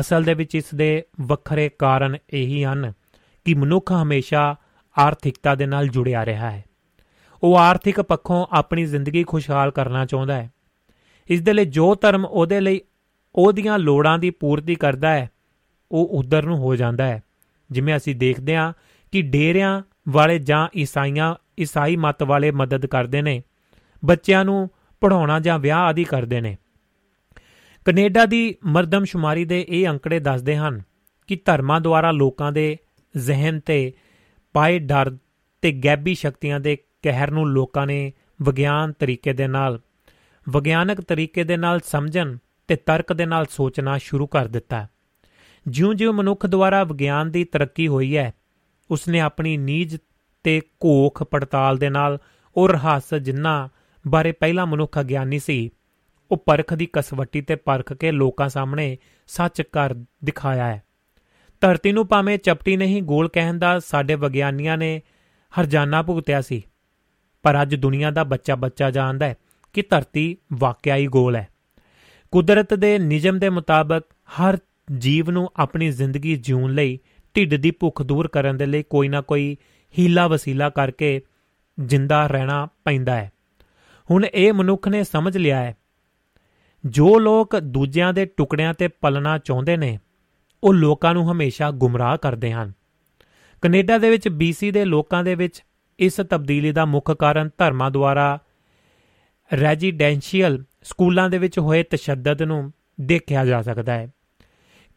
ਅਸਲ 0.00 0.24
ਦੇ 0.24 0.34
ਵਿੱਚ 0.34 0.54
ਇਸ 0.54 0.74
ਦੇ 0.74 1.02
ਵੱਖਰੇ 1.20 1.68
ਕਾਰਨ 1.68 2.16
ਇਹੀ 2.30 2.64
ਹਨ 2.64 2.92
ਕਿ 3.44 3.54
ਮਨੁੱਖ 3.54 3.92
ਹਮੇਸ਼ਾ 3.92 4.56
ਆਰਥਿਕਤਾ 4.98 5.54
ਦੇ 5.54 5.66
ਨਾਲ 5.66 5.88
ਜੁੜਿਆ 5.88 6.26
ਰਿਹਾ 6.26 6.50
ਹੈ। 6.50 6.64
ਉਹ 7.42 7.58
ਆਰਥਿਕ 7.58 8.00
ਪੱਖੋਂ 8.00 8.46
ਆਪਣੀ 8.50 8.84
ਜ਼ਿੰਦਗੀ 8.84 9.24
ਖੁਸ਼ਹਾਲ 9.24 9.70
ਕਰਨਾ 9.70 10.06
ਚਾਹੁੰਦਾ 10.06 10.34
ਹੈ। 10.34 10.50
ਇਸ 11.28 11.40
ਦੇ 11.40 11.52
ਲਈ 11.52 11.64
ਜੋ 11.64 11.94
ਧਰਮ 11.94 12.24
ਉਹਦੇ 12.24 12.60
ਲਈ 12.60 12.80
ਉਹਦੀਆਂ 13.34 13.78
ਲੋੜਾਂ 13.78 14.18
ਦੀ 14.18 14.30
ਪੂਰਤੀ 14.30 14.74
ਕਰਦਾ 14.74 15.10
ਹੈ 15.10 15.30
ਉਹ 15.92 16.06
ਉਧਰ 16.06 16.42
ਨੂੰ 16.42 16.56
ਹੋ 16.58 16.76
ਜਾਂਦਾ 16.76 17.06
ਹੈ। 17.06 17.22
ਜਿਵੇਂ 17.70 17.96
ਅਸੀਂ 17.96 18.16
ਦੇਖਦੇ 18.16 18.56
ਹਾਂ 18.56 18.72
ਕਿ 19.12 19.22
ਡੇਰਿਆਂ 19.22 19.82
ਵਾਲੇ 20.08 20.38
ਜਾਂ 20.38 20.68
ਈਸਾਈਆਂ, 20.76 21.34
ਈਸਾਈ 21.60 21.96
ਮਤ 21.96 22.22
ਵਾਲੇ 22.22 22.50
ਮਦਦ 22.50 22.86
ਕਰਦੇ 22.86 23.22
ਨੇ, 23.22 23.42
ਬੱਚਿਆਂ 24.04 24.44
ਨੂੰ 24.44 24.70
ਪੜਾਉਣਾ 25.00 25.40
ਜਾਂ 25.40 25.58
ਵਿਆਹ 25.58 25.78
ਆਦਿ 25.78 26.04
ਕਰਦੇ 26.04 26.40
ਨੇ। 26.40 26.56
ਕੈਨੇਡਾ 27.84 28.26
ਦੀ 28.26 28.54
ਮਰਦਮਸ਼ੁਮਾਰੀ 28.66 29.44
ਦੇ 29.44 29.66
ਇਹ 29.68 29.88
ਅੰਕੜੇ 29.88 30.18
ਦੱਸਦੇ 30.20 30.56
ਹਨ 30.56 30.82
ਕਿ 31.26 31.36
ਧਰਮਾਂ 31.44 31.80
ਦੁਆਰਾ 31.80 32.10
ਲੋਕਾਂ 32.10 32.52
ਦੇ 32.52 32.78
ਜ਼ਿਹਨ 33.16 33.60
ਤੇ 33.60 33.92
ਪਾਏ 34.52 34.78
ਡਰ 34.78 35.16
ਤੇ 35.62 35.72
ਗੈਬੀ 35.72 36.14
ਸ਼ਕਤੀਆਂ 36.14 36.60
ਦੇ 36.60 36.78
ਕਹਿਰ 37.02 37.30
ਨੂੰ 37.30 37.48
ਲੋਕਾਂ 37.48 37.86
ਨੇ 37.86 38.12
ਵਿਗਿਆਨ 38.42 38.92
ਤਰੀਕੇ 38.92 39.32
ਦੇ 39.32 39.46
ਨਾਲ, 39.46 39.80
ਵਿਗਿਆਨਕ 40.48 41.00
ਤਰੀਕੇ 41.00 41.44
ਦੇ 41.44 41.56
ਨਾਲ 41.56 41.80
ਸਮਝਣ 41.84 42.36
ਤੇ 42.68 42.76
ਤਰਕ 42.76 43.12
ਦੇ 43.12 43.26
ਨਾਲ 43.26 43.46
ਸੋਚਣਾ 43.50 43.98
ਸ਼ੁਰੂ 43.98 44.26
ਕਰ 44.26 44.46
ਦਿੱਤਾ। 44.46 44.88
ਜਿਉਂ-ਜਿਉਂ 45.68 46.14
ਮਨੁੱਖ 46.14 46.46
ਦੁਆਰਾ 46.46 46.84
ਵਿਗਿਆਨ 46.84 47.30
ਦੀ 47.30 47.44
ਤਰੱਕੀ 47.44 47.88
ਹੋਈ 47.88 48.16
ਹੈ, 48.16 48.34
ਉਸਨੇ 48.90 49.20
ਆਪਣੀ 49.20 49.56
ਨੀਜ 49.56 49.96
ਤੇ 50.44 50.60
ਕੋਖ 50.80 51.22
ਪੜਤਾਲ 51.22 51.76
ਦੇ 51.76 51.90
ਨਾਲ 51.90 52.18
ਉਹ 52.56 52.68
ਰਹੱਸ 52.68 53.14
ਜਿੰਨਾ 53.14 53.68
ਬਾਰੇ 54.08 54.32
ਪਹਿਲਾ 54.32 54.64
ਮਨੁੱਖ 54.64 55.00
ਅਗਿਆਨੀ 55.00 55.38
ਸੀ, 55.38 55.70
ਉਹ 56.30 56.36
ਪਰਖ 56.36 56.74
ਦੀ 56.74 56.88
ਕਸਵੱਟੀ 56.92 57.40
ਤੇ 57.40 57.56
ਪਰਖ 57.56 57.92
ਕੇ 57.92 58.12
ਲੋਕਾਂ 58.12 58.48
ਸਾਹਮਣੇ 58.48 58.98
ਸੱਚ 59.26 59.62
ਕਰ 59.62 59.94
ਦਿਖਾਇਆ 60.24 60.66
ਹੈ। 60.66 60.82
ਧਰਤੀ 61.60 61.92
ਨੂੰ 61.92 62.08
ਭਾਵੇਂ 62.08 62.38
ਚਪਟੀ 62.38 62.76
ਨਹੀਂ, 62.76 63.02
ਗੋਲ 63.02 63.28
ਕਹਿਣ 63.28 63.58
ਦਾ 63.58 63.78
ਸਾਡੇ 63.78 64.14
ਵਿਗਿਆਨੀਆਂ 64.14 64.76
ਨੇ 64.76 65.02
ਹਰਜਾਨਾ 65.60 66.02
ਭੁਗਤਿਆ 66.02 66.40
ਸੀ, 66.40 66.62
ਪਰ 67.42 67.62
ਅੱਜ 67.62 67.74
ਦੁਨੀਆ 67.74 68.10
ਦਾ 68.10 68.24
ਬੱਚਾ 68.24 68.54
ਬੱਚਾ 68.54 68.90
ਜਾਣਦਾ 68.90 69.26
ਹੈ 69.26 69.36
ਕਿ 69.72 69.82
ਧਰਤੀ 69.82 70.36
ਵਾਕਿਆ 70.52 70.96
ਹੀ 70.96 71.06
ਗੋਲ 71.06 71.36
ਹੈ। 71.36 71.48
ਕੁਦਰਤ 72.30 72.74
ਦੇ 72.74 72.98
ਨਿਯਮ 72.98 73.38
ਦੇ 73.38 73.48
ਮੁਤਾਬਕ 73.48 74.02
ਹਰ 74.10 74.58
ਜੀਵ 74.98 75.30
ਨੂੰ 75.30 75.48
ਆਪਣੀ 75.56 75.90
ਜ਼ਿੰਦਗੀ 75.90 76.36
ਜਿਉਣ 76.36 76.74
ਲਈ 76.74 76.98
ਢਿੱਡ 77.36 77.54
ਦੀ 77.54 77.70
ਭੁੱਖ 77.70 78.02
ਦੂਰ 78.02 78.28
ਕਰਨ 78.28 78.56
ਦੇ 78.56 78.66
ਲਈ 78.66 78.82
ਕੋਈ 78.82 79.08
ਨਾ 79.08 79.20
ਕੋਈ 79.20 79.56
ਹੀਲਾ 79.98 80.28
ਵਸੀਲਾ 80.28 80.70
ਕਰਕੇ 80.70 81.20
ਜਿੰਦਾ 81.78 82.26
ਰਹਿਣਾ 82.26 82.66
ਪੈਂਦਾ 82.84 83.16
ਹੈ। 83.16 83.32
ਹੁਣ 84.10 84.24
ਇਹ 84.24 84.52
ਮਨੁੱਖ 84.52 84.88
ਨੇ 84.88 85.04
ਸਮਝ 85.04 85.36
ਲਿਆ 85.36 85.60
ਹੈ, 85.60 85.76
ਜੋ 86.86 87.18
ਲੋਕ 87.18 87.58
ਦੂਜਿਆਂ 87.58 88.12
ਦੇ 88.12 88.26
ਟੁਕੜਿਆਂ 88.26 88.74
ਤੇ 88.74 88.88
ਪਲਣਾ 88.88 89.38
ਚਾਹੁੰਦੇ 89.38 89.76
ਨੇ, 89.76 89.98
ਉਹ 90.64 90.74
ਲੋਕਾਂ 90.74 91.14
ਨੂੰ 91.14 91.32
ਹਮੇਸ਼ਾ 91.32 91.70
ਗੁੰਮਰਾਹ 91.70 92.16
ਕਰਦੇ 92.16 92.52
ਹਨ। 92.52 92.72
ਕੈਨੇਡਾ 93.62 93.98
ਦੇ 93.98 94.10
ਵਿੱਚ 94.10 94.28
BC 94.28 94.72
ਦੇ 94.72 94.84
ਲੋਕਾਂ 94.84 95.24
ਦੇ 95.24 95.34
ਵਿੱਚ 95.34 95.62
ਇਸ 95.98 96.20
ਤਬਦੀਲੀ 96.30 96.72
ਦਾ 96.72 96.84
ਮੁੱਖ 96.84 97.10
ਕਾਰਨ 97.10 97.50
ਧਰਮਾਂ 97.58 97.90
ਦੁਆਰਾ 97.90 98.38
ਰੈਜ਼ੀਡੈਂਸ਼ੀਅਲ 99.60 100.64
ਸਕੂਲਾਂ 100.82 101.30
ਦੇ 101.30 101.38
ਵਿੱਚ 101.38 101.58
ਹੋਏ 101.58 101.82
ਤਸ਼ੱਦਦ 101.82 102.42
ਨੂੰ 102.42 102.72
ਦੇਖਿਆ 103.00 103.44
ਜਾ 103.44 103.62
ਸਕਦਾ 103.62 103.92
ਹੈ। 103.92 104.08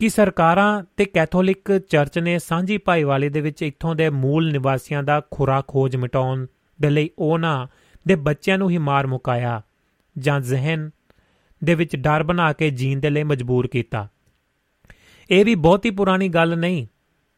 ਕਿ 0.04 0.10
ਸਰਕਾਰਾਂ 0.10 0.84
ਤੇ 0.98 1.06
ਕੈਥੋਲਿਕ 1.06 1.78
ਚਰਚ 1.78 2.20
ਨੇ 2.20 2.40
ਸਾਂਝੀ 2.40 2.78
ਭਾਈਵਾਲੀ 2.78 3.30
ਦੇ 3.30 3.42
ਵਿੱਚ 3.42 3.62
ਇੱਥੋਂ 3.62 3.96
ਦੇ 3.96 4.10
ਮੂਲ 4.10 4.52
ਨਿਵਾਸੀਆਂ 4.52 5.04
ਦਾ 5.04 5.22
ਖੁਰਾ 5.32 5.64
ਖੋਜ 5.68 5.96
ਮਿਟਾਉਣ 5.96 6.46
ਦੇ 6.82 6.90
ਲਈ 6.90 7.10
ਉਹਨਾਂ 7.20 7.68
ਦੇ 8.08 8.16
ਬੱਚਿਆਂ 8.16 8.58
ਨੂੰ 8.58 8.70
ਹੀ 8.70 8.78
ਮਾਰ 8.78 9.08
ਮੁਕਾਇਆ 9.08 9.62
ਜਾਂ 10.18 10.40
ਜ਼ਿਹਨ 10.40 10.92
ਦੇ 11.64 11.76
ਵਿੱਚ 11.76 11.96
ਡਰ 11.96 12.24
ਬਣਾ 12.24 12.54
ਕੇ 12.54 12.70
ਜੀਣ 12.70 13.00
ਦੇ 13.00 13.10
ਲਈ 13.10 13.24
ਮਜਬੂਰ 13.24 13.68
ਕੀਤਾ। 13.68 14.08
ਇਹ 15.30 15.46
ਵੀ 15.46 15.56
ਬਹੁਤੀ 15.56 15.90
ਪੁਰਾਣੀ 15.90 16.30
ਗੱਲ 16.30 16.58
ਨਹੀਂ, 16.58 16.88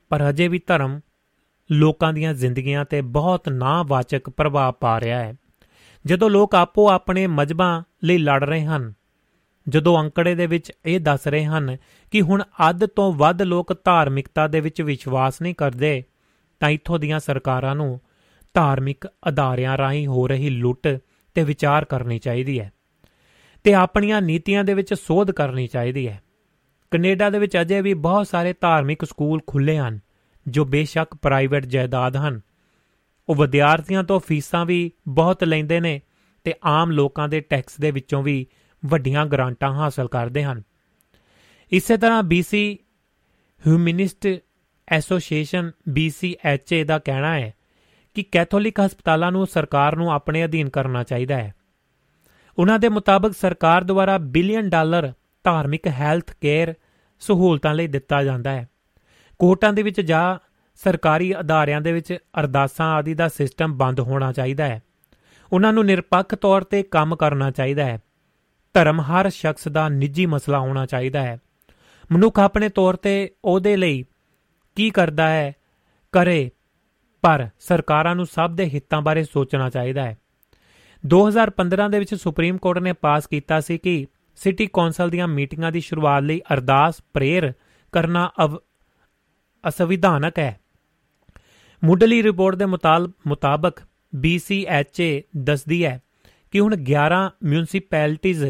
ਪਰ 0.09 0.29
ਅਜੇ 0.29 0.47
ਵੀ 0.47 0.61
ਧਰਮ 0.67 0.99
ਲੋਕਾਂ 1.71 2.13
ਦੀਆਂ 2.13 2.33
ਜ਼ਿੰਦਗੀਆਂ 2.33 2.85
ਤੇ 2.85 3.01
ਬਹੁਤ 3.01 3.49
ਨਾਵਾਚਕ 3.49 4.29
ਪ੍ਰਭਾਵ 4.29 4.73
ਪਾ 4.73 4.99
ਰਿਹਾ 4.99 5.19
ਹੈ। 5.19 5.33
ਜਦੋਂ 6.05 6.29
ਲੋਕ 6.29 6.55
ਆਪੋ 6.55 6.89
ਆਪਣੇ 6.89 7.27
ਮਜਬਾਂ 7.27 7.83
ਲਈ 8.03 8.17
ਲੜ 8.17 8.43
ਰਹੇ 8.43 8.65
ਹਨ 8.65 8.93
ਜਦੋਂ 9.69 9.99
ਅੰਕੜੇ 10.03 10.35
ਦੇ 10.35 10.47
ਵਿੱਚ 10.47 10.71
ਇਹ 10.85 10.99
ਦੱਸ 10.99 11.27
ਰਹੇ 11.27 11.45
ਹਨ 11.45 11.77
ਕਿ 12.11 12.21
ਹੁਣ 12.21 12.43
ਅੱਧ 12.69 12.85
ਤੋਂ 12.85 13.13
ਵੱਧ 13.13 13.41
ਲੋਕ 13.41 13.73
ਧਾਰਮਿਕਤਾ 13.83 14.47
ਦੇ 14.47 14.59
ਵਿੱਚ 14.59 14.81
ਵਿਸ਼ਵਾਸ 14.81 15.41
ਨਹੀਂ 15.41 15.55
ਕਰਦੇ, 15.55 16.03
ਤਾਂ 16.59 16.69
ਇੱਥੋਂ 16.69 16.99
ਦੀਆਂ 16.99 17.19
ਸਰਕਾਰਾਂ 17.19 17.75
ਨੂੰ 17.75 17.99
ਧਾਰਮਿਕ 18.53 19.07
ਅਦਾਰਿਆਂ 19.29 19.77
ਰਾਹੀਂ 19.77 20.07
ਹੋ 20.07 20.27
ਰਹੀ 20.27 20.49
ਲੁੱਟ 20.49 20.99
ਤੇ 21.35 21.43
ਵਿਚਾਰ 21.43 21.85
ਕਰਨੀ 21.85 22.19
ਚਾਹੀਦੀ 22.19 22.59
ਹੈ 22.59 22.71
ਤੇ 23.63 23.73
ਆਪਣੀਆਂ 23.73 24.21
ਨੀਤੀਆਂ 24.21 24.63
ਦੇ 24.63 24.73
ਵਿੱਚ 24.73 24.93
ਸੋਧ 24.93 25.31
ਕਰਨੀ 25.31 25.67
ਚਾਹੀਦੀ 25.67 26.07
ਹੈ। 26.07 26.21
ਕੈਨੇਡਾ 26.91 27.29
ਦੇ 27.29 27.39
ਵਿੱਚ 27.39 27.57
ਅਜੇ 27.61 27.81
ਵੀ 27.81 27.93
ਬਹੁਤ 27.93 28.27
ਸਾਰੇ 28.27 28.53
ਧਾਰਮਿਕ 28.61 29.05
ਸਕੂਲ 29.05 29.39
ਖੁੱਲੇ 29.47 29.77
ਹਨ, 29.77 29.99
ਜੋ 30.47 30.65
ਬੇਸ਼ੱਕ 30.65 31.15
ਪ੍ਰਾਈਵੇਟ 31.15 31.65
ਜਾਇਦਾਦ 31.65 32.15
ਹਨ। 32.15 32.41
ਉਹ 33.29 33.35
ਵਿਦਿਆਰਥੀਆਂ 33.35 34.03
ਤੋਂ 34.03 34.19
ਫੀਸਾਂ 34.19 34.65
ਵੀ 34.65 34.91
ਬਹੁਤ 35.07 35.43
ਲੈਂਦੇ 35.43 35.79
ਨੇ 35.79 36.01
ਤੇ 36.43 36.53
ਆਮ 36.63 36.91
ਲੋਕਾਂ 36.91 37.27
ਦੇ 37.29 37.39
ਟੈਕਸ 37.39 37.77
ਦੇ 37.79 37.91
ਵਿੱਚੋਂ 37.91 38.23
ਵੀ 38.23 38.47
ਵੱਡੀਆਂ 38.85 39.25
ਗ੍ਰਾਂਟਾਂ 39.25 39.73
ਹਾਸਲ 39.73 40.07
ਕਰਦੇ 40.07 40.43
ਹਨ। 40.43 40.63
ਇਸੇ 41.71 41.97
ਤਰ੍ਹਾਂ 41.97 42.23
BC 42.23 42.75
ਹਿਊਮਨਿਸਟ 43.67 44.27
ਐਸੋਸੀਏਸ਼ਨ 44.89 45.71
BCHA 45.89 46.85
ਦਾ 46.85 46.99
ਕਹਿਣਾ 46.99 47.39
ਹੈ 47.39 47.53
ਕਿ 48.13 48.23
ਕੈਥੋਲਿਕ 48.23 48.79
ਹਸਪਤਾਲਾਂ 48.79 49.31
ਨੂੰ 49.31 49.47
ਸਰਕਾਰ 49.47 49.95
ਨੂੰ 49.95 50.11
ਆਪਣੇ 50.11 50.45
ਅਧੀਨ 50.45 50.69
ਕਰਨਾ 50.69 51.03
ਚਾਹੀਦਾ 51.03 51.35
ਹੈ। 51.35 51.55
ਉਹਨਾਂ 52.57 52.79
ਦੇ 52.79 52.89
ਮੁਤਾਬਕ 52.89 53.31
ਸਰਕਾਰ 53.31 53.83
ਦੁਆਰਾ 53.83 54.17
ਬਿਲੀਅਨ 54.17 54.69
ਡਾਲਰ 54.69 55.13
ਧਾਰਮਿਕ 55.43 55.87
ਹੈਲਥ 55.87 56.33
ਕੇਅਰ 56.41 56.73
ਸਹੂਲਤਾਂ 57.19 57.73
ਲਈ 57.73 57.87
ਦਿੱਤਾ 57.87 58.23
ਜਾਂਦਾ 58.23 58.51
ਹੈ। 58.51 58.69
ਕੋਰਟਾਂ 59.39 59.73
ਦੇ 59.73 59.83
ਵਿੱਚ 59.83 60.01
ਜਾਂ 60.01 60.45
ਸਰਕਾਰੀ 60.75 61.39
ਅਦਾਰਿਆਂ 61.39 61.81
ਦੇ 61.81 61.91
ਵਿੱਚ 61.91 62.17
ਅਰਦਾਸਾਂ 62.39 62.93
ਆਦਿ 62.93 63.13
ਦਾ 63.13 63.27
ਸਿਸਟਮ 63.27 63.77
ਬੰਦ 63.77 63.99
ਹੋਣਾ 63.99 64.31
ਚਾਹੀਦਾ 64.31 64.65
ਹੈ। 64.65 64.83
ਉਹਨਾਂ 65.53 65.73
ਨੂੰ 65.73 65.85
ਨਿਰਪੱਖ 65.85 66.35
ਤੌਰ 66.35 66.61
ਤੇ 66.61 66.83
ਕੰਮ 66.83 67.15
ਕਰਨਾ 67.15 67.51
ਚਾਹੀਦਾ 67.51 67.85
ਹੈ। 67.85 67.99
ਧਰਮ 68.75 69.01
ਹਰ 69.01 69.29
ਸ਼ਖਸ 69.29 69.67
ਦਾ 69.67 69.89
ਨਿੱਜੀ 69.89 70.25
ਮਸਲਾ 70.25 70.59
ਹੋਣਾ 70.59 70.85
ਚਾਹੀਦਾ 70.85 71.21
ਹੈ। 71.21 71.37
ਮਨੁੱਖ 72.11 72.39
ਆਪਣੇ 72.39 72.69
ਤੌਰ 72.69 72.95
ਤੇ 72.95 73.31
ਉਹਦੇ 73.45 73.77
ਲਈ 73.77 74.03
ਕੀ 74.75 74.89
ਕਰਦਾ 74.89 75.29
ਹੈ, 75.29 75.53
ਕਰੇ, 76.11 76.51
ਪਰ 77.21 77.47
ਸਰਕਾਰਾਂ 77.59 78.15
ਨੂੰ 78.15 78.25
ਸਭ 78.25 78.51
ਦੇ 78.51 78.65
ਹਿੱਤਾਂ 78.65 79.01
ਬਾਰੇ 79.01 79.23
ਸੋਚਣਾ 79.23 79.69
ਚਾਹੀਦਾ 79.69 80.03
ਹੈ। 80.03 80.17
2015 81.05 81.89
ਦੇ 81.89 81.99
ਵਿੱਚ 81.99 82.15
ਸੁਪਰੀਮ 82.15 82.57
ਕੋਰਟ 82.57 82.77
ਨੇ 82.77 82.93
ਪਾਸ 82.93 83.27
ਕੀਤਾ 83.27 83.59
ਸੀ 83.61 83.77
ਕਿ 83.77 84.05
ਸਿਟੀ 84.35 84.67
ਕੌਂਸਲ 84.73 85.09
ਦੀਆਂ 85.09 85.27
ਮੀਟਿੰਗਾਂ 85.27 85.71
ਦੀ 85.71 85.81
ਸ਼ੁਰੂਆਤ 85.81 86.23
ਲਈ 86.23 86.41
ਅਰਦਾਸ 86.53 87.01
ਪ੍ਰੇਰ 87.13 87.53
ਕਰਨਾ 87.91 88.31
ਅਸੰਵਿਧਾਨਕ 89.67 90.39
ਹੈ। 90.39 90.59
ਮੁੱਢਲੀ 91.83 92.23
ਰਿਪੋਰਟ 92.23 92.55
ਦੇ 92.55 92.65
ਮੁਤਾਬਕ 93.27 93.79
BCHA 94.25 95.21
ਦੱਸਦੀ 95.37 95.85
ਹੈ 95.85 96.01
ਕਿ 96.51 96.59
ਹੁਣ 96.59 96.75
11 96.75 97.29
ਮਿਊਨਿਸਪੈਲਿਟੀਜ਼ 97.43 98.45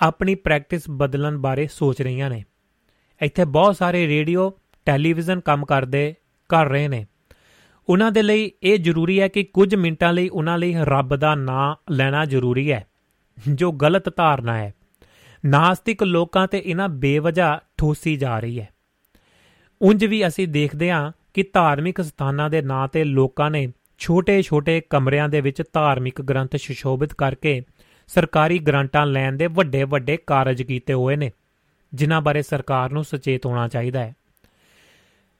ਆਪਣੀ 0.00 0.34
ਪ੍ਰੈਕਟਿਸ 0.34 0.82
ਬਦਲਣ 0.90 1.38
ਬਾਰੇ 1.38 1.68
ਸੋਚ 1.72 2.02
ਰਹੀਆਂ 2.02 2.30
ਨੇ। 2.30 2.44
ਇੱਥੇ 3.22 3.44
ਬਹੁਤ 3.44 3.76
ਸਾਰੇ 3.76 4.06
ਰੇਡੀਓ, 4.06 4.58
ਟੈਲੀਵਿਜ਼ਨ 4.84 5.40
ਕੰਮ 5.40 5.64
ਕਰਦੇ, 5.64 6.14
ਕਰ 6.48 6.68
ਰਹੇ 6.68 6.88
ਨੇ। 6.88 7.06
ਉਹਨਾਂ 7.88 8.12
ਦੇ 8.12 8.22
ਲਈ 8.22 8.50
ਇਹ 8.62 8.78
ਜ਼ਰੂਰੀ 8.78 9.20
ਹੈ 9.20 9.28
ਕਿ 9.28 9.44
ਕੁਝ 9.44 9.74
ਮਿੰਟਾਂ 9.74 10.12
ਲਈ 10.12 10.28
ਉਹਨਾਂ 10.28 10.58
ਲਈ 10.58 10.74
ਰੱਬ 10.78 11.16
ਦਾ 11.16 11.34
ਨਾਮ 11.34 11.92
ਲੈਣਾ 11.92 12.24
ਜ਼ਰੂਰੀ 12.24 12.72
ਹੈ, 12.72 12.86
ਜੋ 13.54 13.72
ਗਲਤ 13.72 14.16
ਧਾਰਨਾ 14.16 14.58
ਹੈ। 14.58 14.74
ਨਾਸਤਿਕ 15.46 16.02
ਲੋਕਾਂ 16.02 16.48
ਤੇ 16.48 16.62
ਇਹਨਾਂ 16.66 16.88
ਬੇਵਜ੍ਹਾ 16.88 17.60
ਠੋਸੀ 17.76 18.16
ਜਾ 18.16 18.40
ਰਹੀ 18.40 18.60
ਹੈ। 18.60 18.68
ਉਂਝ 19.82 20.04
ਵੀ 20.04 20.26
ਅਸੀਂ 20.26 20.48
ਦੇਖਦੇ 20.48 20.90
ਹਾਂ 20.90 21.12
ਕਿ 21.34 21.44
ਧਾਰਮਿਕ 21.52 22.00
ਸਥਾਨਾਂ 22.00 22.50
ਦੇ 22.50 22.62
ਨਾਂ 22.62 22.88
ਤੇ 22.88 23.04
ਲੋਕਾਂ 23.04 23.50
ਨੇ 23.50 23.72
ਛੋਟੇ-ਛੋਟੇ 23.98 24.82
ਕਮਰਿਆਂ 24.90 25.28
ਦੇ 25.28 25.40
ਵਿੱਚ 25.40 25.62
ਧਾਰਮਿਕ 25.72 26.22
ਗ੍ਰੰਥ 26.22 26.56
ਸੁਸ਼ੋਭਿਤ 26.56 27.14
ਕਰਕੇ 27.14 27.62
ਸਰਕਾਰੀ 28.06 28.58
ਗ੍ਰਾਂਟਾਂ 28.58 29.06
ਲੈਣ 29.06 29.32
ਦੇ 29.32 29.46
ਵੱਡੇ-ਵੱਡੇ 29.46 30.16
ਕਾਰਜ 30.16 30.62
ਕੀਤੇ 30.62 30.92
ਹੋਏ 30.92 31.16
ਨੇ, 31.16 31.30
ਜਿਨ੍ਹਾਂ 31.94 32.20
ਬਾਰੇ 32.20 32.42
ਸਰਕਾਰ 32.42 32.90
ਨੂੰ 32.90 33.04
ਸੁਚੇਤ 33.04 33.46
ਹੋਣਾ 33.46 33.68
ਚਾਹੀਦਾ 33.68 34.00
ਹੈ। 34.00 34.16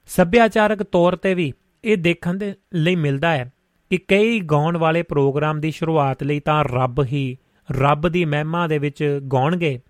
ਸੱਭਿਆਚਾਰਕ 0.07 0.83
ਤੌਰ 0.83 1.17
ਤੇ 1.17 1.35
ਵੀ 1.35 1.53
ਇਹ 1.85 1.97
ਦੇਖਣ 1.97 2.35
ਦੇ 2.35 2.55
ਲਈ 2.75 2.97
ਮਿਲਦਾ 2.97 3.31
ਹੈ 3.31 3.53
ਕਿ 3.91 3.99
ਕਈ 3.99 4.41
ਗਾਉਣ 4.41 4.77
ਵਾਲੇ 4.77 5.03
ਪ੍ਰੋਗਰਾਮ 5.03 5.61
ਦੀ 5.61 5.71
ਸ਼ੁਰੂਆਤ 5.71 6.23
ਲਈ 6.23 6.41
ਤਾਂ 6.41 6.65
ਰੱਬ 6.65 7.05
ਹੀ 7.05 7.37
ਰੱਬ 7.73 8.09
ਦੀ 8.09 8.25
ਮਹਿਮਾ 8.25 8.67
ਦੇ 8.67 8.79
ਵਿੱਚ 8.79 9.21
ਗਾਉਣਗੇ, 9.33 9.81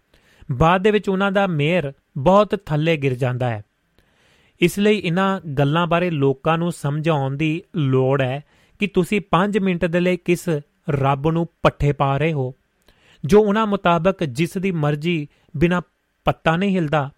ਬਾਅਦ 0.52 0.82
ਦੇ 0.82 0.90
ਵਿੱਚ 0.90 1.08
ਉਹਨਾਂ 1.08 1.32
ਦਾ 1.32 1.46
ਮੇਰ 1.46 1.92
ਬਹੁਤ 2.18 2.62
ਥੱਲੇ 2.66 2.96
ਗਿਰ 2.96 3.14
ਜਾਂਦਾ 3.14 3.50
ਹੈ। 3.50 3.62
ਇਸ 4.60 4.78
ਲਈ 4.78 4.98
ਇਹਨਾਂ 4.98 5.40
ਗੱਲਾਂ 5.40 5.86
ਬਾਰੇ 5.86 6.10
ਲੋਕਾਂ 6.10 6.58
ਨੂੰ 6.58 6.72
ਸਮਝਾਉਣ 6.72 7.36
ਦੀ 7.36 7.62
ਲੋੜ 7.76 8.22
ਹੈ 8.22 8.44
ਕਿ 8.78 8.86
ਤੁਸੀਂ 8.86 9.20
5 9.30 9.58
ਮਿੰਟ 9.58 9.84
ਦੇ 9.84 10.00
ਲਈ 10.00 10.16
ਕਿਸ 10.16 10.48
ਰੱਬ 10.90 11.30
ਨੂੰ 11.30 11.48
ਪੱਠੇ 11.62 11.92
ਪਾ 11.92 12.18
ਰਹੇ 12.18 12.32
ਹੋ। 12.32 12.54
ਜੋ 13.26 13.42
ਉਹਨਾਂ 13.42 13.66
ਮੁਤਾਬਕ 13.66 14.24
ਜਿਸ 14.24 14.58
ਦੀ 14.58 14.70
ਮਰਜ਼ੀ 14.70 15.28
ਬਿਨਾ 15.56 15.82
ਪੱਤਾ 16.24 16.56
ਨਹੀਂ 16.56 16.76
ਹਿਲਦਾ, 16.76 17.10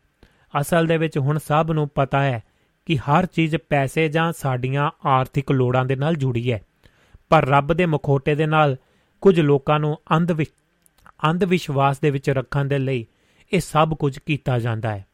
ਅਸਲ 0.60 0.86
ਦੇ 0.86 0.96
ਵਿੱਚ 0.96 1.18
ਹੁਣ 1.18 1.38
ਸਭ 1.38 1.66
ਨੂੰ 1.72 1.88
ਪਤਾ 1.94 2.22
ਹੈ 2.22 2.42
ਕਿ 2.86 2.98
ਹਰ 2.98 3.26
ਚੀਜ਼ 3.26 3.56
ਪੈਸੇ 3.56 4.08
ਜਾਂ 4.08 4.32
ਸਾਡੀਆਂ 4.32 4.90
ਆਰਥਿਕ 5.06 5.52
ਲੋੜਾਂ 5.52 5.84
ਦੇ 5.84 5.96
ਨਾਲ 5.96 6.14
ਜੁੜੀ 6.14 6.52
ਹੈ। 6.52 6.62
ਪਰ 7.28 7.46
ਰੱਬ 7.46 7.74
ਦੇ 7.74 7.86
ਮਖੋਟੇ 7.86 8.34
ਦੇ 8.34 8.46
ਨਾਲ 8.46 8.76
ਕੁਝ 9.20 9.40
ਲੋਕਾਂ 9.40 9.80
ਨੂੰ 9.80 9.98
ਅੰਧ 10.16 10.42
ਅੰਧ 11.30 11.44
ਵਿਸ਼ਵਾਸ 11.44 12.00
ਦੇ 12.00 12.10
ਵਿੱਚ 12.10 12.30
ਰੱਖਣ 12.30 12.64
ਦੇ 12.64 12.78
ਲਈ 12.78 13.06
ਇਹ 13.52 13.60
ਸਭ 13.60 13.94
ਕੁਝ 13.94 14.18
ਕੀਤਾ 14.18 14.58
ਜਾਂਦਾ 14.58 14.96
ਹੈ। 14.96 15.06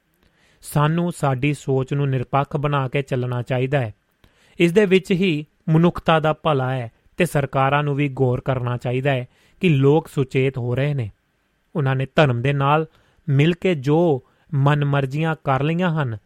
ਸਾਨੂੰ 0.63 1.13
ਸਾਡੀ 1.13 1.55
ਸੋਚ 1.55 1.95
ਨੂੰ 1.95 2.11
ਨਿਰਪੱਖ 2.11 2.57
ਬਣਾ 2.57 2.89
ਕੇ 2.89 3.03
ਚੱਲਣਾ 3.03 3.43
ਚਾਹੀਦਾ 3.43 3.81
ਹੈ। 3.81 3.95
ਇਸ 4.61 4.73
ਦੇ 4.73 4.87
ਵਿੱਚ 4.87 5.13
ਹੀ 5.13 5.47
ਮਨੁੱਖਤਾ 5.69 6.21
ਦਾ 6.21 6.33
ਭਲਾ 6.33 6.73
ਹੈ 6.73 6.93
ਤੇ 7.17 7.27
ਸਰਕਾਰਾਂ 7.27 7.83
ਨੂੰ 7.83 7.95
ਵੀ 7.95 8.09
ਗੌਰ 8.09 8.41
ਕਰਨਾ 8.41 8.77
ਚਾਹੀਦਾ 8.77 9.11
ਹੈ 9.11 9.29
ਕਿ 9.61 9.69
ਲੋਕ 9.69 10.09
ਸੁਚੇਤ 10.09 10.59
ਹੋ 10.59 10.75
ਰਹੇ 10.75 10.95
ਨੇ। 10.95 11.11
ਉਹਨਾਂ 11.77 11.97
ਨੇ 11.97 12.07
ਧਰਮ 12.17 12.43
ਦੇ 12.43 12.53
ਨਾਲ 12.53 12.87
ਮਿਲ 13.29 13.55
ਕੇ 13.55 13.75
ਜੋ 13.75 14.23
ਮਨਮਰਜ਼ੀਆਂ 14.55 15.37
ਕਰ 15.45 15.63
ਲਈਆਂ 15.63 16.03
ਹਨ, 16.03 16.19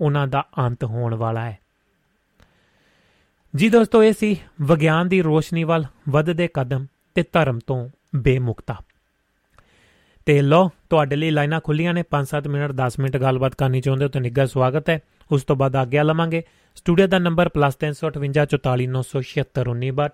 ਉਹਨਾਂ 0.00 0.26
ਦਾ 0.26 0.44
ਅੰਤ 0.58 0.84
ਹੋਣ 0.84 1.14
ਵਾਲਾ 1.14 1.50
ਹੈ। 1.50 1.58
ਜੀ 3.56 3.68
ਦੋਸਤੋ, 3.68 4.02
ਇਹ 4.02 4.12
ਸੀ 4.12 4.36
ਵਿਗਿਆਨ 4.60 5.08
ਦੀ 5.08 5.22
ਰੋਸ਼ਨੀ 5.22 5.64
ਵੱਲ 5.64 5.84
ਵੱਧਦੇ 6.08 6.48
ਕਦਮ 6.54 6.86
ਤੇ 7.14 7.24
ਧਰਮ 7.32 7.58
ਤੋਂ 7.66 7.88
ਬੇਮੁਕਤਾ। 8.16 8.76
ਤੇ 10.26 10.42
ਲੋ 10.42 10.70
ਤੁਹਾਡੇ 10.90 11.16
ਲਈ 11.16 11.30
ਲਾਈਨਾਂ 11.30 11.60
ਖੁੱਲੀਆਂ 11.60 11.94
ਨੇ। 11.94 12.02
5-7 12.02 12.48
ਮਿੰਟ 12.48 12.72
10 12.72 13.00
ਮਿੰਟ 13.00 13.16
ਗੱਲਬਾਤ 13.16 13.54
ਕਰਨੀ 13.54 13.80
ਚਾਹੁੰਦੇ 13.80 14.04
ਹੋ 14.04 14.10
ਤਾਂ 14.10 14.20
ਨਿੱਘਾ 14.20 14.46
ਸਵਾਗਤ 14.46 14.90
ਹੈ। 14.90 15.00
ਉਸ 15.32 15.42
ਤੋਂ 15.42 15.56
ਬਾਅਦ 15.56 15.76
ਆਗਿਆ 15.76 16.02
ਲਵਾਂਗੇ। 16.02 16.42
ਸਟੂਡੀਓ 16.74 17.06
ਦਾ 17.06 17.18
ਨੰਬਰ 17.18 17.48
+35844491962 17.48 20.10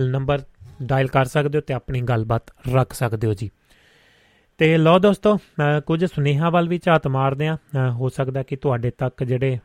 ਨੰਬਰ 0.00 0.42
ਡਾਇਲ 0.82 1.08
ਕਰ 1.08 1.24
ਸਕਦੇ 1.24 1.58
ਹੋ 1.58 1.62
ਤੇ 1.62 1.74
ਆਪਣੀ 1.74 2.00
ਗੱਲਬਾਤ 2.00 2.50
ਰੱਖ 2.74 2.92
ਸਕਦੇ 2.92 3.26
ਹੋ 3.26 3.34
ਜੀ। 3.34 3.50
ਤੇ 4.60 4.76
ਲੋ 4.78 4.98
ਦੋਸਤੋ 4.98 5.36
ਕੁਝ 5.86 6.04
ਸੁਨੇਹਾ 6.04 6.50
ਵੱਲ 6.50 6.68
ਵੀ 6.68 6.78
ਝਾਤ 6.78 7.06
ਮਾਰਦੇ 7.08 7.46
ਆ 7.46 7.56
ਹੋ 7.90 8.08
ਸਕਦਾ 8.08 8.42
ਕਿ 8.42 8.56
ਤੁਹਾਡੇ 8.56 8.90
ਤੱਕ 8.90 9.24
ਜਿਹੜੇ 9.24 9.58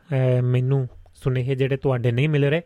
ਮੈਨੂੰ 0.43 0.87
ਸੁਨੇਹੇ 1.15 1.55
ਜਿਹੜੇ 1.55 1.77
ਤੁਹਾਡੇ 1.77 2.11
ਨਹੀਂ 2.11 2.29
ਮਿਲ 2.29 2.45
ਰਹੇ 2.45 2.61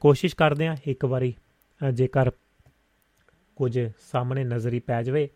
ਕੋਸ਼ਿਸ਼ 0.00 0.36
ਕਰਦੇ 0.36 0.66
ਆ 0.66 0.76
ਇੱਕ 0.86 1.04
ਵਾਰੀ 1.04 1.34
ਜੇਕਰ 1.80 2.30
ਕੁਝ 3.56 3.78
ਸਾਹਮਣੇ 4.12 4.44
ਨਜ਼ਰੀ 4.44 4.78
ਪੈ 4.80 5.02
ਜਾਵੇ, 5.02 5.28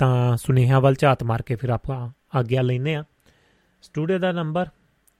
ਤਾਂ 0.00 0.36
ਸੁਨੇਹਾ 0.36 0.78
ਵੱਲ 0.80 0.94
ਝਾਤ 0.94 1.22
ਮਾਰ 1.22 1.42
ਕੇ 1.42 1.54
ਫਿਰ 1.54 1.70
ਆਪਾਂ 1.70 2.08
ਆਗਿਆ 2.38 2.62
ਲੈਨੇ 2.62 2.94
ਆ 2.94 3.04
ਸਟੂਡੀਓ 3.82 4.18
ਦਾ 4.18 4.32
ਨੰਬਰ 4.32 4.66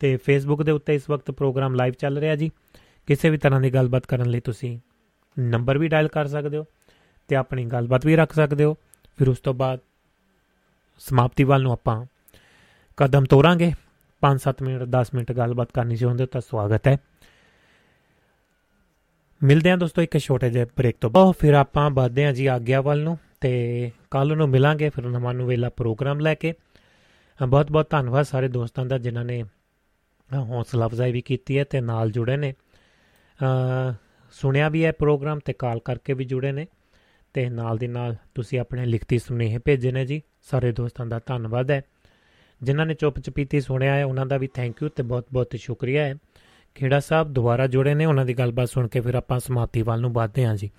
ਤੇ 0.01 0.17
ਫੇਸਬੁੱਕ 0.17 0.63
ਦੇ 0.63 0.73
ਉੱਤੇ 0.73 0.95
ਇਸ 0.95 1.09
ਵਕਤ 1.11 1.31
ਪ੍ਰੋਗਰਾਮ 1.31 1.75
ਲਾਈਵ 1.75 1.93
ਚੱਲ 1.93 2.19
ਰਿਹਾ 2.19 2.35
ਜੀ। 2.35 2.51
ਕਿਸੇ 3.09 3.31
ਵੀ 3.31 3.39
ਤਰ੍ਹਾਂ 3.39 3.61
ਦੀ 3.61 3.71
ਗੱਲਬਾਤ 3.75 4.07
ਕਰਨ 4.07 4.29
ਲਈ 4.29 4.41
ਤੁਸੀਂ 4.41 4.79
ਨੰਬਰ 5.39 5.79
ਵੀ 5.79 5.89
ਡਾਇਲ 5.89 6.09
ਕਰ 6.09 6.27
ਸਕਦੇ 6.27 6.57
ਹੋ 6.57 6.65
ਤੇ 7.29 7.37
ਆਪਣੀ 7.37 7.65
ਗੱਲਬਾਤ 7.65 8.07
ਵੀ 8.07 8.17
ਰੱਖ 8.17 8.33
ਸਕਦੇ 8.33 8.65
ਹੋ। 8.65 8.77
ਫਿਰ 9.19 9.29
ਉਸ 9.29 9.39
ਤੋਂ 9.39 9.55
ਬਾਅਦ 9.55 9.81
ਸਮਾਪਤੀ 11.01 11.45
ਵੱਲ 11.45 11.63
ਨੂੰ 11.63 11.73
ਆਪਾਂ 11.73 12.05
ਕਦਮ 12.99 13.25
ਤੋਰਾਂਗੇ। 13.25 13.73
5-7 14.23 14.63
ਮਿੰਟ 14.63 14.83
10 14.83 15.15
ਮਿੰਟ 15.15 15.33
ਗੱਲਬਾਤ 15.33 15.73
ਕਰਨੀ 15.73 15.97
ਚਾਹੁੰਦੇ 15.97 16.25
ਹੋ 16.25 16.29
ਤਾਂ 16.33 16.41
ਸਵਾਗਤ 16.41 16.89
ਹੈ। 16.89 16.97
ਮਿਲਦੇ 19.41 19.71
ਹਾਂ 19.71 19.79
ਦੋਸਤੋ 19.79 20.03
ਇੱਕ 20.03 20.19
ਛੋਟੇ 20.19 20.51
ਜਿਹੇ 20.51 20.65
ਬ੍ਰੇਕ 20.77 20.97
ਤੋਂ 21.01 21.11
ਬਾਅਦ। 21.11 21.35
ਫਿਰ 21.39 21.55
ਆਪਾਂ 21.55 21.91
ਵਧਦੇ 21.91 22.25
ਹਾਂ 22.25 22.33
ਜੀ 22.33 22.47
ਆਗਿਆ 22.47 22.81
ਵੱਲ 22.81 23.03
ਨੂੰ 23.03 23.19
ਤੇ 23.41 23.91
ਕੱਲ 24.11 24.37
ਨੂੰ 24.37 24.49
ਮਿਲਾਂਗੇ, 24.49 24.89
ਫਿਰ 24.89 25.07
ਨਵਾਂ 25.07 25.35
ਨੂੰ 25.35 25.47
ਵੇਲਾ 25.47 25.69
ਪ੍ਰੋਗਰਾਮ 25.69 26.21
ਲੈ 26.21 26.35
ਕੇ। 26.35 26.55
ਬਹੁਤ 27.41 27.71
ਬਹੁਤ 27.73 27.91
ਧੰਨਵਾਦ 27.91 28.25
ਸਾਰੇ 28.25 28.49
ਦੋਸਤਾਂ 28.49 28.85
ਦਾ 28.87 28.99
ਜਿਨ੍ਹਾਂ 28.99 29.25
ਨੇ 29.25 29.43
ਹੌਸਲਾ 30.31 30.87
ਅਫਜ਼ਾਈ 30.87 31.13
ਵੀ 31.13 31.21
ਕੀਤੀ 31.21 31.59
ਹੈ 31.59 31.65
ਤੇ 31.65 31.81
ਨਾਲ 31.81 32.11
ਜੁੜੇ 32.11 32.37
ਨੇ। 32.37 32.55
ਸੁਣਿਆ 34.41 34.69
ਵੀ 34.69 34.85
ਹੈ 34.85 34.93
ਪ੍ਰੋਗਰਾਮ 34.93 35.39
ਤੇ 35.39 35.53
ਕਾਲ 35.53 35.81
ਕਰਕੇ 35.81 36.13
ਵੀ 36.13 36.25
ਜੁੜੇ 36.25 36.53
ਨੇ 36.53 36.67
ਤੇ 37.35 37.49
ਨਾਲ 37.49 37.79
ਦੀ 37.79 37.87
ਨਾਲ 37.87 38.17
ਤੁਸੀਂ 38.35 38.61
ਆਪਣੇ 38.61 38.87
ਲਿਖਤੀ 38.87 39.19
ਸੁਨੇਹੇ 39.19 39.59
ਭੇਜੇ 39.59 39.93
ਨੇ 39.93 40.07
ਜੀ। 40.07 40.23
ਸਾਰੇ 40.43 40.73
ਦੋਸਤਾਂ 40.73 41.07
ਦਾ 41.07 41.21
ਧੰਨਵਾਦ 41.27 41.71
ਹੈ। 41.71 41.83
ਜਿਨ੍ਹਾਂ 42.63 42.87
ਨੇ 42.87 42.95
ਚੁੱਪ 42.95 43.19
ਚਪੀਤੀ 43.19 43.61
ਸੁਣਿਆ 43.61 43.95
ਹੈ 43.95 44.05
ਉਹਨਾਂ 44.05 44.27
ਦਾ 44.27 44.37
ਵੀ 44.37 44.47
ਥੈਂਕ 44.47 44.83
ਯੂ 44.83 44.89
ਤੇ 44.89 45.03
ਬਹੁਤ-ਬਹੁਤ 45.03 45.57
ਸ਼ੁਕਰੀਆ 45.57 46.05
ਹੈ। 46.05 46.17
ਖੇੜਾ 46.75 47.01
ਸਾਹਿਬ 47.01 47.29
ਦੁਬਾਰਾ 47.33 47.67
ਜੁੜੇ 47.67 47.95
ਨੇ 47.95 48.05
ਉਹਨਾਂ 48.05 48.25
ਦੀ 48.25 48.35
ਗੱਲਬਾਤ 48.35 48.69
ਸੁਣ 48.69 48.89
ਕੇ 48.89 49.01
ਫਿਰ 49.01 49.15
ਆਪਾਂ 49.15 49.41
ਸਮਾਪਤੀ 49.41 49.83
ਵੱਲ 49.83 50.01
ਨੂੰ 50.01 50.13
ਵਧਦੇ 50.13 50.47
ਹਾਂ 50.47 50.57
ਜੀ। 50.57 50.71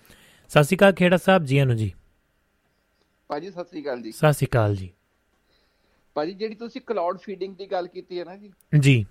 ਸਤਿ 0.49 0.63
ਸ਼੍ਰੀ 0.63 0.77
ਅਕਾਲ 0.77 0.93
ਖੇੜਾ 0.93 1.17
ਸਾਹਿਬ 1.17 1.43
ਜੀ 1.43 1.61
ਨੂੰ 1.61 1.75
ਜੀ। 1.75 1.93
ਭਾਜੀ 3.27 3.51
ਸਤਿ 3.51 3.63
ਸ਼੍ਰੀ 3.63 3.81
ਅਕਾਲ 3.83 4.01
ਜੀ। 4.01 4.11
ਸਤਿ 4.11 4.33
ਸ਼੍ਰੀ 4.33 4.47
ਅਕਾਲ 4.47 4.75
ਜੀ। 4.75 4.89
ਭਾਜੀ 6.13 6.33
ਜਿਹੜੀ 6.33 6.55
ਤੁਸੀਂ 6.55 6.81
ਕਲਾਉਡ 6.81 7.17
ਫੀਡਿੰਗ 7.17 7.55
ਦੀ 7.55 7.65
ਗੱਲ 7.65 7.87
ਕੀਤੀ 7.87 8.19
ਹੈ 8.19 8.25
ਨਾ 8.25 8.37
ਜੀ। 8.37 8.51
ਜੀ। 8.79 9.05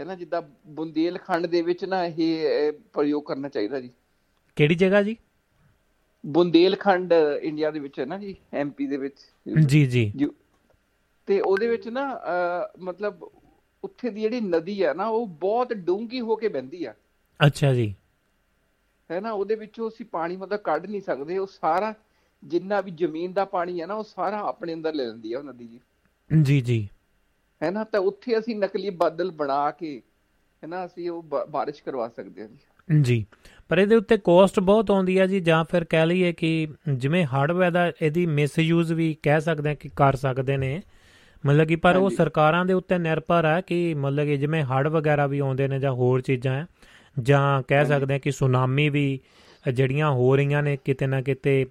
ਹੈ 0.00 0.04
ਨਾ 0.04 0.14
ਜਿੱਦਾਂ 0.14 0.42
ਬੁੰਦੇਲਖੰਡ 0.66 1.46
ਦੇ 1.46 1.62
ਵਿੱਚ 1.62 1.84
ਨਾ 1.84 2.04
ਇਹ 2.04 2.72
ਪ੍ਰਯੋਗ 2.92 3.24
ਕਰਨਾ 3.24 3.48
ਚਾਹੀਦਾ 3.48 3.80
ਜੀ। 3.80 3.90
ਕਿਹੜੀ 4.56 4.74
ਜਗ੍ਹਾ 4.74 5.02
ਜੀ? 5.02 5.16
ਬੁੰਦੇਲਖੰਡ 6.26 7.12
ਇੰਡੀਆ 7.42 7.70
ਦੇ 7.70 7.80
ਵਿੱਚ 7.80 8.00
ਹੈ 8.00 8.04
ਨਾ 8.04 8.18
ਜੀ 8.18 8.36
ਐਮਪੀ 8.54 8.86
ਦੇ 8.86 8.96
ਵਿੱਚ। 8.96 9.16
ਜੀ 9.66 9.86
ਜੀ। 9.86 10.12
ਤੇ 11.26 11.40
ਉਹਦੇ 11.40 11.68
ਵਿੱਚ 11.68 11.88
ਨਾ 11.88 12.20
ਮਤਲਬ 12.78 13.30
ਉੱਥੇ 13.84 14.10
ਦੀ 14.10 14.20
ਜਿਹੜੀ 14.20 14.40
ਨਦੀ 14.40 14.82
ਆ 14.82 14.92
ਨਾ 14.92 15.06
ਉਹ 15.06 15.26
ਬਹੁਤ 15.26 15.72
ਡੂੰਗੀ 15.72 16.20
ਹੋ 16.20 16.36
ਕੇ 16.36 16.48
ਵਹਿੰਦੀ 16.48 16.84
ਆ। 16.84 16.94
ਅੱਛਾ 17.46 17.74
ਜੀ। 17.74 17.94
ਹੈ 19.10 19.20
ਨਾ 19.20 19.32
ਉਹਦੇ 19.32 19.54
ਵਿੱਚੋਂ 19.54 19.88
ਅਸੀਂ 19.88 20.06
ਪਾਣੀ 20.06 20.36
ਮਤਲਬ 20.36 20.60
ਕੱਢ 20.60 20.86
ਨਹੀਂ 20.86 21.00
ਸਕਦੇ 21.00 21.38
ਉਹ 21.38 21.46
ਸਾਰਾ 21.46 21.94
ਜਿੰਨਾ 22.44 22.80
ਵੀ 22.80 22.90
ਜ਼ਮੀਨ 22.90 23.32
ਦਾ 23.32 23.44
ਪਾਣੀ 23.44 23.80
ਹੈ 23.80 23.86
ਨਾ 23.86 23.94
ਉਹ 23.94 24.04
ਸਾਰਾ 24.04 24.40
ਆਪਣੇ 24.40 24.74
ਅੰਦਰ 24.74 24.94
ਲੈ 24.94 25.04
ਲੈਂਦੀ 25.04 25.32
ਆ 25.32 25.38
ਉਹ 25.38 25.44
ਨਦੀ 25.44 25.66
ਜੀ। 25.66 25.80
ਜੀ 26.42 26.60
ਜੀ। 26.60 26.88
ਹੈ 27.62 27.70
ਨਾ? 27.70 27.84
ਤਾਂ 27.84 28.00
ਉੱਥੇ 28.00 28.38
ਅਸੀਂ 28.38 28.56
ਨਕਲੀ 28.56 28.90
ਬਾਦਲ 28.90 29.30
ਬਣਾ 29.30 29.70
ਕੇ 29.70 30.02
ਹੈ 30.64 30.68
ਨਾ 30.68 30.86
ਅਸੀਂ 30.86 31.10
ਉਹ 31.10 31.22
ਬਾਰਿਸ਼ 31.22 31.82
ਕਰਵਾ 31.82 32.08
ਸਕਦੇ 32.08 32.42
ਹਾਂ 32.42 32.48
ਜੀ। 32.48 33.02
ਜੀ। 33.02 33.26
ਪਰ 33.68 33.78
ਇਹਦੇ 33.78 33.94
ਉੱਤੇ 33.96 34.16
ਕੋਸਟ 34.16 34.60
ਬਹੁਤ 34.60 34.90
ਆਉਂਦੀ 34.90 35.18
ਹੈ 35.18 35.26
ਜੀ 35.26 35.40
ਜਾਂ 35.40 35.64
ਫਿਰ 35.64 35.84
ਕਹਿ 35.84 36.06
ਲਈਏ 36.06 36.32
ਕਿ 36.32 36.68
ਜਿਵੇਂ 36.94 37.24
ਹਾਰਡਵੇਅਰ 37.24 37.70
ਦਾ 37.70 37.92
ਇਹਦੀ 38.02 38.26
ਮਿਸਯੂਜ਼ 38.26 38.92
ਵੀ 38.92 39.16
ਕਹਿ 39.22 39.40
ਸਕਦੇ 39.40 39.68
ਹਾਂ 39.68 39.76
ਕਿ 39.76 39.88
ਕਰ 39.96 40.16
ਸਕਦੇ 40.16 40.56
ਨੇ। 40.56 40.82
ਮਤਲਬ 41.46 41.66
ਕਿ 41.66 41.76
ਪਰ 41.76 41.96
ਉਹ 41.96 42.10
ਸਰਕਾਰਾਂ 42.10 42.64
ਦੇ 42.64 42.72
ਉੱਤੇ 42.72 42.98
ਨਿਰਭਰ 42.98 43.46
ਹੈ 43.46 43.60
ਕਿ 43.60 43.94
ਮਤਲਬ 43.94 44.24
ਕਿ 44.24 44.36
ਜਿਵੇਂ 44.36 44.64
ਹੜ 44.64 44.88
ਵਗੈਰਾ 44.88 45.26
ਵੀ 45.26 45.38
ਆਉਂਦੇ 45.38 45.68
ਨੇ 45.68 45.78
ਜਾਂ 45.78 45.92
ਹੋਰ 45.92 46.20
ਚੀਜ਼ਾਂ 46.20 46.66
ਜਾਂ 47.20 47.62
ਕਹਿ 47.68 47.86
ਸਕਦੇ 47.86 48.14
ਹਾਂ 48.14 48.20
ਕਿ 48.20 48.30
ਸੁਨਾਮੀ 48.30 48.88
ਵੀ 48.88 49.20
ਜਿਹੜੀਆਂ 49.72 50.10
ਹੋ 50.10 50.36
ਰਹੀਆਂ 50.36 50.62
ਨੇ 50.62 50.76
ਕਿਤੇ 50.76 51.06
ਨਾ 51.06 51.22
ਕਿਤੇ 51.22 51.66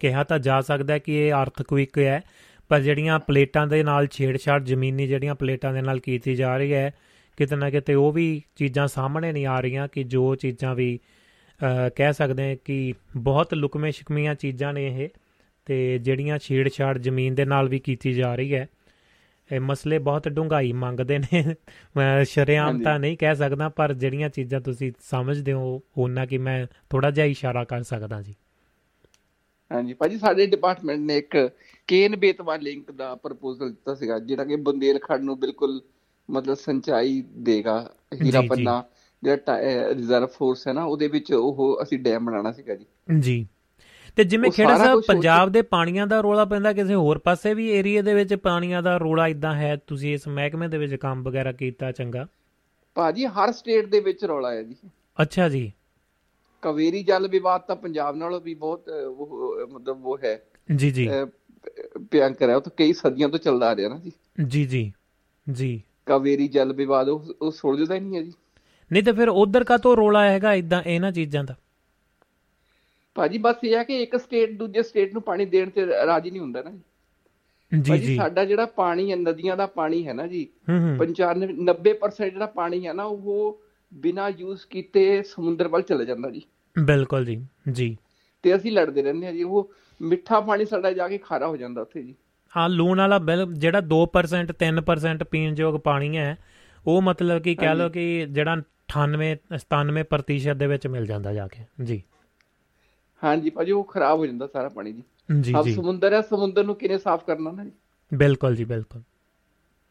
ਕਿਹਾ 0.00 0.24
ਤਾਂ 0.24 0.38
ਜਾ 0.38 0.60
ਸਕਦਾ 0.60 0.98
ਕਿ 0.98 1.26
ਇਹ 1.26 1.32
ਅਰਥਕੁਇਕ 1.32 1.98
ਹੈ। 1.98 2.22
ਪਰ 2.68 2.80
ਜਿਹੜੀਆਂ 2.80 3.18
ਪਲੇਟਾਂ 3.18 3.66
ਦੇ 3.66 3.82
ਨਾਲ 3.82 4.06
ਛੇੜਛਾੜ 4.06 4.62
ਜ਼ਮੀਨੀ 4.62 5.06
ਜਿਹੜੀਆਂ 5.06 5.34
ਪਲੇਟਾਂ 5.34 5.72
ਦੇ 5.72 5.82
ਨਾਲ 5.82 6.00
ਕੀਤੀ 6.00 6.34
ਜਾ 6.34 6.56
ਰਹੀ 6.56 6.74
ਹੈ 6.74 6.90
ਕਿਤੇ 7.36 7.56
ਨਾ 7.56 7.70
ਕਿਤੇ 7.70 7.94
ਉਹ 7.94 8.12
ਵੀ 8.12 8.42
ਚੀਜ਼ਾਂ 8.56 8.88
ਸਾਹਮਣੇ 8.88 9.32
ਨਹੀਂ 9.32 9.46
ਆ 9.46 9.60
ਰਹੀਆਂ 9.60 9.88
ਕਿ 9.88 10.02
ਜੋ 10.04 10.34
ਚੀਜ਼ਾਂ 10.34 10.74
ਵੀ 10.74 10.98
ਕਹਿ 11.96 12.12
ਸਕਦੇ 12.12 12.50
ਹਾਂ 12.50 12.56
ਕਿ 12.64 12.94
ਬਹੁਤ 13.16 13.54
ਲੁਕਵੇਂ 13.54 13.92
ਸ਼ਿਕਮੀਆਂ 13.92 14.34
ਚੀਜ਼ਾਂ 14.34 14.72
ਨੇ 14.72 14.86
ਇਹ 14.86 15.08
ਤੇ 15.64 15.98
ਜਿਹੜੀਆਂ 15.98 16.38
ਛੇੜਛਾੜ 16.38 16.98
ਜ਼ਮੀਨ 16.98 17.34
ਦੇ 17.34 17.44
ਨਾਲ 17.44 17.68
ਵੀ 17.68 17.78
ਕੀਤੀ 17.78 18.12
ਜਾ 18.12 18.34
ਰਹੀ 18.34 18.54
ਹੈ। 18.54 18.66
ਇਹ 19.52 19.60
ਮਸਲੇ 19.60 19.98
ਬਹੁਤ 19.98 20.28
ਡੂੰਘਾਈ 20.28 20.72
ਮੰਗਦੇ 20.72 21.18
ਨੇ। 21.18 21.54
ਮੈਂ 21.96 22.24
ਸ਼ਰਿਆਮ 22.24 22.82
ਤਾਂ 22.82 22.98
ਨਹੀਂ 22.98 23.16
ਕਹਿ 23.16 23.36
ਸਕਦਾ 23.36 23.68
ਪਰ 23.68 23.92
ਜਿਹੜੀਆਂ 23.94 24.28
ਚੀਜ਼ਾਂ 24.28 24.60
ਤੁਸੀਂ 24.60 24.92
ਸਮਝਦੇ 25.00 25.52
ਹੋ 25.52 25.82
ਉਹਨਾਂ 25.96 26.26
ਕਿ 26.26 26.38
ਮੈਂ 26.38 26.66
ਥੋੜਾ 26.90 27.10
ਜਿਹਾ 27.10 27.26
ਇਸ਼ਾਰਾ 27.26 27.64
ਕਰ 27.64 27.82
ਸਕਦਾ 27.82 28.22
ਜੀ। 28.22 28.34
ਹਾਂਜੀ 29.72 29.94
ਭਾਜੀ 29.94 30.18
ਸਾਡੇ 30.18 30.46
ਡਿਪਾਰਟਮੈਂਟ 30.46 31.00
ਨੇ 31.00 31.18
ਇੱਕ 31.18 31.50
ਕੇਨ 31.86 32.16
ਬੇਤਵਾ 32.16 32.56
ਲਿੰਕ 32.56 32.90
ਦਾ 32.90 33.14
ਪ੍ਰਪੋਜ਼ਲ 33.14 33.68
ਦਿੱਤਾ 33.68 33.94
ਸੀਗਾ 33.94 34.18
ਜਿਹੜਾ 34.18 34.44
ਕਿ 34.44 34.56
ਬੰਦੇਲਖੰਡ 34.56 35.24
ਨੂੰ 35.24 35.40
ਬਿਲਕੁਲ 35.40 35.80
ਮਤਲਬ 36.30 36.54
ਸੰਚਾਈ 36.54 37.24
ਦੇਗਾ 37.36 37.94
ਹੀਰਾ 38.22 38.42
ਪੰਨਾ 38.50 38.84
ਜਿਹੜਾ 39.22 39.60
ਰਿਜ਼ਰਵ 39.88 40.26
ਫੋਰਸ 40.26 40.68
ਹੈ 40.68 40.72
ਨਾ 40.72 40.84
ਉਹਦੇ 40.84 41.08
ਵਿੱਚ 41.08 41.32
ਉਹ 41.32 41.78
ਅਸੀਂ 41.82 41.98
ਡੈਮ 41.98 42.24
ਬਣਾਉਣਾ 42.24 42.52
ਸੀਗਾ 42.52 42.74
ਜੀ। 42.74 42.86
ਜੀ। 43.20 43.46
ਤੇ 44.16 44.24
ਜਿਵੇਂ 44.24 44.50
ਖੇੜਾ 44.50 44.78
ਸਾਹਿਬ 44.78 45.00
ਪੰਜਾਬ 45.00 45.52
ਦੇ 45.52 45.62
ਪਾਣੀਆਂ 45.62 46.06
ਦਾ 46.06 46.20
ਰੋਲਾ 46.20 46.44
ਪੈਂਦਾ 46.44 46.72
ਕਿਸੇ 46.72 46.94
ਹੋਰ 46.94 47.18
ਪਾਸੇ 47.18 47.54
ਵੀ 47.54 47.70
ਏਰੀਆ 47.70 48.02
ਦੇ 48.02 48.14
ਵਿੱਚ 48.14 48.34
ਪਾਣੀਆਂ 48.34 48.82
ਦਾ 48.82 48.96
ਰੋਲਾ 48.96 49.26
ਇਦਾਂ 49.26 49.54
ਹੈ? 49.54 49.76
ਤੁਸੀਂ 49.86 50.14
ਇਸ 50.14 50.28
ਮਹਿਕਮੇ 50.28 50.68
ਦੇ 50.68 50.78
ਵਿੱਚ 50.78 50.94
ਕੰਮ 50.94 51.22
ਵਗੈਰਾ 51.22 51.52
ਕੀਤਾ 51.52 51.92
ਚੰਗਾ? 51.92 52.26
ਭਾਜੀ 52.94 53.26
ਹਰ 53.26 53.52
ਸਟੇਟ 53.52 53.86
ਦੇ 53.86 54.00
ਵਿੱਚ 54.00 54.24
ਰੋਲਾ 54.24 54.52
ਹੈ 54.52 54.62
ਜੀ। 54.62 54.76
ਅੱਛਾ 55.22 55.48
ਜੀ। 55.48 55.72
ਕਵੇਰੀ 56.66 57.02
ਜਲ 57.02 57.28
ਵਿਵਾਦ 57.28 57.60
ਤਾਂ 57.60 57.76
ਪੰਜਾਬ 57.76 58.16
ਨਾਲੋਂ 58.16 58.40
ਵੀ 58.40 58.54
ਬਹੁਤ 58.54 58.90
ਮਤਲਬ 59.72 60.06
ਉਹ 60.06 60.18
ਹੈ। 60.24 60.42
ਜੀ 60.76 60.90
ਜੀ। 60.90 61.08
ਭਿਆਨਕ 62.10 62.42
ਹੈ। 62.42 62.56
ਉਹ 62.56 62.60
ਤਾਂ 62.60 62.72
ਕਈ 62.76 62.92
ਸਦੀਆਂ 62.92 63.28
ਤੋਂ 63.28 63.38
ਚੱਲਦਾ 63.38 63.68
ਆ 63.68 63.76
ਰਿਹਾ 63.76 63.88
ਨਾ 63.88 63.98
ਜੀ। 63.98 64.12
ਜੀ 64.46 64.64
ਜੀ। 64.64 64.92
ਜੀ। 65.52 65.82
ਕਵੇਰੀ 66.06 66.48
ਜਲ 66.48 66.72
ਵਿਵਾਦ 66.72 67.08
ਉਹ 67.08 67.50
ਸੁਲਝਦਾ 67.50 67.94
ਹੀ 67.94 68.00
ਨਹੀਂ 68.00 68.16
ਹੈ 68.16 68.22
ਜੀ। 68.22 68.32
ਨਹੀਂ 68.92 69.02
ਤੇ 69.02 69.12
ਫਿਰ 69.12 69.28
ਉਧਰ 69.28 69.64
ਕਾ 69.64 69.76
ਤੋਂ 69.76 69.96
ਰੋਲਾ 69.96 70.30
ਹੈਗਾ 70.30 70.54
ਇਦਾਂ 70.54 70.82
ਇਹਨਾਂ 70.86 71.12
ਚੀਜ਼ਾਂ 71.12 71.44
ਦਾ? 71.44 71.56
ਭਾਜੀ 73.14 73.38
ਬਸ 73.38 73.56
ਇਹ 73.64 73.76
ਹੈ 73.76 73.84
ਕਿ 73.84 74.02
ਇੱਕ 74.02 74.16
ਸਟੇਟ 74.16 74.58
ਦੂਜੇ 74.58 74.82
ਸਟੇਟ 74.82 75.12
ਨੂੰ 75.12 75.22
ਪਾਣੀ 75.22 75.46
ਦੇਣ 75.46 75.70
ਤੇ 75.70 75.86
ਰਾਜੀ 75.86 76.30
ਨਹੀਂ 76.30 76.40
ਹੁੰਦਾ 76.40 76.62
ਨਾ 76.62 76.70
ਜੀ। 76.70 77.98
ਜੀ 77.98 78.16
ਸਾਡਾ 78.16 78.44
ਜਿਹੜਾ 78.44 78.66
ਪਾਣੀ 78.66 79.10
ਹੈ 79.10 79.16
ਨਦੀਆਂ 79.16 79.56
ਦਾ 79.56 79.66
ਪਾਣੀ 79.66 80.06
ਹੈ 80.06 80.12
ਨਾ 80.12 80.26
ਜੀ 80.26 80.46
95 80.96 81.48
90% 81.52 82.30
ਜਿਹੜਾ 82.30 82.46
ਪਾਣੀ 82.46 82.86
ਹੈ 82.86 82.92
ਨਾ 82.92 83.04
ਉਹ 83.04 83.60
ਬਿਨਾ 83.94 84.28
ਯੂਜ਼ 84.28 84.60
ਕੀਤੇ 84.70 85.22
ਸਮੁੰਦਰ 85.22 85.68
ਵੱਲ 85.68 85.82
ਚਲੇ 85.82 86.06
ਜਾਂਦਾ 86.06 86.30
ਜੀ। 86.30 86.42
ਬਿਲਕੁਲ 86.78 87.24
ਜੀ 87.24 87.46
ਜੀ। 87.72 87.96
ਤੇ 88.42 88.56
ਅਸੀਂ 88.56 88.72
ਲੜਦੇ 88.72 89.02
ਰਹਿੰਦੇ 89.02 89.26
ਹਾਂ 89.26 89.32
ਜੀ 89.32 89.42
ਉਹ 89.42 89.70
ਮਿੱਠਾ 90.02 90.40
ਪਾਣੀ 90.40 90.64
ਸਾਡਾ 90.64 90.92
ਜਾ 90.92 91.08
ਕੇ 91.08 91.18
ਖਾਰਾ 91.18 91.46
ਹੋ 91.48 91.56
ਜਾਂਦਾ 91.56 91.82
ਉੱਥੇ 91.82 92.02
ਜੀ। 92.02 92.14
ਹਾਂ 92.56 92.68
ਲੂਣ 92.68 92.98
ਵਾਲਾ 92.98 93.18
ਬਿਲ 93.18 93.46
ਜਿਹੜਾ 93.52 93.80
2% 93.80 94.52
3% 94.52 95.24
ਪੀਣ 95.30 95.54
ਯੋਗ 95.58 95.80
ਪਾਣੀ 95.80 96.16
ਹੈ 96.16 96.38
ਉਹ 96.86 97.02
ਮਤਲਬ 97.02 97.42
ਕਿ 97.42 97.54
ਕਹਿ 97.54 97.74
ਲਓ 97.74 97.88
ਕਿ 97.88 98.26
ਜਿਹੜਾ 98.30 98.56
98 98.88 99.36
97% 99.54 100.54
ਦੇ 100.54 100.66
ਵਿੱਚ 100.66 100.86
ਮਿਲ 100.86 101.06
ਜਾਂਦਾ 101.06 101.32
ਜਾ 101.32 101.46
ਕੇ 101.46 101.64
ਜੀ। 101.84 102.02
ਹਾਂਜੀ 103.24 103.50
ਭਾਜੀ 103.50 103.72
ਉਹ 103.72 103.84
ਖਰਾਬ 103.84 104.18
ਹੋ 104.18 104.26
ਜਾਂਦਾ 104.26 104.46
ਸਾਰਾ 104.46 104.68
ਪਾਣੀ 104.68 104.92
ਜੀ। 104.92 105.02
ਜੀ 105.40 105.54
ਜੀ। 105.64 105.72
ਸਮੁੰਦਰ 105.74 106.12
ਹੈ 106.12 106.20
ਸਮੁੰਦਰ 106.20 106.64
ਨੂੰ 106.64 106.74
ਕਿਨੇ 106.74 106.98
ਸਾਫ਼ 106.98 107.24
ਕਰਨਾ 107.24 107.50
ਨਾ 107.50 107.64
ਜੀ? 107.64 107.72
ਬਿਲਕੁਲ 108.14 108.56
ਜੀ 108.56 108.64
ਬਿਲਕੁਲ। 108.64 109.02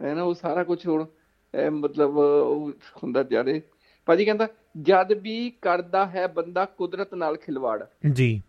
ਹੈ 0.03 0.13
ਨਾ 0.13 0.23
ਉਹ 0.23 0.33
ਸਾਰਾ 0.33 0.63
ਕੁਝ 0.63 0.87
ਹੁਣ 0.87 1.05
ਮਤਲਬ 1.69 2.17
ਉਹ 2.17 2.71
ਹੁੰਦਾ 3.03 3.23
ਜਾਰੇ 3.23 3.61
ਭਾਜੀ 4.05 4.25
ਕਹਿੰਦਾ 4.25 4.47
ਜਦ 4.81 5.11
ਵੀ 5.11 5.53
ਕਰਦਾ 5.61 6.05
ਹੈ 6.07 6.27
ਬੰਦਾ 6.27 6.65
ਕੁਦਰਤ 6.65 7.13
ਨਾਲ 7.13 7.37
ਖਿਲਵਾੜ। 7.37 7.83
ਜੀ। 8.11 8.41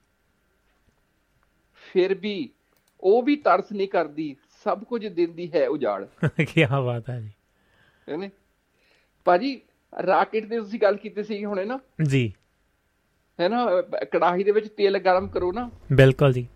ਫਿਰ 1.75 2.15
ਵੀ 2.15 2.51
ਉਹ 3.01 3.23
ਵੀ 3.23 3.37
ਤਰਸ 3.37 3.73
ਨਹੀਂ 3.73 3.89
ਕਰਦੀ 3.89 4.37
ਸਭ 4.65 4.85
ਕੁਝ 4.85 5.07
ਦਿੰਦੀ 5.07 5.53
ਹੈ 5.55 5.69
ਉਜਾੜ। 5.69 6.07
ਕੀ 6.41 6.65
ਬਾਤ 6.65 7.11
ਹੈ 7.11 7.21
ਜੀ। 7.21 7.31
ਹੈਨੇ 8.09 8.31
ਭਾਜੀ 9.25 9.61
ਰਾਕਟ 10.07 10.45
ਦੀ 10.47 10.57
ਤੁਸੀਂ 10.59 10.81
ਗੱਲ 10.81 10.97
ਕੀਤੀ 10.97 11.23
ਸੀ 11.23 11.45
ਹੁਣੇ 11.45 11.65
ਨਾ? 11.65 11.81
ਜੀ। 12.03 12.35
ਹੈ 13.41 13.49
ਨਾ 13.49 13.67
ਕੜਾਹੀ 13.83 14.45
ਦੇ 14.45 14.51
ਵਿੱਚ 14.51 14.69
ਤੇਲ 14.69 14.99
ਗਰਮ 14.99 15.29
ਕਰੋ 15.29 15.53
ਨਾ। 15.53 15.71
ਬਿਲਕੁਲ 15.93 16.33
ਜੀ। 16.33 16.49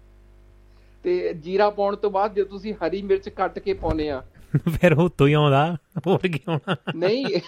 ਤੇ 1.02 1.34
ਜੀਰਾ 1.34 1.70
ਪਾਉਣ 1.70 1.96
ਤੋਂ 1.96 2.10
ਬਾਅਦ 2.10 2.34
ਜੇ 2.34 2.44
ਤੁਸੀਂ 2.44 2.74
ਹਰੀ 2.74 3.02
ਮਿਰਚ 3.02 3.28
ਕੱਟ 3.28 3.58
ਕੇ 3.58 3.74
ਪਾਉਨੇ 3.74 4.10
ਆ 4.10 4.22
ਫਿਰ 4.80 4.92
ਉਹ 4.92 5.08
ਤੋਂ 5.08 5.28
ਹੀ 5.28 5.32
ਆਉਂਦਾ 5.32 5.76
ਹੋਰ 6.06 6.28
ਕੀ 6.28 6.40
ਆਉਣਾ? 6.48 6.76
ਨਹੀਂ 6.96 7.40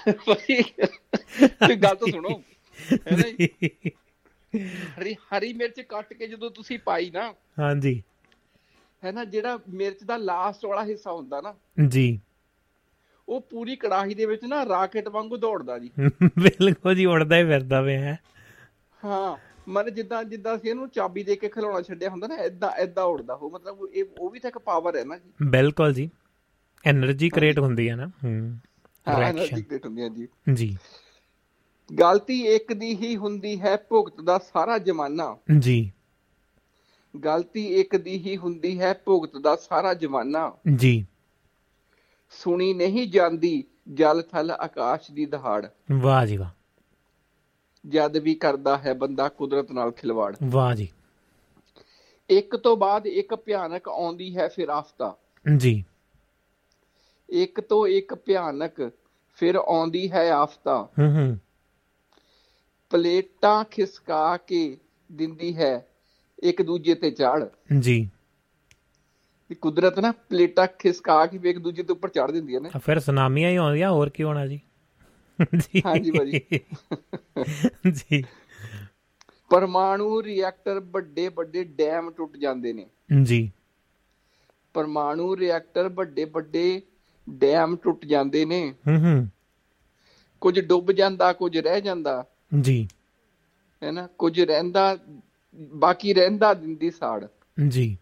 ਤੇ 1.68 1.76
ਗੱਲ 1.76 1.94
ਤਾਂ 1.94 2.10
ਸੁਣੋ 2.12 2.42
ਹਰੀ 4.98 5.14
ਹਰੀ 5.14 5.52
ਮਿਰਚ 5.52 5.80
ਕੱਟ 5.80 6.12
ਕੇ 6.12 6.26
ਜਦੋਂ 6.26 6.50
ਤੁਸੀਂ 6.50 6.78
ਪਾਈ 6.78 7.10
ਨਾ 7.10 7.34
ਹਾਂਜੀ। 7.58 8.02
ਹੈ 9.04 9.12
ਨਾ 9.12 9.24
ਜਿਹੜਾ 9.24 9.58
ਮਿਰਚ 9.68 10.04
ਦਾ 10.04 10.16
ਲਾਸਟ 10.16 10.66
ਵਾਲਾ 10.66 10.84
ਹਿੱਸਾ 10.84 11.12
ਹੁੰਦਾ 11.12 11.40
ਨਾ 11.40 11.54
ਜੀ। 11.88 12.20
ਉਹ 13.28 13.40
ਪੂਰੀ 13.40 13.76
ਕੜਾਹੀ 13.76 14.14
ਦੇ 14.14 14.26
ਵਿੱਚ 14.26 14.44
ਨਾ 14.44 14.64
ਰਾਕਟ 14.66 15.08
ਵਾਂਗੂ 15.08 15.36
ਦੌੜਦਾ 15.36 15.78
ਜੀ। 15.78 15.90
ਬਿਲਕੁਲ 16.22 16.94
ਜੀ 16.94 17.06
ਉੜਦਾ 17.06 17.36
ਹੀ 17.36 17.44
ਫਿਰਦਾ 17.44 17.80
ਵੇ 17.80 17.96
ਹੈ। 17.96 18.18
ਹਾਂ 19.04 19.36
ਮਨ 19.68 19.94
ਜਿੱਦਾਂ 19.94 20.24
ਜਿੱਦਾਂ 20.24 20.58
ਸੀ 20.58 20.68
ਇਹਨੂੰ 20.68 20.88
ਚਾਬੀ 20.88 21.22
ਦੇ 21.22 21.36
ਕੇ 21.36 21.48
ਖਿਲਾਉਣਾ 21.48 21.82
ਛੱਡਿਆ 21.82 22.10
ਹੁੰਦਾ 22.10 22.26
ਨਾ 22.26 22.36
ਇਦਾਂ 22.36 22.70
ਇਦਾਂ 22.70 23.04
ਉੜਦਾ। 23.04 23.34
ਉਹ 23.34 23.50
ਮਤਲਬ 23.50 23.88
ਇਹ 23.94 24.04
ਉਹ 24.18 24.30
ਵੀ 24.30 24.38
ਤਾਂ 24.38 24.50
ਇੱਕ 24.50 24.58
ਪਾਵਰ 24.58 24.96
ਹੈ 24.96 25.04
ਨਾ 25.04 25.16
ਜੀ। 25.16 25.30
ਬਿਲਕੁਲ 25.50 25.92
ਜੀ। 25.94 26.10
એનર્ਜੀ 26.90 27.28
ਕ੍ਰੀਏਟ 27.28 27.58
ਹੁੰਦੀ 27.58 27.90
ਹੈ 27.90 27.96
ਨਾ। 27.96 28.06
ਹੂੰ। 28.06 28.58
ਐਨਰਜੀ 29.06 29.62
ਕ੍ਰੀਏਟ 29.62 29.86
ਹੁੰਦੀ 29.86 30.02
ਹੈ 30.02 30.08
ਜੀ। 30.08 30.28
ਜੀ। 30.52 30.76
ਗਲਤੀ 32.00 32.46
ਇੱਕ 32.46 32.72
ਦੀ 32.72 32.96
ਹੀ 32.96 33.16
ਹੁੰਦੀ 33.16 33.60
ਹੈ 33.60 33.76
ਭੁਗਤ 33.76 34.20
ਦਾ 34.20 34.38
ਸਾਰਾ 34.38 34.78
ਜਮਾਨਾ। 34.78 35.36
ਜੀ। 35.58 35.92
ਗਲਤੀ 37.24 37.66
ਇੱਕ 37.66 37.96
ਦੀ 37.96 38.18
ਹੀ 38.18 38.36
ਹੁੰਦੀ 38.36 38.80
ਹੈ 38.80 38.94
ਭੁਗਤ 39.04 39.36
ਦਾ 39.36 39.56
ਸਾਰਾ 39.56 39.94
ਜਮਾਨਾ। 39.94 40.52
ਜੀ। 40.76 41.06
ਸੁਣੀ 42.30 42.74
ਨਹੀਂ 42.74 43.08
ਜਾਂਦੀ 43.08 43.64
ਜਲ 43.94 44.22
ਥਲ 44.22 44.50
ਆਕਾਸ਼ 44.50 45.10
ਦੀ 45.10 45.26
ਦਹਾੜ। 45.26 45.66
ਵਾਹ 45.92 46.26
ਜੀ 46.26 46.36
ਵਾਹ। 46.36 46.50
ਜਦ 47.88 48.16
ਵੀ 48.16 48.34
ਕਰਦਾ 48.34 48.78
ਹੈ 48.78 48.94
ਬੰਦਾ 48.94 49.28
ਕੁਦਰਤ 49.28 49.72
ਨਾਲ 49.72 49.90
ਖਿਲਵਾੜ। 49.90 50.36
ਵਾਹ 50.42 50.74
ਜੀ। 50.74 50.88
ਇੱਕ 52.30 52.56
ਤੋਂ 52.56 52.76
ਬਾਅਦ 52.76 53.06
ਇੱਕ 53.06 53.34
ਭਿਆਨਕ 53.34 53.88
ਆਉਂਦੀ 53.88 54.36
ਹੈ 54.36 54.48
ਫਿਰ 54.48 54.68
ਆਫਤਾ। 54.68 55.16
ਜੀ। 55.56 55.84
ਇੱਕ 57.32 57.60
ਤੋਂ 57.60 57.86
ਇੱਕ 57.86 58.14
ਭਿਆਨਕ 58.14 58.92
ਫਿਰ 59.36 59.54
ਆਉਂਦੀ 59.54 60.12
ਹੈ 60.12 60.32
ਆਫਤਾ। 60.32 60.88
ਹੂੰ 60.98 61.16
ਹੂੰ। 61.16 61.38
ਪਲੇਟਾਂ 62.90 63.64
ਖਿਸਕਾ 63.64 64.36
ਕੇ 64.36 64.76
ਦਿੰਦੀ 65.12 65.56
ਹੈ 65.56 65.86
ਇੱਕ 66.42 66.62
ਦੂਜੇ 66.62 66.94
ਤੇ 66.94 67.10
ਝਾੜ 67.10 67.48
ਜੀ। 67.78 68.10
ਵੀ 69.50 69.54
ਕੁਦਰਤ 69.54 69.98
ਨਾ 69.98 70.12
ਪਲੇਟਾਂ 70.12 70.66
ਖਿਸਕਾ 70.78 71.26
ਕੇ 71.26 71.50
ਇੱਕ 71.50 71.58
ਦੂਜੇ 71.58 71.82
ਦੇ 71.82 71.92
ਉੱਪਰ 71.92 72.08
ਚੜ 72.08 72.30
ਦਿੰਦੀਆਂ 72.30 72.60
ਨੇ। 72.60 72.70
ਫਿਰ 72.84 73.00
ਸੁਨਾਮੀਆਂ 73.00 73.50
ਹੀ 73.50 73.56
ਆਉਂਦੀਆਂ 73.56 73.90
ਹੋਰ 73.90 74.08
ਕੀ 74.08 74.22
ਹੋਣਾ 74.22 74.46
ਜੀ? 74.46 74.60
ਜੀ। 75.58 75.82
ਹਾਂਜੀ 75.86 76.10
ਭਾਜੀ। 76.10 76.60
ਜੀ। 77.92 78.24
ਪਰਮਾਣੂ 79.50 80.22
ਰਿਐਕਟਰ 80.22 80.80
ਵੱਡੇ 80.80 81.28
ਵੱਡੇ 81.28 81.64
ਡੈਮ 81.64 82.10
ਟੁੱਟ 82.10 82.36
ਜਾਂਦੇ 82.36 82.72
ਨੇ। 82.72 82.86
ਜੀ। 83.22 83.52
ਪਰਮਾਣੂ 84.74 85.36
ਰਿਐਕਟਰ 85.36 85.88
ਵੱਡੇ 85.88 86.24
ਵੱਡੇ 86.24 86.82
ਡੈਮ 87.30 87.76
ਟੁੱਟ 87.76 88.04
ਜਾਂਦੇ 88.04 88.44
ਨੇ। 88.44 88.74
ਹੂੰ 88.88 88.98
ਹੂੰ। 88.98 89.28
ਕੁਝ 90.40 90.60
ਡੁੱਬ 90.60 90.92
ਜਾਂਦਾ 90.92 91.32
ਕੁਝ 91.32 91.58
ਰਹਿ 91.58 91.80
ਜਾਂਦਾ। 91.80 92.26
ਜੀ। 92.60 92.88
ਹੈ 93.84 93.90
ਨਾ? 93.90 94.06
ਕੁਝ 94.06 94.40
ਰਹਿੰਦਾ 94.40 94.98
ਬਾਕੀ 95.54 96.14
ਰਹਿੰਦਾ 96.14 96.54
ਦਿੰਦੀ 96.54 96.90
ਸਾੜ। 96.90 97.26
ਜੀ। 97.68 97.98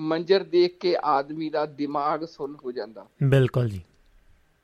ਮੰਜ਼ਰ 0.00 0.42
ਦੇਖ 0.42 0.78
ਕੇ 0.78 0.96
ਆਦਮੀ 1.04 1.50
ਦਾ 1.50 1.66
ਦਿਮਾਗ 1.66 2.24
ਸੁੰਨ 2.24 2.56
ਹੋ 2.64 2.72
ਜਾਂਦਾ। 2.72 3.06
ਬਿਲਕੁਲ 3.22 3.68
ਜੀ। 3.68 3.82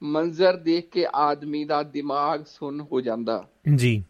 ਮੰਜ਼ਰ 0.03 0.57
ਦੇਖ 0.57 0.91
ਕੇ 0.91 1.07
ਆਦਮੀ 1.15 1.65
ਦਾ 1.65 1.83
ਦਿਮਾਗ 1.83 2.45
ਸੁੰਨ 2.45 2.81
ਹੋ 2.81 3.01
ਜਾਂਦਾ। 3.01 3.49
ਜੀ। 3.77 4.05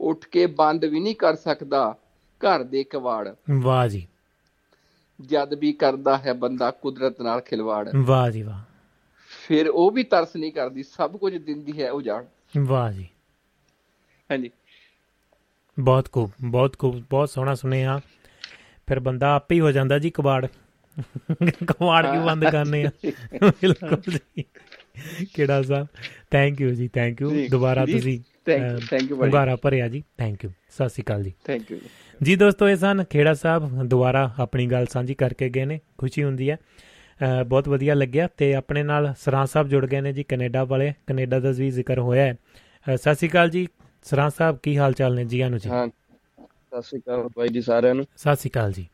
ਉੱਠ 0.00 0.28
ਕੇ 0.28 0.46
ਬੰਦ 0.46 0.84
ਵੀ 0.84 1.00
ਨਹੀਂ 1.00 1.16
ਕਰ 1.16 1.34
ਸਕਦਾ 1.34 1.96
ਘਰ 2.38 2.62
ਦੇ 2.62 2.84
ਕਵਾੜ। 2.84 3.34
ਵਾਹ 3.62 3.88
ਜੀ। 3.88 4.08
ਜਦ 5.20 5.54
ਵੀ 5.54 5.72
ਕਰਦਾ 5.72 6.18
ਹੈ 6.18 6.34
ਬੰਦਾ 6.34 6.70
ਕੁਦਰਤ 6.70 7.20
ਨਾਲ 7.20 7.40
ਖਿਲਵਾੜ। 7.40 7.88
ਵਾਹ 7.96 8.30
ਜੀ 8.30 8.42
ਵਾਹ। 8.42 8.60
ਫਿਰ 9.46 9.68
ਉਹ 9.68 9.90
ਵੀ 9.90 10.04
ਤਰਸ 10.04 10.36
ਨਹੀਂ 10.36 10.52
ਕਰਦੀ 10.52 10.82
ਸਭ 10.82 11.16
ਕੁਝ 11.16 11.36
ਦਿੰਦੀ 11.36 11.82
ਹੈ 11.82 11.90
ਉਜਾੜ 11.90 12.24
ਵਾਹ 12.58 12.92
ਜੀ। 12.92 13.08
ਹਾਂਜੀ। 14.30 14.50
ਬਹੁਤ 15.80 16.12
ਖੂਬ 16.12 16.30
ਬਹੁਤ 16.44 16.78
ਖੂਬ 16.78 17.04
ਬਹੁਤ 17.10 17.30
ਸੋਹਣਾ 17.30 17.54
ਸੁਣਿਆ 17.54 18.00
ਫਿਰ 18.86 19.00
ਬੰਦਾ 19.00 19.34
ਆਪੇ 19.34 19.54
ਹੀ 19.54 19.60
ਹੋ 19.60 19.70
ਜਾਂਦਾ 19.70 19.98
ਜੀ 19.98 20.10
ਕਬਾੜ। 20.10 20.46
ਕਬਾੜ 21.42 22.12
ਕਿਉਂ 22.12 22.24
ਬੰਦ 22.24 22.44
ਕਰਨੇ 22.44 22.84
ਆ? 22.84 22.90
ਬਿਲਕੁਲ 23.42 24.18
ਜੀ। 24.36 24.44
ਕਿਹੜਾ 25.34 25.62
ਸਾਹਿਬ? 25.62 25.86
ਥੈਂਕ 26.30 26.60
ਯੂ 26.60 26.70
ਜੀ 26.70 26.88
ਥੈਂਕ 26.88 27.20
ਯੂ 27.20 27.48
ਦੁਬਾਰਾ 27.50 27.86
ਤੁਸੀਂ 27.86 28.20
ਅਹ, 28.20 28.52
thank 28.52 29.04
you 29.04 29.08
ਭਾਜੀ। 29.08 29.22
ਹੁੰਗਾਰਾ 29.22 29.56
ਭਰਿਆ 29.56 29.88
ਜੀ। 29.88 30.04
ਥੈਂਕ 30.18 30.44
ਯੂ 30.44 30.50
ਸਤਿ 30.70 30.88
ਸ਼੍ਰੀ 30.88 31.02
ਅਕਾਲ 31.02 31.22
ਜੀ। 31.22 31.32
ਥੈਂਕ 31.44 31.70
ਯੂ 31.70 31.78
ਜੀ 32.20 32.34
ਦੋਸਤੋ 32.36 32.68
ਇਹ 32.68 32.76
ਸਨ 32.76 33.02
ਖੇੜਾ 33.10 33.32
ਸਾਹਿਬ 33.34 33.82
ਦੁਬਾਰਾ 33.82 34.30
ਆਪਣੀ 34.40 34.66
ਗੱਲ 34.66 34.86
ਸਾਂਝੀ 34.86 35.14
ਕਰਕੇ 35.14 35.48
ਗਏ 35.48 35.64
ਨੇ। 35.64 35.78
ਖੁਸ਼ੀ 35.98 36.24
ਹੁੰਦੀ 36.24 36.50
ਹੈ। 36.50 36.56
ਬਹੁਤ 37.46 37.68
ਵਧੀਆ 37.68 37.94
ਲੱਗਿਆ 37.94 38.28
ਤੇ 38.36 38.54
ਆਪਣੇ 38.54 38.82
ਨਾਲ 38.82 39.12
ਸਰਾਂ 39.20 39.46
ਸਾਹਿਬ 39.46 39.68
ਜੁੜ 39.68 39.84
ਗਏ 39.86 40.00
ਨੇ 40.00 40.12
ਜੀ 40.12 40.22
ਕੈਨੇਡਾ 40.22 40.64
ਵਾਲੇ। 40.64 40.92
ਕੈਨੇਡਾ 41.06 41.40
ਦਾ 41.40 41.50
ਵੀ 41.50 41.70
ਜ਼ਿਕਰ 41.70 41.98
ਹੋਇਆ 41.98 42.22
ਹੈ। 42.24 42.96
ਸਤਿ 42.96 43.14
ਸ਼੍ਰੀ 43.14 43.28
ਅਕਾਲ 43.28 43.50
ਜੀ। 43.50 43.66
ਸਰਾਂ 44.04 44.28
ਸਾਹਿਬ 44.30 44.58
ਕੀ 44.62 44.76
ਹਾਲ 44.78 44.92
ਚਾਲ 44.92 45.14
ਨੇ 45.14 45.24
ਜੀ 45.24 45.40
ਆਨੂੰ 45.40 45.58
ਜੀ? 45.58 45.68
ਹਾਂ 45.70 45.86
ਸਤਿ 45.88 46.82
ਸ਼੍ਰੀ 46.82 47.00
ਅਕਾਲ 47.00 47.28
ਬਾਈ 47.36 47.48
ਜੀ 47.48 47.60
ਸਾਰਿਆਂ 47.62 47.94
ਨੂੰ। 47.94 48.04
ਸਤਿ 48.16 48.36
ਸ਼੍ਰੀ 48.36 48.50
ਅਕਾਲ 48.50 48.72
ਜੀ। 48.72 48.86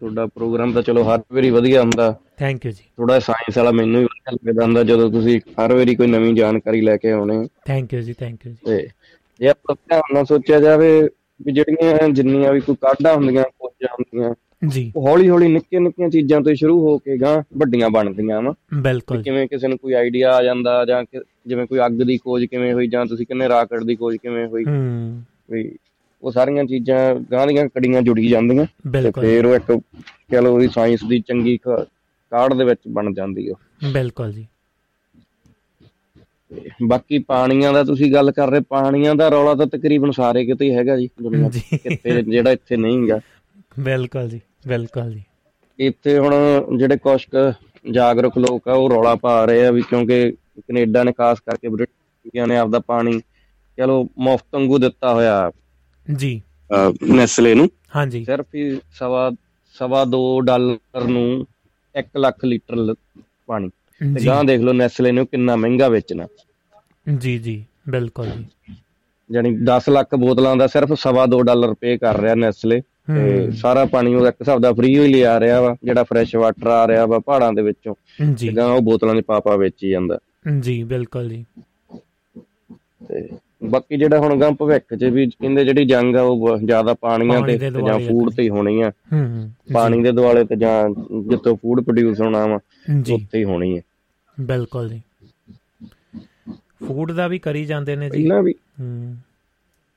ਤੁਹਾਡਾ 0.00 0.26
ਪ੍ਰੋਗਰਾਮ 0.26 0.72
ਤਾਂ 0.72 0.82
ਚਲੋ 0.82 1.02
ਹਰ 1.04 1.20
ਵਾਰੀ 1.32 1.50
ਵਧੀਆ 1.50 1.80
ਹੁੰਦਾ। 1.82 2.14
ਥੈਂਕ 2.38 2.66
ਯੂ 2.66 2.72
ਜੀ। 2.72 2.84
ਥੋੜਾ 2.96 3.18
ਸਾਇੰਸ 3.18 3.58
ਵਾਲਾ 3.58 3.70
ਮੈਨੂੰ 3.72 4.00
ਵੀ 4.00 4.04
ਵਧੀਆ 4.04 4.32
ਲੱਗਦਾ 4.44 4.64
ਹੁੰਦਾ 4.64 4.82
ਜਦੋਂ 4.84 5.10
ਤੁਸੀਂ 5.10 5.40
ਹਰ 5.60 5.72
ਵਾਰੀ 5.74 5.94
ਕੋਈ 5.96 6.06
ਨਵੀਂ 6.06 6.34
ਜਾਣਕਾਰੀ 6.34 6.80
ਲੈ 6.80 6.96
ਕੇ 6.96 7.10
ਆਉਣੇ। 7.10 7.44
ਥੈਂਕ 7.64 7.94
ਯੂ 7.94 8.00
ਜੀ 8.00 8.12
ਥੈਂਕ 8.12 8.46
ਯੂ 8.46 8.52
ਜੀ। 8.52 8.58
ਤੇ 8.66 8.88
ਜੇ 9.40 9.48
ਆਪਾਂ 9.48 10.00
ਨਾਲ 10.14 10.24
ਸੋਚਿਆ 10.24 10.58
ਜਾਵੇ 10.60 10.90
ਵੀ 11.42 11.52
ਜਿਹੜੀਆਂ 11.52 12.08
ਜਿੰਨੀਆਂ 12.08 12.52
ਵੀ 12.52 12.60
ਕੋਈ 12.60 12.74
ਕਾਢਾਂ 12.74 13.14
ਹੁੰਦੀਆਂ 13.14 13.42
ਖੋਜਾਂ 13.42 13.94
ਹੁੰਦੀਆਂ 13.94 14.34
ਜੀ। 14.68 14.92
ਹੌਲੀ 14.96 15.28
ਹੌਲੀ 15.28 15.48
ਨਿੱਕੀਆਂ 15.48 15.80
ਨਿੱਕੀਆਂ 15.80 16.08
ਚੀਜ਼ਾਂ 16.08 16.40
ਤੋਂ 16.40 16.54
ਸ਼ੁਰੂ 16.54 16.80
ਹੋ 16.80 16.98
ਕੇ 16.98 17.18
ਗਾਂ 17.18 17.42
ਵੱਡੀਆਂ 17.58 17.90
ਬਣਦੀਆਂ 17.90 18.42
ਵਾ। 18.42 18.54
ਬਿਲਕੁਲ। 18.80 19.22
ਕਿਵੇਂ 19.22 19.48
ਕਿਸੇ 19.48 19.68
ਨੂੰ 19.68 19.78
ਕੋਈ 19.78 19.92
ਆਈਡੀਆ 19.92 20.32
ਆ 20.32 20.42
ਜਾਂਦਾ 20.42 20.84
ਜਾਂ 20.84 21.04
ਜਿਵੇਂ 21.46 21.66
ਕੋਈ 21.66 21.78
ਅੱਗ 21.86 21.92
ਦੀ 21.92 22.18
ਖੋਜ 22.18 22.44
ਕਿਵੇਂ 22.44 22.72
ਹੋਈ 22.72 22.88
ਜਾਂ 22.88 23.06
ਤੁਸੀਂ 23.06 23.26
ਕਹਿੰਦੇ 23.26 23.48
ਰਾਕਟ 23.48 23.82
ਦੀ 23.82 23.96
ਖੋਜ 23.96 24.16
ਕਿਵੇਂ 24.16 24.46
ਹੋਈ। 24.46 24.64
ਹੂੰ। 24.64 25.22
ਵੀ 25.50 25.76
ਉਹ 26.22 26.32
ਸਾਰੀਆਂ 26.32 26.64
ਚੀਜ਼ਾਂ 26.64 27.14
ਗਾਂ 27.32 27.46
ਦੀਆਂ 27.46 27.68
ਕੜੀਆਂ 27.68 28.02
ਜੁੜੀ 28.02 28.28
ਜਾਂਦੀਆਂ। 28.28 28.64
ਤੇ 28.64 28.90
ਫਿਰ 29.26 29.46
ਉਹ 29.46 29.56
ਇੱਕ 29.56 29.72
ਕਹ 30.30 30.36
ਲਓ 30.36 30.54
ਉਹਦੀ 30.54 30.68
ਸਾਇੰਸ 30.68 31.04
ਦੀ 31.08 31.20
ਚੰਗੀ 31.20 31.56
ਕਾਢ 31.56 32.54
ਦੇ 32.54 32.64
ਵਿੱਚ 32.64 32.80
ਬਣ 32.88 33.14
ਜਾਂਦੀ 33.14 33.50
ਉਹ 33.50 33.56
ਬਿਲਕੁਲ 33.92 34.32
ਜੀ। 34.32 34.46
ਬਾਕੀ 36.86 37.18
ਪਾਣੀਆਂ 37.18 37.72
ਦਾ 37.72 37.82
ਤੁਸੀਂ 37.84 38.12
ਗੱਲ 38.12 38.30
ਕਰ 38.32 38.50
ਰਹੇ 38.50 38.60
ਪਾਣੀਆਂ 38.68 39.14
ਦਾ 39.14 39.28
ਰੌਲਾ 39.28 39.54
ਤਾਂ 39.54 39.66
ਤਕਰੀਬਨ 39.66 40.10
ਸਾਰੇ 40.10 40.44
ਕਿਤੇ 40.46 40.64
ਹੀ 40.64 40.74
ਹੈਗਾ 40.74 40.96
ਜੀ 40.96 41.08
ਦੁਨੀਆ। 41.22 41.48
ਕਿਤੇ 41.48 42.22
ਜਿਹੜਾ 42.22 42.50
ਇੱਥੇ 42.50 42.76
ਨਹੀਂ 42.76 43.02
ਹੈਗਾ 43.02 43.20
ਬਿਲਕੁਲ 43.80 44.28
ਜੀ 44.28 44.40
ਬਿਲਕੁਲ 44.68 45.12
ਜੀ। 45.12 45.22
ਇੱਥੇ 45.78 46.18
ਹੁਣ 46.18 46.34
ਜਿਹੜੇ 46.78 46.96
ਕੁਛ 46.96 47.24
ਕੁ 47.34 47.52
ਜਾਗਰੂਕ 47.92 48.38
ਲੋਕ 48.38 48.68
ਆ 48.68 48.72
ਉਹ 48.72 48.88
ਰੌਲਾ 48.90 49.14
ਪਾ 49.14 49.44
ਰਹੇ 49.44 49.66
ਆ 49.66 49.70
ਵੀ 49.70 49.82
ਕਿਉਂਕਿ 49.82 50.30
ਕੈਨੇਡਾ 50.60 51.02
ਨੇ 51.04 51.12
ਖਾਸ 51.12 51.40
ਕਰਕੇ 51.40 51.68
ਬ੍ਰਿਟੀਆਂ 51.68 52.46
ਨੇ 52.46 52.56
ਆਪਦਾ 52.56 52.78
ਪਾਣੀ 52.78 53.20
ਚਲੋ 53.78 54.08
ਮੁਫਤ 54.18 54.54
ਵਾਂਗੂ 54.54 54.78
ਦਿੱਤਾ 54.78 55.14
ਹੋਇਆ 55.14 55.50
ਜੀ। 56.06 56.40
ਨੈਸਲੇ 57.08 57.54
ਨੂੰ। 57.54 57.68
ਹਾਂਜੀ। 57.96 58.24
ਸਿਰਫ 58.24 58.46
ਹੀ 58.54 58.78
ਸਵਾ 58.92 59.30
ਸਵਾ 59.76 60.04
ਦੋ 60.04 60.40
ਡਾਲਰ 60.40 61.04
ਨੂੰ 61.04 61.46
1 61.94 62.18
ਲੱਖ 62.18 62.44
ਲੀਟਰ 62.44 62.94
ਪਾਣੀ। 63.46 63.68
ਤੇ 64.00 64.26
ਗਾਂ 64.26 64.42
ਦੇਖ 64.44 64.60
ਲਓ 64.60 64.72
ਨੈਸਲੇ 64.72 65.12
ਨੂੰ 65.12 65.26
ਕਿੰਨਾ 65.26 65.56
ਮਹਿੰਗਾ 65.56 65.88
ਵੇਚਣਾ। 65.88 66.26
ਜੀ 67.20 67.38
ਜੀ 67.38 67.64
ਬਿਲਕੁਲ 67.88 68.26
ਜੀ। 68.26 68.74
ਯਾਨੀ 69.32 69.56
10 69.56 69.88
ਲੱਖ 69.88 70.14
ਬੋਤਲਾਂ 70.14 70.56
ਦਾ 70.56 70.66
ਸਿਰਫ 70.66 70.92
ਸਵਾ 70.92 71.26
ਦੋ 71.26 71.42
ਡਾਲਰ 71.42 71.74
ਪੇ 71.74 71.98
ਕਰ 71.98 72.20
ਰਿਹਾ 72.20 72.34
ਨੈਸਲੇ। 72.34 72.80
ਤੇ 72.80 73.50
ਸਾਰਾ 73.50 73.84
ਪਾਣੀ 73.84 74.14
ਉਹ 74.14 74.26
ਇੱਕ 74.26 74.36
ਹਿਸਾਬ 74.40 74.60
ਦਾ 74.60 74.72
ਫ੍ਰੀ 74.72 74.98
ਹੀ 74.98 75.12
ਲਿਆ 75.12 75.40
ਰਿਹਾ 75.40 75.60
ਵਾ 75.60 75.76
ਜਿਹੜਾ 75.84 76.04
ਫਰੈਸ਼ 76.04 76.36
ਵਾਟਰ 76.36 76.66
ਆ 76.66 76.88
ਰਿਹਾ 76.88 77.06
ਵਾ 77.06 77.18
ਪਹਾੜਾਂ 77.18 77.52
ਦੇ 77.52 77.62
ਵਿੱਚੋਂ। 77.62 77.94
ਜੀ। 78.34 78.56
ਗਾਂ 78.56 78.66
ਉਹ 78.66 78.80
ਬੋਤਲਾਂ 78.80 79.14
ਦੇ 79.14 79.20
ਪਾਪਾ 79.20 79.56
ਵੇਚੀ 79.56 79.90
ਜਾਂਦਾ। 79.90 80.18
ਜੀ 80.60 80.82
ਬਿਲਕੁਲ 80.82 81.28
ਜੀ। 81.28 81.44
ਤੇ 83.08 83.28
ਬਾਕੀ 83.64 83.96
ਜਿਹੜਾ 83.96 84.18
ਹੁਣ 84.18 84.40
ਗਾਂ 84.40 84.52
ਭਵਿੱਖ 84.52 84.94
'ਚ 84.94 85.04
ਵੀ 85.04 85.26
ਕਹਿੰਦੇ 85.26 85.64
ਜਿਹੜੀ 85.64 85.84
ਜੰਗ 85.84 86.16
ਆ 86.16 86.22
ਉਹ 86.22 86.58
ਜ਼ਿਆਦਾ 86.58 86.94
ਪਾਣੀਆਂ 86.94 87.40
ਪਾਣੀ 87.40 87.58
ਤੇ 87.58 87.70
ਜਾਂ 87.70 87.94
ਆ। 87.94 87.98
ਫੂਡ 87.98 88.32
ਤੇ 88.34 88.42
ਹੀ 88.42 88.48
ਹੋਣੀ 88.48 88.82
ਆ। 88.82 88.92
ਪਾਣੀ 89.72 90.02
ਦੇ 90.02 90.12
ਦੁਆਲੇ 90.12 90.44
ਤੇ 90.44 90.56
ਜਾਂ 90.56 90.88
ਜਿੱਥੋਂ 91.22 91.56
ਫੂਡ 91.56 91.80
ਪ੍ਰੋਡਿਊਸ 91.80 92.20
ਹੋਣਾ 92.20 92.46
ਵਾ 92.46 92.58
ਜੀ। 93.02 93.14
ਉੱਥੇ 93.14 93.38
ਹੀ 93.38 93.44
ਹੋਣੀ 93.44 93.76
ਹੈ 93.76 93.82
ਬਿਲਕੁਲ 94.40 94.88
ਜੀ। 94.88 95.02
ਫੂਡ 96.88 97.12
ਦਾ 97.12 97.28
ਵੀ 97.28 97.38
ਕਰੀ 97.38 97.64
ਜਾਂਦੇ 97.64 97.96
ਨੇ 97.96 98.10
ਜੀ। 98.10 98.10
ਪਹਿਲਾਂ 98.10 98.42
ਵੀ। 98.42 98.54
ਹੂੰ। 98.80 99.16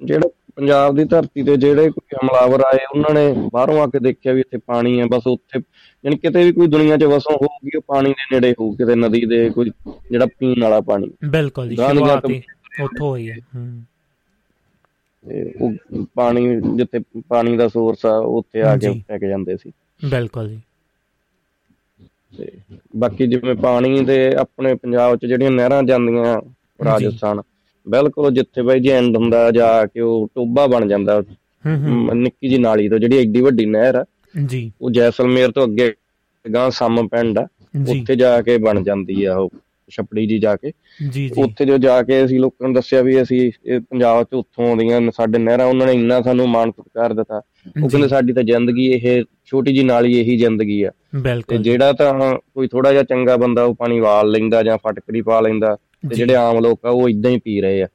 ਜਿਹੜਾ 0.04 0.30
ਪੰਜਾਬ 0.56 0.96
ਦੀ 0.96 1.04
ਧਰਤੀ 1.04 1.44
ਤੇ 1.44 1.58
ਜਿਹੜੇ 1.58 1.90
ਕੋਈ 1.90 2.18
ਹਮਲਾਵਰ 2.24 2.62
ਆਏ 2.62 2.80
ਉਹਨਾਂ 2.96 3.14
ਨੇ 3.14 3.50
ਬਾਹਰੋਂ 3.54 3.82
ਆ 3.82 3.86
ਕੇ 3.88 4.00
ਦੇਖਿਆ 4.00 4.34
ਵੀ 4.34 4.40
ਇੱਥੇ 4.40 4.58
ਪਾਣੀ 4.58 5.00
ਹੈ। 5.00 5.06
ਬਸ 5.06 5.28
ਉੱਥੇ 5.28 5.60
ਯਾਨੀ 6.06 6.18
ਕਿਤੇ 6.18 6.44
ਵੀ 6.44 6.52
ਕੋਈ 6.52 6.68
ਦੁਨੀਆ 6.68 6.98
'ਚ 6.98 7.04
ਵਸੋਂ 7.04 7.36
ਹੋਊਗੀ 7.36 7.78
ਉਹ 7.78 7.82
ਪਾਣੀ 7.88 8.10
ਦੇ 8.10 8.26
ਨੇੜੇ 8.32 8.52
ਹੋਊ 8.52 8.72
ਕਿਤੇ 8.72 8.96
ਨਦੀ 8.96 9.26
ਦੇ 9.26 9.50
ਕੋਈ 9.50 9.72
ਜਿਹੜਾ 10.12 10.26
ਪੀਣ 10.26 10.64
ਵਾਲਾ 10.64 10.82
ਪਾਣੀ। 10.82 11.12
ਬਿਲਕੁਲ 11.30 11.70
ਜੀ 11.70 11.76
ਸ਼ੁਰੂਆਤ 11.76 12.30
ਹੀ 12.30 12.44
ਉੱਥੋਂ 12.82 13.10
ਹੋਈ 13.10 13.32
ਹੈ। 13.32 13.38
ਉਹ 15.62 15.74
ਪਾਣੀ 16.16 16.62
ਜਿੱਥੇ 16.76 17.22
ਪਾਣੀ 17.28 17.58
ਦਾ 17.58 17.68
ਸੋਰਸ 17.68 18.06
ਆ 18.06 18.18
ਉੱਥੇ 18.18 18.62
ਆ 18.62 18.78
ਕੇ 18.78 18.94
ਜੀ। 18.94 19.04
ਲੈ 19.12 19.18
ਕੇ 19.18 19.28
ਜਾਂਦੇ 19.28 19.58
ਸੀ। 19.58 19.72
ਬਿਲਕੁਲ 20.10 20.50
ਜੀ। 20.50 20.62
ਬਾਕੀ 22.96 23.28
ਜਿਵੇਂ 23.28 23.56
ਪਾਣੀ 23.56 24.06
ਦੇ 24.06 24.36
ਆਪਣੇ 24.36 24.76
ਪੰਜਾਬ 24.76 25.16
'ਚ 25.16 25.26
ਜਿਹੜੀਆਂ 25.26 25.52
ਨਹਿਰਾਂ 25.52 25.84
ਜਾਂਦੀਆਂ 25.84 26.42
ਰਾਜਸਥਾਨ। 26.86 27.42
ਬਿਲਕੁਲ 27.90 28.34
ਜਿੱਥੇ 28.34 28.62
ਬਾਈ 28.62 28.80
ਜੀ 28.80 28.90
ਐਂਡ 28.90 29.18
ਹੁੰਦਾ 29.18 29.52
ਜਾ 29.52 29.86
ਕੇ 29.86 30.00
ਉਹ 30.00 30.28
ਟੋਬਾ 30.36 30.68
ਬਣ 30.68 30.88
ਜਾਂਦਾ 30.88 31.14
ਹੂੰ 31.16 31.76
ਹੂੰ। 31.76 31.90
ਮ- 31.90 32.14
ਨਿੱਕੀ 32.14 32.50
ਜੀ 32.50 32.58
ਨਾਲੀ 32.58 32.90
ਤੋਂ 32.90 33.00
ਜਿਹੜੀ 33.00 33.18
ਐਡੀ 33.18 33.42
ਵੱਡੀ 33.42 33.66
ਨਹਿਰ 33.66 33.96
ਆ। 33.96 34.06
ਜੀ। 34.46 34.72
ਉਹ 34.82 34.92
ਜੈਸਲਮੇਰ 34.92 35.52
ਤੋਂ 35.52 35.68
ਅੱਗੇ 35.68 35.94
ਗਾਂ 36.54 36.72
ਸਮ 36.72 37.08
ਪਿੰਡ 37.08 37.40
ਆ। 37.40 37.48
ਉੱਥੇ 38.02 38.16
ਜਾ 38.16 38.42
ਕੇ 38.42 38.58
ਬਣ 38.58 38.84
ਜਾਂਦੀ 38.84 39.24
ਆ 39.24 39.36
ਉਹ 39.36 39.50
ਛਪੜੀ 39.92 40.28
ਜੀ 40.28 40.40
ਜਾ 40.40 40.56
ਕੇ। 40.56 40.72
ਜੀ 41.10 41.30
ਜੀ। 41.30 41.42
ਉੱਥੇ 41.42 41.66
ਜੋ 41.66 41.78
ਜਾ 41.78 42.04
ਕੇ 42.04 42.26
ਅਸੀਂ 42.26 42.40
ਲੋਕਾਂ 42.40 42.68
ਨੂੰ 42.68 42.76
ਦੱਸਿਆ 42.76 43.02
ਵੀ 43.02 43.22
ਅਸੀਂ 43.22 43.52
ਇਹ 43.66 43.80
ਪੰਜਾਬ 43.80 44.24
ਚ 44.24 44.28
ਉੱਥੋਂ 44.34 44.68
ਆਉਂਦੀਆਂ 44.68 45.02
ਸਾਡੇ 45.16 45.40
ਨਹਿਰਾਂ 45.40 45.66
ਉਹਨਾਂ 45.66 45.88
ਨੇ 45.88 45.94
ਇੰਨਾ 45.94 46.22
ਸਾਨੂੰ 46.22 46.50
ਮਾਣ 46.50 46.72
ਸਤਿਕਾਰ 46.72 47.14
ਦਿੱਤਾ। 47.14 47.42
ਉਹ 47.84 47.90
ਕਹਿੰਦੇ 47.90 48.08
ਸਾਡੀ 48.08 48.34
ਤਾਂ 48.34 48.44
ਜ਼ਿੰਦਗੀ 48.44 48.86
ਇਹ 48.88 49.24
ਛੋਟੀ 49.46 49.74
ਜੀ 49.74 49.84
ਨਾਲੀ 49.84 50.20
ਇਹੀ 50.20 50.38
ਜ਼ਿੰਦਗੀ 50.38 50.84
ਆ। 50.84 50.90
ਤੇ 50.90 51.18
ਬਿਲਕੁਲ 51.20 51.58
ਜਿਹੜਾ 51.58 51.94
ਤਾਂ 51.94 52.36
ਕੋਈ 52.36 52.68
ਥੋੜਾ 52.68 52.92
ਜਿਹਾ 52.92 53.04
ਚੰਗਾ 53.04 53.38
ਬੰਦਾ 53.38 53.64
ਉਹ 53.64 53.76
ਪਾਣੀ 53.76 54.00
ਵਾਲ 54.00 54.32
ਲੈਂਦਾ 54.32 54.64
ਜਾਂ 54.64 54.78
ਫਟਕਰੀ 54.78 55.22
ਪਾ 55.22 55.42
ਲੈਂਦਾ। 55.42 55.78
ਤੇ 56.10 56.16
ਜਿਹੜੇ 56.16 56.36
ਆਮ 56.36 56.60
ਲੋਕ 56.60 56.86
ਆ 56.86 56.90
ਉਹ 56.90 57.10
ਇਦਾਂ 57.10 57.32
ਹੀ 57.32 57.40
ਪੀ 57.40 57.62
ਰਹੇ 57.62 57.84
ਆ। 57.84 57.88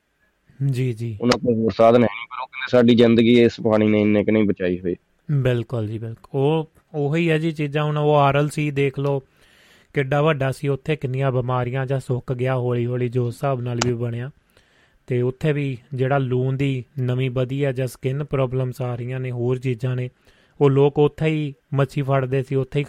ਜੀ 0.70 0.92
ਜੀ। 0.92 1.18
ਉਹਨਾਂ 1.20 1.38
ਕੋਲ 1.38 1.54
ਹੋਰ 1.54 1.70
ਸਾਧਨ 1.70 1.96
ਹੈ 1.96 2.00
ਨਹੀਂ 2.00 2.26
ਪਰ 2.30 2.42
ਉਹ 2.42 2.46
ਕਹਿੰਦੇ 2.46 2.70
ਸਾਡੀ 2.70 2.94
ਜ਼ਿੰਦਗੀ 2.94 3.42
ਇਸ 3.42 3.52
ਪਾਣੀ 3.64 3.86
ਨੇ 3.86 4.00
ਇੰਨੇ 4.00 4.24
ਕਿ 4.24 4.32
ਨਹੀਂ 4.32 4.44
ਬਚਾਈ 4.44 4.80
ਹੋਈ। 4.80 4.96
ਬਿਲਕੁਲ 5.30 5.88
ਜੀ 5.88 5.98
ਬਿਲਕੁਲ। 5.98 6.40
ਉਹ 6.40 6.70
ਉਹੀ 6.94 7.30
ਹੈ 7.30 7.38
ਜੀ 7.38 7.52
ਚੀਜ਼ਾਂ 7.52 7.84
ਹੁਣ 7.84 7.96
ਉਹ 7.96 8.14
ਆਰਐਲ 8.14 8.48
ਸੀ 8.48 8.70
ਦੇਖ 8.70 8.98
ਲਓ 8.98 9.22
ਕਿੱਡਾ 9.94 10.22
ਵੱਡਾ 10.22 10.52
ਸੀ 10.52 10.68
ਉੱਥੇ 10.68 10.96
ਕਿੰਨੀਆਂ 10.96 11.32
ਬਿਮਾਰੀਆਂ 11.32 11.86
ਜਾਂ 11.86 12.00
ਸੁੱਕ 12.00 12.32
ਗਿਆ 12.32 12.56
ਹੌਲੀ 12.56 12.86
ਹੌਲੀ 12.86 13.08
ਜੋ 13.08 13.26
ਹਿਸਾਬ 13.26 13.60
ਨਾਲ 13.60 13.78
ਵੀ 13.86 13.92
ਬਣਿਆ। 13.92 14.30
ਤੇ 15.06 15.22
ਉੱਥੇ 15.22 15.52
ਵੀ 15.52 15.78
ਜਿਹੜਾ 15.94 16.18
ਲੂਣ 16.18 16.56
ਦੀ 16.56 16.84
ਨਵੀਂ 17.00 17.30
ਵਧੀ 17.30 17.64
ਆ 17.64 17.72
ਜਾਂ 17.72 17.86
ਸਕਿਨ 17.86 18.24
ਪ੍ਰੋਬਲਮਸ 18.24 18.82
ਆ 18.82 18.94
ਰਹੀਆਂ 18.94 19.20
ਨੇ 19.20 19.30
ਹੋਰ 19.30 19.58
ਚੀਜ਼ਾਂ 19.58 19.96
ਨੇ 19.96 20.10
ਉਹ 20.60 20.70
ਲੋਕ 20.70 20.98
ਉੱਥੇ 20.98 21.26
ਹੀ 21.26 21.54
ਮੱਛੀ 21.74 22.02
ਫੜਦੇ 22.02 22.42
ਸੀ 22.42 22.54
ਉੱਥੇ 22.54 22.80
ਹੀ 22.80 22.84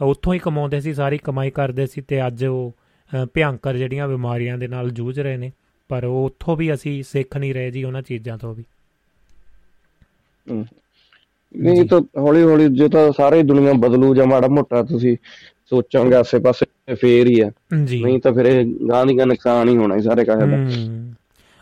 ਉੱਥੋਂ 0.00 0.34
ਹੀ 0.34 0.38
ਕਮਾਉਂਦੇ 0.38 0.80
ਸੀ 0.80 0.94
ਸਾਰੀ 0.94 1.18
ਕਮਾਈ 1.18 1.50
ਕਰਦੇ 1.50 1.86
ਸੀ 1.86 2.00
ਤੇ 2.00 2.26
ਅੱਜ 2.26 2.44
ਉਹ 2.44 2.74
ਭਿਆੰਕਰ 3.34 3.76
ਜਿਹੜੀਆਂ 3.76 4.08
ਬਿਮਾਰੀਆਂ 4.08 4.58
ਦੇ 4.58 4.68
ਨਾਲ 4.68 4.90
ਜੂਝ 4.90 5.20
ਰਹੇ 5.20 5.36
ਨੇ 5.36 5.52
ਪਰ 5.88 6.04
ਉਹ 6.04 6.24
ਉੱਥੋਂ 6.26 6.56
ਵੀ 6.56 6.74
ਅਸੀਂ 6.74 7.02
ਸਿੱਖ 7.02 7.36
ਨਹੀਂ 7.36 7.54
ਰਹੇ 7.54 7.70
ਜੀ 7.70 7.84
ਉਹਨਾਂ 7.84 8.02
ਚੀਜ਼ਾਂ 8.02 8.38
ਤੋਂ 8.38 8.54
ਵੀ। 8.54 8.64
ਨਹੀਂ 11.56 11.84
ਤਾਂ 11.84 12.00
ਹੌਲੀ 12.16 12.42
ਹੌਲੀ 12.42 12.68
ਜੇ 12.68 12.88
ਤਾਂ 12.88 13.12
ਸਾਰੇ 13.16 13.42
ਦੁਨੀਆ 13.42 13.72
ਬਦਲੂ 13.72 14.14
ਜਾਂ 14.14 14.26
ਮਾੜਾ 14.26 14.48
ਮੋਟਾ 14.48 14.82
ਤੁਸੀਂ 14.82 15.16
ਸੋਚਾਂਗੇ 15.70 16.14
ਆਸੇ 16.14 16.38
ਪਾਸੇ 16.38 16.94
ਫੇਰ 16.94 17.26
ਹੀ 17.26 17.40
ਆ। 17.40 17.50
ਜੀ। 17.84 18.02
ਨਹੀਂ 18.02 18.20
ਤਾਂ 18.20 18.32
ਫਿਰ 18.32 18.46
ਇਹ 18.46 18.66
ਗਾਂ 18.90 19.06
ਦੀ 19.06 19.18
ਗਾਂ 19.18 19.26
ਨੁਕਸਾਨ 19.26 19.68
ਹੀ 19.68 19.76
ਹੋਣਾ 19.76 20.00
ਸਾਰੇ 20.00 20.24
ਕਾਹੇ 20.24 20.46
ਦਾ। 20.46 20.56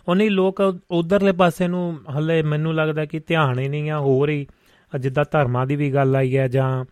ਉਹ 0.08 0.14
ਨਹੀਂ 0.14 0.30
ਲੋਕ 0.30 0.80
ਉਧਰਲੇ 0.90 1.32
ਪਾਸੇ 1.32 1.68
ਨੂੰ 1.68 1.98
ਹੱਲੇ 2.16 2.42
ਮੈਨੂੰ 2.42 2.74
ਲੱਗਦਾ 2.74 3.04
ਕਿ 3.04 3.20
ਧਿਆਨ 3.26 3.58
ਹੀ 3.58 3.68
ਨਹੀਂ 3.68 3.90
ਆ 3.90 4.00
ਹੋਰ 4.00 4.30
ਹੀ 4.30 4.46
ਜਿੱਦਾਂ 5.00 5.24
ਧਰਮਾਂ 5.30 5.66
ਦੀ 5.66 5.76
ਵੀ 5.76 5.90
ਗੱਲ 5.94 6.16
ਆਈ 6.16 6.36
ਹੈ 6.36 6.48
ਜਾਂ 6.48 6.84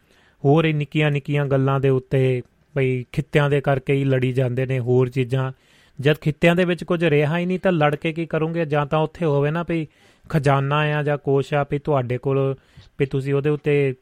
ਹੋਰ 0.44 0.64
ਹੀ 0.64 0.72
ਨਿੱਕੀਆਂ 0.72 1.10
ਨਿੱਕੀਆਂ 1.10 1.46
ਗੱਲਾਂ 1.46 1.80
ਦੇ 1.80 1.88
ਉੱਤੇ 1.88 2.42
ਭਈ 2.74 3.04
ਖਿੱਤਿਆਂ 3.12 3.48
ਦੇ 3.50 3.60
ਕਰਕੇ 3.60 3.92
ਹੀ 3.92 4.04
ਲੜੀ 4.04 4.32
ਜਾਂਦੇ 4.32 4.66
ਨੇ 4.66 4.78
ਹੋਰ 4.78 5.08
ਚੀਜ਼ਾਂ। 5.08 5.52
ਜਦ 5.98 6.14
ਖਿੱਤਿਆਂ 6.14 6.54
ਦੇ 6.56 6.64
ਵਿੱਚ 6.64 6.84
ਕੁਝ 6.84 7.04
ਰਿਹਾ 7.04 7.38
ਹੀ 7.38 7.46
ਨਹੀਂ 7.46 7.58
ਤਾਂ 7.58 7.72
ਲੜ 7.72 7.94
ਕੇ 7.96 8.12
ਕੀ 8.12 8.26
ਕਰੋਗੇ? 8.26 8.64
ਜਾਂ 8.64 8.86
ਤਾਂ 8.86 8.98
ਉੱਥੇ 8.98 9.24
ਹੋਵੇ 9.24 9.50
ਨਾ 9.50 9.62
ਭਈ 9.62 9.86
ਖਜ਼ਾਨਾ 10.28 10.76
ਆ 10.76 11.02
ਜਾਂ 11.02 11.16
ਕੋਸ਼ 11.18 11.52
ਆ 11.54 11.64
ਵੀ 11.70 11.78
ਤੁਹਾਡੇ 11.78 12.18
ਕੋਲ 12.18 12.54
ਵੀ 12.98 13.06
ਤੁਸੀਂ 13.06 13.34
ਉਹਦੇ 13.34 13.50
ਉੱਤੇ 13.50 13.94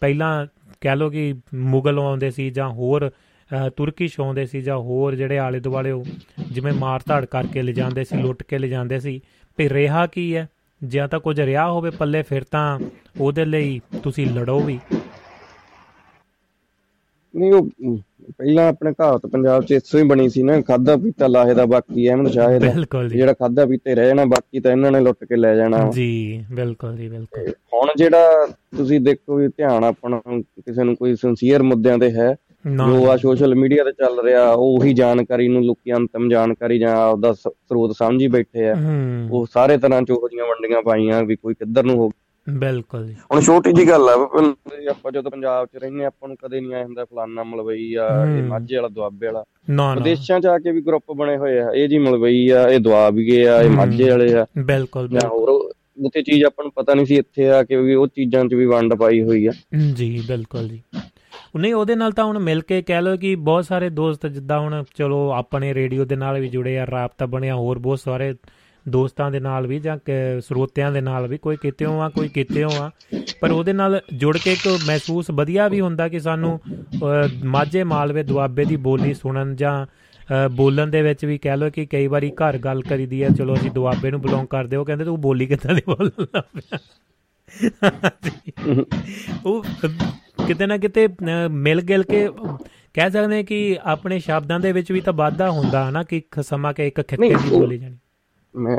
ਪਹਿਲਾਂ 0.00 0.46
ਕਹਿ 0.80 0.96
ਲਓ 0.96 1.10
ਕਿ 1.10 1.34
ਮੁਗਲ 1.54 1.98
ਆਉਂਦੇ 1.98 2.30
ਸੀ 2.30 2.50
ਜਾਂ 2.50 2.68
ਹੋਰ 2.70 3.10
ਤੁਰਕਿਸ਼ 3.76 4.18
ਆਉਂਦੇ 4.20 4.44
ਸੀ 4.46 4.60
ਜਾਂ 4.62 4.76
ਹੋਰ 4.76 5.14
ਜਿਹੜੇ 5.14 5.38
ਆਲੇ 5.38 5.60
ਦੁਆਲੇ 5.60 5.92
ਜਿਵੇਂ 6.52 6.72
ਮਾਰ 6.72 7.00
ਧਾੜ 7.06 7.24
ਕਰਕੇ 7.24 7.62
ਲੈ 7.62 7.72
ਜਾਂਦੇ 7.72 8.04
ਸੀ, 8.04 8.16
ਲੁੱਟ 8.22 8.42
ਕੇ 8.42 8.58
ਲੈ 8.58 8.68
ਜਾਂਦੇ 8.68 9.00
ਸੀ। 9.00 9.20
ਵੀ 9.58 9.68
ਰਿਹਾ 9.68 10.06
ਕੀ 10.06 10.36
ਹੈ? 10.36 10.48
ਜਾਂ 10.82 11.08
ਤਾਂ 11.08 11.20
ਕੁਝ 11.20 11.40
ਰਿਹਾ 11.40 11.70
ਹੋਵੇ 11.70 11.90
ਪੱਲੇ, 11.90 12.22
ਫਿਰ 12.22 12.44
ਤਾਂ 12.44 12.78
ਉਹਦੇ 13.20 13.44
ਲਈ 13.44 13.80
ਤੁਸੀਂ 14.02 14.26
ਲੜੋ 14.26 14.60
ਵੀ। 14.60 14.78
ਨਹੀਂ 17.36 17.52
ਉਹ 17.52 17.68
ਪਹਿਲਾਂ 18.38 18.66
ਆਪਣੇ 18.68 18.92
ਘਾਤ 19.00 19.26
ਪੰਜਾਬ 19.26 19.62
'ਚ 19.62 19.72
ਇਸੋ 19.72 19.98
ਹੀ 19.98 20.02
ਬਣੀ 20.02 20.28
ਸੀ 20.28 20.42
ਨਾ 20.42 20.60
ਖਾਦਾ 20.60 20.96
ਪੀਤਾ 20.96 21.26
ਲਾਹੇ 21.26 21.54
ਦਾ 21.54 21.64
ਬਾਕੀ 21.66 22.08
ਅਹਿਮਦ 22.08 22.30
ਸ਼ਾਹ 22.30 22.58
ਦਾ 22.60 23.04
ਜਿਹੜਾ 23.08 23.32
ਖਾਦਾ 23.32 23.66
ਪੀਤੇ 23.66 23.94
ਰਹਿ 23.94 24.06
ਜਾਣਾ 24.06 24.24
ਬਾਕੀ 24.24 24.60
ਤਾਂ 24.60 24.72
ਇਹਨਾਂ 24.72 24.90
ਨੇ 24.92 25.00
ਲੁੱਟ 25.00 25.24
ਕੇ 25.24 25.36
ਲੈ 25.36 25.54
ਜਾਣਾ। 25.56 25.90
ਜੀ 25.94 26.08
ਬਿਲਕੁਲ 26.52 26.96
ਜੀ 26.96 27.08
ਬਿਲਕੁਲ। 27.08 27.48
ਹੁਣ 27.74 27.88
ਜਿਹੜਾ 27.96 28.46
ਤੁਸੀਂ 28.76 29.00
ਦੇਖੋ 29.00 29.36
ਵੀ 29.36 29.48
ਧਿਆਨ 29.48 29.84
ਆਪਣਾ 29.84 30.20
ਕਿਸੇ 30.38 30.84
ਨੂੰ 30.84 30.96
ਕੋਈ 30.96 31.14
ਸਿੰਸੀਅਰ 31.16 31.62
ਮੁੱਦਿਆਂ 31.62 31.98
ਤੇ 31.98 32.10
ਹੈ 32.10 32.34
ਜੋ 32.66 33.06
ਆ 33.10 33.16
ਸੋਸ਼ਲ 33.16 33.54
ਮੀਡੀਆ 33.54 33.84
ਤੇ 33.84 33.92
ਚੱਲ 33.92 34.20
ਰਿਹਾ 34.24 34.50
ਉਹੀ 34.52 34.92
ਜਾਣਕਾਰੀ 34.92 35.48
ਨੂੰ 35.48 35.64
ਲੋਕੀ 35.64 35.92
ਅੰਤਮ 35.92 36.28
ਜਾਣਕਾਰੀ 36.28 36.78
ਜਾਂ 36.78 36.96
ਆਪਦਾ 36.96 37.32
ਸਰੋਤ 37.32 37.92
ਸਮਝੀ 37.96 38.26
ਬੈਠੇ 38.28 38.68
ਆ। 38.68 38.74
ਉਹ 39.30 39.46
ਸਾਰੇ 39.54 39.76
ਤਰ੍ਹਾਂ 39.78 40.02
ਚ 40.02 40.10
ਉਹ 40.10 40.28
ਜੀਆਂ 40.28 40.44
ਵੰਡੀਆਂ 40.44 40.82
ਪਾਈਆਂ 40.82 41.22
ਵੀ 41.24 41.36
ਕੋਈ 41.36 41.54
ਕਿੱਧਰ 41.54 41.84
ਨੂੰ 41.84 41.96
ਹੋ 41.96 42.08
ਬਿਲਕੁਲ 42.48 43.06
ਜੀ। 43.06 43.14
ਹੁਣ 43.32 43.40
ਛੋਟੀ 43.40 43.72
ਜੀ 43.72 43.88
ਗੱਲ 43.88 44.08
ਆ 44.08 44.12
ਆਪਾਂ 44.90 45.12
ਜਦੋਂ 45.12 45.30
ਪੰਜਾਬ 45.30 45.66
'ਚ 45.66 45.76
ਰਹਿੰਦੇ 45.76 46.04
ਆਪਾਂ 46.04 46.28
ਨੂੰ 46.28 46.36
ਕਦੇ 46.36 46.60
ਨਹੀਂ 46.60 46.74
ਆਇਆ 46.74 46.84
ਹੁੰਦਾ 46.84 47.04
ਫਲਾਨਾ 47.04 47.42
ਮਲਵਈ 47.44 47.94
ਆ 47.94 48.08
ਇਹ 48.26 48.42
ਮਾਝੇ 48.42 48.76
ਵਾਲਾ 48.76 48.88
ਦੁਆਬੇ 48.88 49.26
ਵਾਲਾ। 49.26 49.44
ਵਿਦੇਸ਼ਾਂ 49.94 50.40
'ਚ 50.40 50.46
ਆ 50.46 50.58
ਕੇ 50.58 50.72
ਵੀ 50.72 50.80
ਗਰੁੱਪ 50.80 51.12
ਬਣੇ 51.12 51.36
ਹੋਏ 51.36 51.58
ਆ 51.60 51.70
ਇਹ 51.74 51.88
ਜੀ 51.88 51.98
ਮਲਵਈ 51.98 52.48
ਆ 52.48 52.66
ਇਹ 52.68 52.80
ਦੁਆਬੀਏ 52.80 53.46
ਆ 53.46 53.60
ਇਹ 53.62 53.70
ਮਾਝੇ 53.70 54.10
ਵਾਲੇ 54.10 54.32
ਆ। 54.34 54.46
ਬਿਲਕੁਲ 54.58 55.08
ਜਾਂ 55.08 55.28
ਹੋਰ 55.28 55.50
ਉੱਥੇ 56.04 56.22
ਚੀਜ਼ 56.22 56.44
ਆਪਾਂ 56.44 56.64
ਨੂੰ 56.64 56.72
ਪਤਾ 56.76 56.94
ਨਹੀਂ 56.94 57.06
ਸੀ 57.06 57.16
ਇੱਥੇ 57.16 57.48
ਆ 57.50 57.62
ਕੇ 57.62 57.76
ਵੀ 57.76 57.94
ਉਹ 57.94 58.06
ਚੀਜ਼ਾਂ 58.06 58.44
'ਚ 58.44 58.54
ਵੀ 58.54 58.66
ਵੰਡ 58.66 58.94
ਪਾਈ 58.94 59.22
ਹੋਈ 59.22 59.46
ਆ। 59.46 59.52
ਜੀ 59.94 60.22
ਬਿਲਕੁਲ 60.28 60.68
ਜੀ। 60.68 60.82
ਨਹੀਂ 61.56 61.74
ਉਹਦੇ 61.74 61.94
ਨਾਲ 61.94 62.12
ਤਾਂ 62.12 62.24
ਹੁਣ 62.24 62.38
ਮਿਲ 62.38 62.60
ਕੇ 62.60 62.82
ਕਹਿ 62.82 63.02
ਲਓ 63.02 63.16
ਕਿ 63.16 63.34
ਬਹੁਤ 63.34 63.64
ਸਾਰੇ 63.64 63.88
ਦੋਸਤ 63.90 64.26
ਜਿੱਦਾਂ 64.26 64.58
ਹੁਣ 64.60 64.82
ਚਲੋ 64.94 65.30
ਆਪਣੇ 65.30 65.72
ਰੇਡੀਓ 65.74 66.04
ਦੇ 66.04 66.16
ਨਾਲ 66.16 66.40
ਵੀ 66.40 66.48
ਜੁੜੇ 66.48 66.78
ਆ 66.78 66.86
ਰਾਬਤਾ 66.86 67.26
ਬਣਿਆ 67.26 67.54
ਹੋਰ 67.54 67.78
ਬਹੁਤ 67.78 67.98
ਸਾਰੇ 67.98 68.34
ਦੋਸਤਾਂ 68.88 69.30
ਦੇ 69.30 69.40
ਨਾਲ 69.40 69.66
ਵੀ 69.66 69.78
ਜਾਂ 69.78 69.98
ਸਰੋਤਿਆਂ 70.40 70.92
ਦੇ 70.92 71.00
ਨਾਲ 71.00 71.28
ਵੀ 71.28 71.38
ਕੋਈ 71.38 71.56
ਕਿਤੇੋਂ 71.56 72.02
ਆ 72.02 72.08
ਕੋਈ 72.08 72.28
ਕਿਤੇੋਂ 72.28 72.70
ਆ 72.80 72.90
ਪਰ 73.40 73.50
ਉਹਦੇ 73.50 73.72
ਨਾਲ 73.72 74.00
ਜੁੜ 74.14 74.38
ਕੇ 74.38 74.52
ਇੱਕ 74.52 74.78
ਮਹਿਸੂਸ 74.86 75.30
ਵਧੀਆ 75.30 75.68
ਵੀ 75.68 75.80
ਹੁੰਦਾ 75.80 76.08
ਕਿ 76.08 76.20
ਸਾਨੂੰ 76.20 76.60
ਮਾਝੇ 77.44 77.84
ਮਾਲਵੇ 77.84 78.22
ਦੁਆਬੇ 78.22 78.64
ਦੀ 78.64 78.76
ਬੋਲੀ 78.76 79.14
ਸੁਣਨ 79.14 79.56
ਜਾਂ 79.56 79.86
ਬੋਲਣ 80.48 80.86
ਦੇ 80.86 81.02
ਵਿੱਚ 81.02 81.24
ਵੀ 81.24 81.38
ਕਹਿ 81.38 81.56
ਲਓ 81.56 81.70
ਕਿ 81.70 81.86
ਕਈ 81.86 82.06
ਵਾਰੀ 82.06 82.30
ਘਰ 82.30 82.58
ਗੱਲ 82.58 82.82
ਕਰੀਦੀ 82.82 83.22
ਆ 83.22 83.28
ਚਲੋ 83.28 83.54
ਅਸੀਂ 83.54 83.70
ਦੁਆਬੇ 83.70 84.10
ਨੂੰ 84.10 84.20
ਬਿਲੋਂਗ 84.20 84.46
ਕਰਦੇ 84.46 84.76
ਉਹ 84.76 84.84
ਕਹਿੰਦੇ 84.84 85.04
ਤੂੰ 85.04 85.20
ਬੋਲੀ 85.20 85.46
ਕਿੱਦਾਂ 85.46 85.74
ਦੀ 85.74 85.82
ਬੋਲਦਾ 85.86 86.42
ਉਹ 89.46 89.64
ਕਿਤੇ 90.46 90.66
ਨਾ 90.66 90.76
ਕਿਤੇ 90.76 91.08
ਮਿਲ 91.50 91.80
ਗਿਲ 91.80 92.02
ਕੇ 92.02 92.28
ਕਹਿ 92.94 93.10
ਸਕਦੇ 93.10 93.42
ਕਿ 93.42 93.78
ਆਪਣੇ 93.82 94.18
ਸ਼ਬਦਾਂ 94.18 94.60
ਦੇ 94.60 94.72
ਵਿੱਚ 94.72 94.92
ਵੀ 94.92 95.00
ਤਾਂ 95.00 95.12
ਵਾਧਾ 95.12 95.50
ਹੁੰਦਾ 95.50 95.90
ਨਾ 95.90 96.02
ਕਿ 96.02 96.22
ਸਮਾਂ 96.42 96.72
ਕੇ 96.72 96.86
ਇੱਕ 96.86 97.02
ਖਿੱਤੇ 97.02 97.28
ਦੀ 97.28 97.50
ਬੋਲੀ 97.50 97.78
ਜਾਣੀ। 97.78 97.96
ਮੈਂ 98.56 98.76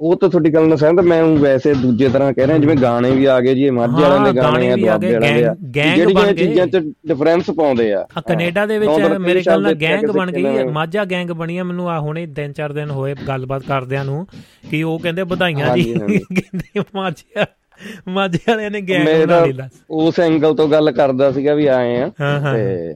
ਉਹ 0.00 0.14
ਤਾਂ 0.16 0.28
ਤੁਹਾਡੀ 0.28 0.52
ਗੱਲ 0.54 0.66
ਨਾਲ 0.68 0.76
ਸਹਿਮਤ 0.78 1.04
ਮੈਂ 1.04 1.22
ਵੈਸੇ 1.38 1.72
ਦੂਜੇ 1.74 2.08
ਤਰ੍ਹਾਂ 2.08 2.32
ਕਹਿ 2.32 2.46
ਰਿਹਾ 2.46 2.58
ਜਿਵੇਂ 2.58 2.76
ਗਾਣੇ 2.76 3.10
ਵੀ 3.10 3.24
ਆ 3.26 3.38
ਗਏ 3.40 3.54
ਜੀ 3.54 3.64
ਹਿਮਾਚਲ 3.66 4.00
ਵਾਲਿਆਂ 4.02 4.24
ਦੇ 4.24 4.32
ਗਾਣੇ 4.36 4.70
ਆ 4.70 4.76
ਦੁਆਬੇ 4.76 5.12
ਵਾਲਿਆਂ 5.12 5.34
ਦੇ 5.34 5.44
ਆ 5.44 5.54
ਜਿਹੜੀਆਂ 5.96 6.32
ਚੀਜ਼ਾਂ 6.34 6.66
'ਚ 6.68 6.76
ਡਿਫਰੈਂਸ 7.08 7.50
ਪਾਉਂਦੇ 7.50 7.92
ਆ। 7.92 8.00
ਆ 8.16 8.20
ਕੈਨੇਡਾ 8.20 8.64
ਦੇ 8.66 8.78
ਵਿੱਚ 8.78 9.18
ਮੇਰੇ 9.20 9.42
ਖਿਆਲ 9.42 9.62
ਨਾਲ 9.62 9.74
ਗੈਂਗ 9.76 10.10
ਬਣ 10.10 10.30
ਗਈ 10.32 10.64
ਮਾਝਾ 10.70 11.04
ਗੈਂਗ 11.04 11.30
ਬਣੀ 11.32 11.58
ਆ 11.58 11.64
ਮੈਨੂੰ 11.64 11.88
ਆ 11.90 11.98
ਹੁਣੇ 12.00 12.26
ਤਿੰਨ 12.34 12.52
ਚਾਰ 12.52 12.72
ਦਿਨ 12.72 12.90
ਹੋਏ 12.90 13.14
ਗੱਲਬਾਤ 13.28 13.62
ਕਰਦਿਆਂ 13.62 14.04
ਨੂੰ 14.04 14.26
ਕਿ 14.70 14.82
ਉਹ 14.82 14.98
ਕਹਿੰਦੇ 14.98 15.22
ਵਧਾਈਆਂ 15.24 15.76
ਜੀ। 15.76 15.94
ਕਹਿੰਦੇ 15.94 16.82
ਮਾਝਾ 16.94 17.46
ਮਾਝੇ 18.08 18.38
ਵਾਲਿਆਂ 18.48 18.70
ਨੇ 18.70 18.80
ਗੈਂਗ 18.82 19.06
ਬਣਾ 19.20 19.44
ਲਈ 19.44 19.68
ਉਸ 20.00 20.20
ਐਂਗਲ 20.20 20.54
ਤੋਂ 20.54 20.68
ਗੱਲ 20.68 20.90
ਕਰਦਾ 20.92 21.30
ਸੀਗਾ 21.32 21.54
ਵੀ 21.54 21.66
ਆਏ 21.68 21.96
ਆ 22.00 22.08
ਤੇ 22.52 22.94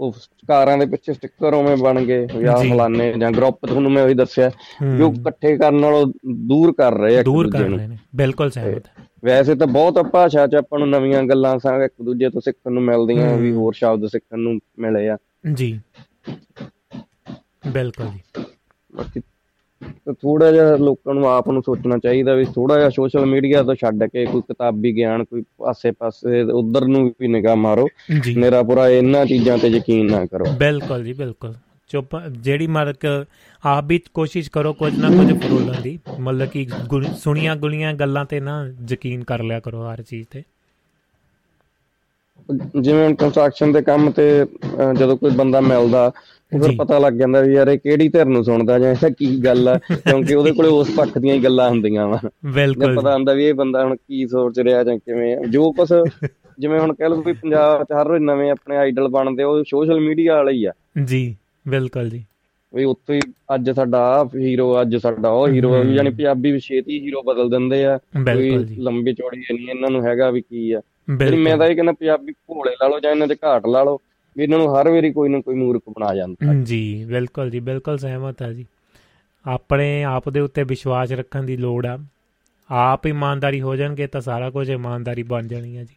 ਉਹ 0.00 0.12
ਕਾਰਾਂ 0.48 0.78
ਦੇ 0.78 0.86
ਪਿੱਛੇ 0.86 1.12
ਸਟicker 1.12 1.56
ਉਵੇਂ 1.56 1.76
ਬਣ 1.76 2.04
ਗਏ 2.04 2.26
ਜਾਂ 2.26 2.56
ਫਲਾਣੇ 2.56 3.12
ਜਾਂ 3.12 3.30
ਗਰੁੱਪ 3.32 3.66
ਤੁਹਾਨੂੰ 3.66 3.92
ਮੈਂ 3.92 4.04
ਉਹੀ 4.04 4.14
ਦੱਸਿਆ 4.14 4.50
ਜੋ 4.98 5.14
ਇਕੱਠੇ 5.20 5.56
ਕਰਨ 5.56 5.74
ਨਾਲੋਂ 5.74 6.06
ਦੂਰ 6.34 6.72
ਕਰ 6.72 6.98
ਰਹੇ 6.98 7.18
ਆ 7.18 7.22
ਦੂਰ 7.22 7.50
ਕਰ 7.50 7.58
ਰਹੇ 7.58 7.86
ਨੇ। 7.86 7.98
ਬਿਲਕੁਲ 8.16 8.50
ਸਹਿਮਤ 8.50 8.82
ਵੈਸੇ 9.24 9.54
ਤਾਂ 9.54 9.66
ਬਹੁਤ 9.66 10.02
ਭਾਸ਼ਾ 10.02 10.46
'ਚ 10.46 10.54
ਆਪਾਂ 10.54 10.78
ਨੂੰ 10.78 10.90
ਨਵੀਆਂ 10.90 11.22
ਗੱਲਾਂ 11.22 11.58
ਸਾਂ 11.58 11.84
ਇੱਕ 11.84 11.94
ਦੂਜੇ 12.02 12.30
ਤੋਂ 12.30 12.40
ਸਿੱਖਣ 12.40 12.72
ਨੂੰ 12.72 12.82
ਮਿਲਦੀਆਂ 12.82 13.36
ਵੀ 13.36 13.52
ਹੋਰ 13.52 13.72
ਸ਼ਬਦ 13.72 14.06
ਸਿੱਖਣ 14.06 14.38
ਨੂੰ 14.38 14.60
ਮਿਲੇ 14.78 15.08
ਆ। 15.08 15.18
ਜੀ। 15.54 15.80
ਬਿਲਕੁਲ 17.72 18.06
ਜੀ। 18.06 18.44
ਬਾਕੀ 18.96 19.20
ਤੇ 19.82 20.12
ਥੋੜਾ 20.12 20.50
ਜਿਹਾ 20.52 20.76
ਲੋਕਾਂ 20.76 21.14
ਨੂੰ 21.14 21.28
ਆਪ 21.28 21.48
ਨੂੰ 21.50 21.62
ਸੋਚਣਾ 21.62 21.98
ਚਾਹੀਦਾ 21.98 22.34
ਵੀ 22.34 22.44
ਥੋੜਾ 22.44 22.78
ਜਿਹਾ 22.78 22.90
ਸੋਸ਼ਲ 22.90 23.26
ਮੀਡੀਆ 23.26 23.62
ਤੋਂ 23.62 23.74
ਛੱਡ 23.74 24.04
ਕੇ 24.04 24.24
ਕੋਈ 24.26 24.40
ਕਿਤਾਬੀ 24.40 24.94
ਗਿਆਨ 24.96 25.24
ਕੋਈ 25.24 25.42
ਆਸੇ-ਪਾਸੇ 25.62 26.42
ਉਧਰ 26.42 26.84
ਨੂੰ 26.84 27.14
ਵੀ 27.20 27.28
ਨਿਗਾਹ 27.28 27.56
ਮਾਰੋ। 27.56 27.88
ਮੇਰਾ 28.36 28.62
ਪੂਰਾ 28.62 28.88
ਇਹਨਾਂ 28.88 29.24
ਚੀਜ਼ਾਂ 29.26 29.58
ਤੇ 29.58 29.68
ਯਕੀਨ 29.68 30.10
ਨਾ 30.10 30.24
ਕਰੋ। 30.26 30.44
ਬਿਲਕੁਲ 30.58 31.04
ਜੀ 31.04 31.12
ਬਿਲਕੁਲ। 31.12 31.54
ਚੁੱਪ 31.90 32.16
ਜਿਹੜੀ 32.30 32.66
ਮਾਰਕ 32.66 33.26
ਆਪ 33.66 33.84
ਵੀ 33.84 34.00
ਕੋਸ਼ਿਸ਼ 34.14 34.50
ਕਰੋ 34.50 34.72
ਕੁਝ 34.72 34.98
ਨਾ 34.98 35.08
ਕੁਝ 35.08 35.32
ਫਰੋਲਣ 35.38 35.80
ਦੀ। 35.82 35.98
ਮਤਲਬ 36.20 36.48
ਕਿ 36.48 36.66
ਸੁਣੀਆਂ 37.16 37.56
ਗੁਲੀਆਂ 37.56 37.94
ਗੱਲਾਂ 37.94 38.24
ਤੇ 38.24 38.40
ਨਾ 38.40 38.72
ਯਕੀਨ 38.88 39.24
ਕਰ 39.24 39.42
ਲਿਆ 39.42 39.60
ਕਰੋ 39.60 39.82
ਹਰ 39.82 40.02
ਚੀਜ਼ 40.02 40.26
ਤੇ। 40.30 40.42
ਜਿਵੇਂ 42.80 43.14
ਕੰਸਟਰਕਸ਼ਨ 43.14 43.72
ਦੇ 43.72 43.82
ਕੰਮ 43.82 44.10
ਤੇ 44.10 44.46
ਜਦੋਂ 44.98 45.16
ਕੋਈ 45.16 45.30
ਬੰਦਾ 45.30 45.60
ਮਿਲਦਾ 45.60 46.10
ਫਿਰ 46.52 46.74
ਪਤਾ 46.78 46.98
ਲੱਗ 46.98 47.12
ਜਾਂਦਾ 47.12 47.40
ਵੀ 47.40 47.54
ਯਾਰ 47.54 47.68
ਇਹ 47.68 47.78
ਕਿਹੜੀ 47.78 48.08
ਧਿਰ 48.08 48.24
ਨੂੰ 48.24 48.44
ਸੁਣਦਾ 48.44 48.78
ਜਾਂ 48.78 48.92
ਇਹ 48.92 49.10
ਕੀ 49.10 49.40
ਗੱਲ 49.44 49.68
ਆ 49.68 49.78
ਕਿਉਂਕਿ 49.78 50.34
ਉਹਦੇ 50.34 50.52
ਕੋਲੇ 50.52 50.68
ਉਸ 50.68 50.90
ਪੱਖ 50.90 51.18
ਦੀਆਂ 51.18 51.34
ਹੀ 51.34 51.44
ਗੱਲਾਂ 51.44 51.70
ਹੁੰਦੀਆਂ 51.70 52.08
ਵਾ। 52.08 52.20
ਬਿਲਕੁਲ। 52.44 52.96
ਪਤਾ 52.96 53.14
ਹੁੰਦਾ 53.14 53.32
ਵੀ 53.32 53.44
ਇਹ 53.44 53.54
ਬੰਦਾ 53.54 53.84
ਹੁਣ 53.84 53.96
ਕੀ 53.96 54.26
ਸੋਚ 54.26 54.60
ਰਿਹਾ 54.60 54.84
ਜਾਂ 54.84 54.98
ਕਿਵੇਂ 54.98 55.36
ਜੋ 55.46 55.72
ਕੁਝ 55.72 55.88
ਜਿਵੇਂ 56.58 56.80
ਹੁਣ 56.80 56.94
ਕਹਿ 56.94 57.08
ਲਓ 57.08 57.22
ਵੀ 57.22 57.32
ਪੰਜਾਬ 57.32 57.84
'ਚ 57.84 57.92
ਹਰ 57.92 58.06
ਰੋਜ਼ 58.06 58.22
ਨਵੇਂ 58.22 58.50
ਆਪਣੇ 58.50 58.76
ਆਈਡਲ 58.76 59.08
ਬਣਦੇ 59.08 59.42
ਉਹ 59.42 59.64
ਸੋਸ਼ਲ 59.64 60.00
ਮੀਡੀਆ 60.00 60.36
ਵਾਲੇ 60.36 60.52
ਹੀ 60.52 60.64
ਆ। 60.64 60.72
ਜੀ 61.04 61.36
ਬਿਲਕੁਲ 61.68 62.08
ਜੀ। 62.08 62.24
ਵੀ 62.74 62.84
ਉੱਥੇ 62.84 63.14
ਹੀ 63.14 63.20
ਅੱਜ 63.54 63.70
ਸਾਡਾ 63.70 64.28
ਹੀਰੋ 64.36 64.80
ਅੱਜ 64.80 64.96
ਸਾਡਾ 64.96 65.28
ਉਹ 65.28 65.48
ਹੀਰੋ 65.48 65.84
ਯਾਨੀ 65.84 66.10
ਪੰਜਾਬੀ 66.10 66.52
ਵੀ 66.52 66.58
ਛੇਤੀ 66.58 67.00
ਹੀਰੋ 67.00 67.22
ਬਦਲ 67.22 67.50
ਦਿੰਦੇ 67.50 67.84
ਆ। 67.84 67.98
ਕੋਈ 67.98 68.50
ਲੰਬੀ 68.78 69.12
ਚੌੜੀ 69.12 69.38
ਨਹੀਂ 69.38 69.68
ਇਹਨਾਂ 69.68 69.90
ਨੂੰ 69.90 70.06
ਹੈਗਾ 70.06 70.30
ਵੀ 70.30 70.40
ਕੀ 70.40 70.72
ਆ। 70.72 70.80
ਮੈਂ 71.10 71.56
ਤਾਂ 71.56 71.66
ਇਹ 71.66 71.74
ਕਹਿੰਦਾ 71.74 71.92
ਪੰਜਾਬੀ 71.92 72.32
ਭੋਲੇ 72.32 72.70
ਲਾ 72.70 72.88
ਲਓ 72.88 73.00
ਜਾਂ 73.00 73.10
ਇਹਨਾਂ 73.10 73.26
ਦੇ 73.26 73.36
ਘਾਟ 73.44 73.66
ਲਾ 73.66 73.84
ਲਓ। 73.84 74.00
ਵੀ 74.38 74.44
ਇਹਨਾਂ 74.44 74.58
ਨੂੰ 74.58 74.74
ਹਰ 74.74 74.88
ਵਾਰੀ 74.90 75.12
ਕੋਈ 75.12 75.28
ਨਾ 75.28 75.40
ਕੋਈ 75.40 75.54
ਮੂਰਖ 75.54 75.82
ਬਣਾ 75.88 76.14
ਜਾਂਦਾ 76.14 76.54
ਜੀ 76.54 77.04
ਬਿਲਕੁਲ 77.04 77.50
ਜੀ 77.50 77.60
ਬਿਲਕੁਲ 77.60 77.98
ਸਹਿਮਤ 77.98 78.42
ਆ 78.42 78.52
ਜੀ। 78.52 78.66
ਆਪਣੇ 79.46 80.04
ਆਪ 80.04 80.28
ਦੇ 80.28 80.40
ਉੱਤੇ 80.40 80.62
ਵਿਸ਼ਵਾਸ 80.62 81.12
ਰੱਖਣ 81.12 81.42
ਦੀ 81.42 81.56
ਲੋੜ 81.56 81.86
ਆ। 81.86 81.98
ਆਪ 82.70 83.06
ਇਮਾਨਦਾਰੀ 83.06 83.60
ਹੋ 83.60 83.76
ਜਾਣਗੇ 83.76 84.06
ਤਾਂ 84.06 84.20
ਸਾਰਾ 84.20 84.50
ਕੁਝ 84.50 84.70
ਇਮਾਨਦਾਰੀ 84.70 85.22
ਬਣ 85.22 85.46
ਜਾਣੀ 85.46 85.76
ਆ 85.76 85.84
ਜੀ। 85.84 85.96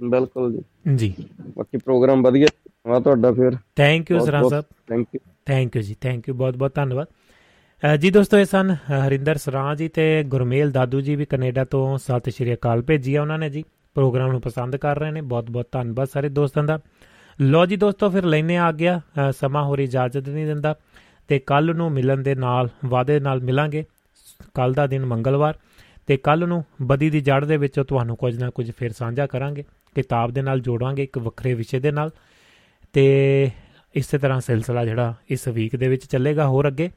ਬਿਲਕੁਲ 0.00 0.52
ਜੀ। 0.52 0.62
ਜੀ। 0.96 1.14
ਬਾਕੀ 1.56 1.78
ਪ੍ਰੋਗਰਾਮ 1.78 2.22
ਵਧੀਆ 2.22 2.46
ਵਾ 2.88 3.00
ਤੁਹਾਡਾ 3.00 3.32
ਫਿਰ। 3.32 3.56
Thank 3.76 4.10
you 4.10 4.18
Sran 4.18 4.48
sahib. 4.48 4.64
Thank 4.88 5.08
you 5.14 5.20
thank 5.46 5.76
you 5.76 5.82
ਜੀ 5.82 5.96
ਥੈਂਕ 6.00 6.28
ਯੂ 6.28 6.34
ਬਹੁਤ 6.34 6.56
ਬਹੁਤ 6.56 6.74
ਧੰਨਵਾਦ। 6.74 7.06
ਜੀ 7.98 8.10
ਦੋਸਤੋ 8.10 8.38
ਇਹ 8.38 8.44
ਸਨ 8.44 8.76
ਹਰਿੰਦਰ 8.90 9.36
ਸਰਾਂ 9.36 9.76
ਜੀ 9.76 9.88
ਤੇ 9.88 10.22
ਗੁਰਮੇਲ 10.22 10.70
ਦਾਦੂ 10.70 11.00
ਜੀ 11.00 11.16
ਵੀ 11.16 11.24
ਕੈਨੇਡਾ 11.24 11.64
ਤੋਂ 11.64 11.98
ਸਤਿ 11.98 12.30
ਸ਼੍ਰੀ 12.30 12.54
ਅਕਾਲ 12.54 12.82
ਭੇਜੀ 12.82 13.14
ਆ 13.14 13.22
ਉਹਨਾਂ 13.22 13.38
ਨੇ 13.38 13.50
ਜੀ। 13.50 13.64
ਪ੍ਰੋਗਰਾਮ 13.94 14.30
ਨੂੰ 14.30 14.40
ਪਸੰਦ 14.40 14.76
ਕਰ 14.76 14.98
ਰਹੇ 14.98 15.10
ਨੇ। 15.10 15.20
ਬਹੁਤ 15.20 15.50
ਬਹੁਤ 15.50 15.68
ਧੰਨਵਾਦ 15.72 16.08
ਸਾਰੇ 16.08 16.28
ਦੋਸਤਾਂ 16.28 16.64
ਦਾ। 16.64 16.80
ਲੋ 17.40 17.66
ਜੀ 17.66 17.76
ਦੋਸਤੋ, 17.76 18.10
ਫਿਰ 18.10 18.24
ਲੈਨੇ 18.24 18.56
ਆ 18.56 18.72
ਗਿਆ 18.72 19.00
ਸਮਾਂ 19.30 19.64
ਹੋਰ 19.64 19.78
ਇਜਾਜ਼ਤ 19.78 20.28
ਨਹੀਂ 20.28 20.46
ਦਿੰਦਾ। 20.46 20.74
ਤੇ 21.28 21.38
ਕੱਲ 21.38 21.76
ਨੂੰ 21.76 21.92
ਮਿਲਣ 21.92 22.18
ਦੇ 22.18 22.34
ਨਾਲ, 22.34 22.68
ਵਾਅਦੇ 22.84 23.20
ਨਾਲ 23.20 23.40
ਮਿਲਾਂਗੇ। 23.40 23.84
ਕੱਲ 24.54 24.72
ਦਾ 24.72 24.86
ਦਿਨ 24.86 25.04
ਮੰਗਲਵਾਰ। 25.04 25.54
ਤੇ 26.06 26.16
ਕੱਲ 26.16 26.48
ਨੂੰ 26.48 26.64
ਬਦੀ 26.82 27.10
ਦੀ 27.10 27.20
ਜੜ 27.20 27.44
ਦੇ 27.44 27.56
ਵਿੱਚੋਂ 27.56 27.84
ਤੁਹਾਨੂੰ 27.84 28.16
ਕੁਝ 28.16 28.42
ਨਾ 28.42 28.50
ਕੁਝ 28.50 28.72
ਫਿਰ 28.76 28.92
ਸਾਂਝਾ 28.92 29.26
ਕਰਾਂਗੇ। 29.26 29.64
ਕਿਤਾਬ 29.94 30.30
ਦੇ 30.30 30.42
ਨਾਲ 30.42 30.60
ਜੋੜਾਂਗੇ 30.60 31.02
ਇੱਕ 31.02 31.18
ਵੱਖਰੇ 31.18 31.54
ਵਿਸ਼ੇ 31.54 31.80
ਦੇ 31.80 31.90
ਨਾਲ। 31.90 32.10
ਤੇ 32.92 33.50
ਇਸੇ 33.94 34.18
ਤਰ੍ਹਾਂ 34.18 34.40
ਸਿਲਸਿਲਾ 34.40 34.84
ਜਿਹੜਾ 34.84 35.14
ਇਸ 35.30 35.48
ਵੀਕ 35.48 35.76
ਦੇ 35.76 35.88
ਵਿੱਚ 35.88 36.04
ਚੱਲੇਗਾ 36.04 36.48
ਹੋਰ 36.48 36.68
ਅੱਗੇ। 36.68 36.90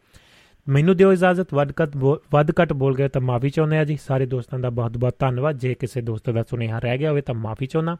ਮੈਨੂੰ 0.70 0.98
ਦਿਓ 0.98 1.14
ਇਜਾਜ਼ਤ, 1.14 1.54
ਵੱਧ 1.54 1.72
ਘੱਟ 1.72 1.98
ਵੱਧ 2.32 2.52
ਘੱਟ 2.52 2.74
ਬੋਲ 2.74 2.96
ਗਏ 2.96 3.08
ਤਾਂ 3.08 3.22
ਮਾਫੀ 3.22 3.50
ਚਾਹੁੰਦੇ 3.50 3.78
ਆ 3.78 3.86
ਜੀ। 3.86 3.98
ਸਾਰੇ 4.08 4.26
ਦੋਸਤਾਂ 4.26 4.60
ਦਾ 4.60 4.70
ਬਹੁਤ 4.70 4.98
ਬਹੁਤ 4.98 5.16
ਧੰਨਵਾਦ। 5.20 5.58
ਜੇ 5.58 5.74
ਕਿਸੇ 5.74 6.02
ਦੋਸਤ 6.02 6.30
ਦਾ 6.30 6.44
ਸੁਨੇਹਾ 6.44 6.80
ਰਹਿ 6.80 6.98
ਗਿਆ 6.98 7.10
ਹੋਵੇ 7.10 7.22
ਤਾਂ 7.22 7.36
ਮਾਫੀ 7.36 7.66
ਚਾਹੁੰਦਾ। 7.66 7.98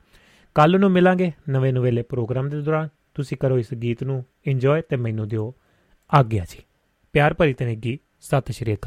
ਕੱਲ 0.56 0.80
ਨੂੰ 0.80 0.92
ਮਿਲਾਂਗੇ 0.92 1.32
ਨਵੇਂ 1.50 1.74
ਨਵੇਲੇ 1.74 2.02
ਪ੍ਰੋਗਰਾਮ 2.02 2.50
ਦੇ 2.50 2.62
ਦੌਰਾਨ। 2.62 2.90
ਤੁਸੀਂ 3.14 3.38
ਕਰੋ 3.38 3.60
ਇਸ 3.60 3.74
ਗੀਤ 3.74 4.04
ਨੂੰ 4.04 4.26
ਇੰਜੋਏ 4.46 4.82
ਤੇ 4.82 4.96
ਮੈਨੂੰ 4.96 5.28
ਦਿਓ 5.28 5.56
ਆਗਿਆ 6.14 6.46
ਜੀ। 6.50 6.64
ਪਿਆਰ 7.14 7.34
ਭਰੀ 7.34 7.54
ਤਨੇਗੀ 7.54 8.00
ਸਤਿ 8.22 8.54
ਸ਼੍ਰੀ 8.54 8.74
ਅਕਾਲ। 8.74 8.78